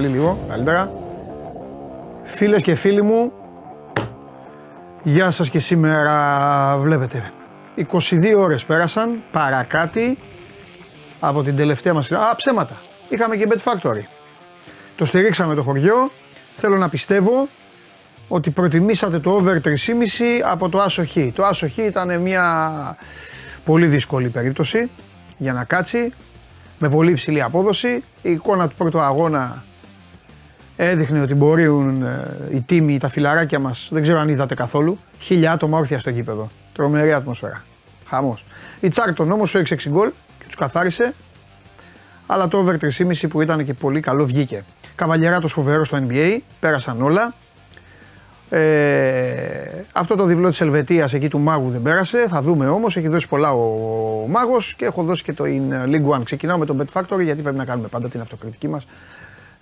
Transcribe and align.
Είμαι 0.00 0.08
αλλή 0.08 0.18
λίγο, 0.18 0.38
καλύτερα. 0.48 0.92
Φίλες 2.22 2.62
και 2.62 2.74
φίλοι 2.74 3.02
μου, 3.02 3.32
γεια 5.02 5.30
σας 5.30 5.50
και 5.50 5.58
σήμερα 5.58 6.76
βλέπετε. 6.78 7.32
22 7.76 8.34
ώρες 8.36 8.64
πέρασαν, 8.64 9.22
παρακάτι, 9.30 10.18
από 11.20 11.42
την 11.42 11.56
τελευταία 11.56 11.94
μας 11.94 12.12
Α, 12.12 12.34
ψέματα. 12.36 12.80
Είχαμε 13.08 13.36
και 13.36 13.46
Bet 13.50 13.72
Factory. 13.72 14.02
Το 14.96 15.04
στηρίξαμε 15.04 15.54
το 15.54 15.62
χωριό. 15.62 16.10
Θέλω 16.54 16.76
να 16.76 16.88
πιστεύω 16.88 17.48
ότι 18.28 18.50
προτιμήσατε 18.50 19.18
το 19.18 19.30
over 19.30 19.60
3,5 19.60 19.72
από 20.44 20.68
το 20.68 20.80
άσο 20.80 21.04
χ. 21.06 21.16
Το 21.34 21.44
άσο 21.44 21.68
χ 21.68 21.76
ήταν 21.76 22.20
μια 22.20 22.96
πολύ 23.64 23.86
δύσκολη 23.86 24.28
περίπτωση 24.28 24.90
για 25.36 25.52
να 25.52 25.64
κάτσει 25.64 26.12
με 26.78 26.88
πολύ 26.88 27.10
υψηλή 27.10 27.42
απόδοση. 27.42 28.04
Η 28.22 28.30
εικόνα 28.30 28.68
του 28.68 28.74
πρώτου 28.74 29.00
αγώνα 29.00 29.64
έδειχνε 30.82 31.20
ότι 31.20 31.34
μπορούν 31.34 32.02
ε, 32.02 32.36
οι 32.50 32.60
τίμοι, 32.60 32.98
τα 32.98 33.08
φιλαράκια 33.08 33.58
μας, 33.58 33.88
δεν 33.90 34.02
ξέρω 34.02 34.18
αν 34.18 34.28
είδατε 34.28 34.54
καθόλου, 34.54 34.98
χίλια 35.18 35.52
άτομα 35.52 35.78
όρθια 35.78 35.98
στο 35.98 36.10
γήπεδο. 36.10 36.50
Τρομερή 36.72 37.12
ατμόσφαιρα. 37.12 37.64
Χαμός. 38.06 38.44
Η 38.80 38.88
Τσάρτον 38.88 39.32
όμως 39.32 39.50
σου 39.50 39.58
6 39.58 39.88
γκολ 39.88 40.10
και 40.38 40.44
τους 40.46 40.54
καθάρισε, 40.54 41.14
αλλά 42.26 42.48
το 42.48 42.58
over 42.58 42.76
3,5 42.80 43.28
που 43.30 43.40
ήταν 43.40 43.64
και 43.64 43.74
πολύ 43.74 44.00
καλό 44.00 44.24
βγήκε. 44.24 44.64
Καβαλιερά 44.94 45.40
το 45.40 45.48
φοβερός 45.48 45.86
στο 45.86 45.98
NBA, 46.08 46.38
πέρασαν 46.60 47.02
όλα. 47.02 47.34
Ε, 48.50 49.84
αυτό 49.92 50.16
το 50.16 50.24
διπλό 50.24 50.50
της 50.50 50.60
Ελβετίας 50.60 51.14
εκεί 51.14 51.28
του 51.28 51.38
Μάγου 51.38 51.70
δεν 51.70 51.82
πέρασε. 51.82 52.26
Θα 52.28 52.42
δούμε 52.42 52.68
όμως. 52.68 52.96
Έχει 52.96 53.08
δώσει 53.08 53.28
πολλά 53.28 53.52
ο, 53.52 53.62
ο 54.22 54.28
Μάγος 54.28 54.74
και 54.74 54.84
έχω 54.84 55.02
δώσει 55.02 55.22
και 55.22 55.32
το 55.32 55.44
in 55.46 55.94
League 55.94 56.18
One. 56.18 56.22
Ξεκινάω 56.24 56.58
με 56.58 56.66
τον 56.66 56.82
Bet 56.82 57.00
Factory 57.00 57.22
γιατί 57.22 57.42
πρέπει 57.42 57.56
να 57.56 57.64
κάνουμε 57.64 57.88
πάντα 57.88 58.08
την 58.08 58.20
αυτοκριτική 58.20 58.68
μας. 58.68 58.86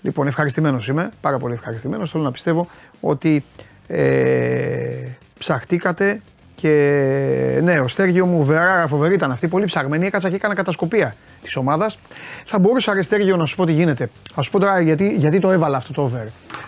Λοιπόν, 0.02 0.26
ευχαριστημένος 0.26 0.88
είμαι. 0.88 1.10
Πάρα 1.20 1.38
πολύ 1.38 1.54
ευχαριστημένος. 1.54 2.10
Θέλω 2.10 2.22
να 2.24 2.32
πιστεύω 2.32 2.68
ότι 3.00 3.44
ε, 3.86 5.08
ψαχτήκατε 5.38 6.20
και 6.54 7.60
ναι, 7.62 7.80
ο 7.80 7.88
Στέργιο 7.88 8.26
μου 8.26 8.44
βεράρα 8.44 8.86
φοβερή 8.86 9.14
ήταν 9.14 9.30
αυτή. 9.30 9.48
Πολύ 9.48 9.64
ψαγμένη. 9.64 10.06
Έκατσα 10.06 10.28
και 10.28 10.34
έκανα 10.34 10.54
κατασκοπία 10.54 11.14
της 11.42 11.56
ομάδας. 11.56 11.98
Θα 12.44 12.58
μπορούσα, 12.58 12.90
Αριστέργιο, 12.90 13.36
να 13.36 13.44
σου 13.44 13.56
πω 13.56 13.64
τι 13.64 13.72
γίνεται. 13.72 14.10
Α 14.34 14.42
σου 14.42 14.50
πω 14.50 14.58
τώρα 14.58 14.80
γιατί, 14.80 15.14
γιατί 15.18 15.38
το 15.38 15.50
έβαλα 15.50 15.76
αυτό 15.76 15.92
το 15.92 16.02
over. 16.02 16.26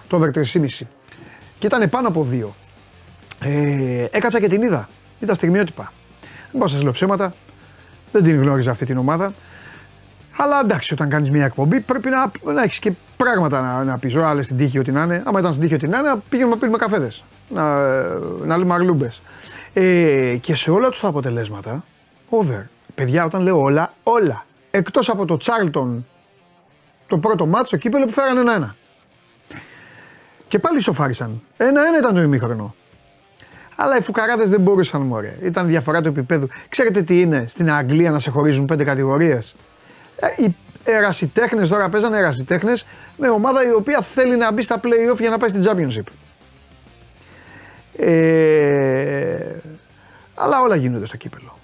Το 0.09 0.17
over 0.17 0.31
3,5 0.35 0.87
και 1.59 1.67
ήταν 1.67 1.89
πάνω 1.89 2.09
από 2.09 2.25
δύο. 2.25 2.55
Ε, 3.41 4.07
έκατσα 4.11 4.41
και 4.41 4.49
την 4.49 4.63
είδα. 4.63 4.89
Είδα 5.19 5.35
στιγμιότυπα. 5.35 5.93
Δεν 6.21 6.51
μπορώ 6.53 6.65
να 6.65 6.71
σας 6.71 6.83
λέω 6.83 6.93
ψέματα. 6.93 7.35
Δεν 8.13 8.23
την 8.23 8.43
γνώριζα 8.43 8.71
αυτή 8.71 8.85
την 8.85 8.99
ομάδα. 8.99 9.33
Αλλά 10.43 10.61
εντάξει, 10.61 10.93
όταν 10.93 11.09
κάνεις 11.09 11.31
μια 11.31 11.45
εκπομπή 11.45 11.81
πρέπει 11.81 12.09
να, 12.09 12.53
να 12.53 12.63
έχεις 12.63 12.79
και 12.79 12.93
πράγματα 13.17 13.61
να, 13.61 13.85
να 13.85 13.99
πεις. 13.99 14.17
Άλλε 14.17 14.43
στην 14.43 14.57
τύχη 14.57 14.79
ότι 14.79 14.93
να 14.93 15.03
είναι. 15.03 15.23
Άμα 15.27 15.39
ήταν 15.41 15.53
στην 15.53 15.63
τύχη 15.63 15.75
ότι 15.75 15.89
να 15.89 15.99
είναι, 15.99 16.15
πήγαινε 16.29 16.49
να 16.49 16.57
πίνουμε 16.57 16.79
καφέδες. 16.79 17.25
Να, 17.49 17.83
να 18.23 18.57
λέμε 18.57 18.75
αγλούμπες. 18.75 19.23
Ε, 19.73 20.37
και 20.41 20.55
σε 20.55 20.71
όλα 20.71 20.89
τους 20.89 21.01
τα 21.01 21.09
αποτελέσματα, 21.09 21.85
over. 22.29 22.63
Παιδιά, 22.95 23.25
όταν 23.25 23.43
λέω 23.43 23.61
όλα, 23.61 23.93
όλα. 24.03 24.45
Εκτός 24.71 25.09
από 25.09 25.25
το 25.25 25.37
Τσάρλτον 25.37 26.07
το 27.07 27.19
πρώτο 27.19 27.47
μάτσο, 27.47 27.71
το 27.71 27.77
κύπελο 27.77 28.05
που 28.05 28.13
φέρανε 28.13 28.41
ένα-ένα. 28.41 28.77
Και 30.49 30.59
πάλι 30.59 30.81
σοφάρισαν. 30.81 31.43
Ένα-ένα 31.57 31.99
ήταν 31.99 32.15
το 32.15 32.21
ημίχρονο. 32.21 32.75
Αλλά 33.77 33.97
οι 33.97 34.01
φουκαράδες 34.01 34.51
δεν 34.51 34.61
μπορούσαν 34.61 35.01
μωρέ. 35.01 35.39
Ήταν 35.43 35.67
διαφορά 35.67 36.03
του 36.03 36.09
επίπεδου. 36.09 36.49
Ξέρετε 36.69 37.03
τι 37.03 37.21
είναι 37.21 37.45
στην 37.49 37.71
Αγγλία 37.71 38.11
να 38.11 38.19
σε 38.19 38.31
χωρίζουν 38.31 38.65
πέντε 38.65 38.85
κατηγορίες; 38.85 39.55
Ε, 40.21 40.43
οι 40.43 40.55
ερασιτέχνες 40.85 41.69
τώρα 41.69 41.89
παίζανε 41.89 42.19
ερασιτέχνες 42.19 42.87
με 43.17 43.29
ομάδα 43.29 43.67
η 43.67 43.73
οποία 43.73 44.01
θέλει 44.01 44.37
να 44.37 44.53
μπει 44.53 44.63
στα 44.63 44.81
playoff 44.83 45.19
για 45.19 45.31
να 45.31 45.39
πάει 45.39 45.49
στην 45.49 45.63
Championship. 45.65 46.13
Ε, 47.97 49.57
αλλά 50.35 50.61
όλα 50.61 50.77
γίνονται 50.77 51.07
στο 51.07 51.17
κύπελο. 51.17 51.59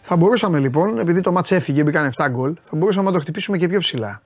Θα 0.00 0.16
μπορούσαμε 0.16 0.58
λοιπόν, 0.58 0.98
επειδή 0.98 1.20
το 1.20 1.32
μάτς 1.32 1.50
έφυγε, 1.50 1.82
μπήκαν 1.82 2.12
7 2.16 2.26
γκολ, 2.30 2.54
θα 2.60 2.76
μπορούσαμε 2.76 3.06
να 3.06 3.12
το 3.12 3.20
χτυπήσουμε 3.20 3.58
και 3.58 3.68
πιο 3.68 3.78
ψηλά. 3.78 4.22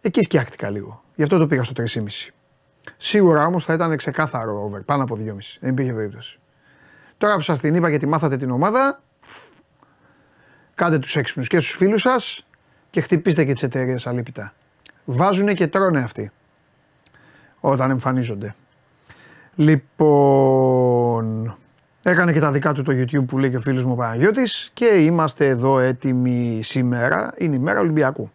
Εκεί 0.00 0.20
σκιάχτηκα 0.22 0.70
λίγο. 0.70 1.02
Γι' 1.14 1.22
αυτό 1.22 1.38
το 1.38 1.46
πήγα 1.46 1.62
στο 1.62 1.72
3,5. 1.76 2.30
Σίγουρα 2.96 3.46
όμως 3.46 3.64
θα 3.64 3.72
ήταν 3.72 3.96
ξεκάθαρο 3.96 4.62
over, 4.62 4.80
πάνω 4.84 5.02
από 5.02 5.14
2,5. 5.14 5.58
Δεν 5.60 5.70
υπήρχε 5.70 5.92
περίπτωση. 5.92 6.38
Τώρα 7.18 7.34
που 7.34 7.40
σας 7.40 7.60
την 7.60 7.74
είπα 7.74 7.88
γιατί 7.88 8.06
μάθατε 8.06 8.36
την 8.36 8.50
ομάδα, 8.50 9.02
κάντε 10.74 10.98
τους 10.98 11.16
έξυπνους 11.16 11.48
και 11.48 11.58
στους 11.58 11.76
φίλους 11.76 12.00
σας 12.00 12.46
και 12.90 13.00
χτυπήστε 13.00 13.44
και 13.44 13.52
τις 13.52 13.62
εταιρείες 13.62 14.06
αλήπητα. 14.06 14.54
Βάζουν 15.04 15.54
και 15.54 15.66
τρώνε 15.66 16.00
αυτοί 16.00 16.30
όταν 17.60 17.90
εμφανίζονται. 17.90 18.54
Λοιπόν, 19.54 21.56
έκανε 22.02 22.32
και 22.32 22.40
τα 22.40 22.50
δικά 22.50 22.72
του 22.72 22.82
το 22.82 22.92
YouTube 22.92 23.26
που 23.26 23.38
λέει 23.38 23.50
και 23.50 23.56
ο 23.56 23.60
φίλος 23.60 23.84
μου 23.84 23.96
Παναγιώτης 23.96 24.70
και 24.72 24.86
είμαστε 24.86 25.46
εδώ 25.46 25.78
έτοιμοι 25.78 26.60
σήμερα, 26.62 27.34
είναι 27.38 27.56
η 27.56 27.58
μέρα 27.58 27.80
Ολυμπιακού. 27.80 28.30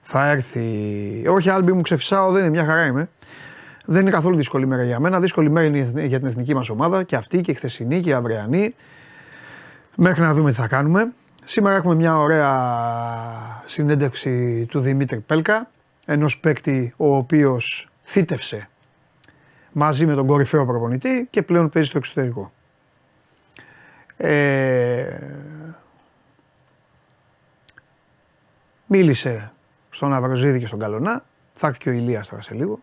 Θα 0.00 0.30
έρθει, 0.30 1.24
όχι 1.28 1.50
Άλμπι 1.50 1.72
μου 1.72 1.80
ξεφυσάω, 1.80 2.30
δεν 2.30 2.40
είναι 2.40 2.50
μια 2.50 2.64
χαρά 2.64 2.84
είμαι. 2.84 3.08
Δεν 3.84 4.00
είναι 4.00 4.10
καθόλου 4.10 4.36
δύσκολη 4.36 4.66
μέρα 4.66 4.84
για 4.84 5.00
μένα. 5.00 5.20
Δύσκολη 5.20 5.50
μέρα 5.50 5.66
είναι 5.66 6.06
για 6.06 6.18
την 6.18 6.28
εθνική 6.28 6.54
μας 6.54 6.68
ομάδα 6.68 7.02
και 7.02 7.16
αυτή 7.16 7.40
και 7.40 7.50
η 7.50 7.54
χθεσινή 7.54 8.00
και 8.00 8.10
η 8.10 8.12
αυριανή. 8.12 8.74
Μέχρι 9.96 10.22
να 10.22 10.34
δούμε 10.34 10.50
τι 10.50 10.56
θα 10.56 10.66
κάνουμε. 10.66 11.12
Σήμερα 11.48 11.74
έχουμε 11.74 11.94
μια 11.94 12.18
ωραία 12.18 13.62
συνέντευξη 13.66 14.64
του 14.66 14.80
Δημήτρη 14.80 15.20
Πέλκα, 15.20 15.70
ενός 16.04 16.38
παίκτη 16.38 16.94
ο 16.96 17.16
οποίος 17.16 17.88
θύτευσε 18.02 18.68
μαζί 19.72 20.06
με 20.06 20.14
τον 20.14 20.26
κορυφαίο 20.26 20.66
προπονητή 20.66 21.26
και 21.30 21.42
πλέον 21.42 21.68
παίζει 21.68 21.88
στο 21.88 21.98
εξωτερικό. 21.98 22.52
Ε, 24.16 25.18
μίλησε 28.86 29.52
στον 29.90 30.12
Αβροζίδη 30.12 30.58
και 30.58 30.66
στον 30.66 30.78
Καλονά. 30.78 31.24
Θα 31.52 31.66
έρθει 31.66 31.78
και 31.78 31.88
ο 31.88 31.92
Ηλίας 31.92 32.28
τώρα 32.28 32.42
σε 32.42 32.54
λίγο. 32.54 32.80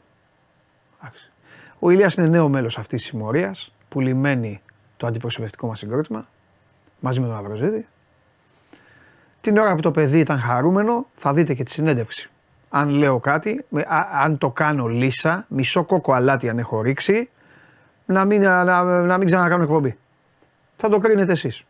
Ο 1.79 1.90
Ηλίας 1.90 2.16
είναι 2.16 2.28
νέο 2.28 2.50
μέλος 2.50 2.78
αυτής 2.78 3.02
της 3.02 3.09
συμμορίας 3.09 3.73
που 3.90 4.00
λιμένει 4.00 4.62
το 4.97 5.07
αντιπροσωπευτικό 5.07 5.68
μας 5.68 5.79
συγκρότημα 5.79 6.28
μαζί 7.00 7.19
με 7.19 7.28
τον 7.28 7.35
Αβροζίδη. 7.35 7.88
Την 9.44 9.58
ώρα 9.58 9.76
που 9.76 9.81
το 9.81 9.92
παιδί 9.92 10.20
ήταν 10.20 10.40
χαρούμενο 10.40 11.06
θα 11.16 11.34
δείτε 11.34 11.54
και 11.54 11.64
τη 11.64 11.72
συνέντευξη. 11.72 12.30
Αν 12.70 12.90
λέω 12.90 13.20
κάτι, 13.20 13.66
αν 14.22 14.38
το 14.38 14.50
κάνω 14.52 14.88
λύσα, 14.88 15.46
μισό 15.48 15.84
κόκο 15.84 16.14
αλάτι 16.14 16.50
αν 16.50 16.59
έχω 16.59 16.81
ρίξει, 16.81 17.30
να 18.06 18.26
μην, 18.26 18.42
να, 18.42 18.84
να 19.02 19.18
μην 19.18 19.28
ξανακάνω 19.28 19.64
εκπομπή. 19.64 19.98
Θα 20.76 20.90
το 20.90 20.98
κρίνετε 20.98 21.32
εσείς. 21.32 21.66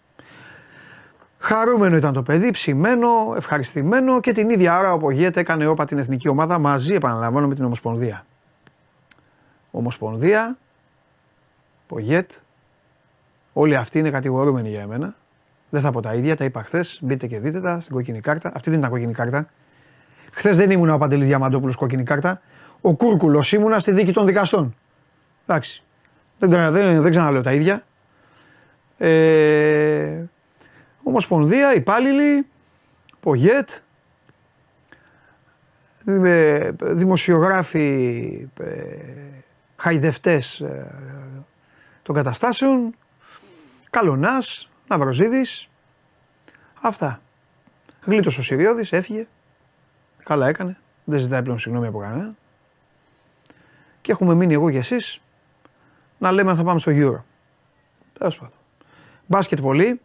Χαρούμενο 1.37 1.95
ήταν 1.95 2.13
το 2.13 2.23
παιδί, 2.23 2.51
ψημένο, 2.51 3.33
ευχαριστημένο 3.37 4.19
και 4.19 4.31
την 4.31 4.49
ίδια 4.49 4.79
ώρα 4.79 4.93
ο 4.93 4.97
Πογιέτ 4.97 5.37
έκανε 5.37 5.67
όπα 5.67 5.85
την 5.85 5.97
εθνική 5.97 6.27
ομάδα 6.27 6.59
μαζί, 6.59 6.93
επαναλαμβάνω, 6.93 7.47
με 7.47 7.55
την 7.55 7.63
Ομοσπονδία. 7.63 8.25
Ομοσπονδία, 9.71 10.57
Πογιέτ, 11.87 12.31
όλοι 13.53 13.75
αυτοί 13.75 13.99
είναι 13.99 14.09
κατηγορούμενοι 14.09 14.69
για 14.69 14.81
εμένα. 14.81 15.15
Δεν 15.73 15.81
θα 15.81 15.91
πω 15.91 16.01
τα 16.01 16.13
ίδια, 16.13 16.35
τα 16.35 16.43
είπα 16.43 16.63
χθες. 16.63 16.99
Μπείτε 17.01 17.27
και 17.27 17.39
δείτε 17.39 17.61
τα 17.61 17.79
στην 17.79 17.95
κόκκινη 17.95 18.19
κάρτα. 18.19 18.51
Αυτή 18.55 18.69
δεν 18.69 18.79
ήταν 18.79 18.91
κόκκινη 18.91 19.13
κάρτα. 19.13 19.47
Χθες 20.33 20.57
δεν 20.57 20.71
ήμουν 20.71 20.89
ο 20.89 20.97
Παντελή 20.97 21.25
Διαμαντόπουλος 21.25 21.75
κόκκινη 21.75 22.03
κάρτα. 22.03 22.41
Ο 22.81 22.95
Κούρκουλος 22.95 23.51
ήμουνα 23.51 23.79
στη 23.79 23.91
δίκη 23.91 24.13
των 24.13 24.25
δικαστών. 24.25 24.75
Εντάξει. 25.45 25.83
Δεν, 26.39 26.71
δεν, 26.71 27.01
δεν 27.01 27.11
ξαναλέω 27.11 27.41
τα 27.41 27.53
ίδια. 27.53 27.83
Ε, 28.97 30.23
Ομοσπονδία, 31.03 31.75
υπάλληλοι, 31.75 32.47
Πογέτ, 33.19 33.69
δημοσιογράφοι, 36.79 38.47
ε, 38.59 38.65
χαϊδευτές 39.75 40.59
ε, 40.59 40.85
των 42.03 42.15
καταστάσεων, 42.15 42.95
Καλονάς, 43.89 44.67
Ναυροζίδης, 44.97 45.69
αυτά. 46.81 47.21
Γλίτωσε 48.05 48.39
ο 48.39 48.43
Συριώδης, 48.43 48.91
έφυγε, 48.91 49.27
καλά 50.23 50.47
έκανε, 50.47 50.77
δεν 51.03 51.19
ζητάει 51.19 51.41
πλέον 51.41 51.59
συγγνώμη 51.59 51.87
από 51.87 51.99
κανένα. 51.99 52.35
Και 54.01 54.11
έχουμε 54.11 54.33
μείνει 54.33 54.53
εγώ 54.53 54.71
και 54.71 54.77
εσείς 54.77 55.19
να 56.17 56.31
λέμε 56.31 56.51
αν 56.51 56.57
θα 56.57 56.63
πάμε 56.63 56.79
στο 56.79 56.91
Euro. 56.95 57.21
Τέλος 58.17 58.37
πάντων. 58.37 58.57
Μπάσκετ 59.27 59.61
πολύ, 59.61 60.01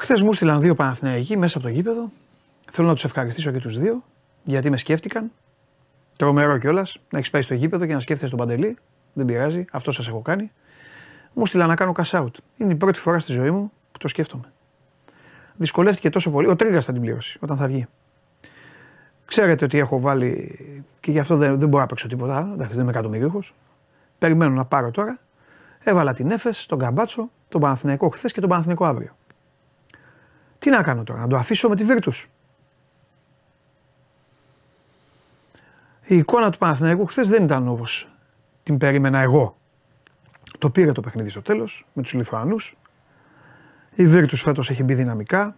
Χθες 0.00 0.20
μου 0.20 0.32
στείλαν 0.32 0.60
δύο 0.60 0.74
Παναθηναϊκοί 0.74 1.36
μέσα 1.36 1.58
από 1.58 1.66
το 1.66 1.72
γήπεδο. 1.72 2.10
Θέλω 2.70 2.88
να 2.88 2.94
τους 2.94 3.04
ευχαριστήσω 3.04 3.50
και 3.50 3.58
τους 3.58 3.78
δύο 3.78 4.04
γιατί 4.42 4.70
με 4.70 4.76
σκέφτηκαν. 4.76 5.32
Τρομερό 6.16 6.58
κιόλας 6.58 6.98
να 7.10 7.18
έχεις 7.18 7.30
πάει 7.30 7.42
στο 7.42 7.54
γήπεδο 7.54 7.86
και 7.86 7.92
να 7.94 8.00
σκέφτεσαι 8.00 8.36
τον 8.36 8.46
Παντελή. 8.46 8.76
Δεν 9.12 9.26
πειράζει, 9.26 9.64
αυτό 9.72 9.90
σας 9.90 10.08
έχω 10.08 10.20
κάνει. 10.20 10.52
Μου 11.34 11.46
στείλαν 11.46 11.68
να 11.68 11.74
κάνω 11.74 11.92
cash 11.96 12.20
out. 12.20 12.34
Είναι 12.56 12.72
η 12.72 12.76
πρώτη 12.76 12.98
φορά 12.98 13.18
στη 13.18 13.32
ζωή 13.32 13.50
μου 13.50 13.72
που 13.92 13.98
το 13.98 14.08
σκέφτομαι. 14.08 14.52
Δυσκολεύτηκε 15.56 16.10
τόσο 16.10 16.30
πολύ. 16.30 16.48
Ο 16.48 16.56
Τρίγκα 16.56 16.80
θα 16.80 16.92
την 16.92 17.00
πληρώσει 17.00 17.38
όταν 17.40 17.56
θα 17.56 17.66
βγει. 17.66 17.86
Ξέρετε 19.24 19.64
ότι 19.64 19.78
έχω 19.78 20.00
βάλει 20.00 20.58
και 21.00 21.10
γι' 21.10 21.18
αυτό 21.18 21.36
δεν, 21.36 21.58
δεν 21.58 21.68
μπορώ 21.68 21.82
να 21.82 21.88
παίξω 21.88 22.08
τίποτα. 22.08 22.50
Εντάξει, 22.52 22.72
δεν 22.72 22.82
είμαι 22.82 22.90
εκατομμυρίχο. 22.90 23.42
Περιμένω 24.18 24.54
να 24.54 24.64
πάρω 24.64 24.90
τώρα. 24.90 25.18
Έβαλα 25.78 26.14
την 26.14 26.30
Έφες, 26.30 26.66
τον 26.66 26.78
Καμπάτσο, 26.78 27.30
τον 27.48 27.60
Παναθηναϊκό 27.60 28.08
χθες 28.08 28.32
και 28.32 28.40
τον 28.40 28.48
Παναθηναϊκό 28.48 28.84
αύριο. 28.84 29.10
Τι 30.58 30.70
να 30.70 30.82
κάνω 30.82 31.02
τώρα, 31.02 31.20
να 31.20 31.28
το 31.28 31.36
αφήσω 31.36 31.68
με 31.68 31.76
τη 31.76 31.84
Βίρτου. 31.84 32.12
Η 36.06 36.16
εικόνα 36.16 36.50
του 36.50 36.58
Παναθηναϊκού 36.58 37.06
χθες 37.06 37.28
δεν 37.28 37.44
ήταν 37.44 37.68
όπως 37.68 38.12
την 38.62 38.78
περίμενα 38.78 39.18
εγώ. 39.18 39.56
Το 40.58 40.70
πήρε 40.70 40.92
το 40.92 41.00
παιχνίδι 41.00 41.30
στο 41.30 41.42
τέλος 41.42 41.86
με 41.92 42.02
τους 42.02 42.12
Λιθουανούς. 42.12 42.76
Η 43.94 44.06
Βίρτου 44.06 44.36
φέτος 44.36 44.70
έχει 44.70 44.82
μπει 44.82 44.94
δυναμικά. 44.94 45.56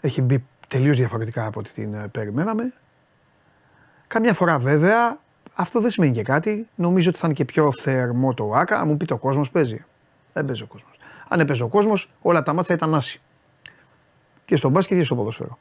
Έχει 0.00 0.22
μπει 0.22 0.44
τελείως 0.68 0.96
διαφορετικά 0.96 1.46
από 1.46 1.60
ό,τι 1.60 1.70
την 1.70 1.94
ε, 1.94 2.08
περιμέναμε. 2.08 2.72
Καμιά 4.06 4.34
φορά 4.34 4.58
βέβαια 4.58 5.18
αυτό 5.54 5.80
δεν 5.80 5.90
σημαίνει 5.90 6.12
και 6.12 6.22
κάτι. 6.22 6.68
Νομίζω 6.74 7.08
ότι 7.10 7.18
θα 7.18 7.26
είναι 7.26 7.36
και 7.36 7.44
πιο 7.44 7.72
θερμό 7.72 8.34
το 8.34 8.52
ΆΚΑ. 8.52 8.78
Αν 8.80 8.88
μου 8.88 8.96
πείτε 8.96 9.12
ο 9.12 9.18
κόσμος 9.18 9.50
παίζει. 9.50 9.84
Δεν 10.32 10.44
παίζει 10.44 10.62
ο 10.62 10.66
κόσμος. 10.66 10.98
Αν 11.28 11.40
έπαιζε 11.40 11.62
ο 11.62 11.68
κόσμος, 11.68 12.10
όλα 12.22 12.42
τα 12.42 12.52
μάτια 12.52 12.74
ήταν 12.74 12.94
άση. 12.94 13.20
Και 14.44 14.56
στο 14.56 14.68
μπάσκετ 14.68 14.98
και 14.98 15.04
στο 15.04 15.14
ποδοσφαίρο. 15.14 15.56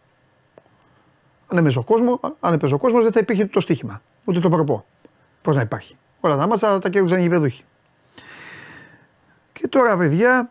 Αν 1.47 1.57
έπαιζε 1.57 1.80
ο 1.80 1.83
κόσμος, 1.83 2.19
αν 2.39 2.53
έπαιζε 2.53 2.73
ο 2.73 2.77
κόσμος, 2.77 3.03
δεν 3.03 3.12
θα 3.12 3.19
υπήρχε 3.19 3.45
το 3.45 3.59
στοίχημα. 3.59 4.01
Ούτε 4.25 4.39
το 4.39 4.50
προπό. 4.50 4.85
Πώς 5.41 5.56
να 5.56 5.62
υπάρχει. 5.62 5.97
Όλα 6.19 6.38
τα 6.38 6.47
μάτια 6.47 6.80
τα 6.80 6.89
κέρδιζαν 6.89 7.19
οι 7.19 7.21
γηπεδούχοι. 7.21 7.63
Και 9.57 9.68
τώρα, 9.68 9.98
παιδιά, 9.98 10.50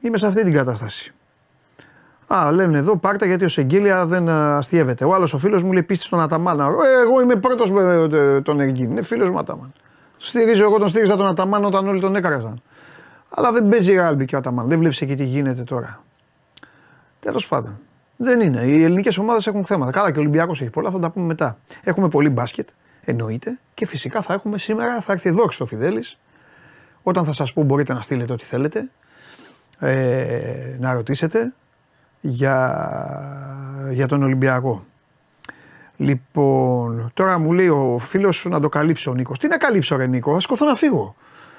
είμαι 0.00 0.18
σε 0.18 0.26
αυτή 0.26 0.42
την 0.42 0.52
κατάσταση. 0.52 1.12
Α, 2.26 2.52
λένε 2.52 2.78
εδώ 2.78 2.96
πάρτα 2.96 3.26
γιατί 3.26 3.44
ο 3.44 3.48
Σεγγέλια 3.48 4.06
δεν 4.06 4.28
αστείευεται. 4.28 5.04
Ο 5.04 5.14
άλλος 5.14 5.34
ο 5.34 5.38
φίλος 5.38 5.62
μου 5.62 5.72
λέει 5.72 5.82
πίστη 5.82 6.04
στον 6.04 6.20
Αταμάνα. 6.20 6.64
Ε, 6.64 7.02
εγώ 7.02 7.20
είμαι 7.20 7.36
πρώτος 7.36 7.70
ε, 8.12 8.40
τον 8.40 8.60
Εργίνη. 8.60 8.92
Είναι 8.92 9.02
φίλος 9.02 9.30
μου 9.30 9.38
Αταμάν. 9.38 9.72
Στηρίζω, 10.16 10.64
εγώ 10.64 10.78
τον 10.78 10.88
στήριζα 10.88 11.16
τον 11.16 11.26
Αταμάν 11.26 11.64
όταν 11.64 11.88
όλοι 11.88 12.00
τον 12.00 12.16
έκαραζαν. 12.16 12.62
Αλλά 13.30 13.52
δεν 13.52 13.68
παίζει 13.68 13.94
ράλμπι 13.94 14.24
και 14.24 14.34
ο 14.34 14.38
Αταμάν. 14.38 14.68
Δεν 14.68 14.78
βλέπεις 14.78 15.00
εκεί 15.00 15.14
τι 15.14 15.24
γίνεται 15.24 15.62
τώρα. 15.62 16.02
Τέλος 17.20 17.48
πάντων. 17.48 17.78
Δεν 18.16 18.40
είναι. 18.40 18.60
Οι 18.60 18.82
ελληνικές 18.84 19.18
ομάδες 19.18 19.46
έχουν 19.46 19.64
θέματα. 19.64 19.90
Καλά 19.90 20.12
και 20.12 20.18
ο 20.18 20.20
Ολυμπιακός 20.20 20.60
έχει 20.60 20.70
πολλά, 20.70 20.90
θα 20.90 20.98
τα 20.98 21.10
πούμε 21.10 21.26
μετά. 21.26 21.58
Έχουμε 21.82 22.08
πολύ 22.08 22.28
μπάσκετ, 22.28 22.68
εννοείται. 23.04 23.58
Και 23.74 23.86
φυσικά 23.86 24.22
θα 24.22 24.34
έχουμε 24.34 24.58
σήμερα, 24.58 25.00
θα 25.00 25.12
έρθει 25.12 25.28
εδώ 25.28 25.48
ο 25.58 25.66
Φιδέλης. 25.66 26.18
Όταν 27.06 27.24
θα 27.24 27.32
σας 27.32 27.52
πω, 27.52 27.62
μπορείτε 27.62 27.92
να 27.92 28.00
στείλετε 28.00 28.32
ό,τι 28.32 28.44
θέλετε. 28.44 28.90
Ε, 29.78 30.76
να 30.78 30.92
ρωτήσετε 30.92 31.52
για, 32.20 33.88
για 33.90 34.06
τον 34.06 34.22
Ολυμπιακό. 34.22 34.82
Λοιπόν, 35.96 37.10
τώρα 37.14 37.38
μου 37.38 37.52
λέει 37.52 37.68
ο 37.68 37.98
φίλος 38.00 38.46
να 38.48 38.60
το 38.60 38.68
καλύψω 38.68 39.10
ο 39.10 39.14
Νίκος. 39.14 39.38
Τι 39.38 39.48
να 39.48 39.56
καλύψω, 39.56 39.96
ρε 39.96 40.06
Νίκο, 40.06 40.32
θα 40.32 40.40
σκοθώ 40.40 40.66
να 40.66 40.74
φύγω. 40.74 41.14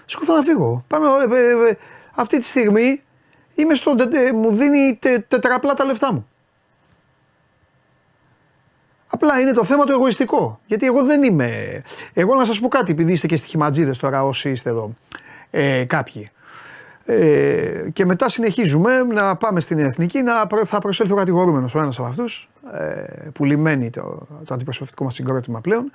Σκοθώ 0.06 0.36
να 0.36 0.42
φύγω. 0.42 0.84
Πάμε, 0.88 1.08
ε, 1.08 1.40
ε, 1.40 1.70
ε, 1.70 1.78
αυτή 2.16 2.38
τη 2.38 2.46
στιγμή 2.46 3.02
είμαι 3.56 3.74
στο, 3.74 3.96
μου 4.34 4.52
δίνει 4.52 4.98
τε, 5.02 5.20
τετραπλά 5.20 5.74
τα 5.74 5.86
λεφτά 5.86 6.14
μου. 6.14 6.30
Απλά 9.08 9.40
είναι 9.40 9.52
το 9.52 9.64
θέμα 9.64 9.86
το 9.86 9.92
εγωιστικό. 9.92 10.60
Γιατί 10.66 10.86
εγώ 10.86 11.04
δεν 11.04 11.24
είμαι. 11.24 11.82
Εγώ 12.14 12.36
να 12.36 12.46
σας 12.46 12.60
πω 12.60 12.68
κάτι, 12.68 12.92
επειδή 12.92 13.12
είστε 13.12 13.28
και 13.28 13.36
στοιχηματζίδες 13.36 13.98
τώρα, 13.98 14.24
όσοι 14.24 14.50
είστε 14.50 14.70
εδώ. 14.70 14.94
Ε, 15.58 15.86
κάποιοι. 15.86 16.30
Ε, 17.06 17.90
και 17.94 18.06
μετά 18.06 18.30
συνεχίζουμε 18.30 19.04
να 19.04 19.36
πάμε 19.36 19.60
στην 19.60 19.80
εθνική. 19.80 20.22
Να, 20.22 20.48
θα 20.64 20.80
προσέλθει 20.80 21.14
ο 21.14 21.16
κατηγορούμενος 21.16 21.76
ο 21.76 21.80
ένας 21.80 22.00
από 22.00 22.08
αυτούς, 22.08 22.50
ε, 22.74 23.30
που 23.34 23.46
λυμαίνει 23.46 23.90
το, 23.90 24.28
το 24.46 24.54
αντιπροσωπευτικό 24.54 25.04
μας 25.04 25.14
συγκρότημα 25.14 25.62
πλέον. 25.62 25.92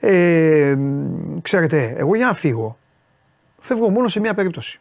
Ε, 0.00 0.76
ξέρετε, 1.42 1.94
εγώ 1.96 2.14
για 2.14 2.26
να 2.26 2.34
φύγω, 2.34 2.78
φεύγω 3.58 3.88
μόνο 3.88 4.08
σε 4.08 4.20
μία 4.20 4.34
περίπτωση. 4.34 4.80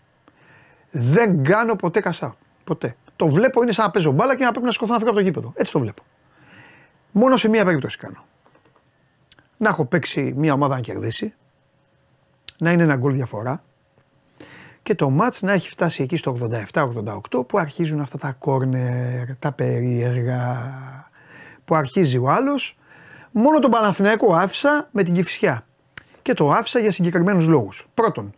Δεν 0.91 1.44
κάνω 1.44 1.75
ποτέ 1.75 2.00
κασά. 2.00 2.36
Ποτέ. 2.63 2.95
Το 3.15 3.27
βλέπω 3.27 3.62
είναι 3.62 3.71
σαν 3.71 3.86
να 3.86 3.91
παίζω 3.91 4.12
μπάλα 4.12 4.36
και 4.36 4.44
να 4.44 4.51
πρέπει 4.51 4.65
να 4.65 4.71
σκοθώ 4.71 4.94
να 4.94 5.00
φύγω 5.00 5.09
από 5.09 5.19
το 5.19 5.25
γήπεδο. 5.25 5.53
Έτσι 5.56 5.71
το 5.71 5.79
βλέπω. 5.79 6.03
Μόνο 7.12 7.38
σε 7.38 7.50
μία 7.50 7.65
περίπτωση 7.65 7.97
κάνω. 7.97 8.24
Να 9.57 9.69
έχω 9.69 9.86
παίξει 9.86 10.33
μία 10.36 10.53
ομάδα 10.53 10.75
να 10.75 10.81
κερδίσει, 10.81 11.33
να 12.57 12.71
είναι 12.71 12.83
ένα 12.83 12.95
γκολ 12.95 13.13
διαφορά, 13.13 13.63
και 14.83 14.95
το 14.95 15.09
μάτς 15.09 15.41
να 15.41 15.51
έχει 15.51 15.69
φτάσει 15.69 16.03
εκεί 16.03 16.18
στο 16.18 16.38
87-88 16.74 17.47
που 17.47 17.57
αρχίζουν 17.57 18.00
αυτά 18.00 18.18
τα 18.18 18.35
κόρνερ, 18.39 19.35
τα 19.39 19.51
περίεργα, 19.51 20.74
που 21.65 21.75
αρχίζει 21.75 22.18
ο 22.18 22.30
άλλος. 22.30 22.77
Μόνο 23.31 23.59
τον 23.59 23.71
Παναθηναϊκό 23.71 24.35
άφησα 24.35 24.88
με 24.91 25.03
την 25.03 25.13
Κηφισιά 25.13 25.65
και 26.21 26.33
το 26.33 26.51
άφησα 26.51 26.80
για 26.80 26.91
συγκεκριμένους 26.91 27.47
λόγους. 27.47 27.88
Πρώτον, 27.94 28.33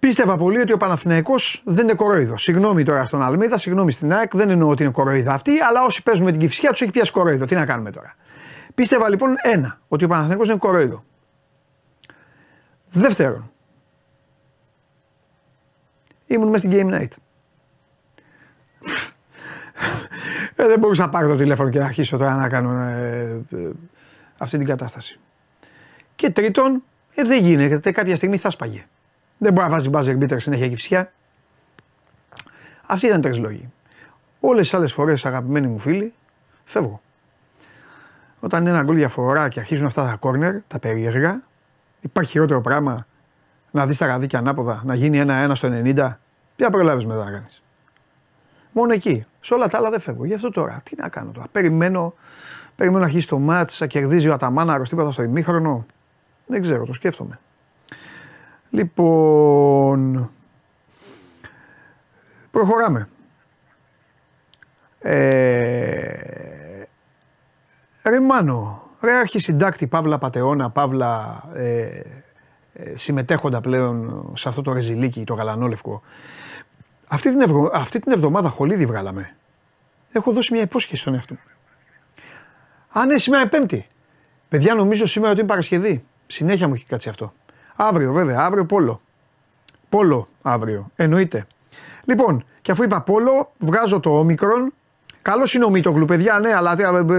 Πίστευα 0.00 0.36
πολύ 0.36 0.60
ότι 0.60 0.72
ο 0.72 0.76
Παναθηναϊκός 0.76 1.62
δεν 1.64 1.84
είναι 1.84 1.94
κοροϊδός. 1.94 2.42
Συγγνώμη 2.42 2.84
τώρα 2.84 3.04
στον 3.04 3.22
Αλμίδα, 3.22 3.58
συγγνώμη 3.58 3.92
στην 3.92 4.12
ΑΕΚ, 4.12 4.36
δεν 4.36 4.50
εννοώ 4.50 4.68
ότι 4.68 4.82
είναι 4.82 4.92
κοροϊδά 4.92 5.32
αυτή, 5.32 5.60
αλλά 5.68 5.82
όσοι 5.82 6.02
παίζουν 6.02 6.24
με 6.24 6.30
την 6.30 6.40
Κυφσιά 6.40 6.70
τους 6.70 6.80
έχει 6.80 6.90
πιάσει 6.90 7.12
κοροϊδό. 7.12 7.44
Τι 7.44 7.54
να 7.54 7.66
κάνουμε 7.66 7.90
τώρα. 7.90 8.14
Πίστευα 8.74 9.08
λοιπόν 9.08 9.34
ένα, 9.42 9.80
ότι 9.88 10.04
ο 10.04 10.08
Παναθηναϊκός 10.08 10.48
είναι 10.48 10.56
κοροϊδό. 10.56 11.04
Δεύτερον, 12.88 13.49
ήμουν 16.34 16.48
μέσα 16.48 16.66
στην 16.66 16.72
Game 16.72 16.94
Night. 16.94 17.10
ε, 20.56 20.66
δεν 20.66 20.78
μπορούσα 20.78 21.04
να 21.04 21.10
πάρω 21.10 21.28
το 21.28 21.36
τηλέφωνο 21.36 21.70
και 21.70 21.78
να 21.78 21.84
αρχίσω 21.84 22.16
τώρα 22.16 22.34
να 22.34 22.48
κάνω 22.48 22.80
ε, 22.80 23.40
ε, 23.50 23.70
αυτή 24.38 24.56
την 24.56 24.66
κατάσταση. 24.66 25.18
Και 26.14 26.30
τρίτον, 26.30 26.82
ε, 27.14 27.22
δεν 27.22 27.42
γίνεται, 27.42 27.92
κάποια 27.92 28.16
στιγμή 28.16 28.36
θα 28.36 28.50
σπαγε. 28.50 28.86
Δεν 29.38 29.52
μπορεί 29.52 29.66
να 29.66 29.72
βάζει 29.72 29.88
μπάζερ 29.88 30.16
μπίτερ 30.16 30.40
συνέχεια 30.40 30.68
και 30.68 30.74
φυσικά. 30.74 31.12
Αυτοί 32.86 33.06
ήταν 33.06 33.18
οι 33.18 33.22
τρεις 33.22 33.38
λόγοι. 33.38 33.72
Όλες 34.40 34.62
τις 34.62 34.74
άλλες 34.74 34.92
φορές, 34.92 35.26
αγαπημένοι 35.26 35.66
μου 35.66 35.78
φίλοι, 35.78 36.12
φεύγω. 36.64 37.00
Όταν 38.40 38.60
είναι 38.60 38.70
ένα 38.70 38.82
γκολ 38.82 38.96
διαφορά 38.96 39.48
και 39.48 39.60
αρχίζουν 39.60 39.86
αυτά 39.86 40.04
τα 40.04 40.16
κόρνερ, 40.16 40.54
τα 40.66 40.78
περίεργα, 40.78 41.42
υπάρχει 42.00 42.30
χειρότερο 42.30 42.60
πράγμα 42.60 43.06
να 43.70 43.86
δεις 43.86 43.98
τα 43.98 44.06
ραδίκια 44.06 44.38
ανάποδα, 44.38 44.82
να 44.84 44.94
γίνει 44.94 45.18
ένα-ένα 45.18 45.54
στο 45.54 45.68
90. 45.72 46.19
Τι 46.60 46.66
θα 46.66 46.72
προλάβεις 46.72 47.06
μετά 47.06 47.24
να 47.24 47.30
κάνεις. 47.30 47.62
Μόνο 48.72 48.92
εκεί. 48.92 49.26
Σε 49.40 49.54
όλα 49.54 49.68
τα 49.68 49.78
άλλα 49.78 49.90
δεν 49.90 50.00
φεύγω. 50.00 50.24
Γι' 50.24 50.34
αυτό 50.34 50.50
τώρα. 50.50 50.80
Τι 50.84 50.96
να 50.96 51.08
κάνω 51.08 51.32
τώρα. 51.32 51.46
Περιμένω, 51.52 52.14
περιμένω 52.76 53.00
να 53.00 53.06
αρχίσει 53.06 53.28
το 53.28 53.38
μάτς, 53.38 53.80
να 53.80 53.86
κερδίζει 53.86 54.28
ο 54.28 54.32
Αταμάνα 54.32 54.72
αρρωστήπαθα 54.72 55.10
στο 55.10 55.22
ημίχρονο. 55.22 55.86
Δεν 56.46 56.62
ξέρω, 56.62 56.84
το 56.84 56.92
σκέφτομαι. 56.92 57.38
Λοιπόν, 58.70 60.30
προχωράμε. 62.50 63.08
Ε, 64.98 65.14
ρε 68.02 68.20
Μάνο, 68.20 68.82
ρε 69.00 69.12
αρχισυντάκτη, 69.12 69.86
Παύλα 69.86 70.18
Πατεώνα, 70.18 70.70
Παύλα 70.70 71.42
ε, 71.54 72.02
ε, 72.72 72.96
συμμετέχοντα 72.96 73.60
πλέον 73.60 74.24
σε 74.36 74.48
αυτό 74.48 74.62
το 74.62 74.72
ρεζιλίκι, 74.72 75.24
το 75.24 75.34
γαλανόλευκο. 75.34 76.02
Αυτή 77.12 77.30
την, 77.30 77.40
ευγο, 77.40 77.70
αυτή 77.72 77.98
την 77.98 78.12
εβδομάδα 78.12 78.48
χολίδι 78.48 78.86
βγάλαμε. 78.86 79.34
Έχω 80.12 80.32
δώσει 80.32 80.52
μια 80.52 80.62
υπόσχεση 80.62 81.00
στον 81.00 81.14
εαυτό 81.14 81.34
μου. 81.34 81.40
Α, 83.00 83.06
ναι, 83.06 83.18
σήμερα 83.18 83.42
είναι 83.42 83.50
Πέμπτη. 83.50 83.86
Παιδιά, 84.48 84.74
νομίζω 84.74 85.06
σήμερα 85.06 85.32
ότι 85.32 85.40
είναι 85.40 85.48
Παρασκευή. 85.48 86.04
Συνέχεια 86.26 86.68
μου 86.68 86.74
έχει 86.74 86.84
κάτσει 86.84 87.08
αυτό. 87.08 87.32
Αύριο, 87.76 88.12
βέβαια, 88.12 88.38
αύριο 88.38 88.64
πόλο. 88.64 89.00
Πόλο 89.88 90.26
αύριο. 90.42 90.90
Εννοείται. 90.96 91.46
Λοιπόν, 92.04 92.44
και 92.62 92.70
αφού 92.70 92.82
είπα 92.82 93.00
πόλο, 93.00 93.52
βγάζω 93.58 94.00
το 94.00 94.18
όμικρον. 94.18 94.72
Καλός 95.22 95.54
είναι 95.54 95.64
ο 95.64 95.70
Μίτογλου, 95.70 96.04
παιδιά, 96.04 96.38
ναι, 96.38 96.54
αλλά 96.54 96.76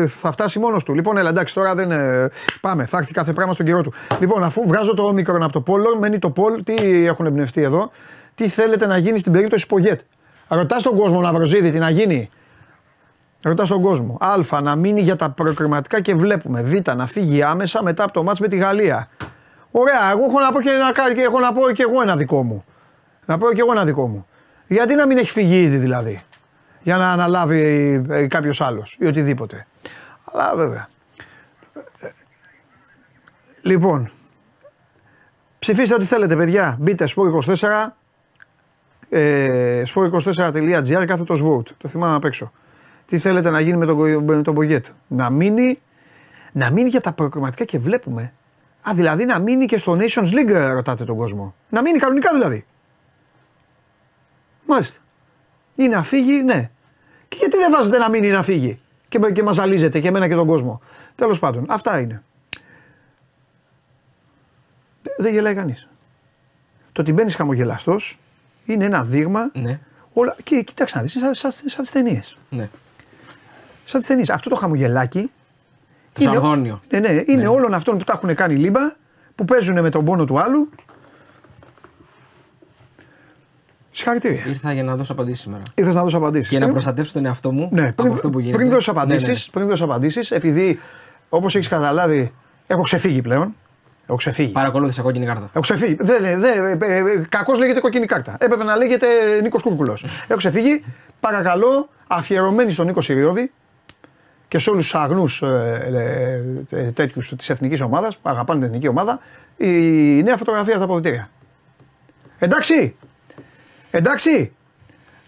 θα 0.07 0.31
φτάσει 0.31 0.59
μόνος 0.59 0.83
του. 0.83 0.93
Λοιπόν, 0.93 1.17
έλα, 1.17 1.29
εντάξει, 1.29 1.53
τώρα 1.53 1.75
δεν. 1.75 1.91
Ε, 1.91 2.29
πάμε, 2.61 2.85
θα 2.85 2.97
έρθει 2.97 3.13
κάθε 3.13 3.33
πράγμα 3.33 3.53
στον 3.53 3.65
καιρό 3.65 3.81
του. 3.81 3.93
Λοιπόν, 4.19 4.43
αφού 4.43 4.67
βγάζω 4.67 4.93
το 4.93 5.03
όμικρον 5.03 5.43
από 5.43 5.51
το 5.51 5.61
πόλο, 5.61 5.97
μένει 5.99 6.19
το 6.19 6.29
πόλο. 6.29 6.63
Τι 6.63 7.05
έχουν 7.05 7.25
εμπνευστεί 7.25 7.61
εδώ, 7.61 7.91
τι 8.41 8.47
θέλετε 8.47 8.87
να 8.87 8.97
γίνει 8.97 9.19
στην 9.19 9.31
περίπτωση 9.31 9.67
Πογέτ. 9.67 9.99
Ρωτάς 10.47 10.83
τον 10.83 10.95
κόσμο 10.95 11.21
να 11.21 11.33
βροζίδι 11.33 11.71
τι 11.71 11.77
να 11.77 11.89
γίνει; 11.89 12.29
Ρωτάς 13.41 13.67
τον 13.67 13.81
κόσμο. 13.81 14.17
Α, 14.19 14.61
να 14.61 14.75
μείνει 14.75 15.01
για 15.01 15.15
τα 15.15 15.29
προκριματικά 15.29 16.01
και 16.01 16.15
βλέπουμε. 16.15 16.61
Β, 16.61 16.73
να 16.95 17.05
φύγει 17.05 17.43
άμεσα 17.43 17.83
μετά 17.83 18.03
από 18.03 18.13
το 18.13 18.23
μάτς 18.23 18.39
με 18.39 18.47
τη 18.47 18.57
Γαλλία. 18.57 19.09
Ωραία, 19.71 20.11
εγώ 20.11 20.23
έχω 20.23 20.39
να 20.39 20.51
πω 20.51 20.61
και, 20.61 20.69
ένα, 20.69 21.13
και 21.13 21.21
έχω 21.21 21.39
να 21.39 21.53
πω 21.53 21.71
και 21.71 21.81
εγώ 21.81 22.01
ένα 22.01 22.15
δικό 22.15 22.43
μου. 22.43 22.65
Να 23.25 23.37
πω 23.37 23.53
και 23.53 23.61
εγώ 23.61 23.71
ένα 23.71 23.85
δικό 23.85 24.07
μου. 24.07 24.27
Γιατί 24.67 24.95
να 24.95 25.07
μην 25.07 25.17
έχει 25.17 25.31
φύγει 25.31 25.61
ήδη 25.61 25.77
δηλαδή. 25.77 26.21
Για 26.81 26.97
να 26.97 27.11
αναλάβει 27.11 27.61
ε, 28.09 28.27
κάποιος 28.27 28.61
άλλος 28.61 28.97
ή 28.99 29.05
οτιδήποτε. 29.05 29.67
Αλλά 30.23 30.55
βέβαια. 30.55 30.89
Λοιπόν, 33.61 34.11
ψηφίστε 35.59 35.95
ό,τι 35.95 36.05
θέλετε 36.05 36.35
παιδιά. 36.35 36.77
Μπείτε 36.79 37.05
στο 37.05 37.41
24 37.45 38.00
ε, 39.13 39.83
sport24.gr 39.93 41.03
κάθετος 41.05 41.41
vote. 41.43 41.67
Το 41.77 41.87
θυμάμαι 41.87 42.15
απ' 42.15 42.25
έξω. 42.25 42.51
Τι 43.05 43.17
θέλετε 43.17 43.49
να 43.49 43.59
γίνει 43.59 43.77
με 43.77 43.85
τον, 43.85 44.23
με 44.23 44.41
τον 44.41 44.53
Πογέτ. 44.53 44.85
Να 45.07 45.29
μείνει 45.29 45.79
να 46.51 46.71
μείνει 46.71 46.89
για 46.89 47.01
τα 47.01 47.13
προκριματικά 47.13 47.63
και 47.63 47.79
βλέπουμε. 47.79 48.33
Α, 48.89 48.91
δηλαδή 48.93 49.25
να 49.25 49.39
μείνει 49.39 49.65
και 49.65 49.77
στο 49.77 49.97
Nations 49.99 50.27
League, 50.27 50.49
ε, 50.49 50.67
ρωτάτε 50.67 51.03
τον 51.03 51.15
κόσμο. 51.15 51.55
Να 51.69 51.81
μείνει 51.81 51.97
κανονικά 51.97 52.33
δηλαδή. 52.33 52.65
Μάλιστα. 54.65 54.99
Ή 55.75 55.87
να 55.87 56.03
φύγει, 56.03 56.43
ναι. 56.43 56.69
Και 57.27 57.37
γιατί 57.39 57.57
δεν 57.57 57.71
βάζετε 57.71 57.97
να 57.97 58.09
μείνει 58.09 58.27
να 58.27 58.43
φύγει; 58.43 58.79
Και, 59.07 59.19
και 59.33 59.43
μας 59.43 59.55
ζαλίζετε 59.55 59.99
και 59.99 60.07
εμένα 60.07 60.27
και 60.27 60.35
τον 60.35 60.47
κόσμο. 60.47 60.81
Τέλος 61.15 61.39
πάντων, 61.39 61.65
αυτά 61.69 61.99
είναι. 61.99 62.23
Δεν 65.17 65.33
γελάει 65.33 65.53
κανείς. 65.53 65.87
Το 66.91 67.01
ότι 67.01 67.13
μπαίνεις 67.13 67.35
χαμογελαστός 67.35 68.19
είναι 68.65 68.85
ένα 68.85 69.03
δείγμα. 69.03 69.51
Ναι. 69.53 69.79
Όλα, 70.13 70.35
και 70.43 70.61
κοιτάξτε 70.61 70.97
να 70.97 71.03
δεις, 71.03 71.11
σαν, 71.11 71.33
σαν, 71.33 71.51
σαν 71.65 71.81
τις 71.81 71.91
ταινίες. 71.91 72.37
ναι. 72.49 72.69
Σαν 73.83 73.99
τις 73.99 74.09
ταινίες. 74.09 74.29
Αυτό 74.29 74.49
το 74.49 74.55
χαμογελάκι. 74.55 75.31
Το 76.13 76.21
σαρδόνιο. 76.21 76.81
Ναι, 76.89 76.99
ναι, 76.99 77.23
είναι 77.25 77.47
όλων 77.47 77.73
αυτών 77.73 77.97
που 77.97 78.03
τα 78.03 78.13
έχουν 78.15 78.35
κάνει 78.35 78.55
λίμπα, 78.55 78.79
που 79.35 79.45
παίζουν 79.45 79.81
με 79.81 79.89
τον 79.89 80.05
πόνο 80.05 80.25
του 80.25 80.39
άλλου. 80.41 80.69
Συγχαρητήρια. 83.91 84.45
Ήρθα 84.47 84.73
για 84.73 84.83
να 84.83 84.95
δώσω 84.95 85.11
απαντήσεις 85.11 85.41
σήμερα. 85.41 85.63
Ήρθες 85.75 85.95
να 85.95 86.03
δώσω 86.03 86.17
απαντήσεις. 86.17 86.49
Και 86.49 86.59
να 86.59 86.69
προστατεύσω 86.69 87.13
τον 87.13 87.25
εαυτό 87.25 87.51
μου 87.51 87.67
Ναι, 87.71 87.87
από 87.87 88.01
πριν, 88.03 88.13
αυτό 88.13 88.29
που 88.29 88.39
γίνεται. 88.39 88.57
πριν 88.57 88.69
δώσει 88.69 88.89
Ναι, 88.89 88.95
ναι, 88.95 89.01
απαντήσεις, 89.01 89.45
ναι. 89.45 89.51
πριν 89.51 89.67
δώσω 89.67 89.83
απαντήσεις, 89.83 90.31
επειδή 90.31 90.79
όπως 91.29 91.55
έχεις 91.55 91.67
καταλάβει, 91.67 92.33
έχω 92.67 92.81
ξεφύγει 92.81 93.21
πλέον. 93.21 93.55
Έχω 94.07 94.17
ξεφύγει. 94.17 94.51
Παρακολούθησα 94.51 95.01
κόκκινη 95.01 95.25
κάρτα. 95.25 95.49
Έχω 95.53 95.59
ξεφύγει. 95.59 95.97
Δεν, 95.99 96.39
δεν, 96.39 96.81
ε, 96.81 96.97
ε, 96.97 97.25
κακώς 97.29 97.59
λέγεται 97.59 97.79
κόκκινη 97.79 98.05
κάρτα. 98.05 98.35
Έπρεπε 98.39 98.63
να 98.63 98.75
λέγεται 98.75 99.07
Νίκος 99.41 99.61
Κούρκουλο. 99.61 99.97
Έχω 100.27 100.37
ξεφύγει. 100.37 100.83
Παρακαλώ, 101.19 101.89
αφιερωμένοι 102.07 102.71
στον 102.71 102.85
Νίκο 102.85 103.01
Σιριώδη 103.01 103.51
και 104.47 104.59
σε 104.59 104.69
όλους 104.69 104.83
τους 104.83 104.95
αγνούς 104.95 105.41
ε, 105.41 106.63
ε, 106.69 106.91
τέτοιους 106.91 107.33
της 107.37 107.49
εθνικής 107.49 107.81
ομάδας 107.81 108.17
που 108.17 108.29
αγαπάνε 108.29 108.59
την 108.59 108.67
εθνική 108.67 108.87
ομάδα, 108.87 109.19
η 109.57 109.67
νέα 110.23 110.37
φωτογραφία 110.37 110.75
από 110.75 110.79
τα 110.79 110.85
αποδητήρια. 110.85 111.29
Εντάξει. 112.39 112.95
Εντάξει. 113.91 114.51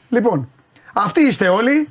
Λοιπόν, 0.09 0.49
αυτοί 0.93 1.21
είστε 1.21 1.47
όλοι. 1.47 1.89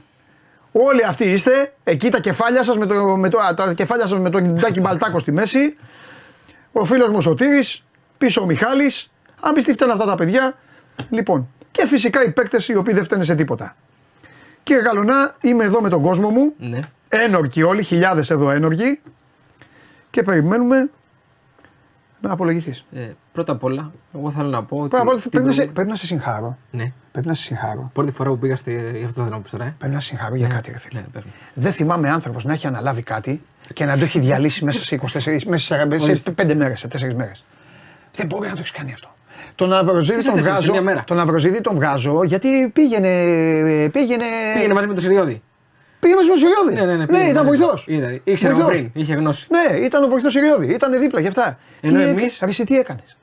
Όλοι 0.73 1.05
αυτοί 1.05 1.25
είστε. 1.25 1.75
Εκεί 1.85 2.11
τα 2.11 2.21
κεφάλια 2.21 2.63
σας 2.63 2.77
με 2.77 2.87
το, 2.87 2.95
με 2.95 3.29
το, 3.29 3.39
α, 3.39 3.55
τα 3.55 3.73
κεφάλια 3.75 4.07
σας 4.07 4.19
με 4.19 4.31
το 4.31 4.41
κινητάκι 4.41 4.81
μπαλτάκο 4.81 5.19
στη 5.19 5.33
μέση. 5.33 5.77
Ο 6.73 6.85
φίλος 6.85 7.09
μου 7.09 7.21
Σωτήρης, 7.21 7.85
πίσω 8.19 8.43
ο 8.43 8.45
Μιχάλης. 8.45 9.11
Αν 9.41 9.55
πει 9.55 9.63
τι 9.63 9.73
φταίνουν 9.73 9.95
αυτά 9.95 10.07
τα 10.07 10.15
παιδιά. 10.15 10.57
Λοιπόν, 11.11 11.49
και 11.71 11.87
φυσικά 11.87 12.25
οι 12.25 12.33
παίκτες 12.33 12.69
οι 12.69 12.75
οποίοι 12.77 12.95
δεν 12.95 13.05
φταίνουν 13.05 13.25
σε 13.25 13.35
τίποτα. 13.35 13.77
Κύριε 14.63 14.83
Καλονά, 14.83 15.37
είμαι 15.41 15.65
εδώ 15.65 15.81
με 15.81 15.89
τον 15.89 16.03
κόσμο 16.03 16.31
μου. 16.31 16.55
Ναι. 16.59 16.81
Ένορκοι 17.09 17.63
όλοι, 17.63 17.83
χιλιάδες 17.83 18.31
εδώ 18.31 18.51
ένορκοι. 18.51 19.01
Και 20.11 20.23
περιμένουμε 20.23 20.91
να 22.29 22.33
απολογηθείς. 22.33 22.85
Ε, 22.93 23.09
πρώτα 23.33 23.53
απ' 23.53 23.65
όλα, 23.65 23.93
εγώ 24.17 24.31
θέλω 24.31 24.49
να 24.49 24.63
πω 24.65 24.77
ότι. 24.79 24.89
Πρώτα 24.89 25.03
απ' 25.05 25.09
όλα 25.11 25.21
την 25.21 25.31
πρέπει, 25.31 25.47
να 25.47 25.53
σε- 25.53 25.63
προηγούμενη- 25.67 25.73
πρέπει 25.75 25.89
να 25.89 25.97
σε 25.97 26.07
συγχάρω. 26.07 26.57
Ναι. 26.71 26.93
Πρέπει 27.13 27.27
να 27.27 27.35
σε 27.35 27.43
συγχάρω. 27.43 27.91
Πρώτη 27.93 28.13
φορά 28.13 28.31
που 28.31 28.39
πήγα 28.39 28.57
στη. 28.57 28.73
Γι' 28.97 29.05
αυτό 29.05 29.23
θέλω 29.25 29.37
να 29.37 29.41
πω 29.43 29.51
τώρα. 29.51 29.65
Ε. 29.65 29.75
Πρέπει 29.79 29.95
να 29.95 30.01
σε 30.01 30.07
συγχαρώ 30.07 30.35
για 30.35 30.49
κάτι, 30.49 30.71
ρε 30.71 30.79
φίλε. 30.79 31.01
Ναι, 31.01 31.07
πες 31.13 31.23
μου. 31.25 31.31
Δεν 31.55 31.73
θυμάμαι 31.73 32.11
άνθρωπος 32.11 32.45
να 32.45 32.53
έχει 32.53 32.67
αναλάβει 32.67 33.03
κάτι 33.03 33.43
και 33.75 33.85
να 33.85 33.97
το 33.99 34.05
έχει 34.05 34.19
διαλύσει 34.21 34.65
μέσα 34.65 34.83
σε 34.83 34.95
24, 34.95 35.45
μέσα 35.47 35.77
σε, 35.99 36.17
σε 36.17 36.31
5 36.31 36.55
μέρες, 36.55 36.79
σε 36.81 36.89
4 36.89 37.15
μέρες. 37.15 37.45
Δεν 38.15 38.27
μπορεί 38.27 38.47
να 38.49 38.53
το 38.55 38.59
έχεις 38.59 38.71
κάνει 38.71 38.93
αυτό. 38.93 39.09
Τον 39.55 39.73
Αυροζίδη 39.73 40.19
Τι 40.19 40.25
τον 40.25 40.35
σε 40.37 40.37
τέσσερις, 40.39 40.59
βγάζω. 40.59 40.73
μια 40.73 40.83
μέρα. 40.83 41.05
Τον 41.07 41.21
Αυροζίδη 41.21 41.61
τον 41.61 41.75
βγάζω 41.75 42.23
γιατί 42.25 42.69
πήγαινε. 42.73 43.09
Πήγαινε, 43.93 44.25
Πήγαινε 44.55 44.75
μαζί 44.75 44.87
με 44.87 44.93
τον 44.95 45.03
Σιριώδη. 45.03 45.43
Πήγε 46.03 46.15
μαζί 46.15 46.29
με 46.29 46.35
τον 46.35 46.43
Σιριώδη. 46.43 46.75
Ναι, 46.75 46.81
ναι, 46.81 46.87
ναι. 46.87 46.97
ναι 46.97 47.07
πήγαινε 47.07 47.31
ήταν 47.31 47.45
μαζί. 47.47 47.59
βοηθός. 47.59 47.85
Ήταν. 47.89 48.21
Ήξερε 48.25 48.53
από 48.53 48.65
πριν, 48.65 48.91
είχε 48.95 49.15
γνώση. 49.15 49.47
Ναι, 49.51 49.77
ήταν 49.79 50.05
ο 50.05 50.09
βοηθός 50.09 50.33
Σιριώδη. 50.33 50.67
Ήταν 50.75 50.99
δίπλα 51.01 51.21
και 51.23 51.29
αυτά. 51.29 51.59
Ενώ 51.81 51.99
τι, 51.99 52.05
εμείς- 52.05 52.39
Ρε, 52.43 52.49
εσύ 52.49 52.65
τι 52.65 52.77
έκανες; 52.77 53.17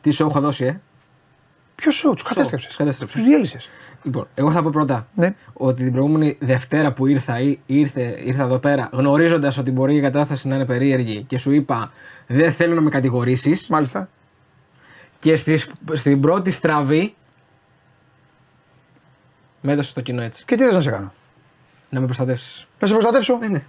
Τι 0.00 0.10
σου 0.10 0.26
έχω 0.26 0.40
δώσει, 0.40 0.64
ε; 0.64 0.80
Ποιος 1.74 1.94
σου, 1.94 2.12
τους 2.14 2.22
κατέστρεψες; 2.22 2.68
τους 2.68 2.76
κατέστρεψες. 2.76 3.20
Τους 3.20 3.28
διέλυσες; 3.28 3.68
Λοιπόν, 4.02 4.28
εγώ 4.34 4.50
θα 4.50 4.62
πω 4.62 4.70
πρώτα 4.70 5.06
Ναι. 5.14 5.34
ότι 5.52 5.82
την 5.82 5.92
προηγούμενη 5.92 6.36
Δευτέρα 6.40 6.92
που 6.92 7.06
ήρθα, 7.06 7.40
ή- 7.40 7.60
ήρθε, 7.66 8.20
ήρθα 8.24 8.42
εδώ 8.42 8.58
πέρα, 8.58 8.88
γνωρίζοντας 8.92 9.58
ότι 9.58 9.70
μπορεί 9.70 9.96
η 9.96 10.00
κατάσταση 10.00 10.48
να 10.48 10.54
είναι 10.54 10.64
περίεργη 10.66 11.22
και 11.28 11.38
σου 11.38 11.50
είπα 11.52 11.92
δεν 12.26 12.52
θέλω 12.52 12.74
να 12.74 12.80
με 12.80 12.90
κατηγορήσεις. 12.90 13.68
Μάλιστα. 13.68 14.08
Και 15.18 15.36
στις, 15.36 15.70
στην 15.92 16.20
πρώτη 16.20 16.50
στραβή 16.50 17.14
με 19.60 19.72
έδωσες 19.72 19.92
το 19.92 20.00
κοινό 20.00 20.22
έτσι. 20.22 20.44
Και 20.44 20.56
τι 20.56 20.62
θες 20.64 20.74
να 20.74 20.80
σε 20.80 20.90
κάνω; 20.90 21.12
Να 21.90 22.00
με 22.00 22.04
προστατεύσεις. 22.06 22.66
Να 22.78 22.86
σε 22.86 22.92
προστατεύσω. 22.92 23.36
Ναι, 23.36 23.46
ναι. 23.48 23.62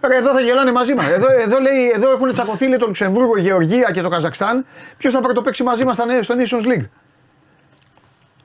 Ρε, 0.00 0.16
εδώ 0.16 0.32
θα 0.32 0.40
γελάνε 0.40 0.72
μαζί 0.72 0.94
μας. 0.94 1.08
Εδώ, 1.08 1.26
εδώ, 1.30 1.60
λέει, 1.60 1.90
εδώ 1.94 2.10
έχουν 2.10 2.32
τσακωθεί 2.32 2.68
λέει, 2.68 2.78
το 2.78 2.86
Λουξεμβούργο, 2.86 3.36
η 3.36 3.40
Γεωργία 3.40 3.90
και 3.92 4.00
το 4.00 4.08
Καζακστάν. 4.08 4.66
Ποιος 4.96 5.12
θα 5.12 5.20
πρωτοπαίξει 5.20 5.62
μαζί 5.62 5.84
μας 5.84 5.96
στο 5.96 6.34
Nations 6.38 6.66
League; 6.66 6.86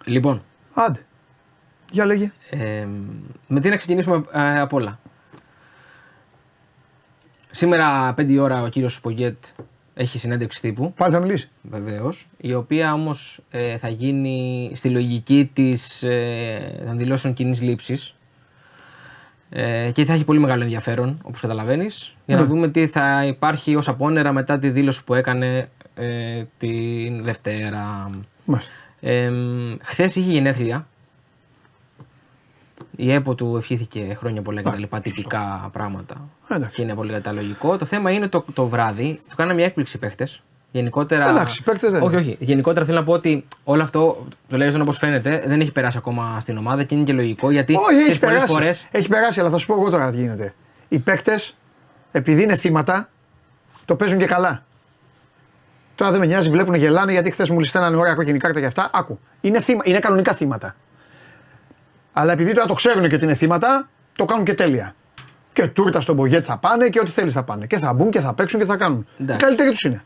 Λοιπόν, 0.06 0.44
Άντε. 0.74 1.00
Για 1.92 2.06
λέγε. 2.06 2.32
ε, 2.50 2.88
με 3.48 3.60
τι 3.60 3.70
να 3.70 3.76
ξεκινήσουμε 3.76 4.24
ε, 4.32 4.60
απ' 4.60 4.74
όλα. 4.74 5.00
Σήμερα 7.52 8.14
5 8.18 8.30
η 8.30 8.38
ώρα 8.40 8.62
ο 8.62 8.68
κύριος 8.68 8.94
Σπογκέτ 8.94 9.44
έχει 9.94 10.18
συνέντευξη 10.18 10.62
τύπου. 10.62 10.94
Πάλι 10.94 11.14
θα 11.14 11.20
μιλήσεις; 11.20 11.50
Βεβαίως, 11.62 12.28
η 12.38 12.54
οποία 12.54 12.94
όμως 12.94 13.40
θα 13.80 13.90
γίνει 13.90 14.72
στη 14.76 14.90
λογική 14.90 15.50
της 15.54 16.04
ε, 16.04 16.84
των 16.86 16.98
δηλώσεων 16.98 17.34
κοινής 17.34 17.62
λήψης. 17.62 18.16
Ε, 19.52 19.92
και 19.94 20.06
θα 20.06 20.14
έχει 20.14 20.24
πολύ 20.24 20.40
μεγάλο 20.40 20.64
ενδιαφέρον, 20.64 21.20
όπως 21.24 21.40
καταλαβαίνεις, 21.42 22.16
για 22.26 22.36
Ναι. 22.36 22.42
να 22.42 22.48
δούμε 22.48 22.68
τι 22.68 22.88
θα 22.88 23.26
υπάρχει 23.26 23.76
ως 23.76 23.88
απόνερα 23.88 24.32
μετά 24.32 24.60
τη 24.60 24.70
δήλωση 24.70 25.04
που 25.04 25.14
έκανε 25.14 25.70
ε, 25.96 26.44
την 26.58 27.24
Δευτέρα. 27.24 28.10
Μάλιστα. 28.46 28.72
Ε, 29.00 29.32
Χθες 29.82 30.16
είχε 30.16 30.32
γενέθλια. 30.32 30.88
Η 32.96 33.12
ΕΠΟ 33.12 33.36
του 33.36 33.58
ευχήθηκε 33.58 34.14
χρόνια 34.18 34.42
πολλά 34.42 34.62
και 34.62 34.70
τα 34.70 34.78
λοιπά 34.78 35.00
τυπικά 35.00 35.70
πράγματα. 35.72 36.30
Εντάξει. 36.52 36.76
Και 36.76 36.82
είναι 36.82 36.94
πολύ 36.94 37.12
καταλογικό. 37.12 37.78
Το 37.78 37.86
θέμα 37.86 38.12
είναι 38.12 38.28
το, 38.28 38.46
το 38.54 38.68
βράδυ. 38.68 39.20
Του 39.30 39.36
κάναμε 39.36 39.56
μια 39.56 39.66
έκπληξη 39.66 39.98
παίχτες. 39.98 40.42
Γενικότερα. 40.72 41.30
Εντάξει, 41.30 41.64
παίκτες 41.64 41.92
δεν 41.92 42.02
Όχι, 42.02 42.12
είναι. 42.12 42.22
όχι. 42.22 42.38
Γενικότερα 42.40 42.86
θέλω 42.86 42.98
να 42.98 43.04
πω 43.04 43.14
ότι 43.14 43.46
όλο 43.64 43.84
αυτό, 43.84 44.28
τουλάχιστον 44.50 44.82
όπως 44.82 44.98
φαίνεται, 44.98 45.44
δεν 45.48 45.62
έχει 45.62 45.72
περάσει 45.72 45.98
ακόμα 45.98 46.40
στην 46.40 46.58
ομάδα 46.58 46.84
και 46.84 46.96
είναι 46.96 47.04
και 47.04 47.14
λογικό 47.14 47.52
γιατί 47.52 47.76
Όχι, 47.76 48.00
έχει 48.00 48.10
τις 48.10 48.20
πολλές 48.20 48.36
περάσει. 48.36 48.54
φορές 48.54 48.88
Έχει 48.92 49.08
περάσει, 49.08 49.40
αλλά 49.40 49.50
θα 49.50 49.58
σου 49.58 49.68
πω 49.68 49.74
εγώ 49.74 49.90
τώρα 49.90 50.12
τι 50.12 50.18
γίνεται. 50.18 50.54
Οι 50.88 51.00
παίκτες, 51.00 51.56
επειδή 52.12 52.44
είναι 52.44 52.56
θύματα, 52.56 53.10
το 53.86 53.96
παίζουν 53.96 54.18
και 54.18 54.26
καλά. 54.26 54.64
Τώρα 55.96 56.12
δεν 56.12 56.20
με 56.20 56.26
νοιάζει, 56.26 56.50
βλέπουν 56.50 56.74
γελάνε 56.74 57.12
γιατί 57.12 57.32
χθες 57.32 57.50
μου 57.50 57.60
ληστένανε 57.60 57.96
ωραία 57.98 58.14
κόκκινη 58.14 58.38
κάρτα 58.38 58.60
και 58.60 58.66
αυτά. 58.66 58.90
Άκου. 58.94 59.20
Είναι, 59.42 59.62
θύμα, 59.62 59.82
είναι 59.86 60.00
κανονικά 60.00 60.34
θύματα. 60.34 60.76
Αλλά 62.14 62.32
επειδή 62.32 62.54
τώρα 62.54 62.68
το 62.68 62.74
ξέρουν 62.74 63.10
και 63.10 63.16
ότι 63.16 63.24
είναι 63.24 63.34
θύματα, 63.34 63.90
το 64.16 64.26
κάνουν 64.26 64.46
και 64.46 64.54
τέλεια. 64.54 64.96
Και 65.54 65.68
τούρτα 65.68 66.02
στον 66.02 66.16
Μπογκέτ 66.16 66.44
θα 66.48 66.58
πάνε 66.58 66.90
και 66.90 67.00
ό,τι 67.00 67.12
θέλεις 67.12 67.34
θα 67.34 67.44
πάνε. 67.44 67.66
Και 67.66 67.78
θα 67.78 67.94
μπουν 67.94 68.10
και 68.12 68.20
θα 68.20 68.34
παίξουν 68.34 68.60
και 68.60 68.66
θα 68.66 68.76
κάνουν. 68.76 69.08
Οι 69.18 69.24
Εντάξει. 69.24 69.46
καλύτεροι 69.46 69.70
τους 69.70 69.82
είναι. 69.84 70.04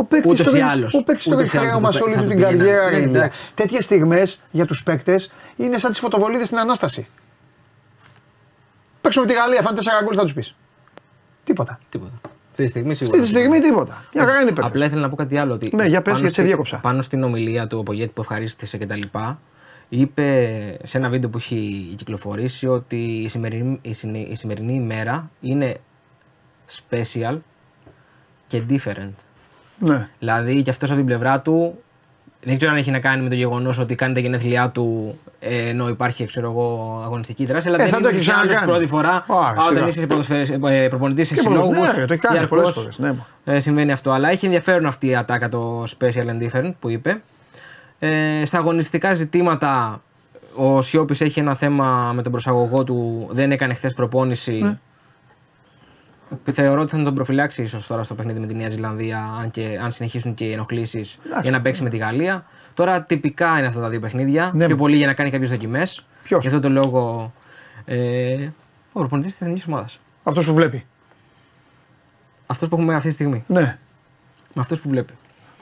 Ο 0.00 0.04
παίκτης 0.04 0.30
Ούτως 0.32 0.46
το 0.46 0.56
ή 0.56 0.60
δεν- 0.60 0.68
άλλως. 0.68 0.94
ο 0.94 1.02
παίκτης 1.04 1.24
το 1.24 1.30
Ούτως 1.30 1.46
έχει 1.46 1.56
ή 1.56 1.58
άλλως 1.58 1.70
χρέωμα 1.70 1.86
θα 1.86 1.92
σε 1.92 1.98
το 1.98 2.04
όλη 2.04 2.14
πέ- 2.14 2.22
του 2.24 2.30
θα 2.30 2.34
την 2.36 2.42
το 2.42 2.48
πήγαινε. 2.48 2.64
καριέρα. 2.70 2.90
Ναι, 2.90 2.96
ρε 2.96 3.02
Ηλία. 3.02 3.18
εντάξει. 3.20 3.50
Τέτοιες 3.54 3.84
στιγμές 3.84 4.40
για 4.50 4.66
τους 4.66 4.82
παίκτες 4.82 5.30
είναι 5.56 5.78
σαν 5.78 5.90
τις 5.90 5.98
φωτοβολίδες 6.00 6.46
στην 6.46 6.58
ανάσταση. 6.58 7.06
Παίξουμε 9.00 9.26
τη 9.26 9.32
Γαλλία, 9.32 9.62
φάνε 9.62 9.76
4 9.76 9.82
γκολ, 10.04 10.14
θα 10.16 10.22
τους 10.22 10.32
πεις. 10.34 10.54
Τίποτα. 11.44 11.78
Τίποτα. 11.88 12.12
Αυτή 12.50 12.62
τη 12.64 12.68
στιγμή 12.68 12.94
σίγουρα. 12.94 13.18
Αυτή 13.18 13.30
τη 13.32 13.36
στιγμή 13.38 13.60
τίποτα. 13.60 14.04
Μια 14.14 14.24
χαρά 14.24 14.40
είναι 14.40 14.50
οι 14.50 14.52
παίκτες. 14.52 14.70
Απλά 14.72 14.84
ήθελα 14.84 15.00
να 15.00 15.08
πω 15.08 15.16
κάτι 15.16 15.38
άλλο. 15.38 15.52
Ότι 15.54 15.70
Ναι, 15.74 15.84
για 15.86 16.02
πες, 16.02 16.02
πάνω 16.02 16.16
γιατί 16.18 16.34
σε 16.34 16.40
στη- 16.40 16.42
διέκοψα. 16.42 16.76
Πάνω 16.78 17.02
στην 17.02 17.22
ομιλία 17.22 17.66
του 17.66 17.78
ο 17.78 17.82
Πογέτη 17.82 18.10
που 18.14 18.20
ευχαρίστησε 18.20 18.78
και 18.78 18.86
τα 18.86 18.96
λοιπά, 18.96 19.40
είπε 19.88 20.78
σε 20.82 20.98
ένα 20.98 21.08
βίντεο 21.08 21.30
που 21.30 21.36
έχει 21.38 21.94
κυκλοφορήσει 21.96 22.66
ότι 22.66 22.96
η 22.96 23.28
σημερινή, 23.28 23.78
η 23.82 23.92
συνε- 23.92 24.28
η 24.30 24.34
σημερινή 24.34 24.74
ημέρα 24.74 25.30
είναι 25.40 25.76
special 26.90 27.38
και 28.48 28.62
different. 28.68 29.12
Ναι. 29.88 30.08
Δηλαδή 30.18 30.62
και 30.62 30.70
αυτός 30.70 30.88
από 30.88 30.98
την 30.98 31.06
πλευρά 31.06 31.40
του 31.40 31.78
δεν 32.42 32.56
ξέρω 32.56 32.72
αν 32.72 32.78
έχει 32.78 32.90
να 32.90 32.98
κάνει 32.98 33.22
με 33.22 33.28
το 33.28 33.34
γεγονός 33.34 33.78
ότι 33.78 33.94
κάνει 33.94 34.14
τα 34.14 34.20
γενέθλιά 34.20 34.70
του 34.70 35.18
ε, 35.40 35.68
ενώ 35.68 35.88
υπάρχει 35.88 36.26
ξέρω 36.26 36.50
εγώ, 36.50 37.00
αγωνιστική 37.04 37.44
δράση. 37.46 37.68
Αλλά 37.68 37.76
Ε, 37.76 37.82
δεν 37.82 37.92
θα 37.92 38.00
το 38.00 38.08
είναι 38.08 38.16
έχεις 38.16 38.28
ούτως 38.28 38.38
ή 38.38 38.40
άλλως 38.42 38.56
ξανακάνει. 38.56 38.78
πρώτη 38.78 38.86
φορά 38.92 39.10
Α, 39.12 39.66
όταν 39.70 39.92
σιγά. 39.92 40.06
είσαι 40.46 40.88
προπονητής 40.88 41.28
σε 41.28 41.34
Και 41.34 41.42
πολλές- 41.42 41.62
συλλόγους. 41.64 41.96
ναι, 41.96 42.06
το 42.06 42.12
έχει 42.12 42.22
κάνει 42.22 42.46
πολλές 42.46 42.70
φορές, 42.74 42.98
ναι. 42.98 43.12
ε, 43.44 43.60
συμβαίνει 43.60 43.92
αυτό. 43.92 44.10
Αλλά 44.10 44.28
έχει 44.30 44.44
ενδιαφέρον 44.44 44.86
αυτή 44.86 45.06
η 45.06 45.16
ατάκα 45.16 45.48
το 45.48 45.82
special 45.98 46.26
and 46.26 46.48
different 46.50 46.72
που 46.80 46.88
είπε. 46.90 47.20
Ε, 47.98 48.42
στα 48.44 48.58
αγωνιστικά 48.58 49.14
ζητήματα 49.14 50.02
ο 50.56 50.82
Σιώπης 50.82 51.20
έχει 51.20 51.40
ένα 51.40 51.54
θέμα 51.54 52.12
με 52.14 52.22
τον 52.22 52.32
προσαγωγό 52.32 52.84
του. 52.84 53.28
Δεν 53.30 53.52
έκανε 53.52 53.74
χθες 53.74 53.94
προπόνηση. 53.94 54.52
Ναι. 54.52 54.78
Θεωρώ 56.52 56.80
ότι 56.80 56.96
θα 56.96 57.02
τον 57.02 57.14
προφυλάξει 57.14 57.62
ίσως 57.62 57.86
τώρα 57.86 58.02
στο 58.02 58.14
παιχνίδι 58.14 58.40
με 58.40 58.46
τη 58.46 58.54
Νέα 58.54 58.68
Ζηλανδία, 58.68 59.36
αν, 59.40 59.50
και, 59.50 59.78
αν 59.82 59.90
συνεχίσουν 59.90 60.34
και 60.34 60.44
οι 60.44 60.52
ενοχλήσεις 60.52 61.18
για 61.42 61.50
να 61.50 61.60
παίξει 61.60 61.82
με 61.82 61.88
τη 61.90 61.96
Γαλλία. 61.96 62.44
Τώρα 62.74 63.02
τυπικά 63.02 63.58
είναι 63.58 63.66
αυτά 63.66 63.80
τα 63.80 63.88
δύο 63.88 64.00
παιχνίδια. 64.00 64.50
Ναι. 64.54 64.66
Πιο 64.66 64.76
πολύ 64.76 64.96
για 64.96 65.06
να 65.06 65.14
κάνει 65.14 65.30
κάποιες 65.30 65.50
δοκιμές. 65.50 66.04
Ποιος; 66.22 66.40
Γι' 66.40 66.48
αυτό 66.48 66.60
το 66.60 66.68
λόγο. 66.68 67.32
Ε, 67.84 68.48
ο 68.92 68.98
προπονητής 68.98 69.32
της 69.32 69.40
εθνικής 69.40 69.66
ομάδας. 69.66 70.00
Αυτός 70.22 70.46
που 70.46 70.54
βλέπει. 70.54 70.84
Αυτός 72.46 72.68
που 72.68 72.74
έχουμε 72.74 72.94
αυτή 72.94 73.08
τη 73.08 73.14
στιγμή. 73.14 73.44
Ναι. 73.46 73.78
Με 74.54 74.62
αυτό 74.62 74.76
που 74.76 74.88
βλέπει. 74.88 75.12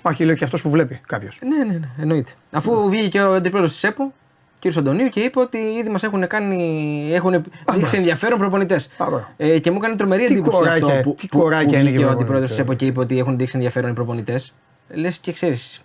Μα 0.02 0.12
και 0.12 0.24
λέω 0.24 0.34
και 0.34 0.44
αυτός 0.44 0.62
που 0.62 0.70
βλέπει 0.70 1.00
κάποιος. 1.06 1.38
Ναι, 1.42 1.64
ναι, 1.72 1.78
ναι, 1.78 1.88
εννοείται. 1.98 2.32
Αφού 2.52 2.88
βγήκε 2.88 3.08
και 3.08 3.20
ο 3.20 3.34
αντιπρόεδρο 3.34 3.70
της 3.70 3.84
ΕΠΟ, 3.84 4.12
κ. 4.60 4.76
Αντωνίου, 4.78 5.08
και 5.08 5.20
είπε 5.20 5.40
ότι 5.40 5.58
ήδη 5.58 5.88
μας 5.88 6.02
έχουν, 6.02 6.26
κάνει, 6.26 7.08
έχουν 7.12 7.42
δείξει 7.74 7.96
ενδιαφέρον 7.96 8.38
προπονητές. 8.38 8.90
Ε, 9.36 9.58
και 9.58 9.70
μου 9.70 9.76
έκανε 9.80 9.96
τρομερή 9.96 10.26
Τι 10.26 10.32
εντύπωση 10.32 10.56
κοράκια, 10.56 10.86
αυτό 10.86 11.00
που, 11.02 11.14
τι 11.14 11.26
που, 11.26 11.38
κοράκια 11.38 11.66
που 11.68 11.74
είναι 11.74 11.82
βγήκε 11.82 11.96
και 11.98 12.04
ο 12.04 12.08
οι 12.08 12.10
αντιπρόεδρος 12.12 12.48
της 12.48 12.56
προπονητές. 12.58 12.58
ΕΠΟ 12.58 12.74
και 12.74 12.86
είπε 12.86 13.00
ότι 13.14 13.18
έχουν 13.18 13.38
δείξει 13.38 13.56
ενδιαφέρον 13.56 13.90
οι 13.90 13.92
προπονητές. 13.92 14.54
Λες 14.88 15.18
και 15.18 15.32
ξέρεις. 15.32 15.80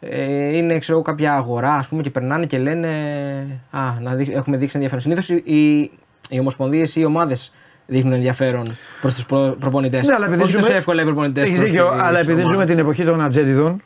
Ε, 0.00 0.56
είναι 0.56 0.78
ξέρω, 0.78 1.02
κάποια 1.02 1.34
αγορά 1.34 1.74
ας 1.74 1.88
πούμε, 1.88 2.02
και 2.02 2.10
περνάνε 2.10 2.46
και 2.46 2.58
λένε 2.58 2.88
Α, 3.70 3.80
να 4.00 4.14
δείξ- 4.14 4.34
έχουμε 4.34 4.56
δείξει 4.56 4.76
ενδιαφέρον. 4.76 5.02
Συνήθως 5.02 5.28
οι, 5.28 5.42
οι, 5.44 5.90
οι 6.30 6.38
ομοσπονδίες 6.38 6.96
ή 6.96 7.00
οι 7.00 7.04
ομάδες 7.04 7.52
δείχνουν 7.86 8.12
ενδιαφέρον 8.12 8.76
προς 9.00 9.14
τους 9.14 9.26
προ, 9.26 9.56
προπονητές. 9.60 10.06
Ναι, 10.06 10.14
αλλά 10.14 10.26
επειδή 10.26 10.42
Όχι 10.42 10.50
ζούμε- 10.50 10.64
τόσο 10.64 10.76
εύκολα 10.76 11.02
οι 11.02 11.04
προπονητές. 11.04 11.44
Έχεις 11.48 11.60
δίκιο, 11.60 11.88
αλλά 11.88 12.18
επειδή 12.20 12.42
ζούμε 12.44 12.66
την 12.66 12.78
εποχή 12.78 13.04
των 13.04 13.20
ατζέντιδων, 13.20 13.70
α, 13.70 13.76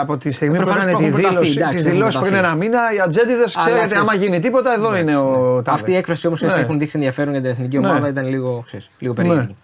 από 0.00 0.16
τη 0.16 0.32
στιγμή 0.32 0.56
που 0.58 0.64
Προφανώς 0.64 0.84
έκανε 0.84 0.96
τη 1.06 1.10
που 1.10 1.18
έχουν 1.18 1.30
δήλωση, 1.30 1.34
προταθεί, 1.54 1.72
τις 1.72 1.82
εντάξει, 1.84 1.90
δηλώσεις 1.90 2.14
έχουν 2.14 2.26
πριν 2.28 2.38
ένα 2.38 2.54
μήνα, 2.54 2.78
οι 2.96 3.00
ατζέντιδες 3.00 3.56
ξέρετε, 3.56 3.86
ξέρεις- 3.86 4.02
άμα 4.02 4.14
γίνει 4.14 4.38
τίποτα, 4.38 4.72
εδώ 4.74 4.96
είναι 4.96 5.16
ο 5.16 5.62
τάδε. 5.62 5.70
Αυτή 5.70 5.90
η 5.92 5.96
έκφραση 5.96 6.26
όμως 6.26 6.42
Ναι. 6.42 6.52
έχουν 6.52 6.78
δείξει 6.78 6.96
ενδιαφέρον 6.96 7.32
για 7.32 7.42
την 7.42 7.50
εθνική 7.50 7.78
Ναι. 7.78 7.88
ομάδα 7.88 8.08
ήταν 8.08 8.28
λίγο, 8.28 8.62
ξέρεις, 8.66 8.90
λίγο 8.98 9.12
περίεργη. 9.14 9.54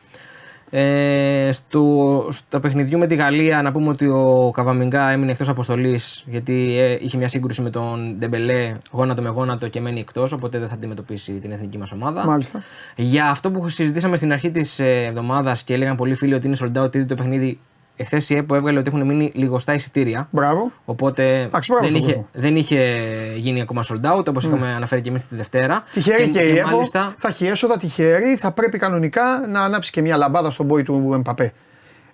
Ε, 0.70 1.48
στο, 1.52 2.26
στο 2.30 2.60
παιχνίδι 2.60 2.98
με 2.98 3.06
τη 3.06 3.14
Γαλλία 3.14 3.62
να 3.62 3.72
πούμε 3.72 3.88
ότι 3.88 4.06
ο 4.06 4.50
Καμαβινγκά 4.54 5.10
έμεινε 5.10 5.30
εκτός 5.30 5.48
αποστολής 5.48 6.25
γιατί 6.26 6.76
ε, 6.78 6.96
είχε 7.00 7.16
μια 7.16 7.28
σύγκρουση 7.28 7.62
με 7.62 7.70
τον 7.70 8.14
Ντεμπελέ 8.18 8.72
γόνατο 8.90 9.22
με 9.22 9.28
γόνατο 9.28 9.68
και 9.68 9.80
μένει 9.80 10.00
εκτός 10.00 10.32
οπότε 10.32 10.58
δεν 10.58 10.68
θα 10.68 10.75
αντιμετωπίσει 10.75 11.32
την 11.32 11.52
εθνική 11.52 11.78
μας 11.78 11.92
ομάδα. 11.92 12.25
Μάλιστα. 12.26 12.62
Για 12.96 13.26
αυτό 13.26 13.50
που 13.50 13.68
συζητήσαμε 13.68 14.16
στην 14.16 14.32
αρχή 14.32 14.50
της 14.50 14.78
ε, 14.78 15.04
εβδομάδας 15.08 15.62
και 15.62 15.75
έλεγαν 15.75 15.96
πολλοί 15.96 16.14
φίλοι 16.14 16.34
ότι 16.34 16.46
είναι 16.46 16.56
sold 16.60 16.82
out 16.84 16.94
ήδη 16.96 17.04
το 17.04 17.14
παιχνίδι 17.14 17.58
εχθές 17.98 18.30
η 18.30 18.36
ΕΠΟ 18.36 18.54
έβγαλε 18.54 18.78
ότι 18.78 18.88
έχουν 18.94 19.06
μείνει 19.06 19.32
λιγοστά 19.34 19.74
εισιτήρια 19.74 20.28
Μπράβο. 20.30 20.72
Οπότε 20.84 21.40
Εντάξει, 21.40 21.70
μπράβο 21.72 21.86
δεν 21.88 21.96
στον 21.96 22.08
είχε, 22.08 22.16
κόσμο. 22.18 22.28
δεν 22.32 22.56
είχε 22.56 22.96
γίνει 23.36 23.60
ακόμα 23.60 23.84
sold 23.88 24.12
out 24.16 24.24
όπως 24.26 24.44
είχαμε 24.44 24.72
αναφέρει 24.72 25.00
και 25.00 25.08
εμείς 25.08 25.28
τη 25.28 25.34
Δευτέρα. 25.36 25.82
Τυχερή 25.92 26.28
και, 26.28 26.38
η 26.42 26.58
ΕΠΟ 26.58 26.68
μάλιστα, 26.68 27.14
θα 27.18 27.28
έχει 27.28 27.46
έσοδα, 27.46 27.76
τυχερή, 27.78 28.36
θα 28.36 28.52
πρέπει 28.52 28.78
κανονικά 28.78 29.46
να 29.48 29.60
ανάψει 29.60 29.90
και 29.90 30.02
μια 30.02 30.16
λαμπάδα 30.16 30.50
στον 30.50 30.66
πόη 30.66 30.82
του 30.82 31.10
Εμπαπέ. 31.14 31.52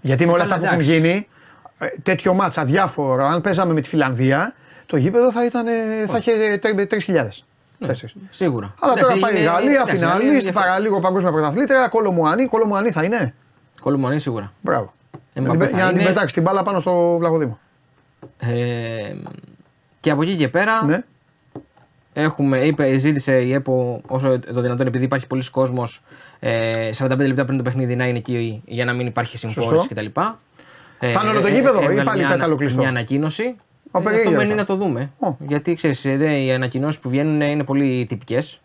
Γιατί 0.01 0.27
με 0.27 0.33
όλα 0.33 0.43
Καλά, 0.43 0.55
αυτά 0.55 0.67
που 0.69 0.75
έχουν 0.75 0.81
εντάξει. 0.91 1.01
γίνει, 1.09 1.27
ε, 1.79 1.87
τέτοιο 2.03 2.35
μάτσα 2.35 2.61
αδιάφορο, 2.61 3.25
αν 3.25 3.41
παίζαμε 3.41 3.73
με 3.73 3.81
τη 3.81 3.89
Φιλανδία, 3.89 4.55
το 4.87 4.97
γήπεδο 4.97 5.33
θα, 5.33 5.45
ήταν, 5.45 5.67
ε, 5.67 5.73
θα 6.07 6.17
είχε 6.19 6.33
3.000. 6.63 7.45
Τέσσερις. 7.87 8.15
Σίγουρα. 8.31 8.75
Αλλά 8.81 8.93
τώρα 8.93 9.05
Εντάξει, 9.07 9.21
πάει 9.21 9.33
η 9.35 9.37
είναι- 9.41 9.51
Γαλλία, 9.51 9.73
εντάξει, 9.73 9.93
φιναλί, 9.95 10.13
είναι 10.15 10.23
στην 10.23 10.35
ενδιαφέρον. 10.35 10.63
παραλίγο 10.63 11.01
παγκόσμια 11.01 11.33
πρωταθλήτρια, 11.33 11.89
κολομουανί. 11.89 12.47
Κολομουανί 12.47 12.91
θα 12.91 13.03
είναι. 13.03 13.35
Κολομονή 13.81 14.19
σίγουρα. 14.19 14.53
Μπράβο. 14.61 14.93
Εμπαπέ 15.35 15.67
Για 15.69 15.79
θα 15.79 15.85
να 15.85 15.89
την 15.89 15.97
είναι. 16.01 16.07
πετάξεις 16.09 16.33
την 16.33 16.43
μπάλα 16.43 16.63
πάνω 16.63 16.81
στο 16.81 17.17
Βλαχοδήμο. 17.19 17.59
Ε, 18.39 19.15
και 20.01 20.11
από 20.11 20.23
εκεί 20.23 20.37
και 20.37 20.49
πέρα 20.49 20.85
Ναι. 20.85 21.03
έχουμε, 22.13 22.59
είπε, 22.59 22.97
ζήτησε 22.97 23.41
η 23.41 23.53
ΕΠΟ 23.53 24.01
όσο 24.07 24.39
το 24.39 24.61
δυνατόν 24.61 24.87
επειδή 24.87 25.05
υπάρχει 25.05 25.27
πολλοί 25.27 25.51
κόσμος 25.51 26.03
ε, 26.41 26.91
45 26.99 27.17
λεπτά 27.19 27.45
πριν 27.45 27.57
το 27.57 27.63
παιχνίδι 27.63 27.97
να 27.97 28.07
είναι 28.07 28.19
εκεί 28.19 28.63
για 28.67 28.85
να 28.85 28.93
μην 28.93 29.07
υπάρχει 29.07 29.39
συμφόρηση 29.39 29.75
Σωστό. 29.75 29.95
κτλ. 29.95 30.21
Ε, 30.99 31.11
Θα 31.13 31.21
είναι 31.23 31.31
όλο 31.31 31.41
το 31.41 31.49
γήπεδο 31.49 31.81
ή 31.81 31.85
έβγαλε 31.85 32.03
πάλι 32.03 32.21
μια, 32.21 32.29
πέταλο 32.29 32.57
κλειστό; 32.57 32.79
Μια 32.81 32.89
ανακοίνωση. 32.89 33.43
Α, 33.43 33.47
Ε, 33.47 33.55
αυτό 33.93 34.01
περίεργα 34.11 34.31
μένει 34.31 34.45
ήταν. 34.45 34.57
να 34.57 34.65
το 34.65 34.75
δούμε. 34.77 35.11
Ω. 35.19 35.37
Γιατί 35.49 35.75
ξέρεις, 35.75 36.05
οι 36.05 36.53
ανακοινώσεις 36.53 37.01
που 37.01 37.09
βγαίνουν 37.09 37.41
είναι 37.41 37.65
πολύ 37.65 38.07
τυπικές. 38.09 38.61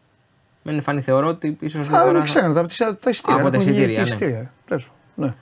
Μένει 0.63 0.81
φάνη 0.81 1.01
θεωρώ 1.01 1.27
ότι 1.27 1.57
ίσως 1.59 1.87
Θα 1.87 2.11
δεν 2.11 2.23
ξέρω, 2.23 2.53
τα, 2.53 2.67
τα 3.01 3.09
εισιτήρια. 3.09 3.41
Από 3.41 3.49
τα 3.49 3.57
έχουν 3.57 3.71
βγει 3.71 3.81
εισιτήρια, 3.81 4.15
και 4.17 4.45
ναι. 5.15 5.33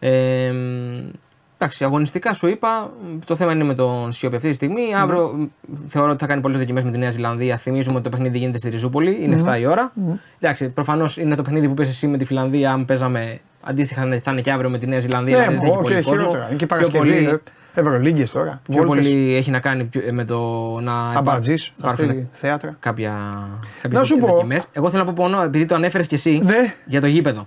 Τέλος. 0.00 0.46
Ναι. 0.46 0.46
Ε, 0.46 0.52
μ, 0.52 1.10
εντάξει, 1.58 1.84
αγωνιστικά 1.84 2.32
σου 2.34 2.46
είπα, 2.46 2.90
το 3.26 3.36
θέμα 3.36 3.52
είναι 3.52 3.64
με 3.64 3.74
τον 3.74 4.12
Σιώπη 4.12 4.36
αυτή 4.36 4.48
τη 4.48 4.54
στιγμή. 4.54 4.82
Ναι. 4.90 4.96
Αύριο 4.96 5.32
μ, 5.36 5.44
θεωρώ 5.86 6.10
ότι 6.10 6.20
θα 6.20 6.26
κάνει 6.26 6.40
πολλές 6.40 6.58
δοκιμές 6.58 6.84
με 6.84 6.90
τη 6.90 6.98
Νέα 6.98 7.10
Ζηλανδία. 7.10 7.56
Θυμίζουμε 7.56 7.94
ότι 7.94 8.04
το 8.04 8.10
παιχνίδι 8.10 8.38
γίνεται 8.38 8.58
στη 8.58 8.68
Ριζούπολη, 8.68 9.18
είναι 9.20 9.36
Ναι. 9.36 9.50
7 9.56 9.58
η 9.60 9.66
ώρα. 9.66 9.92
Εντάξει, 10.40 10.68
προφανώς 10.68 11.16
είναι 11.16 11.34
το 11.34 11.42
παιχνίδι 11.42 11.68
που 11.68 11.74
πες 11.74 11.88
εσύ 11.88 12.06
με 12.06 12.16
τη 12.16 12.24
Φιλανδία. 12.24 12.72
Αν 12.72 12.84
παίζαμε 12.84 13.40
αντίστοιχα 13.60 14.00
θα 14.00 14.06
είναι- 14.06 14.20
θα 14.20 14.30
είναι 14.30 14.40
και 14.40 14.50
αύριο 14.52 14.70
με 14.70 14.78
τη 14.78 14.86
Νέα 14.86 15.00
Ζηλανδία. 15.00 15.36
Ναι, 15.36 15.42
δηλαδή 15.42 15.56
δεν 15.60 15.66
έχει 15.72 15.74
όχι, 15.78 15.82
πολύ 15.82 15.94
κόσμο. 16.02 16.12
χειρότερα. 16.12 16.46
Είναι 16.46 16.56
και 16.56 16.66
Πιο 16.66 16.66
Παρασκευή. 16.66 17.08
πολύ- 17.10 17.26
ε, 17.26 17.40
Ευρωλίγκες 17.80 18.30
τώρα. 18.30 18.60
Πιο 18.68 18.84
βόλτες, 18.84 19.06
πολύ 19.08 19.34
έχει 19.34 19.50
να 19.50 19.60
κάνει 19.60 19.84
πιο- 19.84 20.02
με 20.12 20.24
το 20.24 20.38
να 20.80 20.92
Αμπατζής, 21.16 21.72
υπάρξουν 21.78 22.04
αστέρι, 22.08 22.28
θέατρα. 22.32 22.76
κάποια, 22.80 23.10
Να 23.10 23.58
κάποιες 23.82 24.06
σου 24.06 24.16
πω. 24.16 24.26
δοκιμές. 24.26 24.66
Εγώ 24.72 24.90
θέλω 24.90 25.04
να 25.04 25.12
πω 25.12 25.22
μόνο, 25.22 25.42
επειδή 25.42 25.64
το 25.66 25.74
ανέφερες 25.74 26.06
κι 26.06 26.14
εσύ, 26.14 26.40
Ναι. 26.44 26.74
για 26.84 27.00
το 27.00 27.06
γήπεδο. 27.06 27.46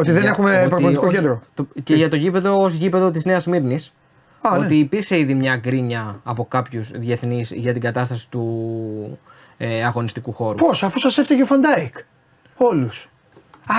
Ότι 0.00 0.10
δεν 0.12 0.20
Για- 0.20 0.30
έχουμε 0.30 0.58
ότι 0.60 0.68
προπονητικό 0.68 1.06
όχι- 1.06 1.14
κέντρο. 1.14 1.40
το- 1.54 1.66
και 1.82 1.94
για 1.94 2.08
το 2.10 2.16
γήπεδο 2.16 2.62
ως 2.62 2.74
γήπεδο 2.74 3.10
της 3.10 3.24
Νέας 3.24 3.46
Μύρνη. 3.46 3.78
Α, 4.42 4.58
ναι. 4.58 4.64
ότι 4.64 4.74
υπήρξε 4.78 5.18
ήδη 5.18 5.34
μια 5.34 5.56
γκρίνια 5.56 6.20
από 6.24 6.44
κάποιους 6.44 6.90
διεθνείς 6.94 7.50
για 7.50 7.72
την 7.72 7.82
κατάσταση 7.82 8.30
του 8.30 9.18
ε, 9.56 9.84
αγωνιστικού 9.84 10.32
χώρου. 10.32 10.54
Πώς, 10.56 10.82
αφού 10.82 10.98
σας 10.98 11.18
έφταιγε 11.18 11.42
ο 11.42 11.46
Φαντάικ. 11.46 11.94
Όλους. 12.56 13.10
Α, 13.66 13.74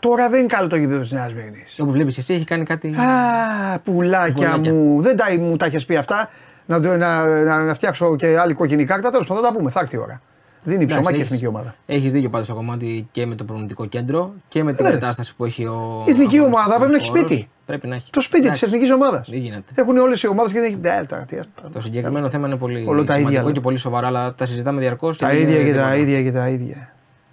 τώρα 0.00 0.28
δεν 0.28 0.38
είναι 0.38 0.48
καλό 0.48 0.68
το 0.68 0.76
γήπεδο 0.76 1.00
της 1.00 1.12
Νέας 1.12 1.32
Μήνη. 1.34 1.64
Όπου 1.78 1.90
βλέπεις 1.90 2.18
εσύ, 2.18 2.34
έχει 2.34 2.44
κάνει 2.44 2.64
κάτι. 2.64 2.88
Α, 2.96 3.78
πουλάκια 3.78 4.34
Βολάκια. 4.50 4.72
μου. 4.72 5.00
Δεν 5.02 5.16
τα, 5.16 5.24
μου 5.40 5.56
τα 5.56 5.66
έχεις 5.66 5.84
πει 5.86 5.96
αυτά. 5.96 6.30
Να, 6.66 6.80
το- 6.80 6.96
να, 6.96 7.42
να, 7.42 7.64
να 7.64 7.74
φτιάξω 7.74 8.16
και 8.16 8.38
άλλη 8.38 8.54
κόκκινη 8.54 8.84
κάρτα. 8.84 9.10
Τέλος 9.10 9.26
πάντων, 9.26 9.42
θα 9.44 9.50
τα 9.50 9.56
πούμε. 9.56 9.70
Θα 9.70 9.80
έρθει 9.80 9.96
η 9.96 9.98
ώρα. 9.98 10.20
Δίνει 10.64 10.86
ψωμά 10.86 11.12
και 11.12 11.18
η 11.18 11.20
εθνική 11.20 11.46
ομάδα. 11.46 11.74
Έχεις 11.86 12.12
δίκιο 12.12 12.28
πάντως 12.28 12.46
στο 12.46 12.54
κομμάτι 12.56 13.08
και 13.10 13.26
με 13.26 13.34
το 13.34 13.44
προγραμματικό 13.44 13.86
κέντρο 13.86 14.32
και 14.48 14.62
με 14.64 14.72
την 14.72 14.84
Ναι. 14.84 14.90
κατάσταση 14.90 15.36
που 15.36 15.44
έχει 15.44 15.64
ο. 15.64 16.04
Η 16.06 16.10
εθνική 16.10 16.36
αγωνιστικός 16.36 16.64
ομάδα 16.64 16.76
πρέπει 16.76 16.90
να 16.90 16.96
έχει 16.96 17.08
χώρος. 17.08 17.24
σπίτι. 17.24 17.48
Πρέπει 17.66 17.86
να 17.86 17.94
έχει. 17.94 18.06
Το 18.10 18.20
σπίτι 18.20 18.40
της 18.40 18.48
Εντάξει, 18.48 18.64
εθνικής 18.66 18.90
ομάδας. 18.90 19.28
Δεν 19.30 19.38
γίνεται. 19.38 19.72
Έχουν 19.74 19.96
όλες 19.98 20.22
οι 20.22 20.28
ομάδες 20.28 20.52
και 20.52 20.58
δεν 20.60 20.68
έχει. 20.68 20.78
Ναι, 20.98 21.04
τώρα, 21.06 21.22
τι, 21.24 21.36
Το 21.72 21.80
συγκεκριμένο 21.80 22.30
θέμα 22.30 22.46
είναι 22.46 22.56
πολύ 22.56 22.84
Όλο 22.86 22.86
τα 22.86 23.02
ίδια 23.02 23.14
σημαντικό 23.14 23.40
λέμε. 23.40 23.52
και 23.52 23.60
πολύ 23.60 23.76
σοβαρό, 23.76 24.06
αλλά 24.06 24.34
τα 24.34 24.46
συζητάμε 24.46 24.80
διαρκώς. 24.80 25.16
Τα 25.18 25.32
ίδια 25.32 25.62
και 25.64 25.74
τα 25.74 25.96
ίδια 25.96 26.22
και 26.22 26.32
τα 26.32 26.48
ίδια. 26.48 26.92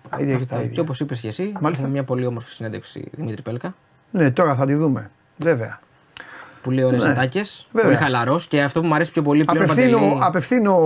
Τα 0.10 0.18
ίδια 0.20 0.38
και 0.38 0.46
τα 0.46 0.58
Και 0.58 0.64
ίδια. 0.64 0.82
όπως 0.82 1.00
είπες 1.00 1.20
και 1.20 1.28
εσύ, 1.28 1.42
Μάλιστα. 1.44 1.70
έχουμε 1.72 1.88
μια 1.90 2.04
πολύ 2.04 2.26
όμορφη 2.26 2.54
συνέντευξη 2.54 3.04
Δημήτρη 3.12 3.42
Πέλκα. 3.42 3.76
Ναι, 4.12 4.32
τώρα 4.32 4.56
θα 4.56 4.66
τη 4.66 4.74
δούμε. 4.74 5.10
Βέβαια. 5.38 5.80
Πολύ 6.64 6.84
ωραίες 6.84 7.04
Ναι. 7.04 7.10
ατάκες. 7.10 7.68
Βέβαια. 7.72 7.90
Πολύ 7.92 8.04
χαλαρός 8.04 8.48
και 8.48 8.62
αυτό 8.62 8.82
που 8.82 8.88
μου 8.88 8.94
αρέσει 8.96 9.12
πιο 9.12 9.22
πολύ 9.22 9.44
πλέον 9.44 9.64
Απευθύνω, 9.66 9.98
Παντελή, 9.98 10.18
απευθύνω 10.22 10.80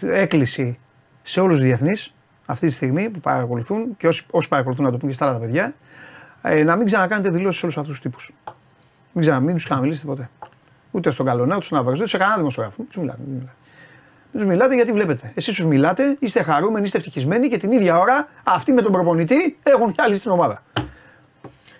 έκκληση 0.00 0.78
σε 1.26 1.40
όλους 1.40 1.56
τους 1.56 1.64
διεθνείς 1.64 2.14
αυτή 2.46 2.66
τη 2.66 2.72
στιγμή 2.72 3.10
που 3.10 3.20
παρακολουθούν 3.20 3.96
και 3.96 4.08
όσοι, 4.08 4.24
όσοι 4.30 4.48
παρακολουθούν 4.48 4.84
να 4.84 4.90
το 4.90 4.96
πούν 4.96 5.08
και 5.08 5.14
στα 5.14 5.24
άλλα 5.24 5.34
τα 5.34 5.40
παιδιά, 5.40 5.74
ε, 6.42 6.62
να 6.62 6.76
μην 6.76 6.86
ξανακάνετε 6.86 7.30
δηλώσεις 7.30 7.58
σε 7.58 7.64
όλους 7.64 7.78
αυτούς 7.78 7.92
τους 7.92 8.02
τύπους. 8.02 8.34
Μην, 9.12 9.24
ξανα, 9.24 9.40
μην 9.40 9.54
τους 9.54 9.64
ξαναμιλήσετε 9.64 10.06
ποτέ. 10.06 10.30
Ούτε 10.90 11.10
στον 11.10 11.26
Καλονά, 11.26 11.56
ούτε 11.56 11.64
στον 11.64 11.78
Αβραζό, 11.78 11.96
ούτε 12.00 12.08
σε 12.08 12.18
κανένα 12.18 12.36
δημοσιογράφο. 12.36 12.76
Μην 12.78 12.88
τους 12.88 12.96
μιλάτε. 12.96 13.20
Μην 13.26 13.32
μιλάτε. 13.34 13.52
Μην 14.32 14.42
τους 14.42 14.52
μιλάτε 14.52 14.74
γιατί 14.74 14.92
βλέπετε. 14.92 15.32
Εσείς 15.34 15.56
τους 15.56 15.64
μιλάτε, 15.64 16.16
είστε 16.20 16.42
χαρούμενοι, 16.42 16.84
είστε 16.84 16.98
ευτυχισμένοι 16.98 17.48
και 17.48 17.56
την 17.56 17.70
ίδια 17.72 17.98
ώρα 17.98 18.28
αυτοί 18.44 18.72
με 18.72 18.82
τον 18.82 18.92
προπονητή 18.92 19.58
έχουν 19.62 19.92
διάλυση 19.96 20.18
στην 20.18 20.30
ομάδα. 20.30 20.62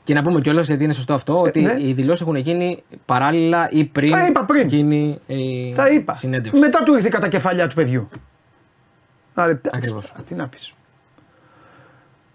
Και 0.05 0.15
να 0.15 0.23
πούμε 0.23 0.41
κιόλας 0.41 0.67
γιατί 0.67 0.85
είναι 0.85 0.93
σωστό 0.93 1.15
αυτό, 1.15 1.41
ότι 1.41 1.61
ναι. 1.61 1.75
οι 1.79 1.93
δηλώσεις 1.93 2.21
έχουν 2.21 2.37
γίνει 2.37 2.83
παράλληλα 3.07 3.69
ή 3.71 3.85
πριν, 3.85 4.11
Τα 4.11 4.27
είπα 4.27 4.45
πριν. 4.45 4.69
γίνει 4.69 5.19
η 5.27 5.73
Τα 5.77 5.89
είπα. 5.89 6.15
συνέντευξη. 6.15 6.61
Μετά 6.61 6.83
του 6.83 6.95
ήρθε 6.95 7.09
κατά 7.09 7.29
κεφαλιά 7.29 7.69
του 7.69 7.75
παιδιού. 7.75 8.09
Άρα, 9.35 9.51
εντάξει, 9.51 9.71
Ακριβώς. 9.75 10.11
α, 10.11 10.23
Τι 10.29 10.35
να 10.35 10.49
πεις. 10.49 10.73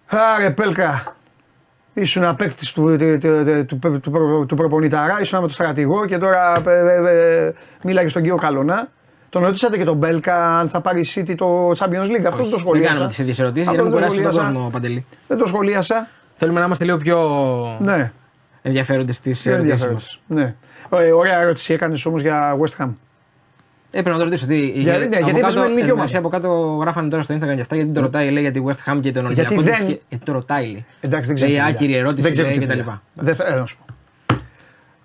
Άρε 0.08 0.50
Πέλκα, 0.52 1.16
ήσουν 1.94 2.36
παίκτη 2.36 2.74
του, 2.74 2.96
του, 2.98 3.18
του, 3.66 3.66
του, 3.80 4.00
του, 4.00 4.10
προ- 4.12 4.46
του 4.46 4.56
προπονηταρά, 4.56 5.20
ήσουν 5.22 5.38
με 5.40 5.46
τον 5.46 5.54
στρατηγό 5.54 6.06
και 6.06 6.18
τώρα 6.18 6.62
ε, 6.68 6.72
ε, 6.72 7.46
ε, 7.46 7.54
μίλαγες 7.84 8.12
στον 8.12 8.24
κύριο 8.24 8.38
Καλονά. 8.38 8.88
Τον 9.30 9.44
ρωτήσατε 9.44 9.78
και 9.78 9.84
τον 9.84 9.96
Μπέλκα 9.98 10.58
αν 10.60 10.70
θα 10.70 10.82
πάρει 10.82 11.06
City 11.16 11.36
το 11.38 11.70
Champions 11.70 12.06
League. 12.06 12.24
Αυτό 12.26 12.36
δεν 12.36 12.44
το 12.44 12.50
Δεν 12.50 12.60
σχολίασα. 12.60 12.90
κάνουμε 12.90 13.08
τις 13.08 13.18
ίδιες 13.20 13.40
ερωτήσεις 13.40 13.68
Αυτό 13.68 13.82
για 13.82 13.90
να 13.92 13.96
μην 13.96 14.00
δεν 14.00 14.08
το 14.10 14.14
κουράσει 14.16 14.24
τον 14.24 14.32
σχολίασα. 14.34 14.52
κόσμο, 14.54 14.70
Παντελή. 14.70 15.06
Δεν 15.28 15.38
το 15.38 15.46
σχολίασα. 15.46 16.08
Θέλουμε 16.38 16.60
να 16.60 16.66
είμαστε 16.66 16.84
λίγο 16.86 16.98
πιο 16.98 17.78
Ναι, 17.82 18.12
ενδιαφέροντες 18.62 19.16
στις 19.16 19.44
δεν 19.44 19.54
ερωτήσεις 19.54 19.88
μας. 19.92 20.20
ενδιαφέρον. 20.30 20.56
Ναι. 20.92 21.08
Ε, 21.08 21.12
ωραία 21.12 21.40
ερώτηση 21.42 21.74
έκανες 21.74 22.06
όμως 22.06 22.22
για 22.22 22.58
West 22.60 22.84
Ham. 22.84 22.90
Έπρεπε 23.92 24.10
να 24.10 24.18
το 24.18 24.24
ρωτήσω. 24.24 24.48
Τι, 24.48 24.58
Για- 24.68 24.98
ναι, 24.98 25.04
από 25.06 25.08
γιατί 25.16 25.24
κάτω- 25.26 25.38
έπαιζε 25.38 25.60
με 25.60 25.66
ελληνική 25.66 25.88
ε, 25.88 25.92
ομάδα. 25.92 26.04
εσύ 26.08 26.18
από 26.18 26.30
κάτω 26.30 26.78
γράφανε 26.82 27.10
τώρα 27.10 27.24
στο 27.24 27.36
Instagram 27.36 27.56
και 27.56 27.62
αυτά 27.62 27.76
γιατί 27.76 27.92
το 27.92 28.02
ρωτάει 28.02 28.30
λέει 28.32 28.42
για 28.42 28.52
τη 28.52 28.62
West 28.66 28.92
Ham 28.94 29.00
και 29.02 29.12
τον 29.12 29.26
Ολυμπιακό. 29.26 29.54
Γιατί 29.54 29.56
Τι 29.56 29.62
δεν- 29.64 29.74
σχε- 29.88 30.02
Γιατί 30.10 30.26
το 30.26 30.32
ρωτάει. 30.32 30.66
λέει. 30.66 30.86
Εντάξει, 31.00 31.26
δεν 31.28 31.36
ξέρω. 31.36 31.52
Λέει 31.52 31.60
τι 31.60 31.66
δουλειά. 31.66 31.78
άκυρη 31.78 31.96
ερώτηση 31.96 32.22
Δεν 32.22 32.32
ξέρω 32.32 32.48
λέει 32.48 32.58
τι 32.58 32.62
και 32.64 32.68
τα 32.68 32.74
δουλειά. 32.76 33.02
λοιπά. 33.16 33.24
Δεν 33.24 33.36
θα, 33.36 33.46
ε, 33.56 33.60
να 33.60 33.66
σου 33.66 33.78
πω. 33.78 33.86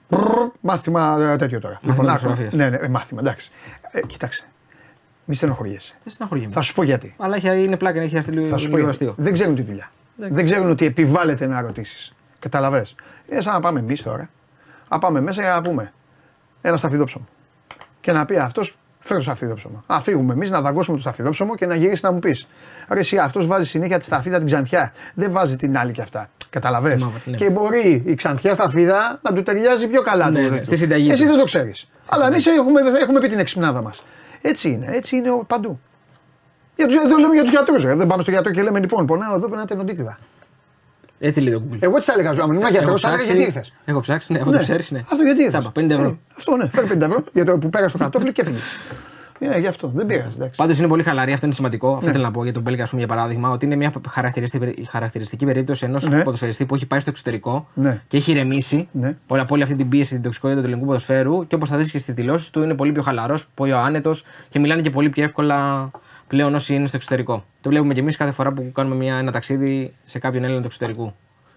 Πρρρρ, 0.08 0.48
Μάθημα 0.60 1.16
ε, 1.32 1.36
τέτοιο 1.36 1.60
τώρα. 1.60 1.78
Μάθημα 1.82 2.12
άκου. 2.12 2.18
δημοσιογραφίας. 2.18 2.52
Ναι, 2.52 2.68
ναι, 2.68 2.76
ε, 2.76 2.88
μάθημα, 2.88 3.20
εντάξει. 3.20 3.50
Ε, 3.90 4.00
κοιτάξτε. 4.06 4.44
Μη 5.24 5.34
στενοχωριέσαι. 5.34 5.94
Δεν 6.04 6.12
στεναχωριέμαι. 6.12 6.52
Θα 6.52 6.60
σου 6.60 6.74
πω 6.74 6.82
γιατί. 6.82 7.14
Αλλά 7.18 7.36
έχει- 7.36 7.64
είναι 7.66 7.76
πλάκα, 7.76 8.00
έχει 8.00 8.16
αστείλει 8.16 8.46
Θα 8.46 8.56
σου 8.56 8.70
πω 8.70 8.76
λίγο 8.76 8.88
γιατί. 8.90 9.04
αστείο. 9.04 9.24
Δεν 9.24 9.32
ξέρουν 9.32 9.54
τη 9.54 9.62
δουλειά. 9.62 9.90
Δεν 10.16 10.44
ξέρουν 10.44 10.70
ότι 10.70 10.84
επιβάλλεται 10.86 11.46
να 11.46 11.60
ρωτήσεις. 11.60 12.14
Καταλαβέ. 12.38 12.86
Είναι 13.30 13.40
σαν 13.40 13.52
να 13.52 13.60
πάμε 13.60 13.80
εμείς 13.80 14.02
τώρα. 14.02 14.28
Να 14.90 14.98
πάμε 14.98 15.20
μέσα 15.20 15.42
για 15.42 15.50
να 15.52 15.60
πούμε 15.62 15.92
ένα 16.60 16.76
σταφιδόψωμο. 16.76 17.26
Και 18.04 18.12
να 18.12 18.24
πει 18.24 18.36
αυτός, 18.36 18.76
φέρω 19.00 19.18
το 19.18 19.24
σταφιδόψωμο. 19.24 19.84
Να 19.86 20.00
φύγουμε 20.00 20.32
εμείς 20.32 20.50
να 20.50 20.60
δαγκώσουμε 20.60 20.96
το 20.96 21.02
σταφιδόψωμο 21.02 21.54
και 21.54 21.66
να 21.66 21.74
γυρίσει 21.74 22.04
να 22.04 22.12
μου 22.12 22.18
πεις. 22.18 22.46
Ρε, 22.88 22.98
εσύ 23.00 23.18
αυτός 23.18 23.46
βάζει 23.46 23.68
συνέχεια 23.68 23.98
τη 23.98 24.04
σταφίδα 24.04 24.36
την 24.36 24.46
ξανθιά. 24.46 24.92
Δεν 25.14 25.32
βάζει 25.32 25.56
την 25.56 25.78
άλλη 25.78 25.92
κι 25.92 26.00
αυτά. 26.00 26.28
Καταλαβέ. 26.50 26.96
Μαύρη, 26.98 27.20
ναι. 27.24 27.36
Και 27.36 27.50
μπορεί 27.50 28.02
η 28.06 28.14
ξανθιά 28.14 28.54
σταφίδα 28.54 29.18
να 29.22 29.32
του 29.32 29.42
ταιριάζει 29.42 29.86
πιο 29.86 30.02
καλά. 30.02 30.30
Ναι, 30.30 30.42
το- 30.42 30.50
ναι, 30.50 30.58
το- 30.58 30.64
στη 30.64 30.76
συνταγή 30.76 31.10
Εσύ 31.10 31.22
του. 31.22 31.28
δεν 31.28 31.38
το 31.38 31.44
ξέρεις. 31.44 31.88
Αλλά 32.08 32.26
εμείς 32.26 32.46
έχουμε, 32.46 32.80
έχουμε 33.02 33.20
πει 33.20 33.28
την 33.28 33.38
εξυπνάδα 33.38 33.82
μας. 33.82 34.04
Έτσι 34.42 34.68
είναι, 34.68 34.86
έτσι 34.90 35.16
είναι 35.16 35.30
ο- 35.30 35.44
παντού. 35.46 35.80
Για 36.76 36.86
τους, 36.86 36.96
εδώ 36.96 37.16
λέμε 37.16 37.32
για 37.34 37.42
τους 37.42 37.50
γιατρούς. 37.50 37.82
Δεν 37.96 38.06
πάμε 38.06 38.22
στο 38.22 38.30
γιατρό 38.30 38.52
και 38.52 38.62
λέμε 38.62 38.78
λοιπόν, 38.78 39.06
πονάω 39.06 39.34
εδώ 39.34 39.48
περνάτε 39.48 39.74
νοτίτιδα. 39.74 40.18
Έτσι 41.18 41.40
λέει 41.40 41.52
το 41.52 41.62
Google. 41.70 41.76
Εγώ 41.80 41.98
τι 41.98 42.04
θα 42.04 42.12
έλεγα, 42.12 42.30
αν 42.30 42.50
ήμουν 42.50 42.68
γιατρός, 42.70 43.00
θα 43.00 43.08
έλεγα 43.08 43.22
γιατί 43.22 43.40
ήρθες; 43.42 43.72
Έχω 43.84 44.00
ψάξει, 44.00 44.32
ναι, 44.32 44.38
αυτό 44.38 44.50
το 44.50 44.58
ξέρεις, 44.58 44.90
ναι. 44.90 44.98
Αυτό 44.98 45.24
γιατί 45.24 45.42
ήρθες; 45.42 45.60
Τσάμπα, 45.60 45.80
50 45.80 45.90
ευρώ. 45.90 46.18
αυτό 46.36 46.56
ναι, 46.56 46.68
φέρει 46.68 46.86
50 46.92 47.00
ευρώ 47.00 47.24
για 47.32 47.44
το 47.44 47.58
που 47.58 47.68
πέρασε 47.68 47.98
το 47.98 48.04
κατόφλι 48.04 48.32
και 48.32 48.40
έφυγε. 48.40 48.58
Ε, 49.38 49.58
γι' 49.58 49.66
αυτό 49.66 49.92
δεν 49.94 50.06
πειράζει. 50.06 50.36
εντάξει. 50.36 50.56
Πάντως 50.56 50.78
είναι 50.78 50.88
πολύ 50.88 51.02
χαλαρή, 51.02 51.32
αυτό 51.32 51.46
είναι 51.46 51.54
σημαντικό. 51.54 51.90
Ναι. 51.90 51.96
Αυτό 51.96 52.10
θέλω 52.10 52.22
να 52.22 52.30
πω 52.30 52.42
για 52.44 52.52
τον 52.52 52.62
Μπέλκα, 52.62 52.82
ας 52.82 52.90
πούμε, 52.90 53.04
για 53.04 53.14
παράδειγμα, 53.14 53.50
ότι 53.50 53.64
είναι 53.66 53.76
μια 53.76 53.92
χαρακτηριστική, 54.08 54.86
χαρακτηριστική 54.90 55.44
περίπτωση 55.44 55.84
ενός 55.84 56.08
Ναι. 56.08 56.22
ποδοσφαιριστή 56.22 56.66
που 56.66 56.74
έχει 56.74 56.86
πάει 56.86 57.00
στο 57.00 57.10
εξωτερικό 57.10 57.68
Ναι. 57.74 58.02
και 58.08 58.16
έχει 58.16 58.30
ηρεμήσει 58.30 58.88
Ναι. 58.92 59.16
όλα 59.26 59.42
από 59.42 59.54
όλη 59.54 59.62
αυτή 59.62 59.74
την 59.76 59.88
πίεση, 59.88 60.14
την 60.14 60.22
τοξικότητα 60.22 60.60
του 60.60 60.66
ελληνικού 60.66 60.86
ποδοσφαίρου 60.86 61.46
και 61.46 61.54
όπως 61.54 61.68
θα 61.68 61.76
δεις 61.76 61.90
και 61.90 61.98
στις 61.98 62.14
δηλώσεις 62.14 62.50
του 62.50 62.62
είναι 62.62 62.74
πολύ 62.74 62.92
πιο 62.92 63.02
χαλαρός, 63.02 63.48
πολύ 63.54 63.72
άνετος 63.74 64.24
και 64.48 64.58
μιλάνε 64.58 64.82
και 64.82 64.90
πολύ 64.90 65.08
πιο 65.08 65.24
εύκολα 65.24 65.90
πλέον 66.26 66.54
όσοι 66.54 66.74
είναι 66.74 66.86
στο 66.86 66.96
εξωτερικό. 66.96 67.44
Το 67.60 67.70
βλέπουμε 67.70 67.94
και 67.94 68.00
εμείς 68.00 68.16
κάθε 68.16 68.30
φορά 68.30 68.52
που 68.52 68.70
κάνουμε 68.74 68.94
μια, 68.94 69.16
ένα 69.16 69.32
ταξίδι 69.32 69.92
σε 70.04 70.18
κάποιον 70.18 70.42
Έλληνα 70.44 70.60
του 70.60 70.66
εξωτερικού. 70.66 71.14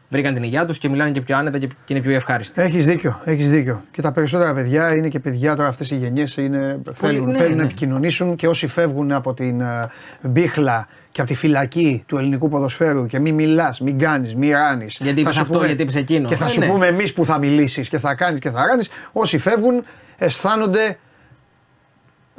Βρήκαν 0.10 0.34
την 0.34 0.44
υγεία 0.44 0.66
τους 0.66 0.78
και 0.78 0.90
μιλάνε 0.90 1.12
και 1.12 1.22
πιο 1.22 1.38
άνετα 1.38 1.58
και, 1.58 1.68
και 1.68 1.94
είναι 1.94 2.02
πιο 2.02 2.12
ευχάριστοι. 2.12 2.62
Έχεις 2.62 2.86
δίκιο, 2.86 3.22
έχεις 3.24 3.50
δίκιο. 3.50 3.82
Και 3.92 4.02
τα 4.02 4.12
περισσότερα 4.12 4.54
παιδιά 4.54 4.96
είναι 4.96 5.08
και 5.08 5.20
παιδιά 5.20 5.56
τώρα 5.56 5.68
αυτές 5.68 5.92
οι 5.92 5.96
γενιές 5.96 6.34
θέλουν, 6.34 6.52
ναι, 6.52 6.94
θέλουν 6.94 7.30
ναι. 7.30 7.56
να 7.56 7.64
επικοινωνήσουν 7.64 8.36
και 8.36 8.48
όσοι 8.48 8.68
φεύγουν 8.68 9.12
από 9.12 9.34
την 9.34 9.62
ε, 9.62 9.90
μπίχλα 10.22 10.88
και 11.12 11.22
από 11.22 11.30
τη 11.30 11.36
φυλακή 11.36 12.04
του 12.06 12.18
ελληνικού 12.18 12.50
ποδοσφαίρου 12.50 13.06
και 13.06 13.20
μη 13.20 13.32
μιλάς, 13.32 13.80
μην 13.80 14.00
κάνεις, 14.00 14.36
μη 14.36 14.50
ράνεις. 14.50 14.98
Γιατί 15.02 15.22
είπες 15.22 15.38
αυτό, 15.38 15.66
γιατί 15.66 15.82
είπες 15.82 15.96
εκείνο. 15.96 16.28
Και 16.28 16.36
θα 16.36 16.46
Ε, 16.46 16.50
σου 16.50 16.60
ναι. 16.60 16.68
πούμε 16.68 16.88
εμείς 16.88 17.14
που 17.14 17.26
θα 17.26 17.38
μιλήσεις 17.38 17.90
και 17.90 17.98
θα 17.98 18.16
κάνεις 18.16 18.40
και 18.40 18.50
θα 18.50 18.66
ράνεις. 18.66 18.90
Όσοι 19.12 19.38
φεύγουν 19.38 19.84
αισθάνονται 20.18 20.98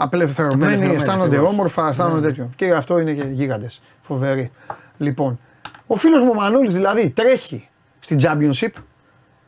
απελευθερωμένοι, 0.00 0.54
Απελευθερωμένοι, 0.62 1.02
αισθάνονται 1.02 1.28
ακριβώς. 1.28 1.50
όμορφα, 1.52 1.88
αισθάνονται 1.88 2.26
τέτοιο. 2.26 2.50
Και 2.56 2.72
αυτό 2.72 2.98
είναι 2.98 3.12
και 3.12 3.24
γίγαντες. 3.30 3.80
Φοβεροί. 4.02 4.50
Λοιπόν, 4.98 5.38
ο 5.86 5.96
φίλος 5.96 6.22
μου 6.22 6.30
ο 6.32 6.34
Μανώλης 6.34 6.74
δηλαδή 6.74 7.10
τρέχει 7.10 7.68
στην 8.00 8.18
Championship 8.22 8.70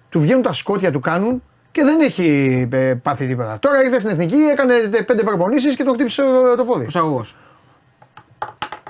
του 0.08 0.20
βγαίνουν 0.20 0.42
τα 0.42 0.52
σκότια, 0.52 0.92
του 0.92 1.00
κάνουν 1.00 1.42
και 1.72 1.82
δεν 1.84 2.00
έχει 2.00 2.68
ε, 2.72 2.94
πάθει 2.94 3.26
τίποτα. 3.26 3.58
Τώρα 3.58 3.80
ήρθε 3.82 3.98
στην 3.98 4.10
εθνική, 4.10 4.36
έκανε 4.36 4.74
ε, 4.74 5.02
πέντε 5.02 5.22
προπονήσει 5.22 5.76
και 5.76 5.84
τον 5.84 5.94
χτύπησε 5.94 6.22
το, 6.22 6.56
το 6.56 6.64
πόδι. 6.64 6.82
Προσαγωγός. 6.82 7.36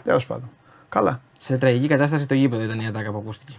Τέλος 0.05 0.27
πάντων. 0.27 0.51
Καλά. 0.88 1.20
Σε 1.38 1.57
τραγική 1.57 1.87
κατάσταση 1.87 2.29
το 2.29 2.35
γήπεδο 2.35 2.62
ήταν 2.62 2.81
η 2.81 2.87
ατάκα 2.87 3.11
που 3.11 3.18
ακούστηκε. 3.18 3.53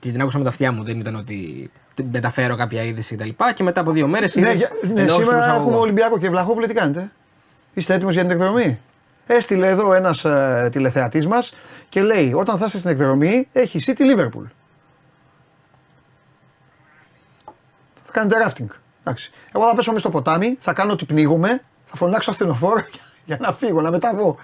Και 0.00 0.10
την 0.10 0.20
άκουσα 0.20 0.38
με 0.38 0.44
τα 0.44 0.50
αυτιά 0.50 0.72
μου, 0.72 0.82
δεν 0.84 0.98
ήταν 0.98 1.14
ότι 1.14 1.70
μεταφέρω 2.12 2.56
κάποια 2.56 2.82
είδηση 2.82 3.16
κτλ. 3.16 3.28
Και, 3.28 3.52
και 3.54 3.62
μετά 3.62 3.80
από 3.80 3.90
δύο 3.90 4.06
μέρες 4.06 4.36
Ναι, 4.36 4.52
για- 4.52 4.70
ναι, 4.94 5.06
σήμερα 5.06 5.54
έχουμε 5.54 5.76
Ολυμπιακό 5.76 6.18
και 6.18 6.28
Βλαχόπουλο, 6.30 6.66
τι 6.66 6.74
κάνετε; 6.74 7.10
Είστε 7.74 7.94
έτοιμος 7.94 8.12
για 8.12 8.22
την 8.22 8.30
εκδρομή; 8.30 8.80
Έστειλε 9.26 9.66
εδώ 9.66 9.92
ένας 9.92 10.24
ε, 10.24 10.68
τηλεθεατής 10.72 11.26
μας 11.26 11.54
και 11.88 12.02
λέει: 12.02 12.32
Όταν 12.32 12.58
θα 12.58 12.64
είστε 12.64 12.78
στην 12.78 12.90
εκδρομή, 12.90 13.48
έχει 13.52 13.78
City 13.86 14.00
Liverpool. 14.00 14.44
Θα 18.04 18.12
κάνετε 18.12 18.36
rafting. 18.46 18.66
Εντάξει. 19.00 19.30
Εγώ 19.52 19.68
θα 19.68 19.74
πέσω 19.74 19.92
μέσα 19.92 20.08
στο 20.08 20.10
ποτάμι, 20.10 20.56
θα 20.58 20.72
κάνω 20.72 20.92
ότι 20.92 21.04
πνίγομαι, 21.04 21.62
θα 21.84 21.96
φωνάξω 21.96 22.30
ασθενοφόρο 22.30 22.84
για 23.26 23.36
να 23.40 23.52
φύγω, 23.52 23.80
να 23.80 23.90
μεταβώ. 23.90 24.36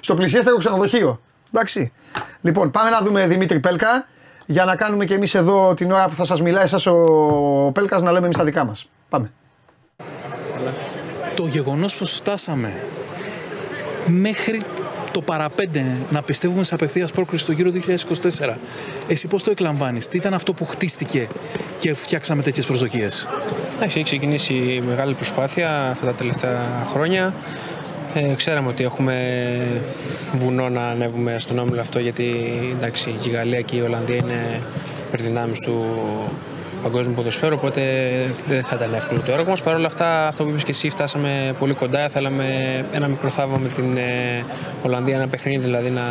Στο 0.00 0.14
πλησιέστερο 0.14 0.56
ξενοδοχείο. 0.56 1.20
Εντάξει. 1.52 1.92
Λοιπόν, 2.40 2.70
πάμε 2.70 2.90
να 2.90 3.00
δούμε 3.00 3.26
Δημήτρη 3.26 3.60
Πέλκα 3.60 4.06
για 4.46 4.64
να 4.64 4.76
κάνουμε 4.76 5.04
και 5.04 5.14
εμείς 5.14 5.34
εδώ 5.34 5.74
την 5.74 5.92
ώρα 5.92 6.08
που 6.08 6.14
θα 6.14 6.24
σας 6.24 6.40
μιλάει 6.40 6.64
εσάς 6.64 6.86
ο 6.86 7.70
Πέλκας 7.74 8.02
να 8.02 8.12
λέμε 8.12 8.24
εμείς 8.24 8.36
τα 8.36 8.44
δικά 8.44 8.64
μας. 8.64 8.88
Πάμε. 9.08 9.30
Το 11.36 11.46
γεγονός 11.46 11.96
πως 11.96 12.12
φτάσαμε 12.12 12.72
μέχρι 14.06 14.60
το 15.12 15.20
παραπέντε 15.20 15.96
να 16.10 16.22
πιστεύουμε 16.22 16.64
σε 16.64 16.74
απευθείας 16.74 17.12
πρόκριση 17.12 17.42
στο 17.42 17.52
γύρο 17.52 17.70
2024. 17.70 18.54
Εσύ 19.08 19.26
πώς 19.26 19.42
το 19.42 19.50
εκλαμβάνεις, 19.50 20.08
τι 20.08 20.16
ήταν 20.16 20.34
αυτό 20.34 20.52
που 20.52 20.64
χτίστηκε 20.64 21.28
και 21.78 21.94
φτιάξαμε 21.94 22.42
τέτοιες 22.42 22.66
προσδοκίες; 22.66 23.28
Εντάξει, 23.76 23.96
έχει 23.96 24.04
ξεκινήσει 24.04 24.82
μεγάλη 24.86 25.14
προσπάθεια 25.14 25.88
αυτά 25.90 26.06
τα 26.06 26.12
τελευταία 26.12 26.84
χρόνια. 26.86 27.34
Ε, 28.14 28.34
ξέραμε 28.34 28.68
ότι 28.68 28.84
έχουμε 28.84 29.16
βουνό 30.34 30.68
να 30.68 30.88
ανέβουμε 30.88 31.38
στον 31.38 31.58
όμιλο 31.58 31.80
αυτό 31.80 31.98
γιατί 31.98 32.24
εντάξει, 32.76 33.16
και 33.20 33.28
η 33.28 33.32
Γαλλία 33.32 33.60
και 33.60 33.76
η 33.76 33.80
Ολλανδία 33.80 34.16
είναι 34.16 34.60
υπερδυνάμεις 35.06 35.60
του 35.60 35.84
παγκόσμιου 36.82 37.14
ποδοσφαίρου 37.14 37.54
οπότε 37.58 37.82
δεν 38.48 38.62
θα 38.62 38.76
ήταν 38.76 38.94
εύκολο 38.94 39.20
το 39.20 39.32
έργο 39.32 39.50
μας. 39.50 39.62
Παρ' 39.62 39.74
όλα 39.74 39.86
αυτά, 39.86 40.26
αυτό 40.26 40.44
που 40.44 40.50
είπες 40.50 40.62
και 40.62 40.70
εσύ, 40.70 40.90
φτάσαμε 40.90 41.54
πολύ 41.58 41.74
κοντά. 41.74 42.08
Θέλαμε 42.08 42.44
ένα 42.92 43.06
μικρό 43.08 43.30
θαύμα 43.30 43.58
με 43.62 43.68
την 43.68 43.96
ε, 43.96 44.44
Ολλανδία, 44.82 45.16
ένα 45.16 45.28
παιχνίδι 45.28 45.62
δηλαδή 45.62 45.90
να, 45.90 46.02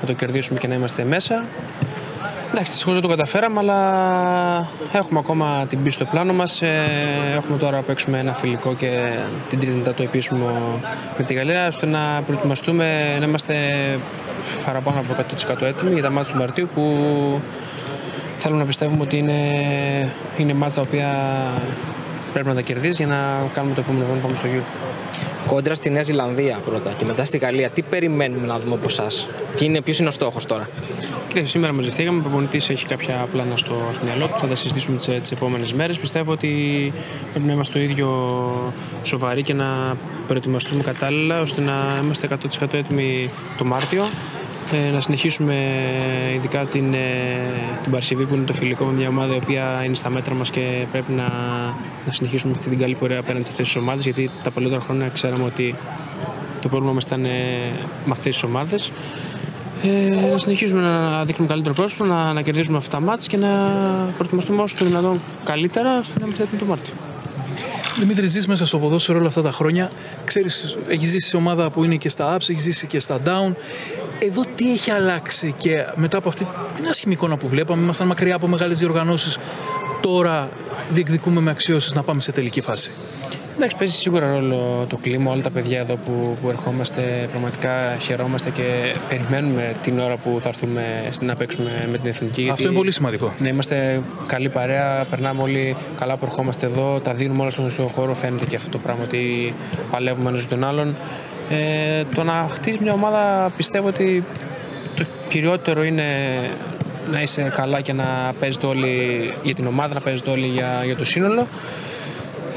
να 0.00 0.06
το 0.06 0.12
κερδίσουμε 0.12 0.58
και 0.58 0.66
να 0.66 0.74
είμαστε 0.74 1.04
μέσα. 1.04 1.44
Εντάξει, 2.50 2.70
δυστυχώς 2.70 2.92
δεν 2.92 3.02
το 3.02 3.08
καταφέραμε, 3.08 3.58
αλλά 3.58 3.78
έχουμε 4.92 5.18
ακόμα 5.18 5.66
την 5.68 5.82
πίστη 5.82 6.02
στο 6.02 6.10
πλάνο 6.10 6.32
μας. 6.32 6.62
Έχουμε 7.34 7.58
τώρα 7.58 7.76
να 7.76 7.82
παίξουμε 7.82 8.18
ένα 8.18 8.32
φιλικό 8.32 8.74
και 8.74 8.90
την 9.48 9.58
τρίτη 9.58 9.76
μετά 9.76 9.94
το 9.94 10.02
επίσημο 10.02 10.80
με 11.18 11.24
τη 11.24 11.34
Γαλλία, 11.34 11.66
ώστε 11.66 11.86
να 11.86 12.22
προετοιμαστούμε 12.26 13.16
να 13.18 13.24
είμαστε 13.24 13.54
παραπάνω 14.64 15.00
από 15.00 15.24
100% 15.60 15.62
έτοιμοι 15.62 15.92
για 15.92 16.02
τα 16.02 16.10
μάτια 16.10 16.32
του 16.32 16.38
Μαρτίου 16.38 16.68
που 16.74 16.82
θέλουμε 18.40 18.60
να 18.60 18.66
πιστεύουμε 18.66 19.02
ότι 19.02 19.16
είναι, 19.16 19.38
είναι 20.38 20.54
μάτια 20.54 20.74
τα 20.74 20.88
οποία 20.88 21.08
πρέπει 22.32 22.48
να 22.48 22.54
τα 22.54 22.60
κερδίσει 22.60 23.04
για 23.04 23.06
να 23.06 23.48
κάνουμε 23.52 23.74
το 23.74 23.80
επόμενο 23.80 24.04
βήμα 24.04 24.18
πάμε 24.18 24.36
στο 24.36 24.46
γύρο. 24.46 24.62
Κόντρα 25.46 25.74
στη 25.74 25.90
Νέα 25.90 26.02
Ζηλανδία 26.02 26.58
πρώτα 26.64 26.92
και 26.96 27.04
μετά 27.04 27.24
στη 27.24 27.38
Γαλλία. 27.38 27.70
Τι 27.70 27.82
περιμένουμε 27.82 28.46
να 28.46 28.58
δούμε 28.58 28.74
από 28.74 28.86
εσάς, 28.88 29.28
Ποιο 29.56 29.66
είναι, 29.66 29.80
ποιος 29.80 29.98
είναι 29.98 30.08
ο 30.08 30.10
στόχος 30.10 30.46
τώρα; 30.46 30.68
Κοίτα, 31.28 31.46
σήμερα 31.46 31.72
μαζευτήκαμε. 31.72 32.18
Ο 32.18 32.22
προπονητής 32.22 32.70
έχει 32.70 32.86
κάποια 32.86 33.26
πλάνα 33.32 33.56
στο, 33.56 33.76
στο 33.92 34.04
μυαλό 34.04 34.26
του. 34.26 34.34
Θα 34.38 34.46
τα 34.46 34.54
συζητήσουμε 34.54 34.96
τις 34.96 35.06
τις 35.20 35.30
επόμενες 35.30 35.72
μέρες. 35.72 35.98
Πιστεύω 35.98 36.32
ότι 36.32 36.92
πρέπει 37.32 37.46
να 37.46 37.52
είμαστε 37.52 37.72
το 37.72 37.84
ίδιο 37.84 38.72
σοβαροί 39.02 39.42
και 39.42 39.54
να 39.54 39.96
προετοιμαστούμε 40.26 40.82
κατάλληλα 40.82 41.40
ώστε 41.40 41.60
να 41.60 42.00
είμαστε 42.02 42.28
100% 42.60 42.74
έτοιμοι 42.74 43.30
το 43.58 43.64
Μάρτιο. 43.64 44.08
Ε, 44.72 44.90
να 44.90 45.00
συνεχίσουμε 45.00 45.54
ειδικά 46.34 46.66
την, 46.66 46.94
ε, 46.94 46.98
την 47.82 47.92
Παρσιβή 47.92 48.24
που 48.24 48.34
είναι 48.34 48.44
το 48.44 48.52
φιλικό 48.52 48.84
με 48.84 48.92
μια 48.92 49.08
ομάδα 49.08 49.34
η 49.34 49.36
οποία 49.36 49.82
είναι 49.84 49.94
στα 49.94 50.10
μέτρα 50.10 50.34
μας 50.34 50.50
και 50.50 50.86
πρέπει 50.92 51.12
να, 51.12 51.22
να 52.06 52.12
συνεχίσουμε 52.12 52.52
αυτή 52.56 52.68
την 52.68 52.78
καλή 52.78 52.94
πορεία 52.94 53.18
απέναντι 53.18 53.44
σε 53.44 53.50
αυτές 53.50 53.66
τις 53.66 53.76
ομάδες 53.76 54.04
γιατί 54.04 54.30
τα 54.42 54.50
παλαιότερα 54.50 54.80
χρόνια 54.80 55.08
ξέραμε 55.08 55.44
ότι 55.44 55.74
το 56.60 56.68
πρόβλημα 56.68 56.92
μας 56.92 57.04
ήταν 57.04 57.24
ε, 57.24 57.30
με 58.04 58.10
αυτές 58.10 58.32
τις 58.32 58.42
ομάδες 58.42 58.90
ε, 59.82 60.30
να 60.30 60.38
συνεχίσουμε 60.38 60.80
να 60.80 61.24
δείχνουμε 61.24 61.50
καλύτερο 61.50 61.74
πρόσωπο, 61.74 62.04
να, 62.04 62.32
να 62.32 62.42
κερδίζουμε 62.42 62.76
αυτά 62.76 62.98
τα 62.98 63.04
μάτς 63.04 63.26
και 63.26 63.36
να 63.36 63.48
προετοιμαστούμε 64.16 64.62
όσο 64.62 64.76
το 64.78 64.84
δυνατόν 64.84 65.20
καλύτερα 65.44 65.98
ώστε 65.98 66.18
να 66.18 66.24
είμαστε 66.24 66.42
έτοιμοι 66.42 66.60
το 66.60 66.66
Μάρτιο. 66.66 66.92
Δημήτρη, 67.98 68.26
ζεις 68.26 68.46
μέσα 68.46 68.66
στο 68.66 68.78
ποδόσφαιρο 68.78 69.18
όλα 69.18 69.28
αυτά 69.28 69.42
τα 69.42 69.50
χρόνια. 69.50 69.90
Ξέρεις, 70.24 70.76
έχεις 70.88 71.08
ζήσει 71.08 71.28
σε 71.28 71.36
ομάδα 71.36 71.70
που 71.70 71.84
είναι 71.84 71.96
και 71.96 72.08
στα 72.08 72.36
ups, 72.36 72.50
έχεις 72.50 72.62
ζήσει 72.62 72.86
και 72.86 72.98
στα 72.98 73.18
down. 73.24 73.54
Εδώ 74.22 74.44
τι 74.54 74.72
έχει 74.72 74.90
αλλάξει 74.90 75.54
και 75.56 75.86
μετά 75.94 76.18
από 76.18 76.28
αυτή 76.28 76.46
την 76.76 76.86
άσχημη 76.88 77.12
εικόνα 77.12 77.36
που 77.36 77.48
βλέπαμε, 77.48 77.82
ήμασταν 77.82 78.06
μακριά 78.06 78.34
από 78.34 78.46
μεγάλες 78.46 78.78
διοργανώσεις. 78.78 79.38
Τώρα 80.00 80.48
διεκδικούμε 80.90 81.40
με 81.40 81.50
αξιώσεις 81.50 81.94
να 81.94 82.02
πάμε 82.02 82.20
σε 82.20 82.32
τελική 82.32 82.60
φάση. 82.60 82.92
Εντάξει, 83.56 83.76
παίζει 83.76 83.94
σίγουρα 83.94 84.30
ρόλο 84.30 84.86
το 84.88 84.96
κλίμα. 84.96 85.32
Όλα 85.32 85.42
τα 85.42 85.50
παιδιά 85.50 85.78
εδώ 85.78 85.96
που, 85.96 86.36
που 86.42 86.48
ερχόμαστε 86.48 87.26
πραγματικά 87.30 87.96
χαιρόμαστε 88.00 88.50
και 88.50 88.94
περιμένουμε 89.08 89.74
την 89.80 89.98
ώρα 89.98 90.16
που 90.16 90.38
θα 90.40 90.48
έρθουμε 90.48 91.08
να 91.20 91.34
παίξουμε 91.34 91.88
με 91.90 91.98
την 91.98 92.10
εθνική. 92.10 92.48
Αυτό 92.52 92.66
είναι 92.66 92.76
πολύ 92.76 92.90
σημαντικό. 92.90 93.34
Ναι, 93.38 93.48
είμαστε 93.48 94.02
καλή 94.26 94.48
παρέα, 94.48 95.06
περνάμε 95.10 95.42
όλοι 95.42 95.76
καλά 95.98 96.16
που 96.16 96.24
ερχόμαστε 96.24 96.66
εδώ, 96.66 97.00
τα 97.00 97.14
δίνουμε 97.14 97.40
όλα 97.40 97.50
στον, 97.50 97.70
στον 97.70 97.88
χώρο. 97.88 98.14
Φαίνεται 98.14 98.44
και 98.44 98.56
αυτό 98.56 98.70
το 98.70 98.78
πράγμα 98.78 99.02
ότι 99.04 99.54
παλεύουμε 99.90 100.28
ένας 100.28 100.46
τον 100.46 100.64
άλλον. 100.64 100.96
Ε, 101.52 102.04
το 102.14 102.22
να 102.22 102.46
χτίσει 102.50 102.78
μια 102.82 102.92
ομάδα 102.92 103.52
πιστεύω 103.56 103.86
ότι 103.86 104.24
το 104.96 105.04
κυριότερο 105.28 105.84
είναι 105.84 106.04
να 107.10 107.22
είσαι 107.22 107.52
καλά 107.54 107.80
και 107.80 107.92
να 107.92 108.32
παίζετε 108.40 108.66
όλοι 108.66 109.20
για 109.42 109.54
την 109.54 109.66
ομάδα, 109.66 109.94
να 109.94 110.00
παίζετε 110.00 110.30
όλοι 110.30 110.46
για, 110.46 110.80
για 110.84 110.96
το 110.96 111.04
σύνολο. 111.04 111.46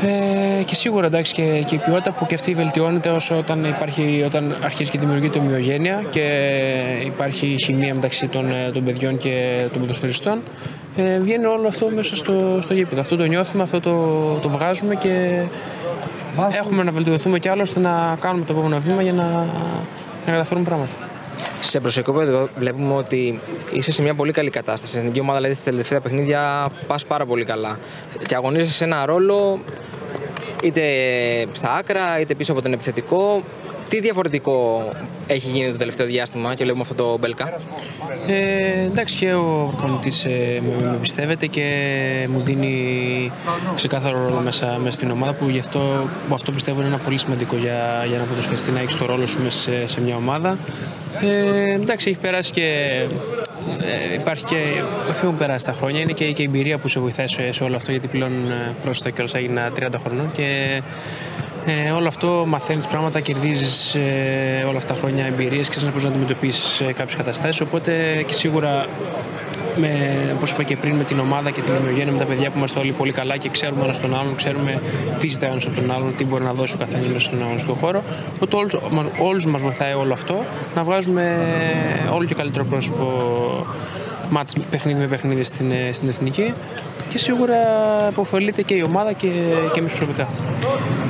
Ε, 0.01 0.63
και 0.63 0.75
σίγουρα 0.75 1.05
εντάξει 1.05 1.33
και, 1.33 1.63
και 1.65 1.75
η 1.75 1.79
ποιότητα 1.85 2.11
που 2.11 2.25
και 2.25 2.35
αυτή 2.35 2.53
βελτιώνεται 2.53 3.09
όσο 3.09 3.37
όταν, 3.37 3.63
υπάρχει, 3.63 4.23
όταν 4.25 4.55
αρχίζει 4.63 4.89
και 4.89 4.99
δημιουργείται 4.99 5.39
ομοιογένεια 5.39 6.03
και 6.09 6.27
υπάρχει 7.05 7.55
χημεία 7.63 7.95
μεταξύ 7.95 8.27
των, 8.27 8.51
ε, 8.51 8.69
των 8.73 8.83
παιδιών 8.83 9.17
και 9.17 9.65
των 9.71 9.81
ποδοσφαιριστών 9.81 10.41
ε, 10.95 11.19
βγαίνει 11.19 11.45
όλο 11.45 11.67
αυτό 11.67 11.89
μέσα 11.95 12.15
στο, 12.15 12.57
στο 12.61 12.73
γήπεδο. 12.73 13.01
Αυτό 13.01 13.15
το 13.15 13.23
νιώθουμε, 13.23 13.63
αυτό 13.63 13.79
το, 13.79 13.93
το 14.41 14.49
βγάζουμε 14.49 14.95
και 14.95 15.43
έχουμε 16.51 16.83
να 16.83 16.91
βελτιωθούμε 16.91 17.39
κι 17.39 17.47
άλλος 17.47 17.67
ώστε 17.69 17.79
να 17.79 18.17
κάνουμε 18.19 18.45
το 18.45 18.53
επόμενο 18.53 18.79
βήμα 18.79 19.01
για 19.01 19.13
να, 19.13 19.23
να 20.25 20.31
καταφέρουμε 20.31 20.65
πράγματα. 20.65 20.93
σε 21.59 21.79
προσωπικό 21.79 22.21
επίπεδο 22.21 22.49
βλέπουμε 22.57 22.93
ότι 22.93 23.39
είσαι 23.71 23.91
σε 23.91 24.01
μια 24.01 24.13
πολύ 24.13 24.31
καλή 24.31 24.49
κατάσταση. 24.49 24.91
Στην 24.91 24.99
εθνική 25.01 25.19
ομάδα, 25.19 25.37
δηλαδή, 25.37 25.55
στα 25.55 25.63
τελευταία 25.63 26.01
παιχνίδια 26.01 26.69
πας 26.87 27.05
πάρα 27.05 27.25
πολύ 27.25 27.45
καλά. 27.45 27.79
Και 28.25 28.35
αγωνίζεσαι 28.35 28.71
σε 28.71 28.83
ένα 28.83 29.05
ρόλο 29.05 29.59
είτε 30.63 30.81
στα 31.51 31.71
άκρα, 31.71 32.19
είτε 32.19 32.35
πίσω 32.35 32.51
από 32.51 32.61
τον 32.61 32.73
επιθετικό. 32.73 33.43
Τι 33.93 33.99
διαφορετικό 33.99 34.89
έχει 35.27 35.49
γίνει 35.49 35.71
το 35.71 35.77
τελευταίο 35.77 36.05
διάστημα 36.05 36.55
και 36.55 36.63
βλέπουμε 36.63 36.83
αυτό 36.89 37.03
το 37.03 37.17
Μπέλκα; 37.17 37.53
Ε, 38.27 38.83
εντάξει 38.83 39.15
και 39.15 39.33
ο 39.33 39.73
προπονητής 39.77 40.25
ε, 40.25 40.61
με, 40.61 40.85
με, 40.85 40.97
πιστεύετε 41.01 41.47
και 41.47 41.67
μου 42.29 42.41
δίνει 42.41 43.31
ξεκάθαρο 43.75 44.27
ρόλο 44.27 44.41
μέσα, 44.41 44.77
μέσα 44.83 44.95
στην 44.95 45.11
ομάδα 45.11 45.33
που 45.33 45.49
γι' 45.49 45.59
αυτό, 45.59 46.09
αυτό 46.33 46.51
πιστεύω 46.51 46.79
είναι 46.79 46.87
ένα 46.87 46.97
πολύ 46.97 47.17
σημαντικό 47.17 47.55
για, 47.55 48.05
για 48.07 48.17
να 48.17 48.23
ποδοσφαιριστή 48.23 48.71
να 48.71 48.79
έχει 48.79 48.97
το 48.97 49.05
ρόλο 49.05 49.25
σου 49.25 49.41
μέσα 49.43 49.59
σε, 49.59 49.87
σε 49.87 50.01
μια 50.01 50.15
ομάδα. 50.15 50.57
Ε, 51.21 51.73
εντάξει, 51.73 52.09
έχει 52.09 52.19
περάσει 52.19 52.51
και. 52.51 52.89
Ε, 54.11 54.13
υπάρχει 54.13 54.45
και. 54.45 54.55
Όχι 55.09 55.25
έχουν 55.25 55.37
περάσει 55.37 55.65
τα 55.65 55.73
χρόνια, 55.73 55.99
είναι 55.99 56.11
και, 56.11 56.31
και 56.31 56.41
η 56.41 56.45
εμπειρία 56.45 56.77
που 56.77 56.87
σε 56.87 56.99
βοηθάει 56.99 57.27
σε, 57.27 57.51
σε 57.51 57.63
όλο 57.63 57.75
αυτό 57.75 57.91
γιατί 57.91 58.07
πλέον 58.07 58.31
ε, 58.31 58.73
πρόσθετα 58.83 59.09
κιόλας 59.09 59.33
έγινα 59.33 59.71
30 59.79 59.87
χρονών 60.03 60.31
και 60.31 60.81
ε, 61.65 61.91
όλο 61.91 62.07
αυτό 62.07 62.43
μαθαίνεις 62.47 62.87
πράγματα, 62.87 63.19
κερδίζεις 63.19 63.95
ε, 63.95 64.65
όλα 64.67 64.77
αυτά 64.77 64.93
τα 64.93 64.99
χρόνια 64.99 65.25
εμπειρίες, 65.25 65.69
ξέρεις 65.69 65.89
πώ 65.89 65.99
να 65.99 66.07
αντιμετωπίσεις 66.07 66.79
ε, 66.79 66.85
κάποιες 66.85 67.15
καταστάσεις. 67.15 67.61
Οπότε 67.61 68.23
και 68.27 68.33
σίγουρα 68.33 68.85
με, 69.75 70.17
όπως 70.35 70.51
είπα 70.51 70.63
και 70.63 70.77
πριν, 70.77 70.95
με 70.95 71.03
την 71.03 71.19
ομάδα 71.19 71.51
και 71.51 71.61
την 71.61 71.73
ομοιογένεια 71.75 72.11
με 72.11 72.17
τα 72.17 72.25
παιδιά 72.25 72.49
που 72.49 72.57
είμαστε 72.57 72.79
όλοι 72.79 72.91
πολύ 72.91 73.11
καλά 73.11 73.37
και 73.37 73.49
ξέρουμε 73.49 73.83
ένα 73.83 73.99
τον 73.99 74.15
άλλον, 74.15 74.35
ξέρουμε 74.35 74.81
τι 75.19 75.27
ζητάει 75.27 75.49
ένας 75.49 75.65
από 75.65 75.75
τον 75.81 75.91
άλλον, 75.91 76.15
τι 76.15 76.25
μπορεί 76.25 76.43
να 76.43 76.53
δώσει 76.53 76.73
ο 76.73 76.77
καθένας 76.77 77.07
μέσα 77.07 77.25
στον, 77.25 77.39
στον 77.59 77.75
χώρο. 77.75 78.03
Οπότε 78.35 78.77
όλους 79.17 79.45
μας 79.45 79.61
βοηθάει 79.61 79.93
όλο 79.93 80.13
αυτό 80.13 80.45
να 80.75 80.83
βγάζουμε 80.83 81.37
όλο 82.13 82.25
και 82.25 82.35
καλύτερο 82.35 82.65
πρόσωπο 82.65 83.07
μάτς 84.29 84.53
παιχνίδι 84.69 84.99
με 84.99 85.07
παιχνίδι 85.07 85.43
στην, 85.43 85.71
στην 85.91 86.09
εθνική 86.09 86.53
και 87.13 87.19
σίγουρα 87.19 87.55
υποφελείται 88.11 88.61
και 88.61 88.73
η 88.73 88.81
ομάδα 88.81 89.13
και, 89.13 89.27
και 89.73 89.79
εμεί 89.79 89.87
προσωπικά. 89.87 90.27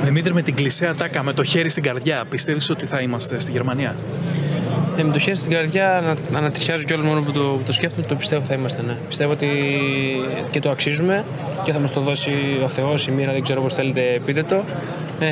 Δημήτρη, 0.02 0.32
με 0.32 0.42
την 0.42 0.54
κλεισέα 0.54 0.94
τάκα, 0.94 1.22
με 1.22 1.32
το 1.32 1.44
χέρι 1.44 1.68
στην 1.68 1.82
καρδιά, 1.82 2.24
πιστεύεις 2.28 2.70
ότι 2.70 2.86
θα 2.86 3.00
είμαστε 3.00 3.38
στη 3.38 3.52
Γερμανία; 3.52 3.96
Ε, 4.96 5.02
με 5.02 5.12
το 5.12 5.18
χέρι 5.18 5.36
στην 5.36 5.50
καρδιά 5.50 6.16
να, 6.30 6.38
ανατριχιάζω 6.38 6.84
κιόλας 6.84 7.06
μόνο 7.06 7.22
που 7.22 7.32
το, 7.32 7.40
που 7.40 7.62
το 7.66 7.72
σκέφτομαι, 7.72 8.06
το 8.06 8.14
πιστεύω 8.14 8.42
θα 8.42 8.54
είμαστε. 8.54 8.82
Ναι. 8.82 8.96
Πιστεύω 9.08 9.32
ότι 9.32 9.48
και 10.50 10.60
το 10.60 10.70
αξίζουμε 10.70 11.24
και 11.62 11.72
θα 11.72 11.78
μας 11.78 11.92
το 11.92 12.00
δώσει 12.00 12.32
ο 12.62 12.68
Θεός, 12.68 13.06
η 13.06 13.10
μοίρα, 13.10 13.32
δεν 13.32 13.42
ξέρω 13.42 13.60
πώς 13.62 13.74
θέλετε 13.74 14.20
πείτε 14.24 14.42
το. 14.42 14.64
Ε, 15.20 15.30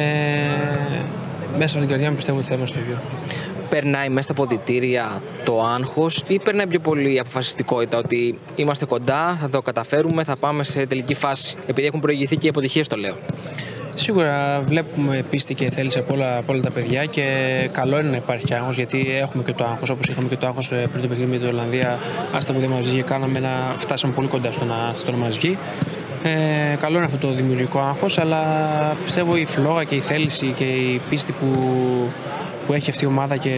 μέσα 1.58 1.76
από 1.76 1.78
την 1.78 1.88
καρδιά 1.88 2.08
μου 2.08 2.16
πιστεύω 2.16 2.38
ότι 2.38 2.46
θα 2.46 2.54
είμαστε 2.54 2.78
στο 2.78 2.87
γύρο. 2.88 3.00
Περνάει 3.72 4.08
μέσα 4.08 4.22
στα 4.22 4.35
ποδητήρια 4.35 5.22
το 5.44 5.64
άγχος 5.64 6.24
ή 6.26 6.38
περνάει 6.38 6.66
πιο 6.66 6.80
πολύ 6.80 7.14
η 7.14 7.18
αποφασιστικότητα 7.18 7.98
ότι 7.98 8.38
είμαστε 8.56 8.85
κοντά, 8.85 9.38
θα 9.40 9.48
το 9.48 9.62
καταφέρουμε, 9.62 10.24
θα 10.24 10.37
πάμε 10.37 10.64
σε 10.64 10.87
τελική 10.87 11.14
φάση. 11.14 11.56
Επειδή 11.66 11.87
έχουν 11.87 12.00
προηγηθεί 12.00 12.37
και 12.37 12.46
οι 12.46 12.48
αποτυχίες, 12.48 12.88
το 12.88 12.96
λέω. 12.96 13.16
Σίγουρα 13.94 14.61
βλέπουμε 14.61 15.24
πίστη 15.30 15.54
και 15.54 15.70
θέληση 15.70 15.98
από 15.98 16.14
όλα, 16.14 16.37
από 16.37 16.52
όλα 16.52 16.62
τα 16.62 16.70
παιδιά 16.70 17.04
και 17.04 17.24
καλό 17.72 17.98
είναι 17.98 18.11
να 18.11 18.16
υπάρχει 18.16 18.44
και 18.44 18.54
άγχος 18.54 18.76
γιατί 18.76 19.06
έχουμε 19.20 19.42
και 19.42 19.52
το 19.52 19.64
άγχος 19.64 19.90
όπως 19.90 20.08
είχαμε 20.08 20.28
και 20.28 20.37
το 20.37 20.46
άγχος 20.46 20.72
ε, 20.72 20.87
πριν 20.90 21.02
το 21.02 21.08
παιχνίδι 21.08 21.30
με 21.30 21.38
την 21.38 21.48
Ολλανδία 21.48 21.98
άστα 22.32 22.52
που 22.52 22.61
δεν 22.61 22.68
μας 22.68 22.88
βγήκε 22.88 23.02
κάναμε 23.02 23.38
να 23.38 23.74
φτάσαμε 23.76 24.12
πολύ 24.12 24.28
κοντά 24.28 24.50
στο 24.50 24.64
να, 24.64 24.92
στο 24.94 25.11
να 25.11 25.16
μας 25.16 25.37
βγει 25.38 25.58
ε, 26.22 26.76
καλό 26.80 26.96
είναι 26.96 27.04
αυτό 27.04 27.26
το 27.26 27.32
δημιουργικό 27.32 27.78
άγχος 27.78 28.18
αλλά 28.18 28.42
πιστεύω 29.04 29.37
η 29.37 29.44
φλόγα 29.44 29.85
και 29.85 29.94
η 29.94 30.00
θέληση 30.00 30.54
και 30.56 30.64
η 30.64 31.00
πίστη 31.11 31.32
που, 31.32 31.48
που 32.66 32.72
έχει 32.72 32.90
αυτή 32.90 33.05
η 33.05 33.07
ομάδα 33.07 33.37
και 33.37 33.51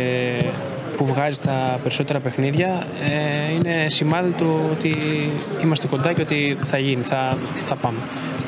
που 0.97 1.07
βγάζει 1.07 1.35
στα 1.40 1.79
περισσότερα 1.83 2.21
παιχνίδια 2.21 2.87
ε, 3.49 3.53
είναι 3.53 3.88
σημάδι 3.88 4.31
του 4.31 4.61
ότι 4.71 4.95
είμαστε 5.62 5.87
κοντά 5.87 6.12
και 6.12 6.23
ότι 6.23 6.59
θα 6.64 6.79
γίνει, 6.79 7.03
θα, 7.03 7.37
θα 7.64 7.77
πάμε. 7.77 7.99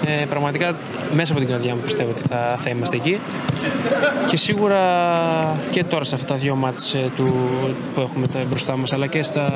Ε, 0.07 0.25
πραγματικά 0.25 0.77
μέσα 1.15 1.33
από 1.33 1.41
την 1.41 1.51
καρδιά 1.51 1.75
μου 1.75 1.81
πιστεύω 1.81 2.11
ότι 2.11 2.23
θα, 2.29 2.57
θα 2.59 2.71
είμαστε 2.71 2.97
εκεί 2.97 3.19
και 4.27 4.37
σίγουρα 4.37 4.81
και 5.71 5.85
τώρα 5.85 6.05
σε 6.05 6.15
αυτά 6.15 6.27
τα 6.27 6.35
δύο 6.35 6.55
μάτς 6.55 6.95
ε, 6.95 7.11
του, 7.17 7.35
που 7.95 8.01
έχουμε 8.01 8.27
μπροστά 8.49 8.77
μας 8.77 8.93
αλλά 8.93 9.07
και 9.07 9.23
στα, 9.23 9.53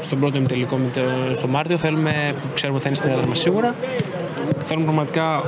στον 0.00 0.20
πρώτο 0.20 0.36
ημιτελικό 0.36 0.76
με 0.76 0.90
το, 0.94 1.00
στο 1.34 1.46
Μάρτιο 1.46 1.78
θέλουμε, 1.78 2.34
ξέρουμε 2.54 2.78
ότι 2.78 2.82
θα 2.82 2.88
είναι 2.88 2.96
στην 2.96 3.10
έδρα 3.10 3.28
μας 3.28 3.38
σίγουρα 3.38 3.74
θέλουμε 4.64 4.84
πραγματικά 4.84 5.42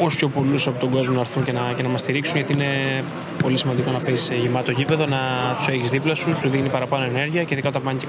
όσο 0.00 0.16
πιο 0.16 0.28
πολλούς 0.28 0.66
από 0.66 0.80
τον 0.80 0.90
κόσμο 0.90 1.14
να 1.14 1.20
έρθουν 1.20 1.42
και 1.42 1.52
να, 1.52 1.60
και 1.76 1.82
να 1.82 1.88
μας 1.88 2.00
στηρίξουν, 2.00 2.36
γιατί 2.36 2.52
είναι 2.52 3.04
πολύ 3.42 3.56
σημαντικό 3.56 3.90
να 3.90 3.98
παίζεις 3.98 4.22
σε 4.22 4.34
γεμάτο 4.34 4.70
γήπεδο, 4.70 5.06
να 5.06 5.18
τους 5.56 5.68
έχεις 5.68 5.90
δίπλα 5.90 6.14
σου, 6.14 6.36
σου 6.38 6.48
δίνει 6.48 6.68
παραπάνω 6.68 7.04
ενέργεια 7.04 7.42
και 7.42 7.52
ειδικά 7.54 7.68
όταν 7.68 7.82
πάνε 7.82 7.98
και 7.98 8.06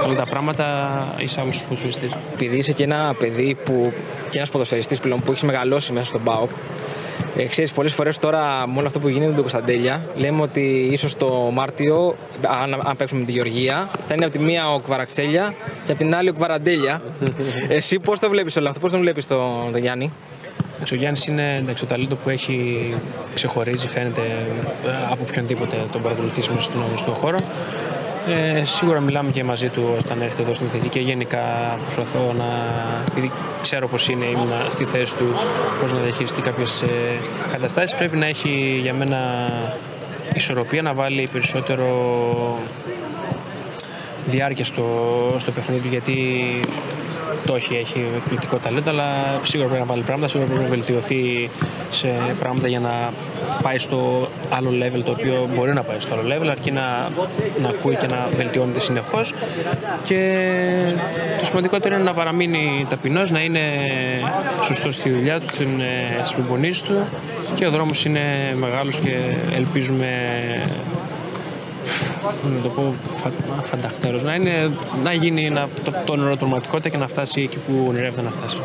καλά 0.00 0.14
τα 0.14 0.26
πράγματα, 0.30 0.64
είσαι 1.18 1.40
άλλος 1.40 1.62
ποδοσφαιριστής. 1.62 2.12
Επειδή 2.32 2.56
είσαι 2.56 2.72
και 2.72 2.84
ένα 2.84 3.14
παιδί 3.18 3.56
που. 3.64 3.92
και 4.30 4.36
ένας 4.36 4.50
ποδοσφαιριστής 4.50 5.00
πλέον 5.00 5.20
που 5.20 5.30
έχεις 5.30 5.42
μεγαλώσει 5.42 5.92
μέσα 5.92 6.06
στον 6.06 6.22
ΠΑΟΚ, 6.22 6.50
ε, 7.36 7.44
ξέρεις, 7.44 7.72
πολλές 7.72 7.94
φορές 7.94 8.18
τώρα 8.18 8.66
με 8.66 8.78
όλο 8.78 8.86
αυτό 8.86 8.98
που 8.98 9.08
γίνεται 9.08 9.26
με 9.26 9.32
τον 9.32 9.40
Κωνσταντέλια 9.40 10.06
λέμε 10.16 10.42
ότι 10.42 10.88
ίσως 10.92 11.16
το 11.16 11.50
Μάρτιο 11.52 12.16
αν, 12.62 12.80
αν 12.84 12.96
παίξουμε 12.96 13.20
με 13.20 13.26
τη 13.26 13.32
Γεωργία 13.32 13.90
θα 14.06 14.14
είναι 14.14 14.24
από 14.24 14.38
τη 14.38 14.44
μία 14.44 14.72
ο 14.72 14.80
Κβαραξέλια 14.80 15.54
και 15.84 15.92
από 15.92 16.00
την 16.00 16.14
άλλη 16.14 16.28
ο 16.28 16.32
Κβαραντέλια 16.32 17.02
Εσύ 17.68 17.98
πώς 17.98 18.20
το 18.20 18.28
βλέπεις 18.28 18.56
όλο 18.56 18.68
αυτό, 18.68 18.80
πώς 18.80 18.90
τον 18.90 19.00
βλέπεις 19.00 19.26
τον, 19.26 19.72
τον 19.72 19.80
Γιάννη; 19.80 20.12
Ο 20.92 20.94
Γιάννης 20.94 21.26
είναι 21.26 21.56
εντάξει, 21.56 21.82
το 21.82 21.88
ταλέντο 21.88 22.14
που 22.14 22.28
έχει 22.28 22.94
ξεχωρίζει, 23.34 23.86
φαίνεται 23.86 24.20
ε, 24.86 24.90
από 25.10 25.24
οποιονδήποτε 25.28 25.76
τον 25.92 26.02
παρακολουθήσει 26.02 26.50
μέσα 26.50 26.62
στον 26.62 26.80
αγωνιστικό 26.82 27.14
χώρο. 27.14 27.36
Ε, 28.28 28.64
σίγουρα 28.64 29.00
μιλάμε 29.00 29.30
και 29.30 29.44
μαζί 29.44 29.68
του 29.68 29.94
όταν 29.98 30.20
έρθει 30.20 30.42
εδώ 30.42 30.54
στην 30.54 30.66
Εθνική 30.66 30.88
και 30.88 31.00
γενικά 31.00 31.42
προσπαθώ 31.82 32.34
να. 32.38 32.44
επειδή 33.10 33.32
ξέρω 33.62 33.88
πώς 33.88 34.08
είναι, 34.08 34.24
ήμουν 34.24 34.52
στη 34.68 34.84
θέση 34.84 35.16
του 35.16 35.26
πώς 35.80 35.92
να 35.92 35.98
διαχειριστεί 35.98 36.40
κάποιες 36.40 36.84
καταστάσεις. 37.52 37.96
Πρέπει 37.98 38.16
να 38.16 38.26
έχει 38.26 38.78
για 38.82 38.94
μένα 38.94 39.18
ισορροπία, 40.34 40.82
να 40.82 40.92
βάλει 40.92 41.28
περισσότερο 41.32 41.86
διάρκεια 44.26 44.64
στο, 44.64 44.84
στο 45.38 45.50
παιχνίδι 45.50 45.88
γιατί 45.88 46.16
το 47.46 47.54
έχει, 47.54 47.74
έχει 47.74 48.04
εκπληκτικό 48.16 48.56
ταλέντο, 48.56 48.90
αλλά 48.90 49.04
σίγουρα 49.42 49.68
πρέπει 49.68 49.82
να 49.86 49.92
βάλει 49.92 50.02
πράγματα, 50.02 50.28
σίγουρα 50.28 50.48
πρέπει 50.48 50.62
να 50.62 50.68
βελτιωθεί 50.68 51.50
σε 51.90 52.08
πράγματα 52.40 52.68
για 52.68 52.80
να 52.80 53.12
πάει 53.62 53.78
στο 53.78 54.28
άλλο 54.50 54.70
level 54.70 55.00
το 55.04 55.10
οποίο 55.10 55.48
μπορεί 55.54 55.72
να 55.72 55.82
πάει 55.82 56.00
στο 56.00 56.14
άλλο 56.14 56.34
level, 56.34 56.48
αρκεί 56.50 56.70
να, 56.70 57.08
να 57.62 57.68
ακούει 57.68 57.96
και 57.96 58.06
να 58.06 58.28
βελτιώνεται 58.36 58.80
συνεχώς. 58.80 59.34
Και 60.04 60.42
το 61.38 61.44
σημαντικότερο 61.44 61.94
είναι 61.94 62.04
να 62.04 62.14
παραμείνει 62.14 62.86
ταπεινός, 62.88 63.30
να 63.30 63.40
είναι 63.40 63.60
σωστός 64.62 64.94
στη 64.94 65.10
δουλειά 65.10 65.40
του, 65.40 65.46
στις 66.18 66.34
προπονήσεις 66.34 66.82
του 66.82 66.94
και 67.54 67.66
ο 67.66 67.70
δρόμος 67.70 68.04
είναι 68.04 68.20
μεγάλος 68.58 68.96
και 68.96 69.16
ελπίζουμε 69.56 70.08
να 72.56 72.62
το 72.62 72.68
πω 72.68 72.94
φανταχτέρως, 73.62 74.22
να, 74.22 74.34
είναι, 74.34 74.70
να 75.02 75.12
γίνει 75.12 75.46
ένα, 75.46 75.68
το, 75.84 75.92
το 76.06 76.36
πραγματικότητα 76.36 76.88
και 76.88 76.96
να 76.96 77.06
φτάσει 77.06 77.42
εκεί 77.42 77.58
που 77.58 77.84
ονειρεύεται 77.88 78.22
να 78.22 78.30
φτάσει. 78.30 78.60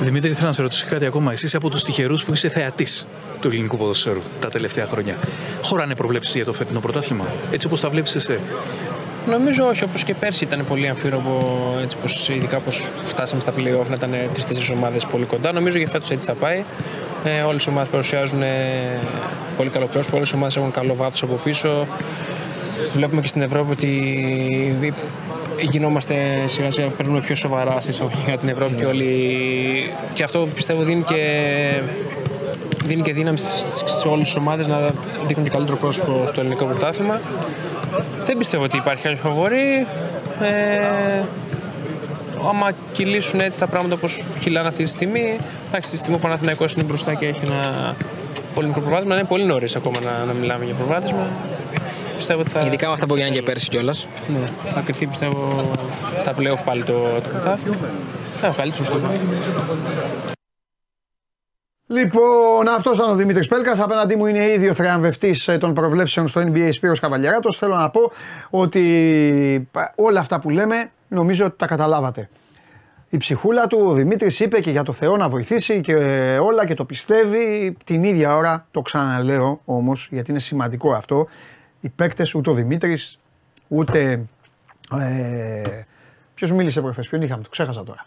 Δημήτρη, 0.00 0.30
ήθελα 0.30 0.46
να 0.46 0.52
σε 0.52 0.62
ρωτήσω 0.62 0.86
κάτι 0.88 1.06
ακόμα. 1.06 1.32
Εσύ 1.32 1.46
είσαι 1.46 1.56
από 1.56 1.70
τους 1.70 1.84
τυχερούς 1.84 2.24
που 2.24 2.32
είσαι 2.32 2.48
θεατής 2.48 3.06
του 3.40 3.48
ελληνικού 3.48 3.76
ποδοσφαίρου 3.76 4.20
τα 4.40 4.48
τελευταία 4.48 4.86
χρόνια. 4.86 5.16
Χωράνε 5.62 5.94
προβλέψεις 5.94 6.34
για 6.34 6.44
το 6.44 6.52
φετινό 6.52 6.80
πρωτάθλημα, 6.80 7.24
έτσι 7.50 7.66
όπως 7.66 7.80
τα 7.80 7.90
βλέπεις 7.90 8.14
εσύ; 8.14 8.38
Νομίζω 9.30 9.66
όχι, 9.66 9.84
όπως 9.84 10.02
και 10.02 10.14
πέρσι 10.14 10.44
ήταν 10.44 10.64
πολύ 10.68 10.88
αμφίροπο, 10.88 11.40
έτσι 11.82 11.96
πως, 11.96 12.28
ειδικά 12.28 12.58
πώ 12.58 12.70
φτάσαμε 13.02 13.40
στα 13.40 13.52
playoff 13.52 13.86
να 13.88 13.94
ήταν 13.94 14.10
τρει-τέσσερι 14.10 14.72
ομάδες 14.76 15.06
πολύ 15.06 15.24
κοντά. 15.24 15.52
Νομίζω 15.52 15.78
για 15.78 15.86
φέτος 15.86 16.10
έτσι 16.10 16.26
θα 16.26 16.34
πάει. 16.34 16.64
Ε, 17.24 17.42
Όλες 17.42 17.64
οι 17.64 17.68
ομάδες 17.68 17.88
παρουσιάζουν 17.90 18.42
ε, 18.42 18.48
πολύ 19.56 19.70
καλό 19.70 19.86
πρόσωπο, 19.86 20.16
όλες 20.16 20.30
οι 20.30 20.34
ομάδες 20.34 20.56
έχουν 20.56 20.70
καλό 20.70 20.94
βάθος 20.94 21.22
από 21.22 21.34
πίσω. 21.44 21.86
Βλέπουμε 22.96 23.20
και 23.20 23.28
στην 23.28 23.42
Ευρώπη 23.42 23.70
ότι 23.70 23.90
γινόμαστε 25.70 26.14
σιγά 26.46 26.70
σιγά 26.70 26.88
παίρνουμε 26.88 27.20
πιο 27.20 27.34
σοβαρά 27.34 27.80
σε 27.80 27.90
εισαγωγικά 27.90 28.36
την 28.36 28.48
Ευρώπη 28.48 28.74
και 28.74 28.84
όλοι. 28.84 29.10
Και 30.12 30.22
αυτό 30.22 30.48
πιστεύω 30.54 30.82
δίνει 30.82 31.02
και, 31.02 31.22
δίνει 32.84 33.02
και 33.02 33.12
δύναμη 33.12 33.38
σε 33.84 34.08
όλες 34.08 34.26
τις 34.26 34.36
ομάδες 34.36 34.66
να 34.66 34.90
δείχνουν 35.26 35.46
και 35.46 35.52
καλύτερο 35.52 35.76
πρόσωπο 35.76 36.24
στο 36.26 36.40
ελληνικό 36.40 36.64
πρωτάθλημα. 36.64 37.20
Δεν 38.24 38.38
πιστεύω 38.38 38.64
ότι 38.64 38.76
υπάρχει 38.76 39.02
κάποιος 39.02 39.20
φαβορή. 39.20 39.86
Ε, 40.40 41.22
άμα 42.48 42.70
κυλήσουν 42.92 43.40
έτσι 43.40 43.58
τα 43.58 43.66
πράγματα 43.66 43.94
όπως 43.94 44.24
κυλάνε 44.40 44.68
αυτή 44.68 44.82
τη 44.82 44.88
στιγμή, 44.88 45.36
εντάξει, 45.68 45.90
τη 45.90 45.96
στιγμή 45.96 46.16
ο 46.16 46.20
Παναθηναϊκός 46.20 46.72
είναι 46.72 46.84
μπροστά 46.84 47.14
και 47.14 47.26
έχει 47.26 47.40
ένα 47.44 47.94
πολύ 48.54 48.66
μικρό 48.66 48.82
προβάδισμα. 48.82 49.14
Είναι 49.14 49.24
πολύ 49.24 49.44
νωρίς 49.44 49.76
ακόμα 49.76 50.00
να, 50.00 50.24
να 50.24 50.32
μιλάμε 50.32 50.64
για 50.64 50.74
προβάδισμα 50.74 51.26
πιστεύω 52.16 52.40
ότι 52.40 52.50
θα. 52.50 52.60
Ειδικά 52.60 52.86
με 52.86 52.92
αυτά 52.92 53.06
που 53.06 53.14
έγιναν 53.14 53.32
και 53.32 53.42
πέρσι 53.42 53.68
κιόλας. 53.68 54.06
Ναι, 54.28 54.70
θα 54.70 54.80
κρυφθεί 54.80 55.06
πιστεύω 55.06 55.70
στα 56.18 56.34
playoff 56.38 56.64
πάλι 56.64 56.82
το, 56.82 56.92
το 57.22 57.28
πρωτάθλημα. 57.28 57.76
Θα 58.40 58.48
ο 58.48 58.52
καλύτερος 58.52 58.86
στο 58.86 58.98
Λοιπόν, 61.88 62.68
αυτός 62.68 62.96
ήταν 62.96 63.10
ο 63.10 63.14
Δημήτρης 63.14 63.48
Πέλκας. 63.48 63.78
Απέναντί 63.78 64.16
μου 64.16 64.26
είναι 64.26 64.44
ήδη 64.44 64.68
ο 64.68 64.74
θριαμβευτής 64.74 65.48
ε, 65.48 65.58
των 65.58 65.74
προβλέψεων 65.74 66.28
στο 66.28 66.40
NBA 66.40 66.68
Σπύρος 66.72 67.00
Καβαλιαράτος. 67.00 67.58
Θέλω 67.58 67.74
να 67.74 67.90
πω 67.90 68.10
ότι 68.50 68.80
ε, 69.76 69.80
όλα 69.96 70.20
αυτά 70.20 70.40
που 70.40 70.50
λέμε 70.50 70.90
νομίζω 71.08 71.44
ότι 71.44 71.56
τα 71.58 71.66
καταλάβατε. 71.66 72.28
Η 73.08 73.16
ψυχούλα 73.16 73.66
του, 73.66 73.78
ο 73.86 73.92
Δημήτρης 73.92 74.40
είπε 74.40 74.60
και 74.60 74.70
για 74.70 74.82
το 74.82 74.92
Θεό 74.92 75.16
να 75.16 75.28
βοηθήσει 75.28 75.80
και 75.80 75.94
όλα 76.40 76.66
και 76.66 76.74
το 76.74 76.84
πιστεύει. 76.84 77.76
Την 77.84 78.04
ίδια 78.04 78.36
ώρα 78.36 78.66
το 78.70 78.82
ξαναλέω 78.82 79.60
όμως, 79.64 80.08
γιατί 80.10 80.30
είναι 80.30 80.40
σημαντικό 80.40 80.92
αυτό. 80.92 81.26
Οι 81.86 81.92
παίκτες, 81.96 82.34
ούτε 82.34 82.50
ο 82.50 82.52
Δημήτρης, 82.52 83.18
ούτε. 83.68 84.24
Ε, 84.98 85.62
Ποιος 86.34 86.52
μίλησε 86.52 86.80
προχθές, 86.80 87.08
ποιον 87.08 87.22
είχαμε, 87.22 87.42
το 87.42 87.48
ξέχασα 87.48 87.82
τώρα. 87.84 88.06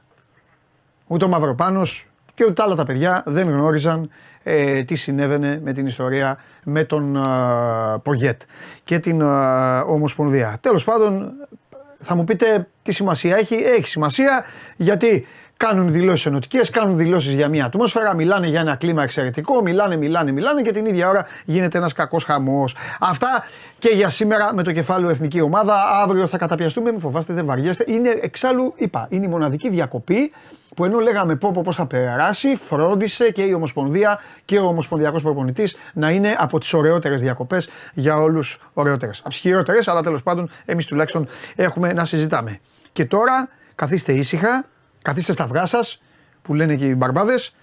Ούτε 1.08 1.26
ο 1.26 1.28
Μαυροπάνος 1.28 2.08
και 2.34 2.46
ούτε 2.46 2.62
άλλα 2.62 2.76
τα 2.76 2.86
παιδιά 2.86 3.24
δεν 3.26 3.50
γνώριζαν 3.50 4.10
ε, 4.44 4.84
τι 4.84 4.96
συνέβαινε 4.96 5.60
με 5.64 5.74
την 5.74 5.86
ιστορία 5.86 6.38
με 6.64 6.84
τον 6.84 7.16
ε, 7.16 7.22
Πογέτ 8.04 8.42
και 8.84 9.00
την 9.00 9.22
ε, 9.22 9.80
Ομοσπονδία. 9.80 10.58
Τέλος 10.62 10.84
πάντων 10.84 11.32
θα 12.00 12.16
μου 12.16 12.24
πείτε 12.24 12.68
τι 12.82 12.92
σημασία 12.92 13.36
έχει. 13.38 13.56
Έχει 13.56 13.88
σημασία 13.88 14.44
γιατί 14.76 15.28
κάνουν 15.66 15.92
δηλώσεις 15.92 16.26
ενωτικές, 16.26 16.70
κάνουν 16.70 16.98
δηλώσεις 16.98 17.34
για 17.34 17.48
μια 17.48 17.66
ατμόσφαιρα, 17.66 18.16
μιλάνε 18.16 18.48
για 18.48 18.60
ένα 18.60 18.76
κλίμα 18.76 19.04
εξαιρετικό, 19.04 19.62
μιλάνε, 19.62 19.96
μιλάνε, 19.96 20.32
μιλάνε 20.32 20.62
και 20.62 20.72
την 20.72 20.86
ίδια 20.86 21.10
ώρα 21.10 21.26
γίνεται 21.46 21.78
ένας 21.78 21.94
κακός 21.94 22.24
χαμός. 22.24 22.76
Αυτά 23.00 23.44
και 23.80 23.90
για 23.90 24.10
σήμερα 24.10 24.54
με 24.54 24.64
το 24.64 24.72
κεφάλαιο 24.72 25.10
Εθνική 25.10 25.42
Ομάδα. 25.42 25.84
Αύριο 26.04 26.28
θα 26.28 26.38
καταπιαστούμε, 26.38 26.92
μην 26.92 27.00
φοβάστε, 27.00 27.34
δεν 27.34 27.46
βαριέστε. 27.46 27.84
Είναι 27.88 28.20
εξάλλου, 28.22 28.74
είπα, 28.76 29.08
είναι 29.10 29.26
η 29.26 29.28
μοναδική 29.30 29.70
διακοπή 29.70 30.32
που 30.76 30.86
ενώ 30.86 31.00
λέγαμε 31.00 31.36
πω, 31.36 31.52
πω 31.52 31.62
πώς 31.62 31.76
θα 31.76 31.86
περάσει, 31.86 32.56
φρόντισε 32.56 33.32
και 33.32 33.42
η 33.42 33.54
Ομοσπονδία 33.54 34.20
και 34.46 34.60
ο 34.60 34.66
Ομοσπονδιακός 34.66 35.22
Προπονητής 35.22 35.78
να 35.94 36.10
είναι 36.10 36.36
από 36.40 36.60
τις 36.60 36.74
ωραιότερες 36.74 37.22
διακοπές 37.22 37.70
για 37.94 38.18
όλους 38.18 38.60
ωραιότερες. 38.74 39.20
Από 39.20 39.30
τις 39.30 39.40
χειρότερες, 39.40 39.88
αλλά 39.88 40.04
τέλος 40.04 40.24
πάντων 40.24 40.50
εμείς 40.66 40.86
τουλάχιστον 40.86 41.28
έχουμε 41.56 41.94
να 41.94 42.06
συζητάμε. 42.06 42.60
Και 42.92 43.06
τώρα 43.06 43.50
καθίστε 43.76 44.14
ήσυχα, 44.14 44.66
καθίστε 45.02 45.34
στα 45.34 45.44
αυγά 45.44 45.66
σας, 45.66 46.02
που 46.42 46.54
λένε 46.54 46.76
και 46.76 46.86
οι 46.86 46.94
μπαρμπάδες, 46.98 47.56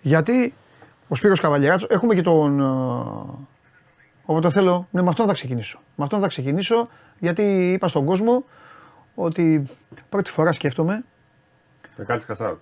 γιατί 0.00 0.54
ο 1.08 1.14
Σπύρος 1.14 1.40
Καβαλιεράτσος, 1.40 1.88
έχουμε 1.90 2.14
και 2.14 2.22
τον... 2.22 2.60
ε, 2.60 3.46
Όποτε 4.24 4.50
θέλω, 4.50 4.88
ναι, 4.90 5.02
με 5.02 5.08
αυτόν 5.08 5.26
θα 5.26 5.32
ξεκινήσω. 5.32 5.80
Με 5.96 6.04
αυτόν 6.04 6.20
θα 6.20 6.26
ξεκινήσω, 6.26 6.88
γιατί 7.18 7.72
είπα 7.72 7.88
στον 7.88 8.04
κόσμο 8.04 8.44
ότι 9.14 9.62
πρώτη 10.08 10.30
φορά 10.30 10.52
σκέφτομαι 10.52 11.04
Να 11.96 12.04
κάνεις 12.04 12.24
κασάουτ. 12.24 12.60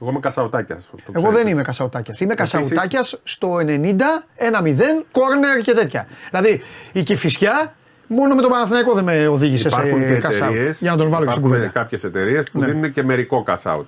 Εγώ 0.00 0.10
είμαι 0.10 0.20
κασαουτάκιας. 0.20 0.90
Εγώ 1.12 1.30
δεν 1.30 1.46
είμαι 1.46 1.62
κασαουτάκιας. 1.62 2.20
Είμαι 2.20 2.34
κασαουτάκιας 2.34 3.20
στο 3.24 3.56
90, 3.56 3.96
1-0, 4.36 4.80
κόρνερ 5.10 5.60
και 5.60 5.72
τέτοια. 5.72 6.06
Δηλαδή 6.30 6.62
η 6.92 7.02
κυφισιά 7.02 7.74
μόνο 8.06 8.34
με 8.34 8.40
τον 8.42 8.50
Παναθηναϊκό 8.50 8.94
δεν 8.94 9.04
με 9.04 9.26
οδήγησες 9.28 9.72
Υπάρχουν 9.72 10.00
και 10.00 10.06
σε 10.06 10.14
κασάουτ. 10.16 10.50
εταιρείες. 10.54 10.80
Για 10.80 10.90
να 10.90 10.96
τον 10.96 11.08
βάλω 11.10 11.24
και 11.24 11.30
στην 11.30 11.42
κουβέντα. 11.42 11.66
κάποιες 11.66 12.04
εταιρείες 12.04 12.50
που 12.50 12.60
Ναι. 12.60 12.66
δίνουν 12.66 12.90
και 12.90 13.02
μερικό 13.02 13.44
cash 13.46 13.72
out. 13.76 13.84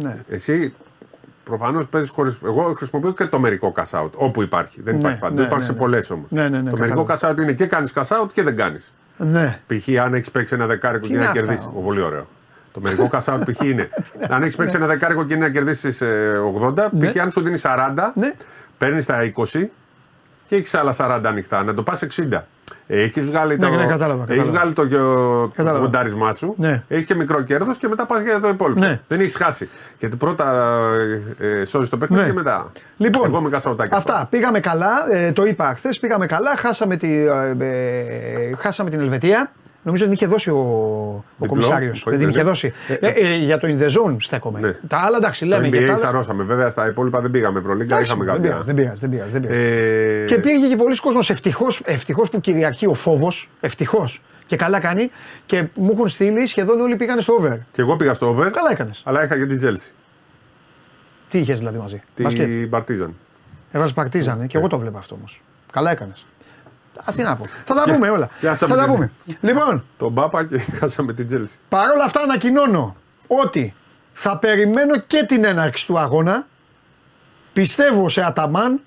Ναι. 0.00 0.16
Εσύ 0.28 0.74
προφανώς 1.44 1.86
παίζεις 1.86 2.10
χωρί. 2.10 2.36
Εγώ 2.44 2.72
χρησιμοποιώ 2.72 3.12
και 3.12 3.24
το 3.26 3.38
μερικό 3.38 3.72
cash 3.76 4.00
out. 4.00 4.10
Όπου 4.14 4.42
υπάρχει. 4.42 4.82
Δεν 4.82 4.94
Ναι, 4.94 5.00
υπάρχει 5.00 5.18
παντού. 5.18 5.34
ναι, 5.34 5.40
υπάρχει 5.42 5.58
ναι, 5.58 5.64
σε 5.64 5.72
ναι. 5.72 5.78
πολλές 5.78 6.10
όμως. 6.10 6.30
Ναι, 6.30 6.48
ναι, 6.48 6.60
ναι, 6.60 6.70
το 6.70 6.76
μερικό 6.76 7.02
κατάλαβα. 7.04 7.34
cash 7.36 7.38
out 7.38 7.42
είναι 7.42 7.52
και 7.52 7.66
κάνεις 7.66 7.92
cash 7.94 8.22
out 8.22 8.26
και 8.32 8.42
δεν 8.42 8.56
κάνεις. 8.56 8.92
ναι. 9.16 9.60
Π.χ. 9.66 9.88
αν 10.04 10.14
έχεις 10.14 10.30
παίξει 10.30 10.54
ένα 10.54 10.66
δεκάρικο 10.66 11.00
Τι 11.02 11.06
και 11.08 11.14
είναι 11.14 11.22
να 11.24 11.30
αυτά, 11.30 11.40
κερδίσει. 11.42 11.68
όμως; 11.70 11.84
Πολύ 11.84 12.00
ωραίο. 12.00 12.26
Το 12.72 12.80
μερικό 12.82 13.08
cash 13.12 13.34
out 13.34 13.40
π.χ. 13.50 13.60
είναι. 13.60 13.88
αν 14.34 14.42
έχεις 14.42 14.56
παίξει 14.56 14.76
ένα 14.76 14.86
δεκάρικο 14.86 15.24
και 15.24 15.34
είναι 15.34 15.44
να 15.44 15.50
κερδίσεις 15.52 16.02
80, 16.62 16.74
π.χ. 17.00 17.16
αν 17.16 17.30
σου 17.30 17.42
δίνεις 17.42 17.62
40, 17.66 18.12
Ναι. 18.14 18.32
παίρνεις 18.78 19.06
τα 19.06 19.22
20 19.22 19.70
και 20.46 20.56
έχεις 20.56 20.74
άλλα 20.74 20.92
40 20.96 21.20
ανοιχτά. 21.28 21.62
Να 21.64 21.74
το 21.74 21.82
πας 21.82 22.02
60. 22.02 22.46
Έχεις 22.88 23.26
βγάλει 23.30 23.56
το, 23.56 23.68
ναι, 23.68 23.86
κατάλαβα, 23.86 24.24
έχεις 24.28 24.46
κατάλαβα. 24.46 24.50
βγάλει 24.52 24.72
το, 24.72 24.88
το 24.88 25.52
Κατάλαβα. 25.54 25.84
ποντάρισμά 25.84 26.32
σου, 26.32 26.54
Ναι. 26.58 26.82
έχεις 26.88 27.06
και 27.06 27.14
μικρό 27.14 27.42
κέρδος 27.42 27.78
και 27.78 27.88
μετά 27.88 28.06
πας 28.06 28.20
για 28.22 28.40
το 28.40 28.48
υπόλοιπο. 28.48 28.80
Ναι. 28.80 29.00
Δεν 29.08 29.20
έχεις 29.20 29.36
χάσει. 29.36 29.68
Γιατί 29.98 30.16
πρώτα 30.16 30.44
ε, 31.40 31.60
ε, 31.60 31.64
σώζεις 31.64 31.88
το 31.88 31.96
παιχνίδι 31.96 32.22
Ναι. 32.22 32.28
και 32.28 32.34
μετά. 32.34 32.70
Λοιπόν, 32.96 33.24
Εγώ 33.24 33.38
είμαι 33.38 33.48
κασαουτάκι. 33.50 33.94
αυτά. 33.94 34.26
Πήγαμε 34.30 34.60
καλά. 34.60 34.90
Ε, 35.12 35.32
το 35.32 35.44
είπα 35.44 35.74
χθες. 35.76 35.98
Πήγαμε 35.98 36.26
καλά. 36.26 36.56
Χάσαμε, 36.56 36.96
τη, 36.96 37.14
ε, 37.14 37.56
ε, 37.58 38.56
χάσαμε 38.56 38.90
την 38.90 39.00
Ελβετία. 39.00 39.50
Νομίζω 39.86 40.04
την 40.04 40.12
είχε 40.12 40.26
δώσει 40.26 40.50
ο, 40.50 40.54
ο 40.56 41.24
Διπλό, 41.38 41.48
κομισάριος. 41.54 41.98
όχι, 42.06 42.10
Δεν 42.10 42.18
την 42.18 42.28
είχε 42.28 42.38
ναι. 42.38 42.44
δώσει. 42.48 42.72
Ε, 42.88 43.08
ε, 43.08 43.36
για 43.36 43.58
το 43.58 43.68
In 43.68 43.82
the 43.82 43.86
Zone 43.86 44.16
στέκομαι. 44.18 44.60
Ναι. 44.60 44.72
Τα 44.88 44.96
άλλα 44.98 45.16
εντάξει, 45.16 45.40
Το 45.40 45.46
λέμε 45.46 45.68
και 45.68 45.76
τα 45.78 45.82
NBA 45.82 45.86
άλλα. 45.88 45.96
σαρώσαμε. 45.96 46.42
Βέβαια 46.44 46.68
στα 46.68 46.88
υπόλοιπα 46.88 47.20
δεν 47.20 47.30
πήγαμε 47.30 47.58
Ευρωλίγκα. 47.58 47.94
Εντάξει, 47.94 48.12
Είχαμε 48.12 48.24
δεν 48.24 48.34
κάποια. 48.34 48.50
πειράζει, 48.50 48.66
δεν 48.66 48.74
πειράζει, 48.74 49.00
δεν 49.00 49.10
πειράζει, 49.10 49.30
δεν 49.32 49.40
πειράζει. 49.40 49.60
Ε, 49.60 50.24
Και 50.26 50.38
πήγε 50.38 50.68
και 50.68 50.76
πολλοί 50.76 50.96
κόσμος 50.96 51.30
ευτυχώς, 51.30 51.82
ευτυχώς 51.84 52.30
που 52.30 52.40
κυριαρχεί 52.40 52.86
ο 52.86 52.94
φόβος, 52.94 53.50
ευτυχώς. 53.60 54.22
Και 54.46 54.56
καλά 54.56 54.80
κάνει 54.80 55.10
και 55.46 55.64
μου 55.74 55.90
έχουν 55.92 56.08
στείλει 56.08 56.46
σχεδόν 56.46 56.80
όλοι 56.80 56.96
πήγανε 56.96 57.20
στο 57.20 57.32
over. 57.40 57.56
Και 57.72 57.80
εγώ 57.80 57.96
πήγα 57.96 58.14
στο 58.14 58.26
over. 58.28 58.50
Καλά 58.50 58.70
έκανες. 58.70 59.02
Αλλά 59.04 59.24
είχα 59.24 59.36
και 59.38 59.46
την 59.46 59.56
Τσέλσι. 59.56 59.92
Τι 61.28 61.38
είχες 61.38 61.58
δηλαδή 61.58 61.78
μαζί. 61.78 61.96
Μπάσκετ. 62.20 62.44
Την 62.46 62.70
Παρτίζαν. 62.70 63.14
Έβαλες 63.72 63.92
Παρτίζαν, 63.92 64.40
ε, 64.40 64.46
και 64.46 64.58
εγώ 64.58 64.66
το 64.66 64.78
βλέπω 64.78 64.98
αυτό 64.98 65.14
όμως. 65.14 65.42
Καλά 65.72 65.90
έκανες. 65.90 66.26
Α, 67.04 67.12
τι 67.16 67.22
να 67.22 67.36
πω. 67.36 67.44
Θα 67.64 67.74
τα 67.74 67.82
πούμε 67.92 68.08
όλα. 68.10 68.26
Θα 68.26 68.32
πιάσαμε 68.40 68.76
τα 68.76 68.82
την- 68.84 68.92
πούμε. 68.92 69.10
Λοιπόν, 69.40 69.84
Τον 69.96 70.14
Πάπα 70.14 70.44
και 70.44 70.58
χάσαμε 70.78 71.12
την 71.12 71.26
Τσέλσι. 71.26 71.58
παρόλα 71.68 72.04
αυτά 72.04 72.20
ανακοινώνω 72.20 72.96
ότι 73.26 73.74
θα 74.12 74.38
περιμένω 74.38 74.98
και 74.98 75.24
την 75.24 75.44
έναρξη 75.44 75.86
του 75.86 75.98
αγώνα. 75.98 76.46
Πιστεύω 77.52 78.08
σε 78.08 78.22
Αταμάν 78.24 78.80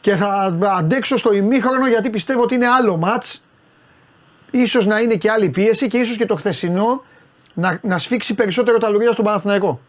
και 0.00 0.16
θα 0.16 0.56
αντέξω 0.76 1.16
στο 1.16 1.32
ημίχρονο 1.32 1.88
γιατί 1.88 2.10
πιστεύω 2.10 2.42
ότι 2.42 2.54
είναι 2.54 2.68
άλλο 2.68 2.96
μάτς. 2.96 3.42
Ίσως 4.50 4.86
να 4.86 4.98
είναι 5.00 5.14
και 5.14 5.30
άλλη 5.30 5.48
πίεση 5.50 5.88
και 5.88 5.98
ίσως 5.98 6.16
και 6.16 6.26
το 6.26 6.36
χθεσινό 6.36 7.04
να, 7.54 7.78
να 7.82 7.98
σφίξει 7.98 8.34
περισσότερο 8.34 8.78
τα 8.78 8.88
λουρία 8.88 9.12
στον 9.12 9.24
Παναθηναϊκό. 9.24 9.80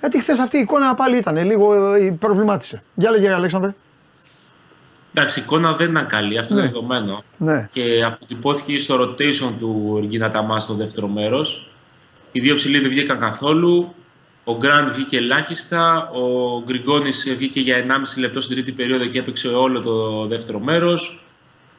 Γιατί 0.00 0.20
χθες 0.20 0.38
αυτή 0.38 0.56
η 0.56 0.60
εικόνα 0.60 0.94
πάλι 0.94 1.16
ήταν 1.16 1.36
λίγο 1.46 1.94
ε, 1.94 2.10
προβλημάτισε. 2.18 2.82
Για 2.94 3.10
λέγε 3.10 3.32
Αλέξανδρε. 3.32 3.74
Εντάξει, 5.18 5.40
η 5.40 5.42
εικόνα 5.42 5.72
δεν 5.72 5.90
ήταν 5.90 6.06
καλή, 6.06 6.38
αυτό 6.38 6.54
Ναι. 6.54 6.60
είναι 6.60 6.68
δεδομένο. 6.70 7.22
Ναι. 7.38 7.68
Και 7.72 8.04
αποτυπώθηκε 8.04 8.78
στο 8.78 9.00
rotation 9.00 9.52
του 9.58 9.94
Εργίνα 10.02 10.30
Ταμάς 10.30 10.62
στο 10.62 10.74
δεύτερο 10.74 11.08
μέρος. 11.08 11.70
Οι 12.32 12.40
δύο 12.40 12.54
ψηλοί 12.54 12.78
δεν 12.78 12.90
βγήκαν 12.90 13.18
καθόλου. 13.18 13.94
Ο 14.44 14.56
Γκραντ 14.56 14.88
βγήκε 14.88 15.16
ελάχιστα. 15.16 16.10
Ο 16.10 16.62
Γκριγκόνης 16.64 17.34
βγήκε 17.36 17.60
για 17.60 17.76
1,5 17.76 18.20
λεπτό 18.20 18.40
στην 18.40 18.54
τρίτη 18.56 18.72
περίοδο 18.72 19.06
και 19.06 19.18
έπαιξε 19.18 19.48
όλο 19.48 19.80
το 19.80 20.26
δεύτερο 20.26 20.58
μέρος. 20.58 21.24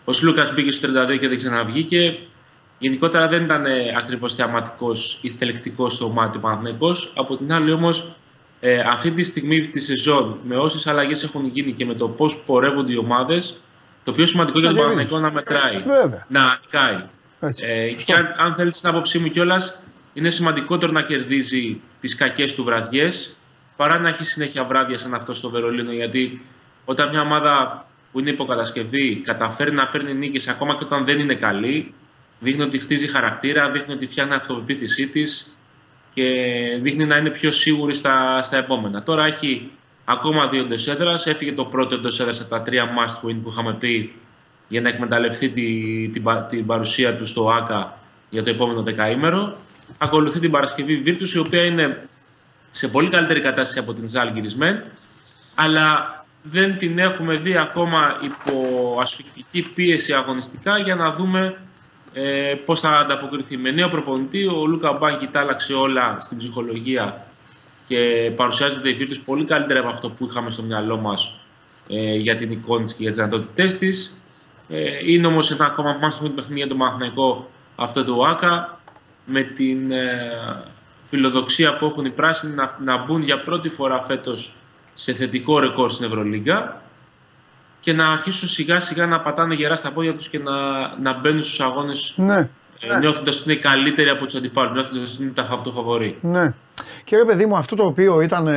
Ο 0.06 0.12
Σλούκας 0.12 0.54
μπήκε 0.54 0.72
στο 0.72 0.88
32 0.88 1.18
και 1.18 1.28
δεν 1.28 1.38
ξαναβγήκε. 1.38 2.18
Γενικότερα 2.80 3.28
δεν 3.28 3.44
ήταν 3.44 3.66
ακριβώς 3.98 4.36
θεαματικός 4.36 5.20
ή 5.22 5.30
θελεκτικός 5.30 5.94
στο 5.94 6.10
μάτι 6.10 6.38
ο 6.38 6.40
Παναθηναϊκός. 6.40 7.14
Από 7.16 7.36
την 7.38 7.54
άλλη 7.54 7.72
όμως, 7.74 8.06
ε, 8.60 8.80
αυτή 8.80 9.12
τη 9.12 9.24
στιγμή 9.24 9.68
τη 9.68 9.80
σεζόν, 9.80 10.40
με 10.44 10.56
όσες 10.56 10.88
αλλαγές 10.88 11.24
έχουν 11.24 11.46
γίνει 11.46 11.72
και 11.72 11.86
με 11.86 11.94
το 11.94 12.08
πώς 12.08 12.38
πορεύονται 12.46 12.94
οι 12.94 12.98
ομάδες, 12.98 13.62
το 14.04 14.12
πιο 14.12 14.26
σημαντικό 14.26 14.60
για 14.60 14.68
τον 14.68 14.78
Να 14.78 14.84
Παναθηναϊκό 14.84 15.20
να 15.20 15.32
μετράει. 15.32 15.78
Βέβαια. 15.78 16.26
Να 16.28 16.60
νικάει. 16.62 17.04
Έτσι. 17.40 17.66
Ε, 17.66 17.92
Σωστό. 17.92 18.14
και 18.14 18.20
αν, 18.20 18.36
αν 18.38 18.56
θέλεις 18.56 18.80
την 18.80 18.90
άποψή 18.90 19.20
μου 19.20 19.28
κιόλας, 19.28 19.80
είναι 20.14 20.30
σημαντικότερο 20.30 20.92
να 20.92 21.02
κερδίζει 21.02 21.82
τις 22.00 22.16
κακές 22.16 22.54
του 22.56 22.64
βραδιές 22.64 23.36
παρά 23.76 24.00
να 24.00 24.10
έχει 24.10 24.26
συνέχεια 24.26 24.64
βράδια 24.64 24.98
σαν 24.98 25.14
αυτό 25.14 25.34
στο 25.34 25.50
Βερολίνο. 25.50 25.92
Γιατί 25.92 26.46
όταν 26.86 27.10
μια 27.10 27.22
ομάδα 27.22 27.86
που 28.12 28.20
είναι 28.20 28.30
υποκατασκευή 28.30 29.16
καταφέρει 29.16 29.72
να 29.72 29.88
παίρνει 29.88 30.14
νίκες 30.14 30.48
ακόμα 30.48 30.76
και 30.76 30.84
όταν 30.84 31.06
δεν 31.06 31.20
είναι 31.20 31.36
καλή, 31.36 31.94
δείχνει 32.40 32.64
ότι 32.64 32.78
χτίζει 32.78 33.08
χαρακτήρα, 33.08 33.72
δείχνει 33.72 33.94
ότι 33.94 34.08
φτιάχνει 34.08 34.34
αυτοπεποίθησή 34.34 35.08
της 35.08 35.57
και 36.18 36.80
δείχνει 36.82 37.06
να 37.06 37.18
είναι 37.18 37.30
πιο 37.30 37.52
σίγουρη 37.52 37.94
στα, 37.94 38.42
στα 38.42 38.58
επόμενα. 38.58 39.04
Τώρα 39.04 39.26
έχει 39.26 39.72
ακόμα 40.06 40.48
δύο 40.48 40.62
εντός 40.62 40.88
έδρας. 40.88 41.28
Έφυγε 41.28 41.54
το 41.54 41.66
πρώτο 41.66 41.96
εντός 41.96 42.20
έδρας 42.20 42.40
από 42.40 42.50
τα 42.50 42.62
τρία 42.62 42.86
must 42.86 43.28
win 43.28 43.36
που 43.44 43.50
είχαμε 43.50 43.74
πει 43.74 44.14
για 44.68 44.82
να 44.82 44.90
εκμεταλλευτεί 44.90 45.50
τη, 45.50 45.64
την, 46.10 46.24
πα- 46.24 46.42
την 46.42 46.66
παρουσία 46.66 47.18
του 47.18 47.26
στο 47.26 47.50
ΆΚΑ 47.50 48.00
για 48.30 48.44
το 48.44 48.50
επόμενο 48.50 48.84
δεκαήμερο. 48.84 49.58
Ακολουθεί 49.98 50.40
την 50.40 50.52
Παρασκευή 50.52 51.04
Virtus, 51.06 51.30
η 51.30 51.38
οποία 51.38 51.64
είναι 51.64 52.08
σε 52.72 52.88
πολύ 52.88 53.10
καλύτερη 53.10 53.40
κατάσταση 53.42 53.80
από 53.80 53.94
την 53.94 54.08
Ζάλγκυρης 54.08 54.56
μεν, 54.56 54.84
αλλά 55.56 56.26
δεν 56.42 56.78
την 56.78 57.00
έχουμε 57.00 57.36
δει 57.36 57.58
ακόμα 57.58 58.20
υπό 58.22 58.98
ασφυκτική 59.02 59.62
πίεση 59.76 60.14
αγωνιστικά 60.14 60.78
για 60.78 60.96
να 60.96 61.12
δούμε 61.12 61.58
ε, 62.20 62.56
πώς 62.66 62.80
θα 62.80 62.90
ανταποκριθεί. 62.90 63.58
Με 63.58 63.72
νέο 63.72 63.90
προπονητή, 63.90 64.46
ο 64.46 64.66
Λούκα 64.66 64.92
Μπάνκι 64.92 65.28
τα 65.28 65.40
άλλαξε 65.40 65.74
όλα 65.74 66.18
στην 66.20 66.38
ψυχολογία 66.38 67.26
και 67.88 68.32
παρουσιάζεται 68.36 68.90
η 68.90 68.98
Virtus 69.00 69.22
πολύ 69.26 69.46
καλύτερα 69.46 69.80
από 69.80 69.90
αυτό 69.90 70.10
που 70.10 70.28
είχαμε 70.30 70.52
στο 70.52 70.64
μυαλό 70.64 70.98
μας 70.98 71.40
ε, 71.90 72.16
για 72.16 72.36
την 72.36 72.52
εικόνα 72.52 72.84
της 72.84 72.94
και 72.94 73.02
για 73.02 73.12
τις 73.12 73.20
δυνατότητές 73.20 73.78
της. 73.78 74.22
Ε, 74.70 75.12
είναι 75.12 75.28
όμως 75.28 75.52
ένα 75.52 75.66
ακόμα 75.66 75.96
must 76.00 76.26
win 76.26 76.32
παιχνίδι 76.36 76.60
για 76.60 76.68
τον 76.68 76.78
Παναθηναϊκό 76.78 77.50
αυτό 77.76 78.04
το 78.04 78.22
ΆΚΑ 78.22 78.80
με 79.26 79.42
την 79.42 79.92
ε, 79.92 80.64
φιλοδοξία 81.10 81.78
που 81.78 81.86
έχουν 81.86 82.06
οι 82.06 82.10
πράσινοι 82.10 82.54
να, 82.56 82.78
να 82.84 82.98
μπουν 82.98 83.24
για 83.24 83.42
πρώτη 83.42 83.70
φορά 83.70 84.02
φέτος 84.02 84.56
σε 84.94 85.14
θετικό 85.14 85.60
ρεκόρ 85.60 85.92
στην 85.92 86.06
Ευρωλίγκα 86.06 86.82
και 87.88 87.94
να 87.94 88.08
αρχίσουν 88.12 88.48
σιγά 88.48 88.80
σιγά 88.80 89.06
να 89.06 89.20
πατάνε 89.20 89.54
γερά 89.54 89.76
στα 89.76 89.92
πόδια 89.92 90.14
τους 90.14 90.30
και 90.30 90.40
να, 90.40 90.54
να 91.02 91.20
μπαίνουν 91.20 91.44
στους 91.44 91.60
αγώνες 91.60 92.14
Ναι. 92.16 92.38
ε, 92.80 93.00
νιώθοντας 93.00 93.40
ότι 93.40 93.52
είναι 93.52 93.60
καλύτεροι 93.62 94.10
από 94.10 94.26
τους 94.26 94.36
αντιπάλους, 94.36 94.74
νιώθοντας 94.74 95.14
ότι 95.14 95.24
είναι 95.24 95.32
τα 95.32 95.62
το 95.64 95.72
φαβορή. 95.72 96.18
Ναι. 96.22 96.54
Και 97.04 97.18
ρε 97.18 97.26
παιδί 97.26 97.46
μου, 97.46 97.58
αυτό 97.58 97.76
το 97.76 97.84
οποίο 97.86 98.22
ήταν 98.22 98.48
ε, 98.48 98.54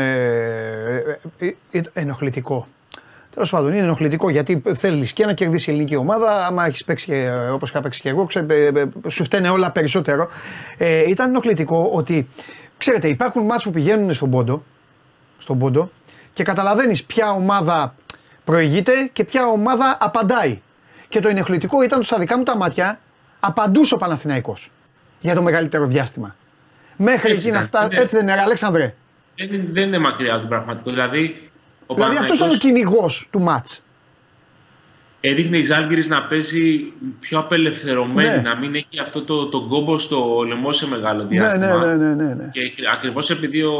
ε, 1.38 1.46
ε, 1.46 1.54
ε, 1.70 1.80
ενοχλητικό. 1.92 2.66
Τέλος 3.34 3.50
πάντων, 3.50 3.72
είναι 3.72 3.82
ενοχλητικό 3.82 4.30
γιατί 4.30 4.62
θέλεις 4.74 5.12
και 5.12 5.26
να 5.26 5.32
κερδίσει 5.32 5.70
η 5.70 5.72
ελληνική 5.72 5.96
ομάδα. 5.96 6.46
Άμα 6.46 6.66
έχεις 6.66 6.84
παίξει 6.84 7.30
όπως 7.52 7.70
είχα 7.70 7.80
παίξει 7.80 8.00
και 8.00 8.08
εγώ, 8.08 8.24
ξέ, 8.24 8.46
ε, 8.48 8.66
ε, 8.66 8.88
σου 9.08 9.24
φταίνε 9.24 9.50
όλα 9.50 9.70
περισσότερο. 9.70 10.28
Ε, 10.78 11.08
ήταν 11.08 11.28
ενοχλητικό 11.28 11.90
ότι 11.92 12.28
ξέρετε, 12.78 13.08
υπάρχουν 13.08 13.44
μάτς 13.44 13.64
που 13.64 13.70
πηγαίνουν 13.70 14.14
στον 14.14 14.30
πόντο, 14.30 14.62
στον 15.38 15.58
πόντο 15.58 15.90
και 16.32 16.42
καταλαβαίνεις 16.42 17.04
ποια 17.04 17.30
ομάδα 17.30 17.94
προηγείται 18.50 19.10
και 19.12 19.24
ποια 19.24 19.46
ομάδα 19.46 19.96
απαντάει. 20.00 20.60
Και 21.08 21.20
το 21.20 21.28
ενοχλητικό 21.28 21.82
ήταν 21.82 21.98
ότι 21.98 22.06
στα 22.06 22.18
δικά 22.18 22.36
μου 22.38 22.42
τα 22.42 22.56
μάτια 22.56 23.00
απαντούσε 23.40 23.94
ο 23.94 23.96
Παναθηναϊκός 23.96 24.70
για 25.20 25.34
το 25.34 25.42
μεγαλύτερο 25.42 25.86
διάστημα. 25.86 26.36
Μέχρι 26.96 27.32
Έτσι 27.32 27.46
εκεί 27.46 27.56
να 27.56 27.62
ήταν. 27.62 27.68
φτάσει. 27.68 27.86
Είναι- 27.92 28.00
Έτσι 28.02 28.16
δεν 28.16 28.28
είναι, 28.28 28.40
Αλέξανδρε. 28.40 28.94
Δεν, 29.36 29.52
είναι- 29.52 29.66
δεν 29.70 29.86
είναι 29.86 29.98
μακριά 29.98 30.32
από 30.32 30.42
το 30.42 30.48
πραγματικό. 30.48 30.88
Δηλαδή, 30.90 31.50
ο 31.86 31.94
Δηλαδή 31.94 32.16
αυτός 32.16 32.36
ήταν 32.36 32.48
ο 32.48 32.50
Παναθηναϊκός 32.50 32.58
κυνηγός 32.58 33.28
του 33.30 33.40
μάτς. 33.40 33.82
Έδειχνε 35.20 35.58
η 35.58 35.62
Ζάλγκυρης 35.62 36.08
να 36.08 36.22
παίζει 36.26 36.92
πιο 37.20 37.38
απελευθερωμένη, 37.38 38.28
Ναι. 38.28 38.36
να 38.42 38.56
μην 38.56 38.74
έχει 38.74 38.98
αυτό 39.00 39.22
το, 39.22 39.46
το 39.46 39.60
κόμπο 39.60 39.98
στο 39.98 40.44
λαιμό 40.48 40.72
σε 40.72 40.88
μεγάλο 40.88 41.22
Ναι, 41.22 41.28
διάστημα. 41.28 41.76
ναι, 41.86 41.94
ναι, 41.94 42.14
ναι, 42.14 42.24
ναι, 42.24 42.34
ναι. 42.34 42.48
Και 42.52 42.60
ακριβώς 42.92 43.30
επειδή 43.30 43.62
ο 43.62 43.74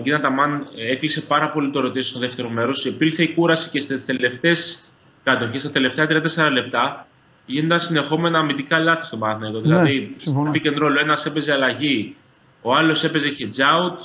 Γκίνα 0.00 0.20
Ταμάν 0.20 0.66
έκλεισε 0.90 1.20
πάρα 1.20 1.48
πολύ 1.48 1.70
το 1.70 1.80
rotation 1.86 2.02
στο 2.04 2.18
δεύτερο 2.18 2.48
μέρος, 2.48 2.84
υπήρχε 2.84 3.22
η 3.22 3.28
κούραση 3.28 3.68
και 3.70 3.80
στις 3.80 4.04
τελευταίες 4.04 4.80
κατοχές, 5.24 5.60
στα 5.60 5.70
τελευταία 5.70 6.06
34 6.48 6.50
λεπτά, 6.52 7.06
γίνονταν 7.46 7.80
συνεχόμενα 7.80 8.38
αμυντικά 8.38 8.78
λάθη 8.78 9.06
στον 9.06 9.18
Παναθηναϊκό. 9.18 9.60
δηλαδή, 9.60 9.98
Ναι, 10.10 10.16
συμφωνώ. 10.22 10.50
pick 10.54 10.66
and 10.66 10.82
roll, 10.82 10.94
ο 10.96 11.00
ένας 11.00 11.26
έπαιζε 11.26 11.52
αλλαγή, 11.52 12.14
ο 12.62 12.74
άλλος 12.74 13.04
έπαιζε 13.04 13.28
hedge 13.38 13.60
out. 13.62 13.96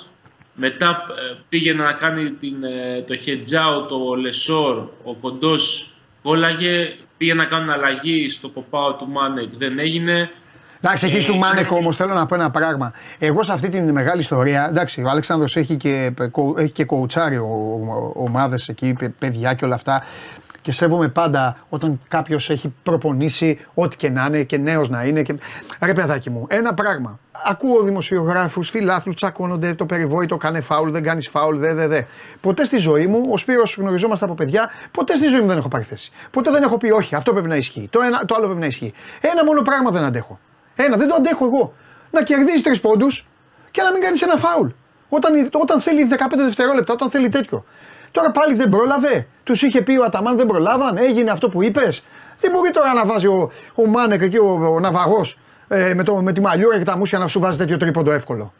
Μετά 0.59 1.03
ε, 1.31 1.37
πήγε 1.49 1.73
να 1.73 1.91
κάνει 1.91 2.29
την, 2.31 2.55
ε, 2.63 3.01
το 3.01 3.15
hedge 3.25 3.55
out 3.67 3.89
ο 4.09 4.15
Λεσόρ, 4.15 4.77
ο 5.03 5.13
κοντός 5.21 5.91
κόλλαγε. 6.23 6.95
Πήγε 7.17 7.33
να 7.33 7.45
κάνουν 7.45 7.69
αλλαγή 7.69 8.29
στο 8.29 8.51
pop-out 8.55 8.97
του 8.97 9.07
Μάνεκ, 9.09 9.47
δεν 9.57 9.79
έγινε. 9.79 10.29
Εντάξει, 10.81 11.05
εκεί 11.05 11.25
του 11.25 11.35
Μάνεκ 11.37 11.71
όμως 11.71 11.95
θέλω 11.95 12.13
να 12.13 12.25
πω 12.25 12.35
ένα 12.35 12.51
πράγμα. 12.51 12.93
Εγώ 13.19 13.43
σε 13.43 13.53
αυτή 13.53 13.69
την 13.69 13.91
μεγάλη 13.91 14.19
ιστορία, 14.21 14.67
εντάξει, 14.69 15.01
ο 15.03 15.09
Αλέξανδρος 15.09 15.55
έχει 15.55 15.75
και, 15.75 16.13
έχει 16.57 16.71
και 16.71 16.85
κοουτσάρει 16.85 17.39
ομάδες 18.13 18.67
εκεί, 18.69 18.93
παι- 18.99 19.11
παιδιά 19.19 19.53
και 19.53 19.65
όλα 19.65 19.75
αυτά. 19.75 20.03
Και 20.67 20.73
σέβομαι 20.73 21.07
πάντα 21.07 21.57
όταν 21.69 22.01
κάποιος 22.07 22.49
έχει 22.49 22.73
προπονήσει 22.83 23.59
ό,τι 23.73 23.95
και 23.95 24.09
να 24.09 24.25
είναι 24.25 24.43
και 24.43 24.57
νέος 24.57 24.89
να 24.89 25.03
είναι. 25.03 25.21
Και... 25.21 25.35
Ρε 25.81 25.93
παιδάκι 25.93 26.29
μου, 26.29 26.45
ένα 26.49 26.73
πράγμα. 26.73 27.19
Ακούω 27.45 27.81
δημοσιογράφους, 27.81 28.69
φιλάθλους 28.69 29.15
τσακώνονται 29.15 29.73
το 29.73 29.85
περιβόητο, 29.85 30.37
κάνε 30.37 30.61
φάουλ, 30.61 30.89
δεν 30.89 31.03
κάνεις 31.03 31.29
φάουλ, 31.29 31.57
δε, 31.57 31.73
δε, 31.73 31.87
δε. 31.87 32.01
Ποτέ 32.41 32.63
στη 32.63 32.77
ζωή 32.77 33.07
μου, 33.07 33.27
ο 33.31 33.37
Σπύρος 33.37 33.77
γνωριζόμαστε 33.77 34.25
από 34.25 34.33
παιδιά, 34.33 34.69
ποτέ 34.91 35.15
στη 35.15 35.27
ζωή 35.27 35.41
μου 35.41 35.47
δεν 35.47 35.57
έχω 35.57 35.67
πάρει 35.67 35.83
θέση. 35.83 36.11
Ποτέ 36.31 36.51
δεν 36.51 36.63
έχω 36.63 36.77
πει 36.77 36.91
όχι, 36.91 37.15
αυτό 37.15 37.31
πρέπει 37.31 37.47
να 37.47 37.55
ισχύει. 37.55 37.87
Το, 37.91 37.99
ένα, 38.01 38.25
το 38.25 38.35
άλλο 38.35 38.45
πρέπει 38.45 38.59
να 38.59 38.65
ισχύει. 38.65 38.93
Ένα 39.21 39.45
μόνο 39.45 39.61
πράγμα 39.61 39.91
δεν 39.91 40.03
αντέχω. 40.03 40.39
Ένα, 40.75 40.97
δεν 40.97 41.07
το 41.07 41.15
αντέχω 41.15 41.45
εγώ. 41.45 41.73
Να 42.11 42.23
κερδίζεις 42.23 42.63
τρεις 42.63 42.81
πόντους 42.81 43.27
και 43.71 43.81
να 43.81 43.91
μην 43.91 44.01
κάνεις 44.01 44.21
ένα 44.21 44.35
φάουλ. 44.35 44.67
Όταν, 45.09 45.49
όταν 45.51 45.79
θέλει 45.79 46.07
15 46.11 46.15
δευτερόλεπτα, 46.35 46.93
όταν 46.93 47.09
θέλει 47.09 47.29
τέτοιο. 47.29 47.65
Τώρα 48.11 48.31
πάλι 48.31 48.55
δεν 48.55 48.69
πρόλαβε. 48.69 49.27
Τους 49.43 49.61
είχε 49.61 49.81
πει 49.81 49.97
ο 49.97 50.03
Αταμάν 50.03 50.37
δεν 50.37 50.47
προλάβαν, 50.47 50.97
έγινε 50.97 51.31
αυτό 51.31 51.49
που 51.49 51.63
είπες. 51.63 52.03
Δεν 52.39 52.51
μπορεί 52.51 52.71
τώρα 52.71 52.93
να 52.93 53.05
βάζει 53.05 53.27
ο, 53.27 53.51
ο 53.75 53.85
Μάνεκ 53.85 54.21
εκεί, 54.21 54.37
ο, 54.37 54.51
ο 54.75 54.79
Ναυαγός, 54.79 55.39
ε, 55.67 55.93
με, 55.93 56.03
το, 56.03 56.15
με 56.15 56.33
τη 56.33 56.41
μαλλιούρα 56.41 56.77
και 56.77 56.83
τα 56.83 56.97
μουσια 56.97 57.19
να 57.19 57.27
σου 57.27 57.39
βάζει 57.39 57.57
τέτοιο 57.57 57.77
τρίποντο 57.77 58.11
εύκολο. 58.11 58.53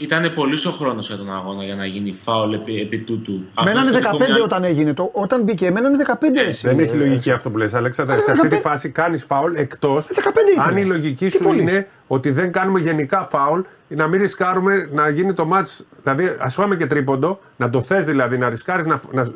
Ήταν 0.00 0.32
πολύ 0.34 0.58
ο 0.66 0.70
χρόνος 0.70 1.06
για 1.06 1.16
τον 1.16 1.34
αγώνα 1.34 1.64
για 1.64 1.74
να 1.74 1.86
γίνει 1.86 2.12
φάουλ 2.24 2.52
επί, 2.52 2.80
επί 2.80 2.98
τούτου. 2.98 3.40
Εμένα 3.60 3.80
Αυτό 3.80 3.92
είναι 3.92 4.02
στο 4.02 4.16
15 4.16 4.20
δικό 4.20 4.32
μου 4.32 4.42
όταν 4.44 4.64
έγινε. 4.64 4.92
Το, 4.94 5.10
όταν 5.12 5.42
μπήκε, 5.42 5.66
εμένα 5.66 5.88
είναι 5.88 6.04
15 6.06 6.14
εσύ. 6.46 6.68
Δεν 6.68 6.78
έχει 6.78 6.94
Ε, 6.94 6.98
λογική 6.98 7.30
αυτό 7.30 7.50
που 7.50 7.58
λες 7.58 7.74
Αλέξανδρα. 7.74 8.14
Ε, 8.16 8.20
Σε 8.20 8.30
αυτή 8.30 8.48
τη 8.48 8.56
15 8.58 8.60
φάση 8.62 8.88
κάνεις 8.90 9.24
φάουλ 9.24 9.54
εκτός 9.54 10.06
15 10.06 10.10
ήθελε. 10.12 10.62
αν 10.68 10.76
η 10.76 10.84
λογική 10.84 11.24
Τι 11.26 11.30
σου 11.30 11.42
πολύ. 11.44 11.60
είναι 11.60 11.88
ότι 12.06 12.30
δεν 12.30 12.52
κάνουμε 12.52 12.80
γενικά 12.80 13.22
φάουλ 13.30 13.60
να 13.88 14.06
μην 14.06 14.20
ρισκάρουμε 14.20 14.88
να 14.92 15.08
γίνει 15.08 15.32
το 15.32 15.44
μάτς 15.46 15.86
Δηλαδή, 16.02 16.36
ας 16.38 16.54
φάμε 16.54 16.76
και 16.76 16.86
τρίποντο, 16.86 17.40
να 17.56 17.70
το 17.70 17.80
θες 17.82 18.04
δηλαδή, 18.04 18.38
να 18.38 18.48
ρισκάρεις 18.48 18.86
να, 18.86 19.00
να, 19.10 19.26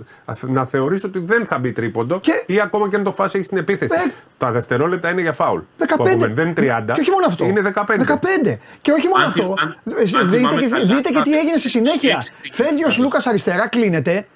να 0.40 0.64
θεωρείς 0.64 1.04
ότι 1.04 1.18
δεν 1.18 1.44
θα 1.46 1.58
μπει 1.58 1.72
τρίποντο 1.72 2.20
Και- 2.20 2.42
ή 2.46 2.60
ακόμα 2.60 2.88
και 2.88 2.96
αν 2.96 3.02
το 3.02 3.12
φάσει 3.12 3.36
έχεις 3.36 3.48
την 3.48 3.56
επίθεση. 3.58 3.94
Ε, 4.06 4.10
Τα 4.38 4.50
δευτερόλεπτα 4.52 5.10
είναι 5.10 5.20
για 5.20 5.32
φάουλ. 5.32 5.60
15. 5.60 5.64
που 5.86 5.94
απομένουν. 5.94 6.34
Δεν 6.34 6.44
είναι 6.46 6.54
30. 6.56 6.92
Και 6.92 7.00
όχι 7.00 7.10
μόνο 7.10 7.26
αυτό. 7.26 7.44
Είναι 7.44 7.60
15. 7.74 7.84
15. 7.98 8.58
Και 8.80 8.90
όχι 8.92 9.08
μόνο 9.08 9.22
Αν 9.22 9.28
αυτό. 9.28 9.42
θυ- 9.42 9.62
αν- 9.62 9.76
Ε, 9.86 10.18
αν 10.18 10.28
δείτε, 10.30 10.36
θυμάμαι 10.36 10.60
και, 10.60 10.68
καλά, 10.68 10.84
δείτε 10.84 11.08
και 11.08 11.20
τι 11.22 11.32
αν- 11.32 11.38
έγινε 11.38 11.56
στη 11.56 11.68
συνέχεια. 11.68 12.20
Σκέψη. 12.20 12.32
Φεύγει 12.62 12.84
ο 12.84 12.88
Λούκας 12.98 13.26
αριστερά, 13.26 13.68
κλείνεται. 13.68 14.26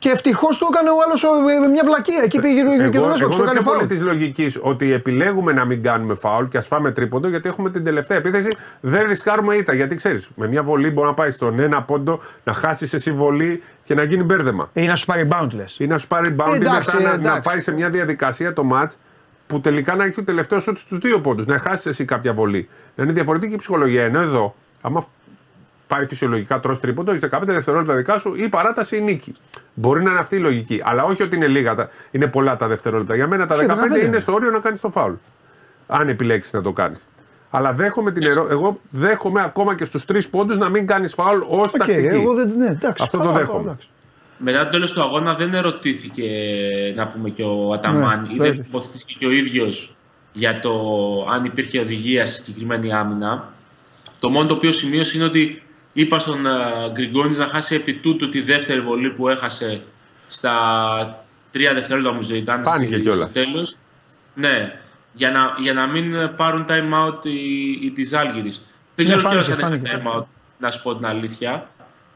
Και 0.00 0.08
ευτυχώς 0.10 0.58
του 0.58 0.68
έκανε 0.70 0.90
ο 0.90 0.94
άλλος 1.06 1.24
μια 1.72 1.82
βλακεία. 1.84 2.22
Εκεί 2.24 2.40
πήγε 2.40 2.60
και 2.62 2.66
Εγώ, 2.66 2.80
τον 2.80 2.94
εγώ 2.94 3.10
έσπαξε, 3.10 3.26
το 3.26 3.34
είμαι 3.34 3.42
έκανε 3.42 3.60
πιο 3.60 3.62
πολύ 3.62 3.78
φάουλ. 3.78 3.86
τη 3.86 3.98
λογικής 3.98 4.58
ότι 4.62 4.92
επιλέγουμε 4.92 5.52
να 5.52 5.64
μην 5.64 5.82
κάνουμε 5.82 6.14
φάουλ 6.14 6.44
και 6.44 6.56
ας 6.58 6.66
φάμε 6.66 6.90
τρίποντο 6.90 7.28
γιατί 7.28 7.48
έχουμε 7.48 7.70
την 7.70 7.84
τελευταία 7.84 8.18
επίθεση. 8.18 8.48
Δεν 8.80 9.06
ρισκάρουμε 9.08 9.54
ήττα. 9.54 9.74
Γιατί 9.74 9.94
ξέρεις, 9.94 10.30
με 10.34 10.46
μια 10.48 10.62
βολή 10.62 10.90
μπορεί 10.90 11.06
να 11.08 11.14
πάει 11.14 11.30
στον 11.30 11.58
ένα 11.60 11.82
πόντο, 11.82 12.20
να 12.44 12.52
χάσεις 12.52 12.92
εσύ 12.92 13.12
βολή 13.12 13.62
και 13.82 13.94
να 13.94 14.02
γίνει 14.02 14.22
μπέρδεμα. 14.22 14.70
Ή 14.72 14.86
να 14.86 14.96
σου 14.96 15.06
πάρει 15.06 15.28
bound 15.32 15.48
λε. 15.52 15.64
Ή 15.78 15.86
να 15.86 15.98
σου 15.98 16.06
πάρει 16.06 16.36
bounty 16.38 16.52
Εντάξει, 16.54 16.96
μετά 16.96 17.08
να, 17.08 17.14
εντάξει. 17.14 17.34
να 17.34 17.40
πάει 17.40 17.60
σε 17.60 17.72
μια 17.72 17.90
διαδικασία 17.90 18.52
το 18.52 18.62
match 18.72 18.90
που 19.46 19.60
τελικά 19.60 19.94
να 19.94 20.04
έχει 20.04 20.20
ο 20.20 20.24
τελευταίος 20.24 20.62
σουτ 20.62 20.78
στους 20.78 20.98
δύο 20.98 21.20
πόντους. 21.20 21.46
Να 21.46 21.58
χάσεις 21.58 21.86
εσύ 21.86 22.04
κάποια 22.04 22.32
βολή. 22.32 22.68
Να 22.94 23.04
είναι 23.04 23.12
διαφορετική 23.12 23.52
η 23.52 23.56
ψυχολογία. 23.56 24.04
Ενώ 24.04 24.20
εδώ, 24.20 24.54
άμα 24.80 25.04
πάει 25.94 26.06
φυσιολογικά 26.06 26.60
τρώ 26.60 26.78
τρίποντο, 26.78 27.12
έχει 27.12 27.26
15 27.30 27.40
δευτερόλεπτα 27.44 27.94
δικά 27.94 28.18
σου 28.18 28.34
ή 28.36 28.48
παράταση 28.48 28.96
ή 28.96 29.00
νίκη. 29.00 29.34
Μπορεί 29.74 30.02
να 30.02 30.10
είναι 30.10 30.18
αυτή 30.20 30.36
η 30.36 30.38
λογική. 30.38 30.80
Αλλά 30.84 31.04
όχι 31.04 31.22
ότι 31.22 31.36
είναι 31.36 31.46
λίγα, 31.46 31.74
τα- 31.74 31.88
είναι 32.10 32.26
πολλά 32.26 32.56
τα 32.56 32.68
δευτερόλεπτα. 32.68 33.14
Για 33.14 33.26
μένα 33.26 33.46
τα 33.46 33.56
Και 33.56 33.66
15 33.68 34.02
15 34.02 34.06
είναι 34.06 34.18
στο 34.18 34.32
όριο 34.32 34.50
να 34.50 34.58
κάνεις 34.58 34.80
το 34.80 34.88
φάουλ. 34.88 35.12
Αν 35.86 36.08
επιλέξεις 36.08 36.52
να 36.52 36.62
το 36.62 36.72
κάνεις. 36.72 37.06
Αλλά 37.50 37.72
δέχομαι 37.72 38.12
την 38.12 38.22
ερώ... 38.22 38.46
εγώ 38.50 38.80
δέχομαι 38.90 39.42
ακόμα 39.42 39.74
και 39.74 39.84
στους 39.84 40.04
τρεις 40.04 40.28
πόντους 40.28 40.58
να 40.58 40.68
μην 40.68 40.86
κάνεις 40.86 41.14
φάουλ 41.14 41.40
ως 41.46 41.72
Οκ, 41.74 41.78
τακτική. 41.78 42.06
εγώ 42.16 42.34
δεν. 42.34 42.52
Ναι, 42.58 42.66
εντάξει. 42.66 43.02
Αυτό 43.02 43.16
το 43.18 43.22
Πάω, 43.24 43.32
πάω, 43.32 43.40
δέχομαι. 43.42 43.62
εντάξει. 43.62 43.88
Μετά 44.38 44.64
το 44.64 44.68
τέλος 44.70 44.92
του 44.92 45.02
αγώνα 45.02 45.34
δεν 45.34 45.54
ερωτήθηκε 45.54 46.28
να 46.96 47.06
πούμε 47.06 47.28
και 47.30 47.42
ο 47.42 47.72
Αταμάν 47.72 48.20
Ναι, 48.22 48.26
ή 48.32 48.36
δεν 48.36 48.46
βέβαια. 48.46 48.64
υποθετήθηκε 48.68 49.14
και 49.18 49.26
ο 49.26 49.30
ίδιος 49.30 49.94
για 50.32 50.60
το 50.60 50.70
αν 51.32 51.44
υπήρχε 51.44 51.80
οδηγία 51.80 52.26
στη 52.26 52.42
συγκεκριμένη 52.42 52.92
άμυνα. 52.92 53.48
Το 54.20 54.30
μόνο 54.30 54.46
το 54.48 54.54
οποίο 54.54 54.72
σημείωσε 54.72 55.16
είναι 55.16 55.26
ότι 55.26 55.62
είπα 55.92 56.18
στον 56.18 56.46
ε, 56.46 56.50
Γκριγκόνης 56.92 57.38
να 57.38 57.46
χάσει 57.46 57.74
επί 57.74 57.92
τούτου 57.94 58.28
τη 58.28 58.40
δεύτερη 58.40 58.80
βολή 58.80 59.10
που 59.10 59.28
έχασε 59.28 59.82
στα 60.26 61.24
τρία 61.52 61.74
δευτερόλεπτα 61.74 62.12
νομίζω 62.12 62.34
ήταν. 62.34 62.60
Φάνηκε 62.60 62.92
στη- 62.94 63.02
κιόλας. 63.02 63.30
στο 63.30 63.42
τέλος. 63.42 63.76
Ναι, 64.34 64.80
για 65.12 65.30
να, 65.30 65.54
για 65.58 65.72
να 65.72 65.86
μην 65.86 66.34
πάρουν 66.36 66.64
time 66.68 67.06
out 67.08 67.24
οι, 67.26 67.70
οι 67.82 67.90
της 67.90 68.12
Άλγηρης. 68.12 68.62
Δεν 68.94 69.06
Ναι, 69.06 69.12
ξέρω 69.14 69.20
φάνηκε, 69.28 69.42
κιόλας 69.44 69.62
αν 69.62 69.70
φάνηκε. 69.70 69.90
έχει 69.90 70.02
time 70.04 70.18
out, 70.20 70.24
να 70.58 70.70
σου 70.70 70.82
πω 70.82 70.96
την 70.96 71.06
αλήθεια. 71.06 71.68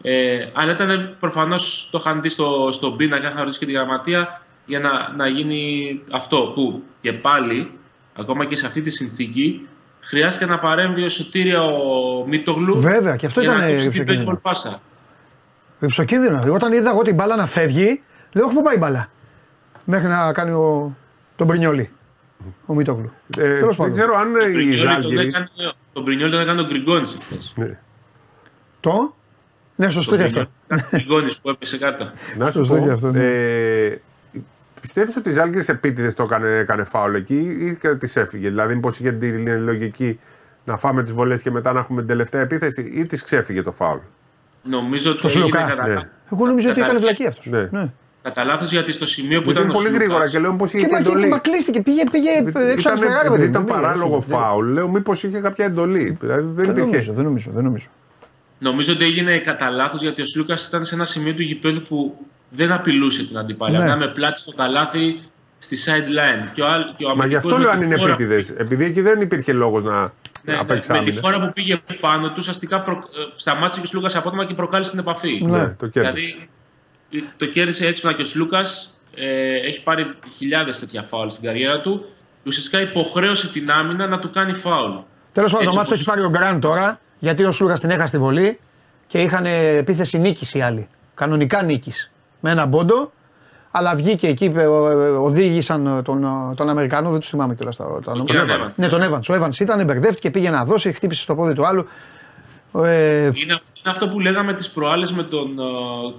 Ε, 0.03 0.47
αλλά 0.53 0.73
ήταν 0.73 1.17
προφανώς 1.21 1.89
το 1.91 1.99
είχαν 2.01 2.23
δει 2.23 2.29
στο, 2.29 2.69
στον 2.73 2.97
πίνακα, 2.97 3.29
είχαν 3.29 3.39
ρωτήσει 3.39 3.59
και 3.59 3.67
τη 3.67 3.73
γραμματεία 3.73 4.43
για 4.67 4.81
να, 4.81 5.13
να 5.17 5.29
γίνει 5.29 6.01
αυτό 6.13 6.53
που 6.55 6.83
και 7.01 7.13
πάλι, 7.13 7.71
ακόμα 8.17 8.45
και 8.45 8.57
σε 8.57 8.67
αυτή 8.67 8.81
τη 8.81 8.91
συνθήκη, 8.91 9.69
χρειάστηκε 10.05 10.47
να 10.47 10.59
παρέμβει 10.59 11.03
ο 11.03 11.09
Σωτήρια 11.09 11.63
ο 11.63 12.25
Μίτογλου 12.27 12.81
Βέβαια, 12.81 13.17
και 13.17 13.27
αυτό 13.27 13.41
για 13.41 13.51
ήταν 13.51 13.63
να 13.63 13.69
κλείσει 13.71 13.89
την 13.91 13.99
ρηψοκίνδυνο. 13.99 14.33
baseball 14.37 14.41
πάσα. 14.43 14.81
Ρηψοκίνδυνο. 15.81 16.31
Δηλαδή, 16.31 16.49
Όταν 16.51 16.73
είδα 16.73 16.91
εγώ 16.91 17.03
την 17.03 17.15
μπάλα 17.15 17.37
να 17.37 17.47
φεύγει, 17.47 18.03
λέω: 18.33 18.47
Πού 18.49 18.63
πάει 18.63 18.75
η 18.75 18.79
μπάλα. 18.81 19.09
Μέχρι 19.85 20.09
να 20.09 20.33
κάνει 20.33 20.51
ο, 20.51 20.97
τον 21.37 21.47
Πρινιόλι. 21.47 21.91
Ο 22.67 22.75
Μίτογλου. 22.75 23.11
Ε, 23.39 23.41
Τέλος 23.43 23.61
δεν 23.61 23.77
πάντων. 23.77 23.93
ξέρω 23.93 24.15
αν 24.17 24.33
Τον 24.33 24.41
οι 24.41 24.53
Πρινιόλι 24.53 24.79
τον 24.79 24.91
Ζάλγκυρης- 24.91 25.35
έκανε- 25.35 25.75
Τον 25.93 26.05
Πρινιόλι 26.05 26.33
τον 26.33 26.41
έκανε 26.41 26.61
ο 26.61 26.65
Γκριγκόνης 26.65 27.15
εχθές. 27.15 27.53
Ναι. 27.57 27.79
Το; 28.81 29.15
Ναι, 29.77 29.91
σωστό 29.91 30.11
Τον 30.11 30.19
και 30.19 30.25
αυτό. 30.25 30.47
Πρινιόλι, 30.67 30.87
Ο 30.93 30.97
Γκριγκόνης 30.97 31.37
που 31.39 31.49
έπεσε 31.51 31.79
κάτω. 31.79 32.11
Να 32.39 32.47
σου 32.47 32.53
Σωστό 32.65 32.75
πω, 32.77 32.85
και 32.85 32.91
αυτό, 32.91 33.11
ναι. 34.85 35.03
ε, 35.03 35.03
πιστεύεις 35.05 35.17
ότι 35.17 35.29
η 35.29 35.33
Ζάλγκυρης 35.33 35.69
επίτηδες 35.69 36.15
το 36.15 36.23
έκανε, 36.23 36.49
έκανε 36.49 36.85
φάουλ 36.85 37.15
εκεί 37.15 37.37
ή 37.59 37.77
και 37.81 37.89
της 37.95 38.17
έφυγε; 38.17 38.49
Δηλαδή 38.49 38.75
μήπως 38.75 38.99
είχε 38.99 39.13
την 39.13 39.63
λογική 39.63 40.19
να 40.65 40.77
φάμε 40.77 41.03
τις 41.03 41.13
βολές 41.13 41.43
και 41.43 41.51
μετά 41.51 41.73
να 41.73 41.79
έχουμε 41.79 41.99
την 41.99 42.09
τελευταία 42.09 42.41
επίθεση 42.41 42.83
ή 42.95 43.07
της 43.07 43.23
ξέφυγε 43.23 43.63
το 43.63 43.73
φάουλ; 43.73 43.99
Νομίζω 44.63 45.11
ότι 45.11 45.19
Στο 45.19 45.29
έγινε 45.29 45.43
Σλουκά. 45.45 45.67
κατά, 45.67 45.87
Ναι. 45.89 46.09
Εγώ 46.33 46.47
νομίζω 46.47 46.69
ότι 46.71 46.77
κατά- 46.81 46.91
έκανε 46.91 46.99
βλακή 47.05 47.27
αυτός. 47.27 47.47
Ναι. 47.47 47.69
Ναι. 47.71 47.91
κατά 48.23 48.45
λάθος 48.45 48.71
γιατί 48.73 48.93
στο 48.93 49.07
σημείο 49.07 49.39
που 49.41 49.45
Γιατί 49.45 49.51
ήταν 49.51 49.63
είναι 49.63 49.71
ο 49.71 49.75
πολύ 49.75 49.87
Σλουκάς- 49.89 50.07
γρήγορα 50.07 50.29
και 50.29 50.39
λέω 50.39 50.51
μήπως 50.53 50.73
είχε 50.73 50.79
Και 50.83 50.87
και 50.87 50.93
μα, 50.93 50.99
εντολή. 50.99 51.29
μα 51.29 51.39
κλείστηκε, 51.39 51.83
πήγε, 51.83 52.03
πήγε 52.13 52.29
έξω 52.31 52.49
Ήταν, 52.79 52.93
αριστερά. 52.93 53.13
ρε 53.13 53.19
επειδή 53.27 53.31
παιδί 53.37 53.45
ήταν 53.49 53.63
μου. 53.63 53.69
παράλογο 53.69 54.19
Δεν- 54.21 54.39
φάουλ, 54.39 54.73
λέω 54.73 54.89
μήπως 54.89 55.23
είχε 55.23 55.39
κάποια 55.41 55.65
εντολή. 55.65 56.17
Δηλαδή 56.21 56.43
δεν 56.43 56.55
Δεν 56.55 56.65
υπήρχε. 56.71 56.91
νομίζω, 56.91 57.13
δεν 57.13 57.25
νομίζω. 57.25 57.51
Δεν 57.55 57.65
νομίζω. 57.65 57.87
Νομίζω 58.59 58.93
ότι 58.93 59.05
έγινε 59.05 59.39
κατά 59.39 59.71
λάθος 59.71 60.01
γιατί 60.03 60.23
ο 60.23 60.25
Σλούκας 60.27 60.67
ήταν 60.67 60.85
σε 60.85 60.95
ένα 60.95 61.05
σημείο 61.05 61.35
του 61.35 61.43
γηπέδου 61.43 61.83
που 61.83 62.27
δεν 62.55 62.73
απειλούσε 62.73 63.25
την 63.25 63.39
αντιπάλεια. 63.39 63.79
Ναι. 63.79 63.85
Ναι. 63.85 63.97
με 63.97 64.07
πλάτη 64.09 64.41
στο 64.41 64.53
καλάθι 64.53 65.21
στη 65.59 65.77
sideline. 65.87 66.51
Και 66.55 66.63
ο, 66.63 66.69
άλλ- 66.69 66.85
και 66.97 67.05
ο 67.05 67.17
Μα 67.17 67.27
γι' 67.27 67.35
αμυντικός 67.35 67.37
αυτό 67.45 67.55
με 67.57 67.61
λέω 67.63 67.71
τη 67.71 67.77
αν 67.77 67.83
είναι 67.83 67.97
φόρα- 67.97 68.13
επίτηδες. 68.13 68.51
Επειδή 68.51 68.85
εκεί 68.85 69.01
δεν 69.01 69.21
υπήρχε 69.21 69.53
λόγος 69.53 69.83
να, 69.83 70.01
Ναι, 70.01 70.53
να 70.53 70.59
ναι, 70.59 70.65
παίξει 70.65 70.93
με 70.93 70.99
τη 70.99 71.05
άμυνα. 71.05 71.21
φορά 71.21 71.41
που 71.47 71.53
πήγε 71.53 71.81
πάνω 72.01 72.29
τους, 72.29 72.39
ουσιαστικά 72.39 72.81
προ... 72.81 72.93
ε, 72.95 72.99
σταμάτησε 73.37 73.77
και 73.81 73.87
ο 73.87 73.89
Σλούκας 73.89 74.17
απότομα 74.17 74.45
και 74.45 74.55
προκάλεσε 74.55 74.91
την 74.91 74.99
επαφή. 74.99 75.41
Ναι, 75.45 75.69
το 75.79 75.87
κέρδισε. 75.87 76.37
Δηλαδή 77.11 77.31
το 77.37 77.47
κέρδισε 77.47 77.87
έξυπνα 77.87 78.13
και 78.13 78.23
ο 78.23 78.25
Σλούκας 78.25 78.99
ε, 79.15 79.55
έχει 79.67 79.83
πάρει 79.83 80.15
χιλιάδες 80.37 80.79
τέτοια 80.79 81.03
φάουλ 81.03 81.29
στην 81.29 81.45
καριέρα 81.45 81.81
του. 81.81 82.05
Ουσιαστικά 82.47 82.81
υποχρέωσε 82.81 83.49
την 83.49 83.71
άμυνα 83.71 84.07
να 84.07 84.19
του 84.19 84.31
κάνει 84.31 84.53
φάουλ. 84.53 84.93
Τέλος 85.33 85.51
πάντων, 85.51 85.51
το 85.51 85.57
Έτσι 85.57 85.65
μάτι 85.65 85.73
το 85.75 85.81
όπως- 85.81 85.93
έχει 85.93 86.05
πάρει 86.05 86.21
ο 86.23 86.29
Γκραν 86.31 86.61
τώρα, 86.61 87.01
γιατί 87.19 87.45
ο 87.45 87.53
Σλούγα 87.53 87.79
την 87.79 87.91
έχασε 87.91 88.07
στη 88.07 88.19
βολή 88.19 88.59
και 89.07 89.23
είχαν 89.23 89.45
επίθεση 89.77 90.19
νίκης 90.19 90.55
οι 90.55 90.61
άλλοι. 90.61 90.89
Κανονικά 91.15 91.63
νίκης. 91.63 92.13
Με 92.47 92.51
ένα 92.51 92.69
πόντο, 92.69 93.13
αλλά 93.71 93.95
βγήκε 93.95 94.27
εκεί, 94.29 94.53
ε, 94.57 94.67
οδήγησαν 94.67 96.01
τον, 96.05 96.27
τον 96.57 96.69
Αμερικανό, 96.69 97.11
δεν 97.11 97.21
τους 97.21 97.29
θυμάμαι 97.29 97.55
κιόλας 97.55 97.77
τα, 97.77 97.85
τα 98.05 98.13
ονόματα. 98.13 98.45
Evans. 98.47 98.67
Evans. 98.67 98.73
Ναι, 98.77 98.89
τον 98.89 99.01
Evans. 99.03 99.21
Ο 99.31 99.45
Evans 99.45 99.61
ήταν, 99.61 99.85
μπερδεύτηκε, 99.85 100.31
πήγε 100.31 100.51
να 100.51 100.65
δώσει, 100.65 100.93
χτύπησε 100.93 101.23
στο 101.23 101.35
πόδι 101.35 101.53
του 101.55 101.67
άλλου. 101.67 101.87
Ε, 102.85 103.25
Είναι, 103.25 103.33
αυ- 103.33 103.43
είναι 103.79 103.91
αυτό 103.91 104.09
που 104.09 104.21
λέγαμε 104.21 104.53
τις 104.55 104.71
προάλλες 104.71 105.13
με 105.13 105.23
τον 105.23 105.49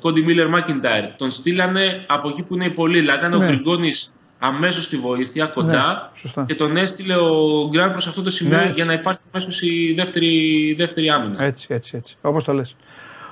Κόντι 0.01 0.23
Μίλλερ 0.23 0.49
Μάκιντάιρ. 0.49 1.05
Τον 1.15 1.31
στείλανε 1.31 2.05
από 2.07 2.29
εκεί 2.29 2.43
που 2.43 2.53
είναι 2.55 2.65
οι 2.65 2.69
πολλοί. 2.69 2.99
Δηλαδή 2.99 3.17
ήταν 3.17 3.37
Ναι. 3.37 3.45
ο 3.45 3.47
Γκριγκόνης 3.47 4.11
αμέσως 4.39 4.83
στη 4.83 4.97
βοήθεια, 4.97 5.45
κοντά. 5.45 5.71
Ναι, 5.71 6.19
σωστά. 6.19 6.43
και 6.47 6.55
τον 6.55 6.77
έστειλε 6.77 7.15
ο 7.15 7.67
Γκραντ 7.69 7.91
προς 7.91 8.07
αυτό 8.07 8.21
το 8.21 8.29
σημείο 8.29 8.55
Ναι, 8.57 8.61
έτσι. 8.61 8.73
για 8.75 8.85
να 8.85 8.93
υπάρχει 8.93 9.19
αμέσως 9.31 9.61
η 9.61 9.93
δεύτερη, 9.97 10.73
δεύτερη 10.77 11.09
άμυνα. 11.09 11.43
Έτσι, 11.43 11.67
έτσι, 11.69 11.95
έτσι. 11.97 12.15
Όπως 12.21 12.43
το 12.43 12.53
λες. 12.53 12.75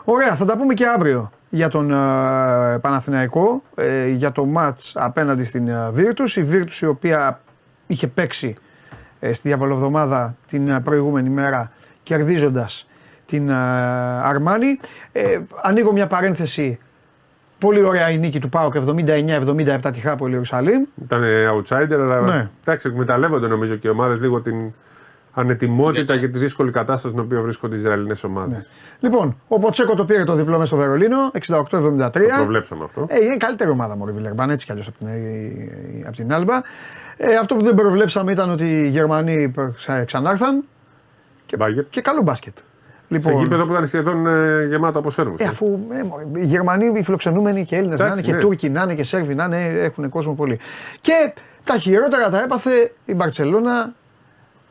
Ωραία, 0.04 0.36
θα 0.36 0.46
τα 0.46 0.58
πούμε 0.58 0.74
και 0.74 0.86
αύριο 0.86 1.32
για 1.56 1.68
τον 1.70 1.92
ε, 1.92 2.78
Παναθηναϊκό, 2.82 3.64
ε, 3.76 4.08
για 4.08 4.32
το 4.32 4.46
μάτς 4.46 4.92
απέναντι 4.96 5.44
στην 5.44 5.68
ε, 5.68 5.92
Virtus. 5.96 6.30
Η 6.36 6.46
Virtus 6.52 6.82
η 6.82 6.86
οποία 6.86 7.42
είχε 7.88 8.08
παίξει 8.08 8.56
ε, 9.20 9.34
στη 9.34 9.48
διαβολοβδομάδα 9.48 10.36
την 10.48 10.70
ε, 10.70 10.80
προηγούμενη 10.80 11.30
μέρα 11.30 11.72
κερδίζοντας 12.04 12.88
την 13.26 13.50
ε, 13.50 13.54
Αρμάνη. 14.24 14.80
Ε, 15.12 15.40
ανοίγω 15.64 15.92
μια 15.92 16.08
παρένθεση. 16.08 16.80
Πολύ 17.60 17.84
ωραία 17.84 18.10
η 18.10 18.18
νίκη 18.18 18.40
του 18.40 18.50
ΠΑΟΚ 18.50 18.74
79-77 18.78 19.90
τη 19.94 20.00
Χάπολη 20.00 20.32
Ιερουσαλήμ. 20.32 20.84
Ήταν 21.04 21.24
outsider, 21.24 21.94
αλλά 22.00 22.22
Ναι. 22.22 22.50
εντάξει, 22.62 22.88
εκμεταλλεύονται 22.88 23.48
νομίζω 23.48 23.76
και 23.76 23.88
οι 23.88 23.92
ομάδες 23.92 24.20
λίγο 24.20 24.42
την 24.42 24.56
ανετοιμότητα 25.34 26.18
και 26.18 26.28
τη 26.28 26.40
δύσκολη 26.40 26.72
κατάσταση 26.72 27.08
στην 27.08 27.20
οποία 27.20 27.42
βρίσκονται 27.42 27.76
οι 27.76 27.80
Ισραηλινές 27.80 28.24
ομάδες. 28.24 28.70
Λοιπόν, 29.00 29.38
ο 29.48 29.60
Ποτσέκο 29.60 29.96
το 29.96 30.06
πήρε 30.06 30.24
το 30.24 30.34
διπλό 30.34 30.54
μέσα 30.54 30.66
στο 30.66 30.76
Βερολίνο 30.76 31.32
68-73. 31.48 32.12
Το 32.12 32.20
προβλέψαμε 32.36 32.84
αυτό. 32.84 33.06
Ε, 33.10 33.24
είναι 33.24 33.34
η 33.34 33.38
καλύτερη 33.38 33.70
ομάδα 33.70 33.96
μου, 33.96 34.06
Βιλερμπάν, 34.14 34.50
έτσι 34.50 34.66
κι 34.66 34.72
αλλιώς 34.72 34.88
από 34.88 34.98
την, 34.98 35.08
ε, 35.08 36.04
από 36.08 36.16
την 36.16 36.34
Άλμπα. 36.34 36.56
Ε, 37.18 37.36
αυτό 37.36 37.56
που 37.56 37.64
δεν 37.64 37.76
προβλέψαμε 37.76 38.32
ήταν 38.32 38.50
ότι 38.50 38.64
οι 38.82 38.88
Γερμανοί 38.88 39.54
ξα- 39.76 40.04
ξανάρθαν 40.06 40.64
και, 41.46 41.58
Μπάγκερ. 41.58 41.84
και 41.90 42.02
καλό 42.02 42.22
μπάσκετ. 42.22 42.58
Σε 43.16 43.32
γήπεδο 43.34 43.66
που 43.66 43.72
ήταν 43.72 43.86
σχεδόν 43.88 44.28
ε, 44.28 44.66
γεμάτο 44.70 45.00
από 45.00 45.10
Σέρβους. 45.10 45.40
ε, 45.42 45.46
αφού 45.46 45.80
ε, 45.92 46.04
μωρέ, 46.04 46.24
οι 46.36 46.46
Γερμανοί, 46.46 47.00
οι 47.00 47.04
φιλοξενούμενοι 47.04 47.66
και 47.66 47.76
Έλληνες 47.76 48.00
να 48.00 48.06
είναι 48.06 48.14
Εντάξει, 48.14 48.32
και 48.32 48.36
ναι. 48.38 48.42
Τούρκοι 48.42 48.70
να 48.70 48.82
είναι 48.82 48.94
και 48.94 49.04
Σέρβοι 49.04 49.36
να 49.36 49.44
είναι, 49.44 49.58
έχουν 49.66 50.10
κόσμο 50.10 50.34
πολύ. 50.34 50.60
Και 51.02 51.34
τα 51.64 51.78
χειρότερα 51.78 52.30
τα 52.30 52.42
έπαθε 52.44 52.94
η 53.06 53.14
Μπαρσελόνα. 53.14 53.94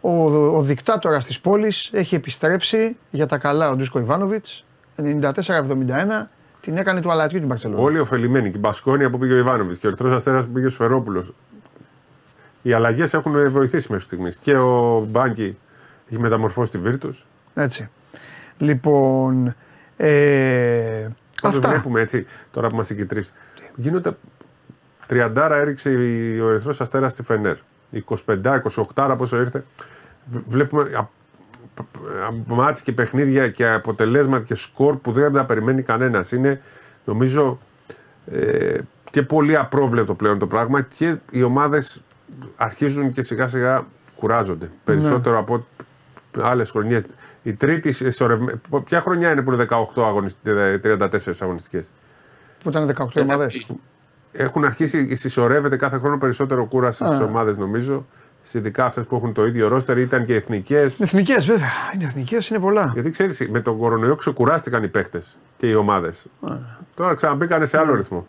Ο, 0.04 0.10
ο 0.56 0.62
δικτάτορας 0.62 1.26
της 1.26 1.40
πόλης 1.40 1.90
έχει 1.92 2.14
επιστρέψει 2.14 2.96
για 3.10 3.26
τα 3.26 3.38
καλά 3.38 3.70
ο 3.70 3.76
Ντούσκο 3.76 3.98
Ιβάνοβιτς. 3.98 4.64
94-71 4.96 5.02
την 6.60 6.76
έκανε 6.76 7.00
του 7.00 7.10
αλατιού 7.10 7.38
την 7.38 7.48
Μπαρσελόνα. 7.48 7.82
Όλοι 7.82 7.98
ωφελημένοι. 7.98 8.50
Και 8.50 8.56
η 8.56 8.60
Μπασκόνια 8.60 9.10
που 9.10 9.18
πήγε 9.18 9.32
ο 9.32 9.36
Ιβάνοβιτς 9.36 9.78
και 9.78 9.86
ο 9.86 9.88
Ερυθρός 9.88 10.12
Αστέρας 10.12 10.46
που 10.46 10.52
πήγε 10.52 10.66
ο 10.66 10.68
Σφερόπουλος. 10.68 11.32
Οι 12.62 12.72
αλλαγές 12.72 13.14
έχουν 13.14 13.50
βοηθήσει 13.50 13.86
μέχρι 13.90 14.04
στιγμής. 14.06 14.36
Και 14.38 14.56
ο 14.56 15.00
Μπάνκι 15.10 15.56
έχει 16.10 16.20
μεταμορφώσει 16.20 16.70
τη 16.70 16.78
Βίρτους. 16.78 17.26
Έτσι. 17.54 17.88
Λοιπόν. 18.58 19.54
Ε, 19.96 21.08
Πάντως 21.42 21.56
αυτά. 21.58 21.68
βλέπουμε 21.70 22.00
έτσι, 22.00 22.26
τώρα 22.50 22.68
που 22.68 22.74
είμαστε 22.74 22.94
και 22.94 23.04
τρεις. 23.04 23.32
Γίνονται. 23.74 24.16
Τριαντάρα 25.06 25.56
έριξε 25.56 25.90
η- 25.90 26.38
ο 26.40 26.48
Ερυθρός 26.48 26.80
Αστέρας 26.80 27.12
στη 27.12 27.22
Φενέρ. 27.22 27.56
25-28 28.96 29.14
πόσο 29.18 29.36
ήρθε. 29.38 29.64
Β- 30.30 30.42
Βλέπουμε 30.46 30.82
α- 30.82 31.08
π- 31.74 31.82
π- 31.82 32.52
μάτς 32.52 32.82
και 32.82 32.92
παιχνίδια 32.92 33.48
και 33.48 33.68
αποτελέσματα 33.68 34.44
και 34.44 34.54
σκορ 34.54 34.96
που 34.96 35.12
δεν 35.12 35.32
τα 35.32 35.44
περιμένει 35.44 35.82
κανένας. 35.82 36.32
Είναι 36.32 36.60
νομίζω 37.04 37.58
ε, 38.32 38.78
και 39.10 39.22
πολύ 39.22 39.56
απρόβλεπτο 39.56 40.14
πλέον 40.14 40.38
το 40.38 40.46
πράγμα 40.46 40.80
και 40.80 41.16
οι 41.30 41.42
ομάδες 41.42 42.02
αρχίζουν 42.56 43.10
και 43.12 43.22
σιγά 43.22 43.48
σιγά 43.48 43.86
κουράζονται. 44.16 44.70
Περισσότερο 44.84 45.38
από 45.38 45.66
άλλες 46.42 46.70
χρονιές. 46.70 47.04
Η 47.42 47.52
τρίτη 47.54 47.92
συσσωρευμένη. 47.92 48.60
Ποια 48.84 49.00
χρονιά 49.00 49.30
είναι 49.30 49.42
που 49.42 49.52
είναι 49.52 49.66
18 49.70 49.74
αγωνιστικές, 49.96 50.80
34 50.82 51.40
αγωνιστικές; 51.40 51.90
Που 52.62 52.68
ήταν 52.68 52.86
18 52.86 53.20
ομάδες. 53.22 53.66
Έχουν 54.32 54.64
αρχίσει, 54.64 55.14
συσσωρεύεται 55.14 55.76
κάθε 55.76 55.98
χρόνο 55.98 56.18
περισσότερο 56.18 56.66
κούραση 56.66 57.06
στις 57.06 57.20
ομάδες 57.20 57.56
νομίζω. 57.56 58.06
Ειδικά 58.52 58.84
αυτές 58.84 59.06
που 59.06 59.16
έχουν 59.16 59.32
το 59.32 59.46
ίδιο 59.46 59.68
ρόστερ, 59.68 59.98
ήταν 59.98 60.24
και 60.24 60.34
εθνικές. 60.34 61.00
Εθνικές, 61.00 61.46
βέβαια. 61.46 61.68
Είναι 61.94 62.04
εθνικές, 62.04 62.48
είναι 62.48 62.58
πολλά. 62.58 62.90
Γιατί 62.94 63.10
ξέρεις, 63.10 63.48
με 63.50 63.60
τον 63.60 63.76
κορονοϊό 63.78 64.14
ξεκουράστηκαν 64.14 64.82
οι 64.82 64.88
παίχτε 64.88 65.18
και 65.56 65.66
οι 65.66 65.74
ομάδες. 65.74 66.26
Τώρα 66.94 67.14
ξαναμπήκανε 67.14 67.66
σε 67.66 67.78
άλλο 67.78 67.94
ρυθμό. 67.94 68.26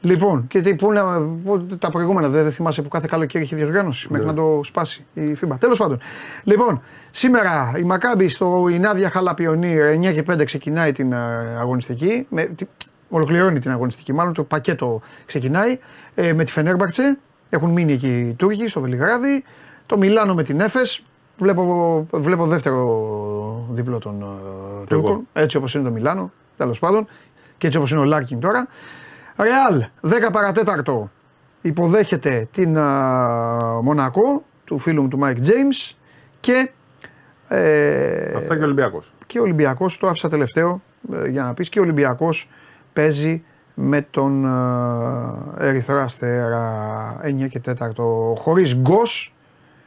Λοιπόν, 0.00 0.46
και 0.48 0.60
τι, 0.60 0.74
πού, 0.74 0.92
να- 0.92 1.20
πού- 1.44 1.76
τα 1.78 1.90
προηγούμενα 1.90 2.28
δεν, 2.28 2.42
δεν 2.42 2.52
θυμάσαι 2.52 2.82
που 2.82 2.88
κάθε 2.88 3.06
καλοκαίρι 3.10 3.44
είχε 3.44 3.56
διοργάνωση 3.56 4.06
μέχρι 4.10 4.26
να 4.26 4.34
το 4.34 4.60
σπάσει 4.64 5.04
η 5.14 5.36
FIBA. 5.40 5.56
Τέλος 5.58 5.78
πάντων. 5.78 5.98
Λοιπόν, 6.44 6.82
σήμερα 7.10 7.72
η 7.76 7.82
Μακάμπη 7.82 8.28
στο 8.28 8.66
η 8.70 8.78
Νάδια 8.78 9.10
Χαλαπιονίρ 9.10 9.82
9 9.98 10.12
και 10.12 10.24
5 10.32 10.44
ξεκινάει 10.44 10.92
την 10.92 11.12
ε, 11.12 11.16
αγωνιστική. 11.60 12.26
Με, 12.30 12.42
τι- 12.44 12.66
ολοκληρώνει 13.12 13.58
την 13.58 13.70
αγωνιστική, 13.70 14.12
μάλλον 14.12 14.32
το 14.32 14.42
πακέτο 14.42 15.00
ξεκινάει. 15.26 15.78
Ε, 16.14 16.32
με 16.32 16.44
τη 16.44 16.52
Φενέρμπαρτσε. 16.52 17.18
Έχουν 17.48 17.70
μείνει 17.70 17.92
εκεί 17.92 18.18
οι 18.18 18.34
Τούρκοι 18.34 18.68
στο 18.68 18.80
Βελιγράδι. 18.80 19.44
Το 19.86 19.98
Μιλάνο 19.98 20.34
με 20.34 20.42
την 20.42 20.60
Έφες. 20.60 21.02
Βλέπω, 21.36 22.06
βλέπω 22.12 22.46
δεύτερο 22.46 23.66
διπλό 23.70 23.98
των 23.98 24.22
ε, 24.22 24.86
Κι 24.86 24.92
εγώ. 24.92 25.02
Τούρκων. 25.02 25.28
Έτσι 25.32 25.56
όπως 25.56 25.74
είναι 25.74 25.84
το 25.84 25.90
Μιλάνο. 25.90 26.32
Τέλος 26.56 26.78
πάντων. 26.78 27.06
Και 27.58 27.66
έτσι 27.66 27.78
όπως 27.78 27.90
είναι 27.90 28.00
ο 28.00 28.04
Λάρκιν 28.04 28.40
τώρα. 28.40 28.66
Ρεάλ, 29.36 29.84
10 30.26 30.32
παρατέταρτο. 30.32 31.10
Υποδέχεται 31.60 32.48
την 32.52 32.78
α, 32.78 33.80
Μονακό 33.82 34.44
του 34.64 34.78
φίλου 34.78 35.02
μου 35.02 35.08
του 35.08 35.18
Μάικ 35.18 35.38
James 35.40 35.94
και, 36.40 36.70
ε, 37.48 38.34
Αυτά 38.36 38.54
και 38.54 38.60
ο 38.60 38.64
Ολυμπιακός. 38.64 39.12
και 39.26 39.38
ο 39.38 39.42
Ολυμπιακός, 39.42 39.98
το 39.98 40.08
άφησα 40.08 40.28
τελευταίο 40.28 40.82
ε, 41.12 41.28
για 41.28 41.42
να 41.42 41.54
πεις, 41.54 41.68
και 41.68 41.78
ο 41.78 41.82
Ολυμπιακός 41.82 42.48
παίζει 42.92 43.44
με 43.74 44.06
τον 44.10 44.44
ε, 45.58 45.68
Ερυθρό 45.68 46.00
Αστέρα 46.00 47.20
9 47.24 47.48
και 47.48 47.60
4 47.66 47.74
χωρίς 48.36 48.74
γκος 48.76 49.34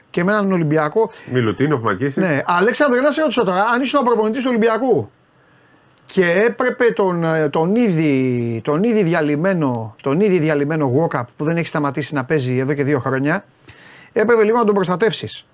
και 0.09 0.23
με 0.23 0.31
έναν 0.31 0.51
Ολυμπιακό. 0.51 1.11
Μιλουτίνοφ, 1.31 1.81
Μακίση. 1.81 2.19
Ναι, 2.19 2.41
Αλέξανδρε, 2.45 3.01
να 3.01 3.11
σε 3.11 3.21
ρωτήσω 3.21 3.43
τώρα, 3.43 3.63
αν 3.63 3.81
ήσουν 3.81 3.99
ο 3.99 4.03
προπονητής 4.03 4.41
του 4.41 4.47
Ολυμπιακού 4.49 5.09
και 6.05 6.31
έπρεπε 6.31 6.83
τον, 6.83 7.23
ε, 7.23 7.49
τον, 7.49 7.75
ήδη, 7.75 8.61
τον, 8.63 8.83
ήδη 8.83 9.03
διαλυμένο, 9.03 9.95
τον 10.01 10.21
ήδη 10.21 10.39
διαλυμένο 10.39 10.91
walk-up 10.97 11.23
που 11.37 11.43
δεν 11.43 11.57
έχει 11.57 11.67
σταματήσει 11.67 12.13
να 12.13 12.25
παίζει 12.25 12.57
εδώ 12.57 12.73
και 12.73 12.83
δύο 12.83 12.99
χρόνια, 12.99 13.45
έπρεπε 14.13 14.43
λίγο 14.43 14.57
να 14.57 14.65
τον 14.65 14.73
προστατεύσεις 14.73 15.45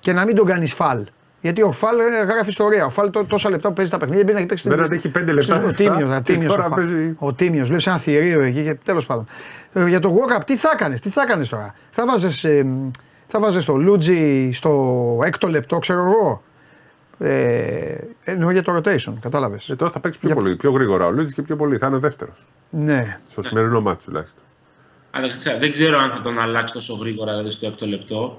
και 0.00 0.12
να 0.12 0.24
μην 0.24 0.36
τον 0.36 0.46
κάνεις 0.46 0.72
φαλ. 0.72 1.06
Γιατί 1.46 1.62
ο 1.62 1.72
Φαλ 1.72 1.98
ε, 1.98 2.24
γράφει 2.24 2.48
ιστορία. 2.48 2.84
Ο 2.86 2.90
Φαλ 2.90 3.10
τό- 3.10 3.26
τόσα 3.28 3.50
λεπτά 3.50 3.68
που 3.68 3.74
παίζει 3.74 3.90
τα 3.90 3.98
παιχνίδια 3.98 4.24
μπορεί 4.24 4.40
να 4.40 4.46
παίξει. 4.46 4.68
Δεν 4.68 4.80
αντέχει 4.82 5.08
πέντε 5.08 5.32
λεπτά, 5.32 5.54
Ο 5.54 5.58
αυτά, 5.58 5.72
Τίμιος. 5.72 5.96
και 5.98 6.14
Ο 6.16 6.20
Τίμιος 6.20 6.44
τώρα 6.54 6.64
ο 6.64 6.68
Φαλ. 6.68 6.74
παίζει- 6.80 7.14
Ο 7.18 7.32
Τίμιος. 7.32 7.66
Βλέπεις 7.68 7.86
ένα 7.86 7.98
θηρίο 7.98 8.40
εκεί 8.40 8.62
και 8.62 8.74
τέλος 8.84 9.06
πάντων. 9.06 9.24
Ε, 9.72 9.88
για 9.88 10.00
το 10.00 10.14
walk-up, 10.16 10.42
τι 10.46 10.56
θα 10.56 10.70
έκανε, 10.74 10.94
τι 10.98 11.10
θα 11.10 11.22
έκανε 11.22 11.44
τώρα; 11.44 11.74
Θα 11.90 12.06
βάζε 12.06 12.48
ε, 12.48 12.64
θα 13.26 13.40
βάζες 13.40 13.64
το 13.64 13.76
Λούτζι 13.76 14.50
στο 14.52 14.72
έκτο 15.24 15.48
λεπτό, 15.48 15.78
ξέρω 15.78 16.00
εγώ; 16.00 16.42
Ε, 17.18 17.98
εννοώ 18.24 18.50
για 18.50 18.62
το 18.62 18.76
rotation, 18.76 19.12
κατάλαβες; 19.20 19.68
Ε, 19.68 19.74
τώρα 19.76 19.90
θα 19.90 20.00
παίξεις 20.00 20.20
πιο 20.20 20.28
Για- 20.32 20.40
πολύ, 20.42 20.56
πιο 20.56 20.70
γρήγορα 20.70 21.06
ο 21.06 21.10
Λούτζη 21.10 21.34
και 21.34 21.42
πιο 21.42 21.56
πολύ. 21.56 21.76
Θα 21.78 21.86
είναι 21.86 21.96
ο 21.96 21.98
δεύτερος. 21.98 22.46
Ναι. 22.70 23.18
Στο 23.28 23.42
σημερινό 23.42 23.80
μάτι 23.80 24.04
τουλάχιστον. 24.04 24.42
Αλλά 25.10 25.28
ξέρω, 25.28 25.58
δεν 25.58 25.70
ξέρω 25.70 25.98
αν 25.98 26.10
θα 26.10 26.20
τον 26.20 26.38
αλλάξεις 26.40 26.72
τόσο 26.72 26.94
γρήγορα 26.94 27.30
δηλαδή 27.32 27.50
στο 27.50 27.66
έκτο 27.66 27.86
λεπτό. 27.86 28.36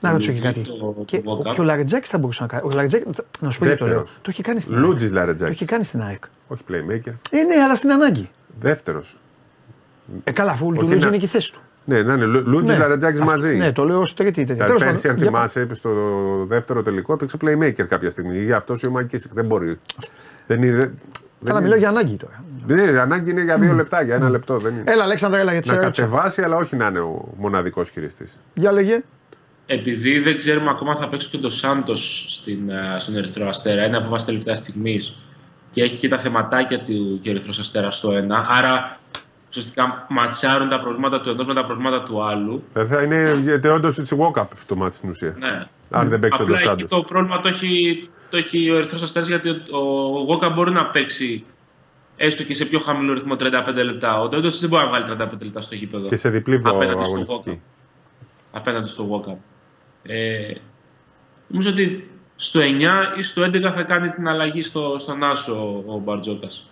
Να 0.00 0.10
ρωτήσω 0.10 0.32
και 0.32 0.40
Λούτζι, 0.44 0.60
κάτι. 0.62 0.78
το- 0.78 1.02
Και, 1.04 1.20
το 1.20 1.30
ο, 1.30 1.42
walk-up. 1.44 1.52
και 1.54 1.60
ο 1.60 1.64
Λαρετζάκης 1.64 2.10
θα 2.10 2.18
μπορούσε 2.18 2.42
να 2.42 2.48
κάνει. 2.48 2.62
Ο 2.66 2.70
Λαρετζάκη, 2.74 3.04
να 3.40 3.50
σου 3.50 3.58
πω 3.58 3.64
γιατί 3.64 3.80
το 3.80 3.86
λέω. 3.86 3.96
Δεύτερος. 3.96 4.18
Το 4.22 4.30
έχει 4.30 4.42
κάνει 4.42 4.60
στην 4.60 4.76
Λούτζης 4.78 5.08
Το 5.08 5.14
Λαρετζάκη. 5.14 5.52
έχει 5.52 5.64
κάνει 5.64 5.84
στην 5.84 6.02
ΑΕΚ. 6.02 6.24
Όχι 6.48 6.62
playmaker. 6.70 7.12
Ε, 7.30 7.42
ναι, 7.42 7.62
αλλά 7.64 7.74
στην 7.76 7.90
ανάγκη. 7.90 8.30
Δεύτερος. 8.60 9.18
Ε, 10.24 10.32
καλά, 10.32 10.50
αφού 10.50 10.64
του 10.66 10.70
Όχι 10.76 10.80
Λούτζι 10.80 10.98
να- 10.98 11.06
είναι 11.06 11.16
και 11.16 11.24
η 11.24 11.28
θέση 11.28 11.52
του. 11.52 11.60
Ναι, 11.84 12.02
να 12.02 12.12
είναι 12.12 12.24
Λούτζης 12.24 12.70
Ναι. 12.70 12.76
Λαρετζάκης 12.76 13.20
Αυτό- 13.20 13.32
μαζί. 13.32 13.56
Ναι, 13.56 13.72
το 13.72 13.84
λέω 13.84 14.00
ως 14.00 14.14
τρίτη 14.14 14.44
τέτοια. 14.44 14.56
Τα 14.56 14.64
Τέλος 14.64 14.82
πέρσι, 14.82 15.02
πάντων, 15.02 15.10
αν 15.10 15.22
για- 15.22 15.26
θυμάσαι, 15.38 15.60
είπε 15.60 15.74
στο 15.74 15.90
δεύτερο 16.48 16.82
τελικό, 16.82 17.12
έπαιξε 17.12 17.36
playmaker 17.40 17.82
κάποια 17.88 18.10
στιγμή. 18.10 18.38
Γι' 18.44 18.52
αυτός 18.52 18.82
ο 18.84 18.90
Μακίσικ 18.90 19.32
δεν 19.32 19.44
μπορεί. 19.46 19.78
Δεν 20.46 20.62
είναι. 20.62 20.70
δεν 20.76 20.90
Καλά, 21.44 21.52
είναι- 21.52 21.60
μιλάω 21.60 21.78
για 21.78 21.88
ανάγκη 21.88 22.16
τώρα. 22.16 22.44
Δεν 22.66 22.78
είναι, 22.78 23.00
ανάγκη 23.00 23.30
είναι 23.30 23.42
για 23.42 23.56
δύο 23.56 23.72
λεπτά, 23.72 24.02
για 24.02 24.14
ένα 24.14 24.28
λεπτό. 24.28 24.58
Δεν 24.58 24.72
είναι. 24.74 24.82
Έλα, 24.92 25.02
Αλέξανδρα, 25.04 25.40
έλα 25.40 25.52
γιατί 25.52 25.66
σε 25.68 25.74
να 25.74 25.82
ρώτησα. 25.82 26.02
κατεβάσει, 26.02 26.42
αλλά 26.42 26.56
όχι 26.56 26.76
να 26.76 26.86
είναι 26.86 27.00
ο 27.00 27.28
μοναδικός 27.36 27.88
χειριστής. 27.90 28.38
Για 28.54 28.72
λέγε. 28.72 29.02
Επειδή 29.72 30.18
δεν 30.18 30.36
ξέρουμε 30.36 30.70
ακόμα 30.70 30.90
αν 30.90 30.96
θα 30.96 31.08
παίξει 31.08 31.28
και 31.28 31.38
το 31.38 31.50
Σάντος 31.50 32.26
στον 32.98 33.16
Ερυθρό 33.16 33.48
Αστέρα, 33.48 33.84
είναι 33.84 33.96
απόφαση 33.96 34.26
τελευταία 34.26 34.54
στιγμής 34.54 35.22
και 35.70 35.82
έχει 35.82 35.96
και 35.96 36.08
τα 36.08 36.18
θεματάκια 36.18 36.78
του 36.82 37.18
και 37.22 37.28
ο 37.28 37.32
Ερυθρός 37.32 37.58
Αστέρα 37.58 37.90
στο 37.90 38.10
ένα. 38.12 38.46
Άρα 38.48 38.98
ουσιαστικά 39.48 40.06
ματσάρουν 40.08 40.68
τα 40.68 40.80
προβλήματα 40.80 41.20
του 41.20 41.30
ενό 41.30 41.44
με 41.44 41.54
τα 41.54 41.64
προβλήματα 41.64 42.02
του 42.02 42.22
άλλου. 42.22 42.64
Δεν 42.72 42.86
θα 42.86 43.02
είναι 43.02 43.40
γιατί 43.42 43.68
όντως 43.68 43.98
it's 44.00 44.16
walk-up 44.18 44.46
το 44.66 44.76
μάτι 44.76 44.94
στην 44.94 45.10
ουσία. 45.10 45.36
Ναι. 45.38 45.66
Αν 45.90 46.08
δεν 46.08 46.18
παίξει 46.18 46.40
ο 46.42 46.44
Απλά 46.44 46.56
εκεί 46.60 46.68
Ντοσάντο. 46.68 46.86
το 46.96 47.02
πρόβλημα 47.02 47.40
το 47.40 47.48
έχει, 47.48 48.08
το 48.30 48.36
έχει 48.36 48.70
ο 48.70 48.76
Ερυθρός 48.76 49.02
Αστέρας 49.02 49.28
γιατί 49.28 49.48
ο, 49.50 49.78
ο 50.18 50.22
Γόκα 50.22 50.48
μπορεί 50.48 50.70
να 50.72 50.86
παίξει 50.86 51.44
έστω 52.16 52.42
και 52.42 52.54
σε 52.54 52.64
πιο 52.64 52.78
χαμηλό 52.78 53.12
ρυθμό 53.12 53.34
35 53.38 53.42
λεπτά. 53.84 54.20
Ο 54.20 54.28
Ντόντο 54.28 54.50
δεν 54.50 54.68
μπορεί 54.68 54.82
να 54.82 54.88
βγάλει 54.88 55.04
35 55.34 55.42
λεπτά 55.42 55.60
στο 55.60 55.74
γήπεδο. 55.74 56.08
Και 56.08 56.16
σε 56.16 56.28
διπλή 56.30 56.56
βδο- 56.56 56.70
Απέναντι 56.74 57.04
στο 57.04 57.12
αγωνιστική. 57.12 57.60
απέναντι 58.52 58.88
στο 58.88 59.22
Walkup. 59.26 59.36
Ε, 60.02 60.52
νομίζω 61.46 61.70
ότι 61.70 62.10
στο 62.36 62.60
9 62.62 63.18
ή 63.18 63.22
στο 63.22 63.42
11 63.42 63.60
θα 63.60 63.82
κάνει 63.82 64.10
την 64.10 64.28
αλλαγή 64.28 64.62
στο, 64.62 64.96
στον 64.98 65.24
Άσο 65.24 65.84
ο 65.86 65.98
Μπαρτζόκας. 65.98 66.68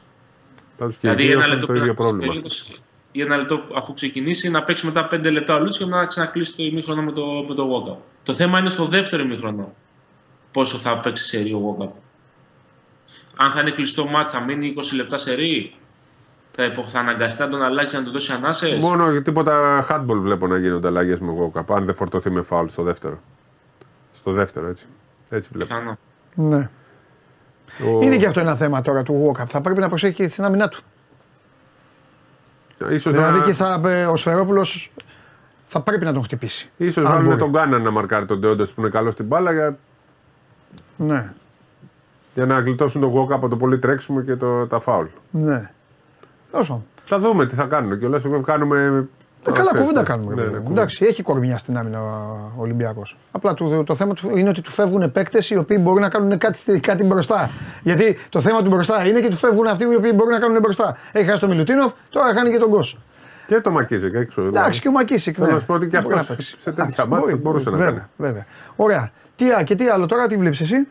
Πάντω 0.79 0.93
και 1.01 1.09
οι 1.09 1.15
δύο 1.15 1.33
ένα 1.33 1.41
έχουν 1.41 1.51
λεπτό 1.51 1.67
το 1.67 1.73
πριν 1.73 1.83
ίδιο 1.83 1.93
να 1.93 1.95
πρόβλημα. 1.95 2.33
ξεκινήσει, 2.33 2.77
ή 3.13 3.21
ένα 3.21 3.37
λεπτό 3.37 3.65
αφού 3.75 3.93
ξεκινήσει 3.93 4.51
να 4.51 4.63
παίξει 4.63 4.87
μετά 4.87 5.09
5 5.13 5.31
λεπτά 5.33 5.55
ο 5.55 5.61
Λούτσιο 5.61 5.87
και 5.87 5.93
να 5.93 6.07
ξανακλείσει 6.07 6.57
το 6.57 6.63
ημίχρονο 6.63 7.03
με 7.03 7.13
το, 7.13 7.45
με 7.49 7.55
το 7.55 7.85
Walkup. 7.87 7.97
Το 8.23 8.35
θέμα 8.35 8.59
είναι 8.59 8.69
στο 8.69 8.85
δεύτερο 8.85 9.23
ημίχρονο 9.23 9.75
πόσο 10.53 10.79
θα 10.79 10.99
παίξει 10.99 11.25
σε 11.25 11.39
ρί 11.41 11.53
ο 11.53 11.77
Walkup. 11.79 11.91
Αν 13.37 13.51
θα 13.51 13.61
είναι 13.61 13.71
κλειστό 13.71 14.07
μάτσα, 14.07 14.39
θα 14.39 14.45
μείνει 14.45 14.75
20 14.77 14.83
λεπτά 14.95 15.19
σε 15.19 15.35
ρί, 15.35 15.75
θα, 16.61 16.65
υπο- 16.67 16.83
θα 16.83 16.99
αναγκαστεί 16.99 17.43
να 17.43 17.49
τον 17.49 17.63
αλλάξει 17.63 17.97
να 17.97 18.03
του 18.05 18.11
δώσει 18.11 18.33
ανάσες; 18.33 18.79
Μόνο 18.79 19.21
τίποτα 19.23 19.85
handball 19.91 20.19
βλέπω 20.21 20.47
να 20.47 20.59
γίνονται 20.59 20.87
αλλαγές 20.89 21.21
με 21.21 21.33
walk-up. 21.41 21.75
Αν 21.75 21.85
δεν 21.85 21.95
φορτωθεί 21.95 22.31
με 22.31 22.43
φάουλ 22.43 22.67
στο 22.67 22.83
δεύτερο. 22.83 23.19
Στο 24.13 24.33
δεύτερο, 24.33 24.69
έτσι. 24.69 24.87
Έτσι 25.29 25.51
βλέπω. 25.53 25.75
Πιθανό. 25.75 25.99
Ναι. 26.35 26.69
Ο... 27.87 28.03
Είναι 28.03 28.17
και 28.17 28.27
αυτό 28.27 28.41
ένα 28.41 28.55
θέμα 28.57 28.83
τώρα 28.83 29.03
του 29.03 29.33
Walkup. 29.37 29.47
Θα 29.47 29.61
πρέπει 29.61 29.81
να 29.81 29.89
προσέχει 29.89 30.15
και 30.15 30.29
στην 30.29 30.45
άμυνά 30.45 30.69
του. 30.69 30.81
Ίσως 32.91 33.13
Δηλαδή 33.13 33.39
να... 33.39 33.45
και 33.45 33.53
θα, 33.53 33.81
ε, 33.85 34.07
ο 34.07 34.17
Σφερόπουλος 34.17 34.93
θα 35.67 35.81
πρέπει 35.81 36.05
να 36.05 36.13
τον 36.13 36.23
χτυπήσει. 36.23 36.71
Ίσως 36.77 37.05
Αν 37.05 37.11
βάλουν 37.13 37.27
μπορεί. 37.27 37.39
τον 37.39 37.51
Γκάνα 37.51 37.79
να 37.79 37.91
μαρκάρει 37.91 38.27
τον 38.27 38.39
Ντεόντα 38.39 38.65
που 38.65 38.81
είναι 38.81 38.89
καλός 38.89 39.13
στην 39.13 39.27
μπάλα 39.27 39.53
για, 39.53 39.79
Ναι, 40.97 41.33
για 42.35 42.47
να 42.47 42.59
γλιτώσουν 42.61 43.01
τον 43.01 43.13
walk 43.17 43.33
από 43.33 43.49
το 43.49 43.57
πολύ 43.57 43.79
τρέξιμο 43.79 44.21
και 44.23 44.37
το, 44.37 44.67
τα 44.67 44.79
φάουλ. 44.79 45.07
ναι. 45.31 45.71
Τέλος 46.51 46.67
πάντων. 46.67 46.85
Θα 47.05 47.19
δούμε 47.19 47.47
τι 47.47 47.55
θα 47.55 47.65
κάνουν 47.65 47.99
κιόλα. 47.99 48.21
Κάνουμε. 48.45 48.79
Ε, 48.79 48.89
τώρα 49.43 49.59
καλά, 49.59 49.71
ξέρεις, 49.71 49.71
κουβέντα 49.73 50.01
ναι. 50.01 50.07
κάνουμε. 50.07 50.35
Ναι, 50.35 50.41
ρε 50.41 50.41
ναι, 50.41 50.45
παιδί 50.47 50.57
μου. 50.57 50.63
κουβέντα. 50.63 50.81
Εντάξει, 50.81 51.05
έχει 51.05 51.23
κορμιά 51.23 51.59
στην 51.59 51.79
άμυνα 51.79 52.01
ο 52.01 52.61
Ολυμπιακός. 52.61 53.17
Απλά 53.31 53.55
το, 53.55 53.85
το 53.85 53.95
θέμα 53.95 54.15
του 54.15 54.37
είναι 54.37 54.49
ότι 54.49 54.61
του 54.61 54.71
φεύγουν 54.71 55.13
παίκτες 55.13 55.51
οι 55.51 55.57
οποίοι 55.57 55.79
μπορούν 55.81 56.01
να 56.01 56.09
κάνουν 56.09 56.39
κάτι, 56.39 56.81
κάτι 56.81 57.05
μπροστά. 57.05 57.49
Γιατί 57.83 58.19
το 58.29 58.41
θέμα 58.41 58.63
του 58.63 58.69
μπροστά 58.69 59.07
είναι 59.07 59.21
και 59.21 59.29
του 59.29 59.37
φεύγουν 59.37 59.67
αυτοί 59.67 59.85
οι 59.85 59.97
οποίοι 59.97 60.13
μπορούν 60.15 60.33
να 60.33 60.39
κάνουν 60.39 60.61
μπροστά. 60.61 60.97
Έχει 61.13 61.27
χάσει 61.29 61.41
το 61.41 61.49
Μιλουτίνοφ, 61.49 61.93
τώρα 62.11 62.35
χάνει 62.35 62.51
και 62.51 62.59
τον 62.59 62.71
Κόσο. 62.71 62.99
Και 63.47 63.61
το 63.61 63.71
Μακίζικ 63.71 64.15
έξω. 64.15 64.43
Εντάξει, 64.43 64.81
και 64.81 64.89
ο 64.89 64.91
Μακίσικ. 64.91 65.35
Θέλω 65.37 65.47
ναι. 65.47 65.53
να 65.53 65.59
σου 65.61 65.67
πω 65.67 65.75
ότι 65.75 65.89
και 65.89 65.99
Μπορεί 65.99 66.15
αυτός 66.15 66.29
να 66.29 66.35
παίξει. 66.35 66.55
σε 66.59 66.65
τέτοια 66.71 66.83
Εντάξει, 66.83 67.09
μάτσα 67.09 67.31
μπορεί, 67.31 67.43
μπορούσε 67.43 67.71
να 67.71 67.77
βέβαια, 67.77 67.93
κάνει. 67.93 68.07
Βέβαια. 68.17 68.47
Ωραία. 68.77 69.11
Τι, 69.37 69.53
α, 69.53 69.63
και 69.63 69.75
τι 69.75 69.89
άλλο 69.89 70.07
τώρα, 70.07 70.27
τι 70.27 70.37
βλέπεις 70.37 70.61
εσύ; 70.61 70.87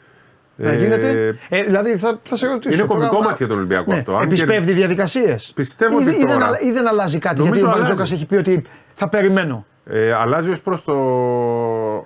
Να 0.60 0.70
Ε, 0.72 0.76
γίνεται. 0.78 1.38
Ε, 1.49 1.64
δηλαδή 1.64 1.97
θα, 1.97 2.20
θα 2.24 2.36
σε 2.36 2.47
ρωτήσω. 2.47 2.74
είναι 2.74 2.86
τώρα, 2.88 2.99
κομβικό 2.99 3.18
α, 3.18 3.24
μάτς 3.26 3.38
για 3.38 3.47
τον 3.47 3.58
Ολυμπιακό 3.58 3.91
ναι, 3.91 3.97
αυτό. 3.97 4.16
Αν 4.18 4.24
Επισπεύδει 4.24 4.74
διαδικασίες. 4.74 5.51
Πιστεύω 5.55 5.99
ή, 5.99 6.03
ότι 6.08 6.16
ή, 6.16 6.18
δεν, 6.18 6.28
τώρα- 6.28 6.45
αλλα- 6.45 6.60
ή 6.62 6.72
δεν 6.72 6.88
αλλάζει 6.88 7.20
κάτι. 7.20 7.36
Νομίζω 7.39 7.53
γιατί 7.53 7.66
ο 7.66 7.70
αλλάζει. 7.76 7.88
Μπαρτζόκα 7.93 8.16
έχει 8.16 8.26
πει 8.26 8.36
ότι 8.36 8.64
θα 8.93 9.10
περιμένω. 9.10 9.66
Ε, 9.86 10.14
αλλάζει 10.14 10.51
ως 10.51 10.62
προς 10.62 10.84
το... 10.84 10.93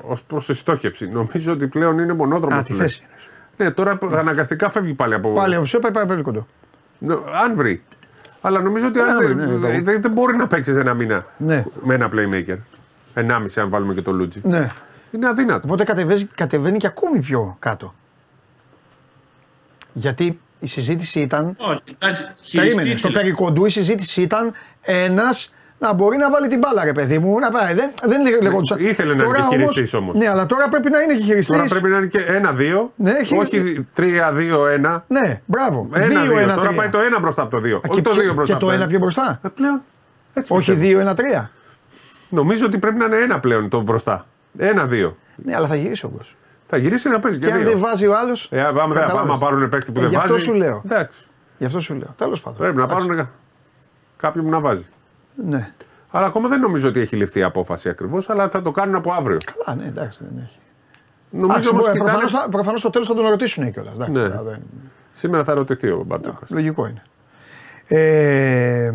ως 0.02 0.24
προς 0.24 0.46
τη 0.46 0.54
στόχευση. 0.54 1.08
Νομίζω 1.10 1.52
ότι 1.54 1.68
πλέον 1.68 2.00
είναι 2.00 2.14
μονόδρομος. 2.14 2.60
Α, 2.60 2.64
τη 2.64 2.74
θέση. 2.74 3.04
Ναι, 3.58 3.72
τώρα 3.72 3.98
αναγκαστικά 4.14 4.70
φεύγει 4.70 4.94
πάλι 4.94 5.14
από. 5.14 5.30
Πάλι 5.34 5.56
ο 5.56 5.62
Ψέπα 5.62 5.92
πάει 5.92 6.06
πολύ 6.06 6.22
κοντό. 6.22 6.48
Νο- 7.00 7.24
Αν 7.46 7.56
βρει. 7.56 7.84
Αλλά 8.42 8.60
νομίζω 8.60 8.88
ότι 8.88 9.00
αν 9.00 9.10
Αν 9.10 9.18
βρει, 9.18 9.34
δεν- 9.34 9.50
ναι, 9.50 9.56
δεν 9.68 9.84
ναι. 9.84 9.98
δεν 9.98 10.12
μπορεί 10.12 10.36
να 10.36 10.48
παίξει 10.48 10.72
ένα 10.72 10.94
μήνα 10.94 11.26
Ναι. 11.38 11.64
με 11.82 11.94
ένα 11.94 12.10
playmaker. 12.14 12.58
Ενάμιση, 13.14 13.60
αν 13.60 13.70
βάλουμε 13.70 13.94
και 13.94 14.02
το 14.02 14.12
Λούτζι. 14.12 14.42
Ναι. 14.44 14.70
Είναι 15.12 15.28
αδύνατο. 15.28 15.62
Οπότε 15.66 15.84
κατεβαίνει, 15.84 16.28
κατεβαίνει 16.36 16.78
και 16.78 16.88
ακόμη 16.88 17.20
πιο 17.20 17.56
κάτω. 17.60 17.94
Γιατί 19.94 20.40
η 20.60 20.68
συζήτηση 20.68 21.20
ήταν. 21.20 21.56
Όχι, 21.60 21.82
εντάξει, 22.00 22.24
Περίμενε. 22.52 22.82
χειριστή 22.82 22.98
Στο 22.98 23.08
τη- 23.08 23.14
περικοντού 23.14 23.66
η 23.66 23.70
συζήτηση 23.70 24.22
ήταν 24.22 24.54
ένας 24.82 25.54
να 25.80 25.94
μπορεί 25.94 26.18
να 26.18 26.30
βάλει 26.30 26.48
την 26.48 26.60
μπάλα, 26.60 26.84
ρε 26.84 26.92
παιδί 26.94 27.20
μου. 27.20 27.40
Να 27.40 27.52
πάει. 27.52 27.74
Δεν, 27.74 27.92
δεν 28.04 28.22
λεγόντουσαν. 28.42 28.78
ήθελε 28.80 29.08
να 29.10 29.14
είναι 29.14 29.24
Τώρα 29.24 29.38
και 29.50 29.56
χειριστής 29.56 29.94
όμως. 29.94 30.18
Ναι, 30.18 30.28
αλλά 30.30 30.46
τώρα 30.46 30.70
πρέπει 30.70 30.90
να 30.90 31.00
είναι 31.02 31.14
και 31.14 31.24
χειριστής. 31.24 31.48
Τώρα 31.58 31.66
πρέπει 31.70 31.90
να 31.90 31.98
είναι 31.98 32.06
και 32.08 32.20
ένα-δύο. 32.20 32.92
Ναι, 32.96 33.12
έχει- 33.12 33.38
όχι 33.38 33.88
τρία-δύο-ένα. 33.96 35.04
Ναι, 35.08 35.42
μπράβο. 35.46 35.90
Ένα-δύο. 35.94 36.22
Δύο, 36.22 36.38
ένα, 36.38 36.54
Τώρα 36.54 36.68
τρία. 36.68 36.78
πάει 36.78 36.90
το 36.90 37.00
ένα 37.00 37.20
μπροστά 37.20 37.42
από 37.42 37.52
το 37.52 37.60
δύο. 37.62 37.76
Α, 37.78 37.82
Όχι 37.88 38.02
το 38.02 38.10
και- 38.14 38.20
δύο 38.22 38.34
μπροστά 38.34 38.46
Και 38.46 38.54
από 38.54 38.66
το 38.66 38.72
ένα 38.72 38.88
πιο 38.88 39.00
μπροστά. 39.00 39.40
Ε, 39.44 39.48
πλέον. 39.48 39.82
Έτσι 40.34 40.54
Όχι 40.54 40.72
πιστεύω. 40.72 40.90
δύο, 40.90 41.00
ένα, 41.00 41.14
τρία. 41.16 41.52
Νομίζω 42.30 42.66
ότι 42.66 42.78
πρέπει 42.78 42.98
να 42.98 43.06
είναι 43.06 43.18
ένα 43.18 43.40
πλέον 43.40 43.70
το 43.70 43.82
μπροστά. 43.82 44.26
Ένα-δύο. 44.58 45.18
Ναι, 45.36 45.56
αλλά 45.56 45.68
θα 45.68 45.76
γυρίσει 45.76 46.06
ο 46.06 46.12
Γκος. 46.16 46.36
Θα 46.74 46.80
γυρίσει 46.80 47.10
να 47.10 47.20
παίζει 47.20 47.40
και, 47.40 47.46
Και 47.46 47.52
αν 47.52 47.60
δύο. 47.60 47.70
δεν 47.70 47.80
βάζει 47.80 48.08
ο 48.08 48.18
άλλος. 48.18 48.48
Ε, 48.52 48.72
πάμε, 48.76 48.94
δεν 48.96 49.08
πάμε 49.12 49.32
να 49.32 49.38
πάρουν 49.38 49.70
παίκτη 49.70 49.92
που 49.92 49.98
Ε, 50.00 50.02
δεν 50.02 50.10
γι' 50.10 50.16
αυτό 50.16 50.32
βάζει. 50.32 50.44
σου 50.44 50.54
λέω. 50.54 50.82
Εντάξει. 50.86 51.22
Γι' 51.58 51.66
αυτό 51.66 51.80
σου 51.80 51.94
λέω. 51.94 52.14
Τέλος 52.18 52.42
πάντων. 52.42 52.58
Πρέπει 52.60 52.78
να 52.78 52.84
Εντάξει. 52.84 53.08
πάρουν 53.08 53.30
κάποιον 54.18 54.46
που 54.46 54.52
να 54.52 54.60
βάζει. 54.60 54.86
Ναι. 55.46 55.72
Αλλά 56.12 56.26
ακόμα 56.26 56.48
δεν 56.48 56.60
νομίζω 56.60 56.88
ότι 56.88 57.00
έχει 57.00 57.16
ληφθεί 57.16 57.40
η 57.40 57.44
απόφαση 57.44 57.90
ακριβώς, 57.90 58.30
αλλά 58.30 58.50
θα 58.50 58.62
το 58.62 58.72
κάνουν 58.72 58.96
από 58.96 59.12
αύριο. 59.12 59.38
Καλά, 59.66 59.78
ναι, 59.82 59.88
εντάξει, 59.88 60.24
δεν 60.24 60.44
έχει. 60.46 60.58
Νομίζω 61.30 61.70
όμως 61.72 61.86
Προφανώ 61.90 62.20
κοιτάνε. 62.26 62.48
προφανώς 62.52 62.80
στο 62.80 62.90
τέλος 62.90 63.08
θα 63.08 63.14
τον 63.14 63.28
ρωτήσουν 63.30 63.72
κιόλας. 63.72 63.98
Ναι. 63.98 64.08
Δεν... 64.28 64.62
Σήμερα 65.12 65.44
θα 65.44 65.54
ρωτηθεί 65.54 65.90
ο 65.90 66.04
Μπαρτζόκα. 66.08 66.44
Λογικό 66.50 66.86
είναι. 66.88 67.02
Ε, 67.88 68.94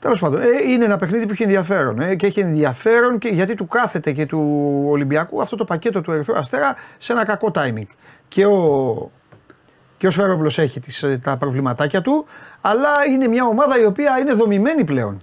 Τέλος 0.00 0.20
πάντων, 0.20 0.40
ε, 0.40 0.46
είναι 0.72 0.84
ένα 0.84 0.96
παιχνίδι 0.96 1.26
που 1.26 1.32
έχει 1.32 1.42
ενδιαφέρον. 1.42 2.00
Ε, 2.00 2.14
και 2.14 2.26
έχει 2.26 2.40
ενδιαφέρον 2.40 3.18
και 3.18 3.28
γιατί 3.28 3.54
του 3.54 3.66
κάθεται 3.66 4.12
και 4.12 4.26
του 4.26 4.82
Ολυμπιακού 4.88 5.40
αυτό 5.42 5.56
το 5.56 5.64
πακέτο 5.64 6.00
του 6.00 6.12
Ερυθρού 6.12 6.38
Αστέρα 6.38 6.74
σε 6.98 7.12
ένα 7.12 7.24
κακό 7.24 7.50
timing. 7.54 7.86
Και 8.28 8.46
ο, 8.46 9.10
και 9.98 10.06
ο 10.06 10.10
Σφέροπλος 10.10 10.58
έχει 10.58 10.80
τις, 10.80 11.02
ε, 11.02 11.20
τα 11.22 11.36
προβληματάκια 11.36 12.02
του, 12.02 12.26
αλλά 12.60 12.88
είναι 13.12 13.28
μια 13.28 13.44
ομάδα 13.44 13.80
η 13.80 13.84
οποία 13.84 14.18
είναι 14.18 14.32
δομημένη 14.32 14.84
πλέον. 14.84 15.18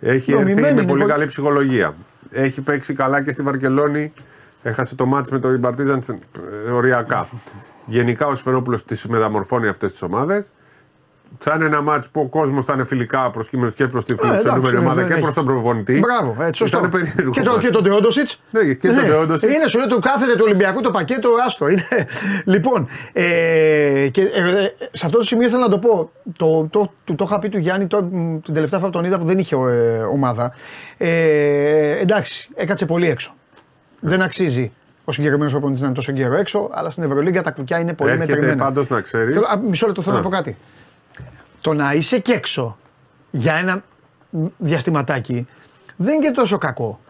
Έχει 0.00 0.32
Δομημένη 0.32 0.60
έρθει 0.60 0.74
με 0.74 0.80
είναι 0.80 0.88
πολύ 0.88 1.00
πολύ- 1.00 1.12
καλή 1.12 1.24
ψυχολογία. 1.24 1.94
Έχει 2.30 2.60
παίξει 2.60 2.92
καλά 2.94 3.22
και 3.22 3.32
στη 3.32 3.42
Βαρκελόνη. 3.42 4.12
Έχασε 4.62 4.94
το 4.94 5.06
μάτς 5.06 5.30
με 5.30 5.38
τον 5.38 5.60
Παρτίζαν 5.60 6.02
ε, 6.66 6.70
οριακά. 6.70 7.28
Γενικά 7.86 8.26
ο 8.26 8.34
Σφερόπουλος 8.34 8.84
τις 8.84 9.06
μεταμορφώνει 9.06 9.68
αυτές 9.68 9.90
τις 9.90 10.02
ομάδες. 10.02 10.52
Θα 11.46 11.54
είναι 11.54 11.64
ένα 11.64 11.80
μάτς 11.82 12.08
που 12.08 12.20
ο 12.20 12.26
κόσμος 12.28 12.64
θα 12.64 12.72
είναι 12.72 12.84
φιλικά 12.84 13.30
προσκύμενο 13.30 13.70
και 13.70 13.86
προς 13.86 14.04
την 14.04 14.16
φιλοξενούμενη 14.18 14.66
Ε, 14.66 14.68
εντάξει, 14.68 14.84
ομάδα 14.84 14.94
δεν 15.00 15.06
και 15.06 15.12
έχει. 15.12 15.22
προς 15.22 15.34
τον 15.34 15.44
προπονητή. 15.44 15.98
Μπράβο, 15.98 16.42
έτσι 16.44 16.60
σωστό. 16.60 16.78
Ήταν 16.78 16.90
περίεργος 16.90 17.36
Και, 17.36 17.42
το, 17.42 17.50
μάτς. 17.50 17.64
και 17.64 17.70
τον 17.70 17.82
Τεόντοσιτ. 17.84 18.28
Ναι, 18.50 18.74
και 18.74 18.88
τον 18.88 18.96
Teodosic. 18.96 19.42
Είναι, 19.42 19.66
σου 19.68 19.78
λέει, 19.78 19.86
του 19.88 20.00
κάθεται 20.00 20.32
του 20.32 20.42
Ολυμπιακού 20.44 20.80
το 20.80 20.90
πακέτο, 20.90 21.28
άστο. 21.46 21.68
Είναι. 21.68 21.86
λοιπόν, 22.54 22.88
ε, 23.12 23.22
και, 24.10 24.20
ε, 24.20 24.62
ε, 24.64 24.72
σε 24.90 25.06
αυτό 25.06 25.18
το 25.18 25.24
σημείο 25.24 25.46
ήθελα 25.46 25.62
να 25.62 25.68
το 25.68 25.78
πω. 25.78 26.10
Το, 26.36 26.66
το, 26.70 26.92
το, 27.04 27.14
το 27.14 27.24
είχα 27.28 27.38
πει 27.38 27.48
του 27.48 27.58
Γιάννη 27.58 27.86
το, 27.86 28.02
μ, 28.12 28.38
την 28.40 28.54
τελευταία 28.54 28.78
φορά 28.78 28.90
που 28.90 28.96
τον 28.96 29.06
είδα 29.06 29.18
που 29.18 29.24
δεν 29.24 29.38
είχε 29.38 29.54
ε, 29.56 29.98
ομάδα. 29.98 30.52
Ε, 30.96 31.98
εντάξει, 31.98 32.48
έκατσε 32.54 32.86
πολύ 32.86 33.08
έξω. 33.08 33.34
Δεν 34.00 34.22
αξίζει 34.22 34.72
ο 35.04 35.12
συγκεκριμένος 35.12 35.52
προπονητής 35.52 35.80
να 35.80 35.86
είναι 35.86 35.96
τόσο 35.96 36.12
καιρό 36.12 36.36
έξω, 36.36 36.70
αλλά 36.72 36.90
στην 36.90 37.02
Ευρωλίγκα 37.02 37.42
τα 37.42 37.50
κουκιά 37.50 37.78
είναι 37.78 37.92
πολύ 37.94 38.10
Έρχεται 38.10 38.32
μετρημένα. 38.32 38.64
πάντως 38.64 38.88
να 38.88 39.00
ξέρεις. 39.00 39.34
Θέλω, 39.34 39.46
α, 39.46 39.56
μισό 39.56 39.86
λεπτό 39.86 40.02
θέλω 40.02 40.14
Α. 40.14 40.18
να 40.18 40.24
πω 40.24 40.30
κάτι. 40.30 40.56
Το 41.64 41.72
να 41.74 41.92
είσαι 41.92 42.18
και 42.18 42.32
έξω 42.32 42.78
για 43.30 43.54
ένα 43.54 43.82
μ, 44.30 44.44
διαστηματάκι 44.58 45.46
δεν 45.96 46.14
είναι 46.14 46.26
και 46.26 46.32
τόσο 46.32 46.58
κακό. 46.58 47.00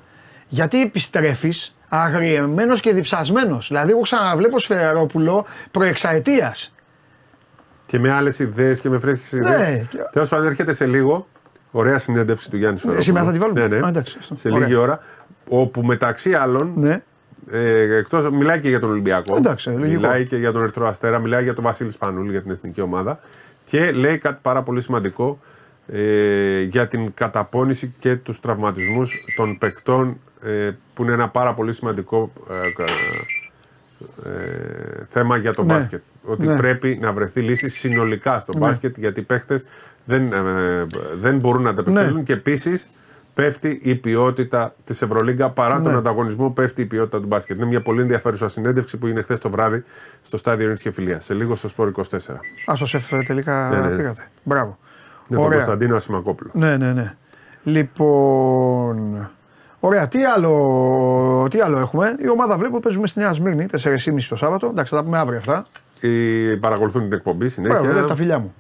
Γιατί 0.49 0.83
επιστρέφεις 0.83 1.75
αγριεμένος 1.89 2.81
και 2.81 2.93
διψασμένος. 2.93 3.69
Δηλαδή, 3.69 3.91
εγώ 3.91 4.01
ξαναβλέπω 4.01 4.59
Σφαιρόπουλο 4.59 5.47
προεξαετίας. 5.71 6.75
Και 7.85 7.99
με 7.99 8.11
άλλες 8.11 8.39
ιδέες 8.39 8.81
και 8.81 8.89
με 8.89 8.99
φρέσκες 8.99 9.33
Ναι. 9.33 9.49
ιδέες. 9.55 9.87
Τέλος 10.13 10.29
πάντων, 10.29 10.47
έρχεται 10.47 10.73
σε 10.73 10.87
λίγο. 10.87 11.27
Ωραία 11.71 11.99
συνέντευξη 11.99 12.51
του 12.51 12.57
Γιάννη 12.57 12.79
Σφερόπουλου. 12.79 13.05
σήμερα 13.05 13.25
θα 13.25 13.33
τη 13.33 13.39
βάλουμε. 13.39 13.61
Ναι, 13.61 13.77
ναι. 13.77 13.85
Α, 13.85 13.89
εντάξει, 13.89 14.17
αυτό. 14.21 14.35
σε 14.35 14.49
Ωραία. 14.49 14.61
λίγη 14.61 14.75
ώρα. 14.75 15.01
Όπου 15.49 15.83
μεταξύ 15.83 16.35
άλλων. 16.35 16.73
Ναι. 16.77 17.03
Ε, 17.51 17.97
εκτός, 17.97 18.31
μιλάει 18.31 18.61
και 18.61 18.69
για 18.69 18.81
τον 18.81 18.91
Ολυμπιακό. 18.91 19.37
Εντάξει, 19.37 19.69
λογικό. 19.71 20.01
Μιλάει 20.01 20.27
και 20.27 20.37
για 20.37 20.53
τον 20.53 20.63
Ερυθρό 20.63 20.87
Αστέρα. 20.89 21.19
Μιλάει 21.19 21.43
για 21.43 21.55
τον 21.55 21.65
Βασίλη 21.65 21.91
Σπανούλη 21.91 22.31
για 22.31 22.43
την 22.43 22.51
εθνική 22.51 22.81
ομάδα. 22.81 23.21
Και 23.65 23.93
λέει 23.93 24.19
κάτι 24.19 24.39
πάρα 24.43 24.63
πολύ 24.63 24.81
σημαντικό 24.81 25.39
ε, 25.87 26.61
για 26.63 26.89
την 26.89 27.15
καταπώνηση 27.15 27.95
και 27.99 28.17
τους 28.17 28.41
τραυματισμούς 28.41 29.25
των 29.37 29.59
παικτών 29.59 30.21
ε, 30.43 30.71
που 30.95 31.03
είναι 31.03 31.13
ένα 31.13 31.29
πάρα 31.29 31.55
πολύ 31.55 31.73
σημαντικό 31.73 32.33
ε, 32.51 32.55
κα- 32.77 32.85
ε, 34.31 35.05
θέμα 35.05 35.37
για 35.37 35.55
το 35.55 35.65
Ναι. 35.65 35.75
μπάσκετ. 35.75 36.03
Ότι 36.25 36.47
Ναι. 36.47 36.57
πρέπει 36.57 36.99
να 37.01 37.13
βρεθεί 37.13 37.41
λύση 37.41 37.69
συνολικά 37.69 38.39
στο 38.39 38.53
μπάσκετ 38.57 38.99
γιατί 38.99 39.21
οι 39.21 39.23
παίχτε 39.23 39.63
δεν, 40.05 40.33
ε, 40.33 40.87
δεν 41.15 41.39
μπορούν 41.39 41.63
να 41.63 41.71
ανταπεξέλθουν 41.71 42.17
Ναι. 42.17 42.23
και 42.23 42.33
επίσης 42.33 42.87
πέφτει 43.35 43.79
η 43.83 43.95
ποιότητα 43.95 44.75
της 44.85 45.03
Ευρωλίγκα 45.03 45.51
παρά 45.51 45.81
τον 45.83 45.93
Ναι. 45.93 45.99
ανταγωνισμό, 45.99 46.51
πέφτει 46.51 46.83
η 46.83 46.85
ποιότητα 46.85 47.21
του 47.21 47.27
μπάσκετ. 47.27 47.57
Είναι 47.57 47.67
μια 47.67 47.83
πολύ 47.83 48.01
ενδιαφέρουσα 48.01 48.49
συνέντευξη 48.49 48.97
που 48.97 49.07
είναι 49.07 49.23
χθες 49.23 49.39
το 49.39 49.51
βράδυ 49.51 49.85
στο 50.23 50.37
στάδιο 50.37 50.63
Ειρήνης 50.63 50.83
και 50.83 50.91
Φιλίας. 50.91 51.25
Σε 51.25 51.35
λίγο 51.35 51.55
στο 51.55 51.69
Σπόρ 51.69 51.89
24. 51.89 52.41
Α, 52.71 52.75
στο 52.75 52.87
σεφ 52.87 53.09
τελικά 53.27 53.69
Ναι, 53.69 53.81
ναι, 53.81 53.89
ναι. 53.89 53.97
πήγατε. 53.97 54.29
Μπράβο. 54.43 54.79
Με 55.29 55.37
τον 55.37 55.45
Ωραία. 55.45 55.57
Κωνσταντίνο 55.59 55.97
Ασημακόπουλο. 55.97 56.51
Ναι, 56.55 56.77
ναι, 56.77 56.93
ναι. 56.93 57.15
Λοιπόν. 57.65 59.31
Ωραία, 59.81 60.09
τι 60.09 60.25
άλλο, 60.25 61.47
τι 61.51 61.61
άλλο 61.61 61.79
έχουμε; 61.79 62.17
Η 62.19 62.29
ομάδα 62.29 62.57
βλέπω 62.59 62.81
παίζουμε 62.81 63.07
στη 63.07 63.19
Νέα 63.19 63.33
Σμύρνη 63.33 63.67
4.30 63.83 64.29
το 64.29 64.37
Σάββατο. 64.37 64.67
Εντάξει, 64.67 64.95
θα 64.95 64.99
τα 65.01 65.05
πούμε 65.05 65.19
αύριο 65.19 65.39
αυτά. 65.39 65.67
Οι 66.01 66.57
παρακολουθούν 66.57 67.03
την 67.03 67.13
εκπομπή 67.13 67.49
συνέχεια. 67.49 67.81
Μπράβο, 67.81 68.07
τα 68.07 68.15
φιλιά 68.15 68.39
μου. 68.39 68.55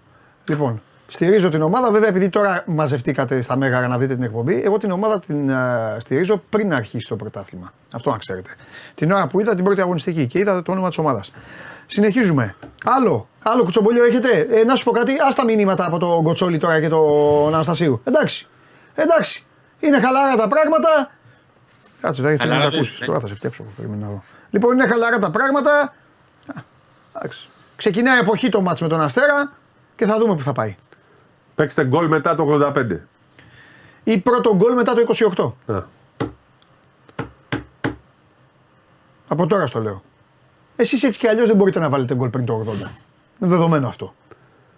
Λοιπόν, 0.49 0.83
στηρίζω 1.15 1.51
την 1.51 1.63
ομάδα. 1.63 1.91
Βέβαια, 1.91 2.09
επειδή 2.09 2.29
τώρα 2.29 2.63
μαζευτήκατε 2.67 3.41
στα 3.41 3.57
Μέγαρα 3.57 3.89
να 3.89 3.99
δείτε 3.99 4.15
την 4.15 4.23
εκπομπή, 4.23 4.63
εγώ 4.65 4.79
την 4.79 4.91
ομάδα 4.91 5.21
την 5.21 5.51
α, 5.53 5.97
στηρίζω 6.01 6.43
πριν 6.51 6.73
αρχίσει 6.75 7.09
το 7.09 7.17
πρωτάθλημα. 7.17 7.73
Αυτό 7.93 8.11
να 8.11 8.19
ξέρετε. 8.19 8.51
Την 8.95 9.13
ώρα 9.13 9.27
που 9.27 9.41
είδα 9.41 9.55
την 9.55 9.65
πρώτη 9.65 9.81
αγωνιστική 9.81 10.27
και 10.27 10.39
είδα 10.39 10.63
το 10.63 10.73
όνομα 10.73 10.89
της 10.89 10.99
ομάδας. 10.99 11.31
Συνεχίζουμε. 11.87 12.55
Άλλο, 12.85 13.29
άλλο 13.43 13.63
κουτσομπολιό 13.63 14.05
έχετε; 14.05 14.47
Ε, 14.51 14.65
να 14.65 14.75
σου 14.75 14.85
πω 14.85 14.91
κάτι, 14.91 15.13
ας 15.29 15.35
τα 15.35 15.45
μηνύματα 15.45 15.87
από 15.87 15.99
τον 15.99 16.23
Κοτσόλη 16.23 16.59
τώρα 16.59 16.81
και 16.81 16.89
τον 16.89 17.55
Αναστασίου. 17.55 18.01
Εντάξει. 18.05 18.47
Εντάξει. 18.95 19.45
Είναι 19.81 20.01
χαλάρα 20.01 20.37
τα 20.37 20.49
πράγματα. 20.49 21.11
Κάτσε, 22.01 22.21
τώρα 22.21 22.33
ήθελα 22.35 22.49
να 22.49 22.55
Χαλάρα 22.55 22.71
τα 22.71 22.77
δεν 22.77 22.79
ακούσεις. 22.81 22.99
είναι. 22.99 23.07
Τώρα 23.07 23.21
θα 23.21 23.27
σε 23.27 23.35
φτιάξω. 23.35 23.65
Περίμενα 23.77 24.07
να 24.07 24.13
δω. 24.13 24.23
Λοιπόν, 24.51 24.73
είναι 24.75 24.87
χαλάρα 24.87 25.19
τα 25.19 25.31
πράγματα. 25.31 25.81
Α, 26.55 26.61
Εντάξει. 27.17 27.49
Ξεκινάει 27.77 28.17
η 28.17 28.21
εποχή 28.21 28.49
το 28.49 28.61
μάτς 28.61 28.81
με 28.81 28.89
τον 28.89 29.01
Αστέρα 29.01 29.53
και 29.97 30.07
θα 30.07 30.19
δούμε 30.19 30.35
που 30.37 30.43
θα 30.43 30.53
πάει. 30.53 30.75
Παίξτε 31.55 31.85
γκολ 31.85 32.09
μετά 32.09 32.35
το 32.35 32.73
85. 32.75 32.99
Ή 34.05 34.19
πρώτο 34.19 34.57
γκολ 34.57 34.75
μετά 34.75 34.95
το 34.95 35.01
28. 35.67 35.75
Α, 35.75 35.83
Από 39.29 39.47
τώρα 39.47 39.67
στο 39.67 39.81
λέω. 39.81 40.03
Εσείς 40.77 41.03
έτσι 41.03 41.19
κι 41.19 41.27
αλλιώς 41.29 41.47
δεν 41.47 41.57
μπορείτε 41.57 41.79
να 41.79 41.89
βάλετε 41.89 42.15
γκολ 42.15 42.29
πριν 42.29 42.45
το 42.45 42.65
80. 42.67 42.67
Είναι 43.41 43.51
δεδομένο 43.51 43.89
αυτό. 43.89 44.15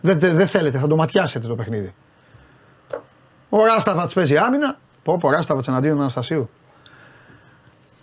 Δεν, 0.01 0.19
δεν, 0.19 0.35
δεν 0.35 0.47
θέλετε, 0.47 0.79
θα 0.79 0.87
το 0.87 0.97
ματιάσετε 0.97 1.47
το 1.47 1.55
παιχνίδι. 1.55 1.95
Ο 3.49 3.65
Ράσταβατς 3.65 4.15
παίζει 4.15 4.37
άμυνα. 4.37 4.79
Πω 5.03 5.19
πω 5.19 5.31
Ράσταβατς 5.31 5.69
εναντίον 5.69 5.95
του 5.95 6.01
Αναστασίου. 6.01 6.51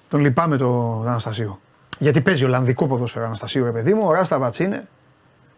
Τον 0.09 0.19
λυπάμαι 0.19 0.57
το 0.57 1.01
Αναστασίου. 1.05 1.59
Γιατί 1.99 2.21
παίζει 2.21 2.45
Ολλανδικό 2.45 2.87
ποδόσφαιρο 2.87 3.25
Αναστασίου, 3.25 3.63
ρε 3.63 3.71
παιδί 3.71 3.93
μου. 3.93 4.07
Ο 4.07 4.11
Ράσταβατς 4.11 4.59
είναι. 4.59 4.87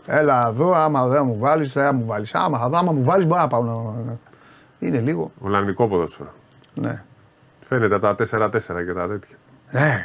Έλα 0.08 0.48
εδώ, 0.48 0.74
άμα 0.74 1.08
δεν 1.08 1.26
μου 1.26 1.38
βάλεις, 1.40 1.74
δεν 1.74 1.84
θα 1.86 1.94
μου 1.94 2.06
βάλεις. 2.06 2.34
Άμα 2.36 2.60
θα 2.60 2.70
δω, 2.70 2.78
άμα 2.78 2.92
μου 2.92 3.04
βάλεις, 3.04 3.26
μπορεί 3.26 3.40
να 3.40 3.48
πάω. 3.48 3.64
να- 3.64 3.74
να- 4.06 4.18
Είναι 4.80 5.00
λίγο. 5.00 5.32
Ολλανδικό 5.40 5.88
ποδόσφαιρο. 5.88 6.30
Ναι. 6.74 7.04
Φαίνεται 7.60 8.00
τα 8.00 8.16
4-4 8.16 8.84
και 8.86 8.94
τα 8.94 9.08
τέτοια. 9.08 9.36
Ε, 9.70 9.96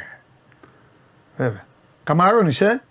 βέβαια. 1.37 1.65
Καμαρώνεις, 2.03 2.61
ε; 2.61 2.81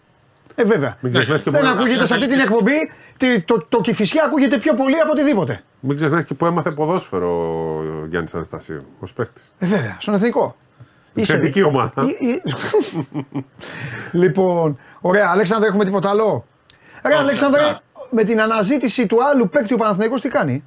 Ε, 0.55 0.65
βέβαια. 0.65 0.97
Μην 1.01 1.13
ξεχνάς 1.13 1.43
και, 1.43 1.51
Δεν 1.51 1.61
που... 1.63 1.69
ακούγεται 1.69 2.07
σε 2.07 2.15
αυτή 2.15 2.29
την 2.29 2.39
εκπομπή. 2.39 2.93
Τι- 3.17 3.41
Το, 3.43 3.65
το, 3.69 3.81
Κηφισιά 3.81 4.25
ακούγεται 4.25 4.59
πιο 4.59 4.75
πολύ 4.75 5.01
από 5.01 5.11
οτιδήποτε. 5.11 5.59
Μην 5.81 5.97
ξεχνάς 5.97 6.25
και 6.25 6.35
που 6.35 6.47
έμαθε 6.47 6.71
ποδόσφαιρο 6.71 7.29
ο 8.03 8.07
Γιάννης 8.07 8.35
Αναστασίου 8.35 8.83
ως 9.01 9.13
παίχτης. 9.13 9.53
Ε, 9.59 9.67
βέβαια, 9.67 9.97
στον 10.01 10.15
εθνικό. 10.15 10.57
Εξαιρετική 11.15 11.63
ομάδα. 11.63 11.93
Ή- 12.03 12.27
ή- 12.27 12.43
λοιπόν, 14.19 14.79
ωραία, 15.01 15.29
Αλέξανδρε, 15.31 15.69
έχουμε 15.69 15.85
τίποτα 15.85 16.09
άλλο; 16.11 16.45
Ρε, 17.05 17.13
Όχι, 17.13 17.23
Αλέξανδρε, 17.23 17.63
αυτά. 17.63 17.83
με 18.11 18.25
την 18.25 18.41
αναζήτηση 18.41 19.07
του 19.07 19.25
άλλου 19.25 19.49
παίκτη 19.49 19.75
ο 19.75 19.77
Παναθηναϊκός 19.77 20.21
τι 20.21 20.29
κάνει; 20.29 20.65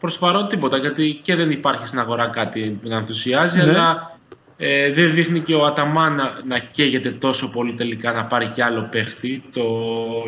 Προ 0.00 0.10
το 0.10 0.16
παρόν 0.20 0.48
τίποτα, 0.48 0.76
γιατί 0.76 1.18
και 1.22 1.34
δεν 1.34 1.50
υπάρχει 1.50 1.86
στην 1.86 1.98
αγορά 1.98 2.26
κάτι 2.28 2.78
που 2.82 2.88
να 2.88 2.96
ενθουσιάζει, 2.96 3.62
Ναι. 3.62 3.70
αλλά 3.70 4.16
ε, 4.56 4.92
δεν 4.92 5.14
δείχνει 5.14 5.40
και 5.40 5.54
ο 5.54 5.64
Αταμάν 5.64 6.14
να, 6.14 6.32
να 6.46 6.58
καίγεται 6.58 7.10
τόσο 7.10 7.50
πολύ 7.50 7.74
τελικά 7.74 8.12
να 8.12 8.24
πάρει 8.24 8.46
και 8.46 8.62
άλλο 8.64 8.88
παίχτη. 8.90 9.42
Το 9.52 9.62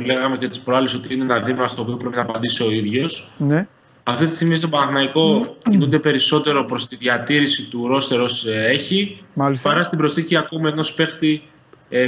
λέγαμε 0.04 0.36
και 0.36 0.48
τις 0.48 0.58
προάλλες 0.60 0.94
ότι 0.94 1.14
είναι 1.14 1.22
ένα 1.22 1.38
δήμα 1.40 1.68
στο 1.68 1.82
οποίο 1.82 1.96
πρέπει 1.96 2.16
να 2.16 2.22
απαντήσει 2.22 2.62
ο 2.62 2.70
ίδιος. 2.70 3.30
Ναι. 3.38 3.66
Αυτή 4.02 4.24
τη 4.26 4.34
στιγμή 4.34 4.56
στον 4.56 4.70
Παναθηναϊκό 4.70 5.56
κινούνται 5.70 5.98
περισσότερο 5.98 6.64
προς 6.64 6.88
τη 6.88 6.96
διατήρηση 6.96 7.70
του 7.70 7.86
ρόστερ 7.86 8.20
όσο 8.20 8.50
έχει, 8.52 9.22
Μάλιστα. 9.34 9.68
παρά 9.68 9.82
στην 9.82 9.98
προσθήκη 9.98 10.36
ακούμε 10.36 10.70
ενός 10.70 10.92
παίχτη 10.92 11.42
ε, 11.42 11.49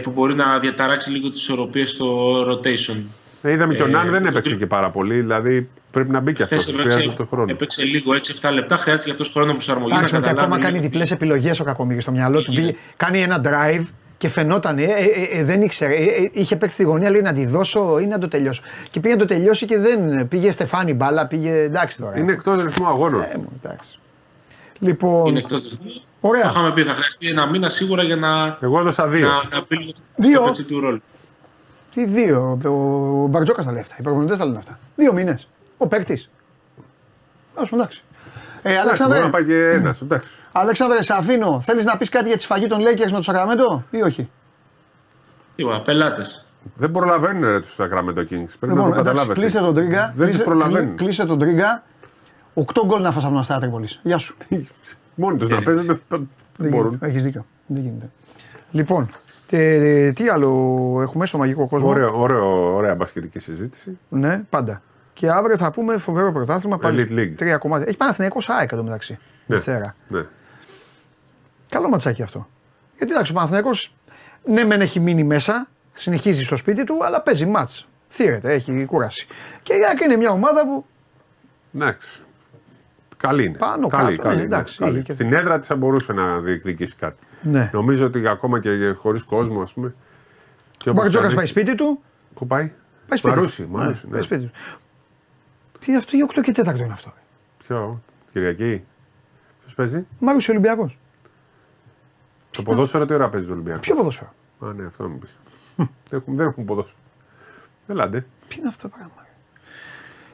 που 0.02 0.10
μπορεί 0.10 0.34
να 0.34 0.58
διαταράξει 0.58 1.10
λίγο 1.10 1.30
τις 1.30 1.40
ισορροπίες 1.40 1.90
στο 1.90 2.40
rotation. 2.50 3.02
Ε, 3.42 3.50
είδαμε 3.50 3.74
και 3.74 3.82
ο 3.82 3.86
Ε, 3.86 3.88
Νάν 3.88 4.10
δεν 4.10 4.22
το- 4.22 4.28
έπαιξε 4.28 4.54
και 4.54 4.66
πάρα 4.66 4.90
πολύ, 4.90 5.14
δηλαδή 5.20 5.68
πρέπει 5.90 6.10
να 6.10 6.20
μπει 6.20 6.32
και 6.32 6.42
αυτός. 6.42 6.62
Χθες 6.62 6.74
Χρειάζεται 6.74 7.02
έπαιξε, 7.02 7.16
το 7.22 7.24
χρόνο. 7.26 7.50
έπαιξε 7.52 7.82
λίγο 7.84 8.12
6-7 8.14 8.50
λεπτά, 8.52 8.76
χρειάζεται 8.76 9.04
και 9.04 9.10
αυτός 9.10 9.30
χρόνο 9.30 9.52
προσαρμογή 9.52 9.90
να 9.92 9.96
Εντάξει, 9.96 10.12
και 10.12 10.18
ακόμα 10.18 10.34
καταλάβει. 10.40 10.62
κάνει 10.62 10.78
διπλές 10.78 11.10
επιλογές 11.10 11.60
ο 11.60 11.64
Κακομίρη 11.64 12.00
στο 12.00 12.10
μυαλό 12.10 12.42
του. 12.42 12.52
Πήγε- 12.54 12.74
κάνει 12.96 13.22
ένα 13.22 13.40
drive 13.44 13.84
και 14.18 14.28
φαινόταν, 14.28 14.78
ε, 14.78 14.82
ε, 14.82 14.86
ε, 14.86 15.38
ε, 15.38 15.44
δεν 15.44 15.62
ήξερε. 15.62 15.94
Ε, 15.94 16.02
ε, 16.04 16.30
είχε 16.32 16.56
παίξει 16.56 16.76
τη 16.76 16.82
γωνία, 16.82 17.10
λέει 17.10 17.20
να 17.20 17.32
τη 17.32 17.46
δώσω 17.46 17.98
ή 17.98 18.06
να 18.06 18.18
το 18.18 18.28
τελειώσω. 18.28 18.62
Και 18.90 19.00
πήγε 19.00 19.14
να 19.14 19.20
το 19.20 19.26
τελειώσει 19.26 19.66
και 19.66 19.78
δεν. 19.78 20.28
Πήγε 20.28 20.50
Στεφάνι 20.50 20.94
μπάλα, 20.94 21.26
πήγε. 21.26 21.52
Εντάξει 21.62 21.98
τώρα. 21.98 22.18
Είναι 22.18 22.32
εκτός 22.32 22.62
ρυθμού 22.62 22.86
αγώνων. 22.86 23.20
Ε, 23.20 23.32
μου, 23.36 23.60
εντάξει. 23.62 23.98
Λοιπόν, 24.78 25.28
Είναι 25.28 25.38
εκτός 25.38 25.62
ρυθμού. 25.70 26.02
Ωραία. 26.24 26.42
Το 26.42 26.48
είχαμε 26.48 26.72
πει, 26.72 26.82
θα 26.84 26.94
χρειαστεί 26.94 27.28
ένα 27.28 27.46
μήνα 27.46 27.68
σίγουρα 27.68 28.02
για 28.02 28.16
να, 28.16 28.56
Εγώ 28.60 28.78
έδωσα 28.80 29.08
δύο. 29.08 29.26
να, 29.28 29.34
να 29.58 29.64
μπει 29.68 29.76
λίγο 29.76 29.92
Δύο. 30.16 30.36
στο 30.36 30.44
πετσί 30.44 30.64
του 30.64 30.80
ρόλου. 30.80 31.00
τι 31.94 32.04
δύο; 32.04 32.58
Ο, 32.64 32.68
ο 33.22 33.26
Μπαρτζόκας 33.26 33.64
τα 33.64 33.72
λέει 33.72 33.80
αυτά. 33.80 33.94
Οι 33.98 34.02
προπονητές 34.02 34.38
τα 34.38 34.44
λένε 34.44 34.58
αυτά. 34.58 34.78
Δύο 34.96 35.12
μήνες. 35.12 35.48
Ο 35.76 35.86
παίκτης. 35.86 36.30
Α 37.54 37.66
πούμε, 37.66 37.82
εντάξει. 37.82 38.02
Ε, 38.62 38.68
Εντάξει, 38.70 38.86
Αλέξανδρε, 38.86 39.18
μπορεί 39.18 39.30
να 39.30 39.36
πάει 39.38 39.44
και 39.44 39.68
ένας. 39.78 40.00
Εντάξει. 40.00 40.34
Αλέξανδρε, 40.52 41.02
σε 41.02 41.12
αφήνω. 41.12 41.60
Θέλεις 41.60 41.84
να 41.84 41.96
πεις 41.96 42.08
κάτι 42.08 42.26
για 42.28 42.36
τη 42.36 42.42
σφαγή 42.42 42.66
των 42.66 42.80
Lakers 42.80 43.10
με 43.10 43.16
το 43.16 43.22
Σακραμέντο 43.22 43.84
ή 43.90 44.02
όχι; 44.02 44.30
Είπα, 45.56 45.80
πελάτες. 45.84 46.46
Δεν 46.74 46.90
προλαβαίνουν 46.90 47.42
ρε 47.50 47.60
τους 47.60 47.76
Sacramento 47.80 48.18
Kings. 48.18 48.26
Πρέπει 48.28 48.34
να 48.34 48.48
το 48.58 48.66
Λοιπόν, 48.68 48.76
εντάξει, 48.76 48.92
καταλάβετε. 49.02 49.40
κλείστε 49.40 49.60
τον 49.60 49.74
τρίγκα. 49.74 50.12
Δεν 50.16 50.26
κλείστε, 50.26 50.42
του 50.42 50.48
προλαβαίνουν. 50.48 50.86
κλεί- 50.86 50.98
Κλείστε 50.98 51.24
τον 51.24 51.38
τρίγκα. 51.38 51.82
Οκτώ 52.54 52.84
γκολ 52.86 53.02
να 53.02 53.12
φας 53.12 53.22
από 53.22 53.32
τον 53.32 53.40
Αστέρα 53.40 53.58
Τρίπολης. 53.60 54.00
Γεια 54.02 54.18
σου. 54.18 54.34
Μόνοι 55.14 55.38
τους 55.38 55.48
να 55.48 55.62
παίζουν 55.62 55.86
δεν 55.86 56.28
Δεν 56.58 56.70
μπορούν. 56.70 56.88
γίνεται. 56.88 57.06
Έχεις 57.06 57.22
δίκιο. 57.22 57.46
Δεν 57.66 57.82
γίνεται. 57.82 58.10
Λοιπόν, 58.70 59.10
τε- 59.46 60.14
τι 60.14 60.28
άλλο 60.28 60.48
έχουμε 61.02 61.26
στο 61.26 61.38
μαγικό 61.38 61.68
κόσμο; 61.68 61.88
Ωραίο, 61.88 62.20
ωραίο, 62.20 62.74
ωραία 62.74 62.94
μπασκετική 62.94 63.38
συζήτηση. 63.38 63.98
Ναι, 64.08 64.42
πάντα. 64.50 64.82
Και 65.12 65.30
αύριο 65.30 65.56
θα 65.56 65.70
πούμε 65.70 65.98
φοβερό 65.98 66.32
πρωτάθλημα. 66.32 66.78
Πάλι 66.78 67.06
Elite 67.08 67.18
League. 67.18 67.34
Τρία 67.36 67.56
κομμάτια. 67.58 67.86
Έχει 67.88 67.96
Παναθηναϊκός 67.96 68.48
ΑΕΚ 68.48 68.72
εδώ 68.72 68.82
μεταξύ. 68.82 69.12
Ναι. 69.46 69.56
Δευτέρα. 69.56 69.94
Ναι. 70.08 70.24
Καλό 71.68 71.88
ματσάκι 71.88 72.22
αυτό. 72.22 72.48
Γιατί 72.96 73.12
εντάξει, 73.12 73.32
ο 73.32 73.34
Παναθηναϊκός 73.34 73.94
ναι, 74.44 74.64
μεν 74.64 74.80
έχει 74.80 75.00
μείνει 75.00 75.24
μέσα, 75.24 75.68
συνεχίζει 75.92 76.42
στο 76.42 76.56
σπίτι 76.56 76.84
του, 76.84 77.04
αλλά 77.04 77.20
παίζει 77.20 77.46
μάτς. 77.46 77.88
Θύρεται, 78.08 78.52
έχει 78.52 78.84
κούραση. 78.84 79.26
Και 79.62 79.72
η 79.74 79.84
ΑΕΚ 79.88 80.00
είναι 80.00 80.16
μια 80.16 80.30
ομάδα 80.30 80.64
που 80.66 80.84
Εντάξει. 81.74 82.20
Καλή 83.22 83.44
είναι. 83.44 83.58
Πάνω 83.58 83.86
καλή, 83.86 84.04
κάτω, 84.16 84.22
καλή, 84.22 84.34
ναι, 84.36 84.42
είναι. 84.42 84.54
εντάξει, 84.54 84.78
Καλή. 84.78 84.92
είχε 84.92 85.02
και- 85.02 85.12
Στην 85.12 85.32
έδρα 85.32 85.58
της 85.58 85.66
θα 85.68 85.76
μπορούσε 85.76 86.12
να 86.12 86.40
διεκδικήσει 86.40 86.94
κάτι. 86.96 87.16
Ναι. 87.42 87.70
Νομίζω 87.72 88.06
ότι 88.06 88.28
ακόμα 88.28 88.60
και 88.60 88.92
χωρίς 88.96 89.22
κόσμο, 89.24 89.60
ας 89.62 89.72
πούμε. 89.74 89.94
και 90.76 90.88
ο 90.88 90.92
όπως 90.92 91.02
Μπαρτζόκα 91.02 91.24
κάνει- 91.24 91.36
πάει 91.36 91.46
σπίτι 91.46 91.74
του; 91.74 92.00
Πού 92.34 92.46
πάει; 92.46 92.72
Πάει 93.08 93.18
σπίτι. 93.18 93.34
Μαρούσι, 93.34 93.62
του. 93.62 93.68
Μαρούσι, 93.70 94.00
Ναι, 94.04 94.10
ναι. 94.10 94.12
πάει 94.16 94.22
σπίτι 94.22 94.44
του. 94.44 94.50
Τι 95.78 95.96
αυτό, 95.96 96.16
η 96.16 96.22
8 96.22 96.40
και 96.42 96.52
4 96.52 96.80
είναι 96.84 96.92
αυτό. 96.92 97.12
Ποιο, 97.66 98.02
Κυριακή; 98.32 98.84
Ποιος 99.60 99.74
παίζει; 99.74 100.06
Μάρουσι 100.18 100.50
Ολυμπιακός. 100.50 100.98
Το 102.50 102.62
ποδόσφαιρο 102.62 103.04
τι 103.04 103.14
ώρα 103.14 103.28
παίζει 103.28 103.46
το 103.46 103.52
Ολυμπιακό; 103.52 103.80
Ποιο 103.80 103.94
ποδόσφαιρο; 103.96 104.30
Α, 104.60 104.72
ναι, 104.72 104.86
αυτό 104.86 105.08
μου 105.08 105.18
πεις. 105.18 105.36
δεν, 105.76 105.88
έχουν, 106.20 106.36
δεν 106.36 106.46
έχουν 106.46 106.64
ποδόσφαιρο. 106.64 107.00
Ελάτε. 107.86 108.26
Τι 108.48 108.56
είναι 108.58 108.68
αυτό 108.68 108.82
το 108.88 108.94
πράγμα. 108.96 109.26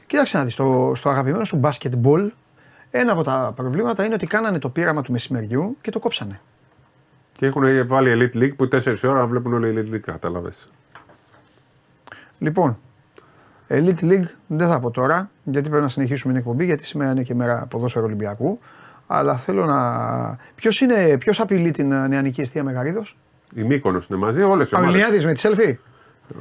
Κοίταξε 0.07 0.37
να 0.37 0.43
δεις, 0.43 0.53
στο, 0.53 0.91
στο 0.95 1.09
αγαπημένο 1.09 1.43
σου 1.43 1.59
basketball, 1.63 2.29
ένα 2.91 3.11
από 3.11 3.23
τα 3.23 3.53
προβλήματα 3.55 4.05
είναι 4.05 4.13
ότι 4.13 4.27
κάνανε 4.27 4.59
το 4.59 4.69
πείραμα 4.69 5.01
του 5.01 5.11
μεσημεριού 5.11 5.77
και 5.81 5.91
το 5.91 5.99
κόψανε. 5.99 6.39
Και 7.31 7.45
έχουν 7.45 7.87
βάλει 7.87 8.29
Elite 8.33 8.37
League 8.37 8.55
που 8.55 8.67
4 8.71 8.95
ώρα 9.03 9.19
να 9.19 9.27
βλέπουν 9.27 9.53
όλοι 9.53 9.73
Elite 9.91 9.95
League, 9.95 9.99
κατάλαβες. 9.99 10.71
Λοιπόν, 12.39 12.77
Elite 13.69 14.01
League 14.01 14.25
δεν 14.47 14.67
θα 14.67 14.79
πω 14.79 14.91
τώρα, 14.91 15.29
γιατί 15.43 15.67
πρέπει 15.69 15.83
να 15.83 15.89
συνεχίσουμε 15.89 16.33
την 16.33 16.41
εκπομπή, 16.41 16.65
γιατί 16.65 16.85
σήμερα 16.85 17.11
είναι 17.11 17.23
και 17.23 17.35
μέρα 17.35 17.65
ποδόσφαιρο 17.69 18.05
Ολυμπιακού. 18.05 18.59
Αλλά 19.07 19.37
θέλω 19.37 19.65
να. 19.65 20.37
Ποιος 20.55 20.81
είναι, 20.81 21.17
ποιος 21.17 21.39
απειλεί 21.39 21.71
την 21.71 21.91
ε, 21.91 22.07
νεανική 22.07 22.41
αιστεία 22.41 22.63
Μεγαρίδος, 22.63 23.17
Η 23.55 23.63
Μύκονος 23.63 24.07
είναι 24.07 24.19
μαζί, 24.19 24.41
όλες 24.43 24.71
οι 24.71 24.75
Ο 24.75 24.77
ομάδες. 24.79 25.01
Ελληνιάδη 25.01 25.25
με 25.25 25.33
τη 25.33 25.41
selfie. 25.43 25.73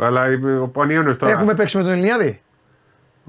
Αλλά 0.00 0.30
η- 0.30 0.44
ο 0.58 0.68
Πανιόνιος 0.68 1.16
τώρα. 1.16 1.32
Έχουμε 1.32 1.54
παίξει 1.54 1.76
με 1.76 1.82
τον 1.82 1.92
Ελληνιάδη. 1.92 2.40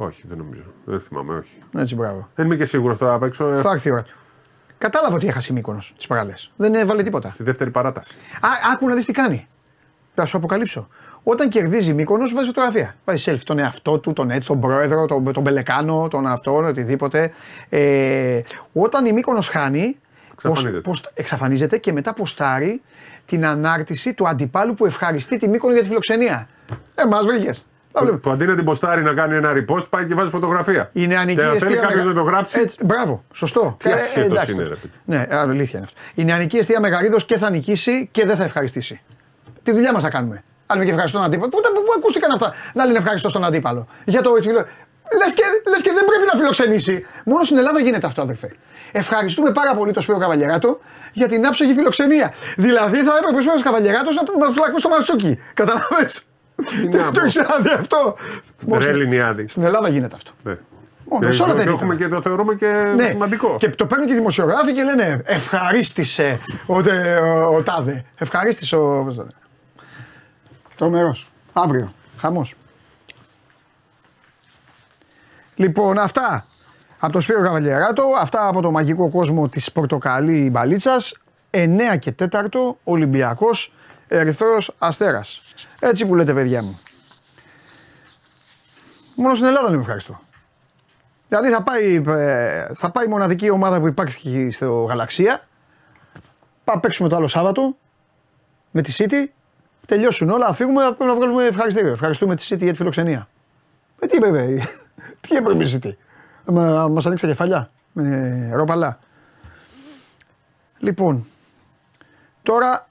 Όχι, 0.01 0.23
δεν 0.27 0.37
νομίζω. 0.37 0.63
Δεν 0.85 0.99
θυμάμαι, 0.99 1.35
όχι. 1.37 1.57
Έτσι, 1.77 1.95
μπράβο. 1.95 2.27
Δεν 2.35 2.45
είμαι 2.45 2.55
και 2.55 2.65
σίγουρος 2.65 2.97
τώρα 2.97 3.13
απ' 3.13 3.23
έξω. 3.23 3.47
ε, 3.47 3.61
Θα 3.61 3.71
έρθει 3.71 3.87
η 3.87 3.91
ώρα. 3.91 4.03
του. 4.03 4.13
Κατάλαβα 4.77 5.15
ότι 5.15 5.27
έχασε 5.27 5.47
η 5.51 5.55
Μύκονος 5.55 5.93
τις 5.97 6.07
προάλλε. 6.07 6.33
Δεν 6.55 6.73
έβαλε 6.75 7.03
τίποτα. 7.03 7.29
Στη 7.29 7.43
δεύτερη 7.43 7.71
παράταση. 7.71 8.17
Α, 8.41 8.47
άκου 8.73 8.87
να 8.87 8.95
δεις 8.95 9.05
τι 9.05 9.11
κάνει. 9.11 9.47
Θα 10.15 10.25
σου 10.25 10.37
αποκαλύψω. 10.37 10.87
Όταν 11.23 11.49
κερδίζει 11.49 11.89
η 11.89 11.93
Μύκονος 11.93 12.33
βάζει 12.33 12.47
φωτογραφία. 12.47 12.95
Βάζει 13.05 13.31
selfie 13.31 13.43
τον 13.43 13.59
εαυτό 13.59 13.97
του, 13.99 14.13
τον 14.13 14.31
έτσι, 14.31 14.47
τον 14.47 14.59
πρόεδρο, 14.59 15.05
τον, 15.05 15.33
τον 15.33 15.43
Μπελεκάνο, 15.43 16.07
τον 16.07 16.27
αυτόν, 16.27 16.65
οτιδήποτε. 16.65 17.31
Ε, 17.69 18.41
όταν 18.73 19.05
η 19.05 19.11
Μύκονος 19.13 19.47
χάνει, 19.49 19.97
Εξαφανίζεται. 20.31 20.81
πως- 20.81 21.01
πως- 21.01 21.11
εξαφανίζεται 21.13 21.77
και 21.77 21.91
μετά 21.91 22.13
ποστάρει 22.13 22.81
την 23.25 23.45
ανάρτηση 23.45 24.13
του 24.13 24.27
αντιπάλου 24.27 24.73
που 24.73 24.85
ευχαριστεί 24.85 25.37
τη 25.37 25.47
Μύκονο 25.49 25.73
για 25.73 25.81
τη 25.81 25.87
φιλοξενία. 25.87 26.47
Ε, 26.95 27.05
μας 27.05 27.25
βρήκες. 27.25 27.65
Που, 27.91 28.19
που 28.19 28.29
αντί 28.29 28.45
να 28.45 28.55
την 28.55 28.63
ποστάρει 28.63 29.01
να 29.03 29.13
κάνει 29.13 29.35
ένα 29.35 29.51
repost, 29.55 29.89
πάει 29.89 30.05
και 30.05 30.13
βάζει 30.13 30.29
φωτογραφία. 30.29 30.89
Η 30.93 31.07
νεανική 31.07 31.35
Και 31.39 31.41
αν 31.45 31.47
θέλει 31.49 31.55
αιστεία. 31.73 31.75
κάποιος 31.81 31.95
μεγα- 31.95 32.07
να 32.07 32.13
το 32.13 32.21
γράψει. 32.21 32.59
Έτσι, 32.59 32.85
μπράβο, 32.85 33.23
σωστό. 33.33 33.75
Τι 33.79 33.89
Ε, 33.89 33.93
ασχέτως 33.93 34.25
εντάξει. 34.31 34.51
είναι, 34.51 34.63
ρε 34.63 34.69
παιδί. 34.75 34.91
Ναι, 35.05 35.25
αλήθεια 35.29 35.79
είναι 35.79 35.87
αυτό. 35.93 35.99
Η 36.21 36.23
νεανική 36.23 36.57
αιστεία 36.57 36.79
Μεγαρίδος 36.79 37.25
και 37.25 37.37
θα 37.37 37.49
νικήσει 37.49 38.07
και 38.11 38.25
δεν 38.25 38.35
θα 38.35 38.43
ευχαριστήσει. 38.43 39.01
Τη 39.63 39.71
δουλειά 39.71 39.93
μας 39.93 40.03
θα 40.03 40.09
κάνουμε. 40.09 40.43
Αν 40.65 40.83
και 40.83 40.89
ευχαριστώ 40.89 41.17
τον 41.17 41.27
αντίπαλο. 41.27 41.49
Πού, 41.49 41.59
πού, 41.73 41.83
πού 41.83 41.91
ακούστηκαν 41.97 42.31
αυτά; 42.31 42.53
Να 42.73 42.85
λένε 42.85 42.97
ευχαριστώ 42.97 43.29
στον 43.29 43.43
αντίπαλο. 43.45 43.87
Για 44.05 44.21
το 44.21 44.31
φιλο... 44.41 44.65
Λες 45.23 45.33
και, 45.33 45.43
λες 45.69 45.81
και 45.81 45.91
δεν 45.93 46.05
πρέπει 46.05 46.23
να 46.33 46.37
φιλοξενήσει. 46.39 47.05
Μόνο 47.25 47.43
στην 47.43 47.57
Ελλάδα 47.57 47.79
γίνεται 47.79 48.05
αυτό, 48.07 48.21
αδερφέ. 48.21 48.51
Ευχαριστούμε 48.91 49.51
πάρα 49.51 49.75
πολύ 49.75 49.91
τον 49.91 50.01
Σπύρο 50.03 50.17
Καβαλιεράτο 50.17 50.79
για 51.13 51.27
την 51.27 51.45
άψογη 51.45 51.73
φιλοξενία. 51.73 52.33
Δηλαδή 52.57 52.97
θα 53.03 53.13
έπρεπε 53.19 53.37
ο 53.37 53.41
Σπύρος 53.41 53.61
Καβαλιεράτος 53.61 54.15
να 54.15 54.23
του 54.23 54.53
φυλακού 54.53 54.79
στο 54.79 54.89
Ματσούκι. 54.89 55.39
Καταλαβέ. 55.53 56.09
Να 56.91 57.11
Το 57.11 57.19
πω. 57.21 57.25
ξέρατε 57.27 57.73
αυτό. 57.73 58.15
Μόνο 58.61 58.75
Ρε 58.79 58.81
στην- 58.81 58.95
Ελληνιάδη. 58.95 59.47
Στην 59.47 59.63
Ελλάδα 59.63 59.89
γίνεται 59.89 60.15
αυτό. 60.15 60.31
Ναι. 60.43 60.57
Μόνο, 61.09 61.25
Και, 61.25 61.31
σε 61.31 61.41
όλα 61.43 61.51
τα 61.53 61.57
και, 61.57 61.69
επίπεδα. 61.69 61.85
έχουμε 61.85 61.95
και 61.95 62.07
το 62.15 62.21
θεωρούμε 62.21 62.55
και 62.55 62.93
Ναι. 62.95 63.07
σημαντικό. 63.09 63.55
Και 63.59 63.69
το 63.69 63.85
παίρνουν 63.85 64.07
και 64.07 64.13
οι 64.13 64.15
δημοσιογράφοι 64.15 64.73
και 64.73 64.83
λένε 64.83 65.21
Ευχαρίστησε 65.25 66.37
ο, 66.67 66.81
τε- 66.81 67.19
ο, 67.21 67.55
ο 67.55 67.63
Τάδε. 67.63 68.05
Ευχαρίστησε 68.17 68.75
ο. 68.75 69.03
πώς 69.03 69.15
το 69.15 69.21
λένε. 69.21 69.33
Τρομερός. 70.75 71.27
Αύριο. 71.53 71.91
Χαμός. 72.17 72.55
Λοιπόν, 75.55 75.97
αυτά 75.97 76.45
από 76.99 77.13
το 77.13 77.19
Σπύρο 77.21 77.41
Καβαλιεράτο, 77.41 78.03
αυτά 78.19 78.47
από 78.47 78.61
το 78.61 78.71
μαγικό 78.71 79.09
κόσμο 79.09 79.47
της 79.49 79.71
Πορτοκαλί 79.71 80.49
Μπαλίτσας. 80.51 81.13
9 81.51 81.97
και 81.99 82.11
4 82.11 82.77
Ολυμπιακός 82.83 83.73
Ερυθρός 84.11 84.75
Αστέρας. 84.77 85.41
Έτσι 85.79 86.05
που 86.05 86.15
λέτε 86.15 86.33
παιδιά 86.33 86.63
μου. 86.63 86.79
Μόνο 89.15 89.35
στην 89.35 89.47
Ελλάδα 89.47 89.69
λέμε 89.69 89.81
ευχαριστώ. 89.81 90.19
Δηλαδή 91.27 91.49
θα 91.49 91.63
πάει, 91.63 92.03
ε, 92.07 92.67
θα 92.73 92.91
πάει 92.91 93.05
η 93.05 93.09
μοναδική 93.09 93.49
ομάδα 93.49 93.79
που 93.79 93.87
υπάρχει 93.87 94.49
στο 94.51 94.83
Γαλαξία. 94.83 95.47
Πάμε 96.63 96.81
παίξουμε 96.81 97.09
το 97.09 97.15
άλλο 97.15 97.27
Σάββατο 97.27 97.75
με 98.71 98.81
τη 98.81 98.95
City. 98.97 99.25
Τελειώσουν 99.85 100.29
όλα, 100.29 100.45
θα 100.47 100.53
φύγουμε, 100.53 100.83
θα 100.83 100.93
πρέπει 100.93 101.09
να 101.09 101.15
βγάλουμε 101.15 101.45
ευχαριστήριο. 101.45 101.91
Ευχαριστούμε 101.91 102.35
τη 102.35 102.47
City 102.49 102.59
για 102.59 102.71
τη 102.71 102.77
φιλοξενία. 102.77 103.27
Ε, 103.99 104.05
τι 104.05 104.17
είπε, 104.17 104.27
ε, 104.27 104.63
τι 105.21 105.35
έπρεπε 105.35 105.63
η 105.63 105.79
City; 105.81 105.91
Μα, 106.45 106.87
μας 106.87 107.05
ανοίξει 107.05 107.25
τα 107.25 107.31
κεφαλιά 107.31 107.69
με 107.93 108.49
ρόπαλα. 108.53 108.99
Λοιπόν, 110.79 111.25
τώρα 112.43 112.75
ε, 112.75 112.88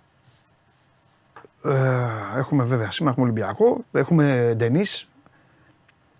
έχουμε 2.36 2.64
βέβαια 2.64 2.90
σήμερα 2.90 3.16
έχουμε 3.16 3.30
Ολυμπιακό, 3.30 3.84
έχουμε 3.92 4.52
Ντενίς 4.56 5.08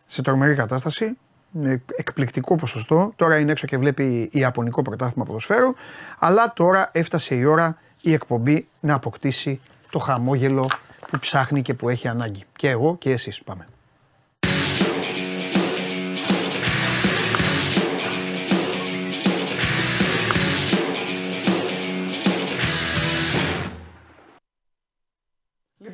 σε 0.07 0.23
τρομερή 0.23 0.55
κατάσταση. 0.55 1.17
με 1.51 1.83
εκπληκτικό 1.97 2.57
ποσοστό. 2.57 3.13
Τώρα 3.17 3.39
είναι 3.39 3.51
έξω 3.51 3.67
και 3.67 3.79
βλέπει 3.79 4.29
Ιαπωνικό 4.33 4.83
πρωτάθλημα 4.83 5.25
ποδοσφαίρου. 5.25 5.75
Αλλά 6.19 6.53
τώρα 6.53 6.89
έφτασε 6.93 7.35
η 7.35 7.45
ώρα 7.45 7.77
η 8.03 8.13
εκπομπή 8.13 8.67
να 8.81 8.95
αποκτήσει 8.95 9.61
το 9.91 9.99
χαμόγελο 9.99 10.69
που 11.11 11.19
ψάχνει 11.19 11.63
και 11.63 11.75
που 11.75 11.89
έχει 11.89 12.09
ανάγκη. 12.09 12.45
Και 12.57 12.69
εγώ 12.69 12.97
και 12.97 13.11
εσείς 13.11 13.43
πάμε. 13.43 13.67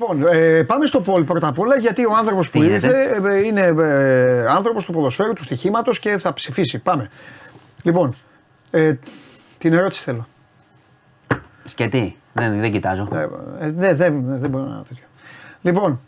Λοιπόν, 0.08 0.26
ε, 0.32 0.62
πάμε 0.62 0.86
στο 0.86 1.00
Πολ 1.00 1.24
πρώτα 1.24 1.46
απ' 1.46 1.58
όλα 1.58 1.76
γιατί 1.76 2.04
ο 2.04 2.16
άνθρωπος 2.16 2.50
που 2.50 2.62
γίνεται; 2.62 2.74
ήρθε 2.74 3.28
ε, 3.30 3.44
είναι 3.44 3.60
ε, 3.60 4.46
άνθρωπος 4.46 4.84
του 4.84 4.92
ποδοσφαίρου, 4.92 5.32
του 5.32 5.42
στοιχήματος 5.42 5.98
και 5.98 6.16
θα 6.16 6.32
ψηφίσει. 6.32 6.78
Πάμε. 6.78 7.10
Λοιπόν, 7.82 8.14
ε, 8.70 8.94
την 9.58 9.72
ερώτηση 9.72 10.02
θέλω. 10.02 10.26
Σκετή. 11.64 12.16
Δεν, 12.32 12.60
δεν 12.60 12.72
κοιτάζω. 12.72 13.08
Ε, 13.12 13.28
ε, 13.58 13.70
δεν 13.70 13.96
δεν 13.96 14.38
δεν 14.38 14.50
μπορώ 14.50 14.64
να 14.64 14.82
τέτοιο. 14.82 15.04
Λοιπόν, 15.62 16.00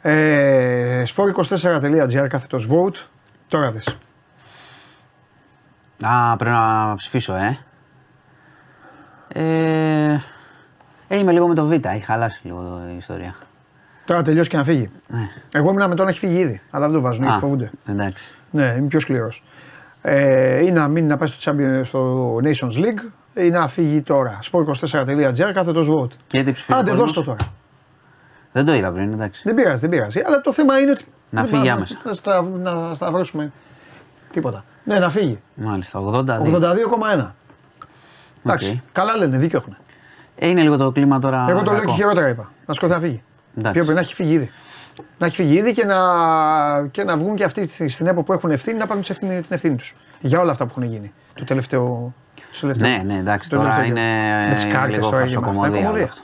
ε, 0.00 1.02
sport24.gr 1.16 2.26
κάθετος 2.28 2.68
vote. 2.70 2.96
Τώρα 3.48 3.70
δες. 3.70 3.96
Α, 6.02 6.36
πρέπει 6.36 6.56
να 6.56 6.94
ψηφίσω, 6.96 7.34
ε. 7.34 7.58
Ε, 9.34 10.20
ε, 11.12 11.18
είμαι 11.18 11.32
λίγο 11.32 11.48
με 11.48 11.54
το 11.54 11.66
Β, 11.66 11.72
έχει 11.72 12.04
χαλάσει 12.04 12.46
λίγο 12.46 12.80
η 12.92 12.96
ιστορία. 12.96 13.34
Τώρα 14.06 14.22
τελειώσει 14.22 14.50
και 14.50 14.56
να 14.56 14.64
φύγει. 14.64 14.90
Ναι. 15.06 15.28
Εγώ 15.52 15.70
ήμουν 15.70 15.88
με 15.88 15.94
το 15.94 16.04
να 16.04 16.10
έχει 16.10 16.18
φύγει 16.18 16.38
ήδη, 16.38 16.60
αλλά 16.70 16.86
δεν 16.86 16.94
το 16.94 17.00
βάζουν, 17.02 17.22
γιατί 17.22 17.36
Α, 17.36 17.40
φοβούνται. 17.40 17.70
Εντάξει. 17.86 18.32
Ναι, 18.50 18.74
είμαι 18.78 18.86
πιο 18.86 19.00
σκληρός. 19.00 19.44
Ε, 20.02 20.64
ή 20.64 20.70
να 20.70 20.88
μείνει 20.88 21.06
να 21.06 21.16
πάει 21.16 21.28
στο, 21.28 21.52
Champions, 21.52 21.80
στο 21.84 22.34
Nations 22.36 22.84
League 22.84 23.10
ή 23.34 23.50
να 23.50 23.68
φύγει 23.68 24.02
τώρα. 24.02 24.38
Sport24.gr 24.50 25.50
κάθετος 25.54 25.88
vote. 25.90 26.16
Και 26.26 26.42
τι 26.42 26.52
ψηφίζει 26.52 26.78
Άντε, 26.78 26.90
ο 26.90 26.94
δώσ' 26.94 27.12
κόσμος; 27.12 27.24
το 27.24 27.30
τώρα. 27.30 27.52
Δεν 28.52 28.64
το 28.64 28.74
είδα 28.74 28.92
πριν, 28.92 29.12
εντάξει. 29.12 29.42
Δεν 29.44 29.54
πειράζει, 29.54 29.80
δεν 29.80 29.90
πειράζει. 29.90 30.20
Αλλά 30.26 30.40
το 30.40 30.52
θέμα 30.52 30.78
είναι 30.78 30.90
ότι. 30.90 31.04
Να 31.30 31.40
δεν 31.40 31.50
φύγει 31.50 31.62
πάμε 31.62 31.72
άμεσα. 31.72 32.00
Να, 32.04 32.12
στρα, 32.12 32.42
να 32.42 32.94
σταυρώσουμε 32.94 33.52
τίποτα. 34.32 34.64
Ναι, 34.84 34.98
να 34.98 35.10
φύγει. 35.10 35.38
Μάλιστα, 35.54 36.00
82. 36.00 36.24
82,1. 36.24 37.30
Εντάξει. 38.44 38.70
Οκ. 38.70 38.92
Καλά 38.92 39.16
λένε, 39.16 39.38
δίκιο 39.38 39.58
έχουν. 39.58 39.76
Ε, 40.36 40.48
είναι 40.48 40.62
λίγο 40.62 40.76
το 40.76 40.90
κλίμα 40.92 41.18
τώρα. 41.18 41.46
Εγώ 41.48 41.62
το 41.62 41.70
λέω 41.70 41.80
κακό. 41.80 41.90
και 41.92 41.96
χειρότερα 41.96 42.28
είπα. 42.28 42.50
Να 42.66 42.74
σκοτεινά 42.74 42.98
φύγει. 43.00 43.22
Εντάξει. 43.56 43.72
Πιο 43.72 43.82
πριν 43.84 43.94
να 43.94 44.00
έχει 44.00 44.14
φύγει 44.14 44.32
ήδη. 44.32 44.50
Να 45.18 45.26
έχει 45.26 45.34
φύγει 45.36 45.54
ήδη 45.56 45.72
και 45.72 45.84
να, 45.84 45.96
και 46.90 47.04
να 47.04 47.16
βγουν 47.16 47.34
και 47.36 47.44
αυτοί 47.44 47.68
στη- 47.68 47.88
στην 47.88 48.06
ΕΠΟ 48.06 48.22
που 48.22 48.32
έχουν 48.32 48.50
ευθύνη 48.50 48.78
να 48.78 48.86
πάρουν 48.86 49.02
τις 49.02 49.10
ευθύνη- 49.10 49.40
την 49.42 49.54
ευθύνη 49.54 49.76
τους. 49.76 49.94
Για 50.20 50.40
όλα 50.40 50.50
αυτά 50.52 50.64
που 50.66 50.70
έχουν 50.76 50.82
γίνει. 50.92 51.12
Το 51.34 51.44
τελευταίο. 51.44 52.12
το 52.34 52.60
τελευταίο- 52.60 52.88
Ναι, 52.88 53.02
ναι, 53.14 53.18
εντάξει, 53.18 53.48
το 53.50 53.56
τώρα 53.56 53.74
τελευταίο 53.74 53.96
είναι 53.96 54.26
καιρό. 54.28 54.48
Με 54.48 54.54
τις 54.54 54.66
κάρτες 54.66 54.90
λίγο 54.96 55.08
τώρα 55.10 55.22
έγινε 55.22 55.40
φαρσοκωμωδία 55.40 55.78
αυτά. 55.80 55.90
όλο 55.92 56.04
αυτό. 56.04 56.22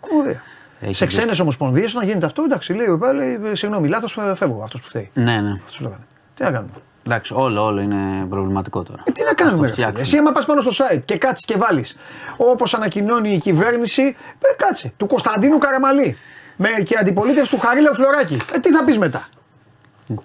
Κωμωδία. 0.00 0.42
Έχει 0.80 0.94
Σε 0.94 1.04
δίκιο. 1.04 1.18
ξένες 1.18 1.38
ομοσπονδίες, 1.40 1.94
όταν 1.94 2.06
γίνεται 2.06 2.26
αυτό, 2.26 2.42
εντάξει, 2.42 2.72
λέει, 2.72 2.86
ο 2.86 2.98
λέει 3.14 3.54
συγγνώμη, 3.56 3.88
λάθος, 3.88 4.18
φεύγω 4.34 4.62
αυτός 4.62 4.80
που 4.82 4.88
φταίει. 4.88 5.10
Ναι, 5.14 5.40
ναι. 5.40 5.52
Αυτός 5.52 5.74
σου 5.74 5.82
λέγανε. 5.82 6.02
Τι 6.34 6.42
να 6.42 6.50
κάνουμε. 6.50 6.70
Εντάξει, 7.12 7.32
όλο, 7.36 7.64
όλο 7.64 7.80
είναι 7.80 8.26
προβληματικό 8.30 8.82
τώρα. 8.82 9.02
Ε, 9.04 9.10
τι 9.10 9.20
να 9.22 9.28
Ας 9.28 9.34
το 9.36 9.42
κάνουμε, 9.44 9.60
ρε 9.66 9.72
φίλε. 9.72 9.72
φτιάξουμε. 9.72 10.00
Εσύ, 10.00 10.16
άμα 10.16 10.32
πας 10.32 10.44
πάνω 10.44 10.60
στο 10.60 10.70
site 10.70 11.00
και 11.04 11.18
κάτσεις 11.18 11.44
και 11.44 11.56
βάλεις 11.58 11.96
όπως 12.36 12.74
ανακοινώνει 12.74 13.32
η 13.32 13.38
κυβέρνηση, 13.38 14.02
ε, 14.38 14.54
κάτσε. 14.56 14.92
Του 14.96 15.06
Κωνσταντίνου 15.06 15.58
Καραμαλή. 15.58 16.16
Με 16.56 16.68
και 16.84 16.96
αντιπολίτευση 17.00 17.50
του 17.50 17.58
Χαρίλαου 17.58 17.94
Φλωράκη. 17.94 18.36
Ε, 18.54 18.58
τι 18.58 18.70
θα 18.70 18.84
πεις 18.84 18.98
μετά; 18.98 19.28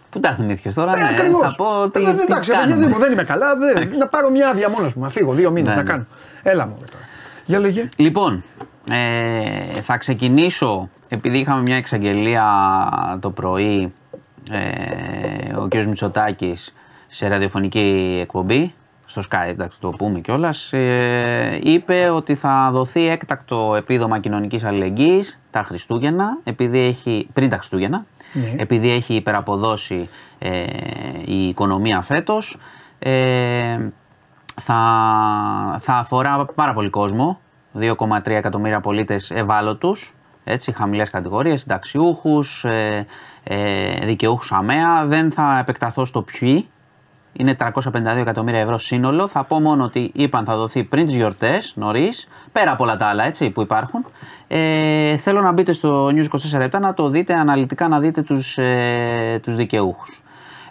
Πού 0.10 0.20
τα 0.20 0.34
θυμήθηκες 0.34 0.74
τώρα, 0.74 0.92
Ε, 0.96 1.02
ναι, 1.02 1.08
ακριβώς. 1.10 1.42
θα 1.42 1.56
πω 1.56 1.90
τι, 1.90 2.04
Ε, 2.04 2.14
τι 2.14 2.22
εντάξει, 2.22 2.52
κάνουμε. 2.52 2.76
δεν, 2.76 2.96
δεν 3.00 3.12
είμαι 3.12 3.24
καλά. 3.24 3.56
Δεν, 3.58 3.90
να 3.98 4.08
πάρω 4.08 4.30
μια 4.30 4.50
άδεια 4.50 4.70
μόνος 4.70 4.94
μου. 4.94 5.04
Να 5.04 5.10
φύγω 5.10 5.34
δύο 5.34 5.52
μήνες 5.52 5.70
Ναι, 5.70 5.76
να 5.76 5.84
ναι. 5.84 5.90
κάνω. 5.90 6.06
Έλα 6.44 6.68
μου 6.68 6.78
τώρα. 6.80 7.04
Για 7.46 7.60
λέγε. 7.60 7.90
Λοιπόν, 7.96 8.44
ε, 8.90 9.82
θα 9.82 9.98
ξεκινήσω 9.98 10.90
επειδή 11.10 11.38
είχαμε 11.38 11.62
μια 11.62 11.76
εξαγγελία 11.76 12.44
το 13.20 13.30
πρωί 13.30 13.94
ε, 14.52 15.54
ο 15.56 15.68
κ. 15.68 15.76
Μητσοτάκης 15.76 16.74
σε 17.08 17.28
ραδιοφωνική 17.28 18.18
εκπομπή 18.22 18.74
στο 19.06 19.22
Sky, 19.32 19.46
εντάξει, 19.48 19.80
το 19.80 19.90
πούμε 19.90 20.20
κιόλας, 20.20 20.74
ε, 20.74 21.60
είπε 21.64 22.10
ότι 22.10 22.36
θα 22.36 22.70
δοθεί 22.72 23.08
έκτακτο 23.08 23.76
επίδομα 23.76 24.20
κοινωνικής 24.20 24.64
αλληλεγγύης 24.64 25.42
τα 25.52 25.64
Χριστούγεννα, 25.64 26.38
επειδή 26.44 26.80
έχει, 26.80 27.28
πριν 27.34 27.50
τα 27.50 27.58
Χριστούγεννα, 27.58 28.06
Ναι. 28.34 28.54
επειδή 28.58 28.92
έχει 28.92 29.14
υπεραποδώσει 29.14 30.10
ε, 30.40 30.64
η 31.26 31.48
οικονομία 31.48 32.02
φέτος. 32.02 32.58
Ε, 33.00 33.78
θα, 34.62 34.76
θα 35.80 35.94
αφορά 35.94 36.46
πάρα 36.56 36.74
πολύ 36.74 36.90
κόσμο, 36.90 37.40
2,3 37.80 38.28
εκατομμύρια 38.28 38.82
πολίτες 38.82 39.32
ευάλωτους, 39.32 40.14
έτσι, 40.44 40.72
χαμηλές 40.72 41.10
κατηγορίες, 41.10 41.62
συνταξιούχους, 41.62 42.64
ε, 42.66 43.06
ε, 43.48 44.06
δικαιούχους 44.06 44.52
αμαία. 44.52 45.06
Δεν 45.06 45.32
θα 45.32 45.58
επεκταθώ 45.60 46.06
στο 46.06 46.22
ποιοι, 46.22 46.68
είναι 47.34 47.56
352 47.60 47.72
εκατομμύρια 48.18 48.60
ευρώ 48.60 48.78
σύνολο. 48.78 49.28
Θα 49.28 49.44
πω 49.44 49.60
μόνο 49.60 49.84
ότι 49.84 50.12
είπαν 50.14 50.46
θα 50.46 50.56
δοθεί 50.56 50.84
πριν 50.84 51.06
τις 51.06 51.16
γιορτές, 51.16 51.74
νωρίς, 51.76 52.28
πέρα 52.52 52.72
από 52.72 52.84
όλα 52.84 52.96
τα 52.96 53.06
άλλα 53.06 53.26
έτσι, 53.26 53.50
που 53.50 53.62
υπάρχουν. 53.62 54.06
Ε, 54.48 55.18
θέλω 55.18 55.42
να 55.42 55.52
μπείτε 55.52 55.74
στο 55.74 56.08
News 56.08 56.28
24 56.58 56.80
να 56.80 56.94
το 56.94 57.10
δείτε 57.10 57.34
αναλυτικά, 57.34 57.88
να 57.88 58.00
δείτε 58.00 58.22
τους, 58.22 58.58
ε, 58.58 59.40
τους 59.44 59.56
δικαιούχους. 59.56 60.20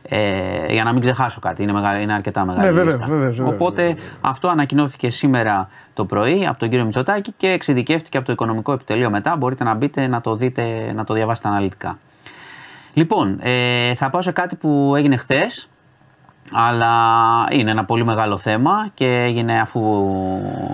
Ε, 0.08 0.72
για 0.72 0.84
να 0.84 0.92
μην 0.92 1.00
ξεχάσω 1.00 1.40
κάτι, 1.40 1.62
είναι, 1.62 1.72
μεγάλη, 1.72 2.02
είναι 2.02 2.12
αρκετά 2.12 2.44
μεγάλη 2.44 2.66
Ναι, 2.66 2.72
βεβαίως, 2.72 2.86
λίστα. 2.86 3.12
βεβαίως, 3.12 3.36
βεβαίως, 3.36 3.54
Οπότε 3.54 3.96
αυτό 4.20 4.48
ανακοινώθηκε 4.48 5.10
σήμερα 5.10 5.68
το 5.94 6.04
πρωί 6.04 6.46
από 6.46 6.58
τον 6.58 6.68
κύριο 6.68 6.84
Μητσοτάκη 6.84 7.32
και 7.36 7.48
εξειδικεύτηκε 7.50 8.16
από 8.16 8.26
το 8.26 8.32
Οικονομικό 8.32 8.72
Επιτελείο 8.72 9.10
μετά. 9.10 9.36
Μπορείτε 9.36 9.64
να 9.64 9.74
μπείτε 9.74 10.06
να 10.06 10.20
το 10.20 10.36
δείτε, 10.36 10.92
να 10.94 11.04
το 11.04 11.14
διαβάσετε 11.14 11.48
αναλυτικά. 11.48 11.98
Λοιπόν, 12.94 13.38
ε, 13.40 13.94
θα 13.94 14.10
πάω 14.10 14.22
σε 14.22 14.32
κάτι 14.32 14.56
που 14.56 14.92
έγινε 14.96 15.16
χθες, 15.16 15.68
αλλά 16.52 16.92
είναι 17.50 17.70
ένα 17.70 17.84
πολύ 17.84 18.04
μεγάλο 18.04 18.36
θέμα 18.36 18.90
και 18.94 19.22
έγινε 19.22 19.60
αφού 19.60 20.10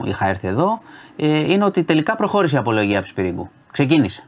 είχα 0.05 0.29
έρθει 0.29 0.49
εδώ. 0.49 0.81
Ε, 1.17 1.53
είναι 1.53 1.65
ότι 1.65 1.83
τελικά 1.83 2.17
προχώρησε 2.17 2.57
η 2.57 2.59
απολογία 2.59 3.03
Πισπυρίγκου. 3.03 3.51
Ξεκίνησε. 3.73 4.25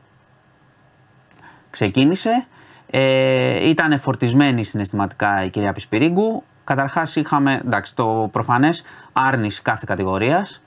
Ξεκίνησε. 1.71 2.47
Ε, 2.91 3.69
ήταν 3.69 3.99
φορτισμένη 3.99 4.65
συναισθηματικά 4.65 5.45
η 5.45 5.51
κυρία 5.51 5.73
Πισπυρίγκου. 5.73 6.43
Καταρχάς 6.65 7.17
είχαμε, 7.17 7.61
εντάξει, 7.65 7.95
το 7.95 8.29
προφανές 8.33 8.85
άρνηση 9.13 9.63
κάθε 9.63 9.85
κατηγορίας 9.87 10.63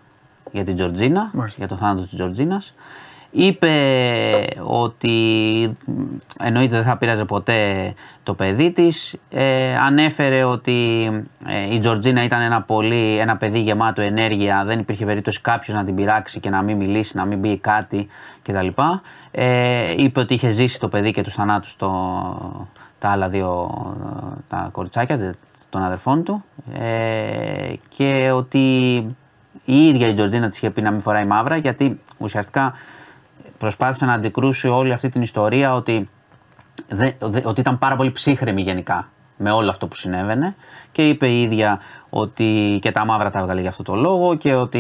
για 0.51 0.63
την 0.63 0.75
Τζορτζίνα, 0.75 1.29
Μάλιστα. 1.33 1.57
για 1.59 1.67
το 1.67 1.75
θάνατο 1.75 2.01
της 2.01 2.13
Τζορτζίνας. 2.13 2.73
Είπε 3.31 3.71
ότι 4.63 5.77
εννοείται 6.39 6.75
δεν 6.75 6.85
θα 6.85 6.97
πειράζε 6.97 7.25
ποτέ 7.25 7.93
το 8.23 8.33
παιδί 8.33 8.71
της. 8.71 9.15
Ε, 9.29 9.77
ανέφερε 9.77 10.43
ότι 10.43 11.05
ε, 11.47 11.73
η 11.73 11.79
Τζορτζίνα 11.79 12.23
ήταν 12.23 12.41
ένα, 12.41 12.61
πολύ, 12.61 13.17
ένα 13.17 13.37
παιδί 13.37 13.59
γεμάτο 13.59 14.01
ενέργεια. 14.01 14.63
Δεν 14.65 14.79
υπήρχε 14.79 15.05
περίπτωση 15.05 15.41
κάποιος 15.41 15.75
να 15.75 15.83
την 15.83 15.95
πειράξει 15.95 16.39
και 16.39 16.49
να 16.49 16.61
μην 16.61 16.77
μιλήσει, 16.77 17.17
να 17.17 17.25
μην 17.25 17.41
πει 17.41 17.57
κάτι 17.57 18.07
κτλ. 18.43 18.67
Ε, 19.31 19.93
είπε 19.97 20.19
ότι 20.19 20.33
είχε 20.33 20.49
ζήσει 20.49 20.79
το 20.79 20.87
παιδί 20.87 21.11
και 21.11 21.21
τους 21.21 21.33
θανάτους 21.33 21.75
τα 22.99 23.09
άλλα 23.09 23.29
δύο 23.29 23.71
ε, 24.05 24.41
τα 24.49 24.69
κοριτσάκια 24.71 25.17
τε- 25.17 25.35
των 25.69 25.83
αδερφών 25.83 26.23
του. 26.23 26.43
Ε, 26.79 27.73
και 27.89 28.31
ότι 28.33 28.95
η 29.65 29.87
ίδια 29.87 30.07
η 30.07 30.13
Τζορτζίνα 30.13 30.47
της 30.49 30.57
είχε 30.57 30.69
πει 30.69 30.81
να 30.81 30.91
μην 30.91 30.99
φοράει 30.99 31.25
μαύρα 31.25 31.57
γιατί 31.57 31.99
ουσιαστικά 32.17 32.73
προσπάθησε 33.65 34.05
να 34.05 34.13
αντικρούσει 34.13 34.67
όλη 34.67 34.91
αυτή 34.93 35.09
την 35.09 35.21
ιστορία 35.21 35.73
ότι, 35.73 36.09
δε, 36.87 37.11
δε- 37.19 37.41
ότι 37.43 37.59
ήταν 37.59 37.79
πάρα 37.79 37.95
πολύ 37.95 38.11
ψύχρεμη 38.11 38.61
γενικά 38.61 39.09
με 39.37 39.51
όλο 39.51 39.69
αυτό 39.69 39.87
που 39.87 39.95
συνέβαινε 39.95 40.55
και 40.91 41.07
είπε 41.07 41.27
η 41.27 41.41
ίδια 41.41 41.79
ότι 42.09 42.79
και 42.81 42.91
τα 42.91 43.05
μαύρα 43.05 43.29
τα 43.29 43.39
έβγαλε 43.39 43.61
για 43.61 43.69
αυτό 43.69 43.83
το 43.83 43.95
λόγο 43.95 44.35
και 44.35 44.53
ότι 44.53 44.79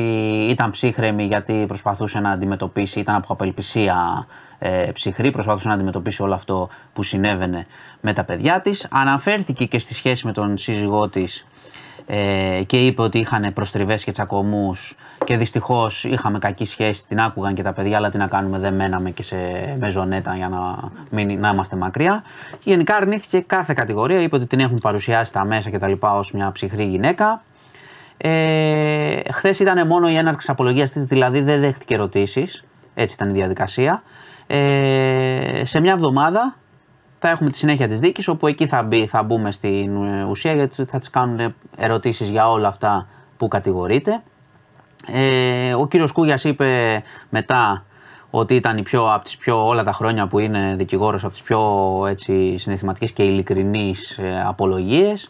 ήταν 0.49 0.71
ψύχρεμη 0.71 1.23
γιατί 1.23 1.63
προσπαθούσε 1.67 2.19
να 2.19 2.29
αντιμετωπίσει, 2.29 2.99
ήταν 2.99 3.15
από 3.15 3.33
απελπισία 3.33 4.27
ε, 4.59 4.89
ψυχρή, 4.93 5.29
προσπαθούσε 5.29 5.67
να 5.67 5.73
αντιμετωπίσει 5.73 6.21
όλο 6.21 6.33
αυτό 6.33 6.69
που 6.93 7.03
συνέβαινε 7.03 7.67
με 8.01 8.13
τα 8.13 8.23
παιδιά 8.23 8.61
της. 8.61 8.87
Αναφέρθηκε 8.91 9.65
και 9.65 9.79
στη 9.79 9.93
σχέση 9.93 10.25
με 10.25 10.31
τον 10.31 10.57
σύζυγό 10.57 11.07
της 11.07 11.45
ε, 12.07 12.61
και 12.65 12.85
είπε 12.85 13.01
ότι 13.01 13.19
είχαν 13.19 13.53
προστριβές 13.53 14.03
και 14.03 14.11
τσακωμούς 14.11 14.95
και 15.25 15.37
δυστυχώς 15.37 16.03
είχαμε 16.03 16.39
κακή 16.39 16.65
σχέση, 16.65 17.05
την 17.07 17.19
άκουγαν 17.21 17.53
και 17.53 17.63
τα 17.63 17.73
παιδιά, 17.73 17.97
αλλά 17.97 18.09
τι 18.09 18.17
να 18.17 18.27
κάνουμε, 18.27 18.59
δεν 18.59 18.73
μέναμε 18.73 19.09
και 19.09 19.23
σε 19.23 19.35
μεζονέτα 19.79 20.35
για 20.35 20.49
να, 20.49 20.89
μην, 21.09 21.39
να 21.39 21.49
είμαστε 21.49 21.75
μακριά. 21.75 22.23
Γενικά 22.63 22.95
αρνήθηκε 22.95 23.39
κάθε 23.39 23.73
κατηγορία, 23.73 24.21
είπε 24.21 24.35
ότι 24.35 24.45
την 24.45 24.59
έχουν 24.59 24.77
παρουσιάσει 24.77 25.31
τα 25.31 25.45
μέσα 25.45 25.69
και 25.69 25.77
τα 25.77 25.87
λοιπά 25.87 26.17
ως 26.17 26.31
μια 26.31 26.51
ψυχρή 26.51 26.85
γυναίκα. 26.85 27.43
Ε, 28.17 29.19
Χθες 29.31 29.59
ήταν 29.59 29.87
μόνο 29.87 30.09
η 30.09 30.15
έναρξη 30.15 30.51
απολογίας 30.51 30.91
της, 30.91 31.03
δηλαδή 31.03 31.41
δεν 31.41 31.59
δέχτηκε 31.59 31.93
ερωτήσεις, 31.93 32.63
έτσι 32.93 33.15
ήταν 33.15 33.29
η 33.29 33.33
διαδικασία. 33.33 34.03
Ε, 34.47 35.61
σε 35.63 35.79
μια 35.79 35.91
εβδομάδα 35.91 36.55
θα 37.27 37.33
έχουμε 37.33 37.49
τη 37.49 37.57
συνέχεια 37.57 37.87
της 37.87 37.99
δίκης 37.99 38.27
όπου 38.27 38.47
εκεί 38.47 38.67
θα, 38.67 38.83
μπει, 38.83 39.07
θα 39.07 39.23
μπούμε 39.23 39.51
στην 39.51 40.03
ε, 40.05 40.23
ουσία 40.23 40.53
γιατί 40.53 40.85
θα 40.85 40.99
τις 40.99 41.09
κάνουν 41.09 41.55
ερωτήσεις 41.77 42.29
για 42.29 42.51
όλα 42.51 42.67
αυτά 42.67 43.07
που 43.37 43.47
κατηγορείται. 43.47 44.23
Ε, 45.07 45.73
ο 45.73 45.87
κύριος 45.87 46.11
Κούγιας 46.11 46.43
είπε 46.43 47.01
μετά 47.29 47.85
ότι 48.29 48.55
ήταν 48.55 48.77
η 48.77 48.81
πιο, 48.81 49.13
από 49.13 49.23
τις 49.23 49.37
πιο 49.37 49.65
όλα 49.65 49.83
τα 49.83 49.93
χρόνια 49.93 50.27
που 50.27 50.39
είναι 50.39 50.73
δικηγόρος 50.77 51.23
από 51.23 51.33
τις 51.33 51.41
πιο 51.41 51.61
έτσι, 52.09 52.57
συναισθηματικές 52.57 53.11
και 53.11 53.23
ειλικρινείς 53.23 54.17
ε, 54.17 54.43
απολογίες. 54.47 55.29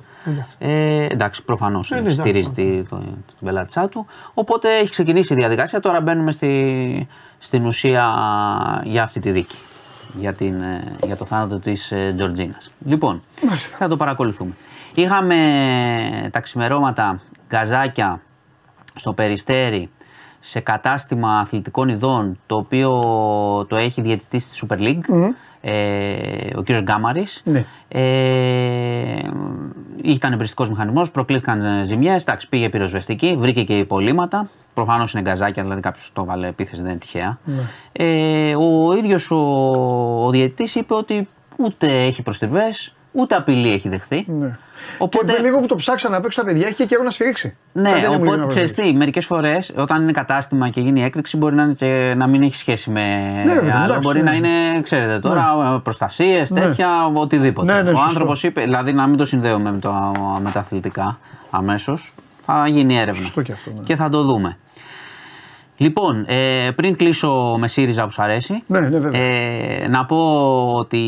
Ε, 0.57 1.05
εντάξει, 1.05 1.43
προφανώς 1.43 1.91
Ε, 1.91 1.97
εντάξει, 1.97 2.17
στηρίζει 2.17 2.49
τη, 2.49 2.83
το, 2.83 2.97
την 3.37 3.45
πελάτησά 3.45 3.87
του. 3.87 4.05
Οπότε 4.33 4.75
έχει 4.75 4.89
ξεκινήσει 4.89 5.33
η 5.33 5.35
διαδικασία, 5.35 5.79
τώρα 5.79 6.01
μπαίνουμε 6.01 6.31
στη, 6.31 7.07
στην 7.37 7.65
ουσία 7.65 8.13
για 8.83 9.03
αυτή 9.03 9.19
τη 9.19 9.31
δίκη. 9.31 9.57
Για, 10.19 10.33
την, 10.33 10.61
ε, 10.61 10.95
για 11.05 11.17
το 11.17 11.25
θάνατο 11.25 11.59
της 11.59 11.91
ε, 11.91 12.13
Τζορτζίνας. 12.15 12.71
Λοιπόν, 12.85 13.21
Μάλιστα. 13.47 13.77
θα 13.77 13.87
το 13.87 13.97
παρακολουθούμε. 13.97 14.53
Είχαμε 14.93 15.39
τα 16.31 16.39
ξημερώματα 16.39 17.21
γκαζάκια 17.47 18.21
στο 18.95 19.13
Περιστέρι 19.13 19.89
σε 20.39 20.59
κατάστημα 20.59 21.39
αθλητικών 21.39 21.89
ειδών 21.89 22.39
το 22.45 22.55
οποίο 22.55 22.91
το 23.69 23.75
έχει 23.75 24.01
διαιτητής 24.01 24.43
στη 24.43 24.67
Super 24.69 24.77
League 24.79 25.01
ε, 25.09 25.31
ο 26.55 26.61
κύριος 26.61 26.83
Γκάμαρης 26.83 27.41
Ναι. 27.45 27.65
ε, 27.87 29.29
ήταν 30.03 30.33
εμπριστικός 30.33 30.69
μηχανισμός, 30.69 31.11
προκλήθηκαν 31.11 31.61
ε, 31.61 31.83
ζημιές, 31.85 32.21
εντάξει 32.21 32.49
πήγε 32.49 32.69
πυροσβεστική, 32.69 33.35
βρήκε 33.37 33.63
και 33.63 33.77
υπολείμματα 33.77 34.49
Προφανώς 34.73 35.13
είναι 35.13 35.21
γκαζάκια, 35.21 35.63
δηλαδή 35.63 35.81
κάποιος 35.81 36.09
το 36.13 36.25
βάλε 36.25 36.47
επίθεση, 36.47 36.81
δεν 36.81 36.89
είναι 36.89 36.99
τυχαία. 36.99 37.37
Ε, 37.91 38.55
ο 38.55 38.93
ίδιος 38.97 39.31
ο, 39.31 39.35
ο 40.25 40.29
διαιτητής 40.29 40.75
είπε 40.75 40.93
ότι 40.93 41.27
ούτε 41.57 41.87
έχει 42.05 42.21
προστριβές, 42.21 42.93
ούτε 43.15 43.35
απειλή 43.35 43.71
έχει 43.73 43.89
δεχθεί. 43.89 44.25
Ναι. 44.27 44.55
Οπότε, 44.97 45.33
Και 45.33 45.41
λίγο 45.41 45.59
που 45.59 45.65
το 45.65 45.75
ψάξα 45.75 46.09
να 46.09 46.21
παίξει 46.21 46.37
τα 46.39 46.45
παιδιά, 46.45 46.67
είχε 46.69 46.85
καιρό 46.85 47.03
να 47.03 47.09
σφυρίξει. 47.09 47.55
ναι, 47.73 47.89
Κάτι 47.89 48.01
δεν 48.01 48.09
μου 48.09 48.15
οπότε 48.15 48.29
λέει 48.35 48.39
να 48.39 48.47
ξέρεις 48.47 48.73
τι, 48.73 48.93
μερικές 48.93 49.25
φορές 49.25 49.73
όταν 49.77 50.01
είναι 50.01 50.11
κατάστημα 50.11 50.69
και 50.69 50.81
γίνει 50.81 51.03
έκρηξη 51.03 51.37
μπορεί 51.37 51.55
να, 51.55 51.63
είναι 51.63 51.73
και, 51.73 52.13
να 52.17 52.27
μην 52.27 52.41
έχει 52.41 52.55
σχέση 52.55 52.89
με 52.89 53.01
Ναι, 53.45 53.53
ρε, 53.53 53.59
άλλο. 53.59 53.83
εντάξει, 53.83 53.99
μπορεί 53.99 54.17
ναι. 54.23 54.29
να 54.29 54.35
είναι, 54.35 54.81
ξέρετε 54.83 55.19
τώρα, 55.19 55.79
προστασίες, 55.83 56.49
τέτοια, 56.49 56.89
οτιδήποτε. 57.13 57.73
Ναι, 57.73 57.81
ναι, 57.81 57.89
Ο 57.89 57.91
σωστό. 57.91 58.07
άνθρωπος 58.07 58.43
είπε, 58.43 58.61
δηλαδή 58.61 58.93
να 58.93 59.07
μην 59.07 59.17
το 59.17 59.25
συνδέουμε 59.25 59.71
με, 59.71 59.77
το, 59.79 60.11
με 60.43 60.51
τα 60.51 60.59
αθλητικά 60.59 61.19
αμέσως. 61.49 62.13
Θα 62.45 62.67
γίνει 62.67 62.97
έρευνα. 62.97 63.21
Σωστό 63.21 63.41
και 63.41 63.51
αυτό, 63.51 63.69
ναι. 63.75 63.81
Και 63.83 63.95
θα 63.95 64.09
το 64.09 64.23
δούμε. 64.23 64.57
Λοιπόν, 65.77 66.25
ε, 66.27 66.71
πριν 66.75 66.95
κλείσω 66.95 67.55
με 67.59 67.67
ΣΥΡΙΖΑ 67.67 68.05
που 68.05 68.11
σου 68.11 68.21
αρέσει, 68.21 68.63
Ναι, 68.67 68.79
ναι, 68.79 68.99
βέβαια. 68.99 69.21
ε, 69.21 69.87
να, 69.87 70.05
πω 70.05 70.17
ότι, 70.73 70.99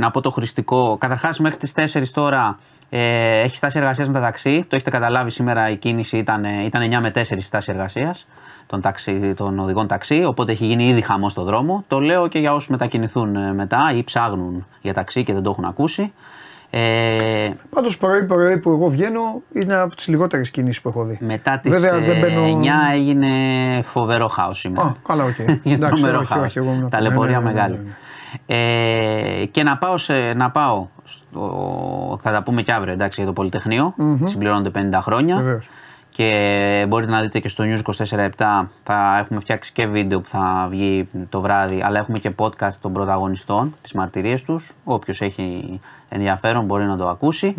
να 0.00 0.10
πω 0.10 0.20
το 0.20 0.30
χρηστικό. 0.30 0.96
Καταρχάς, 1.00 1.38
μέχρι 1.38 1.56
τις 1.56 1.72
4 1.72 2.02
τώρα 2.12 2.58
ε, 2.90 3.40
έχει 3.40 3.56
στάση 3.56 3.78
εργασίας 3.78 4.06
με 4.06 4.14
τα 4.14 4.20
ταξί. 4.20 4.64
Το 4.68 4.74
έχετε 4.76 4.90
καταλάβει 4.90 5.30
σήμερα 5.30 5.70
η 5.70 5.76
κίνηση 5.76 6.18
ήταν, 6.18 6.44
ήταν 6.44 6.82
9 6.82 6.98
με 7.00 7.10
4 7.14 7.36
η 7.36 7.40
στάση 7.40 7.70
εργασίας 7.72 8.26
των, 8.66 8.80
ταξί, 8.80 9.34
των 9.34 9.58
οδηγών 9.58 9.86
ταξί. 9.86 10.24
Οπότε 10.24 10.52
έχει 10.52 10.66
γίνει 10.66 10.88
ήδη 10.88 11.00
χαμό 11.02 11.28
στο 11.28 11.42
δρόμο. 11.42 11.84
Το 11.88 12.00
λέω 12.00 12.28
και 12.28 12.38
για 12.38 12.54
όσους 12.54 12.68
μετακινηθούν 12.68 13.36
ε, 13.36 13.52
μετά 13.52 13.92
ή 13.96 14.02
ψάχνουν 14.04 14.66
για 14.80 14.92
ταξί 14.92 15.24
και 15.24 15.32
δεν 15.32 15.42
το 15.42 15.50
έχουν 15.50 15.64
ακούσει. 15.64 16.12
Ε, 16.74 17.50
Πάντως 17.70 17.98
πρωί-πρωί 17.98 18.58
που 18.58 18.70
εγώ 18.70 18.88
βγαίνω 18.88 19.42
είναι 19.54 19.74
από 19.74 19.96
τις 19.96 20.08
λιγότερες 20.08 20.50
κινήσεις 20.50 20.80
που 20.80 20.88
έχω 20.88 21.04
δει. 21.04 21.18
μετά 21.20 21.58
τις 21.58 21.70
Βέβαια, 21.70 21.98
δεν 21.98 22.18
μπαίνω... 22.18 22.60
9 22.62 22.64
έγινε 22.94 23.28
φοβερό 23.82 24.28
χάος 24.28 24.58
σήμερα. 24.58 24.86
Α, 24.86 24.92
καλά, 25.06 25.24
οκ. 25.24 25.36
Για 25.62 25.74
Εντάξει, 25.74 25.78
τρομερό 25.94 26.18
όχι, 26.18 26.26
χάος. 26.32 26.46
όχι, 26.46 26.58
εγώ 26.58 26.72
ήμουν- 26.72 26.90
Ταλαιπωρία 26.90 27.38
ναι, 27.38 27.44
ναι, 27.44 27.50
ναι, 27.50 27.54
μεγάλη. 27.54 27.74
ναι, 27.76 27.82
ναι. 27.82 29.40
Ε, 29.40 29.44
και 29.46 29.62
να 29.62 29.76
πάω, 29.78 29.98
σε, 29.98 30.32
να 30.36 30.50
πάω 30.50 30.86
στο, 31.04 32.18
θα 32.22 32.30
τα 32.32 32.42
πούμε 32.42 32.62
και 32.62 32.72
αύριο 32.72 32.92
εντάξει, 32.92 33.20
για 33.20 33.28
το 33.28 33.32
Πολυτεχνείο 33.34 33.94
Συμπληρώνονται 34.24 34.70
50 34.92 34.98
χρόνια. 35.00 35.36
Βεβαίως. 35.36 35.68
Και 36.14 36.84
μπορείτε 36.88 37.10
να 37.10 37.20
δείτε 37.20 37.38
και 37.38 37.48
στο 37.48 37.64
News 37.66 37.92
24-7 38.16 38.28
θα 38.82 39.18
έχουμε 39.18 39.40
φτιάξει 39.40 39.72
και 39.72 39.86
βίντεο 39.86 40.20
που 40.20 40.28
θα 40.28 40.66
βγει 40.70 41.08
το 41.28 41.40
βράδυ, 41.40 41.82
αλλά 41.82 41.98
έχουμε 41.98 42.18
και 42.18 42.30
podcast 42.36 42.74
των 42.80 42.92
πρωταγωνιστών, 42.92 43.74
τις 43.82 43.92
μαρτυρίες 43.92 44.42
τους. 44.42 44.70
Όποιος 44.84 45.20
έχει 45.20 45.80
ενδιαφέρον 46.08 46.64
μπορεί 46.64 46.84
να 46.84 46.96
το 46.96 47.08
ακούσει. 47.08 47.54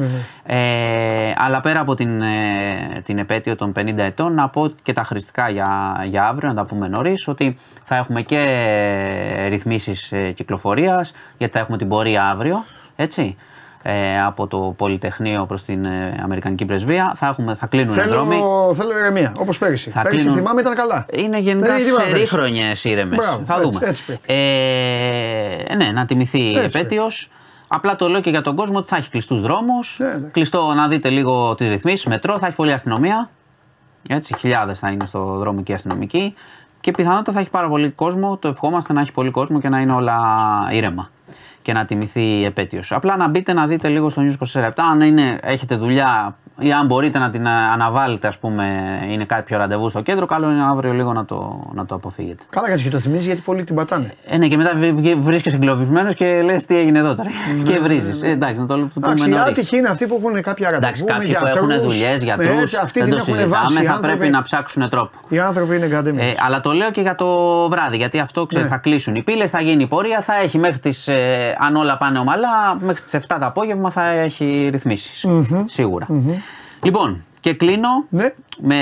Ε, 0.46 1.34
αλλά 1.38 1.62
πέρα 1.62 1.80
από 1.80 1.96
την, 1.96 2.22
ε, 2.22 3.02
την 3.06 3.18
επέτειο 3.18 3.56
των 3.56 3.72
50 3.76 3.98
ετών, 3.98 4.34
να 4.34 4.50
πω 4.50 4.72
και 4.84 4.94
τα 4.94 5.04
χρηστικά 5.04 5.50
για, 5.50 6.04
για 6.08 6.28
αύριο, 6.28 6.50
να 6.50 6.56
τα 6.56 6.66
πούμε 6.66 6.88
νωρίς, 6.88 7.28
ότι 7.28 7.58
θα 7.84 7.96
έχουμε 7.96 8.22
και 8.22 9.48
ρυθμίσεις 9.50 10.12
ε, 10.12 10.32
κυκλοφορίας, 10.32 11.14
γιατί 11.38 11.54
θα 11.54 11.60
έχουμε 11.60 11.78
την 11.78 11.88
πορεία 11.88 12.26
αύριο, 12.26 12.66
έτσι. 12.96 13.36
Ε, 13.86 14.22
από 14.22 14.48
το 14.48 14.58
Πολυτεχνείο 14.78 15.46
προς 15.46 15.64
την 15.64 15.86
ε, 15.86 16.20
Αμερικανική 16.24 16.66
Πρεσβεία. 16.66 17.14
Θα, 17.16 17.28
έχουμε, 17.28 17.56
θα 17.56 17.66
κλείνουν 17.68 17.98
οι 17.98 18.02
δρόμοι. 18.02 18.36
Θέλω, 18.36 18.74
θέλω 18.76 18.98
ηρεμία, 18.98 19.34
όπως 19.38 19.58
πέρυσι. 19.58 19.90
Θα 19.90 20.02
πέρυσι 20.02 20.20
κλείνουν- 20.22 20.38
θυμάμαι 20.40 20.62
ήταν 20.62 20.76
καλά. 20.76 21.06
Είναι 21.14 21.40
γενικά 21.40 21.68
Δεν 21.68 21.76
είναι 21.76 21.86
τίποτα 21.86 22.04
σε 22.04 22.10
πέρυσι. 22.12 22.24
ρίχρονιε 22.36 22.72
ήρεμες. 22.84 23.18
Μπράβο, 23.18 23.42
Θα 23.46 23.54
έτσι, 23.56 23.68
δούμε. 23.70 23.88
έτσι 23.88 24.06
πρέπει. 24.06 24.22
Ε, 24.34 25.76
ναι, 25.76 25.92
να 25.94 26.06
τιμηθεί 26.06 26.40
η 26.40 26.58
Έτσι 26.58 26.78
επέτειος. 26.80 27.30
Απλά 27.68 27.96
το 27.96 28.08
λέω 28.10 28.22
και 28.22 28.30
για 28.30 28.42
τον 28.42 28.56
κόσμο 28.56 28.78
ότι 28.78 28.88
θα 28.88 28.96
έχει 28.96 29.10
κλειστούς 29.10 29.42
δρόμους. 29.42 29.96
Ναι, 30.00 30.08
ναι. 30.08 30.28
Κλειστό 30.32 30.74
να 30.74 30.88
δείτε 30.88 31.10
λίγο 31.10 31.56
τις 31.56 31.68
ρυθμίσεις. 31.70 32.06
Μετρό, 32.06 32.38
θα 32.38 32.46
έχει 32.48 32.56
πολλή 32.56 32.74
αστυνομία. 32.74 33.30
Έτσι, 34.10 34.36
χιλιάδες 34.38 34.80
θα 34.80 34.90
είναι 34.90 35.06
στο 35.06 35.20
δρόμο 35.20 35.64
και 35.64 35.72
οι 35.72 35.76
αστυνομικοί. 35.76 36.34
Και 36.82 36.92
πιθανότατα 36.92 37.32
θα 37.32 37.40
έχει 37.40 37.50
πάρα 37.50 37.68
πολύ 37.70 37.90
κόσμο. 37.90 38.38
Το 38.38 38.48
ευχόμαστε 38.48 38.94
να 38.94 39.02
έχει 39.02 39.12
πολύ 39.12 39.32
κόσμο 39.32 39.60
και 39.60 39.70
να 39.70 39.80
είναι 39.80 39.94
όλα 39.94 40.18
ήρεμα. 40.72 41.10
Και 41.64 41.74
να 41.74 41.86
τιμηθεί 41.86 42.40
η 42.40 42.46
επέτειος. 42.46 42.92
Απλά 42.92 43.18
να 43.18 43.28
μπείτε 43.28 43.54
να 43.54 43.68
δείτε 43.68 43.88
λίγο 43.88 44.10
στο 44.10 44.22
News 44.22 44.62
24 44.62 44.72
αν 44.76 45.02
είναι, 45.02 45.40
έχετε 45.42 45.76
δουλειά 45.76 46.38
ή 46.60 46.72
αν 46.74 46.86
μπορείτε 46.86 47.20
να 47.20 47.30
την 47.30 47.46
ε, 47.46 47.50
αναβάλλετε, 47.74 48.28
ας 48.28 48.38
πούμε, 48.38 48.66
είναι 49.10 49.26
κάποιο 49.26 49.58
ραντεβού 49.58 49.90
στο 49.90 50.02
κέντρο, 50.02 50.26
καλό 50.26 50.50
είναι 50.52 50.66
αύριο 50.66 50.94
λίγο 50.94 51.14
να 51.14 51.26
το, 51.26 51.70
να 51.74 51.86
το 51.86 51.96
αποφύγετε. 51.96 52.44
Καλά, 52.50 52.68
γιατί 52.68 52.84
και 52.84 52.90
το 52.90 53.00
θυμίζει 53.00 53.26
γιατί 53.26 53.42
πολλοί 53.42 53.64
την 53.64 53.76
πατάνε. 53.76 54.14
Ε, 54.26 54.38
ναι, 54.38 54.48
και 54.48 54.58
μετά 54.58 54.74
βρ- 54.76 54.94
βγε- 54.96 55.18
βρίσκεσαι 55.20 55.56
εγκλωβισμένος 55.56 56.16
και 56.16 56.42
λες 56.42 56.66
τι 56.66 56.78
έγινε 56.78 57.00
εδώ 57.00 57.14
τώρα. 57.16 57.30
και 57.68 57.80
βρίζεις. 57.80 58.22
Ε, 58.22 58.28
εντάξει, 58.30 58.60
να 58.62 58.66
το 58.68 58.74
το 58.78 58.88
πούμε 58.94 59.06
Εντάξει, 59.08 59.26
οι 59.28 59.30
νωρίς. 59.32 59.48
άτυχοι 59.48 59.78
είναι 59.78 59.90
αυτοί 59.90 60.06
που 60.08 60.22
έχουν 60.24 60.42
κάποια 60.42 60.70
ραντεβού. 60.72 60.84
Εντάξει, 60.86 61.04
με 61.04 61.12
κάποιοι 61.12 61.36
που 61.36 61.46
έχουν 61.46 61.70
γιατρούς, 61.70 61.92
δουλειές, 61.94 62.18
με 62.20 62.24
γιατρούς, 62.24 62.62
έτσι, 62.62 62.78
αυτοί 62.82 63.00
δεν 63.00 63.10
την 63.10 63.18
το 63.18 63.24
έχουν 63.28 63.36
συζητάμε, 63.36 63.64
βάσει, 63.64 63.82
οι 63.82 63.86
θα 63.86 63.92
άνθρωποι- 63.94 64.18
πρέπει 64.18 64.32
να 64.32 64.42
ψάξουν 64.42 64.90
τρόπο. 64.90 65.10
Οι 65.30 65.40
άνθρωποι 65.40 65.76
είναι 65.76 65.88
γκαντέμοι. 65.88 66.22
Ε, 66.22 66.34
αλλά 66.46 66.62
το 66.62 66.72
λέω 66.72 66.92
και 66.92 67.02
για 67.02 67.16
το 67.16 67.28
βράδυ, 67.70 67.98
γιατί 67.98 68.20
αυτό 68.20 68.46
ξέρεις, 68.46 68.68
Ναι. 68.68 68.74
θα 68.74 68.80
κλείσουν 68.82 69.16
οι 69.16 69.22
πύλες, 69.24 69.50
θα 69.52 69.62
γίνει 69.62 69.84
η 69.84 69.88
πορεία, 69.88 70.22
θα 70.22 70.34
έχει 70.44 70.58
μέχρι 70.58 70.80
τις. 70.80 71.08
Ε, 71.08 71.56
αν 71.60 71.76
όλα 71.76 71.98
πάνε 71.98 72.20
ομαλά, 72.20 72.78
μέχρι 72.80 73.02
τις 73.04 73.14
7 73.14 73.38
το 73.40 73.46
απόγευμα 73.46 73.90
θα 73.90 74.08
έχει 74.10 74.70
ρυθμίσεις. 74.72 75.26
Σίγουρα. 75.66 76.06
Λοιπόν, 76.84 77.24
και 77.40 77.54
κλείνω 77.54 77.88
Ναι. 78.10 78.34
με 78.62 78.78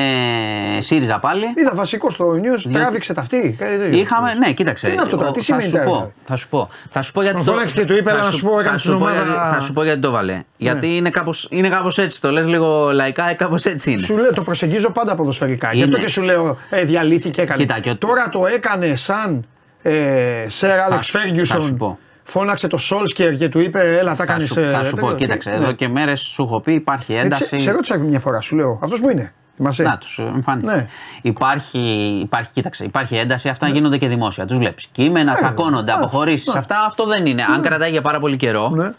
ΣΥΡΙΖΑ 0.79 1.19
πάλι. 1.19 1.45
Είδα 1.55 1.71
βασικό 1.75 2.09
στο 2.09 2.25
news, 2.31 2.57
Για- 2.57 2.79
τράβηξε 2.79 3.13
τα 3.13 3.21
αυτή. 3.21 3.55
Ε, 3.59 3.97
Είχαμε, 3.97 4.33
ναι, 4.33 4.51
κοίταξε. 4.51 4.85
Τι 4.87 4.91
είναι 4.93 5.01
αυτό 5.01 5.17
τώρα, 5.17 5.29
ο- 5.29 5.31
τι 5.31 5.39
θα 5.39 5.45
σημαίνει 5.45 5.63
σου 5.63 5.71
τώρα, 5.71 5.83
πω, 5.83 5.91
δηλαδή; 5.91 6.11
θα 6.25 6.35
σου 6.35 6.49
πω. 6.49 6.69
Θα 6.89 7.01
σου 7.01 7.11
πω 7.11 7.21
γιατί. 7.21 7.37
Μα 7.37 7.43
φώναξε 7.43 7.73
και 7.75 7.85
του 7.85 7.93
είπε, 7.93 8.03
θα 8.03 8.15
«Έλα 8.15 8.25
να 8.25 8.31
σου 8.31 8.43
πω, 8.45 8.59
έκανε 8.59 8.71
θα 8.71 8.77
στην 8.77 8.91
σου 8.91 8.97
πω 8.97 9.03
ομάδα». 9.03 9.23
Ναι. 9.23 9.31
γιατί- 9.31 9.53
Θα 9.55 9.59
σου 9.61 9.73
πω 9.73 9.83
γιατί 9.83 9.99
το 9.99 10.11
βάλε. 10.11 10.43
Γιατί 10.57 10.95
είναι 10.95 11.09
κάπως, 11.09 11.47
είναι 11.51 11.69
κάπως 11.69 11.97
έτσι. 11.97 12.21
Το 12.21 12.31
λες 12.31 12.47
λίγο 12.47 12.91
λαϊκά, 12.93 13.33
κάπως 13.33 13.65
έτσι 13.65 13.91
είναι. 13.91 14.01
Σου 14.01 14.17
λέω, 14.17 14.33
το 14.33 14.41
προσεγγίζω 14.41 14.89
πάντα 14.91 15.15
ποδοσφαιρικά. 15.15 15.73
Γι' 15.73 15.83
αυτό 15.83 15.95
Είναι. 15.95 16.05
και 16.05 16.11
σου 16.11 16.21
λέω, 16.21 16.57
ε, 16.69 16.83
διαλύθηκε, 16.83 17.41
έκανε. 17.41 17.59
Κοίτα, 17.59 17.79
και 17.79 17.89
ο- 17.89 17.97
Τώρα 17.97 18.29
το 18.29 18.45
έκανε 18.45 18.95
σαν 18.95 19.45
ε, 19.81 20.45
Σερ 20.47 20.79
Άλεξ 20.79 21.05
σου- 21.05 21.11
θα 21.11 21.19
σου 21.19 21.27
Φέργιουσον. 21.27 21.77
πω. 21.77 21.99
Φώναξε 22.23 22.67
το 22.67 22.77
Σόλσκερ 22.77 23.37
και 23.37 23.49
του 23.49 23.59
είπε, 23.59 23.97
Έλα, 23.97 24.09
τα 24.09 24.15
Θα 24.15 24.25
κάνεις. 24.25 24.47
σου, 24.47 24.67
θα 24.69 24.83
σου 24.83 24.95
πω, 24.95 25.11
κοίταξε, 25.11 25.49
εδώ 25.51 25.71
και 25.71 25.87
μέρες 25.87 26.19
σου 26.21 26.43
έχω 26.43 26.59
πει 26.59 26.73
υπάρχει 26.73 27.13
ένταση. 27.13 27.43
Σε, 27.45 27.57
σε 27.57 27.71
ρώτησα 27.71 27.97
μια 27.97 28.19
φορά, 28.19 28.41
σου 28.41 28.55
λέω. 28.55 28.79
Αυτός 28.83 28.99
που 28.99 29.09
είναι. 29.09 29.33
Θυμάσαι; 29.53 29.83
Να 29.83 29.97
τους 29.97 30.19
εμφανίσει. 30.19 30.75
Ναι. 30.75 30.87
Υπάρχει, 31.21 31.79
υπάρχει, 32.21 32.51
κοίταξε, 32.53 32.83
υπάρχει 32.83 33.15
ένταση, 33.15 33.49
αυτά 33.49 33.67
γίνονται 33.67 33.97
και 33.97 34.07
δημόσια. 34.07 34.45
Τους 34.45 34.57
βλέπεις. 34.57 34.87
Κείμενα, 34.91 35.35
τσακώνονται, 35.35 35.91
Ναι. 35.91 35.97
αποχωρήσεις. 35.97 36.53
Ναι. 36.53 36.59
Αυτά 36.59 36.75
αυτό 36.87 37.05
δεν 37.05 37.25
είναι. 37.25 37.43
Αν 37.55 37.61
κρατάει 37.61 37.91
για 37.91 38.01
πάρα 38.01 38.19
πολύ 38.19 38.37
καιρό, 38.37 38.69
Ναι. 38.69 38.91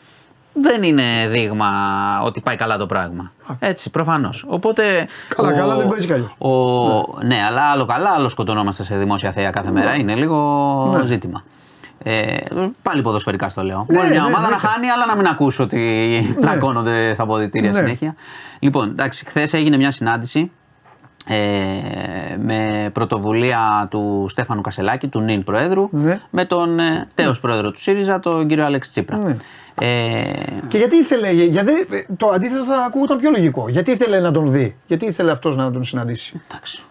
δεν 0.52 0.82
είναι 0.82 1.02
δείγμα 1.28 1.68
ότι 2.24 2.40
πάει 2.40 2.56
καλά 2.56 2.76
το 2.76 2.86
πράγμα. 2.86 3.32
Έτσι, 3.58 3.90
προφανώς. 3.90 4.44
Οπότε. 4.48 4.82
Καλά, 5.36 5.52
καλά, 5.52 5.76
δεν 5.76 5.88
πάει 5.88 5.96
έτσι 5.98 6.08
κι 6.08 6.44
ο, 6.46 6.50
ναι. 7.22 7.36
αλλά 7.48 7.62
άλλο 7.62 7.84
καλά, 7.86 8.10
άλλο 8.10 8.28
σκοτωνόμαστε 8.28 8.82
σε 8.84 8.96
δημόσια 8.96 9.32
θέα 9.32 9.50
κάθε 9.50 9.70
μέρα. 9.70 9.94
Είναι 9.94 10.14
λίγο 10.14 10.96
Ναι. 10.98 11.06
ζήτημα. 11.06 11.44
Ε, 12.04 12.36
πάλι 12.82 13.02
ποδοσφαιρικά 13.02 13.48
στο 13.48 13.62
λέω. 13.62 13.86
Ναι, 13.88 13.98
Μπορεί 13.98 14.10
μια 14.10 14.20
ναι, 14.20 14.26
ομάδα 14.26 14.42
ναι. 14.48 14.48
να 14.54 14.58
χάνει, 14.58 14.88
αλλά 14.88 15.06
να 15.06 15.16
μην 15.16 15.26
ακούσω 15.26 15.62
ότι 15.64 16.36
πλακώνονται 16.40 17.14
στα 17.14 17.22
αποδητήρια 17.22 17.70
Ναι. 17.70 17.76
συνέχεια. 17.76 18.14
Λοιπόν, 18.58 18.88
εντάξει, 18.90 19.24
χθες 19.24 19.52
έγινε 19.52 19.76
μια 19.76 19.90
συνάντηση 19.90 20.50
ε, 21.26 21.36
με 22.42 22.90
πρωτοβουλία 22.92 23.86
του 23.90 24.26
Στέφανου 24.28 24.60
Κασελάκη, 24.60 25.08
του 25.08 25.20
νυν 25.20 25.44
Προέδρου, 25.44 25.88
Ναι. 25.92 26.20
με 26.30 26.44
τον 26.44 26.78
ε, 26.78 27.08
τέος 27.14 27.40
Πρόεδρο 27.40 27.70
του 27.70 27.80
ΣΥΡΙΖΑ, 27.80 28.20
τον 28.20 28.46
κύριο 28.46 28.64
Αλέξη 28.64 28.90
Τσίπρα. 28.90 29.16
Ναι. 29.16 29.36
Ε, 29.74 30.32
Και 30.68 30.78
γιατί 30.78 30.96
ήθελε, 30.96 31.30
γιατί, 31.30 31.72
το 32.16 32.28
αντίθετο 32.28 32.64
θα 32.64 32.76
ακούγονταν 32.84 33.18
πιο 33.18 33.30
λογικό. 33.30 33.68
Γιατί 33.68 33.90
ήθελε 33.90 34.20
να 34.20 34.30
τον 34.30 34.50
δει, 34.50 34.76
γιατί 34.86 35.06
ήθελε 35.06 35.30
αυτός 35.30 35.56
να 35.56 35.70
τον 35.70 35.84
συναντήσει. 35.84 36.40
εντάξει. 36.50 36.82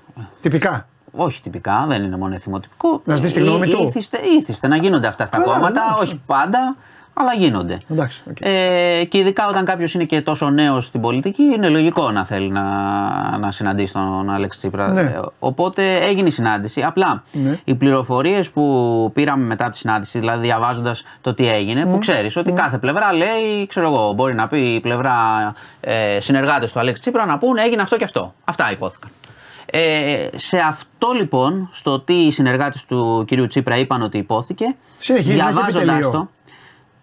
Τυπικά. 0.41 0.87
Όχι 1.11 1.41
τυπικά, 1.41 1.85
δεν 1.87 2.03
είναι 2.03 2.17
μόνο 2.17 2.33
εθιμοτυπικό. 2.35 3.01
Να 3.03 3.15
ζητήσεις 3.15 3.35
τη 3.37 3.41
γνώμη 3.43 3.67
Ή- 3.67 3.71
του. 3.71 3.83
Είθισται, 3.83 4.17
είθισται 4.39 4.67
να 4.67 4.75
γίνονται 4.75 5.07
αυτά 5.07 5.25
στα 5.25 5.37
Καλά, 5.37 5.53
κόμματα, 5.53 5.81
ναι. 5.97 6.01
όχι 6.03 6.21
πάντα, 6.25 6.75
αλλά 7.13 7.33
γίνονται. 7.33 7.77
Εντάξει, 7.89 8.23
οκ. 8.29 8.37
Ε, 8.39 9.03
και 9.03 9.17
ειδικά 9.17 9.47
όταν 9.47 9.65
κάποιος 9.65 9.93
είναι 9.93 10.03
και 10.03 10.21
τόσο 10.21 10.49
νέος 10.49 10.85
στην 10.85 11.01
πολιτική, 11.01 11.43
είναι 11.43 11.69
λογικό 11.69 12.11
να 12.11 12.25
θέλει 12.25 12.49
να, 12.49 12.63
να 13.37 13.51
συναντήσει 13.51 13.93
τον 13.93 14.29
Αλέξη 14.29 14.59
Τσίπρα. 14.59 14.87
Ναι. 14.91 14.99
Ε, 15.01 15.19
Οπότε 15.39 15.95
έγινε 15.95 16.27
η 16.27 16.31
συνάντηση. 16.31 16.81
Απλά 16.83 17.23
Ναι. 17.31 17.59
οι 17.63 17.75
πληροφορίες 17.75 18.51
που 18.51 19.11
πήραμε 19.13 19.43
μετά 19.45 19.69
τη 19.69 19.77
συνάντηση, 19.77 20.19
δηλαδή 20.19 20.41
διαβάζοντας 20.45 21.03
το 21.21 21.33
τι 21.33 21.47
έγινε, 21.49 21.85
που 21.85 21.97
ξέρεις 21.97 22.35
ότι 22.35 22.51
κάθε 22.51 22.77
πλευρά 22.77 23.13
λέει, 23.13 23.67
ξέρω 23.67 23.87
εγώ, 23.87 24.13
μπορεί 24.13 24.33
να 24.35 24.47
πει 24.47 24.59
η 24.73 24.79
πλευρά 24.79 25.13
ε, 25.81 26.19
συνεργάτες 26.19 26.71
του 26.71 26.79
Αλέξη 26.79 27.01
Τσίπρα 27.01 27.25
να 27.25 27.37
πούνε 27.37 27.61
έγινε 27.61 27.81
αυτό 27.81 27.97
και 27.97 28.03
αυτό. 28.03 28.33
Αυτά 28.43 28.71
υπόθηκαν. 28.71 29.09
Ε, 29.73 30.29
σε 30.35 30.57
αυτό 30.57 31.11
λοιπόν, 31.11 31.69
στο 31.71 31.99
τι 31.99 32.13
οι 32.13 32.31
συνεργάτες 32.31 32.85
του 32.85 33.23
κυρίου 33.27 33.47
Τσίπρα 33.47 33.77
είπαν 33.77 34.01
ότι 34.01 34.17
υπόθηκε, 34.17 34.75
Συνεχίζει 34.97 35.37
να 35.37 35.43
έχει 35.43 35.51
διαβάζοντας 35.53 35.81
επιτελείο. 35.81 36.09
το. 36.09 36.29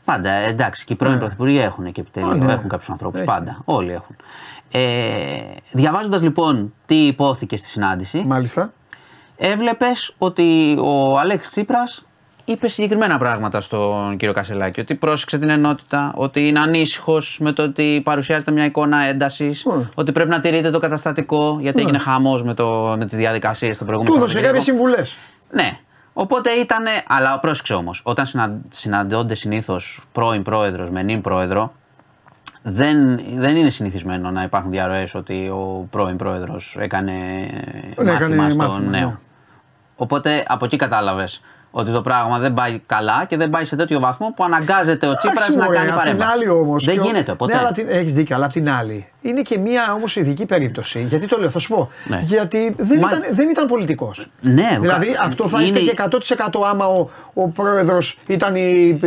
Πάντα, 0.04 0.30
εντάξει, 0.30 0.84
και 0.84 0.92
οι 0.92 0.96
πρώην 0.96 1.18
πρωθυπουργοί 1.18 1.58
έχουν 1.58 1.92
και 1.92 2.00
επιτελείο, 2.00 2.30
Α, 2.30 2.34
ναι. 2.34 2.52
έχουν 2.52 2.68
κάποιους 2.68 2.90
ανθρώπους. 2.90 3.18
Έχει. 3.20 3.28
Πάντα, 3.28 3.60
όλοι 3.64 3.92
έχουν. 3.92 4.16
Ε, 4.70 5.38
Διαβάζοντας 5.72 6.22
λοιπόν 6.22 6.72
τι 6.86 7.06
υπόθηκε 7.06 7.56
στη 7.56 7.68
συνάντηση, 7.68 8.24
Μάλιστα. 8.26 8.72
έβλεπες 9.36 10.14
ότι 10.18 10.76
ο 10.80 11.18
Αλέξης 11.18 11.50
Τσίπρας 11.50 12.04
είπε 12.53 12.68
συγκεκριμένα 12.68 13.18
πράγματα 13.18 13.61
στον 13.61 14.16
κύριο 14.16 14.34
Κασελάκη. 14.34 14.80
Ότι 14.80 14.94
πρόσεξε 14.94 15.38
την 15.38 15.49
ενότητα, 15.49 16.12
ότι 16.16 16.49
είναι 16.49 16.59
ανήσυχος 16.61 17.38
με 17.40 17.53
το 17.53 17.62
ότι 17.62 18.01
παρουσιάζεται 18.05 18.51
μια 18.51 18.64
εικόνα 18.64 18.99
έντασης, 19.03 19.64
Ναι. 19.64 19.88
ότι 19.94 20.12
πρέπει 20.12 20.30
να 20.30 20.40
τηρείται 20.40 20.70
το 20.70 20.78
καταστατικό, 20.78 21.59
γιατί 21.61 21.80
έγινε 21.80 21.99
χαμός 21.99 22.42
με, 22.42 22.55
το, 22.55 22.94
με 22.99 23.07
τις 23.07 23.18
διαδικασίες 23.18 23.76
στο 23.76 23.84
προηγούμενο 23.84 24.14
Του 24.16 24.20
έδωσε 24.22 24.40
κάποιες 24.40 24.64
Σαββατοκύριακο. 24.64 25.05
συμβουλές. 25.05 25.16
Ναι. 25.51 25.78
Οπότε 26.12 26.51
ήταν. 26.51 26.84
Αλλά 27.07 27.38
πρόσεξε 27.40 27.74
όμως, 27.74 28.01
όταν 28.05 28.26
συνα, 28.26 28.61
συναντώνται 28.68 29.34
συνήθως 29.34 30.03
πρώην 30.12 30.42
πρόεδρος 30.42 30.90
με 30.90 31.03
νυν 31.03 31.20
πρόεδρο, 31.20 31.72
δεν, 32.62 33.20
δεν 33.36 33.57
είναι 33.57 33.70
συνηθισμένο 33.70 34.30
να 34.30 34.42
υπάρχουν 34.42 34.70
διαρροές 34.70 35.14
ότι 35.14 35.49
ο 35.49 35.86
πρώην 35.90 36.16
πρόεδρος 36.16 36.76
έκανε 36.78 37.12
Ναι, 37.12 38.11
μάθημα 38.12 38.12
έκανε 38.12 38.49
στον 38.51 38.64
μάθημα, 38.66 38.88
νέο. 38.90 39.09
ναι. 39.09 39.16
Οπότε 39.96 40.42
από 40.49 40.64
εκεί 40.64 40.76
κατάλαβες 40.76 41.40
ότι 41.70 41.90
το 41.92 42.00
πράγμα 42.00 42.38
δεν 42.38 42.54
πάει 42.54 42.78
καλά 42.86 43.24
και 43.28 43.36
δεν 43.36 43.50
πάει 43.50 43.64
σε 43.64 43.76
τέτοιο 43.76 44.00
βαθμό 44.00 44.32
που 44.36 44.44
αναγκάζεται 44.44 45.06
ο 45.06 45.16
Τσίπρας 45.16 45.38
Εντάξει, 45.48 45.58
να 45.58 45.64
μωρέ, 45.64 45.76
κάνει 45.76 45.90
απ' 45.90 45.94
την 45.96 46.04
παρέμβαση. 46.04 46.32
άλλη 46.32 46.48
όμως, 46.48 46.84
δεν 46.84 46.94
και 46.94 47.00
ο- 47.00 47.04
γίνεται 47.04 47.34
ποτέ. 47.34 47.52
Ναι, 47.55 47.59
αλλά 47.59 47.72
έχεις 47.98 48.14
δίκιο, 48.14 48.36
αλλά 48.36 48.44
απ' 48.44 48.52
την 48.52 48.70
άλλη 48.70 49.06
είναι 49.23 49.43
και 49.43 49.59
μια 49.59 49.93
όμως 49.97 50.16
ειδική 50.16 50.47
περίπτωση. 50.47 51.03
Γιατί 51.09 51.27
το 51.27 51.36
λέω, 51.39 51.51
θα 51.51 51.59
σου 51.59 51.69
πω. 51.74 51.90
Ναι. 52.05 52.19
Γιατί 52.23 52.74
δεν, 52.78 52.99
Μα- 53.01 53.09
ήταν, 53.11 53.23
δεν 53.31 53.49
ήταν 53.49 53.66
πολιτικός. 53.66 54.27
Ναι, 54.40 54.78
Δηλαδή 54.81 55.07
κα- 55.07 55.23
αυτό 55.23 55.49
θα 55.49 55.61
είναι- 55.62 55.78
είστε 55.78 55.81
και 55.81 55.90
100% 55.90 56.65
άμα 56.70 56.86
ο, 56.86 57.09
ο 57.35 57.49
πρόεδρος 57.49 58.19
ήταν 58.27 58.55
η. 58.55 58.61
η, 58.61 59.07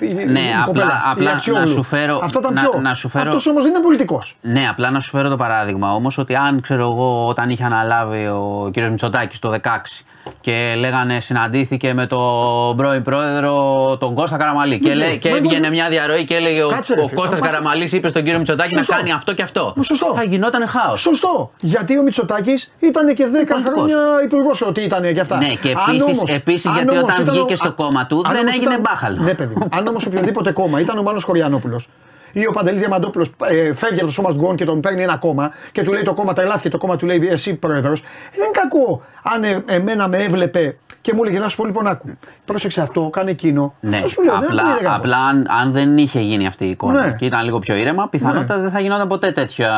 η, 0.00 0.08
η 0.08 0.14
Ναι, 0.14 0.40
η 0.40 0.44
απλά- 0.52 0.64
κοπέλα, 0.64 0.84
η 0.86 1.10
απλά 1.10 1.30
Αξιόγλου. 1.30 1.62
να 1.64 1.66
σου 1.70 1.82
φέρω- 1.82 2.20
Αυτό 2.22 2.38
ήταν 2.38 2.52
να- 2.54 2.60
πιο. 2.68 2.80
να 2.80 2.94
σου 2.94 3.08
φέρω- 3.08 3.26
Αυτός 3.26 3.46
όμως 3.46 3.62
δεν 3.62 3.70
ήταν 3.70 3.82
πολιτικός. 3.82 4.36
Ναι, 4.40 4.68
απλά 4.68 4.90
να 4.90 5.00
σου 5.00 5.10
φέρω 5.10 5.28
το 5.28 5.36
παράδειγμα 5.36 5.94
όμως 5.94 6.18
ότι 6.18 6.34
αν 6.34 6.60
ξέρω 6.60 6.82
εγώ 6.82 7.26
όταν 7.28 7.50
είχε 7.50 7.64
αναλάβει 7.64 8.26
ο 8.26 8.70
κ. 8.72 8.78
Μητσοτάκης 8.80 9.38
το 9.38 9.50
16 9.50 10.04
και 10.40 10.74
λέγανε 10.78 11.20
συναντήθηκε 11.20 11.94
με 11.94 12.06
τον 12.06 12.76
πρώην 12.76 13.02
πρόεδρο 13.02 13.96
τον 14.00 14.14
Κώστα 14.14 14.36
Καραμαλή 14.36 14.78
και, 14.78 14.88
Ναι, 14.88 14.94
λέ, 14.94 15.06
ναι, 15.06 15.14
και 15.16 15.30
μα- 15.30 15.36
έβγαινε 15.36 15.60
μα- 15.60 15.68
μια 15.70 15.88
διαρροή 15.88 16.24
και 16.24 16.34
έλεγε 16.34 16.62
ο, 16.62 16.68
Κάτσε, 16.68 16.94
ρε, 16.94 17.00
ο 17.02 17.06
φίλε, 17.06 17.20
Κώστας 17.20 17.40
μα- 17.40 17.46
Καραμαλής 17.46 17.92
είπες 17.92 18.10
στον 18.10 18.22
κύριο 18.22 18.38
Μητσοτάκη 18.38 18.74
Σωστό. 18.74 18.92
να 18.92 18.98
κάνει 18.98 19.12
αυτό 19.12 19.23
και 19.32 19.42
αυτό. 19.42 19.72
Μα 19.76 19.82
σωστό. 19.82 20.12
Θα 20.16 20.22
γινόταν 20.22 20.66
χάος. 20.66 21.00
Σωστό. 21.00 21.50
Γιατί 21.60 21.98
ο 21.98 22.02
Μητσοτάκης 22.02 22.72
ήταν 22.78 23.14
και 23.14 23.24
10 23.26 23.54
Πολιτικός. 23.54 23.62
χρόνια 23.72 23.96
υπουργός 24.24 24.62
ότι 24.62 24.80
ήταν 24.80 25.14
και 25.14 25.20
αυτά. 25.20 25.36
Ναι, 25.36 25.46
και 25.48 25.68
Αν 25.70 25.94
επίσης- 25.94 26.16
όμως- 26.18 26.32
επίσης 26.32 26.66
αν 26.66 26.74
γιατί 26.74 26.90
όμως 26.90 27.02
όταν 27.02 27.22
ήταν 27.22 27.34
βγήκε 27.34 27.52
ο- 27.52 27.56
στο 27.56 27.68
α- 27.68 27.72
κόμμα 27.72 28.06
του, 28.06 28.22
αν 28.26 28.32
δεν 28.32 28.40
όμως 28.42 28.54
έγινε 28.54 28.70
ήταν- 28.70 28.80
μπάχαλος. 28.80 29.18
Ναι, 29.18 29.34
παιδί 29.34 29.54
μου. 29.54 29.66
Αν 29.70 29.86
όμως 29.86 30.06
οποιοδήποτε 30.06 30.52
κόμμα 30.52 30.80
ήταν 30.80 30.98
ο 30.98 31.02
Μάνος 31.02 31.24
Κοριανόπουλος 31.24 31.88
ή 32.32 32.46
ο 32.46 32.50
Παντελής 32.50 32.80
Διαμαντόπουλος 32.80 33.30
ε, 33.44 33.72
φεύγει 33.74 33.96
από 33.98 34.06
το 34.06 34.12
σώμα 34.12 34.30
γκον 34.32 34.56
και 34.56 34.64
τον 34.64 34.80
παίρνει 34.80 35.02
ένα 35.02 35.16
κόμμα 35.16 35.50
και 35.72 35.82
του 35.82 35.92
λέει 35.92 36.02
το 36.02 36.14
κόμμα 36.14 36.32
τρελάθηκε, 36.32 36.68
το 36.68 36.78
κόμμα 36.78 36.96
του 36.96 37.06
λέει 37.06 37.28
εσύ 37.30 37.54
πρόεδρος. 37.54 38.00
Δεν 38.00 38.44
είναι 38.44 38.50
κακό 38.52 39.02
αν 39.22 39.44
ε, 39.44 39.62
εμένα 39.66 40.08
με 40.08 40.16
έβλεπε 40.16 40.76
και 41.04 41.14
μου 41.14 41.22
έλεγε 41.24 41.38
να 41.38 41.48
σου 41.48 41.56
πω 41.56 41.64
λοιπόν 41.64 41.86
άκου. 41.86 42.08
Πρόσεξε 42.44 42.80
αυτό, 42.80 43.08
κάνε 43.10 43.30
εκείνο. 43.30 43.74
Ναι, 43.80 43.96
Αυτό 43.96 44.08
σου 44.08 44.22
λέω, 44.22 44.34
δεν 44.38 44.48
απλά, 44.48 44.62
ακούγεται 44.62 44.84
κακό. 44.84 44.96
απλά 44.96 45.16
αν, 45.18 45.46
αν 45.60 45.72
δεν 45.72 45.98
είχε 45.98 46.20
γίνει 46.20 46.46
αυτή 46.46 46.64
η 46.64 46.70
εικόνα 46.70 47.06
Ναι. 47.06 47.12
και 47.18 47.24
ήταν 47.24 47.44
λίγο 47.44 47.58
πιο 47.58 47.74
ήρεμα, 47.74 48.08
πιθανότατα 48.08 48.58
δεν 48.60 48.70
θα 48.70 48.80
γινόταν 48.80 49.08
ποτέ 49.08 49.30
τέτοια 49.32 49.70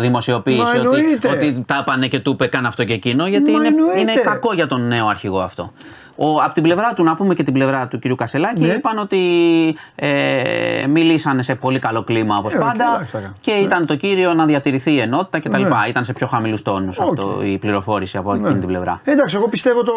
δημοσιοποίηση 0.00 0.58
Μα 0.60 0.68
ότι, 0.68 0.78
εννοείται. 0.78 1.28
ότι 1.28 1.64
τα 1.66 1.76
έπανε 1.80 2.06
και 2.08 2.18
του 2.20 2.30
είπε 2.30 2.46
κάνε 2.46 2.68
αυτό 2.68 2.84
και 2.84 2.92
εκείνο, 2.92 3.26
γιατί 3.26 3.50
Μα 3.50 3.58
είναι, 3.58 3.66
εννοείται. 3.66 4.00
είναι 4.00 4.12
κακό 4.14 4.52
για 4.54 4.66
τον 4.66 4.86
νέο 4.88 5.06
αρχηγό 5.06 5.40
αυτό. 5.40 5.72
Ο, 6.16 6.42
από 6.42 6.54
την 6.54 6.62
πλευρά 6.62 6.92
του, 6.92 7.04
να 7.04 7.14
πούμε 7.16 7.34
και 7.34 7.42
την 7.42 7.52
πλευρά 7.52 7.88
του 7.88 7.98
κ. 7.98 8.14
Κασελάκη, 8.14 8.60
Ναι. 8.60 8.66
είπαν 8.72 8.98
ότι 8.98 9.18
ε, 9.94 10.86
μιλήσανε 10.88 11.42
σε 11.42 11.54
πολύ 11.54 11.78
καλό 11.78 12.02
κλίμα 12.02 12.36
όπως 12.36 12.54
Ε, 12.54 12.58
πάντα 12.58 12.84
εντάξει, 12.94 13.10
θα 13.10 13.18
κάνω. 13.18 13.32
και 13.40 13.50
ήταν 13.50 13.86
το 13.86 13.96
κύριο 13.96 14.34
να 14.34 14.46
διατηρηθεί 14.46 14.92
η 14.92 15.00
ενότητα 15.00 15.38
κτλ. 15.40 15.60
Ναι. 15.62 15.68
Ήταν 15.88 16.04
σε 16.04 16.12
πιο 16.12 16.26
χαμηλούς 16.26 16.62
τόνους 16.62 17.00
αυτό 17.00 17.40
η 17.44 17.58
πληροφόρηση 17.58 18.16
από 18.16 18.34
Ναι. 18.34 18.40
εκείνη 18.40 18.58
την 18.58 18.68
πλευρά. 18.68 19.00
Εντάξει, 19.04 19.36
εγώ 19.36 19.48
πιστεύω 19.48 19.82
το. 19.82 19.92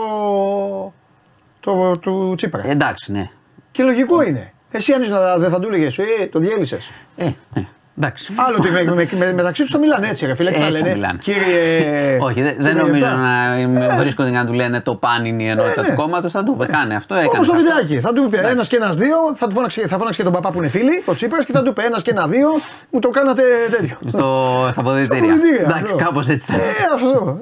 το 1.59 1.91
του 1.99 2.33
Τσίπρα. 2.37 2.61
Εντάξει, 2.65 3.11
ναι. 3.11 3.29
Και 3.71 3.83
λογικό 3.83 4.21
είναι. 4.21 4.51
Εσύ 4.71 4.93
αν 4.93 5.01
ήσουν, 5.01 5.15
δεν 5.37 5.49
θα 5.49 5.59
του 5.59 5.67
έλεγες, 5.67 5.97
ε, 5.97 6.03
το 6.31 6.39
διέλυσες. 6.39 6.91
Ε, 7.17 7.23
ναι. 7.53 7.67
Εντάξει. 7.99 8.33
Άλλο 8.35 8.55
ότι 8.59 8.69
με, 8.71 8.83
με, 8.83 9.07
με, 9.17 9.33
μεταξύ 9.33 9.61
τους 9.61 9.71
το 9.71 9.79
μιλάνε 9.79 10.07
έτσι, 10.07 10.25
ρε 10.25 10.35
φίλε. 10.35 10.51
Τι 10.51 10.59
θα 10.59 10.65
Έτσι 10.65 10.81
λένε. 10.81 10.93
μιλάνε. 10.93 11.17
Κύριε. 11.21 12.17
Όχι, 12.21 12.41
δεν, 12.41 12.55
δεν 12.57 12.71
κύριε 12.71 12.81
νομίζω 12.81 13.05
Λεπτά. 13.05 13.87
να 13.89 13.97
βρίσκονται 13.97 14.29
για 14.29 14.39
να 14.41 14.45
του 14.47 14.53
λένε 14.53 14.79
το 14.81 14.95
παν 14.95 15.25
είναι 15.25 15.43
η 15.43 15.47
ενότητα 15.47 15.81
Ε, 15.81 15.83
ναι. 15.83 15.89
του 15.89 15.95
κόμματος. 15.95 16.31
Θα 16.31 16.43
του 16.43 16.51
είπε, 16.55 16.65
κάνε 16.71 16.95
αυτό, 16.95 17.15
έκανε. 17.15 17.29
Όπως 17.33 17.47
το 17.47 17.53
αυτό. 17.53 17.63
βιντεάκι. 17.65 17.99
Θα 17.99 18.13
του 18.13 18.29
πει 18.29 18.37
ένας 18.37 18.67
και 18.67 18.75
ένας 18.75 18.97
δύο, 18.97 19.17
θα, 19.35 19.47
του 19.47 19.55
φώναξε, 19.55 19.87
θα 19.87 19.97
φώναξε 19.97 20.17
και 20.17 20.23
τον 20.23 20.33
παπά 20.33 20.51
που 20.51 20.57
είναι 20.57 20.69
φίλοι, 20.69 21.03
ο 21.05 21.13
Τσίπρα, 21.13 21.43
και 21.43 21.51
θα 21.51 21.63
του 21.63 21.73
πει 21.73 21.83
ένας 21.83 22.01
και 22.01 22.11
ένα 22.11 22.27
δύο, 22.27 22.49
μου 22.89 22.99
το 22.99 23.09
κάνατε 23.09 23.41
τέτοιο. 23.71 23.97
Στο, 24.07 24.69
στα 24.71 24.81
ποδητήρια. 24.81 25.23
Αποδητήρια, 25.33 25.59
Εντάξει, 25.61 25.83
αυτό. 25.83 25.95
κάπως 25.97 26.27
έτσι 26.27 26.51
θα 26.51 26.57
Ε, 26.57 26.59
αυτό. 26.93 27.39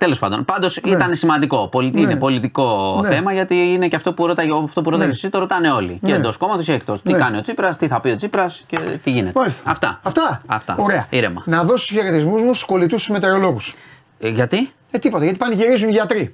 Ε. 0.00 0.04
Τέλος 0.04 0.18
πάντων, 0.18 0.44
πάντως 0.44 0.76
ήταν 0.76 1.14
σημαντικό. 1.16 1.68
Πολι- 1.68 1.98
Είναι 1.98 2.16
πολιτικό 2.16 2.98
Ναι. 3.02 3.08
θέμα 3.08 3.32
γιατί 3.32 3.54
είναι 3.72 3.88
και 3.88 3.96
αυτό 3.96 4.12
που 4.12 4.26
ρωτάει, 4.26 4.46
αυτό 4.64 4.82
που 4.82 4.90
ρωτάει 4.90 5.06
Ναι. 5.06 5.12
εσύ 5.12 5.28
το 5.28 5.38
ρωτάνε 5.38 5.70
όλοι. 5.70 5.98
Και 6.04 6.10
Ναι. 6.10 6.16
εντός 6.16 6.36
κόμματος 6.36 6.64
και 6.64 6.72
εκτός. 6.72 7.02
Τι 7.02 7.12
Ναι. 7.12 7.18
κάνει 7.18 7.36
ο 7.36 7.40
Τσίπρας, 7.42 7.76
τι 7.76 7.86
θα 7.86 8.00
πει 8.00 8.08
ο 8.10 8.16
Τσίπρας 8.16 8.62
και 8.66 8.78
τι 9.02 9.10
γίνεται. 9.10 9.32
Μάλιστα. 9.38 9.70
Αυτά. 9.70 10.00
Αυτά. 10.02 10.40
Αυτά. 10.46 10.74
Ωραία. 10.78 11.06
Ήρεμα. 11.10 11.42
Να 11.46 11.64
δώσει 11.64 11.94
χαιρετισμούς 11.94 12.42
μου 12.42 12.54
στους 12.54 12.64
κολλητούς 12.64 12.98
τους 13.02 13.08
μετεωρολόγους. 13.10 13.74
Ε, 14.18 14.28
γιατί, 14.28 14.72
Ε, 14.90 14.98
τίποτα, 14.98 15.22
γιατί 15.24 15.38
πανηγυρίζουν 15.38 15.88
οι 15.88 15.92
γιατροί. 15.92 16.32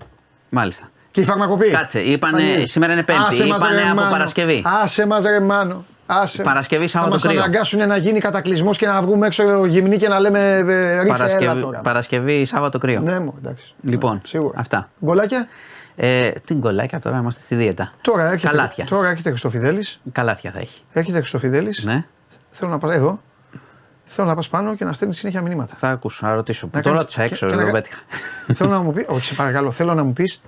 μάλιστα. 0.48 0.88
Και 1.10 1.20
οι 1.20 1.24
φαρμακοποιοί. 1.24 1.70
Κάτσε, 1.70 2.00
είπανε- 2.00 2.18
Πανηγυρίζουν. 2.36 2.66
σήμερα 2.68 2.92
είναι 2.92 3.02
Πέμπτη, 3.02 3.22
Άσε 3.26 3.46
μας, 3.46 3.58
είπανε 3.58 3.74
ρε, 3.80 3.86
από 3.86 3.94
Μάνο. 3.94 4.10
Παρασκευή. 4.10 4.62
Άσε 4.82 5.06
μας 5.06 5.24
ρε 5.24 5.40
Μάνο. 5.40 5.84
Άσε. 6.06 6.42
Παρασκευή, 6.42 6.88
Σάββατο 6.88 7.18
Θα 7.18 7.26
κρύο. 7.28 7.38
μας 7.38 7.48
αναγκάσουν 7.48 7.86
να 7.86 7.96
γίνει 7.96 8.18
κατακλυσμός 8.20 8.76
και 8.78 8.86
να 8.86 9.02
βγούμε 9.02 9.26
έξω 9.26 9.64
γυμνοί 9.66 9.96
και 9.96 10.08
να 10.08 10.20
λέμε 10.20 10.38
ε, 10.56 10.60
ρίξε 10.62 10.74
έλα 11.00 11.14
Παρασκευή, 11.16 11.60
τώρα. 11.60 11.80
Παρασκευή, 11.80 12.44
Σάββατο 12.44 12.78
κρύο. 12.78 13.00
Ναι, 13.00 13.18
μου, 13.20 13.34
εντάξει. 13.38 13.74
Λοιπόν, 13.82 14.20
Σίγουρα. 14.26 14.58
αυτά. 14.60 14.88
Γκολάκια; 15.04 15.48
Ε, 15.96 16.30
τι 16.30 16.54
γκολάκια 16.54 17.00
τώρα 17.00 17.18
είμαστε 17.18 17.40
στη 17.40 17.54
δίαιτα. 17.54 17.92
Τώρα 18.00 18.30
έρχεται, 18.30 18.52
Καλάθια. 18.56 18.84
τώρα 18.84 19.08
έρχεται 19.08 19.28
Χριστοφιδέλης. 19.30 20.00
Καλάθια 20.12 20.50
θα 20.50 20.58
έχει. 20.58 20.82
Έρχεται 20.92 21.18
Χριστοφιδέλης. 21.18 21.84
Ναι. 21.84 22.04
Θέλω 22.50 22.70
να 22.70 22.78
πάω 22.78 22.90
εδώ. 22.90 23.20
Θέλω 24.04 24.28
να 24.28 24.34
πας 24.34 24.48
πάνω 24.48 24.74
και 24.74 24.84
να 24.84 24.92
στέλνεις 24.92 25.16
συνέχεια 25.18 25.40
μηνύματα. 25.42 25.74
Θα 25.76 25.88
ακούσω, 25.88 26.26
να 26.26 26.34
ρωτήσω. 26.34 26.68
Να 26.72 26.80
Το 26.80 26.80
κάνεις- 26.88 27.00
ρώτησα 27.00 27.22
έξω, 27.22 27.46
και- 27.46 27.52
και 27.52 27.58
δεν 27.58 27.66
να- 27.66 27.72
το 27.72 27.76
πέτυχα. 27.76 27.98
θέλω 28.54 28.70
να 28.70 28.80
μου 28.80 28.92
πει, 28.92 29.06
όχι, 29.08 29.24
σε 29.26 29.34
παρακαλώ, 29.34 29.70
θέλω 29.70 29.94
να 29.94 30.04
μου 30.04 30.12
πεις 30.12 30.40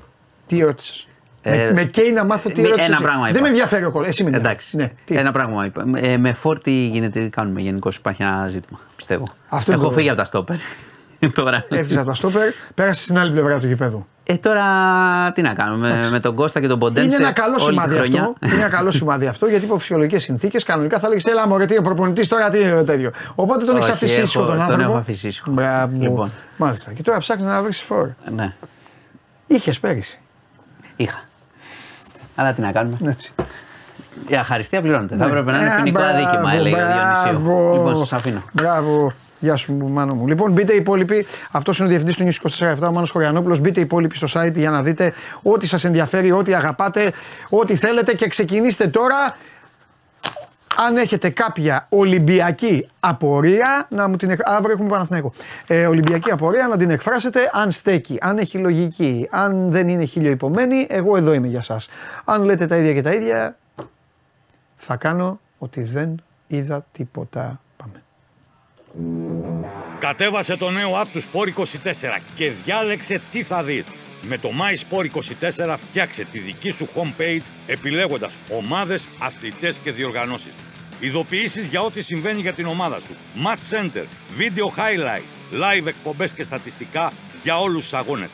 τι 0.46 0.60
ρώτησες. 0.60 1.07
Ε, 1.52 1.64
με, 1.66 1.72
με 1.72 1.84
καίει 1.84 2.12
να 2.12 2.24
μάθω 2.24 2.48
τι 2.50 2.60
μη- 2.60 2.68
ρώτησε. 2.68 2.86
ένα 2.86 3.00
πράγμα 3.00 3.22
Δεν 3.24 3.30
είπα. 3.30 3.40
με 3.40 3.48
ενδιαφέρει 3.48 3.84
ο 3.84 3.90
κόλλος. 3.90 4.08
Εσύ 4.08 4.22
με 4.22 4.28
ενδιαφέρει. 4.28 4.52
Εντάξει. 4.54 4.76
Ναι, 4.76 4.90
τι; 5.04 5.16
Ένα 5.16 5.32
πράγμα 5.32 5.64
είπα. 5.64 5.84
Ε, 5.96 6.16
με 6.16 6.32
φόρτι 6.32 6.70
γίνεται, 6.70 7.20
τι 7.20 7.28
κάνουμε 7.28 7.60
γενικώς. 7.60 7.96
Υπάρχει 7.96 8.22
ένα 8.22 8.48
ζήτημα, 8.50 8.78
πιστεύω. 8.96 9.28
Αυτό 9.48 9.72
Έχω 9.72 9.80
είναι 9.80 9.90
το- 9.90 9.96
φύγει 9.96 10.08
από 10.08 10.18
τα 10.18 10.24
στόπερ. 10.24 10.56
τώρα. 11.34 11.64
Έφυγες 11.68 11.96
από 11.96 12.06
τα 12.06 12.14
στόπερ, 12.14 12.52
πέρασες 12.74 13.04
στην 13.04 13.18
άλλη 13.18 13.30
πλευρά 13.32 13.58
του 13.58 13.66
γηπέδου. 13.66 14.06
Ε, 14.30 14.36
τώρα 14.36 14.64
τι 15.34 15.42
να 15.42 15.54
κάνουμε. 15.54 15.98
Με, 16.00 16.10
με 16.10 16.20
τον 16.20 16.34
Κώστα 16.34 16.60
και 16.60 16.66
τον 16.66 16.78
Ποντένσε. 16.78 17.06
Είναι 17.16 17.24
ένα 17.24 17.32
καλό 17.32 17.56
όλη 17.60 17.76
τη 17.76 17.82
σημάδι 17.82 17.94
χρονιά. 17.98 18.20
αυτό. 18.20 18.34
Είναι 18.46 18.54
ένα 18.54 18.68
καλό 18.68 18.90
σημάδι 18.90 19.26
αυτό 19.26 19.46
γιατί 19.46 19.64
υπό 19.64 19.78
φυσιολογικές 19.78 20.22
συνθήκες 20.22 20.64
κανονικά 20.64 20.98
θα 20.98 21.06
έλεγες 21.06 21.24
Ελά, 21.26 21.46
μωρέ, 21.48 21.64
τι 21.66 21.78
ο 21.78 21.82
προπονητής 21.82 22.28
τώρα 22.28 22.50
τι 22.50 22.60
είναι 22.60 22.82
τέτοιο. 22.84 23.12
Οπότε 23.34 23.64
τον 23.64 23.74
έχεις 23.76 23.86
Όχι, 23.86 23.94
αφήσει 23.96 24.12
έχω- 24.14 24.22
ήσυχο 24.22 24.44
τον 24.44 24.52
τον 24.52 24.60
άνθρωπο. 24.62 24.82
έχω 24.82 24.96
αφήσει 24.96 25.28
ήσυχο. 25.28 25.50
Μπράβο. 25.50 25.96
Λοιπόν. 26.00 26.30
Μάλιστα. 26.56 26.92
Και 26.92 27.02
τώρα 27.02 27.18
ψάχνεις 27.18 27.46
να 27.46 27.62
βρεις 27.62 27.80
φόρ. 27.80 28.08
Ναι, 28.34 28.52
Είχες 29.46 29.78
πέρυσι. 29.80 30.18
είχα. 30.96 31.27
Αλλά 32.38 32.52
τι 32.52 32.60
να 32.60 32.72
κάνουμε. 32.72 32.96
Έτσι. 33.04 33.32
Η 34.26 34.34
αχαριστία 34.36 34.80
πληρώνεται. 34.80 35.16
Θα 35.16 35.24
έπρεπε 35.24 35.50
να 35.52 35.58
είναι 35.58 35.66
Ε, 35.66 35.76
ποινικό 35.76 36.00
μπράβο, 36.00 36.16
αδίκημα, 36.18 36.52
έλεγε 36.52 36.74
ο 36.74 36.86
Διονυσίου. 36.86 37.40
μπράβο. 37.40 37.72
Λοιπόν, 37.74 37.96
σας 37.96 38.12
αφήνω. 38.12 38.42
Μπράβο. 38.52 39.12
Γεια 39.40 39.56
σου, 39.56 39.72
μάνο 39.72 40.14
μου. 40.14 40.26
Λοιπόν, 40.26 40.52
μπείτε 40.52 40.72
οι 40.72 40.76
υπόλοιποι. 40.76 41.26
Αυτός 41.50 41.78
είναι 41.78 41.86
ο 41.86 41.90
διευθυντής 41.90 42.16
του 42.16 42.22
Νιου 42.22 42.32
24 42.82 42.88
ο 42.88 42.92
Μάνος 42.92 43.10
Χωριανόπουλος. 43.10 43.60
Μπείτε 43.60 43.80
οι 43.80 43.82
υπόλοιποι 43.82 44.16
στο 44.16 44.26
site 44.40 44.52
για 44.54 44.70
να 44.70 44.82
δείτε 44.82 45.12
ό,τι 45.42 45.66
σας 45.66 45.84
ενδιαφέρει, 45.84 46.32
ό,τι 46.32 46.54
αγαπάτε, 46.54 47.12
ό,τι 47.48 47.76
θέλετε 47.76 48.14
και 48.14 48.28
ξεκινήστε 48.28 48.86
τώρα. 48.86 49.16
Αν 50.80 50.96
έχετε 50.96 51.30
κάποια 51.30 51.86
Ολυμπιακή 51.88 52.86
απορία, 53.00 53.86
να 53.90 54.08
μου 54.08 54.16
την 54.16 54.30
εκ... 54.30 54.40
αύριο 54.44 54.72
έχουμε 54.72 54.88
Παναθηναϊκό. 54.88 55.32
Ε, 55.66 55.86
Ολυμπιακή 55.86 56.30
απορία 56.30 56.66
να 56.66 56.76
την 56.76 56.90
εκφράσετε 56.90 57.50
αν 57.52 57.70
στέκει, 57.70 58.18
αν 58.20 58.38
έχει 58.38 58.58
λογική, 58.58 59.28
αν 59.30 59.70
δεν 59.70 59.88
είναι 59.88 60.04
χιλιοϊπωμένη, 60.04 60.86
εγώ 60.90 61.16
εδώ 61.16 61.32
είμαι 61.32 61.46
για 61.46 61.62
σας. 61.62 61.88
Αν 62.24 62.44
λέτε 62.44 62.66
τα 62.66 62.76
ίδια 62.76 62.92
και 62.92 63.02
τα 63.02 63.12
ίδια, 63.12 63.56
θα 64.76 64.96
κάνω 64.96 65.40
ότι 65.58 65.82
δεν 65.82 66.22
είδα 66.46 66.86
τίποτα. 66.92 67.60
Πάμε. 67.76 68.02
Κατέβασε 69.98 70.56
το 70.56 70.70
νέο 70.70 70.90
app 71.02 71.06
του 71.12 71.22
Sport 71.22 71.60
24 71.60 71.64
και 72.34 72.50
διάλεξε 72.64 73.20
τι 73.32 73.42
θα 73.42 73.62
δεις. 73.62 73.86
Με 74.22 74.38
το 74.38 74.50
My 74.60 74.96
Sport 74.96 75.06
24 75.66 75.74
φτιάξε 75.78 76.24
τη 76.24 76.38
δική 76.38 76.70
σου 76.70 76.88
homepage 76.94 77.42
επιλέγοντας 77.66 78.32
ομάδες, 78.50 79.08
αθλητές 79.18 79.78
και 79.78 79.92
διοργανώσεις. 79.92 80.52
Ειδοποιήσεις 81.00 81.66
για 81.66 81.80
ό,τι 81.80 82.02
συμβαίνει 82.02 82.40
για 82.40 82.52
την 82.52 82.66
ομάδα 82.66 83.00
σου. 83.00 83.16
Match 83.44 83.76
Center, 83.76 84.04
Video 84.38 84.66
Highlight, 84.76 85.22
Live 85.52 85.86
εκπομπές 85.86 86.32
και 86.32 86.44
στατιστικά 86.44 87.12
για 87.42 87.60
όλους 87.60 87.82
τους 87.82 87.94
αγώνες. 87.94 88.30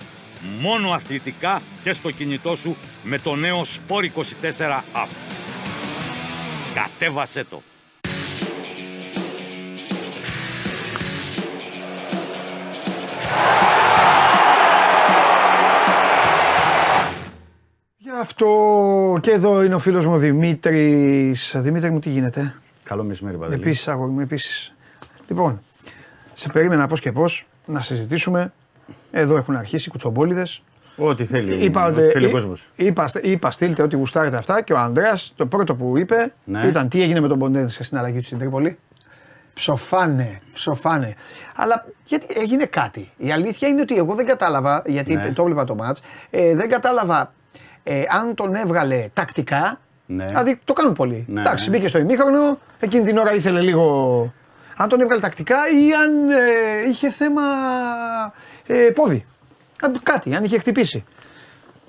Μόνο 0.60 0.90
αθλητικά 0.90 1.60
και 1.82 1.92
στο 1.92 2.10
κινητό 2.10 2.56
σου 2.56 2.76
με 3.02 3.18
το 3.18 3.34
νέο 3.34 3.62
Sport 3.64 4.02
24 4.02 4.84
app. 4.94 5.08
Κατέβασέ 6.74 7.44
το! 7.44 7.62
Αυτό 18.20 19.18
και 19.20 19.30
εδώ 19.30 19.62
είναι 19.62 19.74
ο 19.74 19.78
φίλος 19.78 20.04
μου 20.06 20.12
ο 20.12 20.16
Δημήτρης. 20.16 21.54
Δημήτρη 21.56 21.90
μου 21.90 21.98
τι 21.98 22.08
γίνεται; 22.10 22.54
Καλό 22.84 23.04
μεσημέρι, 23.04 23.36
Παντελή. 23.36 23.62
Επίσης 23.62 23.88
αγόρι 23.88 24.10
μου, 24.10 24.20
επίσης. 24.20 24.72
Λοιπόν, 25.28 25.60
σε 26.34 26.48
περίμενα 26.52 26.86
πώς 26.88 27.00
και 27.00 27.12
πώς 27.12 27.46
να 27.66 27.80
συζητήσουμε. 27.82 28.52
Εδώ 29.10 29.36
έχουν 29.36 29.56
αρχίσει 29.56 29.88
οι 29.88 29.90
κουτσομπόλιδες. 29.90 30.62
Ό,τι 30.96 31.24
θέλει, 31.24 31.64
Είπα, 31.64 31.86
ό,τι 31.86 32.00
ότι- 32.00 32.10
θέλει 32.12 32.24
ο 32.24 32.28
εί- 32.28 32.32
κόσμος. 32.32 32.70
είπα, 32.76 33.10
είπα 33.22 33.50
στείλτε 33.50 33.82
ότι 33.82 33.96
γουστάρετε 33.96 34.36
αυτά 34.36 34.62
και 34.62 34.72
ο 34.72 34.78
Ανδρέας 34.78 35.32
το 35.36 35.46
πρώτο 35.46 35.74
που 35.74 35.98
είπε 35.98 36.32
Ναι. 36.44 36.66
ήταν 36.66 36.88
τι 36.88 37.02
έγινε 37.02 37.20
με 37.20 37.28
τον 37.28 37.38
Ποντένσε 37.38 37.84
στην 37.84 37.98
αλλαγή 37.98 38.18
του 38.18 38.24
στην 38.24 38.38
Τρίπολη; 38.38 38.78
Ψοφάνε, 39.54 40.40
ψοφάνε. 40.54 41.14
Αλλά 41.56 41.86
γιατί 42.04 42.26
έγινε 42.40 42.64
κάτι. 42.64 43.10
Η 43.16 43.32
αλήθεια 43.32 43.68
είναι 43.68 43.80
ότι 43.80 43.96
εγώ 43.96 44.14
δεν 44.14 44.26
κατάλαβα, 44.26 44.82
γιατί 44.86 45.14
Ναι. 45.14 45.32
το 45.32 45.42
έβλεπα 45.42 45.64
το 45.64 45.74
μάτς, 45.74 46.02
ε, 46.30 46.54
δεν 46.54 46.68
κατάλαβα 46.68 47.32
ε, 47.84 48.02
αν 48.08 48.34
τον 48.34 48.54
έβγαλε 48.54 49.08
τακτικά. 49.14 49.78
Ναι. 50.06 50.26
Δηλαδή 50.26 50.60
το 50.64 50.72
κάνουν 50.72 50.92
πολλοί. 50.92 51.24
Ναι. 51.28 51.40
Εντάξει, 51.40 51.70
μπήκε 51.70 51.88
στο 51.88 51.98
ημίχρονο, 51.98 52.58
εκείνη 52.80 53.04
την 53.04 53.18
ώρα 53.18 53.32
ήθελε 53.34 53.60
λίγο. 53.60 54.32
Αν 54.76 54.88
τον 54.88 55.00
έβγαλε 55.00 55.20
τακτικά 55.20 55.56
ή 55.56 55.92
αν 55.94 56.30
ε, 56.30 56.88
είχε 56.90 57.10
θέμα 57.10 57.42
ε, 58.66 58.74
πόδι. 58.94 59.24
Αν- 59.82 60.00
Κάτι, 60.02 60.34
αν 60.34 60.44
είχε 60.44 60.58
χτυπήσει. 60.58 61.04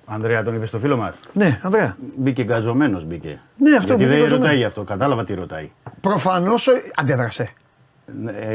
Ανδρέα, 0.06 0.44
τον 0.44 0.56
είπες 0.56 0.68
στο 0.68 0.80
φίλο 0.80 0.98
μας. 0.98 1.16
Ναι, 1.34 1.60
Ανδρέα. 1.62 1.98
Μπήκε 2.18 2.44
γκαζωμένος, 2.44 3.06
μπήκε. 3.06 3.40
Ναι, 3.58 3.72
αυτό 3.76 3.86
Γιατί 3.88 3.94
μπήκε 4.04 4.08
δεν 4.10 4.20
γκαζωμένος. 4.20 4.48
ρωτάει 4.48 4.64
αυτό. 4.64 4.84
Κατάλαβα 4.84 5.24
τι 5.24 5.34
ρωτάει. 5.34 5.72
Προφανώς 6.02 6.68
αντέδρασε. 6.96 7.50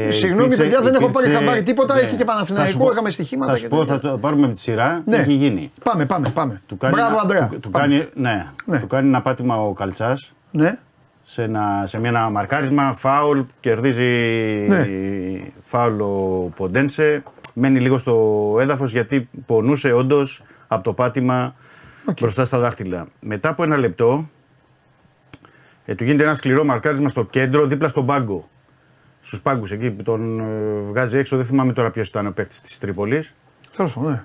Ε, 0.07 0.11
Συγγνώμη, 0.11 0.43
υπήρξε- 0.43 0.61
παιδιά, 0.63 0.81
δεν 0.81 0.93
έχω 0.93 1.05
πάρει 1.09 1.25
υπήρξε- 1.25 1.39
χαμπάρι 1.45 1.63
τίποτα, 1.63 1.95
είχε 2.01 2.05
και 2.05 2.11
Θα 2.11 2.17
σου 2.19 2.25
Παναθηναϊκό, 2.25 2.77
πω- 2.77 2.91
είχαμε 2.91 3.09
στοιχήματα 3.09 3.51
Θα 3.51 3.57
και 3.57 3.63
σου 3.63 3.69
πω, 3.69 3.77
τέτοια. 3.77 3.99
θα 3.99 4.09
το 4.09 4.17
πάρουμε 4.17 4.47
με 4.47 4.53
τη 4.53 4.59
σειρά. 4.59 5.01
Ναι. 5.05 5.15
Τι 5.15 5.21
έχει 5.21 5.33
γίνει; 5.33 5.71
Πάμε, 5.83 6.05
πάμε, 6.05 6.29
πάμε. 6.29 6.61
Του 6.67 6.77
κάνει, 6.77 6.93
Μπράβο, 6.93 7.11
ένα- 7.11 7.21
Ανδρέα. 7.21 7.47
Του, 7.47 7.59
του 7.59 7.69
Πάμε. 7.69 7.87
κάνει, 7.87 8.07
ναι, 8.13 8.47
Ναι. 8.65 8.79
του 8.79 8.87
κάνει 8.87 9.07
ένα 9.07 9.21
πάτημα 9.21 9.55
ο 9.65 9.73
Καλτσάς 9.73 10.33
Ναι, 10.51 10.77
σε, 11.23 11.43
ένα, 11.43 11.83
σε 11.85 11.99
μια, 11.99 12.09
ένα 12.09 12.29
μαρκάρισμα, 12.29 12.93
φάουλ, 12.93 13.39
κερδίζει 13.59 14.03
Ναι. 14.67 14.87
φάουλ 15.61 15.99
ο 16.01 16.51
Ποντένσε. 16.55 17.23
Μένει 17.53 17.79
λίγο 17.79 17.97
στο 17.97 18.55
έδαφος 18.59 18.91
γιατί 18.91 19.29
πονούσε 19.45 19.91
όντως 19.91 20.41
από 20.67 20.83
το 20.83 20.93
πάτημα 20.93 21.55
μπροστά 22.21 22.45
στα 22.45 22.59
δάχτυλα. 22.59 23.05
Μετά 23.19 23.49
από 23.49 23.63
ένα 23.63 23.77
λεπτό 23.77 24.29
ε, 25.85 25.95
του 25.95 26.03
γίνεται 26.03 26.23
ένα 26.23 26.35
σκληρό 26.35 26.63
μαρκάρισμα 26.63 27.09
στο 27.09 27.23
κέντρο 27.25 27.65
δίπλα 27.65 27.87
στον 27.87 28.05
πάγκο. 28.05 28.49
Στους 29.21 29.41
πάγκους 29.41 29.71
εκεί 29.71 29.91
που 29.91 30.03
τον 30.03 30.39
ε, 30.39 30.79
βγάζει 30.79 31.17
έξω, 31.17 31.35
δεν 31.37 31.45
θυμάμαι 31.45 31.73
τώρα 31.73 31.91
ποιος 31.91 32.07
ήταν 32.07 32.27
ο 32.27 32.31
παίκτης 32.31 32.61
της 32.61 32.77
Τρίπολης. 32.79 33.33
τέλος 33.75 33.93
πάντων, 33.93 34.11
ναι. 34.11 34.23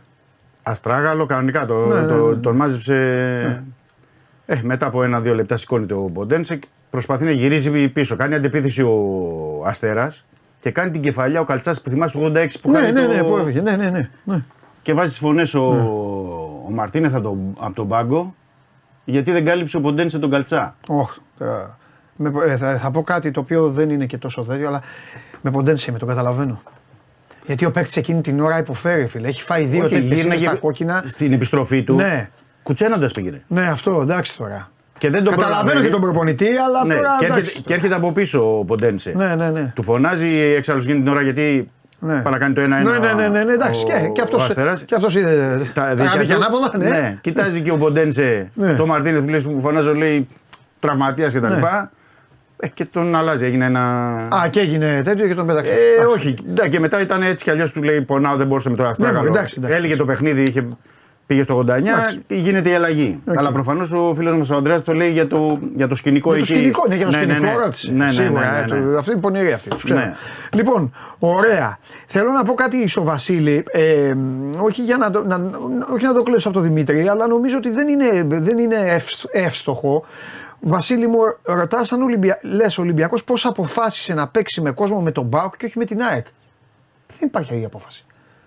Αστράγαλο, 0.63 1.27
κανονικά 1.27 1.67
το, 1.67 1.87
Ναι, 1.87 2.01
ναι, 2.01 2.07
το- 2.07 2.29
ναι. 2.29 2.35
τον 2.37 2.57
μάζεψε. 2.57 3.65
Ε, 4.47 4.61
μετά 4.63 4.87
από 4.87 5.03
ένα-δύο 5.03 5.35
λεπτά 5.35 5.57
σηκώνεται 5.57 5.95
ο 5.95 6.09
Μποντένσε 6.13 6.57
και 6.57 6.67
προσπαθεί 6.91 7.25
να 7.25 7.31
γυρίσει 7.31 7.89
πίσω. 7.89 8.17
Κάνει 8.17 8.35
αντεπίθεση 8.35 8.83
ο 8.83 9.63
Αστέρας 9.67 10.25
και 10.61 10.71
κάνει 10.71 10.91
την 10.91 11.01
κεφαλιά 11.01 11.41
ο 11.41 11.45
Καλτσάς 11.45 11.81
που 11.83 11.91
θυμάσαι 11.91 12.19
το 12.19 12.25
86 12.41 12.47
που 12.61 12.71
Ναι, 12.71 12.79
χάνει 12.79 12.93
ναι, 12.93 13.03
το... 13.07 13.13
ναι, 13.13 13.23
που 13.23 13.37
έφυγε. 13.37 13.61
Ναι, 13.61 13.77
ναι, 13.77 13.91
ναι. 13.91 14.09
ναι. 14.25 14.43
Και 14.83 14.93
βάζει 14.95 15.09
τις 15.09 15.19
φωνές 15.19 15.55
ο, 15.55 15.63
ο 16.67 16.71
Μαρτίνεθ 16.71 17.15
από 17.15 17.23
τον, 17.23 17.39
από 17.59 17.75
τον 17.75 17.89
πάγκο 17.89 18.35
γιατί 19.05 19.33
δεν 19.33 19.45
κάλυψε 19.45 19.77
ο 19.77 19.81
Ποντένσε 19.81 20.19
τον 20.19 20.31
Καλτσά. 20.31 20.77
Όχ, 20.89 21.17
τώρα. 21.39 21.79
Με, 22.17 22.31
ε, 22.47 22.57
θα, 22.57 22.79
θα 22.79 22.91
πω 22.91 23.03
κάτι 23.03 23.31
το 23.31 23.41
οποίο 23.41 23.69
δεν 23.69 23.91
είναι 23.91 24.07
και 24.07 24.19
τόσο 24.19 24.43
τέτοιο, 24.43 24.69
αλλά 24.69 24.81
με 25.41 25.51
ποντένσε 25.51 25.93
με 25.93 25.99
το 25.99 26.07
καταλαβαίνω. 26.07 26.63
Γιατί 27.47 27.65
ο 27.65 27.71
παίκτης 27.71 27.97
εκείνη 27.97 28.21
την 28.21 28.41
ώρα 28.41 28.59
υποφέρει, 28.59 29.07
φίλε. 29.07 29.29
Έχει 29.29 29.43
φάει 29.43 29.65
δύο 29.65 29.85
Όχι, 29.85 29.95
τέτοιες 29.95 30.21
γύρναγε 30.21 30.47
στα 30.47 30.57
κόκκινα. 30.57 31.03
Στην 31.07 31.33
επιστροφή 31.33 31.83
του. 31.83 31.95
Ναι. 31.95 32.29
Κουτσένοντας 32.63 33.11
πήγαινε. 33.13 33.43
Ναι, 33.49 33.67
αυτό 33.69 34.01
εντάξει 34.03 34.37
τώρα. 34.39 34.71
Και 34.99 35.11
δεν 35.11 35.25
τον 35.25 35.33
Καταλαβαίνω 35.33 35.61
προλαβαίνει. 35.63 35.87
και 35.87 35.93
τον 35.93 36.01
προπονητή, 36.01 36.47
αλλά 36.67 36.85
Ναι, 36.85 36.95
τώρα. 36.95 37.09
και, 37.19 37.25
έρχεται, 37.25 37.41
εντάξει. 37.41 37.63
και 37.63 37.75
έρχεται 37.75 37.95
από 37.95 38.13
πίσω 38.13 38.59
ο 38.59 38.65
Ποντένσε. 38.65 39.13
Ναι, 39.17 39.35
ναι, 39.35 39.51
ναι. 39.51 39.73
Του 39.75 39.83
φωνάζει 39.83 40.29
έξαλλος 40.57 40.85
γίνει 40.85 40.99
την 40.99 41.09
ώρα 41.09 41.23
γιατί 41.23 41.67
Ναι. 41.99 42.21
πάει 42.21 42.33
να 42.33 42.39
κάνει 42.39 42.55
το 42.55 42.61
1-1. 42.61 42.67
Ναι, 42.67 42.99
ναι, 42.99 43.13
ναι, 43.13 43.29
ναι, 43.29 43.45
ναι, 43.45 43.53
εντάξει. 43.53 43.83
ο- 43.83 43.87
Και, 43.87 43.93
και, 44.13 44.21
ο 44.21 44.25
αυτός, 44.25 44.43
Αστέρας. 44.45 44.83
και 44.83 44.95
αυτός 44.95 45.15
είδε 45.15 45.67
τα, 45.75 45.95
δίκαια 45.95 46.17
δίκαια 46.19 46.37
του. 46.37 46.43
ανάποδα, 46.45 46.71
ναι. 46.79 46.89
ναι. 46.89 47.19
Κοιτάζει 47.21 47.61
και 47.61 47.71
ο 47.71 47.77
Ποντένσε 47.77 48.51
Ναι. 48.55 48.75
το 48.75 48.87
Μαρτίνε 48.87 49.21
που 49.21 49.29
λέει 49.29 49.43
που 49.43 49.61
φωνάζω 49.61 49.95
λέει 49.95 50.27
τραυματίας 50.81 51.33
κτλ. 51.35 51.47
Ναι. 51.47 51.61
Ε, 52.59 52.69
και 52.69 52.85
τον 52.85 53.15
αλλάζει, 53.17 53.45
έγινε 53.45 53.65
ένα. 53.65 53.81
Α, 54.35 54.49
και 54.51 54.61
έγινε 54.61 55.03
τέτοιο 55.05 55.27
και 55.27 55.35
τον 55.35 55.47
πέταξε. 55.47 55.73
Ε, 55.73 56.05
όχι. 56.05 56.35
Ναι, 56.61 56.69
και 56.69 56.81
μετά 56.81 57.01
ήταν 57.01 57.23
έτσι 57.23 57.45
κι 57.45 57.51
αλλιώς 57.51 57.73
του 57.73 57.83
λέει 57.83 58.01
πονάω, 58.03 58.37
δεν 58.37 58.47
μπορούσε 58.47 58.71
με 58.71 58.77
το 58.77 58.85
αστράγαλο. 58.85 59.23
Ναι, 59.23 59.29
εντάξει, 59.29 59.55
εντάξει. 59.59 59.77
Έλεγε 59.77 59.97
το 59.97 60.05
παιχνίδι, 60.05 60.43
είχε, 60.43 60.67
πήγε 61.27 61.43
στο 61.43 61.59
89, 61.59 61.69
Εντάξει. 61.69 62.25
γίνεται 62.29 62.69
η 62.71 62.75
αλλαγή. 62.75 63.21
Οκ. 63.29 63.39
Αλλά 63.39 63.53
προφανώς 63.53 63.93
ο 63.93 64.13
φίλος 64.15 64.37
μας 64.37 64.51
ο 64.51 64.55
Ανδρέας 64.55 64.83
το 64.83 64.93
λέει 64.93 65.11
για 65.11 65.27
το, 65.27 65.59
για 65.75 65.87
το 65.89 65.95
σκηνικό 65.95 66.35
Για 66.35 66.39
το 66.39 66.47
εκεί. 66.53 66.59
σκηνικό, 66.59 66.85
ναι, 66.89 66.95
για 66.95 67.07
το 67.07 67.13
σκηνικό 67.13 67.41
ναι, 67.45 67.53
ρώτησε. 67.53 67.93
Ναι, 67.93 68.05
ναι, 68.05 68.13
Σίγουρα, 68.13 68.51
ναι, 68.51 68.59
ε, 68.59 68.65
ναι, 68.75 68.81
ναι. 68.81 68.91
το- 68.93 68.99
αυτή 68.99 69.11
είναι 69.11 69.21
πονηρή 69.21 69.53
αυτή. 69.53 69.69
τους 69.69 69.85
ξέρω. 69.85 70.01
Ναι. 70.01 70.13
Λοιπόν, 70.55 70.93
ωραία. 71.19 71.79
Θέλω 72.07 72.31
να 72.31 72.43
πω 72.45 72.55
κάτι 72.55 72.89
στο 72.89 73.03
Βασίλη. 73.03 73.65
Ε, 73.71 74.15
όχι, 74.59 74.83
για 74.83 74.97
να 74.97 75.11
το, 75.11 75.25
να, 75.27 75.41
όχι 75.95 76.05
να 76.05 76.15
το 76.15 76.23
κλέψω 76.23 76.49
από 76.49 76.57
τον 76.59 76.67
Δημήτρη, 76.67 77.09
αλλά 77.09 77.27
νομίζω 77.27 77.57
ότι 77.57 77.71
δεν 77.71 77.89
είναι, 77.89 78.27
δεν 78.41 78.59
είναι 78.59 78.77
ευ- 78.77 79.25
εύστοχο. 79.31 80.05
Βασίλη 80.69 81.07
μου, 81.07 81.19
ρωτάς 81.43 81.93
αν 81.93 82.03
Ολυμπια... 82.03 82.39
λες 82.43 82.79
ο 82.79 82.83
Ολυμπιακός 82.83 83.25
πώς 83.25 83.47
αποφάσισε 83.47 84.15
να 84.15 84.29
παίξει 84.29 84.61
με 84.61 84.71
κόσμο 84.71 85.01
με 85.01 85.11
τον 85.11 85.25
Μπάουκ 85.25 85.57
και 85.57 85.67
όχι 85.67 85.79
με 85.79 85.85
την 85.85 86.03
ΑΕΚ; 86.03 86.27
Δεν 87.19 87.29
υπάρχει 87.29 87.53
άλλη 87.55 87.65
απόφαση. 87.65 88.05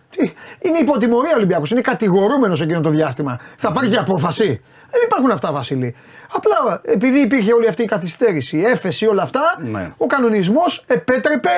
Τι, 0.09 0.31
είναι 0.61 0.77
υποτιμωρία 0.77 1.31
ο 1.33 1.35
Ολυμπιακός. 1.35 1.71
Είναι 1.71 1.81
κατηγορούμενος 1.81 2.61
εκείνο 2.61 2.81
το 2.81 2.89
διάστημα. 2.89 3.39
Θα 3.55 3.71
πάρει 3.71 3.87
και 3.87 3.97
απόφαση. 3.97 4.61
Δεν 4.91 5.01
υπάρχουν 5.05 5.31
αυτά, 5.31 5.51
Βασίλη. 5.51 5.95
Απλά 6.33 6.81
επειδή 6.83 7.19
υπήρχε 7.19 7.53
όλη 7.53 7.67
αυτή 7.67 7.81
η 7.81 7.85
καθυστέρηση, 7.85 8.57
η 8.57 8.63
έφεση, 8.63 9.05
όλα 9.07 9.21
αυτά, 9.23 9.41
Ναι. 9.71 9.93
ο 9.97 10.05
κανονισμός 10.05 10.83
επέτρεπε 10.87 11.49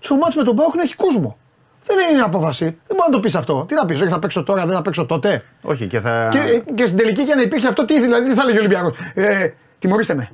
στο 0.00 0.16
μάτς 0.16 0.34
με 0.34 0.42
τον 0.42 0.56
Πάοκ 0.56 0.74
να 0.74 0.82
έχει 0.82 0.94
κόσμο. 0.94 1.38
Δεν 1.84 1.96
είναι 2.12 2.22
απόφαση. 2.22 2.64
Δεν 2.64 2.96
μπορεί 2.96 3.08
να 3.10 3.14
το 3.14 3.20
πεις 3.20 3.34
αυτό. 3.34 3.64
Τι 3.68 3.74
να 3.74 3.84
πεις, 3.84 4.00
Όχι, 4.00 4.10
θα 4.10 4.18
παίξω 4.18 4.42
τώρα, 4.42 4.66
δεν 4.66 4.76
θα 4.76 4.82
παίξω 4.82 5.06
τότε. 5.06 5.44
Όχι, 5.62 5.86
και 5.86 6.00
θα. 6.00 6.28
Και, 6.32 6.62
και 6.74 6.86
στην 6.86 6.98
τελική 6.98 7.24
και 7.24 7.34
να 7.34 7.42
υπήρχε 7.42 7.68
αυτό, 7.68 7.84
τι 7.84 8.00
δηλαδή, 8.00 8.28
τι 8.28 8.34
θα 8.34 8.42
έλεγε 8.42 8.56
ο 8.56 8.60
Ολυμπιακός; 8.60 8.98
Ε, 9.14 9.48
τιμωρήστε 9.78 10.14
με. 10.14 10.28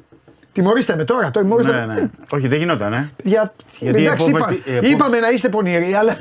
Τιμωρήστε 0.53 0.97
με 0.97 1.05
τώρα. 1.05 1.31
Το 1.31 1.41
τιμωρήστε 1.41 1.73
ναι, 1.81 1.87
με. 1.87 1.95
ναι. 1.95 2.11
Όχι, 2.31 2.49
δεν 2.49 2.59
γινόταν, 2.59 2.93
ε. 2.93 3.11
Για, 3.25 3.53
Γιατί 3.81 4.01
η 4.01 4.05
εντάξει, 4.05 4.29
απόφαση- 4.31 4.55
είπα- 4.59 4.71
η 4.71 4.73
απόφαση- 4.77 4.95
είπαμε 4.95 5.19
να 5.21 5.31
είστε 5.31 5.49
πονηροί, 5.49 5.95
αλλά. 5.95 6.17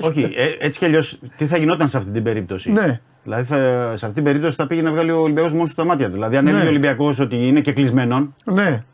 Όχι, 0.00 0.32
ε, 0.36 0.66
έτσι 0.66 0.78
κι 0.78 0.84
αλλιώς 0.84 1.18
τι 1.36 1.46
θα 1.46 1.56
γινόταν 1.56 1.88
σε 1.88 1.96
αυτή 1.96 2.10
την 2.10 2.22
περίπτωση; 2.22 2.72
Ναι. 2.72 3.00
Δηλαδή 3.22 3.44
θα, 3.44 3.56
σε 3.96 4.04
αυτή 4.04 4.12
την 4.14 4.24
περίπτωση 4.24 4.56
θα 4.56 4.66
πήγε 4.66 4.82
να 4.82 4.90
βγάλει 4.90 5.10
ο 5.10 5.18
Ολυμπιακός 5.20 5.52
μόνος 5.52 5.70
στα 5.70 5.84
μάτια 5.84 6.06
του. 6.06 6.12
Δηλαδή, 6.12 6.36
αν 6.36 6.44
Ναι. 6.44 6.50
έλεγε 6.50 6.64
ο 6.66 6.68
Ολυμπιακός 6.68 7.18
ότι 7.18 7.46
είναι 7.46 7.60
και 7.60 7.72
κλεισμένο, 7.72 8.32
ναι. 8.44 8.84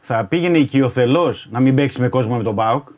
θα 0.00 0.24
πήγαινε 0.24 0.58
οικειοθελώς 0.58 1.48
να 1.50 1.60
μην 1.60 1.74
παίξει 1.74 2.00
με 2.00 2.08
κόσμο 2.08 2.36
με 2.36 2.42
τον 2.42 2.54
ΠΑΟΚ. 2.54 2.88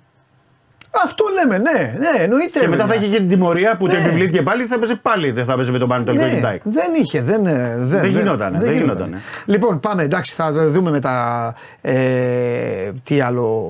Αυτό 1.05 1.25
λέμε, 1.35 1.59
ναι, 1.59 1.97
ναι, 1.99 2.23
εννοείται. 2.23 2.61
Και 2.61 2.69
μετά 2.69 2.83
θα 2.83 2.89
βέβαια. 2.89 3.03
είχε 3.03 3.13
και 3.13 3.19
την 3.19 3.29
τιμωρία 3.29 3.77
που 3.77 3.87
Ναι. 3.87 3.93
το 3.93 3.99
επιβλήθηκε 3.99 4.43
πάλι, 4.43 4.65
θα 4.65 4.79
παίζει 4.79 4.97
πάλι. 4.97 5.31
Δεν 5.31 5.45
θα 5.45 5.55
παίζει 5.55 5.71
με 5.71 5.79
τον 5.79 5.89
Πανετολικό 5.89 6.25
ναι, 6.25 6.31
Κιντάικ. 6.35 6.63
δεν 6.65 6.95
είχε, 7.03 7.23
δεν, 7.23 7.47
ε, 7.47 7.75
δεν, 7.79 8.01
Δεν 8.01 8.11
γινότανε, 8.11 8.59
δεν 8.59 8.73
γινότανε. 8.77 9.19
Λοιπόν, 9.45 9.81
πάμε, 9.81 10.03
εντάξει, 10.03 10.35
θα 10.35 10.53
δούμε 10.53 10.91
μετά 10.91 11.55
ε, 11.81 12.91
τι 13.05 13.21
άλλο 13.21 13.69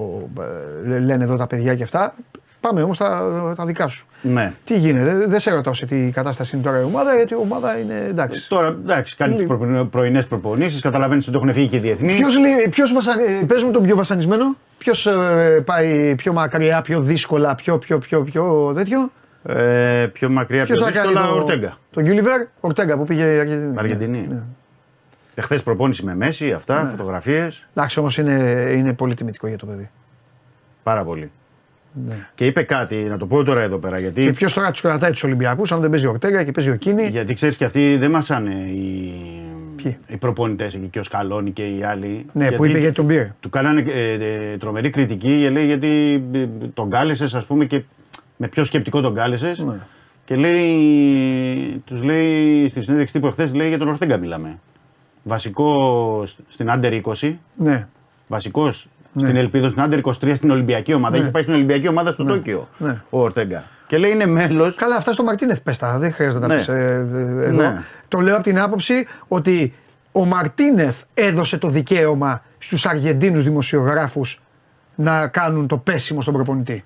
ε, 0.90 0.98
λένε 0.98 1.24
εδώ 1.24 1.36
τα 1.36 1.46
παιδιά 1.46 1.74
και 1.74 1.82
αυτά. 1.82 2.14
Πάμε 2.60 2.82
όμως 2.82 2.98
τα, 2.98 3.52
τα 3.56 3.64
δικά 3.64 3.88
σου. 3.88 4.06
Ναι. 4.22 4.52
Τι 4.64 4.78
γίνεται, 4.78 5.14
δεν- 5.14 5.30
δεν 5.30 5.40
σε 5.40 5.50
ρωτάω 5.50 5.74
σε 5.74 5.86
τι 5.86 6.10
κατάσταση 6.14 6.56
είναι 6.56 6.64
τώρα 6.64 6.80
η 6.80 6.82
ομάδα, 6.84 7.14
γιατί 7.14 7.32
η 7.34 7.36
ομάδα 7.36 7.78
είναι 7.78 8.04
εντάξει. 8.08 8.48
Τώρα 8.48 8.66
εντάξει, 8.68 9.16
κάνει 9.16 9.34
τις 9.34 9.46
πρωινές 9.90 10.26
προπονήσεις, 10.26 10.80
καταλαβαίνεις 10.80 11.28
ότι 11.28 11.36
έχουν 11.36 11.52
φύγει 11.52 11.66
και 11.68 11.78
διεθνείς. 11.80 12.16
Ποιος, 12.16 12.38
λέει- 12.38 12.68
ποιος 12.70 12.92
βασα... 12.92 13.12
ε, 13.12 13.44
πες 13.46 13.62
μου 13.62 13.70
τον 13.70 13.82
πιο 13.82 13.96
βασανισμένο, 13.96 14.56
ποιος 14.78 15.06
ε, 15.06 15.62
πάει 15.66 16.14
πιο 16.14 16.32
μακριά, 16.32 16.80
πιο 16.82 17.00
δύσκολα, 17.00 17.54
πιο, 17.54 17.78
πιο, 17.78 17.98
πιο, 17.98 18.22
πιο 18.22 18.72
τέτοιο. 18.74 19.10
Ε, 19.42 20.06
πιο 20.12 20.30
μακριά, 20.30 20.64
πιο 20.64 20.74
Ποιος 20.74 20.86
θα 20.86 20.92
κάνει 20.92 21.06
δύσκολα, 21.08 21.28
το- 21.32 21.34
Ορτέγκα. 21.36 21.76
Τον 21.90 22.02
Γκιούλιβερ, 22.04 22.40
Ορτέγκα 22.60 22.96
που 22.96 23.04
πήγε 23.04 23.34
η 23.34 23.38
Αργεντινή. 23.38 23.74
Αργεντινή. 23.78 24.26
Ναι. 24.30 24.42
Εχθές 25.34 25.62
προπόνηση 25.62 26.04
με 26.04 26.14
Μέση, 26.14 26.52
αυτά, 26.52 26.82
Ναι. 26.82 26.88
φωτογραφίες. 26.90 27.66
Εντάξει 27.74 27.98
όμως 27.98 28.18
είναι, 28.18 28.32
είναι 28.76 28.92
πολύ 28.92 29.14
τιμητικό 29.14 29.46
για 29.48 29.56
το 29.58 29.66
παιδί. 29.66 29.90
Πάρα 30.82 31.04
πολύ. 31.04 31.30
Και 32.34 32.46
είπε 32.46 32.62
κάτι, 32.62 32.94
να 32.96 33.16
το 33.16 33.26
πω 33.26 33.44
τώρα 33.44 33.60
εδώ 33.62 33.78
πέρα, 33.78 33.98
γιατί, 33.98 34.20
Ναι. 34.20 34.26
Και 34.26 34.32
ποιος 34.32 34.52
τώρα 34.52 34.70
τους 34.70 34.80
κρατάει 34.80 35.10
τους 35.10 35.22
Ολυμπιακούς, 35.22 35.72
αν 35.72 35.80
δεν 35.80 35.90
παίζει 35.90 36.06
ο 36.06 36.10
Ορτέγκα 36.10 36.44
και 36.44 36.50
παίζει 36.52 36.70
ο 36.70 36.74
Κίνη. 36.76 37.06
γιατί 37.06 37.34
ξέρεις 37.34 37.56
και 37.56 37.64
αυτοί 37.64 37.96
δεν 37.96 38.10
μασάνε 38.10 38.50
οι, 38.54 39.12
Ποιοι; 39.76 39.96
οι 40.08 40.16
προπονητές 40.16 40.74
εκεί 40.74 40.86
και 40.88 40.98
ο 40.98 41.02
Σκαλόνι 41.02 41.50
και 41.50 41.62
οι 41.62 41.82
άλλοι. 41.82 42.26
Ναι, 42.32 42.52
που 42.52 42.64
είπε 42.64 42.78
γιατί 42.78 42.94
τον 42.94 43.06
πήρε. 43.06 43.34
Του 43.40 43.48
κάνανε 43.50 43.84
ε, 43.90 44.12
ε, 44.12 44.56
τρομερή 44.56 44.90
κριτική, 44.90 45.48
λέει 45.52 45.66
γιατί 45.66 46.22
ε, 46.32 46.46
τον 46.74 46.90
κάλεσες, 46.90 47.34
ας 47.34 47.44
πούμε, 47.44 47.64
και 47.64 47.82
με 48.36 48.48
πιο 48.48 48.64
σκεπτικό 48.64 49.00
τον 49.00 49.14
κάλεσες. 49.14 49.58
Ναι. 49.58 49.76
Και 50.24 50.34
λέει, 50.34 51.82
τους 51.84 52.02
λέει 52.02 52.68
στη 52.68 52.80
συνέντευξη 52.82 53.14
τύπου 53.14 53.26
εχθές, 53.26 53.54
λέει 53.54 53.68
για 53.68 53.78
τον 53.78 53.88
Ορτέγκα 53.88 54.16
μιλάμε. 54.16 54.58
Βασικό 55.22 56.22
σ- 56.26 56.38
στην 56.48 56.70
Άντερ 56.70 56.92
20, 56.92 57.32
Ναι. 57.56 57.86
βασικός 58.26 58.88
στην 59.18 59.36
Ελπίδα 59.36 59.68
στην 59.68 59.80
Άντερ 59.82 59.98
23 60.02 60.12
στην 60.34 60.50
Ολυμπιακή 60.50 60.94
ομάδα. 60.94 61.16
Είχε 61.16 61.28
πάει 61.30 61.42
στην 61.42 61.54
Ολυμπιακή 61.54 61.88
ομάδα 61.88 62.12
στο 62.12 62.24
Τόκιο 62.24 62.68
Ναι. 62.78 63.00
ο 63.10 63.22
Ορτέγκα. 63.22 63.64
Και 63.86 63.98
λέει 63.98 64.10
είναι 64.10 64.26
μέλος. 64.26 64.74
Καλά, 64.74 64.96
αυτά 64.96 65.12
στο 65.12 65.22
Μαρτίνεθ 65.22 65.60
πες 65.60 65.78
τα, 65.78 65.98
δεν 65.98 66.12
χρειάζεται 66.12 66.46
να 66.46 66.54
Ναι. 66.54 66.64
τα 66.64 66.72
πεις 66.72 66.78
ε, 66.78 67.06
ε, 67.12 67.44
εδώ. 67.44 67.56
Ναι. 67.62 67.82
Το 68.08 68.20
λέω 68.20 68.34
από 68.34 68.42
την 68.42 68.60
άποψη 68.60 69.06
ότι 69.28 69.74
ο 70.12 70.24
Μαρτίνεθ 70.24 71.02
έδωσε 71.14 71.58
το 71.58 71.68
δικαίωμα 71.68 72.42
στους 72.58 72.86
Αργεντίνους 72.86 73.44
δημοσιογράφους 73.44 74.40
να 74.94 75.26
κάνουν 75.28 75.66
το 75.66 75.76
πέσιμο 75.76 76.20
στον 76.20 76.34
προπονητή. 76.34 76.84